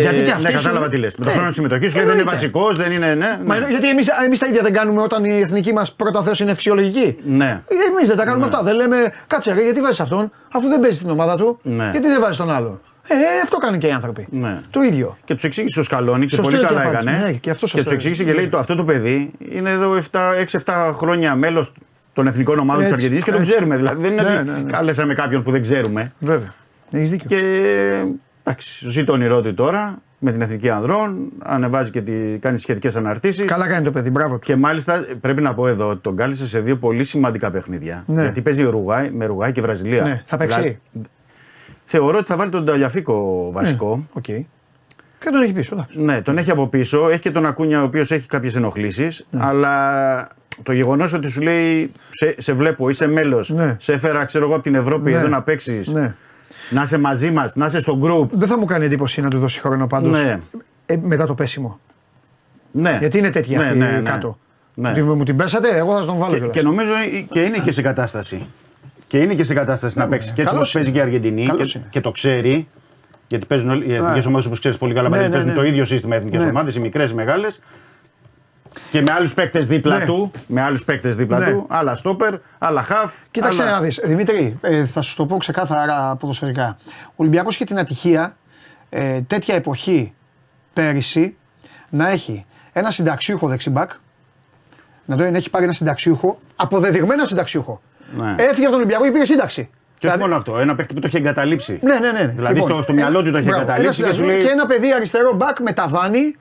Γιατί 0.00 0.22
και 0.22 0.30
αυτοί 0.30 0.42
ναι, 0.42 0.48
σου- 0.48 0.56
κατάλαβα 0.56 0.88
τι 0.88 0.96
λες. 0.96 1.16
Με 1.16 1.24
το 1.24 1.30
Ναι. 1.30 1.36
χρόνο 1.36 1.50
συμμετοχής 1.50 1.90
σου 1.90 1.96
λέει 1.96 2.06
δεν 2.06 2.14
είναι 2.14 2.22
Εννοείται. 2.30 2.46
βασικός, 2.46 2.76
δεν 2.76 2.92
είναι. 2.92 3.14
Ναι, 3.14 3.38
Μα, 3.44 3.58
ναι. 3.58 3.66
γιατί 3.68 3.88
εμείς, 3.88 4.08
εμείς 4.24 4.38
τα 4.38 4.46
ίδια 4.46 4.62
δεν 4.62 4.72
κάνουμε 4.72 5.02
όταν 5.02 5.24
η 5.24 5.38
εθνική 5.40 5.72
μας 5.72 5.92
πρώτα 5.92 6.22
θέση 6.22 6.42
είναι 6.42 6.54
φυσιολογική. 6.54 7.16
Ναι. 7.24 7.62
Εμείς 7.90 8.08
δεν 8.08 8.16
τα 8.16 8.24
κάνουμε 8.24 8.44
αυτά. 8.44 8.62
Δεν 8.62 8.74
λέμε 8.74 8.96
κάτσε 9.26 9.52
ρε, 9.54 9.62
γιατί 9.62 9.80
βάζεις 9.80 10.00
αυτόν, 10.00 10.32
αφού 10.52 10.68
δεν 10.68 10.80
παίζει 10.80 10.96
στην 10.96 11.10
ομάδα 11.10 11.36
του. 11.36 11.58
Ναι. 11.62 11.88
Γιατί 11.92 12.06
δεν 12.08 12.20
βάζεις 12.20 12.36
τον 12.36 12.50
άλλον. 12.50 12.80
Ε, 13.08 13.14
αυτό 13.44 13.56
κάνουν 13.56 13.78
και 13.78 13.86
οι 13.86 13.90
άνθρωποι. 13.90 14.26
Ναι. 14.30 14.60
Το 14.70 14.80
ίδιο. 14.80 15.16
Και 15.24 15.34
τους 15.34 15.44
εξήγησε 15.44 15.80
ο 15.80 15.82
Σκαλόνι 15.82 16.24
και 16.26 16.34
Σωστό 16.34 16.42
πολύ 16.42 16.56
είναι 16.56 16.66
καλά 16.66 16.80
και 16.80 16.86
απάντηση. 16.88 17.14
έκανε. 17.14 17.26
Ναι, 17.30 17.32
και 17.38 17.50
αυτό 17.50 17.64
και 17.66 17.70
σωστό 17.70 17.82
τους 17.84 17.92
εξήγησε 17.92 18.22
είναι. 18.22 18.32
και 18.32 18.36
λέει 18.38 18.48
το, 18.48 18.58
αυτό 18.58 18.74
το 18.74 18.84
παιδί 18.84 19.30
είναι 19.50 19.70
εδώ 19.70 19.98
6-7 20.64 20.90
χρόνια 20.94 21.34
μέλος 21.34 21.72
των 22.12 22.26
εθνικών 22.26 22.58
ομάδων 22.58 22.82
της 22.82 22.92
Έτσι, 22.92 22.94
Αργεντινής 22.94 23.24
και 23.24 23.30
τον 23.30 23.40
έτσι. 23.40 23.52
ξέρουμε. 23.52 23.76
Δηλαδή 23.76 24.02
δεν 24.02 24.12
είναι 24.12 24.22
Ναι, 24.22 24.36
ότι 24.38 24.44
ναι, 24.50 24.52
ναι. 24.56 24.70
κάλεσαμε 24.70 25.14
κάποιον 25.14 25.42
που 25.42 25.50
δεν 25.50 25.62
ξέρουμε. 25.62 26.12
Βέβαια. 26.18 26.54
Έχεις 26.92 27.10
δίκιο. 27.10 27.28
Και 27.28 27.40
εντάξει, 28.42 28.88
ζει 28.90 29.04
το 29.04 29.12
όνειρό 29.12 29.42
του 29.42 29.54
τώρα 29.54 29.98
με 30.18 30.32
την 30.32 30.40
εθνική 30.40 30.70
ανδρών. 30.70 31.32
Ανεβάζει 31.42 31.90
και 31.90 32.00
τη, 32.02 32.12
κάνει 32.38 32.58
σχετικές 32.58 32.96
αναρτήσεις. 32.96 33.44
Καλά 33.44 33.68
κάνει 33.68 33.84
το 33.84 33.90
παιδί, 33.90 34.10
μπράβο. 34.10 34.38
Και 34.38 34.56
μάλιστα 34.56 35.06
πρέπει 35.20 35.42
να 35.42 35.54
πω 35.54 35.66
εδώ 35.68 35.88
ότι 35.88 36.00
τον 36.02 36.16
κάλεσε 36.16 36.46
σε 36.46 36.60
δύο 36.60 36.76
πολύ 36.76 37.04
σημαντικά 37.04 37.50
παιχνίδια. 37.50 38.04
Ναι. 38.06 38.22
Γιατί 38.22 38.42
παίζει 38.42 38.64
Ουρουγάη, 38.64 39.10
με 39.10 39.24
Ουρουγάη 39.24 39.52
και 39.52 39.60
Βραζιλία. 39.60 40.02
Ναι, 40.02 40.22
θα 40.26 40.36
παίξει. 40.36 40.58
Δηλαδή, 40.58 40.78
θεωρώ 41.84 42.18
ότι 42.18 42.26
θα 42.26 42.36
βάλει 42.36 42.50
τον 42.50 42.64
Ταλιαφίκο 42.64 43.48
βασικό. 43.52 43.96
Ναι, 43.96 44.02
Οκ. 44.12 44.24
Και 45.18 45.30
τον 45.30 45.42
έχει 45.42 45.52
πίσω, 45.52 45.74
εντάξει. 45.74 46.00
Ναι, 46.02 46.22
τον 46.22 46.38
έχει 46.38 46.50
από 46.50 46.66
πίσω. 46.68 47.08
Έχει 47.08 47.20
και 47.20 47.30
τον 47.30 47.46
Ακούνια, 47.46 47.80
ο 47.80 47.84
οποίος 47.84 48.10
έχει 48.10 48.26
κάποιες 48.28 48.56
ενοχλήσεις. 48.56 49.26
Αλλά 49.36 50.28
το 50.62 50.72
γεγονός 50.72 51.12
ότι 51.12 51.28
σου 51.30 51.40
λέει 51.40 51.92
σε, 52.10 52.34
σε 52.38 52.52
βλέπω, 52.52 52.88
είσαι 52.88 53.06
μέλος, 53.06 53.50
Ναι. 53.50 53.76
σε 53.78 53.92
έφερα 53.92 54.24
ξέρω 54.24 54.44
εγώ 54.44 54.54
από 54.54 54.62
την 54.62 54.74
Ευρώπη 54.74 55.10
Ναι. 55.10 55.16
εδώ 55.18 55.28
να 55.28 55.42
παίξεις, 55.42 55.88
Ναι. 55.88 56.14
Να 56.72 56.82
είσαι 56.82 56.98
μαζί 56.98 57.30
μας, 57.30 57.54
να 57.56 57.66
είσαι 57.66 57.80
στο 57.80 57.98
group. 58.02 58.28
Δεν 58.30 58.48
θα 58.48 58.58
μου 58.58 58.64
κάνει 58.64 58.84
εντύπωση 58.84 59.20
να 59.20 59.28
του 59.30 59.38
δώσει 59.38 59.60
χρόνο 59.60 59.86
πάντως 59.86 60.24
Ναι. 60.24 60.40
ε, 60.86 60.96
μετά 61.02 61.26
το 61.26 61.34
πέσιμο. 61.34 61.78
Ναι. 62.72 62.96
Γιατί 63.00 63.18
είναι 63.18 63.30
τέτοια 63.30 63.58
Ναι, 63.58 63.64
αυτή 63.64 63.78
ναι, 63.78 63.86
ναι. 63.86 64.10
κάτω. 64.10 64.38
Ναι. 64.74 64.88
Ότι 64.90 65.02
μου 65.02 65.22
την 65.24 65.36
πέσατε, 65.36 65.76
εγώ 65.76 65.98
θα 65.98 66.04
τον 66.04 66.16
βάλω 66.18 66.30
Και, 66.30 66.36
κιόλας. 66.36 66.54
και 66.56 66.62
νομίζω 66.62 66.90
και 67.30 67.40
είναι 67.42 67.58
και 67.58 67.70
σε 67.72 67.82
κατάσταση. 67.82 68.46
Και 69.06 69.18
είναι 69.18 69.34
και 69.34 69.44
σε 69.44 69.54
κατάσταση 69.54 69.98
να 69.98 70.06
παίξει. 70.08 70.32
Και 70.32 70.40
έτσι 70.42 70.54
Ναι, 70.54 70.60
Καλώς 70.60 70.68
όπω 70.68 70.72
παίζει 70.78 70.88
είναι. 70.88 70.98
και 70.98 71.04
η 71.04 71.06
Αργεντινή 71.08 71.46
Καλώς 71.46 71.72
και, 71.72 71.78
είναι. 71.78 71.86
και 71.90 72.00
το 72.00 72.10
ξέρει. 72.10 72.68
Γιατί 73.28 73.46
παίζουν 73.46 73.70
όλοι- 73.70 73.86
οι 73.88 73.94
εθνικές 73.94 74.22
Ναι. 74.24 74.28
ομάδες 74.28 74.46
όπως 74.46 74.58
ξέρεις 74.58 74.76
πολύ 74.78 74.94
καλά, 74.94 75.08
Ναι, 75.08 75.16
ναι, 75.16 75.22
ναι, 75.22 75.28
παίζουν 75.30 75.48
ναι. 75.48 75.54
το 75.54 75.64
ίδιο 75.64 75.84
σύστημα 75.84 76.14
οι 76.14 76.18
εθνικές 76.18 76.42
Ναι. 76.42 76.48
ομάδες, 76.50 76.74
οι 76.74 76.80
μικρές, 76.80 77.10
οι 77.10 77.14
μεγάλες. 77.14 77.60
Και 78.90 79.00
με 79.00 79.12
άλλους 79.12 79.34
παίκτες 79.34 79.66
δίπλα 79.66 79.98
Ναι. 79.98 80.04
του. 80.04 80.30
Με 80.46 80.60
άλλους 80.62 80.84
παίκτες 80.84 81.16
δίπλα 81.16 81.38
Ναι. 81.38 81.50
του. 81.52 81.66
Άλλα 81.68 81.94
στόπερ, 81.94 82.34
άλλα 82.58 82.82
χαφ. 82.82 83.12
Κοίταξε 83.30 83.62
άλλα... 83.62 83.70
να 83.70 83.80
δεις, 83.80 84.00
Δημήτρη, 84.04 84.58
ε, 84.60 84.84
θα 84.84 85.02
σου 85.02 85.16
το 85.16 85.26
πω 85.26 85.36
ξεκάθαρα 85.36 86.16
ποδοσφαιρικά. 86.16 86.76
Ο 87.06 87.12
Ολυμπιακός 87.16 87.54
είχε 87.54 87.64
την 87.64 87.78
ατυχία 87.78 88.36
ε, 88.90 89.20
τέτοια 89.20 89.54
εποχή 89.54 90.12
πέρυσι 90.72 91.36
να 91.90 92.08
έχει 92.10 92.44
ένα 92.72 92.90
συνταξιούχο 92.90 93.48
δεξιμπάκ, 93.48 93.90
να 95.04 95.16
το 95.16 95.30
να 95.30 95.36
έχει 95.36 95.50
πάρει 95.50 95.64
ένα 95.64 95.72
συνταξιούχο, 95.72 96.38
αποδεδειγμένα 96.56 97.24
συνταξιούχο. 97.24 97.80
Ναι. 98.16 98.34
Έφυγε 98.38 98.66
από 98.66 98.70
τον 98.70 98.74
Ολυμπιακό 98.74 99.04
και 99.04 99.10
πήγε 99.10 99.24
σύνταξη. 99.24 99.70
Και 99.98 100.08
όχι 100.08 100.18
μόνο 100.18 100.36
αυτό, 100.36 100.58
ένα 100.58 100.74
παίκτη 100.74 100.94
που 100.94 101.00
το 101.00 101.06
έχει 101.06 101.16
εγκαταλείψει. 101.16 101.78
Ναι, 101.82 101.98
ναι, 101.98 102.10
ναι. 102.12 102.26
Δηλαδή 102.26 102.60
στο, 102.60 102.82
στο 102.82 102.92
μυαλό 102.92 103.22
του 103.22 103.30
το 103.30 103.36
έχει 103.36 103.46
μπράβο, 103.46 103.62
εγκαταλείψει 103.62 104.00
ένα 104.02 104.08
και 104.10 104.14
σου 104.14 104.22
συνταξιούχο 104.22 104.32
λέει. 104.32 104.42
Και 104.42 104.50
ένα 104.50 104.66
παιδί 104.66 104.92
αριστερό 104.92 105.34
μπακ 105.34 105.60
με 105.60 105.72
ταβάνι 105.72 106.36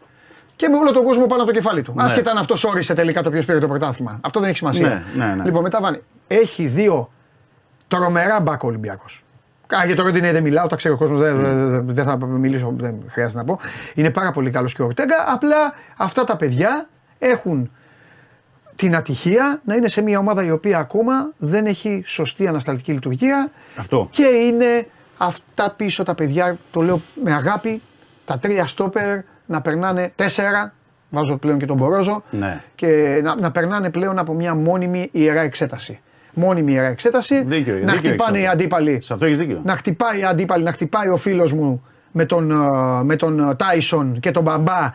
και 0.61 0.67
με 0.69 0.77
όλο 0.77 0.91
τον 0.91 1.03
κόσμο 1.03 1.25
πάνω 1.25 1.41
από 1.43 1.51
το 1.51 1.57
κεφάλι 1.57 1.81
του. 1.81 1.93
Ναι. 1.95 2.03
Άσχετα 2.03 2.31
αν 2.31 2.37
αυτός 2.37 2.63
όρισε 2.63 2.93
τελικά 2.93 3.21
το 3.23 3.29
ποιος 3.29 3.45
πήρε 3.45 3.59
το 3.59 3.67
πρωτάθλημα. 3.67 4.19
Αυτό 4.21 4.39
δεν 4.39 4.49
έχει 4.49 4.57
σημασία. 4.57 5.03
Ναι, 5.15 5.25
ναι, 5.25 5.33
ναι. 5.35 5.43
Λοιπόν, 5.43 5.61
με 5.61 5.69
ταβάνι. 5.69 5.99
έχει 6.27 6.65
δύο 6.67 7.11
τρομερά 7.87 8.39
μπακ 8.39 8.63
ο 8.63 8.67
Ολυμπιακός. 8.67 9.23
Α, 9.75 9.85
για 9.85 9.95
το 9.95 10.03
Ροντινέ 10.03 10.31
δεν 10.31 10.43
μιλάω, 10.43 10.67
τα 10.67 10.75
ξέρει 10.75 10.93
ο 10.93 10.97
κόσμος, 10.97 11.19
δεν, 11.19 11.37
δεν- 11.41 11.85
δεν 11.85 12.03
θα 12.03 12.25
μιλήσω, 12.25 12.73
δεν 12.77 12.95
χρειάζεται 13.07 13.39
να 13.39 13.45
πω. 13.45 13.59
Είναι 13.95 14.09
πάρα 14.09 14.31
πολύ 14.31 14.49
καλός 14.49 14.73
και 14.73 14.81
ο 14.81 14.85
Ορτέγκα. 14.85 15.15
Απλά 15.27 15.73
αυτά 15.97 16.23
τα 16.23 16.35
παιδιά 16.35 16.87
έχουν 17.19 17.71
την 18.75 18.95
ατυχία 18.95 19.61
να 19.65 19.75
είναι 19.75 19.87
σε 19.87 20.01
μια 20.01 20.19
ομάδα 20.19 20.43
η 20.45 20.51
οποία 20.51 20.77
ακόμα 20.77 21.31
δεν 21.37 21.65
έχει 21.65 22.03
σωστή 22.05 22.47
ανασταλτική 22.47 22.91
λειτουργία. 22.91 23.51
Αυτό. 23.77 24.07
Και 24.11 24.23
είναι 24.25 24.87
αυτά 25.17 25.69
πίσω 25.77 26.03
τα 26.03 26.15
παιδιά, 26.15 26.57
το 26.71 26.81
λέω 26.81 27.01
με 27.23 27.33
αγάπη, 27.33 27.81
τα 28.25 28.39
τρία 28.39 28.67
στόπερ 28.67 29.19
να 29.51 29.61
περνάνε 29.61 30.11
τέσσερα. 30.15 30.73
Βάζω 31.09 31.37
πλέον 31.37 31.59
και 31.59 31.65
τον 31.65 31.77
Μπορόζο. 31.77 32.23
Ναι. 32.29 32.61
Και 32.75 33.19
να, 33.23 33.35
να 33.35 33.51
περνάνε 33.51 33.89
πλέον 33.89 34.19
από 34.19 34.33
μια 34.33 34.55
μόνιμη 34.55 35.09
ιερά 35.11 35.41
εξέταση. 35.41 35.99
Μόνιμη 36.33 36.71
ιερά 36.73 36.87
εξέταση. 36.87 37.43
Δίκιο, 37.43 37.73
να 37.73 37.93
δίκιο 37.93 37.97
χτυπάνε 38.09 38.31
έχεις 38.37 38.41
οι 38.41 38.45
αυτό. 38.45 38.57
αντίπαλοι. 38.57 38.99
Σε 39.01 39.13
αυτό 39.13 39.25
έχεις 39.25 39.37
δίκιο. 39.37 39.61
Να 39.63 39.75
χτυπάει 39.75 40.19
οι 40.19 40.23
αντίπαλοι, 40.25 40.63
να 40.63 40.71
χτυπάει 40.71 41.07
ο 41.09 41.17
φίλος 41.17 41.53
μου 41.53 41.83
με 42.11 42.25
τον, 42.25 42.51
ε, 42.51 42.55
με 43.03 43.15
τον 43.15 43.39
ε, 43.49 43.55
Τάισον 43.55 44.19
και 44.19 44.31
τον 44.31 44.43
μπαμπά 44.43 44.93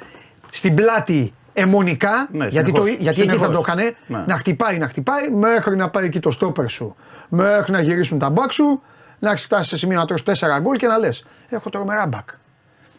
στην 0.48 0.74
πλάτη 0.74 1.32
αιμονικά. 1.52 2.28
Ναι, 2.32 2.46
γιατί 2.46 2.72
το, 2.72 2.84
συνεχώς. 2.84 3.02
γιατί 3.02 3.20
εκεί 3.20 3.28
θα 3.30 3.34
Συνεχώς. 3.36 3.54
το 3.54 3.64
έκανε. 3.66 3.94
Ναι. 4.06 4.24
Να 4.26 4.36
χτυπάει, 4.36 4.78
να 4.78 4.88
χτυπάει 4.88 5.30
μέχρι 5.30 5.76
να 5.76 5.88
πάει 5.90 6.04
εκεί 6.04 6.20
το 6.20 6.30
στόπερ 6.30 6.68
σου. 6.68 6.96
Μέχρι 7.28 7.72
να 7.72 7.80
γυρίσουν 7.80 8.18
τα 8.18 8.30
μπακ 8.30 8.52
σου. 8.52 8.82
Να 9.18 9.30
έχεις 9.30 9.44
φτάσει 9.44 9.68
σε 9.68 9.76
σημείο 9.76 9.98
να 9.98 10.04
τρώσει 10.06 10.24
4 10.26 10.32
γκολ 10.60 10.76
και 10.76 10.86
να 10.86 10.98
λες: 10.98 11.24
Έχω 11.48 11.70
τρομερά 11.70 12.06
μπακ. 12.06 12.28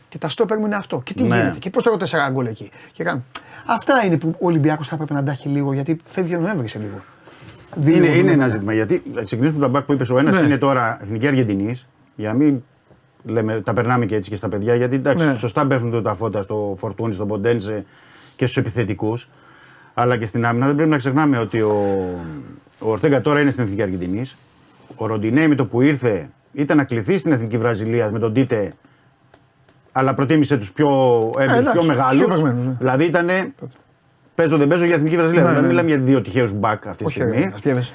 Και 0.09 0.17
τα 0.17 0.29
στόπερ 0.29 0.57
μου 0.59 0.65
είναι 0.65 0.75
αυτό. 0.75 1.01
Και 1.03 1.13
τι 1.13 1.23
Ναι. 1.23 1.35
γίνεται. 1.37 1.57
Και 1.59 1.69
πώς 1.69 1.83
τρώω 1.83 1.97
4 1.97 2.29
γκολ 2.31 2.45
εκεί. 2.45 2.71
Και 2.91 3.03
κάνω. 3.03 3.23
Αυτά 3.65 4.05
είναι 4.05 4.17
που 4.17 4.27
ο 4.29 4.45
Ολυμπιακός 4.45 4.87
θα 4.87 4.95
έπρεπε 4.95 5.13
να 5.13 5.23
τα 5.23 5.31
έχει 5.31 5.47
λίγο 5.47 5.73
γιατί 5.73 5.97
φεύγει 6.05 6.35
ο 6.35 6.39
Νοέμβρη 6.39 6.67
σε 6.67 6.79
λίγο. 6.79 7.01
Είναι, 7.83 7.99
Δύο- 8.07 8.13
είναι 8.13 8.31
ένα 8.31 8.47
ζήτημα. 8.47 8.73
Γιατί 8.73 9.03
θα 9.15 9.23
ξεκινήσουμε 9.23 9.59
τα 9.61 9.67
μπακ 9.67 9.83
που 9.85 9.93
είπες 9.93 10.09
ο 10.09 10.17
ένας 10.17 10.39
Ναι. 10.39 10.45
είναι 10.45 10.57
τώρα 10.57 10.97
εθνική 11.01 11.27
Αργεντινής. 11.27 11.87
Για 12.15 12.29
να 12.29 12.35
μην 12.35 12.63
λέμε, 13.23 13.61
τα 13.61 13.73
περνάμε 13.73 14.05
και 14.05 14.15
έτσι 14.15 14.29
και 14.29 14.35
στα 14.35 14.47
παιδιά. 14.49 14.75
Γιατί 14.75 14.95
εντάξει, 14.95 15.25
Ναι. 15.25 15.35
σωστά 15.35 15.67
πέφτουν 15.67 16.03
τα 16.03 16.13
φώτα 16.13 16.41
στο 16.41 16.75
Φορτούνι, 16.77 17.13
στον 17.13 17.27
Ποντένσε 17.27 17.85
και 18.35 18.45
στους 18.45 18.57
επιθετικούς. 18.57 19.29
Αλλά 19.93 20.17
και 20.17 20.25
στην 20.25 20.45
άμυνα 20.45 20.65
δεν 20.65 20.75
πρέπει 20.75 20.89
να 20.89 20.97
ξεχνάμε 20.97 21.37
ότι 21.37 21.61
ο, 21.61 21.73
ο 22.79 22.89
Ορτέγκα 22.91 23.21
τώρα 23.21 23.41
είναι 23.41 23.51
στην 23.51 23.63
εθνική 23.63 23.81
Αργεντινής. 23.81 24.37
Ο 24.95 25.05
Ροντινέη 25.05 25.47
με 25.47 25.55
το 25.55 25.65
που 25.65 25.81
ήρθε 25.81 26.29
ήταν 26.53 26.77
να 26.77 26.83
κληθεί 26.83 27.17
στην 27.17 27.31
εθνική 27.31 27.57
Βραζιλία 27.57 28.11
με 28.11 28.19
τον 28.19 28.33
Τίτε. 28.33 28.71
Αλλά 29.97 30.13
προτίμησε 30.13 30.57
τους 30.57 30.71
πιο 30.71 30.87
έμπειρου, 31.37 31.57
εντάξει, 31.57 31.71
πιο 31.71 31.79
τους 31.79 31.87
μεγάλους. 31.87 32.17
πιο 32.17 32.27
παιγμένους, 32.27 32.65
ναι. 32.65 32.75
Δηλαδή 32.79 33.05
ήταν. 33.05 33.29
Παίζω 34.35 34.57
δεν 34.57 34.67
παίζω 34.67 34.85
για 34.85 34.95
εθνική 34.95 35.15
Βραζιλία. 35.15 35.41
Ναι, 35.43 35.47
δηλαδή 35.47 35.65
ναι, 35.67 35.73
μιλάμε 35.73 35.89
για 35.89 35.99
δύο 35.99 36.21
τυχαίους 36.21 36.51
μπακ 36.51 36.87
αυτή 36.87 36.97
τη 36.97 37.03
Όχι, 37.05 37.13
στιγμή. 37.19 37.37
ρε, 37.39 37.51
αστείευεσαι. 37.53 37.93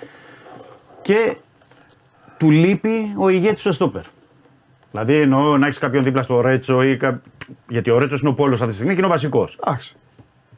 Και 1.03 1.37
του 2.39 2.51
λείπει 2.51 3.15
ο 3.19 3.29
ηγέτης 3.29 3.61
στο 3.61 3.73
στόπερ. 3.73 4.03
Δηλαδή 4.91 5.15
εννοώ 5.21 5.59
να 5.59 5.67
έχεις 5.67 5.79
κάποιον 5.79 6.05
δίπλα 6.05 6.23
στο 6.23 6.41
Ρέτσο 6.41 6.83
ή. 6.83 6.97
κα- 6.97 7.21
Γιατί 7.69 7.91
ο 7.91 7.99
Ρέτσος 7.99 8.21
είναι 8.21 8.31
ο 8.31 8.35
πόλος 8.35 8.55
αυτή 8.59 8.67
τη 8.71 8.75
στιγμή 8.75 8.93
και 8.93 8.99
είναι 8.99 9.07
ο 9.09 9.11
βασικός. 9.11 9.59
Εντάξει. 9.67 9.95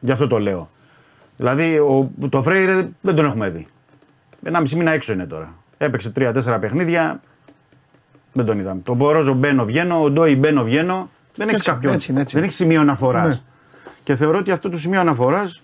Γι' 0.00 0.10
αυτό 0.12 0.26
το 0.26 0.38
λέω. 0.38 0.68
Δηλαδή 1.36 1.78
ο, 1.78 2.10
το 2.28 2.42
Φρέιρε 2.42 2.88
δεν 3.00 3.14
τον 3.14 3.24
έχουμε 3.24 3.48
δει. 3.48 3.66
Ένα 4.42 4.60
μισή 4.60 4.76
μήνα 4.76 4.90
έξω 4.90 5.12
είναι 5.12 5.26
τώρα. 5.26 5.54
Έπαιξε 5.78 6.10
τρία-τέσσερα 6.10 6.58
παιχνίδια. 6.58 7.20
Δεν 8.32 8.44
τον 8.44 8.58
είδαμε. 8.58 8.80
Τον 8.80 8.96
Μπορόζο 8.96 9.32
μπαίνω 9.34 9.64
βγαίνω, 9.64 10.02
ο 10.02 10.10
Ντόι 10.10 10.36
μπαίνω 10.36 10.64
βγαίνω. 10.64 11.10
Δεν 11.36 11.48
έχεις 11.48 11.59
Έτσι, 11.59 11.70
κάποιον. 11.70 11.93
έτσι 11.93 12.11
είναι, 12.12 12.20
έτσι 12.20 12.35
δεν 12.35 12.43
είναι. 12.43 12.52
έχεις 12.52 12.65
σημείο 12.65 12.81
αναφοράς. 12.81 13.27
Ναι. 13.27 13.43
Και 14.05 14.16
θεωρώ 14.16 14.39
ότι 14.39 14.51
αυτό 14.51 14.69
το 14.69 14.78
σημείο 14.78 15.01
αναφοράς 15.01 15.62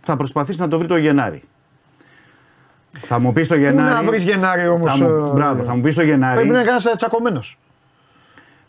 θα 0.00 0.16
προσπαθήσεις 0.16 0.60
να 0.60 0.68
το 0.68 0.78
βρει 0.78 0.86
το 0.86 0.96
Γενάρη. 0.96 1.42
Θα 3.00 3.20
μου 3.20 3.32
πεις 3.32 3.48
το 3.48 3.54
Πού 3.54 3.60
Γενάρη. 3.60 3.94
να 3.94 4.02
βρεις 4.10 4.22
Γενάρη 4.24 4.68
όμως. 4.68 4.98
Θα 4.98 5.04
μου, 5.04 5.32
μπράβο, 5.32 5.62
θα 5.62 5.74
μου 5.74 5.82
πεις 5.82 5.94
το 5.94 6.02
Γενάρη. 6.02 6.34
Πρέπει 6.34 6.48
να 6.50 6.60
είναι 6.60 6.70
κανένα 6.70 6.94
τσακωμένος. 6.94 7.58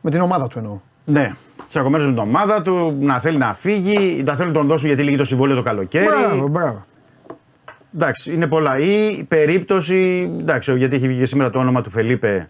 Με 0.02 0.12
την 0.12 0.22
ομάδα 0.22 0.48
του 0.48 0.58
εννοώ. 0.58 0.80
Ναι. 1.06 1.34
Τσακωμένος 1.70 2.06
με 2.06 2.12
την 2.14 2.22
ομάδα 2.22 2.62
του, 2.62 2.98
να 3.00 3.20
θέλει 3.20 3.38
να 3.38 3.54
φύγει, 3.54 4.24
να 4.26 4.36
θέλει 4.36 4.48
να 4.48 4.54
τον 4.54 4.68
δώσουν 4.68 4.88
γιατί 4.88 5.04
λύγει 5.04 5.18
το 5.18 5.26
συμβόλαιο 5.26 5.56
το 5.56 5.62
καλοκαίρι. 5.62 6.06
Μπράβο, 6.06 6.48
μπράβο. 6.48 6.86
Εντάξει, 7.96 8.34
είναι 8.34 8.48
πολλά. 8.48 8.78
Ή 8.78 9.24
περίπτωση. 9.28 10.32
Εντάξει, 10.40 10.78
γιατί 10.78 10.96
έχει 10.96 11.08
βγει 11.08 11.20
και 11.20 11.26
σήμερα 11.26 11.50
το 11.50 11.60
όνομα 11.60 11.82
του 11.82 11.90
Φελίπε 11.90 12.50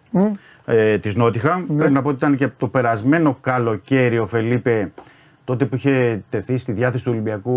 ε, 0.66 0.98
της 0.98 1.16
Νότιχα. 1.16 1.66
Ναι. 1.68 1.78
Πρέπει 1.78 1.94
να 1.94 2.02
πω 2.02 2.08
ότι 2.08 2.18
ήταν 2.18 2.36
και 2.36 2.48
το 2.58 2.68
περασμένο 2.68 3.38
καλοκαίρι 3.42 4.18
ο 4.20 4.26
Φελίπε 4.26 4.92
τότε 5.46 5.66
που 5.66 5.76
είχε 5.76 6.24
τεθεί 6.30 6.58
στη 6.58 6.72
διάθεση 6.72 7.04
του 7.04 7.12
Ολυμπιακού 7.14 7.52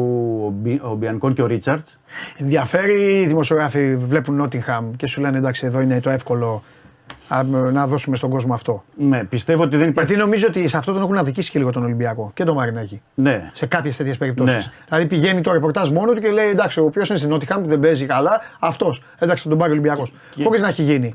ο, 0.47 0.51
Μπι, 0.51 0.81
ο 0.83 0.95
Μπιανκόν 0.95 1.33
και 1.33 1.43
ο 1.43 1.47
Ρίτσαρτς. 1.47 1.99
Ενδιαφέρει 2.39 2.93
οι 3.21 3.27
δημοσιογράφοι 3.27 3.97
βλέπουν 3.97 4.35
Νότιγχαμ 4.35 4.91
και 4.97 5.07
σου 5.07 5.21
λένε 5.21 5.39
εντάξει, 5.39 5.67
εδώ 5.67 5.81
είναι 5.81 6.01
το 6.01 6.11
εύκολο 6.11 6.63
α, 7.29 7.43
να 7.73 7.87
δώσουμε 7.87 8.17
στον 8.17 8.31
κόσμο 8.31 8.55
αυτό. 8.55 8.85
Ναι, 8.97 9.25
πιστεύω 9.25 9.63
ότι 9.63 9.77
δεν 9.77 9.89
υπάρχει. 9.89 10.11
Γιατί 10.13 10.27
νομίζω 10.29 10.47
ότι 10.49 10.69
σε 10.69 10.77
αυτό 10.77 10.93
τον 10.93 11.03
έχουν 11.03 11.17
αδικήσει 11.17 11.51
και 11.51 11.59
λίγο 11.59 11.71
τον 11.71 11.85
Ολυμπιακό 11.85 12.31
και 12.35 12.45
τον 12.45 12.55
Μαρινάκη. 12.55 13.03
Ναι. 13.15 13.51
Σε 13.53 13.67
κάποιες 13.67 13.97
τέτοιες 13.97 14.17
περιπτώσεις. 14.17 14.55
Ναι. 14.67 14.73
Δηλαδή 14.89 15.07
πηγαίνει 15.07 15.41
το 15.41 15.53
ρεπορτάζ 15.53 15.89
μόνο 15.89 16.13
του 16.13 16.21
και 16.21 16.31
λέει 16.31 16.49
εντάξει, 16.49 16.81
ο 16.81 16.85
οποίος 16.85 17.09
είναι 17.09 17.19
στην 17.19 17.31
Νότιχαμ 17.31 17.63
δεν 17.65 17.81
παίζει 17.81 18.07
καλά, 18.07 18.41
αυτός. 18.61 19.03
Εντάξει, 19.19 19.43
θα 19.43 19.49
τον 19.49 19.59
πάρει 19.59 19.71
ο 19.71 19.75
Ολυμπιακός. 19.75 20.13
Και- 20.31 20.45
Χωρίς 20.45 20.61
να 20.61 20.69
έχει 20.69 20.83
γίνει. 20.83 21.15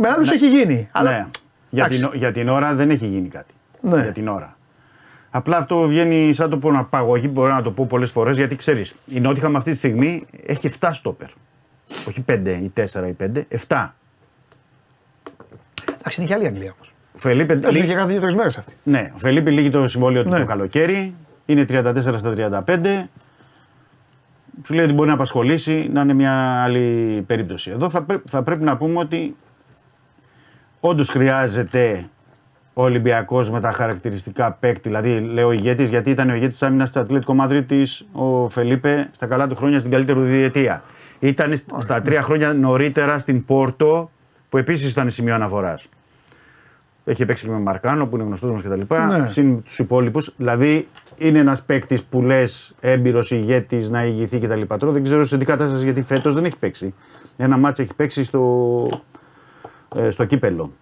Με 0.00 0.08
άλλους 0.08 0.30
έχει 0.30 0.48
γίνει. 0.48 0.88
Αλλά... 0.92 1.10
Ναι. 1.10 1.26
Για 1.70 1.84
Εντάξει. 1.84 1.98
την, 2.08 2.18
για 2.18 2.32
την 2.32 2.48
ώρα 2.48 2.74
δεν 2.74 2.90
έχει 2.90 3.06
γίνει 3.06 3.28
κάτι. 3.28 3.54
Ναι. 3.80 4.02
Για 4.02 4.12
την 4.12 4.28
ώρα. 4.28 4.56
Απλά 5.30 5.56
αυτό 5.56 5.80
βγαίνει 5.88 6.32
σαν 6.32 6.50
το 6.50 6.58
πω 6.58 6.70
να 6.70 6.84
παγωγή, 6.84 7.28
μπορώ 7.32 7.54
να 7.54 7.62
το 7.62 7.70
πω 7.70 7.86
πολλές 7.86 8.10
φορές 8.10 8.36
γιατί 8.36 8.56
ξέρεις, 8.56 8.94
η 9.06 9.20
Νότιχαμ 9.20 9.56
αυτή 9.56 9.70
τη 9.70 9.76
στιγμή 9.76 10.26
έχει 10.46 10.70
7 10.80 10.88
στόπερ. 10.92 11.28
Όχι 12.08 12.24
5 12.28 12.46
ή 12.46 12.72
4 12.76 13.08
ή 13.08 13.16
5, 13.20 13.42
7. 13.68 13.88
Εντάξει, 15.98 16.20
είναι 16.20 16.26
και 16.28 16.34
άλλη 16.34 16.46
Αγγλία 16.46 16.72
όμως. 16.74 16.92
Φελίπε, 17.14 17.56
Παίζουν 17.56 17.80
λύ- 17.82 17.90
και 17.90 17.96
κάθε 17.96 18.08
δύο-τρεις 18.12 18.34
μέρες 18.34 18.58
αυτοί. 18.58 18.74
ναι, 18.82 19.10
ο 19.14 19.18
Φελίπε 19.18 19.50
λύγει 19.50 19.70
το 19.70 19.88
συμβόλαιο 19.88 20.22
του 20.22 20.28
Ναι. 20.28 20.38
το 20.38 20.44
καλοκαίρι. 20.44 21.14
Είναι 21.46 21.64
34 21.68 22.18
στα 22.18 22.30
35. 22.66 23.08
Σου 24.64 24.74
λέει 24.74 24.84
ότι 24.84 24.92
μπορεί 24.94 25.08
να 25.08 25.14
απασχολήσει, 25.14 25.88
να 25.92 26.00
είναι 26.00 26.12
μια 26.14 26.62
άλλη 26.62 27.22
περίπτωση. 27.26 27.70
Εδώ 27.70 27.90
θα, 27.90 28.02
πρέ- 28.02 28.20
θα 28.28 28.42
πρέπει 28.42 28.62
να 28.64 28.76
πούμε 28.76 28.98
ότι 28.98 29.36
όντως 30.80 31.08
χρειάζεται 31.08 32.08
ο 32.74 32.82
Ολυμπιακός 32.82 33.50
με 33.50 33.60
τα 33.60 33.72
χαρακτηριστικά 33.72 34.52
παίκτη, 34.52 34.88
δηλαδή 34.88 35.20
λέω 35.20 35.52
ηγέτης, 35.52 35.88
γιατί 35.88 36.10
ήταν 36.10 36.30
ο 36.30 36.34
ηγέτης 36.34 36.58
της 36.58 36.68
άμυνας 36.68 36.90
της 36.90 37.00
Ατλέτικο 37.00 37.34
Μαδρίτης, 37.34 38.06
ο 38.12 38.48
Φελίπε, 38.48 39.08
στα 39.12 39.26
καλά 39.26 39.46
του 39.46 39.56
χρόνια 39.56 39.78
στην 39.78 39.90
καλύτερη 39.90 40.20
διετία. 40.20 40.82
Ήταν 41.18 41.54
στα 41.78 42.00
τρία 42.00 42.22
χρόνια 42.22 42.52
νωρίτερα 42.52 43.18
στην 43.18 43.44
Πόρτο, 43.44 44.10
που 44.48 44.58
επίσης 44.58 44.92
ήταν 44.92 45.10
σημείο 45.10 45.34
αναφοράς. 45.34 45.88
Έχει 47.04 47.24
παίξει 47.24 47.44
και 47.44 47.50
με 47.50 47.58
Μαρκάνο 47.58 48.06
που 48.06 48.16
είναι 48.16 48.24
γνωστός 48.24 48.52
μας 48.52 48.62
κτλ. 48.62 48.94
Ναι. 48.94 49.26
Συν 49.26 49.62
τους 49.62 49.78
υπόλοιπους. 49.78 50.32
Δηλαδή 50.36 50.88
είναι 51.18 51.38
ένας 51.38 51.62
παίκτης 51.62 52.04
που 52.04 52.22
λες 52.22 52.74
έμπειρος 52.80 53.30
ηγέτης 53.30 53.90
να 53.90 54.04
ηγηθεί 54.04 54.38
κτλ. 54.38 54.62
Τώρα 54.78 54.92
δεν 54.92 55.02
ξέρω 55.02 55.24
σε 55.24 55.38
τι 55.38 55.44
κατάσταση 55.44 55.84
γιατί 55.84 56.02
φέτος 56.02 56.34
δεν 56.34 56.44
έχει 56.44 56.56
παίξει. 56.56 56.94
Ένα 57.36 57.56
μάτσο 57.56 57.82
έχει 57.82 57.94
παίξει 57.94 58.24
στο, 58.24 58.88
ε, 58.90 58.96
στο 60.08 60.24
κύπελο. 60.24 60.72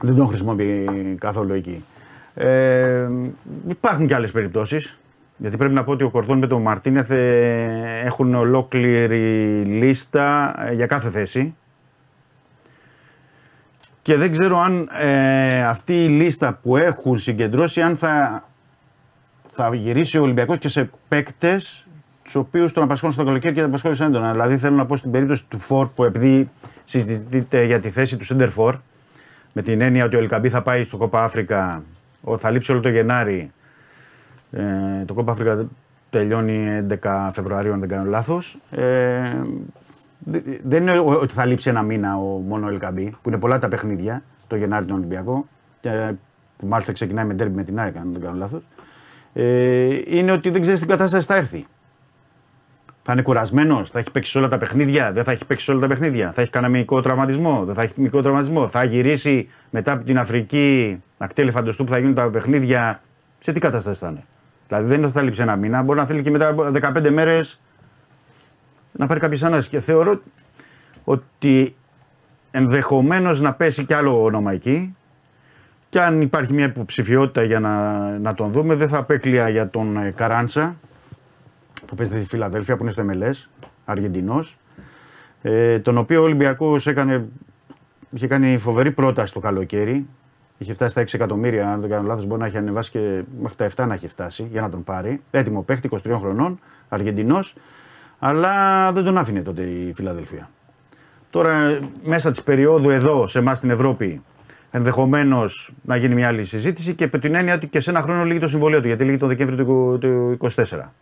Δεν 0.00 0.14
τον 0.14 0.28
χρησιμοποιεί 0.28 1.16
καθόλου 1.20 1.52
εκεί. 1.52 1.84
Ε, 2.34 3.08
υπάρχουν 3.68 4.06
και 4.06 4.14
άλλες 4.14 4.30
περιπτώσεις. 4.30 4.98
Γιατί 5.36 5.56
πρέπει 5.56 5.74
να 5.74 5.84
πω 5.84 5.92
ότι 5.92 6.04
ο 6.04 6.10
Κορδόν 6.10 6.38
με 6.38 6.46
τον 6.46 6.62
Μαρτίνεθ 6.62 7.10
ε, 7.10 8.00
έχουν 8.04 8.34
ολόκληρη 8.34 9.62
λίστα 9.64 10.54
ε, 10.68 10.74
για 10.74 10.86
κάθε 10.86 11.10
θέση. 11.10 11.56
Και 14.02 14.16
δεν 14.16 14.30
ξέρω 14.30 14.58
αν 14.58 14.88
ε, 14.98 15.64
αυτή 15.64 16.04
η 16.04 16.08
λίστα 16.08 16.58
που 16.62 16.76
έχουν 16.76 17.18
συγκεντρώσει, 17.18 17.80
αν 17.80 17.96
θα, 17.96 18.44
θα 19.46 19.74
γυρίσει 19.74 20.18
ο 20.18 20.22
Ολυμπιακός 20.22 20.58
και 20.58 20.68
σε 20.68 20.90
παίκτες 21.08 21.86
τους 22.22 22.34
οποίους 22.34 22.72
τον 22.72 22.82
απασχόλησαν 22.82 23.22
στο 23.22 23.30
καλοκαίρι 23.30 23.54
και 23.54 23.60
τον 23.60 23.68
απασχόλησαν 23.68 24.06
έντονα. 24.06 24.32
Δηλαδή 24.32 24.56
θέλω 24.56 24.76
να 24.76 24.86
πω 24.86 24.96
στην 24.96 25.10
περίπτωση 25.10 25.44
του 25.48 25.58
Φορ 25.58 25.88
που 25.88 26.04
επειδή 26.04 26.50
συζητείται 26.90 27.64
για 27.64 27.80
τη 27.80 27.90
θέση 27.90 28.16
του 28.16 28.24
Σέντερ 28.24 28.48
Φορ, 28.48 28.76
με 29.52 29.62
την 29.62 29.80
έννοια 29.80 30.04
ότι 30.04 30.16
ο 30.16 30.18
Ελκαμπή 30.18 30.48
θα 30.48 30.62
πάει 30.62 30.84
στο 30.84 30.96
Κόπα 30.96 31.22
Αφρικα, 31.24 31.84
ο- 32.22 32.38
θα 32.38 32.50
λείψει 32.50 32.72
όλο 32.72 32.80
το 32.80 32.88
Γενάρη. 32.88 33.50
Ε, 34.50 35.04
το 35.06 35.14
Κόπα 35.14 35.32
Αφρικα 35.32 35.66
τελειώνει 36.10 36.66
11 37.02 37.30
Φεβρουαρίου, 37.34 37.72
αν 37.72 37.80
δεν 37.80 37.88
κάνω 37.88 38.10
λάθος. 38.10 38.58
Ε, 38.70 39.42
δε- 40.18 40.40
δεν 40.62 40.82
είναι 40.82 40.98
ο- 40.98 41.18
ότι 41.20 41.34
θα 41.34 41.44
λείψει 41.44 41.68
ένα 41.70 41.82
μήνα 41.82 42.16
ο, 42.16 42.22
μόνο 42.22 42.66
ο 42.66 42.68
Ελκαμπή, 42.68 43.16
που 43.22 43.28
είναι 43.28 43.38
πολλά 43.38 43.58
τα 43.58 43.68
παιχνίδια 43.68 44.22
το 44.46 44.56
Γενάρη 44.56 44.84
τον 44.84 44.96
Ολυμπιακό. 44.96 45.46
Και, 45.80 46.12
που 46.58 46.66
μάλιστα 46.66 46.92
ξεκινάει 46.92 47.24
με 47.24 47.34
ντέρμπι 47.34 47.54
με 47.54 47.64
την 47.64 47.78
ΑΕΚ, 47.78 47.96
αν 47.96 48.12
δεν 48.12 48.20
κάνω 48.22 48.36
λάθος. 48.36 48.68
Ε, 49.32 49.88
είναι 50.06 50.32
ότι 50.32 50.50
δεν 50.50 50.60
ξέρεις 50.60 50.80
τι 50.80 50.86
κατάσταση 50.86 51.26
θα 51.26 51.34
έρθει. 51.36 51.66
Θα 53.08 53.14
είναι 53.14 53.22
κουρασμένος, 53.22 53.90
θα 53.90 53.98
έχει 53.98 54.10
παίξει 54.10 54.30
σε 54.30 54.38
όλα 54.38 54.48
τα 54.48 54.58
παιχνίδια, 54.58 55.12
δεν 55.12 55.24
θα 55.24 55.32
έχει 55.32 55.44
παίξει 55.44 55.64
σε 55.64 55.70
όλα 55.70 55.80
τα 55.80 55.86
παιχνίδια. 55.86 56.32
Θα 56.32 56.40
έχει 56.40 56.50
κανένα 56.50 56.72
μυϊκό 56.72 57.00
τραυματισμό, 57.00 57.64
δεν 57.64 57.74
θα 57.74 57.82
έχει 57.82 58.00
μυϊκό 58.00 58.22
τραυματισμό. 58.22 58.68
Θα 58.68 58.84
γυρίσει 58.84 59.48
μετά 59.70 59.92
από 59.92 60.04
την 60.04 60.18
Αφρική, 60.18 61.02
ακτή 61.18 61.42
ελεφαντοστού 61.42 61.84
που 61.84 61.90
θα 61.90 61.98
γίνουν 61.98 62.14
τα 62.14 62.30
παιχνίδια. 62.30 63.02
Σε 63.38 63.52
τι 63.52 63.60
κατάσταση 63.60 64.00
θα 64.00 64.08
είναι; 64.08 64.24
Δηλαδή 64.68 64.86
δεν 64.86 64.96
είναι 64.96 65.06
ότι 65.06 65.14
θα 65.14 65.22
λείψει 65.22 65.42
ένα 65.42 65.56
μήνα, 65.56 65.82
μπορεί 65.82 65.98
να 65.98 66.06
θέλει 66.06 66.22
και 66.22 66.30
μετά 66.30 66.48
από 66.48 66.70
15 66.72 67.10
μέρες 67.10 67.60
να 68.92 69.06
πάρει 69.06 69.20
κάποιες 69.20 69.42
ανάσεις. 69.42 69.68
Και 69.68 69.80
θεωρώ 69.80 70.20
ότι 71.04 71.76
ενδεχομένως 72.50 73.40
να 73.40 73.54
πέσει 73.54 73.84
κι 73.84 73.94
άλλο 73.94 74.24
όνομα 74.24 74.52
εκεί. 74.52 74.96
Και 75.88 76.00
αν 76.00 76.20
υπάρχει 76.20 76.52
μια 76.52 76.64
υποψηφιότητα 76.64 77.42
για 77.42 77.60
να, 77.60 78.00
να 78.18 78.34
τον 78.34 78.52
δούμε, 78.52 78.74
δεν 78.74 78.88
θα 78.88 78.98
απέκλεια 78.98 79.48
για 79.48 79.68
τον 79.68 79.96
ε, 79.96 80.12
Καράντσα 80.16 80.76
που 81.86 81.94
παίζει 81.94 82.12
στη 82.12 82.28
Φιλαδέλφια 82.28 82.76
που 82.76 82.82
είναι 82.82 82.92
στο 82.92 83.04
MLS, 83.10 83.66
Αργεντινός. 83.84 84.58
Ε, 85.42 85.78
τον 85.78 85.98
οποίο 85.98 86.20
ο 86.20 86.24
Ολυμπιακός 86.24 86.86
έκανε, 86.86 87.28
είχε 88.10 88.26
κάνει 88.26 88.58
φοβερή 88.58 88.90
πρόταση 88.90 89.32
το 89.32 89.40
καλοκαίρι. 89.40 90.06
Είχε 90.58 90.74
φτάσει 90.74 90.90
στα 90.90 91.02
6 91.02 91.14
εκατομμύρια, 91.14 91.72
αν 91.72 91.80
δεν 91.80 91.90
κάνω 91.90 92.06
λάθος, 92.06 92.24
μπορεί 92.24 92.40
να 92.40 92.46
έχει 92.46 92.56
ανεβάσει 92.56 92.90
και 92.90 93.22
μέχρι 93.40 93.56
τα 93.56 93.84
7 93.84 93.86
να 93.86 93.94
έχει 93.94 94.08
φτάσει 94.08 94.48
για 94.50 94.60
να 94.60 94.70
τον 94.70 94.84
πάρει. 94.84 95.20
Έτοιμο 95.30 95.62
παίχτη, 95.62 95.88
23 95.92 96.16
χρονών, 96.20 96.58
Αργεντινός. 96.88 97.54
Αλλά 98.18 98.92
δεν 98.92 99.04
τον 99.04 99.18
άφηνε 99.18 99.42
τότε 99.42 99.62
η 99.62 99.92
Φιλαδελφία. 99.94 100.50
Τώρα, 101.30 101.78
μέσα 102.04 102.30
της 102.30 102.42
περίοδου 102.42 102.90
εδώ, 102.90 103.26
σε 103.26 103.38
εμάς 103.38 103.58
στην 103.58 103.70
Ευρώπη, 103.70 104.22
ενδεχομένως 104.70 105.72
να 105.82 105.96
γίνει 105.96 106.14
μια 106.14 106.28
άλλη 106.28 106.44
συζήτηση 106.44 106.94
και 106.94 107.08
με 107.12 107.18
την 107.18 107.34
έννοια 107.34 107.54
ότι 107.54 107.66
και 107.66 107.80
σε 107.80 107.90
ένα 107.90 108.02
χρόνο 108.02 108.24
λύγει 108.24 108.38
το 108.38 108.48
συμβολίο 108.48 108.80
του, 108.80 108.86
γιατί 108.86 109.04
λύγει 109.04 109.16
το 109.16 109.26
Δεκέμβριο 109.26 109.64
του 109.64 109.98
του 110.00 110.36
24. 110.40 110.92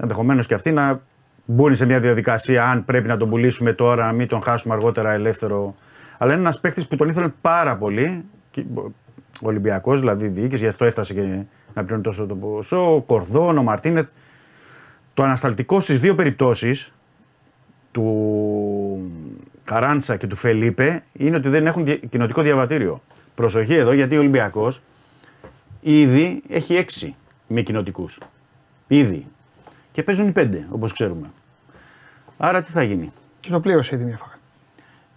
Ενδεχομένως 0.00 0.46
και 0.46 0.54
αυτοί 0.54 0.70
να 0.72 1.00
μπουν 1.44 1.74
σε 1.76 1.84
μια 1.84 2.00
διαδικασία 2.00 2.70
αν 2.70 2.84
πρέπει 2.84 3.08
να 3.08 3.16
τον 3.16 3.28
πουλήσουμε 3.30 3.72
τώρα, 3.72 4.06
να 4.06 4.12
μην 4.12 4.28
τον 4.28 4.42
χάσουμε 4.42 4.74
αργότερα 4.74 5.12
ελεύθερο. 5.12 5.74
Αλλά 6.18 6.32
είναι 6.32 6.40
ένας 6.40 6.60
παίχτη 6.60 6.86
που 6.88 6.96
τον 6.96 7.08
ήθελε 7.08 7.28
πάρα 7.40 7.76
πολύ. 7.76 8.24
Ο 9.40 9.48
Ολυμπιακός 9.48 10.00
δηλαδή 10.00 10.26
η 10.26 10.28
διοίκηση, 10.28 10.62
γι' 10.62 10.68
αυτό 10.68 10.84
έφτασε 10.84 11.14
και 11.14 11.44
να 11.74 11.82
πληρώνει 11.82 12.02
τόσο 12.02 12.26
το 12.26 12.34
ποσό. 12.34 12.94
Ο 12.94 13.00
Κορδόν, 13.00 13.58
ο 13.58 13.62
Μαρτίνεθ. 13.62 14.08
Το 15.14 15.22
ανασταλτικό 15.22 15.80
στις 15.80 16.00
δύο 16.00 16.14
περιπτώσεις 16.14 16.92
του 17.92 19.12
Καράντσα 19.64 20.16
και 20.16 20.26
του 20.26 20.36
Φελίπε 20.36 21.00
είναι 21.12 21.36
ότι 21.36 21.48
δεν 21.48 21.66
έχουν 21.66 21.84
δια- 21.84 21.96
κοινοτικό 22.08 22.42
διαβατήριο. 22.42 23.02
Προσοχή 23.34 23.74
εδώ 23.74 23.92
γιατί 23.92 24.16
ο 24.16 24.18
Ολυμπιακός 24.18 24.80
ήδη 25.80 26.42
έχει 26.48 26.74
έξι 26.74 27.14
μη 27.46 27.62
κοινοτικούς. 27.62 28.18
Ήδη. 28.86 29.26
Και 29.98 30.04
παίζουν 30.04 30.28
οι 30.28 30.32
πέντε, 30.32 30.66
όπως 30.70 30.92
ξέρουμε. 30.92 31.30
Άρα 32.38 32.62
τι 32.62 32.70
θα 32.72 32.82
γίνει; 32.82 33.12
Και 33.40 33.50
το 33.50 33.60
πλήρωσε 33.60 33.94
ήδη 33.94 34.04
μια 34.04 34.16
φορά. 34.16 34.38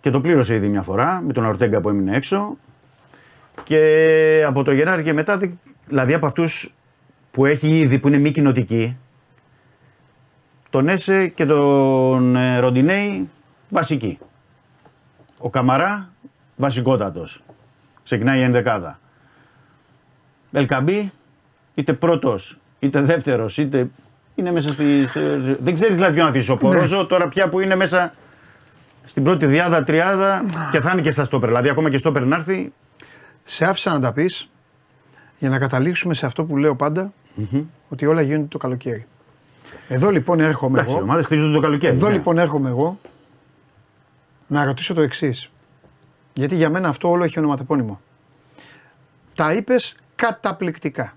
Και 0.02 0.10
το 0.10 0.22
πλήρωσε 0.22 0.56
ήδη 0.56 0.68
μια 0.68 0.82
φορά 0.82 1.22
με 1.22 1.34
τον 1.34 1.46
Ορτέγκα 1.46 1.82
που 1.82 1.90
έμεινε 1.90 2.16
έξω. 2.16 2.58
Και 3.64 4.44
από 4.48 4.64
το 4.64 4.72
Γενάρη 4.72 5.04
και 5.04 5.14
μετά, 5.14 5.38
δη- 5.38 5.58
δηλαδή 5.88 6.14
από 6.14 6.26
αυτούς 6.26 6.74
που 7.32 7.46
έχει 7.46 7.80
ήδη 7.80 8.00
που 8.00 8.08
είναι 8.08 8.18
μη 8.18 8.32
κοινοτικοί, 8.32 8.98
τον 10.70 10.88
Έσε 10.90 11.28
και 11.28 11.46
τον 11.46 12.36
ε, 12.36 12.60
Ροντινέη 12.60 13.30
βασική. 13.70 14.20
Ο 15.38 15.50
Καμαρά 15.50 16.10
βασικότατος. 16.56 17.44
Ξεκινάει 18.04 18.40
η 18.40 18.44
ενδεκάδα. 18.44 19.00
Ελκαμπή 20.52 21.12
είτε 21.74 21.94
πρώτος 21.94 22.58
είτε 22.80 23.02
δεύτερος 23.02 23.58
είτε 23.58 23.90
είναι 24.42 24.52
μέσα 24.52 24.72
στη. 24.72 25.08
στη- 25.08 25.20
δεν 25.60 25.74
ξέρεις 25.74 25.96
δηλαδή 25.96 26.14
ποιον 26.14 26.26
να 26.26 26.32
αφήσεις. 26.32 26.50
Ο 26.50 26.58
Πορόζο 26.58 27.06
τώρα 27.06 27.28
πια 27.28 27.50
που 27.50 27.60
είναι 27.60 27.76
μέσα 27.76 28.14
στην 29.04 29.24
πρώτη 29.24 29.46
διάδα, 29.46 29.84
τριάδα 29.84 30.44
και 30.72 30.80
θα 30.80 30.90
είναι 30.92 31.02
και 31.02 31.12
στα 31.12 31.24
στόπερ. 31.24 31.48
Δηλαδή 31.50 31.70
ακόμα 31.70 31.90
και 31.90 31.98
στόπερ 31.98 32.26
να 32.26 32.36
έρθει. 32.36 32.74
Σε 33.44 33.66
άφησα 33.66 33.94
να 33.94 34.00
τα 34.00 34.12
πεις 34.14 34.50
για 35.40 35.50
να 35.50 35.60
καταλήξουμε 35.60 36.14
σε 36.14 36.26
αυτό 36.26 36.44
που 36.46 36.58
λέω 36.58 36.76
πάντα, 36.76 37.14
ότι 37.90 38.06
όλα 38.06 38.22
γίνονται 38.22 38.48
το 38.48 38.58
καλοκαίρι. 38.58 39.06
Εδώ 39.88 40.10
λοιπόν 40.10 40.40
έρχομαι 40.40 40.74
Εντάξει, 40.78 40.94
οι 40.94 40.98
εγώ. 40.98 41.06
ομάδες 41.06 41.26
χτίζονται 41.26 41.54
το 41.54 41.60
καλοκαίρι. 41.60 41.96
Εδώ 41.96 42.08
ναι. 42.08 42.14
λοιπόν 42.14 42.38
έρχομαι 42.38 42.70
εγώ 42.70 43.00
να 44.48 44.66
ρωτήσω 44.66 44.94
το 44.94 45.02
εξής. 45.02 45.52
Γιατί 46.34 46.56
για 46.56 46.70
μένα 46.70 46.90
αυτό 46.90 47.10
όλο 47.10 47.24
έχει 47.24 47.40
ονοματεπώνυμο. 47.40 48.02
Τα 49.36 49.54
είπες 49.54 49.96
καταπληκτικά. 50.16 51.14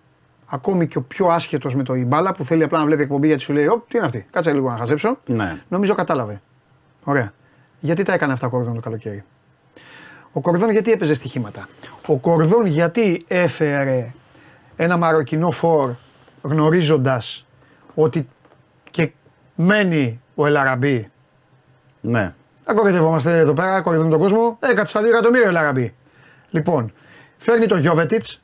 Ακόμη 0.55 0.89
και 0.89 0.99
ο 0.99 1.03
πιο 1.03 1.27
άσχετος 1.27 1.75
με 1.75 1.83
το 1.83 1.95
μπάλα 1.97 2.33
που 2.33 2.45
θέλει 2.45 2.63
απλά 2.63 2.79
να 2.79 2.85
βλέπει 2.85 3.03
εκπομπή 3.03 3.27
γιατί 3.27 3.43
σου 3.43 3.53
λέει: 3.53 3.67
Ωπ, 3.67 3.89
τι 3.89 3.97
είναι 3.97 4.07
αυτή, 4.07 4.27
κάτσε 4.31 4.53
λίγο 4.53 4.71
να 4.71 4.77
χαζέψω. 4.77 5.19
Ναι. 5.27 5.63
Νομίζω 5.69 5.95
κατάλαβε. 5.95 6.41
Ωραία. 7.05 7.33
Γιατί 7.81 8.03
τα 8.03 8.13
έκανε 8.13 8.33
αυτά 8.33 8.47
ο 8.47 8.51
Κορδόν 8.51 8.75
το 8.75 8.81
καλοκαίρι; 8.81 9.25
Ο 10.33 10.41
Κορδόν 10.41 10.71
γιατί 10.71 10.93
έπαιζε 10.93 11.15
στοιχήματα; 11.15 11.69
Ο 12.07 12.17
Κορδόν 12.17 12.67
γιατί 12.67 13.25
έφερε 13.29 14.13
ένα 14.77 14.97
μαροκινό 14.97 15.51
φορ 15.51 15.91
γνωρίζοντας 16.43 17.47
ότι 17.95 18.29
και 18.91 19.13
μένει 19.55 20.21
ο 20.35 20.47
Ελαραμπή. 20.47 21.11
ναι. 22.01 22.35
Δεν 22.65 22.77
κοροϊδευόμαστε 22.77 23.39
εδώ 23.39 23.53
πέρα, 23.53 23.81
κοροϊδεύουμε 23.81 24.17
τον 24.17 24.29
κόσμο. 24.29 24.59
Έκατσε 24.61 24.87
στα 24.87 25.01
2 25.01 25.05
εκατομμύρια 25.05 25.47
ο 25.47 25.49
Ελαραμπή. 25.49 25.95
Λοιπόν, 26.51 26.93
φέρνει 27.37 27.67
τον 27.67 27.79
Γιώβετιτς, 27.79 28.43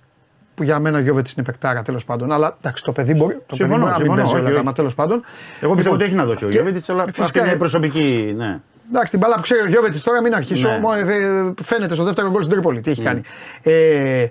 που 0.60 0.66
για 0.66 0.78
μένα 0.78 0.98
ο 0.98 1.00
Γιώβετιτ 1.00 1.36
είναι 1.36 1.46
παικτάρα 1.46 1.82
τέλος 1.82 2.04
πάντων. 2.04 2.32
Αλλά 2.32 2.56
εντάξει, 2.60 2.84
το 2.84 2.92
παιδί 2.92 3.14
μπορεί, 3.14 3.38
το 3.46 3.54
Συμφωνώ, 3.54 3.84
παιδί 3.84 3.90
μπορεί 4.04 4.08
να 4.08 4.14
μην 4.14 4.16
συμφωνώ, 4.16 4.22
παίζει 4.22 4.32
όχι, 4.32 4.40
όλα 4.40 4.50
τα 4.50 4.56
όχι. 4.56 4.64
μα 4.66 4.72
τέλος 4.72 4.94
πάντων. 4.94 5.22
Εγώ 5.60 5.74
πιστεύω 5.74 5.76
Λοιπόν, 5.78 5.94
ότι 5.94 6.04
έχει 6.04 6.14
να 6.14 6.24
δώσει 6.24 6.44
ο 6.44 6.48
και- 6.48 6.54
Γιώβετιτ, 6.54 6.90
αλλά 6.90 7.04
φυσικά, 7.04 7.24
αυτή 7.24 7.38
είναι 7.38 7.48
ε, 7.50 7.54
η 7.54 7.56
προσωπική. 7.56 8.34
Ναι. 8.36 8.58
Εντάξει, 8.90 9.10
την 9.10 9.20
μπαλά 9.20 9.34
που 9.34 9.40
ξέρει 9.42 9.60
ο 9.60 9.66
Γιώβετιτ 9.66 10.02
τώρα 10.02 10.20
μην 10.22 10.34
αρχίσω. 10.34 10.68
Ναι. 10.68 10.78
Μόνο, 10.78 10.98
ε, 10.98 11.54
φαίνεται 11.62 11.94
στο 11.94 12.04
δεύτερο 12.04 12.30
γκολ 12.30 12.40
στην 12.42 12.52
Τρίπολη 12.54 12.80
τι 12.80 12.90
έχει 12.90 13.02
κάνει. 13.02 13.22
Ε, 13.62 14.26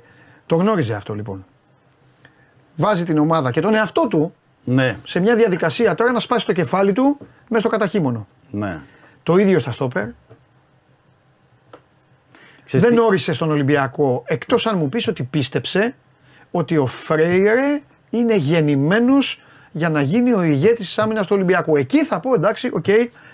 το 0.45 0.55
γνώριζε 0.55 0.93
αυτό 0.93 1.13
λοιπόν. 1.13 1.45
Βάζει 2.75 3.03
την 3.03 3.17
ομάδα 3.17 3.51
και 3.51 3.61
τον 3.61 3.73
εαυτό 3.75 4.07
του 4.09 4.33
ναι, 4.63 4.97
σε 5.03 5.19
μια 5.19 5.35
διαδικασία 5.35 5.95
τώρα 5.95 6.11
να 6.11 6.19
σπάσει 6.19 6.45
το 6.45 6.53
κεφάλι 6.53 6.93
του 6.93 7.17
μέσα 7.49 7.61
στο 7.61 7.69
καταχύμωνο. 7.69 8.27
ναι. 8.51 8.79
Το 9.23 9.37
ίδιο 9.37 9.59
στα 9.59 9.71
στόπερ. 9.71 10.05
Ξέρεις 12.65 12.87
Δεν 12.87 12.95
τι- 12.97 13.01
όρισε 13.05 13.33
στον 13.33 13.51
Ολυμπιακό 13.51 14.23
εκτός 14.25 14.65
αν 14.67 14.77
μου 14.77 14.89
πεις 14.89 15.07
ότι 15.07 15.23
πίστεψε 15.23 15.95
ότι 16.51 16.77
ο 16.77 16.85
Φρέιρε 16.85 17.81
είναι 18.09 18.35
γεννημένος 18.35 19.43
για 19.71 19.89
να 19.89 20.01
γίνει 20.01 20.33
ο 20.33 20.41
ηγέτης 20.43 20.85
της 20.87 20.99
άμυνας 20.99 21.27
του 21.27 21.33
Ολυμπιακού. 21.35 21.75
Εκεί 21.75 22.03
θα 22.03 22.19
πω 22.19 22.33
εντάξει, 22.33 22.69
οκ, 22.73 22.87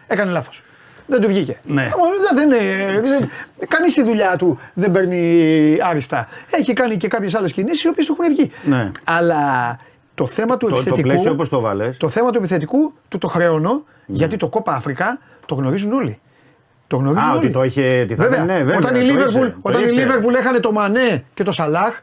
έκανε 0.08 0.32
λάθος. 0.32 0.62
Δεν 1.08 1.22
του 1.22 1.28
βγήκε. 1.28 1.60
Ναι. 1.64 1.84
Ε, 1.84 1.90
Δεν, 2.36 2.50
δεν, 2.50 3.02
δεν, 3.04 3.30
Κανείς 3.68 3.94
τη 3.94 4.04
δουλειά 4.04 4.36
του 4.38 4.60
δεν 4.74 4.92
παίρνει 4.92 5.78
άριστα. 5.90 6.28
Έχει 6.50 6.74
κάνει 6.74 6.98
και 6.98 7.08
κάποιες 7.08 7.36
άλλες 7.36 7.54
κινήσεις 7.54 7.84
οι 7.84 7.88
οποίες 7.88 8.06
του 8.06 8.18
έχουν 8.20 8.36
βγει. 8.36 8.52
Ναι. 8.64 8.92
Αλλά 9.04 9.80
το 10.16 10.26
θέμα 10.28 10.58
του 10.58 10.66
Το, 10.68 10.72
το 10.72 10.76
επιθετικού. 10.80 11.08
πλαίσιο 11.08 11.32
όπως 11.32 11.50
το 11.50 11.60
βάλες. 11.60 11.98
Το 11.98 12.10
θέμα 12.10 12.32
του 12.32 12.38
επιθετικού 12.38 12.94
του 13.08 13.18
το 13.18 13.28
χρεώνω 13.28 13.84
γιατί 14.06 14.38
το 14.38 14.48
Κόπα 14.48 14.74
Άφρικα 14.74 15.20
το 15.46 15.56
γνωρίζουν 15.56 15.94
όλοι. 15.94 16.20
Το 16.88 16.98
γνωρίζουν 16.98 17.28
Α, 17.30 17.32
όλοι. 17.32 17.38
ότι 17.46 17.50
το 17.54 17.64
είχε. 17.64 18.02
Ότι 18.02 18.16
θα 18.16 18.24
Βέβαια, 18.24 18.46
ναι, 18.46 18.58
βέβαια, 18.58 18.78
όταν 18.78 18.96
η 18.96 19.00
το 19.00 19.06
Λίβερπουλ, 19.06 19.26
ήξερε, 19.26 19.50
το 19.50 19.58
όταν 19.62 19.82
η 19.82 19.84
ήξερε. 19.84 20.06
Λίβερπουλ 20.06 20.34
έχανε 20.34 20.60
το 20.60 20.72
Μανέ 20.72 21.24
και 21.34 21.44
το 21.44 21.52
Σαλάχ, 21.52 22.00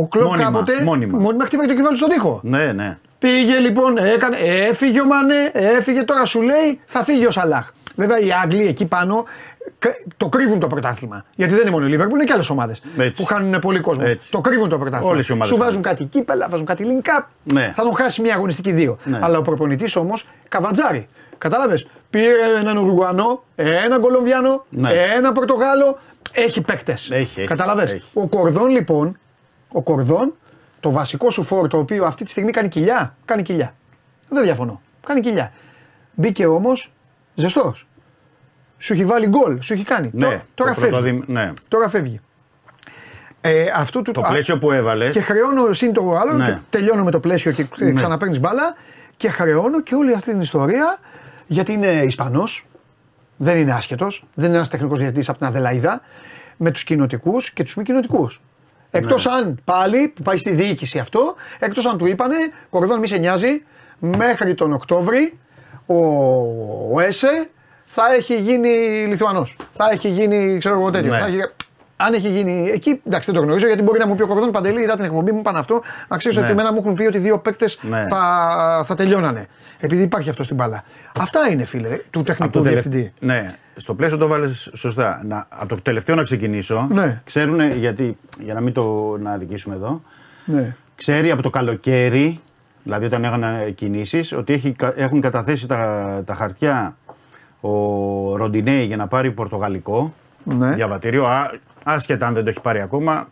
ο 0.00 0.08
Κλοπ 0.08 0.24
Μόνιμα, 0.26 0.44
κάποτε 0.44 0.82
μόνιμα. 0.84 1.18
μόνιμα 1.18 1.44
χτύπαγε 1.44 1.68
το 1.68 1.76
κεφάλι 1.76 1.96
στον 1.96 2.08
τοίχο. 2.08 2.40
Ναι, 2.42 2.72
ναι. 2.72 2.98
Πήγε 3.18 3.58
λοιπόν, 3.58 3.96
έκανε, 3.96 4.36
έφυγε 4.36 5.00
ο 5.00 5.04
Μανέ, 5.06 5.50
έφυγε 5.52 6.02
τώρα 6.02 6.24
σου 6.24 6.42
λέει 6.42 6.80
θα 6.84 7.04
φύγει 7.04 7.26
ο 7.26 7.30
Σαλάχ. 7.30 7.70
Βέβαια 7.96 8.18
οι 8.20 8.28
Άγγλοι 8.42 8.66
εκεί 8.66 8.86
πάνω 8.86 9.24
κα- 9.78 9.96
το 10.16 10.28
κρύβουν 10.28 10.58
το 10.60 10.66
πρωτάθλημα. 10.66 11.24
Γιατί 11.34 11.52
δεν 11.52 11.62
είναι 11.62 11.70
μόνο 11.70 11.86
η 11.86 11.88
Λίβερπουλ, 11.88 12.14
είναι 12.16 12.24
και 12.24 12.32
άλλες 12.32 12.50
ομάδες 12.50 12.82
Έτσι. 12.98 13.22
που 13.22 13.28
χάνουν 13.28 13.58
πολύ 13.60 13.80
κόσμο. 13.80 14.02
Έτσι. 14.06 14.30
Το 14.30 14.40
κρύβουν 14.40 14.68
το 14.68 14.78
πρωτάθλημα. 14.78 15.12
Όλες 15.12 15.28
οι 15.28 15.32
ομάδες 15.32 15.48
Σου 15.48 15.54
χάνουν. 15.54 15.68
βάζουν 15.68 15.82
κάτι 15.96 16.04
κύπελα, 16.04 16.48
βάζουν 16.50 16.66
κάτι 16.66 16.84
link 16.88 17.08
up. 17.20 17.24
Ναι. 17.52 17.72
Θα 17.76 17.82
τον 17.82 17.94
χάσει 17.94 18.20
μια 18.20 18.34
αγωνιστική 18.34 18.72
δύο. 18.72 18.98
Ναι. 19.04 19.18
Αλλά 19.22 19.38
ο 19.38 19.42
προπονητής 19.42 19.96
όμως 19.96 20.28
καβατζάρι. 20.48 21.08
Κατάλαβες; 21.38 21.86
Πήρε 22.10 22.58
έναν 22.60 22.76
Ουρουγουανό, 22.76 23.42
έναν 23.54 24.00
Κολομβιάνο, 24.00 24.64
Ναι. 24.70 24.90
έναν 25.16 25.32
Πορτογάλο. 25.32 25.98
Έχει 26.32 26.60
παίκτες. 26.60 27.08
Έχει, 27.10 27.40
έχει, 27.40 27.48
Κατάλαβες; 27.48 27.92
έχει. 27.92 28.08
Ο 28.14 28.26
Κορδόν 28.26 28.68
λοιπόν, 28.68 29.18
ο 29.76 29.82
Κορδόν, 29.82 30.34
το 30.80 30.90
βασικό 30.90 31.30
σου 31.30 31.42
φόρ 31.42 31.68
το 31.68 31.78
οποίο 31.78 32.04
αυτή 32.04 32.24
τη 32.24 32.30
στιγμή 32.30 32.50
κάνει 32.52 32.68
κοιλιά, 32.68 33.16
κάνει 33.24 33.42
κοιλιά. 33.42 33.74
Δεν 34.28 34.42
διαφωνώ. 34.42 34.80
Κάνει 35.06 35.20
κοιλιά. 35.20 35.52
Μπήκε 36.14 36.46
όμως 36.46 36.92
ζεστός. 37.34 37.86
Σου 38.78 38.92
έχει 38.92 39.04
βάλει 39.04 39.26
γκολ, 39.26 39.60
σου 39.60 39.72
έχει 39.72 39.84
κάνει. 39.84 40.10
ναι. 40.12 40.26
Τω- 40.30 40.40
τώρα 40.54 40.70
το 40.74 40.80
φεύγει. 40.80 40.90
πρωτοδημ- 40.90 41.28
ναι. 41.28 41.52
Τώρα 41.68 41.88
φεύγει. 41.88 42.20
Ε, 43.40 43.64
αυτού 43.74 44.02
του, 44.02 44.12
Το 44.12 44.20
α, 44.20 44.28
πλαίσιο 44.28 44.58
που 44.58 44.72
έβαλες. 44.72 45.12
και 45.12 45.20
χρεώνω 45.20 45.72
συν 45.72 45.92
το 45.92 46.16
άλλο 46.16 46.32
Ναι. 46.32 46.44
και 46.46 46.58
τελειώνω 46.70 47.04
με 47.04 47.10
το 47.10 47.20
πλαίσιο 47.20 47.52
και 47.52 47.66
Ναι. 47.78 47.92
ξαναπαίρνεις 47.92 48.40
μπάλα 48.40 48.74
και 49.16 49.28
χρεώνω 49.28 49.82
και 49.82 49.94
όλη 49.94 50.14
αυτή 50.14 50.30
την 50.30 50.40
ιστορία 50.40 50.98
γιατί 51.46 51.72
είναι 51.72 51.86
Ισπανός, 51.88 52.66
δεν 53.36 53.56
είναι 53.56 53.72
άσχετος, 53.72 54.24
δεν 54.34 54.46
είναι 54.46 54.56
ένας 54.56 54.68
τεχνικός 54.68 54.98
διευθυντής 54.98 55.28
από 55.28 55.38
την 55.38 55.46
Αδελαίδα, 55.46 56.00
με 56.56 56.70
τους 56.70 56.84
κοινοτικούς 56.84 57.50
και 57.50 57.64
τους 57.64 57.74
μη 57.76 57.82
κοινοτικούς. 57.84 58.40
Εκτός 58.96 59.24
Ναι. 59.26 59.32
αν 59.32 59.58
πάλι, 59.64 60.08
που 60.08 60.22
πάει 60.22 60.36
στη 60.36 60.50
διοίκηση 60.50 60.98
αυτό, 60.98 61.34
εκτός 61.58 61.86
αν 61.86 61.98
του 61.98 62.06
είπανε, 62.06 62.36
Κορδόν 62.70 62.98
μη 62.98 63.06
σε 63.08 63.16
νοιάζει, 63.16 63.62
μέχρι 63.98 64.54
τον 64.54 64.72
Οκτώβρη 64.72 65.38
ο, 65.86 65.96
ο 66.92 67.00
ΕΣΕ 67.00 67.48
θα 67.86 68.02
έχει 68.16 68.36
γίνει 68.36 68.68
Λιθουανός. 69.08 69.56
Θα 69.72 69.88
έχει 69.92 70.08
γίνει, 70.08 70.56
ξέρω 70.58 70.74
εγώ 70.74 70.90
τέτοιο. 70.90 71.12
Ναι. 71.12 71.18
Θα 71.18 71.26
έχει, 71.26 71.38
αν 71.96 72.12
έχει 72.14 72.28
γίνει 72.28 72.70
εκεί, 72.72 73.00
εντάξει 73.06 73.30
δεν 73.30 73.40
το 73.40 73.46
γνωρίζω 73.46 73.66
γιατί 73.66 73.82
μπορεί 73.82 73.98
να 73.98 74.06
μου 74.06 74.14
πει 74.14 74.22
ο 74.22 74.26
Κορδόν 74.26 74.50
Παντελή, 74.50 74.82
είδα 74.82 74.96
την 74.96 75.04
εκπομπή 75.04 75.32
μου 75.32 75.42
πάνω 75.42 75.58
αυτό. 75.58 75.82
Να 76.08 76.16
ξέρεις 76.16 76.36
Ναι. 76.38 76.42
ότι 76.42 76.52
εμένα 76.52 76.72
μου 76.72 76.78
έχουν 76.78 76.94
πει 76.94 77.06
ότι 77.06 77.18
δύο 77.18 77.38
παίκτες 77.38 77.78
Ναι. 77.82 78.02
θα, 78.08 78.82
θα 78.86 78.94
τελειώνανε. 78.94 79.46
Επειδή 79.80 80.02
υπάρχει 80.02 80.30
αυτό 80.30 80.42
στην 80.42 80.56
μπάλα. 80.56 80.84
Αυτά 81.20 81.48
είναι 81.50 81.64
φίλε 81.64 81.88
του 81.88 82.18
Από 82.18 82.24
τεχνικού 82.24 82.52
το 82.52 82.60
τελευ- 82.60 82.82
διευθυντή. 82.88 83.12
Ναι. 83.20 83.54
Στο 83.76 83.94
πλαίσιο 83.94 84.16
το 84.16 84.26
βάλες 84.26 84.70
σωστά. 84.74 85.22
Να, 85.24 85.46
από 85.48 85.68
το 85.68 85.82
τελευταίο 85.82 86.14
να 86.16 86.22
ξεκινήσω. 86.22 86.88
Ναι. 86.92 87.20
Ξέρουν, 87.24 87.60
γιατί, 87.76 88.16
για 88.40 88.54
να 88.54 88.60
μην 88.60 88.72
το 88.72 89.16
να 89.20 89.32
αδικήσουμε 89.32 89.74
εδώ, 89.74 90.02
Ναι. 90.44 90.74
ξέρει 90.94 91.30
από 91.30 91.42
το 91.42 91.50
καλοκαίρι, 91.50 92.40
δηλαδή 92.82 93.04
όταν 93.04 93.24
έκαναν 93.24 93.74
κινήσεις, 93.74 94.32
ότι 94.32 94.52
έχει, 94.52 94.72
κα- 94.72 94.92
έχουν 94.96 95.20
καταθέσει 95.20 95.68
τα, 95.68 96.22
τα 96.26 96.34
χαρτιά 96.34 96.96
ο 97.60 98.36
Ροντινέη 98.36 98.84
για 98.84 98.96
να 98.96 99.06
πάρει 99.06 99.30
πορτογαλικό 99.30 100.14
Ναι. 100.44 100.74
διαβατήριο, 100.74 101.24
α, 101.24 101.50
άσχετα 101.84 102.26
αν 102.26 102.34
δεν 102.34 102.44
το 102.44 102.48
έχει 102.50 102.60
πάρει 102.60 102.80
ακόμα 102.80 103.28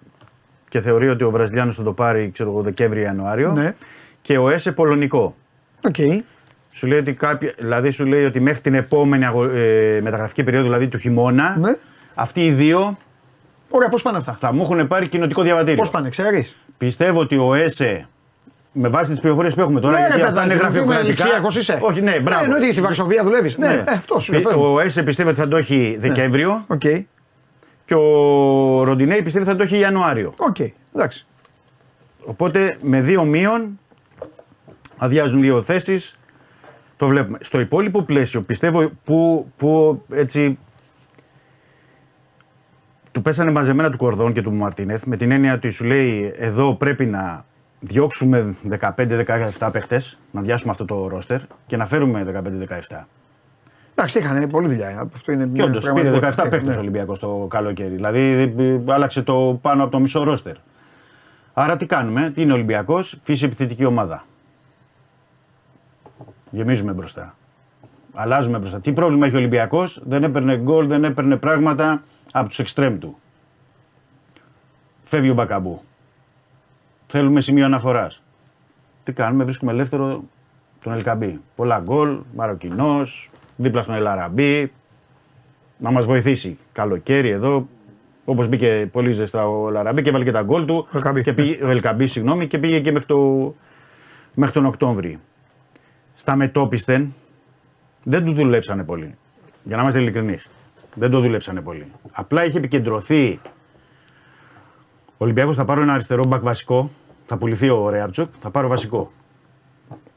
και 0.68 0.80
θεωρεί 0.80 1.08
ότι 1.08 1.24
ο 1.24 1.30
Βραζιλιάνος 1.30 1.76
θα 1.76 1.82
το 1.82 1.92
πάρει 1.92 2.30
ξέρω 2.30 2.50
εγώ, 2.50 2.62
Δεκέμβρη-Ιανουάριο 2.62 3.52
Ναι. 3.52 3.74
και 4.22 4.38
ο 4.38 4.48
Έσε 4.50 4.72
πολωνικό. 4.72 5.34
Οκ. 5.84 5.96
Σου 6.76 6.86
λέει 6.86 6.98
ότι, 6.98 7.12
κάποια, 7.14 7.52
δηλαδή 7.58 7.90
σου 7.90 8.04
λέει 8.04 8.24
ότι 8.24 8.40
μέχρι 8.40 8.60
την 8.60 8.74
επόμενη 8.74 9.24
αγο- 9.26 9.44
ε, 9.44 10.00
μεταγραφική 10.02 10.42
περίοδο, 10.42 10.64
δηλαδή 10.66 10.88
του 10.88 10.98
χειμώνα, 10.98 11.56
Ναι. 11.58 11.76
αυτοί 12.14 12.44
οι 12.44 12.50
δύο 12.52 12.98
Ωραία, 13.68 13.88
πώς 13.88 14.02
πάνε 14.02 14.18
αυτά; 14.18 14.32
θα 14.32 14.52
μου 14.52 14.62
έχουν 14.62 14.86
πάρει 14.88 15.08
κοινοτικό 15.08 15.42
διαβατήριο. 15.42 15.76
Πώς 15.76 15.90
πάνε, 15.90 16.08
ξέρεις; 16.08 16.54
Πιστεύω 16.78 17.20
ότι 17.20 17.36
ο 17.36 17.54
Έσε, 17.54 18.08
με 18.72 18.88
βάση 18.88 19.10
τις 19.10 19.20
πληροφορίες 19.20 19.54
που 19.54 19.60
έχουμε 19.60 19.80
τώρα, 19.80 19.94
Ναι, 19.98 20.06
γιατί 20.06 20.20
ρε, 20.20 20.26
αυτά 20.26 20.44
είναι 20.44 20.54
παιδάκι 20.54 20.76
μου, 20.76 20.82
είμαι 20.82 20.84
γραφειοκρατικά. 20.92 21.24
ληξίαρχος 21.24 21.56
είσαι. 21.56 21.78
Όχι, 21.82 22.00
ναι, 22.00 22.20
μπράβο. 22.20 22.38
Ναι, 22.40 22.44
εννοείται 22.44 22.72
στη 22.72 22.80
Βαρσοβία 22.80 23.22
δουλεύεις. 23.22 23.58
Ναι, 23.58 23.66
Ναι. 23.66 23.72
ε, 23.72 23.84
αυτό 23.88 24.18
σου 24.20 24.30
Πι- 24.32 24.40
λέω. 24.40 24.48
πες 24.48 24.56
μου. 24.62 24.72
Ο 24.74 24.80
Έσε 24.80 25.02
πιστεύει 25.02 25.28
ότι 25.28 25.38
θα 25.38 25.48
το 25.48 25.56
έχει 25.56 25.96
Δεκέμβριο 26.00 26.64
Οκ. 26.66 26.80
και 27.84 27.94
ο 27.94 28.82
Ροντινέη 28.84 29.22
πιστεύει 29.22 29.44
ότι 29.44 29.52
θα 29.52 29.56
το 29.58 29.62
έχει 29.62 29.78
Ιανουάριο. 29.78 30.32
Οκ. 30.36 30.56
Εντάξει. 30.94 31.26
Οπότε 32.24 32.76
με 32.82 33.00
δύο 33.00 33.24
μείον 33.24 33.78
αδειάζουν 34.96 35.40
δύο 35.40 35.62
θέσεις. 35.62 36.14
Το 36.96 37.06
βλέπουμε. 37.08 37.38
Στο 37.40 37.60
υπόλοιπο 37.60 38.02
πλαίσιο 38.02 38.42
πιστεύω 38.42 38.90
που, 39.04 39.46
που 39.56 40.02
έτσι 40.10 40.58
του 43.12 43.22
πέσανε 43.22 43.50
μαζεμένα 43.50 43.90
του 43.90 43.96
Κορδόν 43.96 44.32
και 44.32 44.42
του 44.42 44.52
Μαρτίνεθ 44.52 45.04
με 45.04 45.16
την 45.16 45.30
έννοια 45.30 45.54
ότι 45.54 45.68
σου 45.70 45.84
λέει 45.84 46.34
εδώ 46.36 46.74
πρέπει 46.74 47.06
να 47.06 47.44
διώξουμε 47.80 48.54
15-17 48.96 49.68
παίχτες, 49.72 50.18
να 50.30 50.40
διάσουμε 50.40 50.70
αυτό 50.70 50.84
το 50.84 51.08
ρόστερ 51.08 51.40
και 51.66 51.76
να 51.76 51.86
φέρουμε 51.86 52.42
15-17. 52.90 53.04
Εντάξει, 53.94 54.18
είχαν 54.18 54.48
πολλή 54.48 54.66
δουλειά. 54.68 55.08
Αυτό 55.14 55.32
είναι 55.32 55.46
Και 55.52 55.62
όντως 55.62 55.84
πήρε 55.84 55.94
17 55.94 56.00
πραγματικότητα. 56.00 56.48
παίχτες 56.48 56.68
Ναι. 56.68 56.76
ο 56.76 56.80
Ολυμπιακός 56.80 57.18
το 57.18 57.46
καλοκαίρι. 57.50 57.94
Δηλαδή 57.94 58.20
ε, 58.58 58.92
άλλαξε 58.92 59.22
το 59.22 59.58
πάνω 59.62 59.82
από 59.82 59.92
το 59.92 59.98
μισό 60.00 60.22
ρόστερ. 60.22 60.54
Άρα 61.52 61.76
τι 61.76 61.86
κάνουμε, 61.86 62.30
τι 62.34 62.42
είναι 62.42 62.52
Ολυμπιακός, 62.52 63.18
φύση 63.22 63.44
επιθετική 63.44 63.84
ομάδα. 63.84 64.24
Γεμίζουμε 66.54 66.92
μπροστά. 66.92 67.36
Αλλάζουμε 68.14 68.58
μπροστά. 68.58 68.80
Τι 68.80 68.92
πρόβλημα 68.92 69.26
έχει 69.26 69.34
ο 69.34 69.38
Ολυμπιακός, 69.38 70.02
δεν 70.06 70.22
έπαιρνε 70.22 70.56
γκολ, 70.56 70.86
δεν 70.86 71.04
έπαιρνε 71.04 71.36
πράγματα 71.36 72.02
από 72.32 72.48
τους 72.48 72.58
εξτρέμ 72.58 72.98
του. 72.98 73.18
Φεύγει 75.00 75.30
ο 75.30 75.34
Μπακαμπού. 75.34 75.80
Θέλουμε 77.06 77.40
σημείο 77.40 77.64
αναφοράς. 77.64 78.22
Τι 79.02 79.12
κάνουμε, 79.12 79.44
βρίσκουμε 79.44 79.72
ελεύθερο 79.72 80.24
τον 80.82 80.92
Ελκαμπή. 80.92 81.40
Πολλά 81.54 81.78
γκολ, 81.78 82.18
Μαροκινός, 82.34 83.30
δίπλα 83.56 83.82
στον 83.82 83.94
Ελαραμπή. 83.94 84.72
Να 85.78 85.90
μας 85.90 86.06
βοηθήσει. 86.06 86.58
Καλοκαίρι 86.72 87.28
εδώ, 87.28 87.68
όπως 88.24 88.48
μπήκε 88.48 88.88
πολύ 88.92 89.12
ζεστά 89.12 89.48
ο 89.48 89.68
Ελαραμπή 89.68 90.02
και 90.02 90.08
έβαλε 90.08 90.24
και 90.24 90.32
τα 90.32 90.42
γκολ 90.42 90.64
του. 90.64 90.86
Ο 90.92 90.96
Ελκαμπή. 90.96 91.22
Και 91.22 91.32
πήγε, 91.32 91.64
ο 91.64 91.68
Ελκαμπή, 91.68 92.06
συγγνώμη, 92.06 92.46
και 92.46 92.58
πήγε 92.58 92.80
και 92.80 92.92
μέχρι, 92.92 93.06
το, 93.06 93.54
μέχρι 94.34 94.54
τον 94.54 94.66
Οκτώβρη. 94.66 95.20
Στα 96.14 96.36
μετόπιστεν 96.36 97.14
δεν 98.04 98.24
του 98.24 98.32
δουλέψανε 98.32 98.84
πολύ. 98.84 99.14
Για 99.62 99.76
να 99.76 99.82
είμαστε 99.82 100.00
ειλικρινείς. 100.00 100.48
Δεν 100.94 101.10
το 101.10 101.20
δουλέψανε 101.20 101.60
πολύ. 101.60 101.86
Απλά 102.12 102.44
είχε 102.44 102.58
επικεντρωθεί. 102.58 103.40
Ο 105.06 105.24
Ολυμπιακός 105.24 105.56
θα 105.56 105.64
πάρω 105.64 105.82
ένα 105.82 105.92
αριστερό 105.92 106.24
μπακ 106.26 106.42
βασικό. 106.42 106.90
Θα 107.26 107.36
πουληθεί 107.36 107.68
ο 107.70 107.88
Ρέαπτσοκ. 107.88 108.32
Θα 108.40 108.50
πάρω 108.50 108.68
βασικό. 108.68 109.12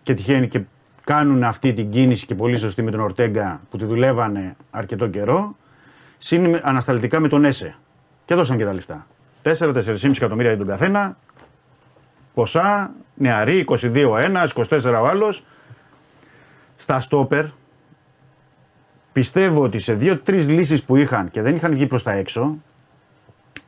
Και 0.04 0.14
τυχαίνει 0.14 0.48
και 0.48 0.62
κάνουν 1.04 1.44
αυτή 1.44 1.74
την 1.74 1.90
κίνηση 1.90 2.26
και 2.26 2.36
πολύ 2.36 2.58
σωστή 2.58 2.82
με 2.82 2.92
τον 2.92 3.00
Ορτέγκα 3.00 3.62
που 3.70 3.78
τη 3.78 3.86
δουλεύανε 3.86 4.56
αρκετό 4.70 5.08
καιρό. 5.08 5.56
Συν 6.18 6.60
ανασταλτικά 6.64 7.20
με 7.20 7.28
τον 7.28 7.46
Έσε. 7.46 7.76
Και 8.26 8.36
δώσαν 8.36 8.58
και 8.58 8.66
τα 8.66 8.74
λεφτά. 8.74 9.08
4-4,5 9.44 10.16
εκατομμύρια 10.16 10.50
για 10.50 10.60
τον 10.60 10.68
καθένα. 10.68 11.18
Ποσά, 12.34 12.94
νεαροί, 13.14 13.66
22 13.68 14.10
ο 14.10 14.18
ένας, 14.18 14.54
24 14.54 15.02
ο 15.02 15.06
άλλος. 15.06 15.44
Στα 16.80 17.00
στόπερ, 17.00 17.46
πιστεύω 19.12 19.64
ότι 19.64 19.80
σε 19.80 19.94
δύο-τρεις 19.94 20.48
λύσεις 20.50 20.84
που 20.84 20.96
είχαν 20.96 21.30
και 21.32 21.42
δεν 21.42 21.56
είχαν 21.56 21.72
βγει 21.74 21.88
προς 21.88 22.04
τα 22.04 22.12
έξω, 22.12 22.58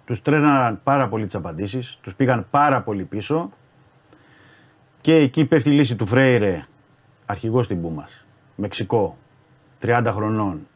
τους 0.06 0.22
τρέναραν 0.22 0.80
πάρα 0.84 1.08
πολύ 1.08 1.26
τις 1.26 1.36
απαντήσεις, 1.36 1.98
τους 2.02 2.16
πήγαν 2.16 2.48
πάρα 2.50 2.82
πολύ 2.82 3.04
πίσω 3.04 3.50
και 5.02 5.16
εκεί 5.16 5.46
πέφτει 5.46 5.70
η 5.70 5.74
λύση 5.74 5.96
του 5.96 6.06
Φρέιρε, 6.08 6.66
αρχηγός 7.26 7.66
στην 7.66 7.82
Πούμας. 7.82 8.26
Μεξικό, 8.56 9.18
30 9.82 10.12
χρονών, 10.14 10.68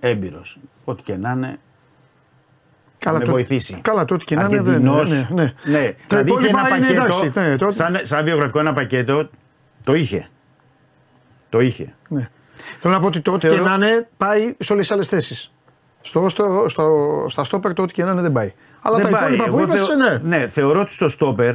έμπειρος. 0.00 0.58
Ό,τι 0.84 1.02
και 1.02 1.16
να 1.16 1.30
είναι, 1.30 1.58
Καλά, 2.98 3.18
με 3.18 3.24
το- 3.24 3.30
βοηθήσει. 3.30 3.74
Καλά, 3.82 4.04
το 4.04 4.14
ό,τι 4.14 4.24
και 4.24 4.34
να 4.34 4.44
είναι. 4.44 4.50
δεν- 4.60 4.66
Αργεντινός. 4.66 5.10
Ναι, 5.10 5.26
ναι. 5.30 5.42
ναι. 5.64 5.94
Τα 6.06 6.22
Δηλαδή 6.22 6.30
είχε 6.30 6.48
υπόλοιπα 6.48 6.66
ένα 6.66 6.76
είναι 6.76 6.86
πακέτο, 6.86 7.02
εντάξει. 7.02 7.48
ναι, 7.50 7.56
το- 7.56 7.70
σαν, 7.70 7.98
σαν 8.02 8.24
βιογραφικό 8.24 8.58
ένα 8.58 8.72
πακέτο, 8.72 9.30
το 9.84 9.94
είχε. 9.94 10.28
Το 11.56 11.62
είχε. 11.62 11.94
ναι. 12.08 12.28
Θέλω 12.78 12.94
να 12.94 13.00
πω 13.00 13.06
ότι 13.06 13.20
το 13.20 13.32
ό,τι 13.32 13.40
Θεωρώ- 13.46 13.62
και 13.62 13.68
να 13.68 13.74
είναι 13.74 14.08
πάει 14.16 14.54
σε 14.58 14.72
όλες 14.72 14.86
τις 14.86 14.90
άλλες 14.94 15.08
θέσεις. 15.08 15.52
Στο, 16.00 16.28
στο, 16.28 16.64
στο, 16.68 16.90
στα 17.28 17.44
στόπερ 17.44 17.72
το 17.72 17.82
ό,τι 17.82 17.92
και 17.92 18.04
να 18.04 18.10
είναι 18.12 18.20
δεν 18.22 18.32
πάει. 18.32 18.52
Αλλά 18.82 18.96
Δεν 18.96 19.10
τα 19.10 19.18
πάει. 19.18 19.34
υπόλοιπα 19.34 19.44
που 19.44 19.58
Εγώ 19.58 19.66
είπες, 19.72 19.84
θεω- 19.86 19.96
ναι. 19.96 20.36
ναι, 20.38 20.46
θεωρώ 20.46 20.80
ότι 20.80 20.92
στο 20.92 21.08
στόπερ 21.08 21.54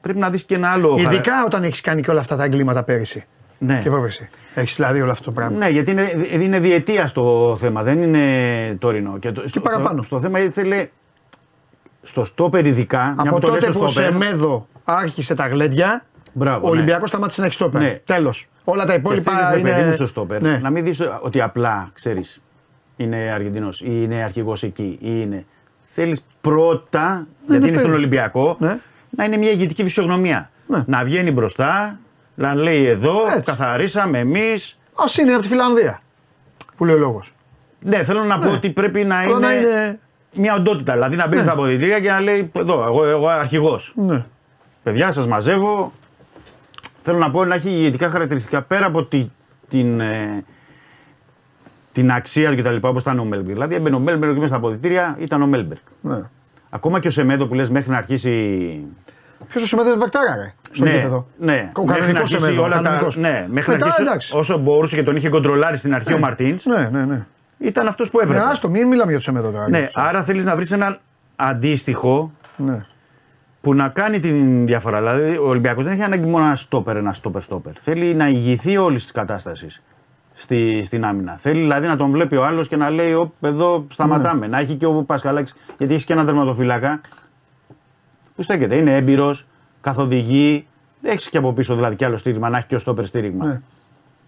πρέπει 0.00 0.18
να 0.18 0.30
δεις 0.30 0.44
και 0.44 0.54
ένα 0.54 0.68
άλλο. 0.70 0.96
χαρα- 0.96 1.12
Ειδικά 1.12 1.44
όταν 1.44 1.62
έχεις 1.62 1.80
κάνει 1.80 2.02
και 2.02 2.10
όλα 2.10 2.20
αυτά 2.20 2.36
τα 2.36 2.44
εγκλήματα 2.44 2.82
πέρυσι. 2.84 3.24
Ναι. 3.58 3.80
Και 3.82 3.90
πρόπερσι. 3.90 4.28
Έχεις 4.54 4.74
δηλαδή 4.76 5.00
όλο 5.00 5.10
αυτό 5.10 5.24
το 5.24 5.30
πράγμα. 5.32 5.58
Ναι, 5.58 5.68
γιατί 5.68 5.90
είναι, 5.90 6.12
είναι 6.30 6.58
διετία 6.58 7.10
το 7.14 7.56
θέμα, 7.58 7.82
δεν 7.82 8.02
είναι 8.02 8.76
τωρινό. 8.80 9.18
Και, 9.18 9.32
το, 9.32 9.42
στο, 9.48 9.60
παραπάνω. 9.60 10.02
Στο, 10.02 10.20
θέμα 10.20 10.38
ήθελε. 10.38 10.86
Στο 12.02 12.24
στόπερ 12.24 12.66
ειδικά. 12.66 12.98
μια 13.02 13.14
Από 13.16 13.30
που 13.34 13.38
το 13.40 13.46
λες 13.52 13.56
τότε 13.58 13.70
στο 13.70 13.78
που 13.78 13.84
ο 13.84 13.88
στόπερ, 13.88 14.10
Σεμέδο 14.12 14.68
άρχισε 14.84 15.34
τα 15.34 15.46
γλέντια, 15.48 16.04
Μπράβο, 16.36 16.66
ο 16.66 16.70
ναι. 16.70 16.76
Ολυμπιακός 16.76 17.08
σταμάτησε 17.08 17.40
να 17.40 17.46
έχει 17.46 17.54
στόπερ. 17.54 17.80
Ναι. 17.80 18.00
Τέλος. 18.04 18.46
Όλα 18.64 18.84
τα 18.84 18.92
Και 18.92 18.98
υπόλοιπα 18.98 19.32
θέλεις, 19.32 19.48
ρε 19.52 19.58
είναι. 19.58 19.70
παιδί 19.70 19.82
μου 19.86 19.92
στο 19.92 20.06
στόπερ 20.06 20.42
Ναι. 20.42 20.58
να 20.62 20.70
μην 20.70 20.84
δεις 20.84 21.02
ότι 21.20 21.40
απλά 21.40 21.90
ξέρεις 21.92 22.42
είναι 22.96 23.16
Αργεντινός 23.16 23.80
ή 23.80 23.84
είναι 23.88 24.22
αρχηγός 24.22 24.62
εκεί 24.62 24.98
ή 25.00 25.08
είναι. 25.22 25.44
Θέλεις 25.80 26.24
πρώτα, 26.40 27.26
γιατί 27.46 27.62
ναι, 27.62 27.68
είναι 27.68 27.76
στον 27.76 27.90
παιδί. 27.90 28.02
Ολυμπιακό, 28.02 28.56
Ναι. 28.58 28.78
να 29.10 29.24
είναι 29.24 29.36
μια 29.36 29.50
ηγετική 29.50 29.82
φυσιογνωμία. 29.82 30.50
Ναι. 30.66 30.82
Να 30.86 31.04
βγαίνει 31.04 31.30
μπροστά, 31.30 31.98
να 32.34 32.54
λέει 32.54 32.86
εδώ, 32.86 33.26
Έτσι. 33.26 33.44
καθαρίσαμε 33.50 34.18
εμείς. 34.18 34.78
Α 34.94 35.04
είναι 35.20 35.32
από 35.32 35.42
τη 35.42 35.48
Φιλανδία. 35.48 36.00
Που 36.76 36.84
λέει 36.84 36.94
ο 36.94 36.98
λόγος. 36.98 37.34
Ναι, 37.80 38.02
θέλω 38.02 38.24
να 38.24 38.38
πω 38.38 38.50
ότι 38.52 38.70
πρέπει 38.70 39.04
να 39.04 39.16
Αλλά 39.18 39.28
είναι, 39.36 39.46
να 39.46 39.54
είναι- 39.54 39.98
μια 40.34 40.54
οντότητα. 40.54 40.92
Δηλαδή 40.92 41.16
να 41.16 41.24
μπαίνει 41.24 41.36
Ναι. 41.36 41.42
στα 41.42 41.52
αποδητήρια 41.52 42.00
και 42.00 42.10
να 42.10 42.20
λέει 42.20 42.50
εδώ, 42.54 42.84
εγώ, 42.84 43.04
εγώ 43.04 43.26
αρχηγός. 43.28 43.92
Ναι. 43.96 44.22
Παιδιά, 44.82 45.12
σας 45.12 45.26
μαζεύω. 45.26 45.92
Θέλω 47.06 47.18
να 47.18 47.30
πω 47.30 47.44
να 47.44 47.54
έχει 47.54 47.68
ηγετικά 47.70 48.08
χαρακτηριστικά 48.10 48.62
πέρα 48.62 48.86
από 48.86 49.04
τη, 49.04 49.28
την, 49.68 50.00
ε, 50.00 50.44
την 51.92 52.10
αξία 52.10 52.50
του 52.50 52.62
κτλ. 52.62 52.76
Όπως 52.80 53.02
ήταν 53.02 53.18
ο 53.18 53.24
Μέλμπεργκ. 53.24 53.52
Δηλαδή 53.52 53.74
έμπαινε 53.74 53.96
ο 53.96 53.98
Μέλμπεργκ 53.98 54.34
μέσα 54.34 54.46
στα 54.46 54.56
αποδυτήρια, 54.56 55.16
ήταν 55.18 55.42
ο 55.42 55.46
Μέλμπεργκ. 55.46 55.80
ναι. 56.00 56.16
Ακόμα 56.70 57.00
και 57.00 57.08
ο 57.08 57.10
Σεμέδο 57.10 57.46
που 57.46 57.54
λες 57.54 57.70
μέχρι 57.70 57.90
να 57.90 57.96
αρχίσει. 57.96 58.30
Ποιος 59.48 59.62
ο 59.62 59.66
Σεμέδο 59.66 59.96
παικταρά, 59.96 60.34
ρε. 60.36 60.54
Στο 60.72 60.84
ναι, 60.84 60.90
γήπεδο. 60.90 61.26
ναι, 61.38 61.70
Ο 61.76 61.84
μέχρι 61.84 61.86
να 61.86 61.94
κανονικό 61.94 62.18
αρχίσει 62.18 62.40
Σεμέδο. 62.40 62.62
όλα 62.62 62.76
τα. 62.76 62.82
κανονικός. 62.82 63.16
Ναι, 63.16 63.46
μέχρι 63.48 63.72
Μετά, 63.72 63.76
να 63.84 63.84
αρχίσει 63.86 64.02
εντάξει. 64.02 64.32
όσο 64.36 64.58
μπορούσε 64.58 64.96
και 64.96 65.02
τον 65.02 65.16
είχε 65.16 65.28
κοντρολάρει 65.28 65.76
στην 65.76 65.94
αρχή 65.94 66.12
ο 66.12 66.18
Μαρτίνς. 66.18 66.64
Ναι, 66.66 66.88
ναι, 66.92 67.04
ναι. 67.04 67.24
Ήταν 67.58 67.86
αυτός 67.88 68.10
που 68.10 68.18
Ναι, 68.18 68.24
έπρεπε. 68.24 68.44
άστο, 68.48 68.68
μην 68.68 68.88
μιλάμε 68.88 69.08
για 69.10 69.18
το 69.18 69.24
Σεμέδο 69.24 69.50
τώρα. 69.50 69.68
ναι, 69.68 69.88
άρα 69.94 70.22
θέλεις 70.24 70.44
να 70.44 70.54
βρεις 70.56 70.70
έναν 70.72 70.98
αντίστοιχο 71.36 72.32
Ναι. 72.56 72.84
Που 73.64 73.74
να 73.74 73.88
κάνει 73.88 74.18
την 74.18 74.66
διαφορά. 74.66 74.98
Δηλαδή, 74.98 75.38
ο 75.38 75.48
Ολυμπιακός 75.48 75.84
δεν 75.84 75.92
έχει 75.92 76.02
ανάγκη 76.02 76.28
μόνο 76.28 76.44
ένα 76.44 76.56
στόπερ, 76.56 76.96
ένα 76.96 77.12
στόπερ, 77.12 77.42
στόπερ. 77.42 77.72
Θέλει 77.80 78.14
να 78.14 78.28
ηγηθεί 78.28 78.76
όλης 78.76 79.02
της 79.02 79.12
κατάστασης 79.12 79.82
στη, 80.34 80.82
στην 80.84 81.04
άμυνα. 81.04 81.36
Θέλει 81.36 81.60
δηλαδή 81.60 81.86
να 81.86 81.96
τον 81.96 82.10
βλέπει 82.10 82.36
ο 82.36 82.44
άλλος 82.44 82.68
και 82.68 82.76
να 82.76 82.90
λέει: 82.90 83.12
Ωπ, 83.12 83.44
εδώ 83.44 83.86
σταματάμε. 83.88 84.46
Να 84.46 84.58
έχει 84.58 84.74
και 84.74 84.86
ο 84.86 85.02
Πασχαλάκης, 85.02 85.56
γιατί 85.78 85.92
έχεις 85.92 86.04
και 86.04 86.12
έναν 86.12 86.26
τερματοφύλακα 86.26 87.00
που 88.34 88.42
στέκεται. 88.42 88.76
Είναι 88.76 88.96
έμπειρος, 88.96 89.46
καθοδηγεί. 89.80 90.66
Έχεις 91.02 91.28
και 91.28 91.38
από 91.38 91.52
πίσω 91.52 91.74
δηλαδή 91.74 91.96
και 91.96 92.04
άλλο 92.04 92.16
στήριγμα, 92.16 92.48
να 92.48 92.56
έχει 92.56 92.66
και 92.66 92.74
ο 92.74 92.78
στόπερ 92.78 93.06
στήριγμα. 93.06 93.46
Ναι. 93.46 93.60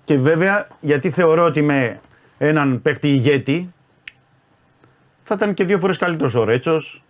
Και 0.05 0.19
βέβαια, 0.19 0.67
γιατί 0.81 1.11
θεωρώ 1.11 1.45
ότι 1.45 1.63
με 1.63 2.01
έναν 2.39 2.83
παίχτη 2.83 3.09
ηγέτη 3.09 3.73
θα 5.23 5.35
ήταν 5.35 5.55
και 5.55 5.65
δύο 5.65 5.79
φορές 5.79 5.97
καλύτερος 5.97 6.35
ο 6.35 6.45
Ρέτσος. 6.45 7.05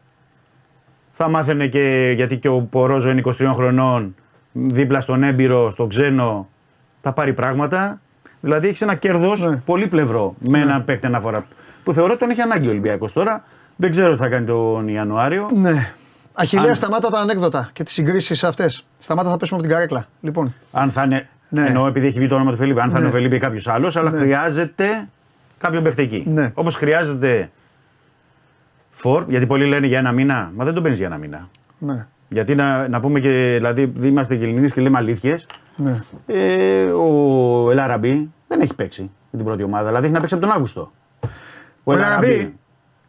Θα 1.18 1.28
μάθαινε 1.28 1.66
και 1.66 2.12
γιατί 2.16 2.38
και 2.38 2.48
ο 2.48 2.60
Πορόζο 2.60 3.10
είναι 3.10 3.22
23 3.24 3.51
χρονών, 3.55 4.14
δίπλα 4.52 5.01
στον 5.01 5.22
έμπειρο, 5.22 5.70
στον 5.70 5.88
ξένο, 5.88 6.48
θα 7.01 7.12
πάρει 7.12 7.32
πράγματα. 7.32 8.01
Δηλαδή 8.40 8.66
έχεις 8.68 8.80
ένα 8.82 8.94
κέρδος 8.94 9.40
Ναι. 9.40 9.56
πολύ 9.56 9.86
πλευρό 9.86 10.34
με 10.38 10.59
έναν 10.59 10.84
παίκτη 10.84 11.06
αναφορά. 11.06 11.47
Που 11.84 11.93
θεωρώ 11.93 12.10
ότι 12.10 12.20
τον 12.20 12.30
έχει 12.30 12.40
ανάγκη 12.40 12.66
ο 12.66 12.70
Ολυμπιακός 12.70 13.12
τώρα. 13.12 13.44
Δεν 13.76 13.90
ξέρω 13.90 14.12
τι 14.12 14.18
θα 14.18 14.28
κάνει 14.28 14.47
τον 14.47 14.88
Ιανουάριο. 14.88 15.51
Ναι. 15.55 15.93
Αχιλέα, 16.32 16.68
Αν- 16.68 16.74
σταμάτα 16.74 17.09
τα 17.10 17.18
ανέκδοτα 17.18 17.70
και 17.72 17.82
τις 17.82 17.93
συγκρίσεις 17.93 18.44
αυτές. 18.44 18.86
Σταμάτα 18.98 19.30
θα 19.30 19.36
πέσουμε 19.36 19.59
από 19.59 19.68
την 19.68 19.76
καρέκλα. 19.76 20.06
Λοιπόν. 20.20 20.55
Αν 20.72 20.90
θα 20.90 21.02
είναι. 21.02 21.28
Ναι. 21.48 21.66
Εννοώ 21.66 21.86
επειδή 21.86 22.06
έχει 22.06 22.18
βγει 22.18 22.28
το 22.28 22.34
όνομα 22.34 22.51
του 22.51 22.56
Φελίπη. 22.56 22.80
Αν 22.80 22.86
θα 22.90 22.93
Ναι. 22.93 22.98
είναι 22.98 23.09
ο 23.09 23.12
Φελίπη 23.12 23.36
ή 23.36 23.38
κάποιος 23.38 23.66
άλλος, 23.68 23.97
αλλά 23.97 24.10
Ναι. 24.10 24.16
χρειάζεται 24.18 25.09
κάποιον 25.59 25.82
παίκτη 25.82 26.02
εκεί. 26.02 26.24
Ναι. 26.28 26.51
Όπως 26.55 26.76
χρειάζεται 26.76 27.51
φορ, 28.98 29.24
γιατί 29.28 29.47
πολλοί 29.47 29.66
λένε 29.66 29.86
για 29.86 29.98
ένα 29.98 30.12
μήνα. 30.12 30.51
Μα 30.55 30.64
δεν 30.64 30.74
τον 30.74 30.82
παίρνεις 30.82 30.98
για 31.01 31.09
ένα 31.09 31.18
μήνα. 31.18 31.48
Ναι. 31.78 32.06
Γιατί 32.28 32.55
να, 32.55 32.89
να 32.89 33.01
πούμε 33.01 33.20
και, 33.20 33.55
δηλαδή, 33.56 33.82
επειδή 33.82 34.09
είμαστε 34.09 34.36
και 34.36 34.44
Ελληνεί 34.44 34.70
και 34.70 34.81
λέμε 34.81 34.98
αλήθειες, 34.98 35.47
Ναι. 35.77 36.02
ε, 36.27 36.85
ο 36.85 37.70
Ελαραμπή 37.70 38.31
δεν 38.48 38.60
έχει 38.60 38.74
παίξει 38.74 39.02
με 39.02 39.36
την 39.39 39.44
πρώτη 39.44 39.62
ομάδα. 39.62 39.86
Δηλαδή 39.86 40.05
έχει 40.05 40.14
να 40.14 40.20
παίξει 40.20 40.35
από 40.35 40.44
τον 40.44 40.55
Αύγουστο. 40.55 40.93
Ο 41.85 41.93
Ελαραμπή. 41.93 42.55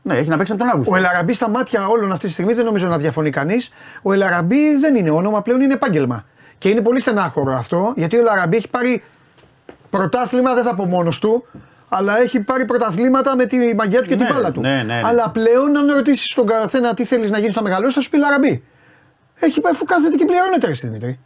Ναι, 0.02 0.16
έχει 0.18 0.30
να 0.30 0.38
παίξει 0.38 0.52
από 0.52 0.62
τον 0.62 0.72
Αύγουστο. 0.72 0.94
Ο 0.94 0.98
Ελαραμπή 0.98 1.34
στα 1.34 1.50
μάτια 1.50 1.88
όλων 1.88 2.12
αυτή 2.12 2.26
τη 2.28 2.32
στιγμή 2.32 2.54
δεν 2.54 2.66
νομίζω 2.66 2.88
να 2.88 2.98
διαφωνεί 2.98 3.30
κανείς. 3.30 3.74
Ο 4.02 4.14
Ελαραμπή 4.14 4.76
δεν 4.80 4.96
είναι 4.96 5.10
όνομα, 5.10 5.42
πλέον 5.42 5.62
είναι 5.62 5.74
επάγγελμα. 5.74 6.26
Και 6.58 6.70
είναι 6.70 6.82
πολύ 6.82 7.00
στενάχωρο 7.00 7.54
αυτό, 7.54 7.94
γιατί 7.96 8.16
ο 8.16 8.20
Ελαραμπή 8.20 8.58
έχει 8.58 8.70
πάρει 8.70 9.04
πρωτάθλημα, 9.90 10.54
δεν 10.54 10.64
θα 10.64 10.76
πω 10.76 10.86
μόνος 10.86 11.20
του, 11.20 11.46
αλλά 11.90 12.20
έχει 12.22 12.40
πάρει 12.40 12.66
πρωταθλήματα 12.66 13.36
με 13.36 13.46
τη 13.46 13.58
μαγιά 13.76 14.02
του 14.02 14.08
και 14.08 14.16
Ναι, 14.16 14.26
την 14.26 14.34
μπάλα 14.36 14.52
του. 14.52 14.62
ναι, 14.62 14.76
ναι, 14.76 14.84
ναι. 14.84 15.02
Αλλά 15.04 15.30
πλέον, 15.30 15.78
αν 15.78 15.92
ρωτήσεις 15.96 16.34
τον 16.34 16.46
καθένα 16.46 16.94
τι 16.94 17.06
θέλεις 17.06 17.32
να 17.32 17.38
γίνει 17.40 17.52
στο 17.52 17.62
μεγαλώσει, 17.62 17.94
θα 17.94 18.02
σου 18.02 18.10
πει 18.10 18.18
Ελαραμπή. 18.18 18.64
Έχει 19.40 19.62
πάει 19.62 19.74
αφού 19.74 19.86
κάθεται 19.86 20.16
και 20.16 20.26
πληρώνεται, 20.26 20.68
ρε 20.68 20.74
στη 20.74 20.88
Δημήτρη. 20.88 21.20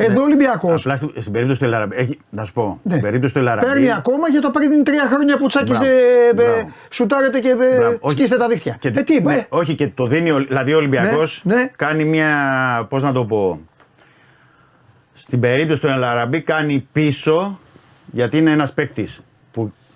Εδώ 0.00 0.20
ο 0.20 0.24
Ολυμπιακός. 0.24 0.80
Απλά 0.80 0.96
στη- 0.96 1.20
στην 1.20 1.32
περίπτωση 1.32 1.58
του 1.60 1.64
Ελαραμπή. 1.66 1.96
Έχει, 1.96 2.18
να 2.30 2.44
σου 2.44 2.52
πω. 2.52 2.80
Ναι. 2.82 2.90
Στην 2.90 3.02
περίπτωση 3.02 3.32
του 3.34 3.38
Ελαραμπή. 3.38 3.66
Παίρνει 3.66 3.92
ακόμα 3.92 4.28
για 4.28 4.40
το 4.40 4.50
πριν 4.50 4.84
τρία 4.84 5.06
χρόνια 5.12 5.38
που 5.38 5.46
τσάκιζε, 5.46 5.74
Μπράβο, 5.78 5.86
ε, 6.30 6.34
μπράβο. 6.34 6.72
σουτάρετε 6.90 7.40
και 7.40 7.48
ε, 7.48 7.54
Μπράβο, 7.54 7.96
όχι. 8.00 8.16
σκίστε 8.16 8.36
τα 8.36 8.48
δίχτυα. 8.48 8.76
Και, 8.80 8.88
ε, 8.88 9.02
τι, 9.02 9.22
ναι, 9.22 9.34
ε, 9.34 9.46
όχι 9.48 9.74
και 9.74 9.88
το 9.88 10.06
δίνει, 10.06 10.30
ο- 10.30 10.44
δηλαδή 10.48 10.72
ο 10.72 10.76
Ολυμπιακός 10.76 11.40
Ναι, 11.44 11.54
ναι. 11.54 11.70
κάνει 11.76 12.04
μια. 12.04 12.32
Πώς 12.88 13.02
να 13.02 13.12
το 13.12 13.24
πω. 13.24 13.60
Στην 15.12 15.40
περίπτωση 15.40 15.80
του 15.80 15.86
Ελαραμπή 15.86 16.40
κάνει 16.42 16.88
πίσω 16.92 17.58
γιατί 18.12 18.36
είναι 18.38 18.50
ένας 18.50 18.72
παίκτης 18.72 19.20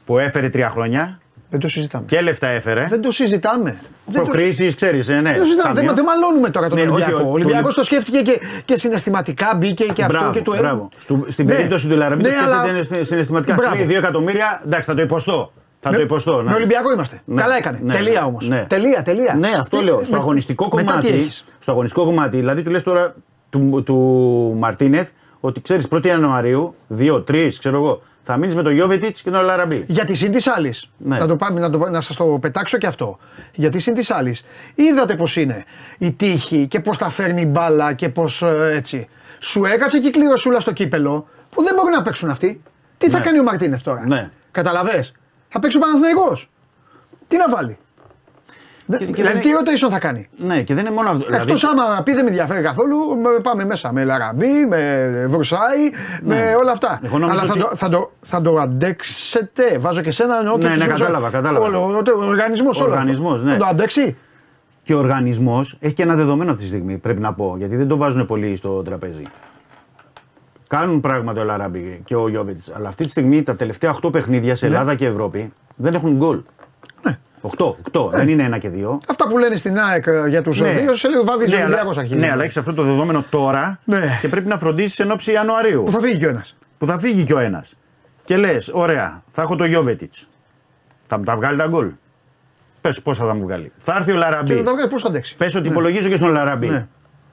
που, 0.05 0.13
που 0.13 0.19
έφερε 0.19 0.49
τρία 0.49 0.69
χρόνια 0.69 1.21
δεν 1.51 1.61
το 1.61 1.69
συζητάμε. 1.69 2.05
και 2.07 2.21
λεφτά 2.21 2.47
έφερε. 2.49 2.87
Δεν 2.89 3.01
το 3.01 3.11
συζητάμε. 3.11 3.77
Δεν 4.07 4.21
το- 4.21 4.23
Προκρίσεις, 4.23 4.75
ξέρεις. 4.75 5.09
Ε, 5.09 5.13
ναι, 5.15 5.23
Δεν 5.31 5.39
το 5.39 5.45
συζητάμε. 5.45 5.75
Δεν, 5.75 5.75
ταμείο. 5.75 5.95
δεν 5.95 6.05
μαλώνουμε 6.05 6.51
τώρα 6.51 6.69
τον 6.69 6.79
Ναι, 6.79 6.85
όχι, 6.85 6.93
Ολυμπιακό. 6.93 7.23
ο- 7.25 7.29
ο 7.29 7.33
Ολυμπιακός 7.33 7.75
το- 7.75 7.81
το 7.81 7.87
σκέφτηκε 7.87 8.19
και, 8.23 8.41
και 8.65 8.77
συναισθηματικά 8.79 9.55
μπήκε 9.57 9.85
και 9.85 10.03
αυτό 10.05 10.17
Μπράβο, 10.19 10.33
και 10.33 10.41
το 10.43 10.57
μπράβο. 10.57 10.89
Στου- 10.97 11.33
στην 11.33 11.47
Ναι. 11.47 11.55
περίπτωση 11.55 11.87
του 11.87 11.93
Ελαραμπή 11.93 12.23
Ναι, 12.23 12.29
το 12.29 12.35
σκέφτεται 12.35 12.57
αλλά- 12.59 12.97
είναι 12.97 13.05
συναισθηματικά. 13.05 13.55
Μπράβο. 13.55 13.75
Λέει 13.75 13.85
2 13.85 13.97
εκατομμύρια, 13.99 14.63
εντάξει, 14.65 14.89
θα 14.89 14.95
το 14.97 15.03
υποστώ. 15.03 15.53
Θα 15.81 15.91
Με- 15.91 15.97
το 15.97 16.03
υποστώ. 16.03 16.37
Με 16.37 16.51
ναι. 16.51 16.55
Ολυμπιακό 16.55 16.93
είμαστε. 16.93 17.21
Ναι. 17.25 17.41
Καλά 17.43 17.57
έκανε. 17.57 17.79
Ναι, 17.83 17.93
τελεία 17.95 18.21
ναι, 18.21 18.27
όμως. 18.27 18.49
ναι. 18.49 18.65
Τελεία, 18.69 19.03
τελεία. 19.03 19.35
Ναι, 19.39 19.51
αυτό 19.59 19.79
Τι- 19.79 19.85
λέω. 19.85 20.05
Στο 20.05 20.13
με- 20.15 20.21
αγωνιστικό 20.21 20.69
μετά 20.75 20.93
τι 20.93 20.99
κομμάτι. 21.01 21.09
έχεις; 21.09 21.45
Στο 21.59 21.71
αγωνιστικό 21.73 22.05
κομμάτι, 22.05 22.37
δηλαδή 22.37 22.63
του 22.63 22.71
λες 22.71 22.83
τώρα 22.83 23.15
του, 23.51 23.83
του 23.87 23.97
Μαρτίνεθ 24.59 25.09
ότι 25.45 25.61
ξέρεις 25.61 25.87
1η 25.91 26.07
Ιανουαρίου, 26.07 26.75
2-3, 26.99 27.49
ξέρω 27.59 27.77
εγώ, 27.77 28.03
θα 28.23 28.37
μείνεις 28.37 28.55
με 28.55 28.63
τον 28.63 28.73
Γιώβετιτ 28.73 29.17
και 29.23 29.31
τον 29.31 29.35
Αλαραμπή. 29.41 29.85
Γιατί 29.89 30.15
συν 30.15 30.33
τη 30.33 30.51
άλλη. 30.57 30.75
Ναι. 30.97 31.19
Να, 31.19 31.27
το 31.27 31.37
πάμε, 31.37 31.61
να, 31.61 31.71
το, 31.71 31.79
να 31.79 32.01
σας 32.01 32.17
το 32.17 32.25
πετάξω 32.41 32.79
και 32.79 32.87
αυτό. 32.87 33.19
Γιατί 33.55 33.79
συν 33.79 33.95
τη 33.95 34.07
άλλη. 34.11 34.37
Είδατε 34.75 35.15
πώς 35.17 35.37
είναι 35.37 35.65
η 35.99 36.13
τύχη 36.13 36.67
και 36.67 36.81
πώς 36.81 36.99
τα 36.99 37.09
φέρνει 37.11 37.41
η 37.41 37.49
μπάλα 37.49 37.93
και 37.93 38.09
πώς 38.09 38.43
έτσι. 38.73 39.09
Σου 39.39 39.65
έκατσε 39.65 39.99
και 39.99 40.09
η 40.09 40.11
κληροσούλα 40.11 40.61
στο 40.61 40.73
κύπελο 40.73 41.27
που 41.51 41.63
δεν 41.63 41.75
μπορεί 41.75 41.91
να 41.95 42.03
παίξουν 42.03 42.31
αυτοί. 42.31 42.63
Τι 42.99 43.11
θα 43.11 43.19
Ναι. 43.19 43.25
κάνει 43.25 43.39
ο 43.39 43.43
Μαρτίνεθ 43.43 43.83
τώρα; 43.83 44.07
Ναι. 44.07 44.31
Καταλαβέ. 44.51 45.07
Θα 45.49 45.59
παίξει 45.61 45.77
ο 45.77 45.81
Παναθηναϊκός. 45.81 46.51
Τι 47.27 47.37
να 47.37 47.49
βάλει; 47.49 47.77
Και- 47.77 47.77
και 47.77 47.77
δηλαδή, 47.77 48.59
δεν 48.59 48.72
τι 48.99 49.05
είναι- 49.05 49.31
rotation 49.33 49.91
θα 49.91 49.99
κάνει; 49.99 50.29
Ναι, 50.37 50.63
και 50.63 50.75
δεν 50.75 50.87
είναι 50.87 50.95
μόνο 50.95 51.09
αυτό. 51.11 51.25
Δηλαδή, 51.25 51.43
Εκτός 51.43 51.65
άμα 51.65 52.03
πει 52.05 52.13
δεν 52.13 52.23
με 52.25 52.29
ενδιαφέρει 52.31 52.63
καθόλου, 52.63 52.97
με- 53.21 53.41
πάμε 53.43 53.65
μέσα 53.65 53.93
με 53.93 54.05
Λαραμπή, 54.05 54.67
με 54.69 55.27
Βρουσάη, 55.29 55.91
με 56.23 56.55
όλα 56.61 56.73
αυτά. 56.73 56.99
Ναι. 57.03 57.09
Εγώ 57.09 57.19
νόμιζα 57.19 57.41
Αλλά 57.41 57.49
θα, 57.49 57.59
ότι- 57.59 57.69
το, 57.71 57.77
θα, 57.77 57.89
το, 57.89 58.11
θα 58.21 58.41
το 58.41 58.57
αντέξετε. 58.57 59.79
Βάζω 59.79 60.01
και 60.01 60.11
σένα 60.11 60.39
εννοώ 60.39 60.59
και 60.59 60.65
Ναι, 60.65 60.71
τους 60.71 60.79
ναι, 60.79 60.85
Βρουσάη. 60.85 61.07
κατάλαβα, 61.07 61.31
κατάλαβα. 61.31 61.67
Όλο, 61.67 61.79
ο, 61.79 62.21
ο 62.21 62.25
οργανισμός 62.27 62.77
όλο. 62.77 62.85
αυτό. 62.89 62.99
οργανισμός, 63.01 63.43
ναι. 63.43 63.53
Θα 63.53 63.57
το 63.59 63.67
αντέξει; 63.67 64.17
και 64.83 64.95
ο 64.95 64.99
οργανισμός 64.99 65.77
έχει 65.81 65.95
και 65.95 66.03
ένα 66.03 66.15
δεδομένο 66.15 66.51
αυτή 66.51 66.63
τη 66.63 66.69
στιγμή, 66.69 66.99
πρέπει 66.99 67.21
να 67.21 67.35
πω, 67.35 67.55
γιατί 67.59 67.77
δεν 67.77 67.89
το 67.89 67.97
βάζουν 67.97 68.27
πολύ 68.27 68.57
στο 68.57 68.83
τραπέζι. 68.83 69.23
Κάνουν 70.69 71.01
πράγμα 71.01 71.33
το 71.35 71.41
Ελαραμπή 71.41 72.01
και 72.05 72.17
ο 72.17 72.29
Γιώβετιτ. 72.29 72.63
Αλλά 72.73 72.89
αυτή 72.89 73.05
τη 73.05 73.11
στιγμή 73.11 73.43
τα 73.43 73.57
τελευταία 73.57 73.95
8 74.03 74.13
παιχνίδια 74.13 74.55
σε 74.55 74.67
Ελλάδα 74.67 74.95
και 74.95 75.07
Ευρώπη 75.07 75.53
δεν 75.77 75.95
έχουν 75.95 76.17
γκολ. 76.17 76.41
Ναι. 77.43 77.51
8, 77.59 77.75
8, 77.93 78.11
δεν 78.11 78.29
είναι 78.29 78.43
ένα 78.43 78.59
και 78.59 78.69
δύο. 78.69 79.01
Αυτά 79.09 79.29
που 79.29 79.39
λένε 79.39 79.57
στην 79.57 79.79
ΑΕΚ 79.79 80.07
ε, 80.07 80.29
για 80.29 80.43
τους 80.43 80.63
δύο, 80.63 80.95
σε 80.95 81.09
λίγο 81.09 81.25
βαδίζει 81.25 81.55
ο 81.55 81.57
ναι, 81.59 81.63
Ολυμπιακό 81.65 81.89
αλλά, 81.91 82.01
αρχίζει. 82.01 82.21
ναι, 82.21 82.31
αλλά 82.31 82.43
έχεις 82.43 82.57
αυτό 82.57 82.75
το 82.75 82.83
δεδομένο 82.83 83.25
τώρα 83.31 83.79
Ναι. 83.85 84.19
και 84.21 84.29
πρέπει 84.29 84.49
να 84.49 84.59
φροντίσεις 84.59 84.99
εν 84.99 85.11
ώψη 85.11 85.33
Ιανουαρίου. 85.33 85.83
Που 85.85 85.91
θα 85.93 86.01
φύγει 86.01 86.19
κι 86.19 86.25
ο 86.25 86.29
ένα. 86.29 86.45
Που 86.79 86.87
θα 86.87 86.99
φύγει 86.99 87.25
κι 87.25 87.33
ο 87.33 87.39
ένας. 87.39 87.75
Και 88.25 88.37
λες, 88.37 88.71
ωραία, 88.73 89.23
θα 89.29 89.43
έχω 89.43 89.57
το 89.57 89.65
Γιώβετιτς. 89.65 90.29
Θα 91.03 91.19
μου 91.19 91.25
τα 91.25 91.37
βγάλει 91.37 91.59
τα 91.59 91.67
γκολ. 91.67 91.91
Πες 92.81 93.03
πώς 93.03 93.19
θα 93.19 93.27
τα 93.27 93.35
μου 93.35 93.43
βγάλει. 93.43 93.73
Θα 93.77 93.95
έρθει 93.97 94.11
ο 94.11 94.15
Και 94.15 94.19
Λαραμπή. 94.21 94.55
να 94.55 94.63
τα 94.65 94.73
βγάλει 94.73 94.89
πώς 94.91 95.03
θα 95.03 95.09
αντέξει. 95.09 95.37
Πες 95.37 95.55
ότι 95.55 95.69
υπολογίζω 95.69 96.09
και 96.09 96.17
στον 96.17 96.33
Λαραμπή. 96.33 96.69
Ναι. 96.69 96.87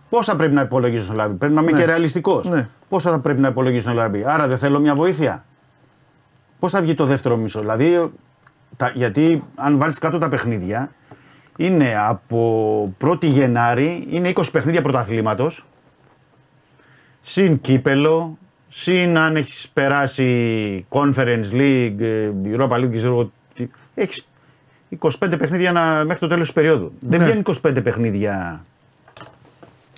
Πόσα 0.09 0.35
πρέπει 0.35 0.53
να 0.53 0.61
υπολογίζω 0.61 1.03
στον 1.03 1.15
Λαραμπή; 1.15 1.35
Πρέπει 1.37 1.53
να 1.53 1.61
είμαι 1.61 1.71
Ναι. 1.71 1.79
και 1.79 1.85
ρεαλιστικός. 1.85 2.47
Ναι. 2.49 2.67
Πόσα 2.89 3.11
θα 3.11 3.19
πρέπει 3.19 3.39
να 3.41 3.47
υπολογίσω 3.47 3.81
στον 3.81 3.93
Λαραμπή; 3.95 4.23
Άρα 4.27 4.47
δεν 4.47 4.57
θέλω 4.57 4.79
μια 4.79 4.95
βοήθεια. 4.95 5.43
Πώς 6.59 6.71
θα 6.71 6.81
βγει 6.81 6.93
το 6.95 7.05
δεύτερο 7.05 7.35
μισό; 7.37 7.59
Δηλαδή, 7.59 8.11
τα, 8.77 8.91
γιατί 8.93 9.43
αν 9.55 9.77
βάλεις 9.77 9.97
κάτω 9.99 10.17
τα 10.17 10.27
παιχνίδια, 10.27 10.91
είναι 11.57 11.95
από 11.97 12.93
1η 13.03 13.25
Γενάρη, 13.25 14.07
είναι 14.09 14.31
20 14.35 14.43
παιχνίδια 14.51 14.81
πρωταθλήματος. 14.81 15.65
Συν 17.21 17.61
κύπελο, 17.61 18.37
συν 18.67 19.17
αν 19.17 19.35
έχεις 19.35 19.69
περάσει 19.73 20.85
Conference 20.89 21.51
League, 21.53 21.99
ε, 22.01 22.31
Europa 22.45 22.69
League, 22.75 22.91
ξέρω 22.95 23.13
εγώ 23.13 23.31
τι. 23.53 23.67
Έχεις 23.93 24.25
25 24.99 25.37
παιχνίδια 25.37 25.71
να, 25.71 25.81
μέχρι 26.05 26.19
το 26.19 26.27
τέλος 26.27 26.43
της 26.45 26.53
περίοδου. 26.53 26.93
Δεν 26.99 27.19
Ναι. 27.19 27.25
βγαίνουν 27.25 27.43
25 27.43 27.81
παιχνίδια 27.83 28.65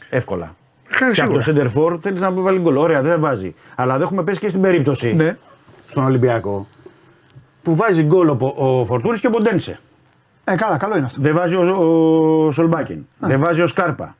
εύκολα. 0.10 0.56
Χάρη 0.88 1.14
Και 1.14 1.22
από 1.22 1.34
το 1.34 1.42
σίγουρα. 1.42 1.64
center 1.72 1.78
for 1.78 2.00
θέλεις 2.02 2.22
να 2.22 2.32
βάλει 2.32 2.60
γκολ. 2.60 2.76
Ωραία, 2.78 3.02
δεν 3.02 3.20
βάζει. 3.20 3.56
Αλλά 3.76 3.94
δεν 3.94 4.02
έχουμε 4.02 4.24
πέσει 4.24 4.40
και 4.40 4.50
στην 4.50 4.62
περίπτωση 4.62 5.14
Ναι. 5.14 5.38
στον 5.86 6.04
Ολυμπιακό 6.04 6.68
που 7.62 7.76
βάζει 7.76 8.04
γκολ 8.04 8.28
ο, 8.30 8.54
ο 8.56 8.86
Φορτούνης 8.86 9.20
και 9.20 9.28
ο 9.28 9.30
Ποντένσε. 9.30 9.80
Ε, 10.44 10.56
καλά, 10.56 10.78
καλό 10.78 10.96
είναι 10.98 11.06
αυτό. 11.06 11.22
Δεν 11.22 11.34
βάζει 11.34 11.56
ο, 11.56 11.62
ο 12.48 12.52
Σολμπάκιν. 12.52 13.06
Δεν 13.20 13.40
βάζει 13.40 13.62
ο 13.62 13.68
Σκάρπα. 13.68 14.16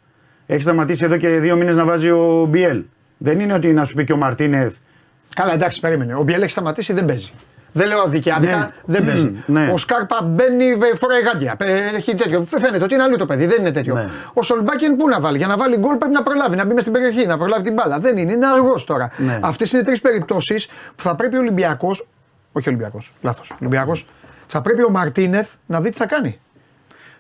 Έχει 0.46 0.62
σταματήσει 0.62 1.06
εδώ 1.06 1.18
και 1.18 1.28
δύο 1.30 1.56
μήνες 1.56 1.76
να 1.76 1.86
βάζει 1.86 2.10
ο 2.10 2.46
Μπιέλ. 2.50 2.84
Δεν 3.18 3.40
είναι 3.40 3.54
ότι 3.54 3.74
να 3.74 3.86
σου 3.86 3.94
πει 3.94 4.04
και 4.04 4.14
ο 4.14 4.18
Μαρτίνεθ. 4.18 4.76
Καλά, 5.36 5.54
εντάξει, 5.54 5.80
περίμενε. 5.80 6.14
Ο 6.16 6.24
Μπιέλ 6.24 6.42
έχει 6.42 6.52
σταματήσει, 6.52 6.94
δεν 6.94 7.06
παίζει. 7.06 7.32
Δεν 7.74 7.88
λέω 7.88 8.08
δικαιάδικα, 8.08 8.58
Ναι. 8.58 8.70
δεν 8.86 9.06
παίζει. 9.06 9.26
Μμμ, 9.28 9.38
ναι. 9.60 9.70
Ο 9.74 9.78
Σκάρπα 9.78 10.24
μπαίνει, 10.24 10.66
ε, 10.66 10.96
φοράει 10.96 11.22
γάντια. 11.22 11.56
ε, 11.60 11.96
Έχει 11.96 12.16
τέτοιο. 12.16 12.44
Φαίνεται 12.46 12.84
ότι 12.84 12.94
είναι 12.94 13.04
αλλού 13.04 13.16
το 13.16 13.26
παιδί, 13.26 13.46
δεν 13.46 13.60
είναι 13.60 13.72
τέτοιο. 13.72 13.96
Ναι. 13.96 14.06
Ο 14.34 14.42
Σολμπάκεν 14.44 14.96
πού 14.96 15.08
να 15.08 15.20
βάλει; 15.20 15.38
Για 15.38 15.48
να 15.48 15.58
βάλει 15.58 15.78
γκολ 15.78 15.96
πρέπει 15.96 16.14
να 16.14 16.24
προλάβει, 16.24 16.56
να 16.56 16.66
μπει 16.66 16.74
μες 16.74 16.82
στην 16.82 16.94
περιοχή, 16.94 17.26
να 17.26 17.38
προλάβει 17.38 17.64
την 17.64 17.74
μπάλα. 17.74 18.00
Δεν 18.00 18.18
είναι, 18.18 18.32
είναι 18.32 18.48
αργός 18.48 18.86
τώρα. 18.86 19.10
Ναι. 19.18 19.40
Αυτές 19.42 19.72
είναι 19.72 19.84
τρεις 19.84 20.02
περιπτώσεις 20.02 20.68
που 20.96 21.04
θα 21.04 21.16
πρέπει 21.16 21.36
ο 21.36 21.40
Ολυμπιακός. 21.40 22.08
Όχι 22.52 22.70
ο 22.70 22.72
Ολυμπιακός, 22.72 23.12
λάθος. 23.22 23.54
Ολυμπιακός. 23.62 24.06
Θα 24.48 24.62
πρέπει 24.62 24.84
ο 24.84 24.90
Μαρτίνεθ 24.90 25.54
να 25.66 25.82
δει 25.82 25.90
τι 25.90 25.98
θα 25.98 26.06
κάνει. 26.08 26.40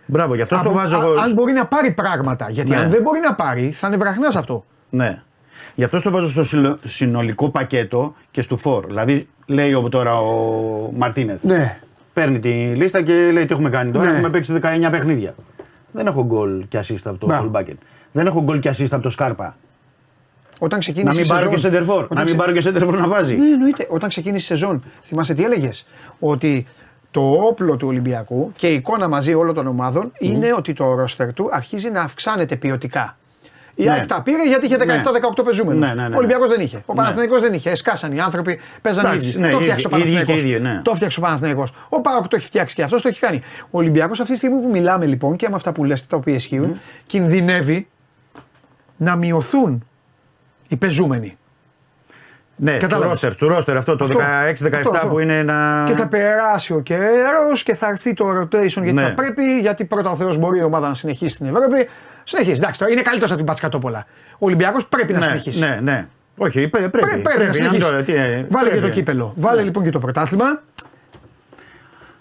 Μπράβο, 0.05 0.35
γι' 0.35 0.41
αυτό 0.41 0.57
στο 0.57 0.67
Αν- 0.69 0.75
βάζω 0.75 0.97
α- 0.97 1.01
εγώ. 1.03 1.19
Αν 1.19 1.33
μπορεί 1.33 1.51
να 1.53 1.65
πάρει 1.65 1.91
πράγματα. 1.91 2.49
Γιατί 2.49 2.69
Ναι. 2.69 2.75
αν 2.77 2.89
δεν 2.89 3.01
μπορεί 3.01 3.19
να 3.19 3.33
πάρει, 3.35 3.71
θα 3.71 3.87
είναι 3.87 3.97
βραχνάς 3.97 4.35
αυτό. 4.35 4.65
Ναι. 4.89 5.21
Γι' 5.75 5.83
αυτό 5.83 6.01
το 6.01 6.11
βάζω 6.11 6.29
στο 6.29 6.43
συλλο- 6.43 6.77
συνολικό 6.85 7.49
πακέτο 7.49 8.15
και 8.31 8.41
στο 8.41 8.57
φόρ. 8.57 8.85
Δηλαδή, 8.85 9.27
λέει 9.47 9.73
ο- 9.73 9.89
τώρα 9.89 10.19
ο 10.21 10.91
Μαρτίνεθ. 10.95 11.43
Ναι. 11.43 11.79
Παίρνει 12.13 12.39
τη 12.39 12.49
λίστα 12.75 13.01
και 13.01 13.13
λέει 13.31 13.45
τι 13.45 13.53
έχουμε 13.53 13.69
κάνει 13.69 13.91
τώρα; 13.91 14.05
Ναι. 14.05 14.11
Έχουμε 14.11 14.29
παίξει 14.29 14.53
19 14.53 14.89
παιχνίδια. 14.89 15.35
Δεν 15.91 16.07
έχω 16.07 16.23
γκολ 16.25 16.67
και 16.67 16.79
assist 16.79 17.01
από 17.03 17.17
το 17.17 17.25
Μπράβο. 17.25 17.41
Σολμπάκεν. 17.41 17.77
Δεν 18.11 18.25
έχω 18.27 18.41
γκολ 18.41 18.59
και 18.59 18.69
assist 18.69 18.87
από 18.91 19.01
το 19.01 19.09
Σκάρπα. 19.09 19.55
Όταν 20.63 20.77
Να 20.77 20.77
ξεκίνησε 20.79 21.15
μην 21.15 21.25
η 21.25 21.27
πάρω 21.27 21.39
σεζόν- 21.39 21.55
και 21.55 21.61
σεντερφόρ. 21.61 21.95
όταν 22.03 22.07
Να 22.11 22.15
μην 22.17 22.25
ξε- 22.25 22.39
πάρω 22.39 22.51
και 22.51 22.61
σεντερφόρ 22.61 22.97
να 22.97 23.07
βάζει. 23.07 23.35
Ναι, 23.35 23.45
εννοείται. 23.53 23.87
Όταν 23.89 24.09
ξεκίνησε 24.09 24.53
η 24.53 24.57
σεζόν, 24.57 24.83
θυμάσαι 25.01 25.33
τι 25.33 25.43
έλεγες; 25.43 25.85
Ότι 26.19 26.65
το 27.11 27.21
όπλο 27.31 27.75
του 27.75 27.87
Ολυμπιακού 27.87 28.51
και 28.55 28.67
η 28.67 28.73
εικόνα 28.73 29.07
μαζί 29.07 29.33
όλων 29.33 29.53
των 29.55 29.67
ομάδων 29.67 30.11
είναι 30.19 30.53
ότι 30.57 30.73
το 30.73 30.93
ρόστερ 30.95 31.33
του 31.33 31.49
αρχίζει 31.51 31.89
να 31.89 32.01
αυξάνεται 32.01 32.55
ποιοτικά. 32.55 33.17
Η 33.75 33.83
Ναι. 33.83 33.91
ΑΕΚ 33.91 34.05
τα 34.05 34.21
πήρε 34.21 34.47
γιατί 34.47 34.65
είχε 34.65 34.77
17-18 34.77 35.43
πεζούμενους. 35.43 35.85
Ναι, 35.87 35.93
ναι, 35.93 36.07
ναι, 36.07 36.15
Ο 36.15 36.17
Ολυμπιακός 36.17 36.47
ναι. 36.47 36.55
δεν 36.55 36.63
είχε. 36.65 36.75
Ο 36.77 36.83
Ναι. 36.87 36.95
Παναθηναϊκός 36.95 37.41
δεν 37.41 37.53
είχε. 37.53 37.69
Εσκάσαν 37.69 38.11
οι 38.11 38.19
άνθρωποι, 38.21 38.59
παίζαν 38.81 39.03
οι 39.05 39.07
Εντάξει, 39.07 39.27
ίδιοι. 39.29 39.39
ναι, 39.39 39.49
το 39.49 39.55
ίδιοι- 39.57 39.63
φτιάξε 39.63 39.87
ο 39.91 39.97
ίδιοι 39.97 40.07
και 40.07 40.13
Παναθηναϊκός. 40.13 40.43
ίδιοι, 40.51 40.59
ναι. 40.59 40.81
Το 40.83 40.95
φτιάξε 40.95 41.19
ο 41.19 41.21
Παναθηναϊκός. 41.21 41.73
Ο 41.89 42.01
Πάοκ 42.01 42.27
το 42.27 42.35
έχει 42.35 42.45
φτιάξει 42.45 42.75
και 42.75 42.83
αυτός 42.83 43.01
το 43.01 43.07
έχει 43.07 43.19
κάνει. 43.19 43.41
Ο 43.63 43.77
Ολυμπιακός 43.77 44.19
αυτή 44.19 44.31
τη 44.31 44.37
στιγμή 44.37 44.61
που 44.61 44.69
μιλάμε 44.69 45.05
λοιπόν 45.05 45.35
και 45.35 45.49
με 45.49 45.55
αυτά 45.55 45.71
που 45.71 45.83
λες 45.83 46.07
τα 46.07 46.17
οποία 46.17 46.33
ισχύουν, 46.33 46.79
κινδυνεύει 47.07 47.87
να 48.97 49.15
μειωθούν 49.15 49.85
οι 50.71 50.75
πεζούμενοι. 50.77 51.37
Ναι, 52.55 52.73
του 52.73 52.79
Κατάλαβες. 52.79 53.09
ρόστερ, 53.09 53.35
του 53.35 53.47
ρόστερ 53.47 53.77
αυτό 53.77 53.95
το 53.95 54.03
Αυτό, 54.03 54.17
16-17 54.19 54.75
αυτό, 54.75 54.89
αυτό. 54.95 55.07
που 55.07 55.19
είναι 55.19 55.37
ένα. 55.37 55.83
Και 55.87 55.93
θα 55.93 56.07
περάσει 56.07 56.73
ο 56.73 56.79
καιρός 56.79 57.63
και 57.63 57.73
θα 57.75 57.87
έρθει 57.87 58.13
το 58.13 58.25
rotation 58.41 58.67
γιατί 58.67 58.91
Ναι. 58.91 59.01
θα 59.01 59.13
πρέπει. 59.13 59.43
Γιατί 59.59 59.85
πρώτα 59.85 60.09
ο 60.09 60.15
Θεός 60.15 60.37
μπορεί 60.37 60.59
η 60.59 60.63
ομάδα 60.63 60.87
να 60.87 60.93
συνεχίσει 60.93 61.35
στην 61.35 61.47
Ευρώπη. 61.47 61.87
Συνεχίζει. 62.23 62.57
Εντάξει, 62.57 62.79
τώρα 62.79 62.91
είναι 62.91 63.01
καλύτερος 63.01 63.29
από 63.29 63.37
την 63.39 63.47
Πατσκατόπολα. 63.47 64.05
Ο 64.33 64.45
Ολυμπιακός 64.45 64.85
πρέπει 64.87 65.13
να 65.13 65.19
ναι, 65.19 65.25
συνεχίσει. 65.25 65.59
ναι, 65.59 65.79
ναι. 65.81 66.07
Όχι, 66.37 66.67
πρέ- 66.67 66.89
πρέπει. 66.89 67.07
Πρέ- 67.07 67.21
πρέπει, 67.23 67.39
να 67.41 67.45
αν 67.47 67.53
συνεχίσει. 67.53 67.81
τώρα, 67.81 68.03
τι, 68.03 68.13
ε, 68.15 68.45
Βάλε 68.49 68.67
πρέπει. 68.69 68.75
και 68.81 68.87
το 68.87 68.89
κύπελο. 68.93 69.33
Βάλε 69.35 69.61
λοιπόν 69.61 69.83
και 69.83 69.89
το 69.89 69.99
πρωτάθλημα. 69.99 70.61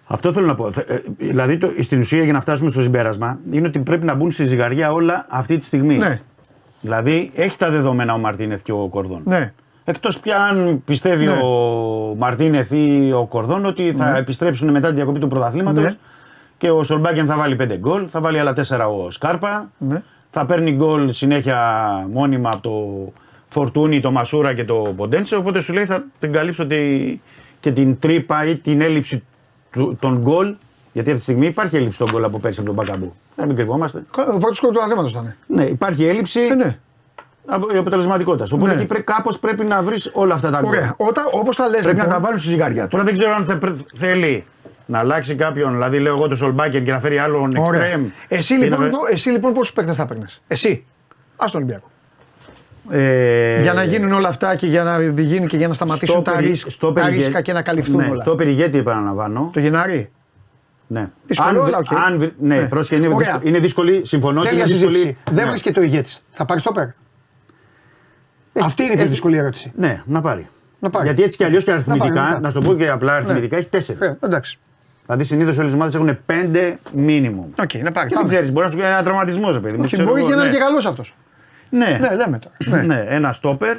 Αυτό 0.06 0.32
θέλω 0.32 0.46
να 0.46 0.54
πω. 0.54 0.70
Θε- 0.72 0.90
ε, 0.90 1.00
Δηλαδή, 1.18 1.58
το, 1.58 1.72
στην 1.80 2.00
ουσία, 2.00 2.22
για 2.24 2.32
να 2.32 2.40
φτάσουμε 2.40 2.70
στο 2.70 2.82
συμπέρασμα, 2.82 3.38
είναι 3.50 3.66
ότι 3.66 3.78
πρέπει 3.78 4.04
να 4.04 4.14
μπουν 4.14 4.30
στη 4.30 4.44
ζυγαριά 4.44 4.92
όλα 4.92 5.26
αυτή 5.28 5.56
τη 5.58 5.64
στιγμή. 5.64 5.96
Ναι. 5.96 6.20
Δηλαδή, 6.80 7.30
έχει 7.34 7.56
τα 7.56 7.70
δεδομένα 7.70 8.14
ο 8.14 8.18
Μαρτίνεθ 8.18 8.62
και 8.62 8.72
ο 8.72 8.88
Κορδόν. 8.90 9.22
Ναι. 9.24 9.52
Εκτός 9.84 10.20
πια 10.20 10.42
αν 10.42 10.82
πιστεύει 10.84 11.24
Ναι. 11.24 11.30
ο 11.30 12.14
Μαρτίνεθ 12.18 12.70
ή 12.70 13.12
ο 13.12 13.26
Κορδόν 13.26 13.64
ότι 13.64 13.92
θα 13.96 14.16
επιστρέψουν 14.16 14.70
μετά 14.70 14.88
τη 14.88 14.94
διακοπή 14.94 15.18
του 15.18 15.26
πρωταθλήματος 15.26 15.82
Ναι. 15.82 15.90
και 16.56 16.70
ο 16.70 16.82
Σολμπάκεν 16.82 17.26
θα 17.26 17.36
βάλει 17.36 17.56
5 17.60 17.76
γκολ, 17.78 18.06
θα 18.10 18.20
βάλει 18.20 18.38
άλλα 18.38 18.52
4 18.52 18.86
ο 19.04 19.10
Σκάρπα. 19.10 19.70
Ναι. 19.78 20.02
Θα 20.30 20.46
παίρνει 20.46 20.72
γκολ 20.72 21.12
συνέχεια 21.12 21.58
μόνιμα 22.12 22.50
από 22.50 22.62
το 22.62 23.12
Φορτούνι, 23.46 24.00
το 24.00 24.10
Μασούρα 24.10 24.54
και 24.54 24.64
το 24.64 24.92
Ποντένσε. 24.96 25.36
Οπότε 25.36 25.60
σου 25.60 25.72
λέει 25.72 25.84
θα 25.84 26.04
την 26.18 26.32
καλύψω 26.32 26.66
τη, 26.66 26.76
και 27.60 27.72
την 27.72 27.98
τρύπα 27.98 28.46
ή 28.46 28.56
την 28.56 28.80
έλλειψη 28.80 29.22
του, 29.70 29.96
των 30.00 30.18
γκολ. 30.18 30.54
Γιατί 30.92 31.08
αυτή 31.10 31.20
τη 31.24 31.30
στιγμή 31.30 31.46
υπάρχει 31.46 31.76
έλλειψη 31.76 31.98
των 31.98 32.08
γκολ 32.10 32.24
από 32.24 32.38
πέρσι 32.38 32.60
από 32.60 32.68
τον 32.74 32.84
Μπακαμπού. 32.84 33.14
Να 33.36 33.46
μην 33.46 33.56
κρυβόμαστε. 33.56 34.02
Ο 34.34 34.38
πρώτο 34.38 34.54
σκορ 34.54 34.72
του 34.72 34.82
αγρέματο 34.82 35.08
ήταν. 35.08 35.34
Ναι, 35.46 35.64
υπάρχει 35.64 36.04
έλλειψη 36.06 36.40
Ε, 36.40 36.54
ναι. 36.54 36.78
από- 37.46 37.78
αποτελεσματικότητας. 37.78 38.52
Οπότε 38.52 38.70
Ναι. 38.70 38.76
εκεί 38.76 38.86
πρέ, 38.86 38.98
κάπως 39.00 39.38
πρέπει 39.38 39.64
να 39.64 39.82
βρεις 39.82 40.10
όλα 40.14 40.34
αυτά 40.34 40.50
τα 40.50 40.60
γκολ. 40.60 40.68
Ωραία. 40.74 40.94
Όταν, 40.96 41.24
όπως 41.32 41.56
τα 41.56 41.68
λες, 41.68 41.80
Πρέπει 41.82 41.96
να 41.96 42.02
λοιπόν, 42.02 42.18
τα 42.18 42.24
βάλουν 42.24 42.38
στη 42.38 42.48
ζυγαριά. 42.48 42.88
Τώρα 42.88 43.04
δεν 43.04 43.12
ξέρω 43.12 43.32
αν 43.34 43.44
θε- 43.44 43.58
πρέ- 43.58 43.74
θέλει 43.94 44.44
να 44.86 44.98
αλλάξει 44.98 45.34
κάποιον, 45.34 45.72
δηλαδή 45.72 45.98
λέω 45.98 46.16
εγώ 46.16 46.28
το 46.28 46.36
Σολμπάκεν 46.36 46.84
και 46.84 46.90
να 46.90 47.00
φέρει 47.00 47.18
άλλον 47.18 47.56
Ωραία. 47.56 47.80
εξτρέμ. 47.82 48.06
Εσύ 48.28 48.54
Ή 48.54 48.58
να 48.58 48.64
λοιπόν, 48.64 48.78
φέρει- 48.78 48.92
πο- 48.92 49.06
εσύ 49.10 49.30
λοιπόν 49.30 49.52
πόσους 49.52 49.72
παίκτες 49.72 49.96
θα 49.96 50.06
παίρνεις; 50.06 50.42
Εσύ. 50.46 50.84
Α 51.36 51.44
τον 51.50 51.50
Ολυμπιακό. 51.54 51.90
Ε, 52.90 53.62
για 53.62 53.72
να 53.72 53.82
γίνουν 53.84 54.12
όλα 54.12 54.28
αυτά 54.28 54.54
και 54.54 54.66
για 54.66 54.82
να 54.82 55.02
γίνει 55.02 55.46
και 55.46 55.56
για 55.56 55.68
να 55.68 55.74
σταματήσουν 55.74 56.08
στο 56.14 56.22
τα, 56.22 56.32
περι- 56.32 56.48
ρίσκ, 56.48 56.70
στο 56.70 56.86
τα 56.92 57.00
περιγε- 57.00 57.16
ρίσκα 57.24 57.40
και 57.40 57.52
να 57.52 57.62
καλυφθούν 57.62 57.96
ναι, 57.96 58.04
όλα. 58.10 58.20
Στο 58.22 58.34
περιγέτη 58.34 58.78
επαναλαμβάνω. 58.78 59.50
Το 59.52 59.60
Γενάρη; 59.60 60.10
Ναι. 60.92 61.10
Δύσκολο, 61.26 61.48
αν, 61.48 61.54
βρει- 61.64 61.74
αλλά 61.74 61.78
οκ. 61.78 61.92
αν 62.06 62.18
βρει- 62.18 62.34
ναι, 62.38 62.58
Ναι. 62.60 62.68
πρόσεχε, 62.68 62.96
είναι, 62.96 63.06
Ωραία. 63.06 63.18
δύσκολη, 63.18 63.48
είναι 63.48 63.58
δύσκολη. 63.58 64.00
Συμφωνώ 64.04 64.40
ότι 64.40 64.48
Τέλεια 64.48 64.64
είναι 64.64 64.72
δύσκολη. 64.72 64.94
συζήτηση. 64.94 65.18
Δεν 65.30 65.44
ναι. 65.44 65.50
βρίσκεται 65.50 65.80
ο 65.80 65.82
ηγέτης. 65.82 66.22
Θα 66.30 66.44
πάρεις 66.44 66.62
το 66.62 66.72
πέρ. 66.72 66.86
Αυτή 68.62 68.82
είναι 68.82 68.92
η 68.92 68.94
πιο 68.94 69.02
έχει- 69.02 69.10
δύσκολη 69.12 69.36
ερώτηση. 69.36 69.72
Ναι, 69.76 70.02
να 70.06 70.20
πάρει. 70.20 70.48
Να 70.78 70.90
πάρει. 70.90 71.04
Γιατί 71.04 71.22
έτσι 71.22 71.36
κι 71.36 71.44
αλλιώς 71.44 71.64
και 71.64 71.70
αριθμητικά, 71.72 72.08
Να 72.14 72.20
να, 72.22 72.28
πάρει, 72.28 72.40
να 72.42 72.50
σου 72.50 72.58
το 72.60 72.68
πω 72.70 72.76
και 72.76 72.88
απλά 72.88 73.14
αριθμητικά, 73.14 73.56
έχει 73.56 73.68
τέσσερις. 73.68 74.00
Ε, 74.00 74.18
εντάξει. 74.20 74.58
Δηλαδή 75.06 75.24
συνήθως 75.24 75.58
όλες 75.58 75.72
οι 75.72 75.74
ομάδες 75.74 75.94
έχουν 75.94 76.18
πέντε 76.26 76.78
minimum. 76.96 77.44
OK, 77.62 77.74
να 77.74 77.92
πάρει. 77.92 77.92
Και 77.92 77.92
δεν 77.92 78.08
Πάμε. 78.14 78.24
ξέρεις, 78.28 78.52
μπορεί 78.52 78.64
να 78.64 78.70
σου 78.70 78.78
κάνει 78.78 78.92
ένα 78.92 79.02
τραυματισμός, 79.02 79.60
παιδί 79.60 79.76
μου. 79.76 79.82
Όχι, 79.84 79.92
ξέρω 79.92 80.08
μπορεί 80.08 80.20
εγώ, 80.20 80.28
και 80.30 80.34
να 80.34 80.40
είναι 80.40 80.50
ναι. 80.50 80.56
και 80.58 80.62
καλός 80.64 80.86
αυτός. 80.86 81.14
Ναι, 81.70 81.98
Ναι, 82.00 82.14
λέμε 82.14 82.38
τώρα. 82.38 82.82
Ναι. 82.82 82.82
ναι, 82.94 83.04
ένα 83.08 83.32
στόπερ, 83.32 83.76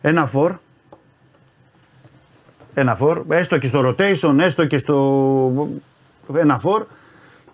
ένα 0.00 0.26
φορ. 0.26 0.54
Ένα 2.74 2.94
φορ, 2.94 3.24
έστω 3.28 3.58
και 3.58 3.66
στο 3.66 3.80
rotation, 3.98 4.38
έστω 4.40 4.66
και 4.66 4.78
στο. 4.78 5.68
Ένα 6.34 6.58
φορ. 6.58 6.86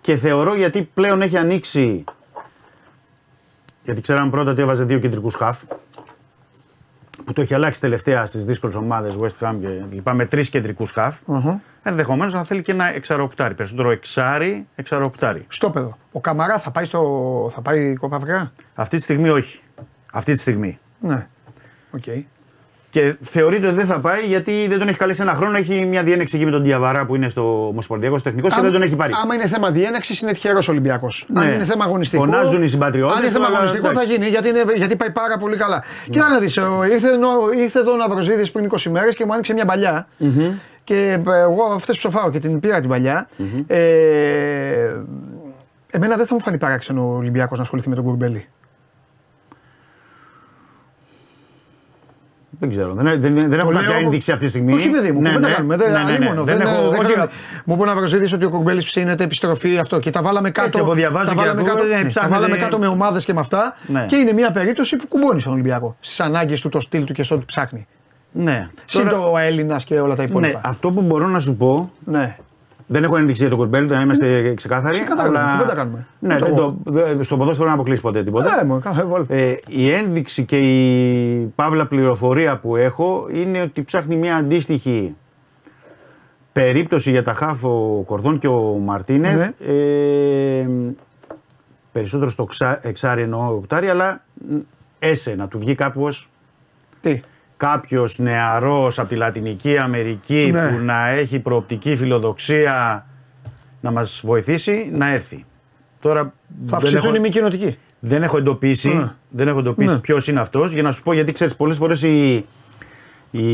Και 0.01 0.15
θεωρώ 0.15 0.55
γιατί 0.55 0.89
πλέον 0.93 1.21
έχει 1.21 1.37
ανοίξει. 1.37 2.03
Γιατί 3.83 4.01
ξέραμε 4.01 4.29
πρώτα 4.29 4.51
ότι 4.51 4.61
έβαζε 4.61 4.83
δύο 4.83 4.99
κεντρικούς 4.99 5.35
χαφ. 5.35 5.61
Που 7.25 7.33
το 7.33 7.41
έχει 7.41 7.53
αλλάξει 7.53 7.79
τελευταία 7.79 8.25
στις 8.25 8.45
δύσκολες 8.45 8.75
ομάδες 8.75 9.17
West 9.21 9.47
Ham 9.47 9.57
και 9.61 9.67
λοιπά 9.91 10.13
με 10.13 10.25
τρεις 10.25 10.49
κεντρικούς 10.49 10.91
χαφ. 10.91 11.21
Ενδεχομένως 11.83 12.33
να 12.33 12.43
θέλει 12.43 12.61
και 12.61 12.71
ένα 12.71 12.93
εξαροχτάρι. 12.93 13.53
Περισσότερο 13.53 13.91
εξάρι, 13.91 14.67
εξαροχτάρι. 14.75 15.45
Στο 15.47 15.69
παιδό. 15.69 15.97
Ο 16.11 16.21
Καμαρά 16.21 16.59
θα 16.59 16.71
πάει, 16.71 16.85
στο... 16.85 17.51
θα 17.53 17.61
πάει 17.61 17.95
Κόπα 17.95 18.15
Άφρικα; 18.15 18.51
Αυτή 18.73 18.97
τη 18.97 19.03
στιγμή 19.03 19.29
όχι. 19.29 19.59
Αυτή 20.13 20.33
τη 20.33 20.39
στιγμή. 20.39 20.79
Ναι. 20.99 21.27
Οκ. 21.91 22.03
Και 22.93 23.15
θεωρείται 23.21 23.67
ότι 23.67 23.75
δεν 23.75 23.85
θα 23.85 23.99
πάει 23.99 24.21
γιατί 24.21 24.65
δεν 24.69 24.79
τον 24.79 24.87
έχει 24.87 24.97
καλέσει 24.97 25.21
ένα 25.21 25.33
χρόνο. 25.33 25.57
Έχει 25.57 25.85
μια 25.85 26.03
διένεξη 26.03 26.35
εκεί 26.35 26.45
με 26.45 26.51
τον 26.51 26.63
Διαβαρά 26.63 27.05
που 27.05 27.15
είναι 27.15 27.29
στο 27.29 27.67
Ομοσπονδιακό 27.67 28.21
τεχνικός 28.21 28.49
και 28.53 28.59
Άμα- 28.59 28.63
δεν 28.69 28.73
τον 28.79 28.87
έχει 28.87 28.95
πάρει. 28.95 29.13
Άμα 29.23 29.33
είναι 29.33 29.47
θέμα 29.47 29.71
διένεξης, 29.71 30.21
είναι 30.21 30.31
τυχερός 30.31 30.67
Ολυμπιακός. 30.67 31.27
Αν 31.33 31.47
Ναι. 31.47 31.53
είναι 31.53 31.63
θέμα 31.63 31.83
αγωνιστικό. 31.83 32.23
Φωνάζουν 32.23 32.63
οι 32.63 32.67
συμπατριώτες 32.67 33.15
Αν 33.15 33.19
είναι 33.21 33.27
του, 33.27 33.33
θέμα 33.33 33.45
αλλά 33.45 33.55
αγωνιστικό 33.57 33.85
θα 33.85 33.91
εντάξει. 33.91 34.09
Ναι. 34.09 34.15
γίνει 34.15 34.29
γιατί, 34.29 34.47
είναι, 34.49 34.63
γιατί 34.75 34.95
πάει 34.95 35.11
πάρα 35.11 35.37
πολύ 35.37 35.57
καλά. 35.57 35.83
Κοίτα 36.09 36.29
να 36.29 36.39
δεις, 36.39 36.55
ήρθε, 36.91 37.07
εδώ- 37.07 37.53
ήρθε 37.53 37.79
εδώ 37.79 37.91
ο 37.91 37.95
Ναυροζίδης 37.95 38.51
πριν 38.51 38.65
20 38.65 38.89
μέρες 38.89 39.15
και 39.15 39.25
μου 39.25 39.33
άνοιξε 39.33 39.53
μια 39.53 39.65
παλιά. 39.65 40.07
Και 40.83 41.19
ε, 41.27 41.39
εγώ 41.39 41.63
αυτές 41.75 41.99
που 41.99 42.07
ψοφάω 42.09 42.31
και 42.31 42.39
την 42.39 42.59
πήρα 42.59 42.79
την 42.79 42.89
παλια 42.89 43.27
Ε, 43.67 44.95
εμένα 45.91 46.15
δεν 46.15 46.25
θα 46.25 46.33
μου 46.33 46.39
φανεί 46.41 46.57
παράξενο 46.57 47.01
ο 47.13 47.15
Ολυμπιακός 47.15 47.57
να 47.57 47.63
ασχοληθεί 47.63 47.89
με 47.89 47.95
τον 47.95 48.03
Κουρμπέλη. 48.03 48.47
Δεν 52.63 52.71
ξέρω. 52.71 52.93
Δεν, 52.93 53.21
δεν, 53.21 53.39
δεν 53.49 53.59
έχω 53.59 53.69
Το 53.69 53.75
κάποια 53.75 53.89
λέω- 53.89 53.99
ένδειξη 53.99 54.31
αυτή 54.31 54.43
τη 54.43 54.49
στιγμή. 54.49 54.73
Όχι, 54.73 54.89
παιδί 54.89 55.11
μου, 55.11 55.21
ναι, 55.21 55.29
δεν 55.31 55.41
ναι, 55.41 55.47
τα 55.47 55.53
κάνουμε. 55.53 55.75
Δεν, 55.77 55.91
ναι, 55.91 55.97
ναι, 55.97 56.03
ναι. 56.03 56.11
αλίμονο, 56.11 56.43
Δεν 56.43 56.57
δεν, 56.57 56.67
έχω, 56.67 56.89
δεν 56.89 56.99
όχι, 56.99 57.07
ξέρω. 57.11 57.27
Μου 57.65 57.73
είπε 57.75 57.85
να 57.85 57.95
προσδίδει 57.95 58.33
ότι 58.35 58.45
ο 58.45 58.49
Κουρμπέλη 58.49 58.81
ψήνεται 58.83 59.23
επιστροφή 59.23 59.77
αυτό. 59.77 59.99
Και 59.99 60.09
τα 60.09 60.21
βάλαμε 60.21 60.51
κάτω. 60.51 60.67
Έτσι, 60.67 60.79
εγώ 60.79 60.93
διαβάζω 60.93 61.25
τα 61.27 61.33
και 61.33 61.39
βάλαμε 61.39 61.61
ακούω, 61.61 61.73
κάτω, 61.73 61.87
ναι, 61.87 61.95
ναι, 61.95 62.01
τα 62.01 62.07
ψάχνετε- 62.07 62.39
βάλαμε 62.39 62.57
κάτω 62.57 62.77
με 62.79 62.87
ομάδες 62.87 63.25
και 63.25 63.33
με 63.33 63.39
αυτά. 63.39 63.75
Ναι. 63.87 64.05
Και 64.09 64.15
είναι 64.15 64.33
μια 64.33 64.51
περίπτωση 64.51 64.95
που 64.97 65.07
κουμπώνεις 65.07 65.41
στον 65.41 65.53
Ολυμπιακό. 65.53 65.95
Στις 65.99 66.19
ανάγκες 66.19 66.61
του, 66.61 66.69
το 66.69 66.79
στυλ 66.79 67.03
του 67.03 67.13
και 67.13 67.23
σε 67.23 67.33
ό,τι 67.33 67.45
ψάχνει. 67.45 67.87
Ναι. 68.31 68.67
Συν 68.85 69.07
Τώρα- 69.09 69.17
το 69.31 69.37
Έλληνας 69.37 69.83
και 69.85 69.99
όλα 69.99 70.15
τα 70.15 70.23
ναι, 70.23 70.29
υπόλοιπα. 70.29 70.59
αυτό 70.63 70.91
που 70.91 71.01
μπορώ 71.01 71.27
να 71.27 71.39
σου 71.39 71.55
πω. 71.55 71.91
Ναι. 72.05 72.35
Δεν 72.93 73.03
έχω 73.03 73.17
ένδειξη 73.17 73.41
για 73.41 73.49
τον 73.49 73.57
Κουρμπέλ, 73.59 73.87
να 73.87 74.01
είμαστε 74.01 74.53
ξεκάθαροι. 74.53 74.95
Ξεκάθαρα, 74.97 75.27
αλλά... 75.29 75.57
δεν 75.57 75.67
τα 75.67 75.73
κάνουμε. 75.75 76.05
Ναι, 76.19 76.35
Το- 76.39 76.45
δεν 76.45 76.55
το, 76.55 76.75
δε- 76.83 77.23
στο 77.23 77.37
ποδόσφαιρο 77.37 77.65
δεν 77.65 77.73
αποκλείσει 77.77 78.01
ποτέ 78.01 78.23
τίποτα. 78.23 78.55
Ναι, 78.55 78.63
μου 78.73 78.79
κάθε 78.79 79.03
βόλτα. 79.03 79.33
Ε, 79.33 79.59
η 79.67 79.91
ένδειξη 79.91 80.43
και 80.45 80.57
η 80.57 81.51
παύλα 81.55 81.87
πληροφορία 81.87 82.57
που 82.59 82.75
έχω 82.75 83.27
είναι 83.33 83.61
ότι 83.61 83.83
ψάχνει 83.83 84.15
μια 84.15 84.35
αντίστοιχη 84.35 85.15
περίπτωση 86.51 87.11
για 87.11 87.23
τα 87.23 87.33
χάφ 87.33 87.63
ο 87.65 88.03
Κορδόν 88.05 88.37
και 88.37 88.47
ο 88.47 88.61
Μαρτίνεθ. 88.61 89.35
Ναι. 89.35 89.51
Ε, 89.73 90.67
περισσότερο 91.91 92.29
στο 92.29 92.43
ξα, 92.45 92.79
εξάρι 92.81 93.21
εννοώ 93.21 93.53
οκτάρι, 93.55 93.89
αλλά 93.89 94.23
μ, 94.49 94.55
έσε 94.99 95.35
να 95.35 95.47
του 95.47 95.59
βγει 95.59 95.75
κάπως 95.75 96.29
Τι; 97.01 97.19
Κάποιος 97.67 98.19
νεαρός 98.19 98.99
από 98.99 99.09
τη 99.09 99.15
Λατινική 99.15 99.77
Αμερική 99.77 100.49
Ναι. 100.53 100.67
που 100.67 100.77
να 100.83 101.09
έχει 101.09 101.39
προοπτική 101.39 101.95
φιλοδοξία 101.97 103.05
να 103.81 103.91
μας 103.91 104.21
βοηθήσει 104.25 104.89
να 104.93 105.07
έρθει. 105.09 105.45
Τώρα 106.01 106.21
Θα 106.21 106.31
δεν 106.65 106.75
αυξηθούν 106.75 107.05
έχω, 107.05 107.15
οι 107.15 107.19
μη 107.19 107.29
κοινοτικοί. 107.29 107.77
δεν 107.99 108.23
έχω 108.23 108.37
εντοπίσει, 108.37 108.87
Ναι. 108.87 109.11
δεν 109.29 109.47
έχω 109.47 109.59
εντοπίσει 109.59 109.93
Ναι. 109.93 109.99
ποιος 109.99 110.27
είναι 110.27 110.39
αυτός 110.39 110.71
για 110.71 110.81
να 110.81 110.91
σου 110.91 111.01
πω 111.01 111.13
γιατί 111.13 111.31
ξέρεις 111.31 111.55
πολλές 111.55 111.77
φορές 111.77 112.01
οι, 112.01 112.45
η 113.31 113.47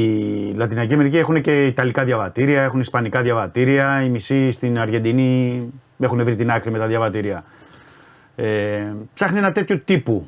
Λατινική 0.56 0.94
Αμερική 0.94 1.18
έχουν 1.18 1.42
και 1.42 1.66
Ιταλικά 1.66 2.04
διαβατήρια, 2.04 2.62
έχουν 2.62 2.80
Ισπανικά 2.80 3.22
διαβατήρια, 3.22 4.02
οι 4.04 4.10
μισοί 4.10 4.52
στην 4.52 4.80
Αργεντινή 4.80 5.64
έχουν 6.00 6.24
βρει 6.24 6.36
την 6.36 6.52
άκρη 6.52 6.72
με 6.72 6.78
τα 6.78 6.88
διαβατήρια. 6.88 7.44
Ε, 8.36 8.94
ψάχνει 9.14 9.38
ένα 9.38 9.52
τέτοιο 9.52 9.80
τύπου 9.80 10.28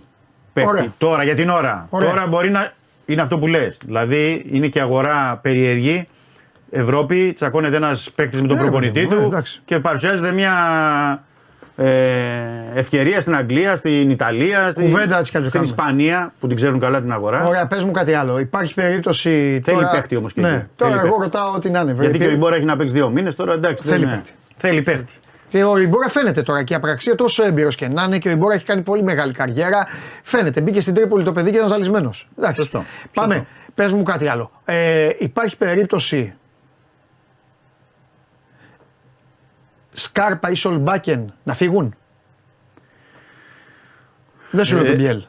παίκτη. 0.54 0.70
Ωραία. 0.70 0.94
Τώρα 0.98 1.24
για 1.24 1.36
την 1.36 1.50
ώρα. 1.50 1.88
Ωραία. 1.90 2.10
Τώρα 2.10 2.28
μπορεί 2.28 2.50
να 2.50 2.72
είναι 3.12 3.22
αυτό 3.22 3.40
που 3.40 3.48
λες. 3.48 3.78
Δηλαδή 3.86 4.46
είναι 4.52 4.68
και 4.68 4.82
αγορά 4.82 5.40
περίεργη. 5.42 6.08
Ευρώπη, 6.74 7.32
τσακώνεται 7.36 7.76
ένας 7.76 8.12
παίκτης 8.16 8.42
με 8.42 8.48
τον 8.48 8.56
Ναι, 8.58 8.62
προπονητή 8.64 8.92
παιδί 8.92 9.06
μου, 9.06 9.12
του 9.16 9.20
ναι, 9.22 9.26
εντάξει. 9.28 9.62
και 9.66 9.80
παρουσιάζεται 9.80 10.32
μια 10.32 10.54
ε, 11.76 11.90
ευκαιρία 12.76 13.22
στην 13.22 13.36
Αγγλία, 13.36 13.76
στην 13.76 14.10
Ιταλία, 14.10 14.72
στην, 14.72 14.84
Κουβέντα 14.92 15.18
έτσι 15.20 15.32
κι 15.32 15.38
αλλιώς 15.38 15.52
στην 15.52 15.62
κάνουμε. 15.62 15.82
Ισπανία 15.82 16.34
που 16.40 16.48
την 16.48 16.56
ξέρουν 16.56 16.80
καλά 16.80 17.02
την 17.02 17.12
αγορά. 17.12 17.44
Ωραία, 17.44 17.68
πες 17.68 17.84
μου 17.84 17.92
κάτι 17.92 18.14
άλλο. 18.14 18.40
Υπάρχει 18.40 18.74
περίπτωση. 18.74 19.60
Θέλει 19.64 19.78
τώρα... 19.78 19.90
παίχτη 19.90 20.16
όμως 20.16 20.34
και 20.34 20.42
Ναι, 20.42 20.48
εκεί. 20.48 20.66
τώρα 20.76 20.92
Θέλει 20.92 21.08
εγώ 21.08 21.18
παίχτη. 21.18 21.24
ρωτάω 21.38 21.54
ό,τι 21.56 21.70
να 21.70 21.80
είναι. 21.80 21.92
Γιατί 21.92 22.12
και 22.12 22.18
Βέβαια. 22.18 22.30
ο 22.30 22.32
Ιμπόρα 22.36 22.56
έχει 22.56 22.66
να 22.66 22.76
παίξει 22.76 22.94
δύο 22.94 23.10
μήνες 23.10 23.36
τώρα 23.36 23.54
εντάξει. 23.54 23.84
Θέλει 23.84 24.00
δεν 24.00 24.08
είναι. 24.08 24.22
παίχτη. 24.22 24.32
Θέλει 24.56 24.82
παίχτη. 24.82 25.14
Και 25.52 25.64
ο 25.64 25.78
Ιμπόρα 25.78 26.10
φαίνεται 26.10 26.44
τώρα 26.44 26.64
και 26.64 26.74
η 26.74 26.76
απραξία 26.76 27.16
τόσο 27.16 27.44
έμπειρος 27.44 27.76
και 27.76 27.88
να 27.88 28.04
είναι 28.04 28.18
και 28.18 28.28
ο 28.28 28.32
Ιμπόρα 28.32 28.54
έχει 28.54 28.66
κάνει 28.66 28.82
πολύ 28.82 29.04
μεγάλη 29.04 29.34
καριέρα. 29.34 29.88
Φαίνεται. 30.24 30.62
Μπήκε 30.62 30.82
στην 30.82 30.94
Τρίπολη 30.94 31.24
το 31.24 31.32
παιδί 31.32 31.52
και 31.52 31.58
ήταν 31.58 31.70
ζαλισμένος. 31.70 32.28
Σωστό. 32.56 32.86
Πάμε. 33.14 33.34
Σωστό. 33.34 33.50
Πες 33.76 33.92
μου 33.92 34.04
κάτι 34.04 34.28
άλλο. 34.28 34.52
Ε, 34.66 35.10
υπάρχει 35.20 35.58
περίπτωση 35.58 36.34
Σκάρπα 39.94 40.50
ή 40.50 40.56
Σολμπάκεν 40.56 41.34
να 41.44 41.54
φύγουν; 41.54 41.96
Δεν 44.52 44.66
σου 44.66 44.76
λέω 44.76 44.84
Ε, 44.84 44.88
τον 44.88 44.96
Μπιέλ. 44.96 45.24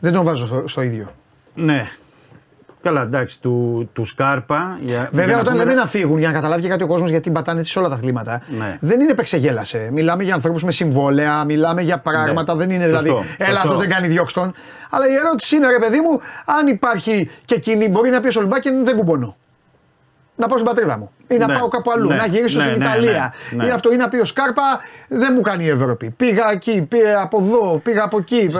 Δεν 0.00 0.12
τον 0.12 0.24
βάζω 0.24 0.46
στο, 0.46 0.68
στο 0.68 0.82
ίδιο. 0.82 1.14
Ναι. 1.54 1.88
Καλά, 2.86 3.02
εντάξει, 3.02 3.40
του, 3.40 3.88
του 3.92 4.04
Σκάρπα. 4.04 4.78
Για, 4.80 4.94
για 4.94 5.08
Βέβαια, 5.12 5.34
να 5.34 5.40
όταν 5.40 5.52
πούμε 5.52 5.64
λέμε 5.64 5.74
τα- 5.76 5.80
να 5.82 5.86
φύγουν 5.86 6.18
για 6.18 6.28
να 6.28 6.34
καταλάβει 6.34 6.62
και 6.62 6.68
κάτι 6.68 6.82
ο 6.82 6.86
κόσμος 6.86 7.10
γιατί 7.10 7.30
πατάνε 7.30 7.62
σε 7.62 7.78
όλα 7.78 7.88
τα 7.88 7.94
αθλήματα. 7.94 8.42
Ναι. 8.58 8.76
Δεν 8.80 9.00
είναι 9.00 9.10
επεξεγέλασε. 9.10 9.88
Μιλάμε 9.92 10.22
για 10.22 10.34
ανθρώπους 10.34 10.64
με 10.64 10.70
συμβόλαια, 10.72 11.44
μιλάμε 11.44 11.82
για 11.82 11.98
πράγματα. 11.98 12.52
Ναι. 12.54 12.58
Δεν 12.58 12.70
είναι 12.70 12.84
Σωστό, 12.84 13.02
δηλαδή. 13.02 13.26
Έλα, 13.38 13.48
σωστό. 13.48 13.62
αυτός 13.62 13.78
δεν 13.78 13.88
κάνει 13.88 14.06
διώξτον. 14.08 14.54
Αλλά 14.90 15.08
η 15.08 15.14
ερώτηση 15.14 15.56
είναι, 15.56 15.66
ρε 15.70 15.78
παιδί 15.78 16.00
μου, 16.00 16.20
αν 16.60 16.66
υπάρχει 16.66 17.30
και 17.44 17.54
εκείνη, 17.54 17.88
μπορεί 17.88 18.10
να 18.10 18.20
πει 18.20 18.28
ο 18.28 18.30
Σολμπάκεν 18.30 18.84
δεν 18.84 18.96
κουμπώνω. 18.96 19.36
Να 20.38 20.46
πάω 20.48 20.58
στην 20.58 20.70
πατρίδα 20.70 20.98
μου. 20.98 21.10
Ή 21.28 21.36
να 21.36 21.46
Ναι, 21.46 21.58
πάω 21.58 21.68
κάπου 21.68 21.90
αλλού. 21.90 22.08
ναι, 22.08 22.14
να 22.14 22.26
γυρίσω 22.26 22.58
ναι, 22.58 22.64
στην 22.64 22.78
ναι, 22.78 22.84
Ιταλία. 22.84 23.32
ναι, 23.50 23.62
ναι. 23.62 23.68
Ή 23.68 23.72
αυτό 23.72 23.92
ή 23.92 23.96
να 23.96 24.08
πει 24.08 24.16
ο 24.16 24.24
Σκάρπα 24.24 24.62
δεν 25.08 25.32
μου 25.34 25.40
κάνει 25.40 25.64
η 25.64 25.68
Ευρώπη. 25.68 26.10
Πήγα 26.10 26.50
εκεί, 26.52 26.82
πήγα 26.88 27.20
από 27.20 27.38
εδώ, 27.40 27.80
πήγα 27.84 28.04
από 28.04 28.18
εκεί. 28.18 28.50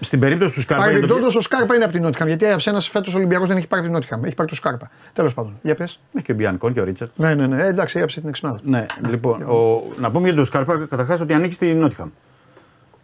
Ε, 0.00 0.04
Στην 0.04 0.20
περίπτωση 0.20 0.54
του 0.54 0.60
Σκάρπα. 0.60 0.84
για 0.90 0.92
το- 0.94 1.00
Παρεμπιπτόντω 1.06 1.38
ο 1.38 1.40
Σκάρπα 1.42 1.74
είναι 1.74 1.84
από 1.84 1.92
την 1.92 2.02
Νότιγχαμ. 2.02 2.26
Γιατί 2.28 2.46
άψε 2.50 2.70
ένας 2.70 2.88
φέτος 2.88 3.14
Ολυμπιακός 3.14 3.48
δεν 3.48 3.56
έχει 3.56 3.66
πάρει 3.66 3.80
από 3.82 3.90
την 3.90 3.98
Νότιγχαμ. 4.00 4.24
Έχει 4.24 4.34
πάρει 4.34 4.48
το 4.48 4.54
Σκάρπα. 4.54 4.90
Τέλος 5.12 5.34
πάντων. 5.34 5.58
Για 5.62 5.74
πες. 5.74 6.00
Έχει 6.14 6.24
και 6.24 6.32
ο 6.32 6.34
Μπιανκόν 6.34 6.72
και 6.72 6.80
ο 6.80 6.84
Ρίτσαρντς. 6.84 7.10
Ναι, 7.16 7.34
ναι, 7.34 7.46
ναι. 7.46 7.62
Ε, 7.62 7.66
εντάξει, 7.66 8.00
άσε 8.00 8.20
την 8.20 8.28
εξυπνάδα. 8.28 8.60
Ναι, 8.62 8.86
λοιπόν, 9.08 9.42
ο, 9.42 9.82
να 10.00 10.10
πούμε 10.10 10.26
για 10.26 10.36
τον 10.36 10.44
Σκάρπα 10.44 10.86
καταρχάς 10.90 11.20
ότι 11.20 11.34
ανήκει 11.34 11.54
στη 11.54 11.74
Νότιγχαμ. 11.74 12.08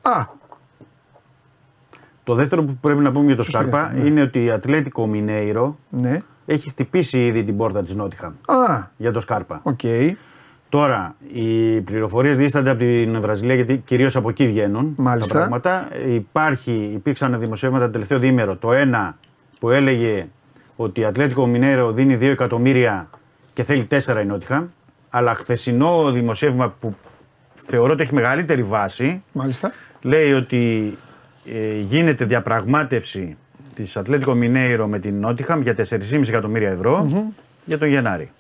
Α, 0.03 0.25
Το 2.25 2.35
δεύτερο 2.35 2.63
που 2.65 2.77
πρέπει 2.81 3.01
να 3.01 3.13
πούμε 3.13 3.27
για 3.27 3.37
τον 3.37 3.45
Σωστό, 3.45 3.59
Σκάρπα 3.59 3.93
ναι. 3.93 4.07
είναι 4.09 4.23
ότι 4.23 4.45
η 4.45 4.51
Ατλέτικο 4.51 5.07
Μινέιρο 5.07 5.79
ναι. 5.91 6.19
έχει 6.47 6.69
χτυπήσει 6.69 7.27
ήδη 7.27 7.45
την 7.45 7.57
πόρτα 7.57 7.83
της 7.83 7.95
Νότιγχαμ 7.95 8.33
Α, 8.47 8.83
για 8.97 9.13
τον 9.13 9.23
Σκάρπα. 9.23 9.61
οκ. 9.63 9.81
Τώρα, 10.75 11.17
οι 11.33 11.81
πληροφορίες 11.81 12.37
διίστανται 12.37 12.71
από 12.71 12.79
την 12.79 13.21
Βραζιλία 13.21 13.55
γιατί 13.55 13.77
κυρίως 13.77 14.17
από 14.17 14.29
εκεί 14.29 14.47
βγαίνουν 14.47 14.95
Μάλιστα. 14.97 15.33
τα 15.33 15.39
πράγματα. 15.39 15.89
Υπάρχει, 16.07 16.91
υπήρξαν 16.95 17.39
δημοσιεύματα 17.39 17.85
το 17.85 17.91
τελευταίο 17.91 18.19
διήμερο. 18.19 18.57
Το 18.57 18.73
ένα 18.73 19.17
που 19.59 19.71
έλεγε 19.71 20.29
ότι 20.77 21.01
η 21.01 21.05
Ατλέτικο 21.05 21.47
Μινέρο 21.47 21.93
δίνει 21.93 22.17
2 22.17 22.23
εκατομμύρια 22.23 23.09
και 23.55 23.63
θέλει 23.63 23.89
4 23.91 24.21
η 24.23 24.25
Νότιχαμ. 24.25 24.67
Αλλά 25.11 25.35
χθεσινό 25.35 26.11
δημοσίευμα 26.11 26.75
που 26.81 26.95
θεωρώ 27.55 27.93
ότι 27.93 28.03
έχει 28.03 28.15
μεγαλύτερη 28.15 28.63
βάση 28.63 29.23
Μάλιστα. 29.33 29.73
λέει 30.03 30.33
ότι 30.33 30.95
ε, 31.45 31.79
γίνεται 31.79 32.25
διαπραγμάτευση 32.25 33.37
της 33.75 33.97
Ατλέτικο 33.97 34.35
Μινέιρο 34.35 34.87
με 34.87 34.99
την 34.99 35.21
Νότιχαμ 35.21 35.61
για 35.61 35.75
4,5 35.77 36.29
εκατομμύρια 36.29 36.71
ευρώ 36.71 37.09
για 37.65 37.79
τον 37.79 37.89
Γενάρη. 37.89 38.31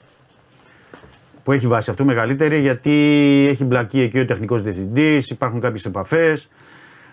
Που 1.45 1.53
έχει 1.53 1.67
βάση 1.67 1.91
αυτού 1.91 2.05
μεγαλύτερη 2.05 2.61
γιατί 2.61 2.93
έχει 3.51 3.65
μπλακεί 3.65 4.01
εκεί 4.01 4.19
ο 4.19 4.25
τεχνικός 4.25 4.63
διευθυντής, 4.63 5.31
υπάρχουν 5.31 5.61
κάποιες 5.61 5.85
επαφές. 5.85 6.49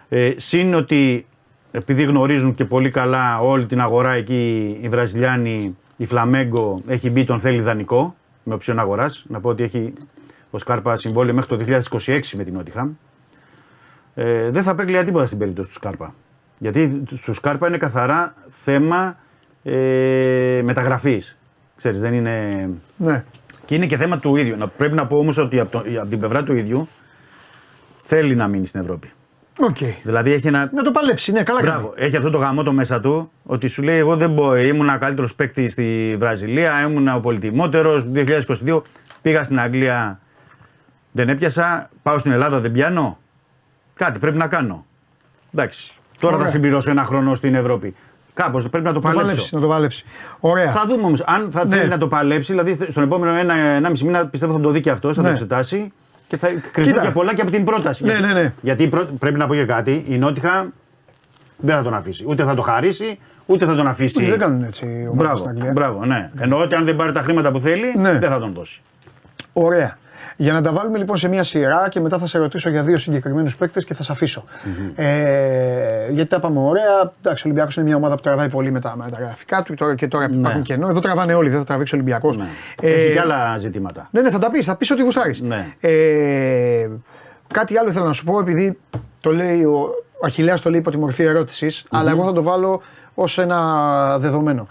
Ε, 0.10 0.32
συν 0.38 0.74
ότι 0.74 1.26
επειδή 1.72 2.04
γνωρίζουν 2.04 2.56
και 2.56 2.66
πολύ 2.66 2.90
καλά 2.90 3.40
όλη 3.40 3.66
την 3.66 3.82
αγορά 3.82 4.12
εκεί 4.12 4.78
οι 4.82 4.90
Βραζιλιάνοι, 4.90 5.78
η 5.98 6.06
Φλαμέγκο 6.06 6.82
έχει 6.88 7.10
μπει 7.10 7.26
τον 7.26 7.40
θέλει 7.40 7.62
δανεικό 7.62 8.16
με 8.44 8.54
οψιόν 8.54 8.80
αγοράς. 8.80 9.26
Να 9.28 9.40
πω 9.40 9.50
ότι 9.50 9.64
έχει 9.64 9.94
ο 10.50 10.58
Σκάρπα 10.58 10.98
συμβόλαιο 10.98 11.34
μέχρι 11.34 11.58
το 11.58 11.82
2026 12.06 12.20
με 12.36 12.44
την 12.44 12.54
Νότιχαμ. 12.54 12.92
Ε, 14.16 14.50
δεν 14.50 14.64
θα 14.64 14.72
απέκλεια 14.72 15.04
τίποτα 15.04 15.26
στην 15.26 15.38
περίπτωση 15.38 15.68
του 15.68 15.74
Σκάρπα. 15.74 16.14
Γιατί 16.58 17.04
του 17.26 17.34
Σκάρπα 17.34 17.68
είναι 17.68 17.78
καθαρά 17.78 18.36
θέμα 18.48 19.18
ε, 19.64 20.62
μεταγραφής. 20.64 21.38
Ξέρεις, 21.76 22.00
δεν 22.00 22.14
είναι. 22.14 22.70
Ναι. 22.98 23.24
Και 23.66 23.76
είναι 23.76 23.86
και 23.86 23.98
θέμα 23.98 24.20
του 24.20 24.36
ίδιου. 24.36 24.58
Να, 24.58 24.68
πρέπει 24.68 24.96
να 24.96 25.08
πω 25.08 25.18
όμως 25.18 25.38
ότι 25.38 25.60
από, 25.60 25.72
το, 25.72 25.84
από 26.00 26.10
την 26.10 26.20
πλευρά 26.20 26.44
του 26.44 26.54
ίδιου 26.56 26.88
θέλει 27.96 28.36
να 28.36 28.48
μείνει 28.48 28.66
στην 28.66 28.80
Ευρώπη. 28.80 29.12
Οκ. 29.60 29.78
Δηλαδή 30.04 30.32
έχει 30.32 30.48
ένα. 30.48 30.70
Να 30.74 30.84
το 30.84 30.92
παλέψει, 30.92 31.32
ναι, 31.32 31.44
καλά 31.44 31.60
Μπράβο. 31.62 31.94
Έχει 31.96 32.16
αυτό 32.16 32.30
το 32.30 32.38
γαμώτο 32.38 32.74
μέσα 32.74 33.00
του 33.00 33.32
ότι 33.44 33.68
σου 33.68 33.82
λέει: 33.82 33.98
Εγώ 33.98 34.16
δεν 34.16 34.32
μπορώ. 34.32 34.60
Ήμουν 34.62 34.90
ο 34.90 34.98
καλύτερος 35.00 35.36
παίκτης 35.36 35.72
στη 35.72 36.16
Βραζιλία, 36.20 36.82
ήμουν 36.82 37.08
ο 37.08 37.20
πολυτιμότερος. 37.20 38.08
2022 38.66 38.82
πήγα 39.22 39.44
στην 39.44 39.60
Αγγλία, 39.60 40.20
δεν 41.12 41.30
έπιασα. 41.30 41.90
Πάω 42.04 42.18
στην 42.18 42.32
Ελλάδα, 42.32 42.60
δεν 42.60 42.72
πιάνω. 42.72 43.20
Κάτι 43.94 44.20
πρέπει 44.20 44.38
να 44.38 44.48
κάνω. 44.48 44.86
Εντάξει. 45.54 45.92
Τώρα 46.20 46.36
Ωραία. 46.36 46.48
θα 46.48 46.52
συμπληρώσω 46.52 46.90
ένα 46.90 47.04
χρόνο 47.04 47.36
στην 47.36 47.56
Ευρώπη. 47.56 47.96
Κάπως 48.44 48.70
πρέπει 48.70 48.86
να 48.86 48.94
το 48.94 49.00
Να 49.00 49.02
το 49.02 49.08
παλέψω. 49.08 49.26
παλέψει, 49.28 49.56
να 49.56 49.62
το 49.62 49.68
παλέψει. 49.68 50.04
Ωραία. 50.40 50.72
Θα 50.72 50.86
δούμε 50.88 51.04
όμως. 51.04 51.22
Αν 51.26 51.52
θα 51.52 51.66
Ναι. 51.66 51.76
θέλει 51.76 51.90
να 51.90 51.98
το 51.98 52.08
παλέψει, 52.08 52.52
δηλαδή 52.54 52.78
στον 52.92 53.04
επόμενο 53.04 53.34
ένα, 53.36 53.54
ενάμιση 53.58 54.06
μήνα 54.06 54.28
πιστεύω 54.28 54.54
θα 54.54 54.60
το 54.60 54.70
δει 54.70 54.80
και 54.80 54.90
αυτός, 54.90 55.16
θα 55.16 55.22
Ναι. 55.22 55.28
το 55.28 55.34
εξετάσει 55.34 55.92
και 56.28 56.38
θα 56.38 56.48
κρυφτούν 56.48 56.84
Κοίτα. 56.84 57.02
και 57.02 57.12
πολλά 57.12 57.34
και 57.36 57.42
από 57.42 57.52
την 57.52 57.64
πρόταση. 57.66 58.04
Ναι, 58.06 58.12
Γιατί- 58.12 58.28
ναι, 58.34 58.42
ναι. 58.42 58.54
Γιατί 58.62 58.88
πρέ- 58.88 59.06
πρέπει 59.20 59.38
να 59.38 59.48
πω 59.48 59.54
και 59.54 59.66
κάτι, 59.66 60.06
η 60.08 60.18
Νότιχα 60.18 60.70
δεν 61.58 61.76
θα 61.76 61.84
τον 61.84 61.94
αφήσει. 61.94 62.26
Ούτε 62.28 62.44
θα 62.44 62.56
το 62.56 62.62
χαρίσει, 62.62 63.20
ούτε 63.46 63.66
θα 63.66 63.76
τον 63.76 63.88
αφήσει. 63.88 64.20
Όχι, 64.22 64.30
δεν 64.30 64.40
κάνουν 64.40 64.64
έτσι 64.64 64.86
οι 64.86 64.90
ομάδες 64.90 65.14
Μπράβο, 65.16 65.38
στην 65.38 65.50
Αγγλία. 65.50 65.72
μπράβο, 65.72 66.06
ναι. 66.06 66.30
Εννοώ 66.40 66.60
ότι 66.62 66.76
αν 66.76 66.86
δεν 66.86 66.96
πάρει 66.96 67.12
τα 67.12 67.22
χρήματα 67.22 67.52
που 67.52 67.60
θέλει, 67.60 67.94
Ναι. 67.98 68.12
δεν 68.18 68.30
θα 68.30 68.40
τον 68.40 68.54
δώσει. 68.54 68.82
Ωραία. 69.54 69.98
Για 70.42 70.54
να 70.54 70.62
τα 70.62 70.72
βάλουμε 70.72 70.98
λοιπόν 70.98 71.18
σε 71.18 71.28
μια 71.28 71.44
σειρά 71.44 71.90
και 71.90 72.00
μετά 72.00 72.18
θα 72.18 72.28
σε 72.28 72.38
ρωτήσω 72.38 72.70
για 72.70 72.84
δύο 72.84 72.98
συγκεκριμένους 72.98 73.56
παίκτες 73.56 73.86
και 73.86 73.94
θα 73.94 74.04
σε 74.04 74.12
αφησω 74.12 74.44
Ε, 74.96 76.12
γιατί 76.12 76.30
τα 76.30 76.36
είπαμε 76.36 76.60
ωραία. 76.60 77.12
Εντάξει, 77.20 77.44
ο 77.44 77.50
Ολυμπιακός 77.50 77.76
είναι 77.76 77.86
μια 77.86 77.96
ομάδα 77.96 78.16
που 78.16 78.22
τραβάει 78.22 78.50
πολύ 78.50 78.72
με 78.72 78.80
τα, 78.80 78.94
με 78.98 79.10
τα 79.12 79.18
γραφικά 79.18 79.64
του 79.64 79.74
τώρα, 79.74 79.96
και 79.96 80.08
τώρα 80.08 80.30
υπάρχουν 80.32 80.62
κενό. 80.62 80.88
Εδώ 80.88 81.00
τραβάνε 81.00 81.34
όλοι, 81.34 81.50
δεν 81.50 81.60
θα 81.60 81.66
τραβήξει 81.66 81.96
ο 81.96 81.98
Ολυμπιακός. 81.98 82.38
Ναι. 82.38 82.48
Έχει 82.82 83.14
και 83.14 83.20
άλλα 83.20 83.58
ζητήματα. 83.58 84.08
Ναι, 84.12 84.22
ναι, 84.22 84.32
θα 84.32 84.40
τα 84.40 84.52
πεις, 84.52 84.66
θα 84.66 84.76
πεις 84.76 84.92
ό,τι 84.92 85.02
γουστάρεις. 85.02 85.42
Ναι. 85.42 85.74
Ε, 85.80 86.90
κάτι 87.54 87.78
άλλο 87.78 87.90
ήθελα 87.90 88.06
να 88.06 88.14
σου 88.14 88.24
πω, 88.24 88.40
επειδή 88.40 88.80
το 89.22 89.32
λέει 89.32 89.64
ο, 89.64 89.80
ο 90.22 90.26
Αχιλέας 90.26 90.62
το 90.62 90.70
λέει 90.70 90.80
υπό 90.80 90.92
τη 90.92 90.98
μορφή 90.98 91.24
ερώτησης, 91.24 91.86
αλλά 91.90 92.12
εγώ 92.12 92.24
θα 92.24 92.34
το 92.34 92.44
βάλω 92.44 92.82
ως 93.14 93.38
ένα 93.38 94.18
δεδομένο. 94.20 94.68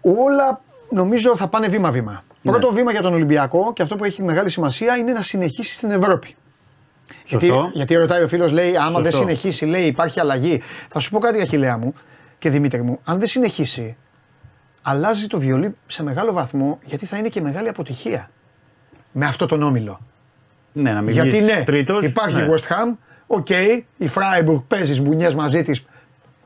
Όλα 0.00 0.60
νομίζω 0.90 1.36
θα 1.36 1.48
πάνε 1.48 1.68
βήμα-βήμα. 1.68 2.22
Ναι. 2.50 2.58
Πρώτο 2.58 2.72
βήμα 2.74 2.90
για 2.92 3.02
τον 3.02 3.14
Ολυμπιακό 3.14 3.72
και 3.72 3.82
αυτό 3.82 3.96
που 3.96 4.04
έχει 4.04 4.22
μεγάλη 4.22 4.50
σημασία 4.50 4.96
είναι 4.96 5.12
να 5.12 5.22
συνεχίσει 5.22 5.74
στην 5.74 5.90
Ευρώπη. 5.90 6.34
Σωστό. 7.24 7.46
Γιατί, 7.46 7.70
γιατί 7.72 7.94
ρωτάει 7.94 8.22
ο 8.22 8.28
φίλος, 8.28 8.52
λέει, 8.52 8.76
άμα 8.76 8.90
δεν 8.90 9.04
Σωστό. 9.04 9.16
συνεχίσει, 9.16 9.64
λέει, 9.64 9.82
υπάρχει 9.82 10.20
αλλαγή. 10.20 10.62
Θα 10.88 11.00
σου 11.00 11.10
πω 11.10 11.18
κάτι, 11.18 11.40
Αχιλέα 11.40 11.78
μου 11.78 11.94
και 12.38 12.50
Δημήτρη 12.50 12.82
μου, 12.82 13.00
αν 13.04 13.18
δεν 13.18 13.28
συνεχίσει, 13.28 13.96
αλλάζει 14.82 15.26
το 15.26 15.38
βιολί 15.38 15.76
σε 15.86 16.02
μεγάλο 16.02 16.32
βαθμό 16.32 16.78
γιατί 16.84 17.06
θα 17.06 17.16
είναι 17.16 17.28
και 17.28 17.40
μεγάλη 17.40 17.68
αποτυχία 17.68 18.30
με 19.12 19.26
αυτό 19.26 19.46
τον 19.46 19.62
όμιλο. 19.62 20.00
Ναι, 20.72 20.92
να 20.92 21.00
μην 21.00 21.12
γιατί 21.12 21.28
βγεις 21.28 21.42
ναι, 21.42 21.62
τρίτος. 21.64 22.04
υπάρχει 22.04 22.36
ναι. 22.36 22.42
η 22.42 22.48
West 22.50 22.72
Ham, 22.72 22.96
OK, 23.26 23.48
η 23.96 24.10
Freiburg 24.14 24.62
παίζεις 24.68 25.00
μπουνιές 25.00 25.34
μαζί 25.34 25.62
της. 25.62 25.84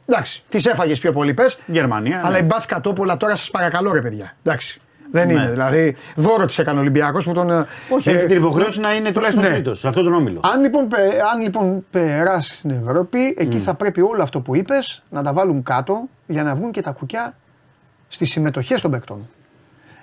Εντάξει, 0.06 0.42
τις 0.48 0.66
έφαγες 0.66 0.98
πιο 0.98 1.12
πολύ 1.12 1.34
πες. 1.34 1.60
Γερμανία. 1.66 2.20
Αλλά 2.24 2.30
ναι. 2.30 2.38
η 2.38 2.46
Μπάτσκα 2.46 2.66
Τόπολα 2.66 3.16
τώρα 3.16 3.36
σας 3.36 3.50
παρακαλώ, 3.50 3.92
ρε 3.92 4.00
παιδιά. 4.00 4.36
Εντάξει. 4.42 4.80
Δεν 5.10 5.26
Ναι. 5.26 5.32
είναι. 5.32 5.50
Δηλαδή, 5.50 5.96
δώρο 6.16 6.44
της 6.46 6.58
έκανε 6.58 6.78
ο 6.78 6.80
Ολυμπιακός 6.80 7.24
που 7.24 7.32
τον. 7.32 7.50
ε, 7.50 7.66
Όχι, 7.88 8.08
ε, 8.08 8.12
έχει 8.12 8.26
την 8.26 8.36
υποχρέωση 8.36 8.80
να 8.80 8.94
είναι 8.94 9.12
τουλάχιστον 9.12 9.44
ναι. 9.44 9.50
τρίτος 9.50 9.78
σε 9.78 9.88
αυτόν 9.88 10.04
τον 10.04 10.14
όμιλο. 10.14 10.40
αν 10.54 10.60
λοιπόν, 10.60 10.88
πε- 10.88 11.20
αν 11.34 11.40
λοιπόν 11.42 11.84
περάσει 11.90 12.54
στην 12.54 12.70
Ευρώπη, 12.86 13.34
εκεί 13.38 13.58
θα 13.58 13.74
πρέπει 13.74 14.00
όλο 14.00 14.22
αυτό 14.22 14.40
που 14.40 14.56
είπες 14.56 15.02
να 15.10 15.22
τα 15.22 15.32
βάλουν 15.32 15.62
κάτω 15.62 16.02
για 16.26 16.42
να 16.42 16.54
βγουν 16.54 16.70
και 16.70 16.80
τα 16.80 16.90
κουκιά 16.90 17.36
στις 18.08 18.30
συμμετοχές 18.30 18.80
των 18.80 18.90
παικτών. 18.90 19.28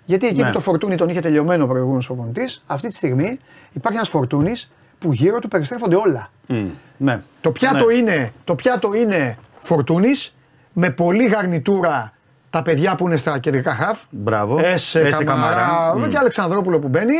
Γιατί 0.06 0.28
εκεί 0.28 0.42
Ναι. 0.42 0.48
που 0.48 0.54
το 0.54 0.60
φορτούνι 0.60 0.96
τον 0.96 1.10
είχε 1.10 1.20
τελειωμένο 1.20 1.64
ο 1.64 1.68
προηγούμενος 1.68 2.06
προπονητής, 2.06 2.64
αυτή 2.68 2.88
τη 2.88 2.94
στιγμή 2.96 3.40
υπάρχει 3.74 3.98
ένας 3.98 4.10
φορτούνης 4.10 4.72
που 5.00 5.14
γύρω 5.14 5.40
του 5.40 5.48
περιστρέφονται 5.48 5.96
όλα. 5.96 6.32
Μμ, 6.48 6.68
Ναι. 6.98 7.22
Το 7.42 7.52
πιάτο, 7.52 7.86
Ναι. 7.86 7.94
είναι, 7.94 8.32
το 8.44 8.56
πιάτο 8.56 8.94
είναι 8.94 9.38
φορτούνης 9.60 10.36
με 10.74 10.90
πολλή 10.90 11.26
γαρνιτούρα 11.28 12.14
τα 12.58 12.64
παιδιά 12.64 12.96
που 12.96 13.08
είναι 13.08 13.18
στα 13.18 13.40
κεντρικά 13.40 13.74
χαφ. 13.76 14.00
Μπράβο. 14.10 14.60
Έσε, 14.64 15.00
Έσε 15.00 15.24
Καμαρά, 15.24 15.56
Καμαρά. 15.94 16.10
και 16.12 16.18
Αλεξανδρόπουλο 16.18 16.80
που 16.80 16.88
μπαίνει. 16.88 17.16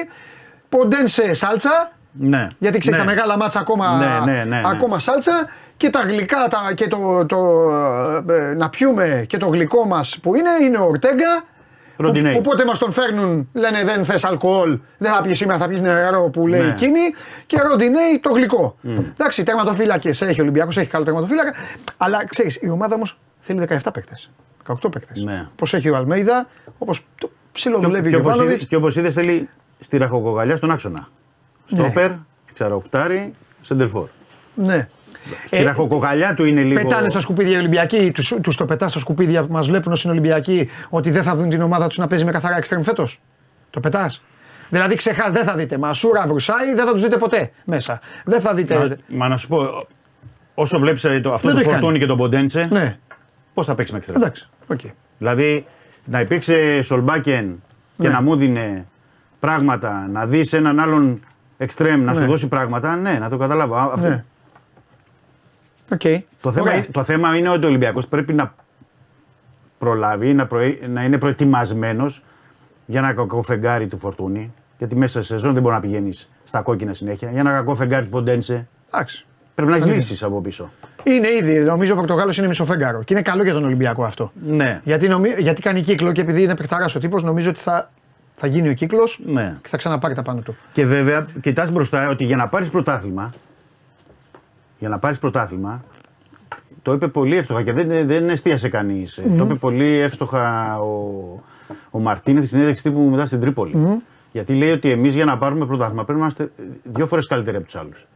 Ποντένσε 0.70 1.34
σάλτσα. 1.34 1.92
Ναι. 2.12 2.48
Γιατί 2.60 2.78
ξέρεις 2.78 3.00
ναι. 3.00 3.06
τα 3.06 3.12
μεγάλα 3.12 3.38
μάτσα 3.38 3.60
ακόμα, 3.60 3.98
Ναι, 3.98 4.32
ναι, 4.32 4.38
ναι, 4.38 4.44
ναι. 4.44 4.62
ακόμα 4.66 5.00
σάλτσα 5.00 5.48
και 5.78 5.90
τα 5.90 6.00
γλυκά 6.00 6.48
τα, 6.50 6.74
και 6.74 6.88
το, 6.88 7.26
το 7.26 7.38
ε, 8.34 8.54
να 8.54 8.70
πιούμε 8.70 9.26
και 9.28 9.38
το 9.38 9.48
γλυκό 9.48 9.86
μας 9.86 10.18
που 10.22 10.36
είναι 10.36 10.50
είναι 10.62 10.78
ο 10.78 10.86
Ορτέγκα 10.86 11.44
που, 11.96 12.04
Ροντινέι. 12.04 12.34
που 12.36 12.42
πότε 12.42 12.66
μας 12.66 12.80
τον 12.80 12.92
φέρνουν 12.92 13.50
λένε 13.54 13.84
δεν 13.84 14.06
θες 14.06 14.24
αλκοόλ 14.26 14.80
δεν 14.98 15.12
θα 15.12 15.22
πιεις 15.22 15.38
σήμερα 15.38 15.58
θα 15.60 15.68
πιεις 15.68 15.82
νερό 15.82 16.30
που 16.30 16.48
λέει 16.48 16.62
Ναι. 16.62 16.68
εκείνη 16.68 17.00
και 17.46 17.60
Ροντινέι 17.62 18.20
το 18.22 18.30
γλυκό 18.34 18.76
εντάξει 19.14 19.44
τερματοφύλακες 19.44 20.22
έχει 20.22 20.40
ο 20.40 20.44
Ολυμπιακός 20.44 20.78
έχει 20.78 20.88
καλό 20.90 21.04
τερματοφύλακα 21.06 21.54
αλλά 21.98 22.26
ξέρεις 22.28 22.60
η 22.62 22.70
ομάδα 22.70 22.96
όμως 22.96 23.18
θέλει 23.40 23.68
17 23.70 23.78
παίκτες 23.94 24.30
18 24.68 24.92
παίκτες 24.92 25.22
Ναι. 25.24 25.48
όπως 25.54 25.74
έχει 25.74 25.90
ο 25.90 25.96
Αλμέιδα 25.96 26.48
όπως 26.78 27.06
το 27.20 27.30
ψιλοδουλεύει 27.52 28.10
Και, 28.10 28.16
ο 28.16 28.20
όπως 28.20 28.26
είδες, 28.26 28.36
Γιωβάνοβιτς 28.36 28.66
και 28.68 28.76
όπως 28.76 28.96
είδες 28.96 29.14
θέλει 29.14 29.50
στη 29.80 29.98
ραχοκοκαλιά 29.98 30.56
στον 30.56 30.72
άξονα. 30.72 31.08
Ναι. 31.70 31.80
Στόπερ, 31.80 32.12
ξαροκτάρι, 32.54 33.34
σεντερφόρ. 33.62 34.08
ναι. 34.56 34.88
Στη 35.46 35.64
ραχοκοκαλιά 35.64 36.34
του 36.34 36.44
είναι 36.46 36.62
λίγο... 36.62 36.82
Πετάνε 36.82 37.10
στα 37.10 37.20
σκουπίδια 37.20 37.56
οι 37.56 37.60
Ολυμπιακοί, 37.60 38.12
του 38.12 38.42
τους 38.42 38.56
το 38.56 38.66
πετάς 38.66 38.92
στα 38.92 39.00
σκουπίδια 39.00 39.44
που 39.46 39.52
μας 39.54 39.68
βλέπουν 39.68 39.92
όσοι 39.92 40.08
είναι 40.08 40.18
Ολυμπιακοί 40.20 40.70
ότι 40.90 41.12
δεν 41.12 41.24
θα 41.24 41.36
δουν 41.36 41.50
την 41.50 41.62
ομάδα 41.62 41.88
τους 41.88 41.98
να 41.98 42.08
παίζει 42.08 42.26
με 42.26 42.32
καθαρά 42.32 42.58
εξτρέμ 42.58 42.82
φέτος. 42.84 43.20
Το 43.70 43.80
πετάς. 43.80 44.22
Δηλαδή 44.70 44.96
ξεχάς, 44.96 45.32
δεν 45.32 45.44
θα 45.46 45.56
δείτε 45.56 45.78
Μασούρα, 45.78 46.26
Βρουσάη, 46.28 46.74
δεν 46.76 46.86
θα 46.86 46.92
τους 46.92 47.02
δείτε 47.02 47.18
ποτέ 47.18 47.52
μέσα. 47.66 48.00
Δεν 48.26 48.42
θα 48.42 48.54
δείτε. 48.54 48.78
Μα, 48.78 48.96
μα 49.18 49.28
να 49.28 49.38
σου 49.38 49.48
πω, 49.48 49.88
όσο 50.54 50.80
βλέπεις 50.80 51.04
ε, 51.04 51.20
το, 51.20 51.34
αυτό 51.34 51.48
Δεν 51.48 51.58
το 51.58 51.64
το 51.64 51.70
έχει 51.70 51.70
φορτούνι 51.70 51.86
κάνει. 51.88 52.00
και 52.00 52.06
τον 52.06 52.18
Ποντένσε, 52.18 52.68
Ναι. 52.72 52.98
Πώς 53.58 53.66
θα 53.66 53.76
παίξει 53.76 53.92
με 53.92 53.98
εξτρέμ. 53.98 54.22
Εντάξει. 54.22 54.50
οκ. 54.68 54.80
Δηλαδή 55.18 55.66
να 56.06 56.20
υπήρξε 56.22 56.82
Σολμπάκεν 56.82 57.62
και 57.98 58.08
Ναι. 58.08 58.14
να 58.14 58.22
μου 58.22 58.36
δίνει 58.36 58.86
πράγματα, 59.40 60.08
να 60.10 60.26
δεις 60.28 60.54
έναν 60.54 60.80
άλλον 60.80 61.20
εξτρέμ 61.58 62.02
να 62.04 62.14
σου 62.14 62.20
Ναι. 62.20 62.26
δώσει 62.28 62.48
πράγματα, 62.48 62.96
ναι, 62.96 63.12
να 63.12 63.30
το 63.30 63.38
καταλάβω. 63.38 63.76
Α, 63.76 63.90
Αυτό. 63.94 64.08
Ναι. 64.10 64.24
Οκ. 65.92 66.02
Το, 66.42 66.52
θέμα, 66.52 66.66
Ωραία. 66.66 66.76
είναι- 66.78 66.88
το 66.92 67.04
θέμα 67.04 67.36
είναι 67.36 67.50
ότι 67.50 67.66
ο 67.66 67.68
Ολυμπιακός 67.68 68.08
πρέπει 68.08 68.34
να 68.34 68.54
προλάβει, 69.78 70.34
να, 70.34 70.46
προε- 70.48 70.88
να 70.88 71.04
είναι 71.04 71.18
προετοιμασμένος 71.18 72.24
για 72.86 73.00
ένα 73.00 73.14
κακό 73.14 73.42
φεγγάρι 73.42 73.88
του 73.88 73.98
Φορτούνη. 73.98 74.54
Γιατί 74.78 74.96
μέσα 74.96 75.22
σε 75.22 75.28
σεζόν 75.28 75.54
δεν 75.54 75.62
μπορεί 75.62 75.76
να 75.76 75.82
πηγαίνεις 75.82 76.30
στα 76.44 76.62
κόκκινα 76.62 76.94
συνέχεια. 76.94 77.30
Για 77.32 77.40
ένα 77.40 77.52
κακό 77.52 77.76
φεγγάρι 77.76 78.04
του 78.06 78.10
Ποντένσε 78.12 78.68
Εντάξει. 78.92 79.26
πρέπει 79.56 79.70
να 79.72 79.78
έχεις 79.78 79.88
Αλήθεια. 79.90 80.08
λύσεις 80.10 80.24
από 80.24 80.42
πίσω. 80.42 80.72
Είναι 81.08 81.28
ήδη, 81.42 81.60
νομίζω 81.60 81.94
ο 81.94 81.96
Πορτογάλος 81.96 82.38
είναι 82.38 82.48
μισοφέγγαρο. 82.48 83.04
Και 83.04 83.14
είναι 83.14 83.22
καλό 83.22 83.44
για 83.44 83.54
τον 83.54 83.64
Ολυμπιακό 83.64 84.04
αυτό. 84.04 84.32
Ναι. 84.46 84.82
Γιατί, 84.84 85.08
νομι... 85.08 85.30
γιατί 85.38 85.62
κάνει 85.62 85.82
κύκλο 85.82 86.12
και 86.12 86.22
επειδή 86.22 86.44
είναι 86.44 86.56
παιχταράς 86.56 86.96
ο 86.96 87.00
τύπος, 87.00 87.24
νομίζω 87.24 87.50
ότι 87.50 87.60
θα, 87.60 87.92
θα 88.36 88.48
γίνει 88.48 88.70
ο 88.70 88.74
κύκλος 88.74 89.20
Ναι. 89.26 89.58
και 89.62 89.68
θα 89.70 89.78
ξαναπάρει 89.78 90.14
τα 90.14 90.22
πάνω 90.22 90.42
του. 90.42 90.56
Και 90.72 90.86
βέβαια, 90.86 91.28
κοιτάς 91.42 91.72
μπροστά 91.72 92.10
ότι 92.10 92.24
για 92.24 92.36
να 92.36 92.48
πάρεις 92.48 92.70
πρωτάθλημα. 92.70 93.34
Για 94.80 94.90
να 94.90 95.00
πάρεις 95.00 95.20
πρωτάθλημα. 95.20 95.84
Το 96.82 96.94
είπε 96.94 97.08
πολύ 97.08 97.38
εύστοχα 97.38 97.64
και 97.64 97.72
δεν, 97.72 98.08
δεν 98.08 98.30
εστίασε 98.30 98.70
κανείς. 98.70 99.22
Το 99.38 99.44
είπε 99.44 99.54
πολύ 99.54 99.94
εύστοχα 99.94 100.78
ο, 100.80 101.44
ο 101.92 102.00
Μαρτίνεθ 102.00 102.44
στην 102.44 102.54
συνέντευξη 102.54 102.84
τύπου 102.84 103.00
μετά 103.00 103.26
στην 103.26 103.40
τρίπολη. 103.40 104.02
Γιατί 104.32 104.54
λέει 104.54 104.72
ότι 104.72 104.92
εμείς 104.92 105.16
για 105.16 105.26
να 105.26 105.38
πάρουμε 105.38 105.66
πρωτάθλημα 105.66 106.04
πρέπει 106.04 106.20
να 106.20 106.26
είμαστε 106.26 106.52
δύο 106.84 107.08
φορές 107.08 107.28
καλύτεροι 107.28 107.58
από 107.58 107.66
τους 107.66 107.76
άλλους. 107.76 108.08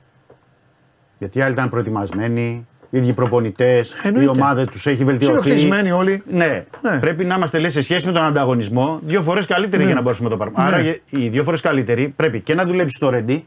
Γιατί 1.17 1.39
οι 1.39 1.41
άλλοι 1.41 1.53
ήταν 1.53 1.69
προετοιμασμένοι, 1.69 2.67
οι 2.93 2.97
ίδιοι 2.97 3.13
προπονητές, 3.13 3.89
η 3.89 3.93
Εννοείται. 4.03 4.29
ομάδα 4.29 4.65
τους 4.65 4.85
έχει 4.85 5.03
βελτιωθεί. 5.03 5.39
Ψιλοχτισμένοι 5.39 5.91
όλοι. 5.91 6.23
Ναι. 6.31 6.63
Ναι. 6.81 6.97
Πρέπει 6.99 7.25
να 7.25 7.35
είμαστε 7.35 7.59
λέει, 7.59 7.69
σε 7.69 7.81
σχέση 7.81 8.07
με 8.07 8.13
τον 8.13 8.23
ανταγωνισμό 8.23 8.99
δύο 9.05 9.21
φορές 9.21 9.45
καλύτεροι 9.45 9.83
για 9.85 9.93
να 9.93 10.01
μπορέσουμε 10.01 10.29
να 10.29 10.37
το 10.37 10.43
πάρουμε. 10.43 10.63
Ναι. 10.69 10.75
Άρα 10.75 10.83
γε- 10.83 11.01
οι 11.09 11.27
δύο 11.27 11.43
φορές 11.43 11.61
καλύτεροι 11.61 12.07
πρέπει 12.15 12.41
και 12.41 12.53
να 12.55 12.65
δουλέψεις 12.65 12.99
το 12.99 13.09
ρέντι 13.09 13.45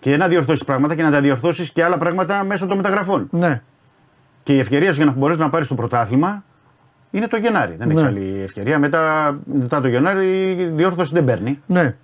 και 0.00 0.16
να 0.16 0.28
διορθώσεις 0.28 0.64
πράγματα 0.64 0.94
και 0.94 1.02
να 1.02 1.10
τα 1.10 1.20
διορθώσεις 1.20 1.70
και 1.70 1.84
άλλα 1.84 1.98
πράγματα 1.98 2.44
μέσω 2.44 2.66
των 2.66 2.76
μεταγραφών. 2.76 3.28
Ναι. 3.30 3.62
Και 4.42 4.52
η 4.54 4.58
ευκαιρία 4.58 4.90
σου 4.92 4.96
για 4.96 5.04
να 5.04 5.12
μπορέσεις 5.12 5.40
να 5.42 5.50
πάρεις 5.50 5.66
το 5.68 5.74
πρωτάθλημα 5.74 6.44
είναι 7.10 7.26
το 7.26 7.36
Γενάρη. 7.36 7.74
Δεν 7.78 7.90
έχει 7.90 8.00
Ναι. 8.00 8.06
άλλη 8.06 8.40
ευκαιρία. 8.44 8.78
Μετά, 8.78 9.36
μετά 9.44 9.80
το 9.80 9.88
Γενάρη 9.88 10.50
η 10.50 10.64
διόρθωση 10.74 11.12
δεν 11.14 11.24
παίρνει. 11.24 11.60
Ναι. 11.66 11.94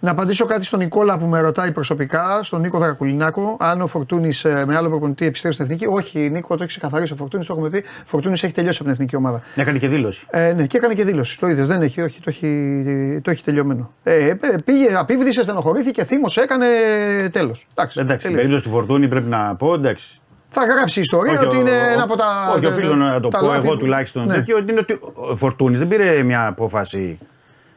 Να 0.00 0.10
απαντήσω 0.10 0.44
κάτι 0.44 0.64
στον 0.64 0.78
Νικόλα 0.78 1.18
που 1.18 1.26
με 1.26 1.40
ρωτάει 1.40 1.72
προσωπικά, 1.72 2.40
στον 2.42 2.60
Νίκο 2.60 2.78
Δρακουλινάκο, 2.78 3.56
αν 3.60 3.80
ο 3.80 3.86
Φορτούνης 3.86 4.44
με 4.44 4.76
άλλο 4.76 4.88
προπονητή 4.88 5.26
επιστρέφει 5.26 5.54
στην 5.54 5.66
εθνική. 5.66 5.86
Όχι, 5.86 6.18
Νίκο, 6.32 6.48
το 6.48 6.62
έχει 6.62 6.66
ξεκαθαρίσει 6.66 7.12
ο 7.12 7.16
Φορτούνης, 7.16 7.46
το 7.46 7.52
έχουμε 7.52 7.70
πει. 7.70 7.78
Ο 7.78 8.02
Φορτούνης 8.04 8.42
έχει 8.42 8.52
τελειώσει 8.52 8.74
από 8.80 8.84
την 8.84 8.92
εθνική 8.92 9.16
ομάδα. 9.16 9.40
Έκανε 9.54 9.78
και 9.78 9.88
δήλωση. 9.88 10.26
Ε, 10.30 10.52
ναι, 10.52 10.66
και 10.66 10.76
έκανε 10.76 10.94
και 10.94 11.04
δήλωση. 11.04 11.38
Το 11.38 11.46
ίδιο 11.46 11.66
δεν 11.66 11.82
έχει, 11.82 12.00
όχι, 12.00 12.18
το 12.20 12.24
έχει, 12.26 13.20
το 13.24 13.30
έχει 13.30 13.42
τελειωμένο. 13.44 13.90
Ε, 14.02 14.28
ε, 14.28 14.36
πήγε, 14.64 14.94
απίβδησε, 14.96 15.42
στενοχωρήθηκε, 15.42 16.04
θύμωσε, 16.04 16.40
έκανε 16.40 16.66
τέλος. 17.32 17.66
Εντάξει, 17.74 18.00
Εντάξει, 18.00 18.00
στην 18.00 18.02
τελείωσε. 18.20 18.34
περίπτωση 18.36 18.64
του 18.64 18.70
Φορτούνη 18.70 19.08
πρέπει 19.08 19.28
να 19.28 19.54
πω 19.56 19.74
εντάξει. 19.74 20.20
Θα 20.48 20.64
γράψει 20.64 21.00
ιστορία 21.00 21.32
Όχι, 21.32 21.44
ότι 21.46 21.56
ο- 21.56 21.60
είναι 21.60 21.70
ο- 21.70 21.90
ένα 21.92 22.02
από 22.02 22.16
τα. 22.16 22.52
Όχι, 22.56 22.66
οφείλω 22.66 22.94
να 22.94 23.20
το 23.20 23.28
τα 23.28 23.38
πω 23.38 23.46
λάθη 23.46 23.58
εγώ 23.66 23.72
του. 23.72 23.78
τουλάχιστον. 23.78 24.26
Ναι. 24.26 24.34
Τέτοιο 24.34 24.58
είναι 24.58 24.78
ότι 24.80 24.98
ο 25.30 25.36
Φορτούνης 25.36 25.78
δεν 25.78 25.88
πήρε 25.88 26.22
μια 26.22 26.46
απόφαση 26.46 27.18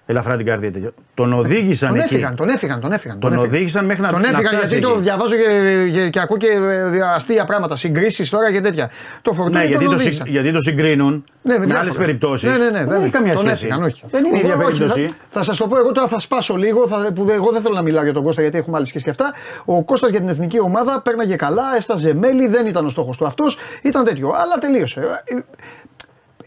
ελαφρά 0.09 0.37
την 0.37 0.45
καρδία. 0.45 0.71
τέτοιο. 0.71 0.91
Τον 1.13 1.33
οδήγησαν 1.33 1.89
Τον 1.89 1.97
εκεί. 1.97 2.05
έφυγαν, 2.13 2.35
τον 2.35 2.49
έφυγαν, 2.49 2.79
τον 2.81 2.91
έφυγαν. 2.91 3.19
Τον 3.19 3.31
έφυγαν. 3.33 3.49
οδήγησαν 3.49 3.85
μέχρι 3.85 4.01
να- 4.01 4.09
Τον 4.09 4.21
να 4.21 4.27
έφυγαν 4.27 4.53
φτάσει 4.53 4.67
γιατί 4.67 4.85
το 4.85 4.91
εκεί. 4.91 5.01
διαβάζω 5.01 5.35
και, 5.35 5.89
και, 5.93 6.09
και 6.09 6.19
ακούω 6.19 6.37
και 6.37 6.47
ε, 6.47 7.01
αστεία 7.15 7.45
πράγματα, 7.45 7.75
συγκρίσεις 7.75 8.29
τώρα 8.29 8.51
και 8.51 8.61
τέτοια. 8.61 8.89
Το 9.21 9.33
φορτούνι 9.33 9.55
Ναι, 9.55 9.61
τον 9.61 9.69
γιατί 9.69 9.85
το, 9.85 9.91
οδήγησαν. 9.91 10.25
συ- 10.25 10.31
γιατί 10.33 10.51
το 10.51 10.61
συγκρίνουν 10.61 11.23
Ναι, 11.41 11.53
με 11.53 11.57
διάφορα. 11.59 11.79
άλλες 11.79 11.95
περιπτώσεις. 11.95 12.51
Ναι, 12.51 12.57
ναι, 12.57 12.69
ναι, 12.69 12.85
δεν 12.85 13.01
έχει 13.01 13.11
καμία 13.11 13.33
τον 13.33 13.41
σχέση. 13.45 13.65
Έφυγαν, 13.65 13.83
όχι. 13.83 14.03
Δεν 14.11 14.25
είναι 14.25 14.37
η 14.37 14.39
ίδια 14.39 14.55
Όχι, 14.55 14.63
περίπτωση. 14.63 15.05
Θα, 15.07 15.15
θα 15.29 15.43
σας 15.43 15.57
το 15.57 15.67
πω, 15.67 15.77
εγώ 15.77 15.91
τώρα 15.91 16.07
θα 16.07 16.19
σπάσω 16.19 16.55
λίγο. 16.55 16.87
Θα, 16.87 17.11
που 17.15 17.23
δε- 17.23 17.33
εγώ 17.33 17.51
δεν 17.51 17.61
θέλω 17.61 17.75
να 17.75 17.81
μιλάω 17.81 18.03
για 18.03 18.13
τον 18.13 18.23
Κώστα 18.23 18.41
γιατί 18.41 18.57
έχουμε 18.57 18.75
άλλες 18.75 18.87
σχέσεις 18.87 19.05
και 19.05 19.09
αυτά. 19.23 19.33
Ο 19.65 19.83
Κώστας 19.83 20.09
για 20.09 20.19
την 20.19 20.29
εθνική 20.29 20.59
ομάδα 20.59 21.01
πέρναγε 21.01 21.35
καλά, 21.35 21.63
έσταζε 21.77 22.13
μέλη, 22.13 22.47
δεν 22.47 22.65
ήταν 22.65 22.85
ο 22.85 22.89
στόχος 22.89 23.17
του 23.17 23.25
αυτός. 23.25 23.57
Ήταν 23.81 24.03
τέτοιο. 24.03 24.27
Αλλά 24.29 24.57
τελείωσε. 24.59 24.99
Ε, 24.99 25.33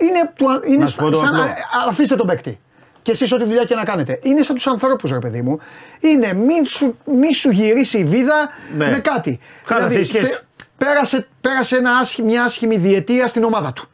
Είναι, 0.04 0.30
του- 0.36 0.62
είναι 0.68 0.82
Να 0.82 0.86
σου 0.86 0.96
πω 0.96 1.10
το 1.10 1.16
σαν, 1.18 1.28
απλό. 1.28 1.42
α- 1.42 1.48
αφήστε 1.88 2.16
τον 2.16 2.26
παίκτη. 2.26 2.58
Και 3.02 3.10
εσείς 3.10 3.32
ό,τι 3.32 3.44
δουλειά 3.44 3.64
και 3.64 3.74
να 3.74 3.84
κάνετε. 3.84 4.18
Είναι 4.22 4.42
σαν 4.42 4.54
τους 4.54 4.66
ανθρώπους, 4.66 5.10
ρε 5.10 5.18
παιδί 5.18 5.42
μου. 5.42 5.58
Είναι 6.00 6.32
μην 6.32 6.66
σου, 6.66 6.98
μη 7.04 7.34
σου 7.34 7.50
γυρίσει 7.50 7.98
η 7.98 8.04
βίδα 8.04 8.48
Ναι. 8.76 8.90
με 8.90 8.98
κάτι. 8.98 9.38
Χάλασε 9.64 9.98
η 10.00 10.04
σχέση. 10.04 10.24
θε- 10.24 10.42
πέρασε, 10.78 11.26
πέρασε 11.40 11.76
ένα 11.76 11.90
άσχη- 11.96 12.24
μια 12.24 12.44
άσχημη 12.44 12.76
διετία 12.76 13.26
στην 13.26 13.44
ομάδα 13.44 13.72
του. 13.72 13.86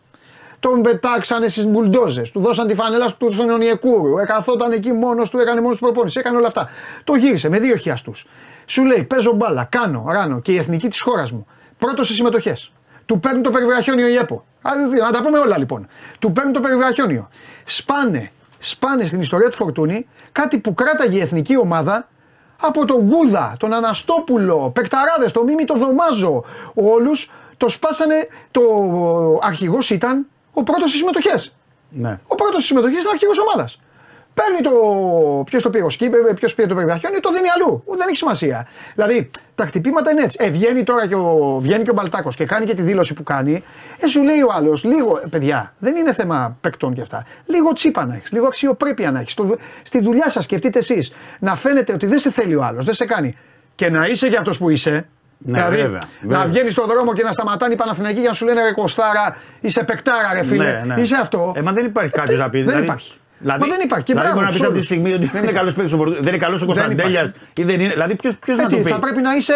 Τον 0.60 0.82
πετάξανε 0.82 1.48
στις 1.48 1.66
μπουλντόζες, 1.66 2.30
του 2.30 2.40
δώσαν 2.40 2.66
τη 2.66 2.74
φανέλα 2.74 3.14
του 3.18 3.32
στον 3.32 3.48
Ιωνιεκούρου. 3.48 4.18
Εκαθόταν 4.18 4.72
εκεί 4.72 4.92
μόνος 4.92 5.30
του, 5.30 5.38
έκανε 5.38 5.60
μόνος 5.60 5.76
του 5.76 5.82
προπόνηση, 5.84 6.18
έκανε 6.18 6.36
όλα 6.36 6.46
αυτά. 6.46 6.68
Το 7.04 7.14
γύρισε 7.14 7.48
με 7.48 7.58
δύο 7.58 7.76
χιαστού. 7.76 8.12
Σου 8.66 8.84
λέει: 8.84 9.02
Παίζω 9.02 9.32
μπάλα, 9.32 9.64
κάνω, 9.64 10.04
ράνω 10.08 10.40
και 10.40 10.52
η 10.52 10.56
εθνική 10.56 10.88
της 10.88 11.00
χώρας 11.00 11.32
μου. 11.32 11.46
Πρώτος 11.78 12.06
σε 12.06 12.12
συμμετοχές. 12.14 12.72
Του 13.06 13.20
παίρνει 13.20 13.40
το 13.40 13.50
περιβραχιόνιο 13.50 14.06
η 14.08 14.14
ΕΠΟ. 14.14 14.44
Α, 14.62 14.70
δι- 14.90 15.00
Να 15.00 15.10
τα 15.10 15.22
πούμε 15.22 15.38
όλα 15.38 15.58
λοιπόν. 15.58 15.86
Του 16.18 16.32
παίρνει 16.32 16.52
το 16.52 16.60
περιβραχιόνιο. 16.60 17.28
Σπάνε, 17.64 18.30
σπάνε 18.58 19.06
στην 19.06 19.20
ιστορία 19.20 19.48
του 19.48 19.56
Φορτούνη 19.56 20.06
κάτι 20.32 20.58
που 20.58 20.74
κράταγε 20.74 21.16
η 21.16 21.20
εθνική 21.20 21.56
ομάδα 21.56 22.08
από 22.60 22.84
τον 22.84 23.00
Γκούδα, 23.02 23.56
τον 23.58 23.72
Αναστόπουλο, 23.72 24.70
Πεκταράδες, 24.74 25.32
τον 25.32 25.44
Μίμη, 25.44 25.64
τον 25.64 25.78
Δωμάζο. 25.78 26.44
Όλους 26.74 27.30
το 27.56 27.68
σπάσανε. 27.68 28.28
Το 28.50 28.60
αρχηγός 29.42 29.90
ήταν 29.90 30.26
ο 30.52 30.62
πρώτος 30.62 30.88
στι 30.88 30.98
συμμετοχές. 30.98 31.54
Ναι. 31.88 32.20
Ο 32.26 32.34
πρώτος 32.34 32.58
στι 32.58 32.66
συμμετοχέ 32.66 32.98
ήταν 32.98 33.12
αρχηγός 33.12 33.38
ομάδας. 33.38 33.80
Παίρνει 34.40 34.60
το. 34.62 34.70
Ποιος 35.44 35.62
το 35.62 35.70
πήρε 35.70 35.84
ο 35.84 35.90
Σκύπε, 35.90 36.16
ποιος 36.34 36.54
πήρε 36.54 36.68
το 36.68 36.74
περιβραχιόνιο, 36.74 37.20
το 37.20 37.32
δίνει 37.32 37.48
αλλού. 37.48 37.82
Δεν 37.86 38.06
έχει 38.08 38.16
σημασία. 38.16 38.66
Δηλαδή 38.94 39.30
τα 39.54 39.64
χτυπήματα 39.66 40.10
είναι 40.10 40.22
έτσι. 40.22 40.38
Ε, 40.40 40.50
βγαίνει 40.50 40.82
τώρα 40.82 41.06
και 41.06 41.14
ο, 41.14 41.56
βγαίνει 41.60 41.82
και 41.84 41.90
ο 41.90 41.92
Μπαλτάκος 41.92 42.36
και 42.36 42.44
κάνει 42.44 42.66
και 42.66 42.74
τη 42.74 42.82
δήλωση 42.82 43.14
που 43.14 43.22
κάνει. 43.22 43.62
Ε, 43.98 44.06
σου 44.06 44.22
λέει 44.22 44.40
ο 44.40 44.48
άλλος, 44.56 44.84
λίγο, 44.84 45.20
ε, 45.24 45.28
παιδιά, 45.28 45.74
δεν 45.78 45.96
είναι 45.96 46.12
θέμα 46.12 46.56
παικτών 46.60 46.94
και 46.94 47.00
αυτά. 47.00 47.24
Λίγο 47.46 47.72
τσίπα 47.72 48.06
να 48.06 48.14
έχεις, 48.14 48.32
λίγο 48.32 48.46
αξιοπρέπεια 48.46 49.10
να 49.10 49.20
έχεις. 49.20 49.36
Στη 49.82 50.00
δουλειά 50.02 50.30
σας 50.30 50.44
σκεφτείτε 50.44 50.78
εσείς 50.78 51.12
να 51.40 51.54
φαίνεται 51.54 51.92
ότι 51.92 52.06
δεν 52.06 52.18
σε 52.18 52.30
θέλει 52.30 52.54
ο 52.54 52.62
άλλος, 52.64 52.84
δεν 52.84 52.94
σε 52.94 53.04
κάνει. 53.04 53.36
Και 53.74 53.90
να 53.90 54.06
είσαι 54.06 54.26
για 54.26 54.38
αυτός 54.38 54.58
που 54.58 54.70
είσαι. 54.70 55.08
Ναι, 55.40 55.52
δηλαδή, 55.58 55.76
βέβαια, 55.76 56.00
να 56.20 56.28
βέβαια. 56.28 56.46
βγαίνεις 56.46 56.72
στον 56.72 56.86
δρόμο 56.86 57.12
και 57.12 57.22
να 57.22 57.32
σταματάνε 57.32 57.72
οι 57.72 57.76
Παναθηναϊκοί 57.76 58.20
για 58.20 58.28
να 58.28 58.34
σου 58.34 58.44
λένε 58.44 58.62
ρε 58.62 58.72
Κωστάρα, 58.72 59.36
είσαι 59.60 59.84
παικτάρα, 59.84 60.32
ρε 60.32 60.42
φίλε. 60.42 60.64
Ναι, 60.64 60.94
ναι. 60.94 61.00
Είσαι 61.00 61.16
αυτό. 61.20 61.52
Ε, 61.56 61.62
μα 61.62 61.72
δεν 61.72 61.84
υπάρχει 61.86 62.12
κάποιος 62.12 62.38
Ε, 62.38 62.42
να 62.42 62.50
πει. 62.50 62.58
Δεν 62.58 62.66
δηλαδή- 62.66 62.84
υπάρχει. 62.84 63.18
Δηλαδή, 63.40 63.60
Μα 63.60 63.66
δεν 63.66 63.80
υπάρχει. 63.84 64.04
Και 64.04 64.12
δηλαδή 64.12 64.32
μπράβο, 64.32 64.46
μπορεί 64.46 64.46
να 64.46 64.52
πεις 64.52 64.62
αυτή 64.62 64.72
τη 64.74 64.78
τους 64.80 64.90
όλους. 64.90 65.06
στιγμή 65.08 65.12
ότι 65.18 65.26
δεν 65.34 65.42
είναι 65.42 65.52
καλός 65.52 65.74
παίκτης 65.74 65.92
ο 65.92 65.96
Φορτούνη, 65.96 66.18
δεν 66.20 66.32
είναι 66.34 66.42
καλός 66.44 66.62
ο 66.62 66.66
Κωνσταντέλιας 66.66 67.32
ή 67.54 67.62
δεν 67.62 67.80
είναι. 67.80 67.92
Δηλαδή 67.92 68.14
ποιο 68.16 68.30
Ε, 68.30 68.52
να 68.56 68.66
τι, 68.66 68.76
το 68.76 68.82
πει; 68.82 68.88
θα 68.90 68.98
πρέπει 68.98 69.20
να 69.20 69.34
είσαι 69.36 69.52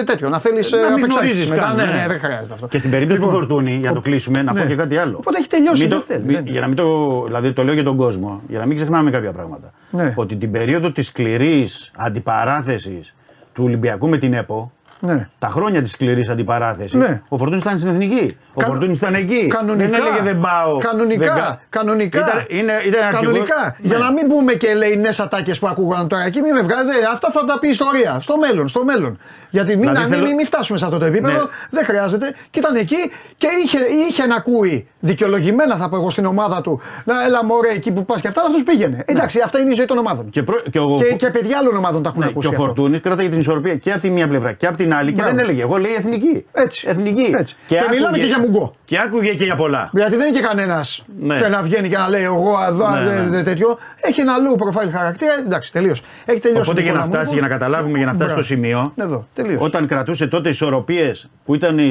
ε, 0.00 0.04
τέτοιο, 0.04 0.28
να 0.28 0.38
θέλεις 0.40 0.70
Να 0.70 0.78
μην 0.78 0.86
απεξάρτηση 0.86 1.18
γνωρίζεις 1.18 1.50
μετά. 1.50 1.62
καν, 1.62 1.76
Ναι, 1.76 1.82
ναι. 1.84 1.90
ναι, 1.92 2.06
δεν 2.08 2.18
χρειάζεται 2.18 2.54
αυτό. 2.54 2.66
Και 2.68 2.78
στην 2.78 2.90
περίπτωση 2.90 3.20
Λοιπόν, 3.20 3.34
του 3.34 3.40
Φορτούνη, 3.46 3.74
για 3.74 3.88
να 3.88 3.94
το 3.94 4.00
κλείσουμε, 4.00 4.42
να 4.42 4.52
πω 4.52 4.58
ναι. 4.58 4.64
και 4.66 4.74
κάτι 4.74 4.96
άλλο. 4.96 5.16
Οπότε 5.18 5.38
έχει 5.38 5.48
τελειώσει, 5.48 5.80
Μην 5.80 5.90
δεν 5.90 5.98
το- 5.98 6.04
θέλει, 6.08 6.24
μη- 6.26 6.34
δεν- 6.34 6.46
Για 6.46 6.60
να 6.60 6.66
μην 6.66 6.76
το. 6.76 7.22
Δηλαδή 7.26 7.52
το 7.52 7.64
λέω 7.64 7.74
για 7.74 7.84
τον 7.84 7.96
κόσμο, 7.96 8.42
για 8.48 8.58
να 8.58 8.66
μην 8.66 8.76
ξεχνάμε 8.76 9.10
κάποια 9.10 9.32
πράγματα. 9.32 9.70
Ναι. 9.90 10.12
Ότι 10.16 10.36
την 10.36 10.50
περίοδο 10.50 10.92
της 10.92 11.06
σκληρής 11.06 11.90
αντιπαράθεσης 11.96 13.14
του 13.52 13.64
Ολυμπιακού 13.64 14.08
με 14.08 14.16
την 14.18 14.32
ΕΠΟ, 14.34 14.72
Ναι. 15.04 15.28
τα 15.38 15.48
χρόνια 15.48 15.82
της 15.82 15.90
σκληρής 15.90 16.28
αντιπαράθεσης, 16.28 16.92
Ναι. 16.94 17.22
ο 17.28 17.36
Φορτούνης 17.38 17.62
ήταν 17.62 17.78
στην 17.78 17.90
εθνική. 17.90 18.36
Ο 18.54 18.60
Κα- 18.60 18.66
Φορτούνης 18.66 18.98
ήταν 18.98 19.14
εκεί. 19.14 19.46
Κανονικά. 19.46 19.88
Δεν 19.90 20.00
έλεγε 20.00 20.20
δεν 20.22 20.40
πάω. 20.40 20.78
Κανονικά. 20.78 21.34
δεν 21.34 21.42
κα- 21.42 21.60
Κανονικά. 21.68 22.18
Ήταν, 22.18 22.44
είναι, 22.48 22.72
ήταν 22.86 23.02
αρχηγός. 23.06 23.24
Κανονικά. 23.26 23.76
Ναι. 23.78 23.88
Για 23.88 23.98
να 23.98 24.12
μην 24.12 24.26
πούμε 24.28 24.52
και 24.52 24.66
ελεηνέ 24.68 25.10
ατάκε 25.18 25.54
που 25.54 25.66
ακούγαν 25.66 26.08
τώρα 26.08 26.22
εκεί, 26.24 26.40
μην 26.40 26.54
με 26.54 26.60
βγάζετε. 26.62 26.92
Αυτά 27.12 27.30
θα 27.30 27.44
τα 27.44 27.58
πει 27.58 27.66
η 27.66 27.70
ιστορία. 27.70 28.18
Στο 28.22 28.38
μέλλον, 28.38 28.68
στο 28.68 28.84
μέλλον. 28.84 29.18
Γιατί 29.50 29.70
μην, 29.70 29.78
Δηλαδή 29.80 29.98
μην, 30.00 30.08
θέλω- 30.08 30.26
μην, 30.26 30.34
μην 30.34 30.46
φτάσουμε 30.46 30.78
σε 30.78 30.84
αυτό 30.84 30.98
το 30.98 31.04
επίπεδο. 31.04 31.38
Ναι. 31.38 31.44
Δεν 31.70 31.84
χρειάζεται. 31.84 32.34
Και 32.50 32.58
ήταν 32.58 32.74
εκεί 32.76 32.96
και 33.36 33.46
είχε, 33.64 33.78
είχε 34.08 34.26
να 34.26 34.36
ακούει 34.36 34.88
δικαιολογημένα, 34.98 35.76
θα 35.76 35.88
πω 35.88 35.96
εγώ 35.96 36.10
στην 36.10 36.24
ομάδα 36.26 36.60
του. 36.60 36.80
Να 37.04 37.24
έλα 37.24 37.44
μωρέ 37.44 37.68
εκεί 37.68 37.92
που 37.92 38.04
πας 38.04 38.20
και 38.20 38.28
αυτά, 38.28 38.40
αυτό 38.42 38.62
πήγαινε. 38.64 39.02
Εντάξει, 39.06 39.40
αυτά 39.44 39.58
είναι 39.58 39.70
η 39.70 39.74
ζωή 39.74 39.86
των 39.86 39.98
ομάδων. 39.98 40.24
Ναι. 40.24 40.30
Και, 40.30 40.42
προ- 40.42 40.62
και 40.70 40.78
ο, 40.78 40.94
Και, 40.98 41.14
και 41.14 41.30
παιδιά 41.30 41.58
άλλων 41.58 41.76
ομάδων 41.76 42.02
τα 42.02 42.08
έχουν 42.08 42.20
ναι, 42.20 42.26
ακούσει. 42.26 42.48
και 42.48 42.54
ο 42.54 42.58
αυτό. 42.58 42.64
Φορτούνης 42.64 43.00
κράταγε 43.00 43.28
την 43.28 43.38
ισορροπία 43.38 43.74
και 43.76 43.90
από 43.92 44.00
τη 44.00 44.10
μία 44.10 44.28
πλευρά 44.28 44.52
και 44.52 44.66
από 44.66 44.76
την 44.76 44.93
άλλη 44.94 45.12
και 45.12 45.20
Μπράβο. 45.20 45.36
δεν 45.36 45.44
έλεγε. 45.44 45.62
Εγώ 45.62 45.76
λέει 45.76 45.92
εθνική. 45.94 46.44
Έτσι. 46.52 46.84
Εθνική. 46.88 47.34
Έτσι. 47.38 47.54
Και 47.66 47.76
μιλάμε 47.90 48.18
και 48.18 48.24
για 48.24 48.40
μουγκό. 48.40 48.74
Και 48.84 48.98
άκουγε 48.98 49.34
και 49.34 49.44
για 49.44 49.54
πολλά. 49.54 49.90
Γιατί 49.92 50.16
δεν 50.16 50.26
είναι 50.26 50.36
και 50.36 50.42
κανένας 50.42 51.04
Ναι. 51.20 51.40
και 51.40 51.48
να 51.48 51.62
βγαίνει 51.62 51.88
και 51.88 51.96
να 51.96 52.08
λέει 52.08 52.22
εγώ 52.22 52.52
εδώ 52.68 52.90
Ναι, 52.90 53.00
δε- 53.04 53.20
ναι. 53.22 53.28
δε- 53.28 53.42
τέτοιο. 53.42 53.78
Έχει 54.00 54.20
ένα 54.20 54.32
low 54.36 54.62
profile 54.62 54.90
χαρακτήρα. 54.92 55.32
Εντάξει, 55.46 55.72
τελείωσε. 55.72 56.02
Έχει 56.24 56.40
τελειώσει. 56.40 56.70
Οπότε 56.70 56.80
ο 56.80 56.84
για 56.84 56.92
να 56.92 56.98
Νικόλα 56.98 57.16
φτάσει, 57.16 57.32
μου. 57.34 57.38
για 57.38 57.48
να 57.48 57.54
καταλάβουμε, 57.54 57.96
για 57.98 58.06
να 58.06 58.12
φτάσει 58.12 58.26
Μπράβο. 58.34 58.42
στο 58.44 58.54
σημείο. 58.54 58.92
Εδώ, 58.96 59.26
τελείωσε. 59.34 59.58
Όταν 59.64 59.86
κρατούσε 59.86 60.26
τότε 60.26 60.48
ισορροπίες 60.48 61.28
που 61.44 61.54
ήταν 61.54 61.78
η... 61.78 61.90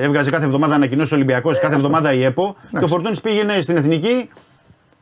έβγαζε 0.00 0.30
κάθε 0.30 0.44
εβδομάδα 0.44 0.74
ανακοινώσεις 0.74 1.12
Ολυμπιακός, 1.12 1.58
κάθε 1.60 1.74
εβδομάδα 1.74 2.12
η 2.12 2.24
ΕΠΟ 2.24 2.56
και 2.78 2.84
ο 2.84 2.88
Φορτούνης 2.88 3.20
πήγαινε 3.20 3.60
στην 3.60 3.76
εθνική 3.76 4.28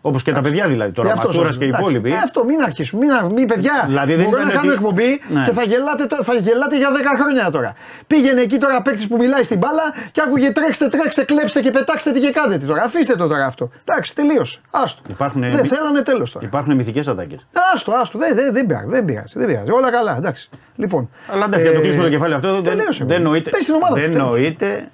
Όπως 0.01 0.23
και 0.23 0.33
τα 0.33 0.41
παιδιά 0.41 0.66
δηλαδή. 0.69 0.93
Τώρα, 0.93 1.09
Ε, 1.09 1.12
αυτός 1.12 1.27
Μασούρας 1.27 1.49
σας- 1.49 1.59
και 1.59 1.65
οι 1.65 1.69
εντάξει. 1.69 1.85
υπόλοιποι. 1.91 2.11
Ε, 2.12 2.16
αυτό 2.16 2.45
μην 2.45 2.62
αρχίσουμε. 2.62 3.07
Μην, 3.07 3.35
μην 3.35 3.47
παιδιά. 3.47 3.85
Δηλαδή, 3.87 4.15
δεν 4.15 4.25
μπορώ 4.25 4.37
ήταν 4.37 4.47
να 4.47 4.53
κάνω 4.55 4.66
ότι- 4.66 4.75
εκπομπή 4.79 5.20
Ναι. 5.29 5.45
και 5.45 5.51
θα 5.51 5.62
γελάτε, 5.62 6.05
το- 6.07 6.23
θα 6.29 6.35
γελάτε 6.35 6.77
για 6.77 6.91
10 6.91 7.12
χρόνια 7.20 7.51
τώρα. 7.51 7.73
Πήγαινε 8.07 8.41
εκεί 8.41 8.59
τώρα 8.59 8.83
παίκτης 8.83 9.07
που 9.09 9.16
μιλάει 9.16 9.43
στην 9.43 9.59
μπάλα 9.59 9.83
και 10.12 10.20
άκουγε 10.27 10.51
τρέξτε, 10.53 10.87
τρέξτε, 10.89 11.25
κλέψτε 11.25 11.61
και 11.61 11.70
πετάξτε 11.70 12.11
τι 12.11 12.20
και 12.20 12.31
κάντε 12.31 12.57
τι 12.57 12.66
τώρα. 12.66 12.83
Αφήστε 12.83 13.16
το 13.16 13.27
τώρα 13.29 13.45
αυτό. 13.47 13.70
Εντάξει, 13.85 14.15
τελείωσε. 14.15 14.59
Άστο. 14.70 15.03
Υπάρχουν- 15.09 15.41
Δεν 15.41 15.65
θέλανε 15.65 16.03
τέλος 16.03 16.33
τώρα. 16.33 16.47
Υπάρχουν 16.47 16.75
μυθικές 16.75 17.09
ατάκες. 17.09 17.47
Άστο, 17.75 17.93
άστο. 17.93 18.19
Δεν, 18.19 18.35
δεν, 18.35 18.53
δεν, 18.53 18.66
πειράζει, 18.66 18.87
δεν, 18.89 19.05
πειράζει, 19.05 19.33
δεν 19.37 19.47
πειράζει. 19.47 19.70
Όλα 19.70 19.91
καλά, 19.91 20.16
εντάξει. 20.16 20.49
Λοιπόν. 20.77 21.11
Αλλά 21.33 21.45
εντάξει, 21.45 21.61
για 21.61 21.70
να 21.70 21.77
το 21.77 21.83
κλείσουμε 21.83 22.05
το 22.05 22.11
κεφάλαιο 22.11 22.37
αυτό 22.37 22.53
δεν, 22.55 22.62
τελείωσε, 22.62 22.99
δεν 22.99 23.07
βέβαια. 23.07 23.23
νοείται. 23.29 23.51
Πες 23.51 23.62
στην 23.62 23.75
ομάδα 23.75 23.95
δεν 23.95 24.05
του, 24.05 24.12
τέλος. 24.12 24.29
νοείται. 24.29 24.89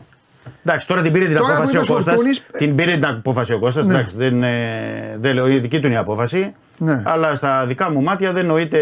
Εντάξει, 0.66 0.86
τώρα 0.86 1.02
την 1.02 1.12
πήρε 1.12 1.26
την 1.26 1.36
Τώρα 1.36 1.52
απόφαση 1.52 1.72
που 1.72 1.78
ο 1.78 1.82
είπε 1.82 1.92
ο 1.92 1.94
Κώστας. 1.94 2.14
Φορτούνης, 2.14 2.46
Την 2.56 2.74
πήρε 2.74 2.92
την 2.92 3.06
απόφαση 3.06 3.52
ο 3.52 3.58
Κώστας. 3.58 3.86
Ναι. 3.86 3.94
Εντάξει, 3.94 4.16
δεν, 4.16 4.42
ε, 4.42 5.16
δεν 5.20 5.34
λέω 5.34 5.48
η 5.48 5.58
δική 5.58 5.80
του 5.80 5.86
είναι 5.86 5.94
η 5.94 5.98
απόφαση. 5.98 6.54
Ναι. 6.78 7.02
Αλλά 7.04 7.34
στα 7.34 7.66
δικά 7.66 7.90
μου 7.90 8.02
μάτια 8.02 8.32
δεν 8.32 8.46
νοείται 8.46 8.80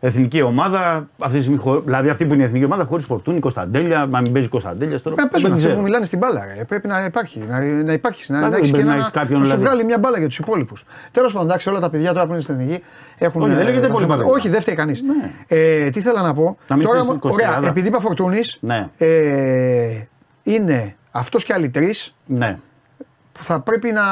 εθνική 0.00 0.42
ομάδα. 0.42 1.08
Αυτή 1.18 1.36
τη 1.36 1.42
στιγμή, 1.42 1.60
χω- 1.60 1.80
δηλαδή 1.84 2.08
αυτή 2.08 2.26
που 2.26 2.32
είναι 2.34 2.42
η 2.42 2.46
εθνική 2.46 2.64
ομάδα 2.64 2.84
χωρίς 2.84 3.04
φορτούνη, 3.04 3.40
Κωνσταντέλια, 3.40 4.06
μα 4.06 4.20
μην 4.20 4.32
παίζει 4.32 4.48
Κωνσταντέλια 4.48 5.00
τώρα. 5.00 5.16
Να 5.22 5.28
παίζουν 5.28 5.48
δεν 5.48 5.52
αυτοί 5.52 5.64
ξέρω. 5.66 5.74
που 5.74 5.82
μιλάνε 5.86 6.04
στην 6.04 6.18
μπάλα. 6.18 6.44
Ρε. 6.56 6.64
Πρέπει 6.64 6.88
να 6.88 7.04
υπάρχει. 7.04 7.38
Να, 7.48 7.60
να 7.82 7.92
υπάρχεις 7.92 8.28
να, 8.28 8.36
Μα 8.36 8.42
να 8.42 8.48
δεν 8.48 8.58
έχεις 8.58 8.70
πρέπει 8.70 8.82
και 8.84 8.88
να 8.88 8.94
ένα- 8.96 9.04
έχεις 9.06 9.12
κάποιον, 9.20 9.38
να 9.38 9.44
σου 9.44 9.50
δηλαδή. 9.50 9.64
βγάλει 9.68 9.84
μια 9.84 9.98
μπάλα 9.98 10.18
για 10.18 10.28
τους 10.28 10.38
υπόλοιπους. 10.38 10.84
Τέλος 11.10 11.32
πάντων, 11.32 11.48
εντάξει, 11.48 11.68
όλα 11.68 11.80
τα 11.80 11.90
παιδιά 11.90 12.12
τώρα 12.12 12.26
που 12.26 12.32
είναι 12.32 12.40
στην 12.40 12.54
εθνική 12.54 12.82
έχουν. 13.18 13.42
Όχι, 13.42 13.50
δεν 13.50 13.60
ε, 13.60 13.64
λέγεται 13.64 13.86
πολύ 13.88 14.04
θέματα. 14.04 14.22
πατέρα. 14.22 14.36
Όχι, 14.38 14.48
δεν 14.48 14.60
φταίει 14.60 14.74
κανείς. 14.74 15.02
Ναι. 15.02 15.30
Ε, 15.46 15.90
τι 15.90 16.00
θέλω 16.00 16.20
να 16.20 16.34
πω; 16.34 16.56
Να 16.68 16.76
μην 16.76 16.84
τώρα, 16.86 16.98
είσαι 16.98 17.06
στην 17.06 17.20
ωραία, 17.22 17.46
Κοστιάδα. 17.46 17.68
επειδή 17.68 17.88
είπα 17.88 18.00
Φορτούνης, 18.00 18.58
Ναι. 18.60 18.88
ε, 18.96 20.00
είναι 20.42 20.94
αυτός 21.10 21.44
και 21.44 21.52
άλλοι 21.52 21.68
τρεις 21.68 22.14
Ναι. 22.26 22.58
Που 23.38 23.44
θα 23.44 23.60
πρέπει 23.60 23.92
να, 23.92 24.02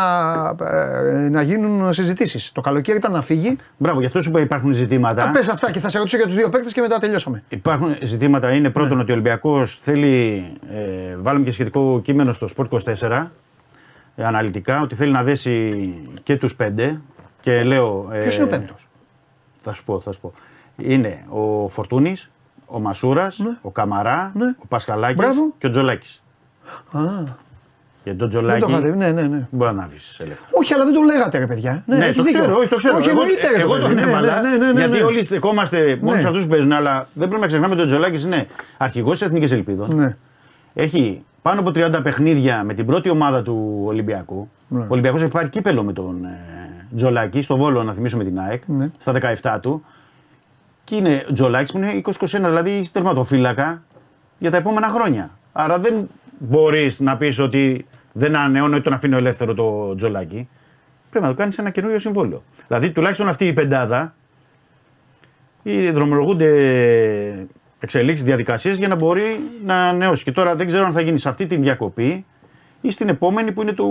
ε, 0.70 1.28
να 1.28 1.42
γίνουν 1.42 1.92
συζητήσεις. 1.92 2.52
Το 2.52 2.60
καλοκαίρι 2.60 2.96
ήταν 2.98 3.12
να 3.12 3.22
φύγει. 3.22 3.56
Μπράβο, 3.76 4.00
γι' 4.00 4.06
αυτό 4.06 4.20
σου 4.20 4.28
είπα 4.28 4.40
υπάρχουν 4.40 4.72
ζητήματα. 4.72 5.24
Θα 5.24 5.30
πες 5.30 5.48
αυτά 5.48 5.70
και 5.70 5.80
θα 5.80 5.88
σε 5.88 5.98
ρωτήσω 5.98 6.16
για 6.16 6.26
τους 6.26 6.34
δύο 6.34 6.48
παίκτες 6.48 6.72
και 6.72 6.80
μετά 6.80 6.98
τελειώσαμε. 6.98 7.42
Υπάρχουν 7.48 7.96
ζητήματα. 8.02 8.48
Είναι 8.50 8.58
Ναι. 8.58 8.70
πρώτον 8.70 9.00
ότι 9.00 9.10
ο 9.10 9.14
Ολυμπιακός 9.14 9.76
θέλει. 9.80 10.44
Ε, 10.70 11.16
βάλουμε 11.16 11.44
και 11.44 11.50
σχετικό 11.52 12.00
κείμενο 12.04 12.32
στο 12.32 12.48
Sport 12.56 12.68
24 12.68 13.30
ε, 14.16 14.24
αναλυτικά 14.24 14.80
ότι 14.80 14.94
θέλει 14.94 15.12
να 15.12 15.22
δέσει 15.22 15.94
και 16.22 16.36
τους 16.36 16.54
πέντε. 16.54 17.00
Και 17.40 17.62
λέω. 17.62 18.08
Ε, 18.12 18.20
Ποιος 18.20 18.34
είναι 18.36 18.44
ο 18.44 18.48
πέμπτος; 18.48 18.88
Θα 19.58 19.72
σου 19.72 19.84
πω, 19.84 20.00
θα 20.00 20.12
σου 20.12 20.20
πω. 20.20 20.32
Είναι 20.76 21.24
ο 21.28 21.68
Φορτούνης, 21.68 22.30
ο 22.66 22.80
Μασούρας, 22.80 23.38
ο 23.62 23.70
Καμαρά, 23.70 24.32
Ναι. 24.34 24.46
ο 24.58 24.66
Πασχαλάκης 24.68 25.16
Μπράβο. 25.16 25.52
και 25.58 25.66
ο 25.66 25.70
Τζολάκης. 25.70 26.22
Α, 28.04 28.10
Για 28.10 28.16
τον 28.16 28.18
δεν 28.18 28.28
Τζολάκη 28.28 28.60
το 28.60 28.68
είχατε. 28.68 28.88
Ναι, 28.88 29.10
ναι, 29.10 29.22
ναι. 29.22 29.28
δεν 29.28 29.46
μπορεί 29.50 29.74
να 29.74 29.82
αφήσει 29.82 30.22
ελεύθερο. 30.24 30.48
Όχι, 30.52 30.74
αλλά 30.74 30.84
δεν 30.84 30.94
το 30.94 31.00
λέγατε, 31.00 31.38
ρε 31.38 31.46
παιδιά. 31.46 31.82
Ναι, 31.86 31.96
έχεις 31.96 32.16
το 32.16 32.22
δίκιο. 32.22 32.40
ξέρω, 32.40 32.56
όχι, 32.56 32.68
το 32.68 32.76
ξέρω. 32.76 32.96
Όχι, 32.96 33.08
εγώ 33.08 33.20
εννοείται, 33.20 33.48
ρε, 33.56 33.60
εγώ 33.60 33.74
το 33.74 33.80
τον 33.80 33.88
παιδί. 33.88 34.00
Ναι, 34.04 34.10
έβαλα. 34.10 34.40
ναι, 34.40 34.56
ναι, 34.56 34.72
ναι, 34.72 34.80
γιατί 34.80 34.96
ναι. 34.98 35.02
όλοι 35.04 35.22
στεκόμαστε 35.24 35.98
μόνο 36.00 36.14
Ναι. 36.14 36.20
σε 36.20 36.26
αυτούς 36.26 36.42
που 36.42 36.48
παίζουν. 36.48 36.72
Αλλά 36.72 37.08
δεν 37.12 37.26
πρέπει 37.26 37.40
να 37.42 37.46
ξεχνάμε 37.46 37.74
ότι 37.74 37.82
ο 37.82 37.86
Τζολάκη 37.86 38.22
είναι 38.24 38.46
αρχηγός 38.76 39.18
της 39.18 39.26
Εθνικής 39.26 39.52
Ελπίδων. 39.52 39.94
Ναι. 39.96 40.16
Έχει 40.74 41.24
πάνω 41.42 41.60
από 41.60 41.70
30 41.74 42.00
παιχνίδια 42.02 42.62
με 42.64 42.74
την 42.74 42.86
πρώτη 42.86 43.08
ομάδα 43.10 43.42
του 43.42 43.82
Ολυμπιακού. 43.86 44.48
Ναι. 44.68 44.80
Ο 44.80 44.86
Ολυμπιακός 44.88 45.20
έχει 45.22 45.30
πάρει 45.30 45.48
κύπελο 45.48 45.82
με 45.82 45.92
τον 45.92 46.24
ε, 46.24 46.86
Τζολάκη 46.96 47.42
στο 47.42 47.56
Βόλο, 47.56 47.82
να 47.82 47.92
θυμίσουμε 47.92 48.24
την 48.24 48.38
ΑΕΚ, 48.40 48.62
Ναι. 48.66 48.90
στα 48.98 49.12
17 49.42 49.58
του. 49.60 49.84
Και 50.84 50.96
είναι 50.96 51.24
Τζολάκης 51.34 51.72
που 51.72 51.78
είναι 51.78 52.02
20-21, 52.04 52.10
δηλαδή 52.30 52.88
τερματοφύλακα 52.92 53.82
για 54.38 54.50
τα 54.50 54.56
επόμενα 54.56 54.88
χρόνια. 54.88 55.30
Άρα 55.52 55.78
δεν 55.78 56.08
μπορείς 56.48 57.00
να 57.00 57.16
πεις 57.16 57.38
ότι 57.38 57.86
δεν 58.12 58.36
ανανεώνω 58.36 58.76
ή 58.76 58.80
τον 58.80 58.92
αφήνω 58.92 59.16
ελεύθερο 59.16 59.54
το 59.54 59.94
Τζολάκη. 59.94 60.48
Πρέπει 61.10 61.24
να 61.24 61.30
το 61.30 61.38
κάνεις 61.38 61.58
ένα 61.58 61.70
καινούριο 61.70 61.98
συμβόλαιο. 61.98 62.42
Δηλαδή 62.66 62.90
τουλάχιστον 62.90 63.28
αυτή 63.28 63.46
η 63.46 63.52
πεντάδα 63.52 64.14
ή 65.62 65.90
δρομολογούνται 65.90 67.46
εξελίξεις, 67.78 68.24
διαδικασίες 68.24 68.78
για 68.78 68.88
να 68.88 68.94
μπορεί 68.94 69.40
να 69.64 69.74
ανανεώσει. 69.74 70.24
Και 70.24 70.32
τώρα 70.32 70.54
δεν 70.54 70.66
ξέρω 70.66 70.86
αν 70.86 70.92
θα 70.92 71.00
γίνει 71.00 71.18
σε 71.18 71.28
αυτή 71.28 71.46
την 71.46 71.62
διακοπή 71.62 72.24
ή 72.80 72.90
στην 72.90 73.08
επόμενη 73.08 73.52
που 73.52 73.62
είναι 73.62 73.72
το, 73.72 73.86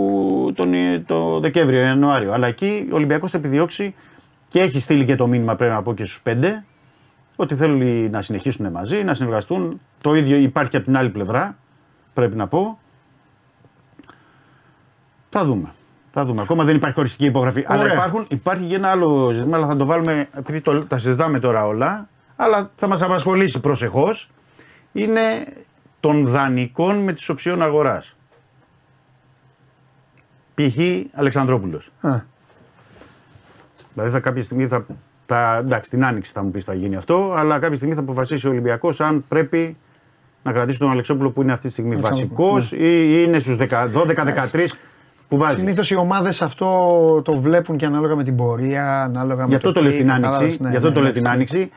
τον, 0.55 0.71
το 1.05 1.39
Δεκέμβριο, 1.39 1.81
Ιανουάριο. 1.81 2.33
Αλλά 2.33 2.47
εκεί 2.47 2.87
ο 2.91 2.95
Ολυμπιακός 2.95 3.31
θα 3.31 3.37
επιδιώξει 3.37 3.95
και 4.49 4.59
έχει 4.59 4.79
στείλει 4.79 5.05
και 5.05 5.15
το 5.15 5.27
μήνυμα 5.27 5.55
πρέπει 5.55 5.73
να 5.73 5.81
πω 5.81 5.93
και 5.93 6.05
στους 6.05 6.21
πέντε 6.21 6.63
ότι 7.35 7.55
θέλουν 7.55 8.09
να 8.09 8.21
συνεχίσουν 8.21 8.71
μαζί, 8.71 9.03
να 9.03 9.13
συνεργαστούν. 9.13 9.81
Το 10.01 10.15
ίδιο 10.15 10.37
υπάρχει 10.37 10.69
και 10.69 10.77
από 10.77 10.85
την 10.85 10.97
άλλη 10.97 11.09
πλευρά, 11.09 11.57
πρέπει 12.13 12.35
να 12.35 12.47
πω. 12.47 12.79
Θα 15.29 15.45
δούμε. 15.45 15.73
Θα 16.11 16.25
δούμε. 16.25 16.41
Ακόμα 16.41 16.63
δεν 16.63 16.75
υπάρχει 16.75 16.95
χωριστική 16.95 17.25
υπογραφή. 17.25 17.63
Αλλά 17.67 17.81
Ωραία. 17.81 17.93
υπάρχουν, 17.93 18.25
υπάρχει 18.27 18.65
και 18.65 18.75
ένα 18.75 18.89
άλλο 18.89 19.31
ζήτημα, 19.31 19.57
αλλά 19.57 19.67
θα 19.67 19.75
το 19.75 19.85
βάλουμε, 19.85 20.27
επειδή 20.33 20.61
το, 20.61 20.85
τα 20.85 20.97
συζητάμε 20.97 21.39
τώρα 21.39 21.65
όλα, 21.65 22.09
αλλά 22.35 22.71
θα 22.75 22.87
μας 22.87 23.01
απασχολήσει 23.01 23.59
προσεχώς, 23.59 24.29
είναι 24.91 25.21
των 25.99 26.25
δανεικών 26.25 27.03
με 27.03 27.13
τις 27.13 27.29
οψιών 27.29 27.61
αγοράς. 27.61 28.15
Π.χ. 30.55 30.77
Αλεξανδρόπουλος. 31.13 31.89
Α, 32.01 32.21
Δηλαδή 33.93 34.11
θα 34.11 34.19
κάποια 34.19 34.43
στιγμή 34.43 34.67
θα, 34.67 34.85
θα. 35.25 35.55
Εντάξει, 35.55 35.89
την 35.89 36.05
άνοιξη 36.05 36.31
θα 36.31 36.43
μου 36.43 36.51
πεις 36.51 36.63
θα 36.63 36.73
γίνει 36.73 36.95
αυτό, 36.95 37.33
αλλά 37.35 37.59
κάποια 37.59 37.75
στιγμή 37.75 37.95
θα 37.95 38.01
αποφασίσει 38.01 38.47
ο 38.47 38.49
Ολυμπιακός 38.49 39.01
αν 39.01 39.25
πρέπει 39.27 39.77
να 40.43 40.51
κρατήσει 40.51 40.79
τον 40.79 40.91
Αλεξόπουλο 40.91 41.29
που 41.31 41.41
είναι 41.41 41.51
αυτή 41.53 41.67
τη 41.67 41.73
στιγμή 41.73 41.93
Αλεξανδρόπουλο, 41.95 42.49
βασικός 42.51 42.71
ή 42.71 43.23
είναι 43.25 43.39
στους 43.39 43.55
12-13 43.59 44.65
που 45.27 45.37
βάζει. 45.37 45.57
Συνήθως 45.57 45.91
οι 45.91 45.95
ομάδες 45.95 46.41
αυτό 46.41 47.21
το 47.23 47.37
βλέπουν 47.39 47.77
και 47.77 47.85
ανάλογα 47.85 48.15
με 48.15 48.23
την 48.23 48.35
πορεία, 48.35 49.01
ανάλογα 49.01 49.43
Γι' 49.43 49.49
με 49.49 49.55
αυτό 49.55 49.71
το 49.71 49.81
λέω 49.81 49.91
τι, 49.91 49.97
την 49.97 50.07
κατάλαβες, 50.07 50.39
άνοιξη. 50.39 50.61
ναι, 50.63 50.69
Γι' 50.69 50.75
αυτό 50.75 50.87
ναι, 50.87 50.93
το 50.93 50.99
λέω 51.01 51.09
εντάξει. 51.09 51.23
την 51.25 51.33
άνοιξη. 51.33 51.71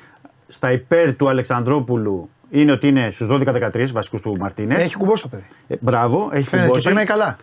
Στα 0.48 0.72
υπέρ 0.72 1.14
του 1.16 1.28
Αλεξανδρόπουλου 1.28 2.28
είναι 2.50 2.72
ότι 2.72 2.88
είναι 2.88 3.10
στους 3.10 3.26
12-13 3.30 3.86
βασικούς 3.92 4.20
του 4.20 4.36
Μαρτίνε. 4.38 4.74
Έχει 4.74 4.96
κουμπώσει 4.96 5.22
το 5.22 5.28
παιδί. 5.28 5.46
Ε, 5.68 5.74
μπράβο, 5.80 6.30
έχει 6.32 6.42
Φαίνεται 6.48 6.56
και 6.56 6.62
κουμπώσει. 6.66 6.84
περνάει 6.84 7.04
καλά. 7.04 7.36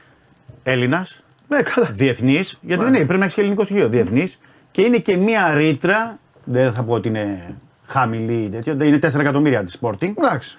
Έλληνας, 0.64 1.24
Ναι, 1.48 1.62
καλά. 1.62 1.90
διεθνής, 1.94 2.58
γιατί 2.62 2.84
δεν 2.84 2.94
είναι, 2.94 3.04
πρέπει 3.04 3.18
να 3.20 3.24
έχεις 3.24 3.36
και 3.36 3.42
ελληνικό 3.42 3.64
στοιχείο. 3.64 3.90
Διεθνής 3.90 4.40
και 4.72 4.82
είναι 4.82 4.98
και 4.98 5.18
μία 5.18 5.54
ρήτρα, 5.54 6.18
δεν 6.44 6.74
θα 6.74 6.84
πω 6.84 6.94
ότι 6.94 7.08
είναι 7.08 7.54
χαμηλή 7.86 8.44
ή 8.44 8.50
τέτοιο, 8.50 8.78
είναι 8.82 8.98
4 8.98 9.20
εκατομμύρια 9.20 9.64
τη 9.64 9.78
Sporting, 9.82 10.14
Εντάξει. 10.18 10.58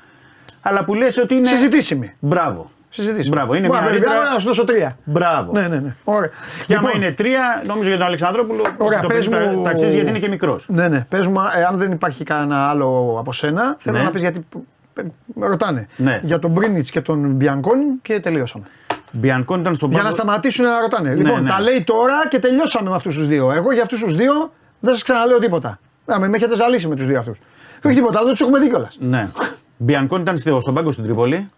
Αλλά 0.67 0.85
που 0.85 0.95
λες 0.95 1.17
ότι 1.19 1.35
είναι. 1.35 1.49
Συζητήσιμη. 1.49 2.15
Μπράβο. 2.19 2.71
Συζητήσουμε. 2.91 3.35
Μπράβο, 3.37 3.55
είναι 3.55 3.67
Μπορεί 3.67 3.79
μια 3.79 3.87
να 3.89 3.93
περιμένω 3.93 4.15
ρήτρα. 4.19 4.33
να 4.33 4.39
σου 4.39 4.47
δώσω 4.47 4.65
τρία. 4.65 4.99
Μπράβο. 5.05 5.53
Ναι, 5.53 5.69
ναι, 5.69 5.77
ναι. 5.79 5.95
Ωραία. 6.05 6.31
Και 6.67 6.75
άμα 6.75 6.87
Λοιπόν, 6.89 7.03
είναι 7.03 7.13
τρία, 7.15 7.63
νομίζω 7.67 7.89
για 7.89 7.99
τον 7.99 8.07
Αλεξανδρόπουλο 8.07 8.65
Ωραία, 8.79 9.01
το 9.01 9.07
πες 9.09 9.29
παιδί 9.29 9.45
τα- 9.45 9.53
μου- 9.57 9.63
τα 9.65 9.71
αξίζει 9.71 9.95
γιατί 9.95 10.09
είναι 10.11 10.19
και 10.19 10.29
μικρός. 10.29 10.65
Ναι, 10.69 10.89
ναι. 10.89 11.07
Πες 11.09 11.27
μου, 11.27 11.41
ε, 11.57 11.65
αν 11.65 11.79
δεν 11.79 11.93
υπάρχει 11.93 12.25
κανένα 12.25 12.69
άλλο 12.69 13.17
από 13.19 13.33
σένα, 13.33 13.75
θέλω 13.79 13.97
Ναι. 13.99 14.03
να 14.05 14.11
πεις 14.11 14.21
γιατί. 14.21 14.47
ε, 14.95 15.03
Με 15.35 15.47
ρωτάνε 15.47 15.87
Ναι. 15.97 16.21
για 16.23 16.39
τον 16.39 16.51
Μπρίνιτς 16.51 16.91
και 16.91 17.01
τον 17.01 17.31
Μπιανκόνη 17.31 17.85
και 18.03 18.21
τελειώσαμε. 18.21 18.65
Μπιανκόν 19.13 19.61
ήταν 19.61 19.75
στον 19.75 19.89
Για 19.91 19.99
πάγκο. 19.99 20.11
να 20.11 20.15
σταματήσουν 20.17 20.65
να 20.65 20.81
ρωτάνε. 20.81 21.15
λοιπόν, 21.15 21.43
ναι. 21.43 21.49
τα 21.51 21.61
λέει 21.61 21.83
τώρα 21.83 22.29
και 22.29 22.39
τελειώσαμε 22.39 22.89
με 22.91 22.97
αυτούς 22.97 23.15
τους 23.15 23.27
δύο. 23.27 23.53
Εγώ 23.53 23.73
για 23.73 23.83
αυτούς 23.83 24.01
τους 24.01 24.15
δύο 24.17 24.33
δεν 24.81 24.93
σας 24.93 25.03
ξαναλέω 25.03 25.39
τίποτα. 25.39 25.79
Να 26.05 26.19
με, 26.21 26.29
με 26.29 26.37
έχετε 26.37 26.55
ζαλίσει 26.57 26.89
με 26.89 26.95
τους 26.97 27.07
δύο 27.07 27.19
αυτούς. 27.19 27.39
Όχι 27.85 27.95
τίποτα, 27.95 28.17
αλλά 28.19 28.25
δεν 28.27 28.33
τους 28.37 28.43
έχουμε 28.43 28.59
δει 28.59 28.69
κιόλας. 28.69 28.97
Ναι. 29.01 29.29
Μπιανκόν 29.77 30.21
ήταν 30.21 30.39
στο- 30.39 30.61
στον 30.61 30.75
πάγκο 30.75 30.93
στην 30.93 31.05
Τρίπολη. 31.05 31.49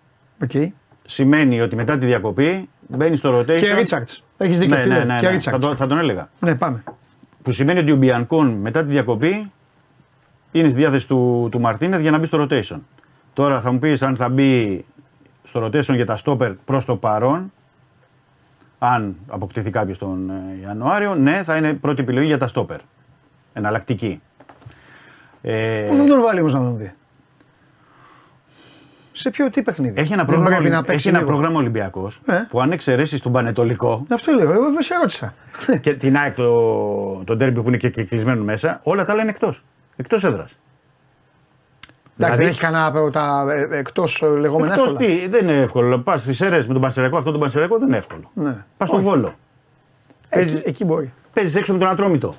Okay. 0.48 0.66
Σημαίνει 1.05 1.60
ότι 1.60 1.76
μετά 1.76 1.98
τη 1.98 2.06
διακοπή 2.06 2.68
μπαίνει 2.88 3.16
στο 3.16 3.38
rotation. 3.38 3.59
Και 3.60 3.74
Ρίτσαρτς. 3.74 4.22
Έχεις 4.36 4.59
δίκιο, 4.59 4.76
Ναι, 4.76 4.82
φίλε. 4.82 4.94
ναι, 4.94 5.05
ναι, 5.05 5.18
και 5.18 5.26
ναι. 5.26 5.30
Ρίτσαρτς. 5.32 5.62
Θα, 5.64 5.70
το, 5.70 5.76
θα 5.76 5.86
τον 5.86 5.98
έλεγα. 5.98 6.28
Ναι, 6.40 6.55
πάμε. 6.55 6.82
Που 7.43 7.51
σημαίνει 7.51 7.78
ότι 7.78 7.90
ο 7.93 7.97
Μπιανκόν 7.97 8.51
μετά 8.51 8.80
τη 8.84 8.90
διακοπή 8.90 9.51
είναι 10.52 10.68
στη 10.68 10.78
διάθεση 10.78 11.09
του, 11.09 11.48
του 11.51 11.60
Μαρτίνεθ 11.60 12.01
για 12.01 12.10
να 12.10 12.18
μπει 12.18 12.26
στο 12.26 12.47
rotation. 12.51 12.78
Τώρα 13.32 13.60
θα 13.60 13.72
μου 13.72 13.78
πεις 13.78 14.02
αν 14.02 14.16
θα 14.16 14.28
μπει 14.28 14.84
στο 15.43 15.64
rotation 15.64 15.94
για 15.94 16.06
τα 16.06 16.18
stopper 16.24 16.55
προς 16.64 16.84
το 16.84 16.97
παρόν. 16.97 17.52
Αν 18.78 19.16
αποκτηθεί 19.28 19.70
κάποιος 19.70 19.98
τον 19.98 20.30
ε, 20.30 20.34
Ιανουάριο, 20.62 21.14
ναι, 21.14 21.43
θα 21.44 21.56
είναι 21.56 21.72
πρώτη 21.74 22.01
επιλογή 22.02 22.26
για 22.26 22.38
τα 22.38 22.48
stopper. 22.55 22.78
Εναλλακτική. 23.52 24.20
Ε, 25.43 25.86
Πού 25.90 25.97
θα 25.97 26.05
τον 26.06 26.20
βάλει 26.22 26.40
όμως 26.40 26.52
να 26.52 26.59
τον 26.60 26.78
δει. 26.78 26.93
Σε 29.18 29.30
ποιο 29.30 29.51
τι 29.51 29.62
παιχνίδι; 29.62 30.01
έχει 30.01 30.12
ένα 30.12 30.24
Δεν 30.24 30.34
πρόγραμμα, 30.34 30.56
πρέπει 30.56 30.70
να 30.70 30.76
Ολυ- 30.76 30.86
παίξει 30.88 31.09
έχει 31.09 31.16
ένα 31.16 31.18
λίγο. 31.24 31.30
πρόγραμμα 31.30 31.59
Ολυμπιακός 31.59 32.20
Ε. 32.26 32.32
που 32.48 32.60
αν 32.60 32.72
εξαιρέσεις 32.72 33.20
τον 33.20 33.32
Πανετολικό 33.32 34.06
Αυτό 34.12 34.32
λέω, 34.32 34.52
εγώ 34.52 34.72
δεν 34.72 34.82
σε 34.82 34.94
ρώτησα. 34.94 35.34
και 35.82 35.94
την 35.94 36.16
ΑΕΚ 36.16 36.34
το, 36.34 37.24
το 37.24 37.36
ντέρμπι 37.36 37.62
που 37.62 37.68
είναι 37.68 37.76
και 37.76 37.90
κυκλισμένο 37.90 38.44
μέσα, 38.44 38.80
όλα 38.82 39.05
τα 39.05 39.12
άλλα 39.12 39.20
είναι 39.22 39.30
εκτός. 39.30 39.62
Εκτός 39.97 40.24
έδρας. 40.24 40.56
Εντάξει, 42.18 42.38
δεν 42.40 42.48
έχει 42.48 42.60
κανένα 42.60 42.86
από 42.86 43.10
τα 43.10 43.44
εκτός 43.70 44.22
λεγόμενα 44.38 44.72
Εκτός 44.74 44.86
εύκολα. 44.93 45.09
τι, 45.09 45.28
δεν 45.28 45.48
είναι 45.48 45.60
εύκολο. 45.60 45.98
Πας 45.98 46.22
στις 46.22 46.40
αίρε 46.40 46.56
με 46.56 46.72
τον 46.72 46.80
Πανσεραϊκό, 46.80 47.16
αυτό 47.16 47.30
τον 47.30 47.40
Πανσεραϊκό 47.40 47.78
δεν 47.78 47.88
είναι 47.88 47.97
εύκολο. 47.97 48.30
Ναι. 48.34 48.64
Πας 48.76 48.88
στον 48.88 49.01
Όχι. 49.01 49.09
Βόλο. 49.09 49.34
Εκεί, 50.28 50.62
εκεί 50.64 50.84
μπορεί. 50.84 51.12
Παίζεις 51.32 51.55
έξω 51.55 51.72
με 51.72 51.78
τον 51.78 51.88
Ατρόμητο. 51.88 52.34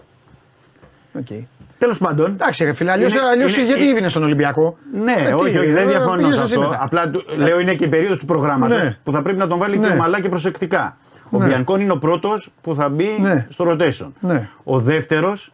Okay. 1.19 1.39
Τέλος 1.77 1.97
πάντων. 1.97 2.31
Εντάξει, 2.31 2.63
ρε 2.63 2.73
φίλε, 2.73 2.91
αλλιώ 2.91 3.07
Είναι- 3.07 3.17
είναι- 3.35 3.63
γιατί 3.65 3.81
είναι- 3.81 3.91
έβαινε 3.91 4.09
στον 4.09 4.23
Ολυμπιακό; 4.23 4.77
Ναι, 4.93 5.11
Ε, 5.11 5.25
τι, 5.27 5.33
όχι, 5.33 5.57
όχι, 5.57 5.67
δεν 5.71 5.87
ε, 5.87 5.89
διαφωνώ 5.89 6.15
πήγαινε 6.15 6.35
σε 6.35 6.43
εσύ 6.43 6.55
αυτό. 6.55 6.67
μετά. 6.69 6.83
Απλά 6.83 7.09
του- 7.11 7.25
λέω 7.35 7.59
είναι 7.59 7.73
και 7.73 7.83
η 7.83 7.87
περίοδος 7.87 8.17
του 8.17 8.25
προγράμματος 8.25 8.77
Ναι. 8.83 8.97
που 9.03 9.11
θα 9.11 9.21
πρέπει 9.21 9.37
να 9.39 9.47
τον 9.47 9.57
βάλει 9.59 9.77
και 9.77 9.87
Ναι. 9.87 9.93
ομαλά 9.93 10.21
και 10.21 10.29
προσεκτικά. 10.29 10.97
Ο 11.29 11.37
Ναι. 11.37 11.45
Μπιανκόν 11.45 11.81
είναι 11.81 11.91
ο 11.91 11.97
πρώτος 11.97 12.49
που 12.61 12.75
θα 12.75 12.89
μπει 12.89 13.07
Ναι. 13.19 13.45
στο 13.49 13.65
rotation. 13.71 14.11
Ναι. 14.19 14.49
Ο 14.63 14.79
δεύτερος 14.79 15.51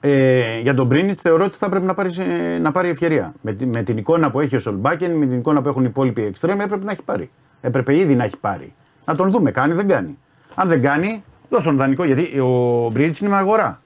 ε, 0.00 0.58
για 0.60 0.74
τον 0.74 0.86
Μπρίνιτς 0.86 1.20
θεωρώ 1.20 1.44
ότι 1.44 1.58
θα 1.58 1.68
πρέπει 1.68 1.86
να 1.86 1.94
πάρει, 1.94 2.10
ε, 2.54 2.58
να 2.58 2.72
πάρει 2.72 2.88
ευκαιρία. 2.88 3.32
Με, 3.40 3.52
τη- 3.52 3.66
με 3.66 3.82
την 3.82 3.96
εικόνα 3.96 4.30
που 4.30 4.40
έχει 4.40 4.56
ο 4.56 4.58
Σολμπάκεν, 4.60 5.10
με 5.12 5.26
την 5.26 5.38
εικόνα 5.38 5.62
που 5.62 5.68
έχουν 5.68 5.82
οι 5.82 5.86
υπόλοιποι 5.88 6.24
εξτρέμ, 6.24 6.60
έπρεπε 6.60 6.84
να 6.84 6.92
έχει 6.92 7.02
πάρει. 7.02 7.30
Έπρεπε 7.60 7.98
ήδη 7.98 8.14
να 8.14 8.24
έχει 8.24 8.36
πάρει. 8.36 8.74
Να 9.04 9.16
τον 9.16 9.30
δούμε, 9.30 9.50
κάνει, 9.50 9.74
δεν 9.74 9.88
κάνει. 9.88 10.18
Αν 10.54 10.68
δεν 10.68 10.82
κάνει, 10.82 11.24
δώσ' 11.48 11.64
τον 11.64 11.76
δανεικό, 11.76 12.04
γιατί 12.04 12.38
ο 12.40 12.88
Μπρίνιτς 12.92 13.20
είναι 13.20 13.30
με 13.30 13.36
αγορά. 13.36 13.80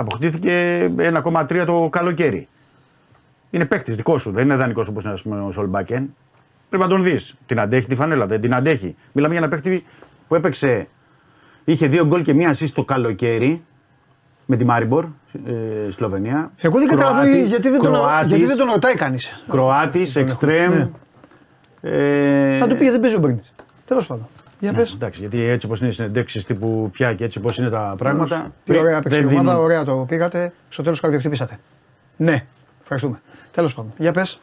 Αποκτήθηκε 0.00 0.84
1,3 0.98 1.62
το 1.66 1.88
καλοκαίρι. 1.92 2.48
Είναι 3.50 3.64
παίκτης 3.64 3.96
δικός 3.96 4.22
σου, 4.22 4.30
δεν 4.32 4.44
είναι 4.44 4.56
δανεικός 4.56 4.88
όπως 4.88 5.04
είναι 5.04 5.12
ας 5.12 5.22
πούμε, 5.22 5.40
ο 5.40 5.50
Σολμπάκεν. 5.50 6.14
Πρέπει 6.68 6.82
να 6.84 6.88
τον 6.90 7.02
δεις. 7.02 7.34
Την 7.46 7.60
αντέχει 7.60 7.86
τη 7.86 7.94
φανέλα, 7.94 8.26
δεν 8.26 8.40
την 8.40 8.54
αντέχει. 8.54 8.96
Μιλάμε 9.12 9.34
για 9.34 9.42
ένα 9.42 9.52
παίκτη 9.52 9.84
που 10.28 10.34
έπαιξε. 10.34 10.88
Είχε 11.64 11.86
δύο 11.86 12.06
γκολ 12.06 12.22
και 12.22 12.34
μία 12.34 12.54
assist 12.54 12.70
το 12.74 12.84
καλοκαίρι 12.84 13.62
με 14.46 14.56
τη 14.56 14.64
Μάριμπορ, 14.64 15.04
ε, 15.46 15.90
Σλοβενία. 15.90 16.52
Εγώ 16.60 16.78
δεν 16.78 16.88
καταλαβαίνω 16.88 17.22
Κροάτη- 17.30 17.48
γιατί 17.48 17.68
δεν, 17.68 17.80
τον, 17.80 17.92
Κροάτης, 17.92 18.28
γιατί 18.28 18.44
δεν 18.44 18.56
τον 18.56 18.66
ρωτάει 18.72 18.94
κανείς. 18.94 19.42
Κροάτης, 19.48 20.16
εξτρέμ. 20.16 20.72
Ναι. 20.74 20.88
Ε, 21.80 22.58
Να 22.58 22.68
του 22.68 22.76
πει 22.76 22.90
δεν 22.90 23.00
παίζει 23.00 23.16
ο 23.16 23.18
Μπρίνιτς. 23.18 23.52
Τέλος 23.86 24.06
πάντων. 24.06 24.26
Για 24.58 24.72
πες. 24.72 24.92
εντάξει, 24.92 25.20
γιατί 25.20 25.42
έτσι 25.42 25.66
όπως 25.66 25.80
είναι 25.80 25.88
οι 25.88 25.92
συνεντεύξεις 25.92 26.44
τύπου 26.44 26.90
πια 26.92 27.14
και 27.14 27.24
έτσι 27.24 27.38
όπως 27.38 27.58
είναι 27.58 27.70
τα 27.70 27.94
πράγματα. 27.98 28.52
Τι 28.64 28.74
ε, 28.76 28.78
ωραία 28.78 29.00
παίξει 29.00 29.18
η 29.18 29.22
δεν 29.22 29.28
ομάδα, 29.32 29.48
δίνουν- 29.50 29.64
ωραία 29.64 29.84
το 29.84 30.04
πήγατε. 30.08 30.52
Στο 30.68 30.82
τέλος 30.82 31.00
καρδιοχτυπήσατε. 31.00 31.58
Ναι, 32.16 32.44
ευχαριστούμε. 32.82 33.20
Τέλος 33.50 33.74
πάντων. 33.74 33.92
Για 33.98 34.12
πες. 34.12 34.38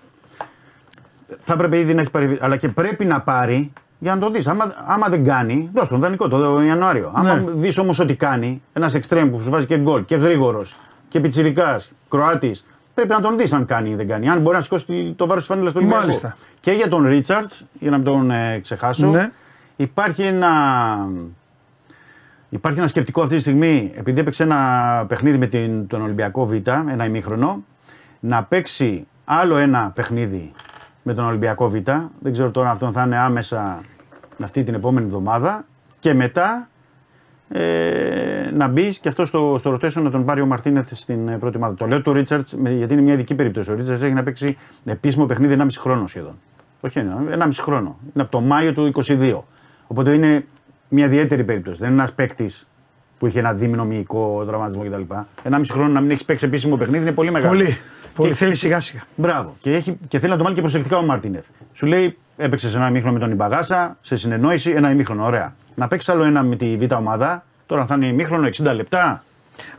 θα 1.38 1.54
έπρεπε 1.54 1.80
ήδη 1.80 1.94
να 1.94 2.02
έχει 2.02 2.10
πάρει. 2.12 2.38
Αλλά 2.42 2.58
και 2.58 2.70
πρέπει 2.70 3.06
να 3.06 3.22
πάρει 3.22 3.72
για 4.00 4.14
να 4.16 4.20
το 4.22 4.30
δεις. 4.30 4.48
Άμα, 4.48 4.74
άμα 4.86 5.08
δεν 5.10 5.24
κάνει, 5.24 5.70
δώσ' 5.74 5.88
τον 5.88 6.00
δανεικό 6.00 6.28
το 6.28 6.62
Ιανουάριο. 6.62 7.12
Άμα 7.16 7.36
Ναι. 7.36 7.52
δεις 7.52 7.78
όμως 7.78 8.00
ότι 8.00 8.16
κάνει, 8.16 8.62
ένας 8.74 8.94
εξτρέμ 8.94 9.30
που 9.32 9.40
σου 9.42 9.50
βάζει 9.50 9.66
και 9.66 9.78
γκολ 9.78 10.06
και 10.06 10.16
γρήγορος 10.16 10.76
και 11.10 11.20
πιτσυρικά, 11.20 11.80
Κροάτης, 12.10 12.66
πρέπει 12.94 13.10
να 13.12 13.20
τον 13.22 13.38
δεις 13.38 13.54
αν 13.54 13.66
κάνει 13.66 13.90
ή 13.90 13.96
δεν 13.96 14.08
κάνει. 14.08 14.30
Αν 14.30 14.42
μπορεί 14.42 14.56
να 14.56 14.62
σηκώσει 14.62 15.14
το 15.18 15.26
βάρος 15.28 15.44
της 15.44 15.52
φανέλας 15.52 15.72
του 15.74 15.78
Ολυμπιακού. 15.82 16.06
Μάλιστα. 16.06 16.38
Και 16.60 16.72
για 16.72 16.88
τον 16.88 17.06
Ρίτσαρτ, 17.08 17.52
για 17.80 17.90
να 17.92 17.98
μην 17.98 18.06
τον 18.06 18.32
ε, 18.32 18.60
ξεχάσω, 18.60 19.08
Ναι. 19.08 19.32
Υπάρχει 19.76 20.22
ένα. 20.22 20.54
Υπάρχει 22.50 22.80
ένα 22.80 22.88
σκεπτικό 22.88 23.22
αυτή 23.22 23.36
τη 23.36 23.42
στιγμή, 23.42 23.92
επειδή 23.96 24.20
έπαιξε 24.20 24.44
ένα 24.44 25.06
παιχνίδι 25.08 25.38
με 25.38 25.48
την, 25.48 25.88
τον 25.88 26.02
Ολυμπιακό 26.02 26.46
Β, 26.46 26.54
ένα 26.90 27.06
ημίχρονο, 27.06 27.64
να 28.20 28.44
παίξει 28.44 29.08
άλλο 29.26 29.58
ένα 29.58 29.92
παιχνίδι 29.96 30.54
με 31.04 31.14
τον 31.14 31.26
Ολυμπιακό 31.26 31.70
Β. 31.70 31.74
Δεν 32.20 32.32
ξέρω 32.32 32.52
τώρα 32.52 32.68
αν 32.68 32.74
αυτό 32.74 32.92
θα 32.92 33.04
είναι 33.04 33.18
άμεσα 33.18 33.82
αυτή 34.44 34.64
την 34.64 34.74
επόμενη 34.74 35.06
εβδομάδα. 35.06 35.66
Και 36.00 36.14
μετά 36.14 36.70
ε, 37.50 38.50
να 38.54 38.68
μπει 38.68 39.00
και 39.00 39.08
αυτό 39.08 39.26
στο, 39.26 39.56
στο 39.60 39.72
rotation 39.72 40.02
να 40.02 40.12
τον 40.12 40.26
πάρει 40.26 40.42
ο 40.42 40.46
Μαρτίνεθ 40.46 40.94
στην 40.94 41.28
ε, 41.28 41.38
πρώτη 41.38 41.58
ομάδα. 41.58 41.76
Το 41.76 41.86
λέω 41.86 42.02
του 42.02 42.14
Ρίτσαρτς 42.14 42.56
γιατί 42.78 42.94
είναι 42.94 43.02
μια 43.02 43.14
ειδική 43.14 43.36
περίπτωση. 43.36 43.72
Ο 43.72 43.76
Ρίτσαρτς 43.76 44.02
έχει 44.02 44.14
να 44.14 44.24
παίξει 44.24 44.58
επίσημο 44.86 45.26
παιχνίδι 45.26 45.56
1,5 45.60 45.68
χρόνο 45.80 46.08
σχεδόν. 46.08 46.40
Όχι 46.82 47.00
ένα, 47.00 47.24
1,5 47.38 47.50
χρόνο. 47.62 47.98
Είναι 48.14 48.24
από 48.24 48.32
το 48.32 48.42
Μάιο 48.42 48.74
του 48.74 48.92
22. 49.06 49.40
Οπότε 49.88 50.14
είναι 50.14 50.46
μια 50.90 51.06
ιδιαίτερη 51.06 51.44
περίπτωση. 51.44 51.80
Δεν 51.80 51.90
είναι 51.92 51.98
ένας 51.98 52.14
παίκτης 52.14 52.68
που 53.20 53.28
είχε 53.28 53.40
ένα 53.40 53.54
δίμηνο 53.54 53.86
μυϊκό 53.86 54.44
τραυματισμό 54.48 54.84
κτλ. 54.84 55.02
Ένα 55.44 55.60
μισή 55.60 55.72
χρόνο 55.72 55.88
να 55.88 56.02
μην 56.02 56.10
έχεις 56.12 56.26
παίξει 56.26 56.46
επίσημο 56.46 56.76
παιχνίδι 56.78 57.02
είναι 57.04 57.12
πολύ 57.12 57.32
μεγάλο. 57.32 57.58
Πολύ. 57.58 57.78
Πολύ 58.16 58.30
Και- 58.30 58.36
θέλει 58.36 58.56
σιγά 58.56 58.80
σιγά. 58.80 59.04
Μπράβο. 59.16 59.56
Και, 59.62 59.76
έχει, 59.76 59.98
και 60.08 60.20
θέλει 60.20 60.32
να 60.32 60.38
το 60.38 60.44
βάλει 60.44 60.56
και 60.56 60.62
προσεκτικά 60.62 60.98
ο 60.98 61.02
Μάρτινεθ. 61.04 61.46
Σου 61.74 61.86
λέει, 61.86 62.18
έπαιξες 62.38 62.76
ένα 62.76 62.88
ημίχρονο 62.88 63.14
με 63.14 63.20
τον 63.20 63.32
Ιμπαγάσα, 63.32 63.98
σε 64.02 64.16
συνεννόηση, 64.16 64.72
ένα 64.72 64.92
ημίχρονο. 64.92 65.26
Ωραία. 65.26 65.56
Να 65.76 65.88
παίξεις 65.88 66.10
άλλο 66.14 66.24
ένα 66.24 66.44
με 66.44 66.56
τη 66.56 66.78
Β' 66.78 66.94
ομάδα, 66.94 67.44
τώρα 67.66 67.86
θα 67.86 67.96
είναι 67.96 68.08
ημίχρονο 68.08 68.48
60 68.48 68.74
λεπτά. 68.74 69.24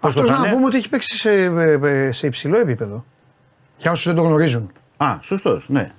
Πώς 0.00 0.08
Αυτό 0.16 0.20
το 0.20 0.26
θα 0.26 0.32
να 0.32 0.38
είναι; 0.46 0.54
πούμε 0.54 0.66
ότι 0.66 0.76
έχει 0.76 0.88
παίξει 0.88 1.18
σε, 1.18 1.30
ε, 1.30 1.78
ε, 1.82 2.12
σε 2.12 2.26
υψηλό 2.26 2.58
επίπεδο. 2.58 3.04
Για 3.78 3.90
όσους 3.90 4.06
δεν 4.06 4.14
το 4.14 4.22
γνωρίζουν. 4.22 4.70
Α, 4.96 5.16
σωστός, 5.20 5.68
ναι. 5.68 5.90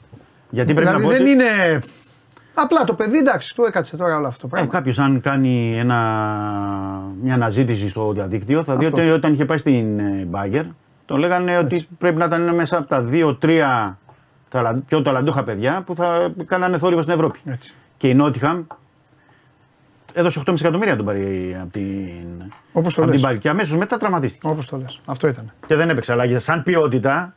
Γιατί 0.49 0.73
πρέπει 0.73 0.87
δηλαδή 0.89 1.03
να 1.05 1.09
πω 1.09 1.15
δεν 1.15 1.21
ότι 1.21 1.31
είναι. 1.31 1.79
Απλά 2.59 2.83
το 2.83 2.93
παιδί 2.93 3.17
εντάξει, 3.17 3.55
του 3.55 3.63
έκατσε 3.63 3.97
τώρα 3.97 4.15
όλο 4.17 4.27
αυτό 4.27 4.39
το 4.41 4.47
ε, 4.47 4.49
πράγμα. 4.49 4.69
κάποιος 4.71 4.99
αν 4.99 5.21
κάνει 5.21 5.77
ένα, 5.79 5.95
μια 7.21 7.33
αναζήτηση 7.33 7.89
στο 7.89 8.11
διαδίκτυο 8.11 8.63
θα 8.63 8.75
δει 8.75 8.85
Αυτό. 8.85 8.97
ότι 9.01 9.09
όταν 9.09 9.33
είχε 9.33 9.45
πάει 9.45 9.57
στην 9.57 9.99
ε, 9.99 10.27
Bayer 10.31 10.63
τον 11.05 11.19
λέγανε 11.19 11.57
ότι 11.57 11.87
πρέπει 11.97 12.17
να 12.17 12.25
ήταν 12.25 12.41
ένα 12.41 12.53
μέσα 12.53 12.77
από 12.77 12.87
τα 12.87 13.09
2-3 13.11 13.93
ταλα- 14.49 14.81
πιο 14.87 15.01
ταλαντούχα 15.01 15.43
παιδιά 15.43 15.81
που 15.85 15.95
θα 15.95 16.33
κάνανε 16.45 16.77
θόρυβο 16.77 17.01
στην 17.01 17.13
Ευρώπη. 17.13 17.39
Έτσι. 17.45 17.73
Και 17.97 18.07
η 18.09 18.13
Νότιχαμ 18.13 18.63
έδωσε 20.13 20.41
8,5 20.45 20.53
εκατομμύρια 20.59 20.91
να 20.91 20.97
τον 20.97 21.05
πάρει 21.05 21.57
από 21.61 21.71
την, 21.71 22.27
Όπως 22.71 22.93
το 22.93 23.01
από 23.01 23.11
λες. 23.11 23.21
την 23.21 23.29
Bayer. 23.29 23.39
Και 23.39 23.49
αμέσως 23.49 23.77
μετά 23.77 23.97
τραυματίστηκε. 23.97 24.47
Όπως 24.47 24.65
το 24.65 24.77
λες. 24.77 25.01
Αυτό 25.05 25.27
ήταν. 25.27 25.51
Και 25.67 25.75
δεν 25.75 25.89
έπαιξε. 25.89 26.11
Αλλά 26.11 26.25
για- 26.25 26.39
σαν 26.39 26.63
ποιότητα, 26.63 27.35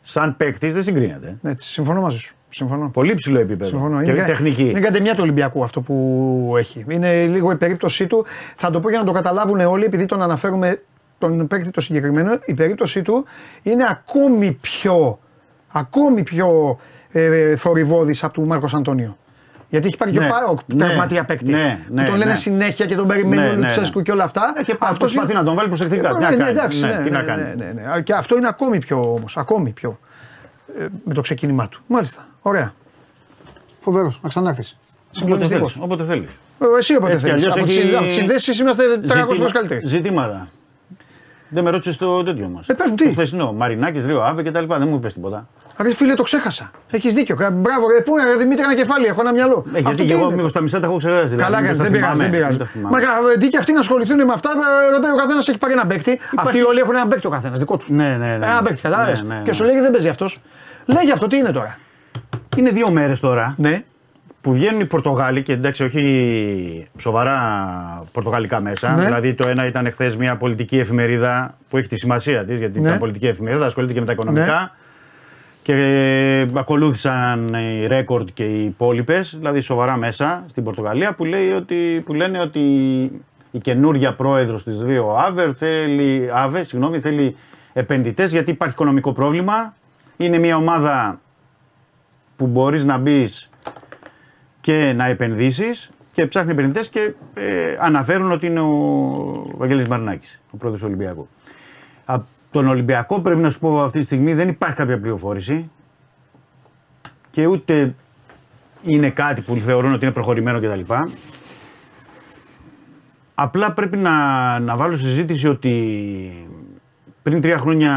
σαν 0.00 0.36
παίκτης 0.36 0.74
δεν 0.74 0.82
συγκρίνεται. 0.82 1.38
Έτσι. 1.42 1.68
Συμφωνώ 1.72 2.00
μαζί 2.00 2.18
σου. 2.18 2.34
Συμφωνώ. 2.48 2.90
Πολύ 2.92 3.14
ψηλό 3.14 3.38
επίπεδο. 3.40 3.70
Συμφωνώ. 3.70 4.02
Και 4.02 4.12
κα- 4.12 4.24
τεχνική. 4.24 4.68
Είναι 4.68 4.80
κατεμιά 4.80 5.12
του 5.14 5.20
Ολυμπιακού 5.22 5.62
αυτό 5.62 5.80
που 5.80 6.54
έχει. 6.58 6.84
Είναι 6.88 7.22
λίγο 7.26 7.50
η 7.50 7.56
περίπτωσή 7.56 8.06
του. 8.06 8.24
Θα 8.56 8.70
το 8.70 8.80
πω 8.80 8.88
για 8.90 8.98
να 8.98 9.04
το 9.04 9.12
καταλάβουν 9.12 9.60
όλοι, 9.60 9.84
επειδή 9.84 10.06
τον 10.06 10.22
αναφέρουμε 10.22 10.82
τον 11.18 11.46
παίκτη 11.46 11.70
το 11.70 11.80
συγκεκριμένο. 11.80 12.30
Η 12.44 12.54
περίπτωσή 12.54 13.02
του 13.02 13.24
είναι 13.62 13.84
ακόμη 13.88 14.52
πιο, 14.60 15.18
ακόμη 15.72 16.22
πιο 16.22 16.78
ε, 17.12 17.56
θορυβόδης 17.56 18.24
από 18.24 18.32
του 18.32 18.46
Μάρκος 18.46 18.74
Αντώνιο. 18.74 19.16
Γιατί 19.70 19.86
έχει 19.86 19.96
πάρει 19.96 20.10
και 20.12 20.18
Ναι, 20.18 20.26
ο 20.26 20.28
Πάοκ 20.28 20.58
ναι, 20.66 20.76
τραυματία 20.78 21.24
παίκτη. 21.24 21.50
ναι, 21.52 21.78
που 21.88 21.94
ναι, 21.94 22.04
τον 22.04 22.16
λένε 22.16 22.30
ναι. 22.30 22.36
συνέχεια 22.36 22.86
και 22.86 22.94
τον 22.96 23.06
περιμένει 23.06 23.42
Ναι, 23.42 23.48
ο 23.48 23.52
ναι, 23.52 23.66
Λουτσέσκου 23.66 23.98
ναι. 23.98 24.04
και 24.04 24.12
όλα 24.12 24.24
αυτά. 24.24 24.52
Ε, 24.56 24.62
και 24.62 24.76
Αυτός 24.78 24.98
προσπαθεί 24.98 25.30
είναι- 25.30 25.40
να 25.40 25.46
τον 25.46 25.54
βάλει 25.54 25.68
προσεκτικά. 25.68 26.08
Ε, 26.08 26.12
Τι 26.12 26.18
να 26.20 26.30
ναι, 26.30 26.36
κάνει. 26.36 26.50
εντάξει, 26.50 26.80
Ναι, 26.80 26.86
ναι, 26.86 27.02
τι 27.02 27.10
να 27.10 27.20
ναι, 27.20 27.26
κάνει. 27.26 27.42
ναι, 27.42 27.54
ναι, 27.54 27.72
ναι. 27.94 28.00
Και 28.02 28.12
αυτό 28.12 28.36
είναι 28.36 28.48
ακόμη 28.48 28.78
πιο 28.78 29.00
όμως, 29.16 29.36
ακόμη 29.36 29.70
πιο 29.70 29.98
ε, 30.78 30.86
με 31.04 31.14
το 31.14 31.20
ξεκίνημά 31.20 31.68
του. 31.68 31.80
Μάλιστα. 31.86 32.26
Ωραία. 32.42 32.72
Φοβερός. 33.80 34.18
Να 34.22 34.28
ξανάρθεις. 34.28 34.76
Όποτε 34.80 35.18
Συγκλονιστικός. 35.20 35.72
θέλεις, 35.72 35.84
Όποτε 35.84 36.04
θέλεις. 36.04 36.28
Εσύ 36.78 36.96
όποτε 36.96 37.12
Έτσι 37.12 37.24
κι 37.24 37.30
θέλεις. 37.30 37.44
αλλιώς 37.46 37.62
Από, 37.62 37.70
έχει- 37.70 37.80
τις- 37.86 37.94
από 37.96 38.04
τις 38.04 38.14
συνδέσεις 38.14 38.58
είμαστε 38.58 38.82
300 39.06 39.34
φορές 39.36 39.52
καλύτεροι. 39.52 39.86
Ζητήματα. 39.86 40.48
Δεν 41.48 41.64
με 41.64 41.70
ρώτησες 41.70 41.96
το 41.96 42.22
τέτοιο 42.22 42.48
μα. 42.48 42.62
Ε, 42.66 42.72
πες 42.74 42.90
μου, 42.90 42.96
τι; 42.96 43.04
Το 43.04 43.10
χθεσινό. 43.10 43.52
Μαρινάκης, 43.52 44.06
Ρίο 44.06 44.22
Άβε 44.22 44.42
κτλ. 44.42 44.64
Δεν 44.66 44.88
μου 44.88 44.94
είπες 44.94 45.12
τίποτα. 45.14 45.48
Ρε 45.82 45.94
φίλε, 45.94 46.14
το 46.14 46.22
ξέχασα. 46.22 46.70
Έχεις 46.90 47.14
δίκιο. 47.14 47.36
Κα- 47.36 47.50
Μπράβο, 47.50 47.86
ρε, 47.96 48.00
πού 48.02 48.18
είναι, 48.18 48.28
ρε, 48.28 48.36
Δημήτρη, 48.36 48.62
ένα 48.64 48.74
κεφάλι, 48.74 49.06
έχω 49.06 49.20
ένα 49.20 49.32
μυαλό. 49.32 49.64
Ε, 49.66 49.70
γιατί 49.72 49.86
Αυτό 49.88 50.02
και 50.02 50.08
τι 50.08 50.14
εγώ 50.14 50.24
είναι; 50.26 50.34
μήπως 50.36 50.52
τα 50.52 50.60
μισά 50.60 50.80
τα 50.80 50.86
έχω 50.86 50.96
ξεχάσει. 50.96 51.26
δηλαδή, 51.26 51.42
Καλά 51.42 51.60
μήπως 51.60 51.76
κάνει, 51.76 51.78
τα 51.78 51.82
δεν 51.84 51.92
πειράζει. 51.92 52.12
θυμάμαι, 52.12 52.22
Δεν 52.22 52.32
πειράζει. 52.38 52.50
μην 52.56 52.58
τα 52.58 52.64
θυμάμαι. 52.72 52.96
Μα 52.96 53.02
κα- 53.02 53.32
αντί 53.36 53.48
και 53.48 53.58
αυτοί 53.58 53.72
να 53.72 53.78
ασχοληθούν 53.78 54.16
με 54.24 54.32
αυτά, 54.32 54.50
ε, 54.88 54.90
ρωτάει 54.94 55.10
ο 55.12 55.16
καθένας 55.16 55.48
έχει 55.48 55.58
πάρει 55.58 55.72
ένα 55.72 55.86
παίκτη. 55.86 56.18
Αυτοί 56.36 56.62
όλοι 56.62 56.78
έχουν 56.80 56.94
ένα 56.94 57.06
παίκτη 57.06 57.26
ο 57.26 57.30
καθένας, 57.30 57.58
δικό 57.58 57.76
τους. 57.76 57.88
Ναι, 57.88 58.16
ναι, 58.16 58.26
ναι. 58.36 58.46
Ένα 58.46 58.62
παίκτη, 58.64 58.80
κατάλαβες. 58.80 59.20
Ναι, 59.22 59.28
ναι, 59.28 59.34
ναι. 59.34 59.42
Και 59.42 59.52
σου 59.52 59.64
λέγει 59.64 59.80
δεν 59.80 59.90
παίζει 59.90 60.08
αυτός. 60.08 60.38
Λέγει 60.86 61.10
αυτό, 61.12 61.26
τι 61.26 61.36
είναι 61.36 61.50
τώρα; 61.50 61.78
Είναι 62.56 62.70
δύο 62.70 62.90
μέρες 62.90 63.20
τώρα 63.20 63.54
Ναι. 63.58 63.82
που 64.40 64.52
βγαίνουν 64.52 64.80
οι 64.80 64.84
Πορτογάλοι 64.86 65.42
και 65.42 65.52
εντάξει, 65.52 65.82
όχι 65.84 66.88
σοβαρά 66.98 67.38
πορτογαλικά 68.12 68.60
μέσα. 68.60 68.94
Ναι. 68.94 69.04
Δηλαδή, 69.04 69.34
το 69.34 69.48
ένα 69.48 69.66
ήταν 69.66 69.90
χθες 69.92 70.16
μια 70.16 70.36
πολιτική 70.36 70.78
εφημερίδα 70.78 71.54
που 71.68 71.76
έχει 71.76 71.88
τη 71.88 71.96
σημασία 71.98 72.44
της, 72.44 72.58
γιατί 72.58 72.80
Ναι. 72.80 72.86
ήταν 72.86 72.98
πολιτική 72.98 73.26
εφημερίδα, 73.26 73.66
ασχολείται 73.66 73.92
και 73.92 74.00
με 74.00 74.06
τα 74.06 74.12
οικονομικά. 74.12 74.70
Και 75.62 75.72
ε, 75.72 76.46
ακολούθησαν 76.54 77.54
οι 77.54 77.86
ρέκορντ 77.86 78.28
και 78.34 78.44
οι 78.44 78.64
υπόλοιπες, 78.64 79.36
δηλαδή 79.36 79.60
σοβαρά 79.60 79.96
μέσα 79.96 80.44
στην 80.46 80.64
Πορτογαλία, 80.64 81.14
που, 81.14 81.24
λέει 81.24 81.50
ότι, 81.50 82.02
που 82.04 82.14
λένε 82.14 82.40
ότι 82.40 82.60
η 83.50 83.58
καινούργια 83.58 84.14
πρόεδρος 84.14 84.64
της 84.64 84.82
Ρίο 84.82 85.16
Άβερ 85.16 85.56
θέλει, 85.56 86.30
Άβε, 86.32 86.64
συγγνώμη, 86.64 87.00
θέλει 87.00 87.36
επενδυτές 87.72 88.30
γιατί 88.32 88.50
υπάρχει 88.50 88.74
οικονομικό 88.74 89.12
πρόβλημα. 89.12 89.74
Είναι 90.16 90.38
μια 90.38 90.56
ομάδα 90.56 91.20
που 92.36 92.46
μπορείς 92.46 92.84
να 92.84 92.98
μπεις 92.98 93.50
και 94.60 94.92
να 94.96 95.06
επενδύσεις 95.06 95.90
και 96.12 96.26
ψάχνει 96.26 96.50
επενδυτές 96.50 96.88
και 96.88 97.14
ε, 97.34 97.76
αναφέρουν 97.80 98.32
ότι 98.32 98.46
είναι 98.46 98.60
ο 98.60 99.56
Βαγγέλης 99.56 99.88
Μαρινάκης, 99.88 100.40
ο 100.50 100.56
πρόεδρος 100.56 100.82
του 100.82 100.88
Ολυμπιακού. 100.88 101.28
Από 102.50 102.58
τον 102.58 102.68
Ολυμπιακό 102.68 103.20
πρέπει 103.20 103.40
να 103.40 103.50
σου 103.50 103.58
πω 103.58 103.82
αυτή 103.82 103.98
τη 103.98 104.04
στιγμή 104.04 104.34
δεν 104.34 104.48
υπάρχει 104.48 104.76
κάποια 104.76 105.00
πληροφόρηση 105.00 105.70
και 107.30 107.46
ούτε 107.46 107.94
είναι 108.82 109.10
κάτι 109.10 109.40
που 109.40 109.54
θεωρούν 109.54 109.92
ότι 109.92 110.04
είναι 110.04 110.14
προχωρημένο 110.14 110.58
κτλ. 110.60 110.92
Απλά 113.34 113.72
πρέπει 113.72 113.96
να, 113.96 114.12
να 114.58 114.76
βάλω 114.76 114.96
στη 114.96 115.06
συζήτηση 115.06 115.48
ότι 115.48 116.48
πριν 117.22 117.40
τρία 117.40 117.58
χρόνια 117.58 117.92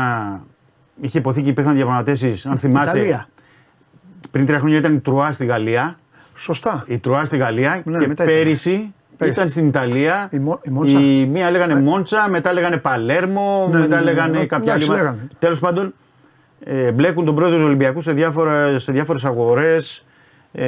είχε 1.02 1.18
υποθεί 1.18 1.42
και 1.42 1.50
υπήρχαν 1.50 1.76
διαπραγματεύσεις, 1.76 2.46
αν 2.46 2.58
θυμάσαι. 2.58 2.98
Ιταλία. 2.98 3.30
Πριν 4.32 4.46
τρία 4.46 4.60
χρόνια 4.60 4.78
ήταν 4.78 4.96
η 4.96 5.00
Τρουά 5.00 5.32
στη 5.32 5.46
Γαλλία. 5.46 5.98
Σωστά. 6.36 6.84
Η 6.88 7.00
Τρουά 7.00 7.26
στη 7.26 7.38
Γαλλία 7.38 7.82
Ναι, 7.86 8.00
και 8.00 8.08
μετά 8.08 8.24
ήταν. 8.24 8.26
πέρυσι, 8.26 8.70
Πέρυσι. 8.70 8.94
Ήταν 9.22 9.48
στην 9.48 9.68
Ιταλία. 9.68 10.28
Η 10.32 10.40
Μο- 10.40 10.60
η 10.64 10.70
Μόντσα. 10.70 11.00
η 11.00 11.26
μία 11.26 11.52
λέγανε 11.52 11.82
Μόντσα, 11.82 12.30
μετά 12.30 12.54
λέγανε 12.54 12.78
Παλέρμο, 12.78 13.68
Ναι, 13.72 13.80
μετά 13.80 13.96
ναι, 13.96 14.04
ναι, 14.04 14.12
λέγανε 14.12 14.38
ναι. 14.38 14.46
κάποια 14.46 14.74
άλλη. 14.74 14.84
Εντάξει, 14.84 15.02
λέγανε. 15.02 15.28
Τέλος 15.40 15.60
πάντων, 15.60 15.94
ε, 16.64 16.92
μπλέκουν 16.92 17.26
τον 17.26 17.36
πρόεδρο 17.36 17.58
του 17.58 17.66
Ολυμπιακού 17.66 18.02
σε, 18.02 18.12
διάφορα, 18.14 18.80
σε 18.80 18.92
διάφορες 18.92 19.26
αγορές 19.26 20.06
ε, 20.52 20.66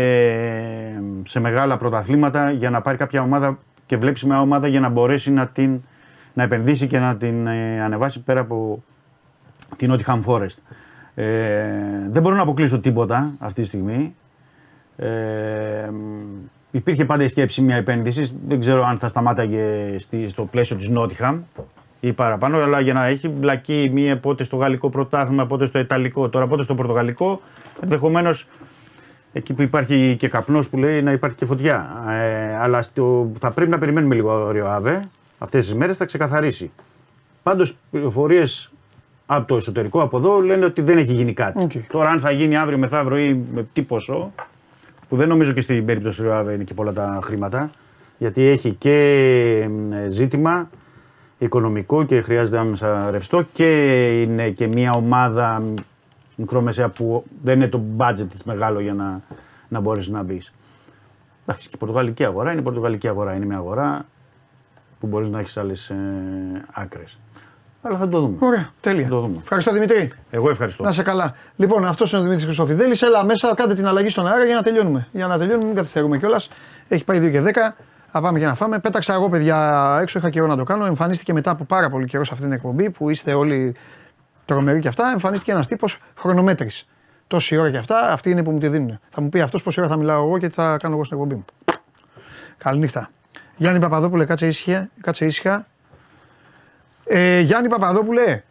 σε 1.25 1.39
μεγάλα 1.39 1.77
πρωταθλήματα 1.77 2.51
για 2.51 2.69
να 2.69 2.81
πάρει 2.81 2.97
κάποια 2.97 3.21
ομάδα 3.21 3.57
και 3.85 3.97
βλέπει 3.97 4.25
μια 4.25 4.41
ομάδα 4.41 4.67
για 4.67 4.79
να 4.79 4.89
μπορέσει 4.89 5.31
να 5.31 5.47
την 5.47 5.81
να 6.33 6.43
επενδύσει 6.43 6.87
και 6.87 6.99
να 6.99 7.17
την 7.17 7.47
ε, 7.47 7.81
ανεβάσει 7.81 8.23
πέρα 8.23 8.39
από 8.39 8.83
την 9.75 9.93
Nottingham 9.93 10.21
Forest. 10.25 10.57
Ε, 11.15 11.25
δεν 12.09 12.21
μπορώ 12.21 12.35
να 12.35 12.41
αποκλείσω 12.41 12.79
τίποτα 12.79 13.31
αυτή 13.39 13.61
τη 13.61 13.67
στιγμή. 13.67 14.15
Ε, 14.97 15.89
υπήρχε 16.75 17.05
πάντα 17.05 17.23
η 17.23 17.27
σκέψη 17.27 17.61
μια 17.61 17.75
επένδυση. 17.75 18.31
Δεν 18.47 18.59
ξέρω 18.59 18.85
αν 18.85 18.97
θα 18.97 19.07
σταμάταγε 19.07 19.95
στη, 19.97 20.27
στο 20.29 20.45
πλαίσιο 20.45 20.75
της 20.75 20.91
Nottingham 20.95 21.39
ή 21.99 22.13
παραπάνω, 22.13 22.57
αλλά 22.57 22.79
για 22.79 22.93
να 22.93 23.05
έχει 23.05 23.27
μπλακεί 23.27 23.89
μία 23.93 24.17
πότε 24.17 24.43
στο 24.43 24.55
γαλλικό 24.55 24.89
πρωτάθλημα, 24.89 25.45
πότε 25.45 25.65
στο 25.65 25.79
ιταλικό, 25.79 26.29
τώρα 26.29 26.47
πότε 26.47 26.63
στο 26.63 26.75
πορτογαλικό, 26.75 27.41
ενδεχομένως 27.81 28.47
εκεί 29.33 29.53
που 29.53 29.61
υπάρχει 29.61 30.15
και 30.19 30.27
καπνός 30.27 30.69
που 30.69 30.77
λέει 30.77 31.01
να 31.01 31.11
υπάρχει 31.11 31.37
και 31.37 31.45
φωτιά. 31.45 32.03
Ε, 32.09 32.55
αλλά 32.57 32.81
στο, 32.81 33.31
θα 33.39 33.51
πρέπει 33.51 33.71
να 33.71 33.77
περιμένουμε 33.77 34.15
λίγο 34.15 34.31
ο 34.63 34.69
Αβέ. 34.69 35.07
Αυτές 35.37 35.65
τις 35.65 35.75
μέρες 35.75 35.97
θα 35.97 36.05
ξεκαθαρίσει. 36.05 36.71
Πάντως, 37.43 37.77
πληροφορίες 37.91 38.71
από 39.25 39.47
το 39.47 39.55
εσωτερικό 39.55 40.01
από 40.01 40.17
εδώ 40.17 40.39
λένε 40.39 40.65
ότι 40.65 40.81
δεν 40.81 40.97
έχει 40.97 41.13
γίνει 41.13 41.33
κάτι. 41.33 41.67
Okay. 41.69 41.81
Τώρα, 41.91 42.09
αν 42.09 42.19
θα 42.19 42.31
γίνει 42.31 42.57
αύριο 42.57 42.77
μεθαύριο 42.77 43.17
ή 43.17 43.45
με 43.53 43.67
τι 43.73 43.81
ποσό, 43.81 44.31
που 45.07 45.15
δεν 45.15 45.27
νομίζω 45.27 45.51
και 45.51 45.61
στην 45.61 45.85
περίπτωση 45.85 46.21
του 46.21 46.31
ΑΒ 46.31 46.49
είναι 46.49 46.63
και 46.63 46.73
πολλά 46.73 46.93
τα 46.93 47.19
χρήματα, 47.23 47.71
γιατί 48.17 48.43
έχει 48.43 48.73
και 48.73 49.69
ζήτημα 50.07 50.69
οικονομικό 51.37 52.03
και 52.03 52.21
χρειάζεται 52.21 52.57
άμεσα 52.57 53.11
ρευστό 53.11 53.43
και 53.53 54.05
είναι 54.21 54.49
και 54.49 54.67
μια 54.67 54.93
ομάδα 54.93 55.63
μικρόμεσαία 56.35 56.89
που 56.89 57.23
δεν 57.43 57.55
είναι 57.55 57.67
το 57.67 57.81
budget 57.97 58.25
της 58.29 58.43
μεγάλο 58.43 58.79
για 58.79 58.93
να, 58.93 59.21
να 59.67 59.79
μπορέσεις 59.79 60.11
να 60.11 60.23
μπεις. 60.23 60.53
Εντάξει, 61.45 61.67
και 61.67 61.73
η 61.75 61.77
Πορτογαλική 61.77 62.25
αγορά 62.25 62.51
είναι 62.51 62.59
η 62.59 62.63
Πορτογαλική 62.63 63.07
αγορά. 63.07 63.33
Είναι 63.33 63.45
μια 63.45 63.57
αγορά 63.57 64.05
που 64.99 65.07
μπορείς 65.07 65.29
να 65.29 65.39
έχεις 65.39 65.57
άλλες 65.57 65.89
ε, 65.89 65.95
άκρες. 66.73 67.19
Αλλά 67.87 67.97
θα 67.97 68.09
το 68.09 68.19
δούμε. 68.19 68.37
Ωραία, 68.39 68.69
τέλεια. 68.81 69.07
Το 69.07 69.19
δούμε. 69.19 69.37
Ευχαριστώ 69.41 69.71
Δημητρή. 69.71 70.11
Εγώ 70.29 70.49
ευχαριστώ. 70.49 70.83
Να 70.83 70.91
σε 70.91 71.03
καλά. 71.03 71.33
Λοιπόν, 71.55 71.85
αυτός 71.85 72.11
είναι 72.11 72.19
ο 72.19 72.23
Δημήτρης 72.23 72.45
Χρυστοφιδέλη. 72.45 72.95
Έλα 73.01 73.23
μέσα, 73.23 73.53
κάντε 73.55 73.73
την 73.73 73.87
αλλαγή 73.87 74.09
στον 74.09 74.27
αέρα 74.27 74.45
για 74.45 74.55
να 74.55 74.61
τελειώνουμε. 74.61 75.07
Για 75.11 75.27
να 75.27 75.37
τελειώνουμε, 75.37 75.65
μην 75.65 75.75
καθυστερούμε 75.75 76.17
κιόλας. 76.17 76.49
Έχει 76.87 77.03
πάει 77.03 77.19
2 77.19 77.31
και 77.31 77.41
10. 77.41 77.75
Θα 78.11 78.21
πάμε 78.21 78.39
και 78.39 78.45
να 78.45 78.55
φάμε. 78.55 78.79
Πέταξα 78.79 79.13
εγώ, 79.13 79.29
παιδιά, 79.29 79.97
έξω. 80.01 80.19
Είχα 80.19 80.29
καιρό 80.29 80.47
να 80.47 80.57
το 80.57 80.63
κάνω. 80.63 80.85
Εμφανίστηκε 80.85 81.33
μετά 81.33 81.51
από 81.51 81.63
πάρα 81.63 81.89
πολύ 81.89 82.05
καιρό 82.05 82.23
σε 82.23 82.29
αυτή 82.33 82.45
την 82.45 82.53
εκπομπή 82.53 82.89
που 82.89 83.09
είστε 83.09 83.33
όλοι 83.33 83.75
τρομεροί 84.45 84.79
κι 84.79 84.87
αυτά. 84.87 85.09
Εμφανίστηκε 85.11 85.51
ένας 85.51 85.67
τύπος 85.67 85.99
χρονομέτρης. 86.17 86.87
Τόση 87.27 87.57
ώρα 87.57 87.69
κι 87.69 87.77
αυτά, 87.77 88.11
αυτή 88.11 88.29
είναι 88.29 88.43
που 88.43 88.51
μου 88.51 88.57
τη 88.57 88.67
δίνουν. 88.67 88.99
Θα 89.09 89.21
μου 89.21 89.29
πει 89.29 89.41
αυτός 89.41 89.63
πόση 89.63 89.79
ώρα 89.79 89.89
θα 89.89 89.97
μιλάω 89.97 90.25
εγώ 90.25 90.37
και 90.37 90.47
τι 90.47 90.53
θα 90.53 90.77
κάνω 90.77 90.93
εγώ 90.93 91.03
στην 91.03 91.17
εκπομπή 91.17 91.35
μου. 91.35 91.45
Καληνύχτα. 92.57 93.09
Γιάννη 93.55 93.79
Παπαδόπουλε, 93.79 94.25
κάτσε 94.25 94.47
ήσυχα. 94.47 94.89
Κάτσε 95.01 95.25
ήσυχα. 95.25 95.65
Ε, 97.07 97.39
Γιάννη 97.39 97.69
Παπαδόπουλε, 97.69 98.43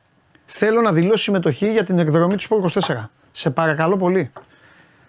θέλω 0.47 0.81
να 0.81 0.93
δηλώσει 0.93 1.23
συμμετοχή 1.23 1.71
για 1.71 1.85
την 1.85 1.99
εκδρομή 1.99 2.35
του 2.37 2.43
Σπορ 2.43 2.71
24. 2.73 3.09
Σε 3.33 3.51
παρακαλώ 3.51 3.97
πολύ. 3.97 4.33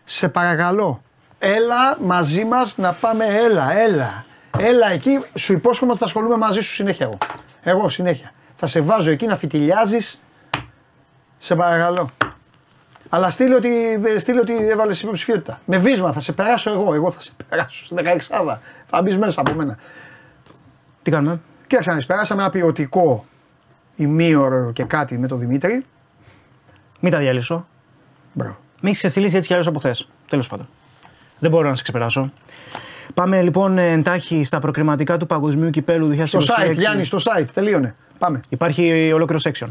Σε 0.03 0.29
παρακαλώ. 0.29 1.01
Έλα 1.39 1.97
μαζί 2.01 2.45
μας 2.45 2.77
να 2.77 2.93
πάμε. 2.93 3.25
Έλα, 3.25 3.77
έλα. 3.77 4.25
Έλα 4.57 4.91
εκεί. 4.91 5.23
Σου 5.35 5.53
υπόσχομαι 5.53 5.91
ότι 5.91 5.99
θα 5.99 6.05
ασχολούμαι 6.05 6.37
μαζί 6.37 6.61
σου 6.61 6.73
συνέχεια 6.73 7.05
εγώ. 7.05 7.17
Εγώ 7.63 7.89
συνέχεια. 7.89 8.33
Θα 8.55 8.67
σε 8.67 8.81
βάζω 8.81 9.11
εκεί 9.11 9.25
να 9.25 9.35
φιτιλιάζεις. 9.35 10.21
Σε 11.37 11.55
παρακαλώ. 11.55 12.09
Αλλά 13.09 13.29
στείλω 13.29 13.55
ότι, 13.55 14.01
στείλε 14.19 14.39
ότι 14.39 14.67
έβαλες 14.67 15.01
υποψηφιότητα. 15.01 15.61
Με 15.65 15.77
βίσμα 15.77 16.11
θα 16.11 16.19
σε 16.19 16.31
περάσω 16.31 16.71
εγώ. 16.71 16.93
Εγώ 16.93 17.11
θα 17.11 17.21
σε 17.21 17.31
περάσω 17.49 17.85
στην 17.85 17.97
16 17.97 18.59
Θα 18.85 19.01
μπεις 19.01 19.17
μέσα 19.17 19.41
από 19.41 19.53
μένα. 19.53 19.77
Τι 21.03 21.11
κάνουμε; 21.11 21.39
Κοίταξε 21.67 21.89
να 21.89 21.95
δεις, 21.95 22.05
περάσαμε 22.05 22.41
ένα 22.41 22.51
ποιοτικό 22.51 23.25
ημίωρο 23.95 24.71
και 24.71 24.83
κάτι 24.83 25.17
με 25.17 25.27
τον 25.27 25.39
Δημήτρη. 25.39 25.85
Μην 26.99 27.11
τα 27.11 27.17
διαλύσω. 27.17 27.67
Μπράβο. 28.33 28.57
Με 28.79 28.89
έχει 28.89 29.05
ευθυλίσει 29.05 29.35
έτσι 29.35 29.47
κι 29.47 29.53
αλλιώς 29.53 29.67
από 29.69 29.79
χθες. 29.79 30.07
Τέλος 30.29 30.47
πάντων. 30.47 30.67
Δεν 31.39 31.51
μπορώ 31.51 31.69
να 31.69 31.75
σε 31.75 31.83
ξεπεράσω. 31.83 32.31
Πάμε 33.13 33.41
λοιπόν 33.41 33.77
εντάχει 33.77 34.43
στα 34.43 34.59
προκριματικά 34.59 35.17
του 35.17 35.25
Παγκοσμίου 35.25 35.69
Κυπέλου 35.69 36.15
2026. 36.17 36.23
Στο 36.25 36.39
site, 36.39 36.71
Γιάννη, 36.71 37.03
στο 37.03 37.17
site. 37.17 37.45
Τελείωνε. 37.53 37.95
Πάμε. 38.17 38.39
Υπάρχει 38.49 39.11
ολόκληρο 39.13 39.41
section 39.43 39.67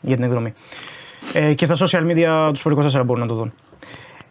για 0.00 0.16
την 0.16 0.24
εκδρομή. 0.24 0.54
Ε, 1.34 1.54
και 1.54 1.64
στα 1.64 1.86
social 1.86 2.06
media 2.06 2.50
τους 2.52 2.64
Sport 2.64 3.00
24 3.00 3.02
μπορούν 3.04 3.22
να 3.22 3.28
το 3.28 3.34
δουν. 3.34 3.52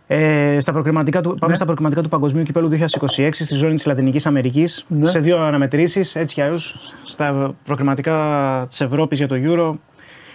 Ε, 0.08 0.58
στα 0.60 0.72
προκριματικά 0.72 1.22
του, 1.22 1.36
πάμε 1.40 1.56
στα 1.56 1.66
προκριματικά 1.66 2.02
του 2.02 2.10
Παγκοσμίου 2.10 2.44
Κυπέλου 2.44 2.70
2026 3.18 3.30
στη 3.34 3.54
ζώνη 3.54 3.74
της 3.76 3.86
Λατινικής 3.86 4.26
Αμερικής. 4.26 4.86
Ναι. 4.88 5.10
Σε 5.10 5.20
δύο 5.20 5.42
αναμετρήσεις, 5.42 6.16
έτσι 6.16 6.36
κι 6.36 6.42
αλλιώς. 6.42 6.76
Στα 7.06 7.56
προκριματικά 7.66 8.66
της 8.70 8.82
Ευρώπης 8.82 9.18
για 9.18 9.28
το 9.28 9.36
Euro 9.38 9.76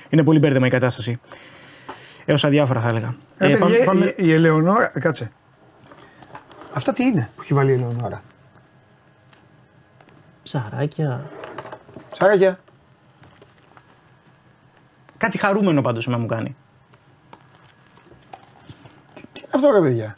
είναι 0.08 0.22
πολύ 0.24 0.38
μπέρδεμα 0.38 0.66
η 0.66 0.70
κατάσταση. 0.70 1.20
Έως 2.24 2.44
αδιάφορα 2.44 2.80
θα 2.80 2.88
έλεγα. 2.88 3.14
Ε, 3.38 3.46
Ε, 3.46 3.48
παιδιά, 3.48 3.58
πάμε- 3.58 3.84
πάμε- 3.84 4.06
Η, 4.06 4.14
η 4.16 4.32
Ελεονόρα. 4.32 4.90
ε, 4.94 4.98
Κάτσε. 4.98 5.30
Αυτά 6.72 6.92
τι 6.92 7.04
είναι 7.04 7.30
που 7.36 7.42
έχει 7.42 7.54
βάλει 7.54 7.70
η 7.70 7.74
Ελεονόρα; 7.74 8.22
Ψαράκια. 10.42 11.22
Σαράκια. 12.18 12.58
Κάτι 15.16 15.38
χαρούμενο 15.38 15.80
πάντως 15.82 16.06
να 16.06 16.18
μου 16.18 16.26
κάνει. 16.26 16.56
Τι 19.50 19.58
είναι 19.58 19.66
αυτό 19.66 19.80
ρε 19.80 19.88
παιδιά. 19.88 20.16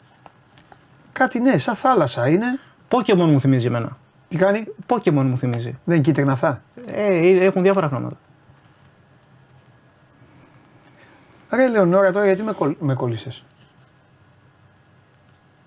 Κάτι 1.11 1.39
ναι, 1.39 1.57
σαν 1.57 1.75
θάλασσα 1.75 2.27
είναι. 2.29 2.59
Pokemon 2.89 3.15
μου 3.15 3.39
θυμίζει 3.39 3.65
εμένα. 3.67 3.97
Τι 4.29 4.37
κάνει; 4.37 4.67
Pokemon 4.87 5.11
μου 5.11 5.37
θυμίζει. 5.37 5.77
Δεν 5.83 5.95
είναι 5.95 6.03
κίτρινα 6.03 6.31
αυτά. 6.31 6.61
Ε, 6.85 7.45
έχουν 7.45 7.61
διάφορα 7.61 7.87
χρώματα. 7.87 8.17
Ρε 11.49 11.63
Ελεονόρα 11.63 12.11
τώρα 12.11 12.25
γιατί 12.25 12.41
με, 12.41 12.51
κολλ... 12.51 12.75
με 12.79 12.93
κόλλησες; 12.93 13.43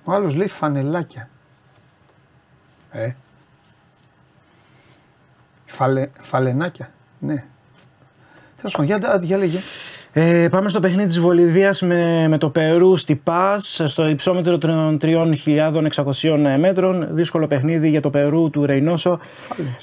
Ο 0.04 0.12
άλλος 0.12 0.34
λέει 0.34 0.48
φανελάκια. 0.48 1.28
Ε. 2.90 3.12
Φαλε... 5.66 6.08
Φαλενάκια. 6.18 6.90
Ναι. 7.18 7.44
Τέλος 8.56 8.72
πάντων, 8.72 8.86
για, 8.86 9.18
για 9.22 9.36
λέγε. 9.36 9.60
Ε, 10.18 10.48
πάμε 10.50 10.68
στο 10.68 10.80
παιχνίδι 10.80 11.06
της 11.06 11.20
Βολιβίας 11.20 11.82
με, 11.82 12.26
με 12.28 12.38
το 12.38 12.48
Περού 12.50 12.96
στη 12.96 13.14
Πας 13.14 13.80
στο 13.84 14.08
υψόμετρο 14.08 14.58
των 14.58 14.98
3.600 15.02 16.56
μέτρων. 16.58 17.08
Δύσκολο 17.10 17.46
παιχνίδι 17.46 17.88
για 17.88 18.00
το 18.00 18.10
Περού 18.10 18.50
του 18.50 18.66
Ρεϊνόσο. 18.66 19.18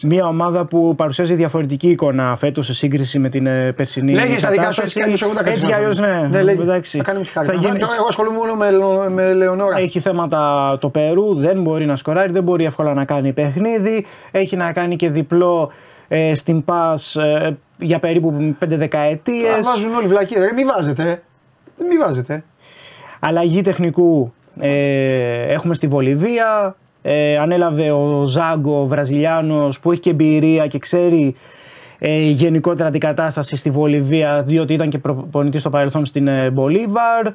Μια 0.02 0.26
ομάδα 0.28 0.66
που 0.66 0.96
παρουσιάζει 0.96 1.34
διαφορετική 1.34 1.90
εικόνα 1.90 2.36
φέτος 2.36 2.66
σε 2.66 2.74
σύγκριση 2.74 3.20
με 3.20 3.30
την 3.30 3.46
ε, 3.48 3.72
περσινή 3.72 4.14
Λέγε 4.14 4.40
στα 4.40 4.50
δικά 4.50 4.72
σου 4.72 4.82
κατάσταση. 4.82 4.82
έτσι 4.82 4.98
κι 4.98 5.04
αλλιώς 5.04 5.22
εγώ 5.22 5.34
τα 5.34 5.50
Έτσι 5.52 5.66
κι 5.68 5.74
αλλιώς 5.74 6.00
ναι. 6.00 6.28
ναι 6.32 6.42
λέγε. 6.42 6.62
εντάξει. 6.62 6.98
Θα 6.98 7.04
κάνει 7.04 7.18
μου 7.18 7.24
τη 7.24 7.30
χάρη. 7.32 7.48
Θα 7.48 7.54
γίνει- 7.54 7.80
Τώρα 7.80 7.94
εγώ 7.98 8.06
ασχολούμαι 8.10 8.38
μόνο 8.38 8.54
με, 8.56 8.72
Λεω- 8.72 9.10
με 9.12 9.34
Λεωνόρα. 9.34 9.78
Έχει 9.80 10.00
θέματα 10.00 10.78
το 10.82 10.90
Περού, 10.90 11.36
δεν 11.36 11.62
μπορεί 11.62 11.86
να 11.86 11.96
σκοράρει, 11.96 12.32
δεν 12.32 12.44
μπορεί 12.44 12.66
εύκολα 12.66 12.94
να 12.94 13.06
κάνει 13.06 13.34
παιχνίδι. 13.34 14.06
Έχει 14.32 14.56
να 14.56 14.72
κάνει 14.74 14.96
και 14.96 15.10
διπλό 15.10 15.72
ε, 16.08 16.34
στην 16.36 16.64
ΠΑΣ 16.64 17.16
ε, 17.16 17.58
για 17.84 18.00
περίπου 18.00 18.56
5 18.60 18.68
δεκαετίες. 18.68 19.68
Α, 19.68 19.72
Βάζουν 19.72 19.96
όλοι 19.96 20.08
βλακίε. 20.08 20.40
Ρε, 20.40 20.54
Μην 20.54 20.68
βάζετε. 20.68 21.24
Δεν 21.78 21.88
μη 21.88 21.98
βάζετε. 21.98 22.44
Αλλαγή 23.20 23.62
τεχνικού 23.62 24.34
ε, 24.60 25.54
έχουμε 25.54 25.74
στη 25.74 25.88
Βολιβία. 25.88 26.76
Ε, 27.02 27.38
ανέλαβε 27.38 27.92
ο 27.92 28.24
Ζάγκο, 28.26 28.82
ο 28.82 28.86
Βραζιλιάνος 28.86 29.80
που 29.80 29.92
έχει 29.92 30.02
και 30.02 30.10
εμπειρία 30.10 30.68
και 30.68 30.80
ξέρει 30.80 31.36
ε, 32.00 32.20
γενικότερα 32.20 32.90
την 32.90 33.00
κατάσταση 33.00 33.56
στη 33.56 33.70
Βολιβία 33.70 34.44
διότι 34.44 34.74
ήταν 34.74 34.90
και 34.90 34.98
προπονητής 34.98 35.62
στο 35.62 35.70
παρελθόν 35.70 36.06
στην 36.06 36.28
ε, 36.28 36.50
Μπολίβαρ. 36.50 37.28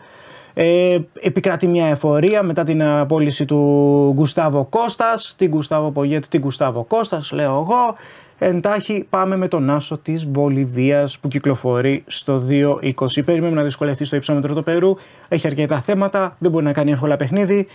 Ε, 0.54 0.98
επικρατεί 1.20 1.66
μια 1.66 1.86
εφορία 1.86 2.42
μετά 2.42 2.64
την 2.64 2.82
απόλυση 2.82 3.44
του 3.44 4.12
Γκουστάβο 4.14 4.64
Κώστας. 4.64 5.34
Τι 5.38 5.46
Γκουστάβο 5.48 5.90
Πογέτ, 5.90 6.24
τι 6.28 6.38
Γκουστάβο 6.38 6.84
Κώστας, 6.84 7.32
λέω 7.32 7.50
εγώ. 7.50 7.96
Εντάχει 8.38 9.06
πάμε 9.10 9.36
με 9.36 9.48
τον 9.48 9.70
άσο 9.70 9.98
της 9.98 10.28
Βολιβίας 10.30 11.18
που 11.18 11.28
κυκλοφορεί 11.28 12.04
στο 12.06 12.42
2.20. 12.48 13.24
Περιμένουμε 13.24 13.56
να 13.56 13.62
δυσκολευτεί 13.62 14.04
στο 14.04 14.16
υψόμετρο 14.16 14.54
το 14.54 14.62
Περού. 14.62 14.96
Έχει 15.28 15.46
αρκετά 15.46 15.80
θέματα, 15.80 16.36
δεν 16.38 16.50
μπορεί 16.50 16.64
να 16.64 16.72
κάνει 16.72 16.90
εύκολα 16.90 17.16
παιχνίδι. 17.16 17.66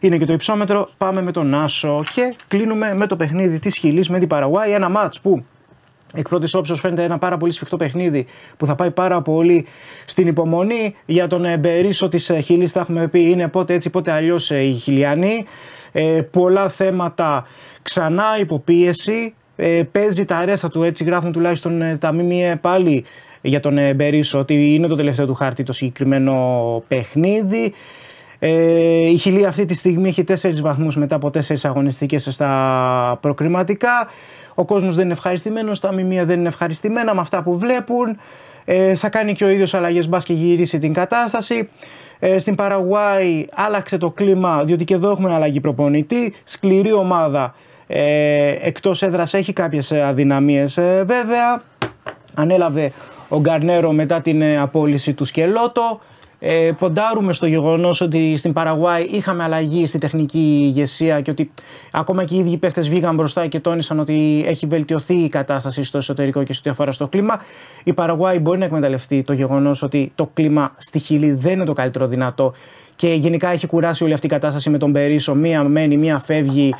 Είναι 0.00 0.18
και 0.18 0.24
το 0.24 0.32
υψόμετρο. 0.32 0.88
Πάμε 0.98 1.22
με 1.22 1.32
τον 1.32 1.54
Άσο 1.54 2.02
και 2.14 2.34
κλείνουμε 2.48 2.94
με 2.96 3.06
το 3.06 3.16
παιχνίδι 3.16 3.58
της 3.58 3.76
Χιλής 3.76 4.08
με 4.08 4.18
την 4.18 4.28
Παραγουάη. 4.28 4.72
Ένα 4.72 4.88
μάτς 4.88 5.20
που 5.20 5.44
εκ 6.14 6.28
πρώτης 6.28 6.54
όψεως 6.54 6.80
φαίνεται 6.80 7.02
ένα 7.02 7.18
πάρα 7.18 7.36
πολύ 7.36 7.52
σφιχτό 7.52 7.76
παιχνίδι 7.76 8.26
που 8.56 8.66
θα 8.66 8.74
πάει 8.74 8.90
πάρα 8.90 9.22
πολύ 9.22 9.66
στην 10.04 10.26
υπομονή. 10.26 10.94
Για 11.06 11.26
τον 11.26 11.44
ε, 11.44 11.56
Μπερίσο 11.56 12.08
της 12.08 12.32
Χιλής, 12.44 12.72
θα 12.72 12.80
έχουμε 12.80 13.08
πει, 13.08 13.30
είναι 13.30 13.48
πότε 13.48 13.74
έτσι 13.74 13.90
πότε 13.90 14.10
αλλιώς 14.10 14.50
οι 14.50 14.78
Χιλιανοί. 14.82 15.44
Ε, 15.92 16.22
πολλά 16.30 16.68
θέματα 16.68 17.46
ξανά 17.82 18.24
υποπίεση. 18.40 19.34
Ε, 19.64 19.82
παίζει 19.92 20.24
τα 20.24 20.36
αρέστα 20.36 20.68
του, 20.68 20.82
έτσι 20.82 21.04
γράφουν 21.04 21.32
τουλάχιστον 21.32 21.82
ε, 21.82 21.98
τα 21.98 22.12
ΜΜΕ 22.12 22.58
πάλι 22.60 23.04
για 23.40 23.60
τον 23.60 23.78
ε, 23.78 23.94
Μπερίσο 23.94 24.38
ότι 24.38 24.74
είναι 24.74 24.86
το 24.86 24.96
τελευταίο 24.96 25.26
του 25.26 25.34
χάρτη 25.34 25.62
το 25.62 25.72
συγκεκριμένο 25.72 26.82
παιχνίδι. 26.88 27.72
Ε, 28.38 29.08
η 29.08 29.16
Χιλή 29.16 29.46
αυτή 29.46 29.64
τη 29.64 29.74
στιγμή 29.74 30.08
έχει 30.08 30.24
4 30.28 30.34
βαθμούς 30.62 30.96
μετά 30.96 31.16
από 31.16 31.28
4 31.28 31.40
αγωνιστικές 31.62 32.28
στα 32.30 33.18
προκριματικά. 33.20 34.08
Ο 34.54 34.64
κόσμος 34.64 34.94
δεν 34.94 35.04
είναι 35.04 35.12
ευχαριστημένος, 35.12 35.80
τα 35.80 35.92
μημία 35.92 36.24
δεν 36.24 36.38
είναι 36.38 36.48
ευχαριστημένα 36.48 37.14
με 37.14 37.20
αυτά 37.20 37.42
που 37.42 37.58
βλέπουν. 37.58 38.16
Ε, 38.64 38.94
θα 38.94 39.08
κάνει 39.08 39.32
και 39.32 39.44
ο 39.44 39.48
ίδιος 39.48 39.74
αλλαγές 39.74 40.08
μπας 40.08 40.24
και 40.24 40.32
γυρίσει 40.32 40.78
την 40.78 40.92
κατάσταση. 40.92 41.68
Ε, 42.18 42.38
στην 42.38 42.54
Παραγουάη 42.54 43.46
άλλαξε 43.54 43.98
το 43.98 44.10
κλίμα 44.10 44.64
διότι 44.64 44.84
και 44.84 44.94
εδώ 44.94 45.10
έχουμε 45.10 45.34
αλλαγή 45.34 45.60
προπονητή. 45.60 46.34
Σκληρή 46.44 46.92
ομάδα 46.92 47.54
ε, 47.86 48.54
εκτός 48.60 49.02
έδρας 49.02 49.34
έχει 49.34 49.52
κάποιες 49.52 49.92
αδυναμίες 49.92 50.76
ε, 50.76 51.04
βέβαια. 51.06 51.62
Ανέλαβε 52.34 52.92
ο 53.28 53.40
Γκαρνέρο 53.40 53.92
μετά 53.92 54.20
την 54.20 54.42
ε, 54.42 54.58
απόλυση 54.58 55.12
του 55.12 55.24
Σκελότο. 55.24 56.00
Ε, 56.44 56.70
ποντάρουμε 56.78 57.32
στο 57.32 57.46
γεγονός 57.46 58.00
ότι 58.00 58.36
στην 58.36 58.52
Παραγουάη 58.52 59.02
είχαμε 59.02 59.42
αλλαγή 59.42 59.86
στη 59.86 59.98
τεχνική 59.98 60.58
ηγεσία 60.62 61.20
και 61.20 61.30
ότι 61.30 61.50
ακόμα 61.92 62.24
και 62.24 62.34
οι 62.34 62.38
ίδιοι 62.38 62.56
παίχτε 62.56 62.80
βγήκαν 62.80 63.14
μπροστά 63.14 63.46
και 63.46 63.60
τόνισαν 63.60 63.98
ότι 63.98 64.44
έχει 64.46 64.66
βελτιωθεί 64.66 65.14
η 65.14 65.28
κατάσταση 65.28 65.84
στο 65.84 65.98
εσωτερικό 65.98 66.42
και 66.42 66.52
σε 66.52 66.58
ό,τι 66.60 66.70
αφορά 66.70 66.92
στο 66.92 67.08
κλίμα. 67.08 67.40
Η 67.84 67.92
Παραγουάη 67.92 68.38
μπορεί 68.38 68.58
να 68.58 68.64
εκμεταλλευτεί 68.64 69.22
το 69.22 69.32
γεγονός 69.32 69.82
ότι 69.82 70.12
το 70.14 70.30
κλίμα 70.34 70.72
στη 70.78 70.98
Χιλή 70.98 71.32
δεν 71.32 71.52
είναι 71.52 71.64
το 71.64 71.72
καλύτερο 71.72 72.06
δυνατό 72.06 72.52
και 72.96 73.08
γενικά 73.14 73.48
έχει 73.48 73.66
κουράσει 73.66 74.04
όλη 74.04 74.12
αυτή 74.12 74.26
η 74.26 74.28
κατάσταση 74.28 74.70
με 74.70 74.78
τον 74.78 74.92
Περίσο. 74.92 75.34
Μία 75.34 75.62
μένει, 75.62 75.96
μία 75.96 76.18
φεύγει. 76.18 76.74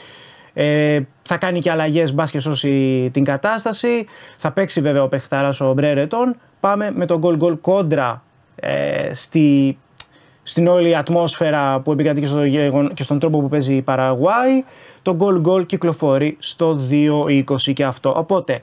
Ε, 0.55 1.01
θα 1.23 1.37
κάνει 1.37 1.61
και 1.61 1.71
αλλαγές 1.71 2.15
μπας 2.15 2.31
και 2.31 2.41
σώσει 2.41 3.11
την 3.13 3.25
κατάσταση. 3.25 4.07
Θα 4.37 4.51
παίξει 4.51 4.81
βέβαια 4.81 5.03
ο 5.03 5.09
παιχτάρα 5.09 5.55
ο 5.61 5.73
Μπρέρετον. 5.73 6.37
Πάμε 6.61 6.91
με 6.95 7.07
τον 7.07 7.19
γκολ 7.19 7.37
γκολ 7.37 7.61
κόντρα 7.61 8.23
ε, 8.55 9.15
στη, 9.15 9.79
στην 10.43 10.67
όλη 10.67 10.97
ατμόσφαιρα 10.97 11.81
που 11.81 11.93
επικρατεί 11.93 12.21
και, 12.21 12.27
στο, 12.27 12.47
και 12.95 13.03
στον 13.03 13.19
τρόπο 13.19 13.41
που 13.41 13.49
παίζει 13.49 13.75
η 13.75 13.83
Παραγουάη. 13.83 14.65
Το 15.03 15.15
γκολ 15.15 15.41
γκολ 15.41 15.67
κυκλοφορεί 15.67 16.37
στο 16.39 16.79
2-20 16.91 17.43
και 17.73 17.85
αυτό. 17.85 18.15
Οπότε 18.17 18.63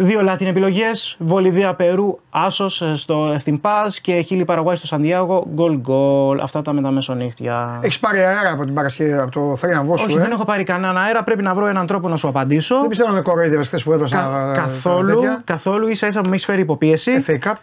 Δύο 0.00 0.22
Λάτιν 0.22 0.46
επιλογές. 0.46 1.16
Βολιβία 1.18 1.74
Περού, 1.74 2.18
Άσος 2.30 2.82
ε, 2.82 2.94
στην 3.36 3.60
Πας 3.60 4.00
και 4.00 4.20
Χίλι 4.20 4.44
Παραγουάη 4.44 4.76
στο 4.76 4.86
Σαντιάγο. 4.86 5.46
Γκολ 5.54 5.78
γκολ. 5.78 6.40
Αυτά 6.40 6.62
τα 6.62 6.72
με 6.72 6.82
τα 6.82 6.90
μεσονύχτια. 6.90 7.80
Έχεις 7.82 7.98
πάρει 7.98 8.18
αέρα 8.18 8.52
από 8.52 8.64
την 8.64 8.74
Παρασκευή, 8.74 9.12
από 9.12 9.30
το 9.30 9.56
θρίαμβό 9.56 9.96
σου. 9.96 10.04
Όχι, 10.08 10.16
ε; 10.16 10.20
δεν 10.20 10.30
έχω 10.30 10.44
πάρει 10.44 10.64
κανέναν 10.64 10.98
αέρα. 10.98 11.24
Πρέπει 11.24 11.42
να 11.42 11.54
βρω 11.54 11.66
έναν 11.66 11.86
τρόπο 11.86 12.08
να 12.08 12.16
σου 12.16 12.28
απαντήσω. 12.28 12.80
Δεν 12.80 12.88
πιστεύω 12.88 13.10
να 13.10 13.16
με 13.16 13.22
κοροϊδεύε 13.22 13.64
χθες 13.64 13.82
που 13.82 13.92
έδωσα. 13.92 14.16
Κα, 14.16 14.60
καθόλου, 14.60 15.20
καθόλου 15.44 15.88
ίσα 15.88 16.06
ίσα 16.06 16.20
που 16.20 16.28
με 16.28 16.34
έχει 16.34 16.44
φέρει 16.44 16.60
υποπίεση. 16.60 17.24
FA 17.26 17.48
Cup. 17.48 17.54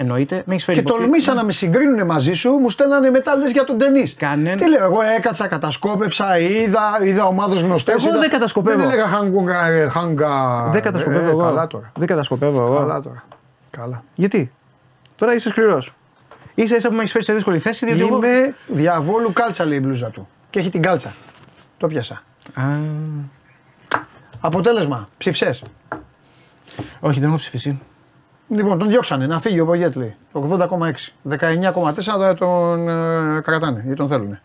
Εννοείται. 0.00 0.42
Με 0.46 0.52
έχεις 0.54 0.64
φέρει 0.64 0.78
Και 0.78 0.84
τολμήσαν 0.84 1.36
να 1.36 1.44
με 1.44 1.52
συγκρίνουν 1.52 2.06
μαζί 2.06 2.32
σου, 2.32 2.50
μου 2.50 2.70
στέλνανε 2.70 3.10
μετά 3.10 3.34
λες 3.34 3.52
για 3.52 3.64
τον 3.64 3.78
ταινί. 3.78 4.08
Κανένα. 4.08 4.56
Τι 4.56 4.68
λέω, 4.68 4.84
εγώ 4.84 5.02
έκατσα, 5.02 5.46
κατασκόπευσα, 5.46 6.38
είδα, 6.38 6.98
είδα 7.02 7.24
ομάδες 7.24 7.60
γνωστές. 7.62 8.04
Εγώ 8.06 8.18
δεν 8.18 8.30
κατασκοπεύω. 8.30 8.76
Δεν 8.76 8.86
έλεγα 8.86 9.06
χάγκα. 9.06 9.90
χάγκα 9.90 10.68
δεν 10.72 10.82
κατασκοπεύω 10.82 11.26
ε, 11.26 11.30
εγώ. 11.30 11.38
Καλά 11.38 11.66
τώρα. 11.66 11.92
Δεν 11.96 12.06
κατασκοπεύω 12.06 12.62
εγώ. 12.62 12.76
Καλά 12.76 13.02
τώρα. 13.02 13.24
Καλά. 13.70 14.04
Γιατί; 14.14 14.52
Τώρα 15.16 15.34
είσαι 15.34 15.48
σκληρός. 15.48 15.94
σα 16.64 16.76
ίσα 16.76 16.88
που 16.88 16.94
με 16.94 17.00
έχεις 17.00 17.12
φέρει 17.12 17.24
σε 17.24 17.32
δύσκολη 17.32 17.58
θέση. 17.58 17.86
Διότι 17.86 18.14
Είμαι 18.14 18.28
εγώ... 18.28 18.54
διαβόλου 18.66 19.32
κάλτσα 19.32 19.64
λέει 19.64 19.78
η 19.78 19.80
μπλούζα 19.84 20.08
του. 20.08 20.28
Και 20.50 20.58
έχει 20.58 20.70
την 20.70 20.82
κάλτσα. 20.82 21.14
Το 21.78 21.86
πιάσα. 21.86 22.22
Α, 22.54 22.62
Αποτέλεσμα, 24.40 25.08
ψηφσέ. 25.18 25.58
όχι, 27.00 27.20
δεν 27.20 27.28
έχω 27.28 27.38
ψηφίσει. 27.38 27.80
Λοιπόν, 28.50 28.78
τον 28.78 28.88
διώξανε 28.88 29.26
να 29.26 29.40
φύγει 29.40 29.60
ο 29.60 29.66
Πογέτ 29.66 29.96
λέει. 29.96 30.14
80,6. 30.32 31.12
19,4 31.28 32.04
τώρα 32.04 32.34
τον 32.34 32.88
ε, 32.88 33.40
κρατάνε 33.40 33.80
γιατί 33.80 33.94
τον 33.96 34.08
θέλουν. 34.08 34.28
Λες 34.28 34.38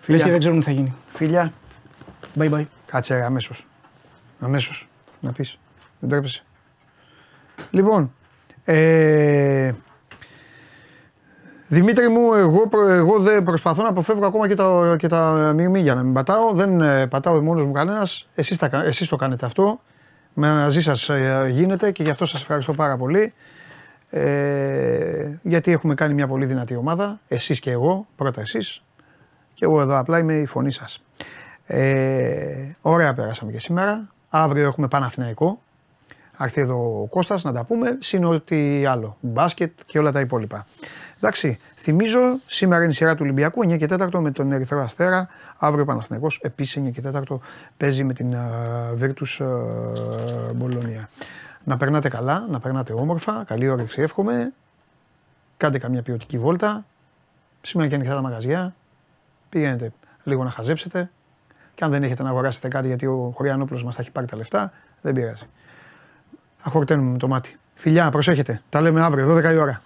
και 0.00 0.04
Φιλιά. 0.16 0.26
δεν 0.26 0.38
ξέρουν 0.38 0.58
τι 0.58 0.64
θα 0.64 0.70
γίνει. 0.70 0.94
Φιλιά. 1.12 1.52
Bye 2.38 2.50
bye. 2.52 2.64
Κάτσε 2.86 3.14
αμέσως. 3.14 3.66
Αμέσως. 4.40 4.88
Να 5.20 5.32
πεις. 5.32 5.58
Δεν 6.00 6.08
τρέπεσαι. 6.10 6.42
Λοιπόν. 7.70 8.12
Ε, 8.64 9.72
Δημήτρη 11.70 12.08
μου, 12.08 12.34
εγώ, 12.34 12.66
προ- 12.68 12.88
εγώ 12.88 13.18
δεν 13.18 13.42
προσπαθώ 13.42 13.82
να 13.82 13.88
αποφεύγω 13.88 14.26
ακόμα 14.26 14.48
και 14.48 14.54
τα, 14.54 14.96
και 14.98 15.08
τα 15.08 15.52
μη 15.56 15.80
για 15.80 15.94
να 15.94 16.02
μην 16.02 16.12
πατάω. 16.12 16.52
Δεν 16.52 16.80
ε, 16.80 17.06
πατάω 17.06 17.42
μόνος 17.42 17.64
μου 17.64 17.72
κανένας. 17.72 18.26
Εσείς, 18.34 18.58
τα 18.58 18.68
κα- 18.68 18.84
εσείς 18.84 19.08
το 19.08 19.16
κάνετε 19.16 19.46
αυτό. 19.46 19.80
Μαζί 20.40 20.82
σας 20.82 21.08
ε, 21.08 21.48
γίνεται 21.50 21.90
και 21.92 22.02
γι' 22.02 22.10
αυτό 22.10 22.26
σας 22.26 22.40
ευχαριστώ 22.40 22.74
πάρα 22.74 22.96
πολύ. 22.96 23.34
Ε, 24.10 25.30
γιατί 25.42 25.72
έχουμε 25.72 25.94
κάνει 25.94 26.14
μια 26.14 26.26
πολύ 26.26 26.46
δυνατή 26.46 26.76
ομάδα. 26.76 27.20
Εσείς 27.28 27.60
και 27.60 27.70
εγώ. 27.70 28.06
Πρώτα 28.16 28.40
εσείς. 28.40 28.82
Και 29.54 29.64
εγώ 29.64 29.80
εδώ 29.80 29.98
απλά 29.98 30.18
είμαι 30.18 30.34
η 30.34 30.46
φωνή 30.46 30.72
σας. 30.72 31.02
Ε, 31.66 32.72
ωραία 32.80 33.14
πέρασαμε 33.14 33.52
και 33.52 33.58
σήμερα. 33.58 34.08
Αύριο 34.28 34.66
έχουμε 34.66 34.88
Παναθηναϊκό. 34.88 35.60
Θα 36.36 36.44
έρθει 36.44 36.60
εδώ 36.60 37.00
ο 37.02 37.06
Κώστας 37.06 37.44
να 37.44 37.52
τα 37.52 37.64
πούμε. 37.64 37.98
Συν 38.00 38.24
ό,τι 38.24 38.86
άλλο. 38.86 39.16
Μπάσκετ 39.20 39.72
και 39.86 39.98
όλα 39.98 40.12
τα 40.12 40.20
υπόλοιπα. 40.20 40.66
Εντάξει, 41.16 41.58
θυμίζω 41.78 42.38
σήμερα 42.46 42.82
είναι 42.82 42.92
η 42.92 42.94
σειρά 42.94 43.12
του 43.12 43.20
Ολυμπιακού 43.22 43.64
9 43.64 43.78
και 43.78 43.86
4 43.90 44.18
με 44.20 44.30
τον 44.30 44.52
Ερυθρό 44.52 44.82
Αστέρα. 44.82 45.28
Αύριο 45.58 45.82
ο 45.82 45.86
Παναθηναϊκός 45.86 46.40
επίσης 46.42 46.82
9 46.82 46.92
και 46.92 47.02
4 47.30 47.36
παίζει 47.76 48.04
με 48.04 48.12
την 48.12 48.34
uh, 48.34 49.02
Virtus 49.02 49.44
uh, 49.44 50.54
Μπολονία. 50.54 51.08
Να 51.64 51.76
περνάτε 51.76 52.08
καλά, 52.08 52.46
να 52.50 52.60
περνάτε 52.60 52.92
όμορφα. 52.92 53.44
Καλή 53.46 53.68
όρεξη 53.68 54.02
εύχομαι. 54.02 54.52
Κάντε 55.56 55.78
καμιά 55.78 56.02
ποιοτική 56.02 56.38
βόλτα. 56.38 56.84
Σήμερα 57.62 57.88
και 57.88 57.94
ανοιχτά 57.94 58.14
τα 58.14 58.22
μαγαζιά. 58.22 58.74
Πηγαίνετε 59.48 59.92
λίγο 60.24 60.44
να 60.44 60.50
χαζέψετε. 60.50 61.10
Και 61.74 61.84
αν 61.84 61.90
δεν 61.90 62.02
έχετε 62.02 62.22
να 62.22 62.28
αγοράσετε 62.28 62.68
κάτι 62.68 62.86
γιατί 62.86 63.06
ο 63.06 63.32
Χωριανόπουλος 63.34 63.84
μας 63.84 63.94
θα 63.94 64.02
έχει 64.02 64.10
πάρει 64.10 64.26
τα 64.26 64.36
λεφτά, 64.36 64.72
δεν 65.00 65.14
πειράζει. 65.14 65.46
Αχορταίνουμε 66.62 67.10
με 67.10 67.18
το 67.18 67.28
μάτι. 67.28 67.56
Φιλιά, 67.74 68.10
προσέχετε. 68.10 68.62
Τα 68.68 68.80
λέμε 68.80 69.02
αύριο, 69.02 69.36
12 69.36 69.52
η 69.52 69.56
ώρα. 69.56 69.82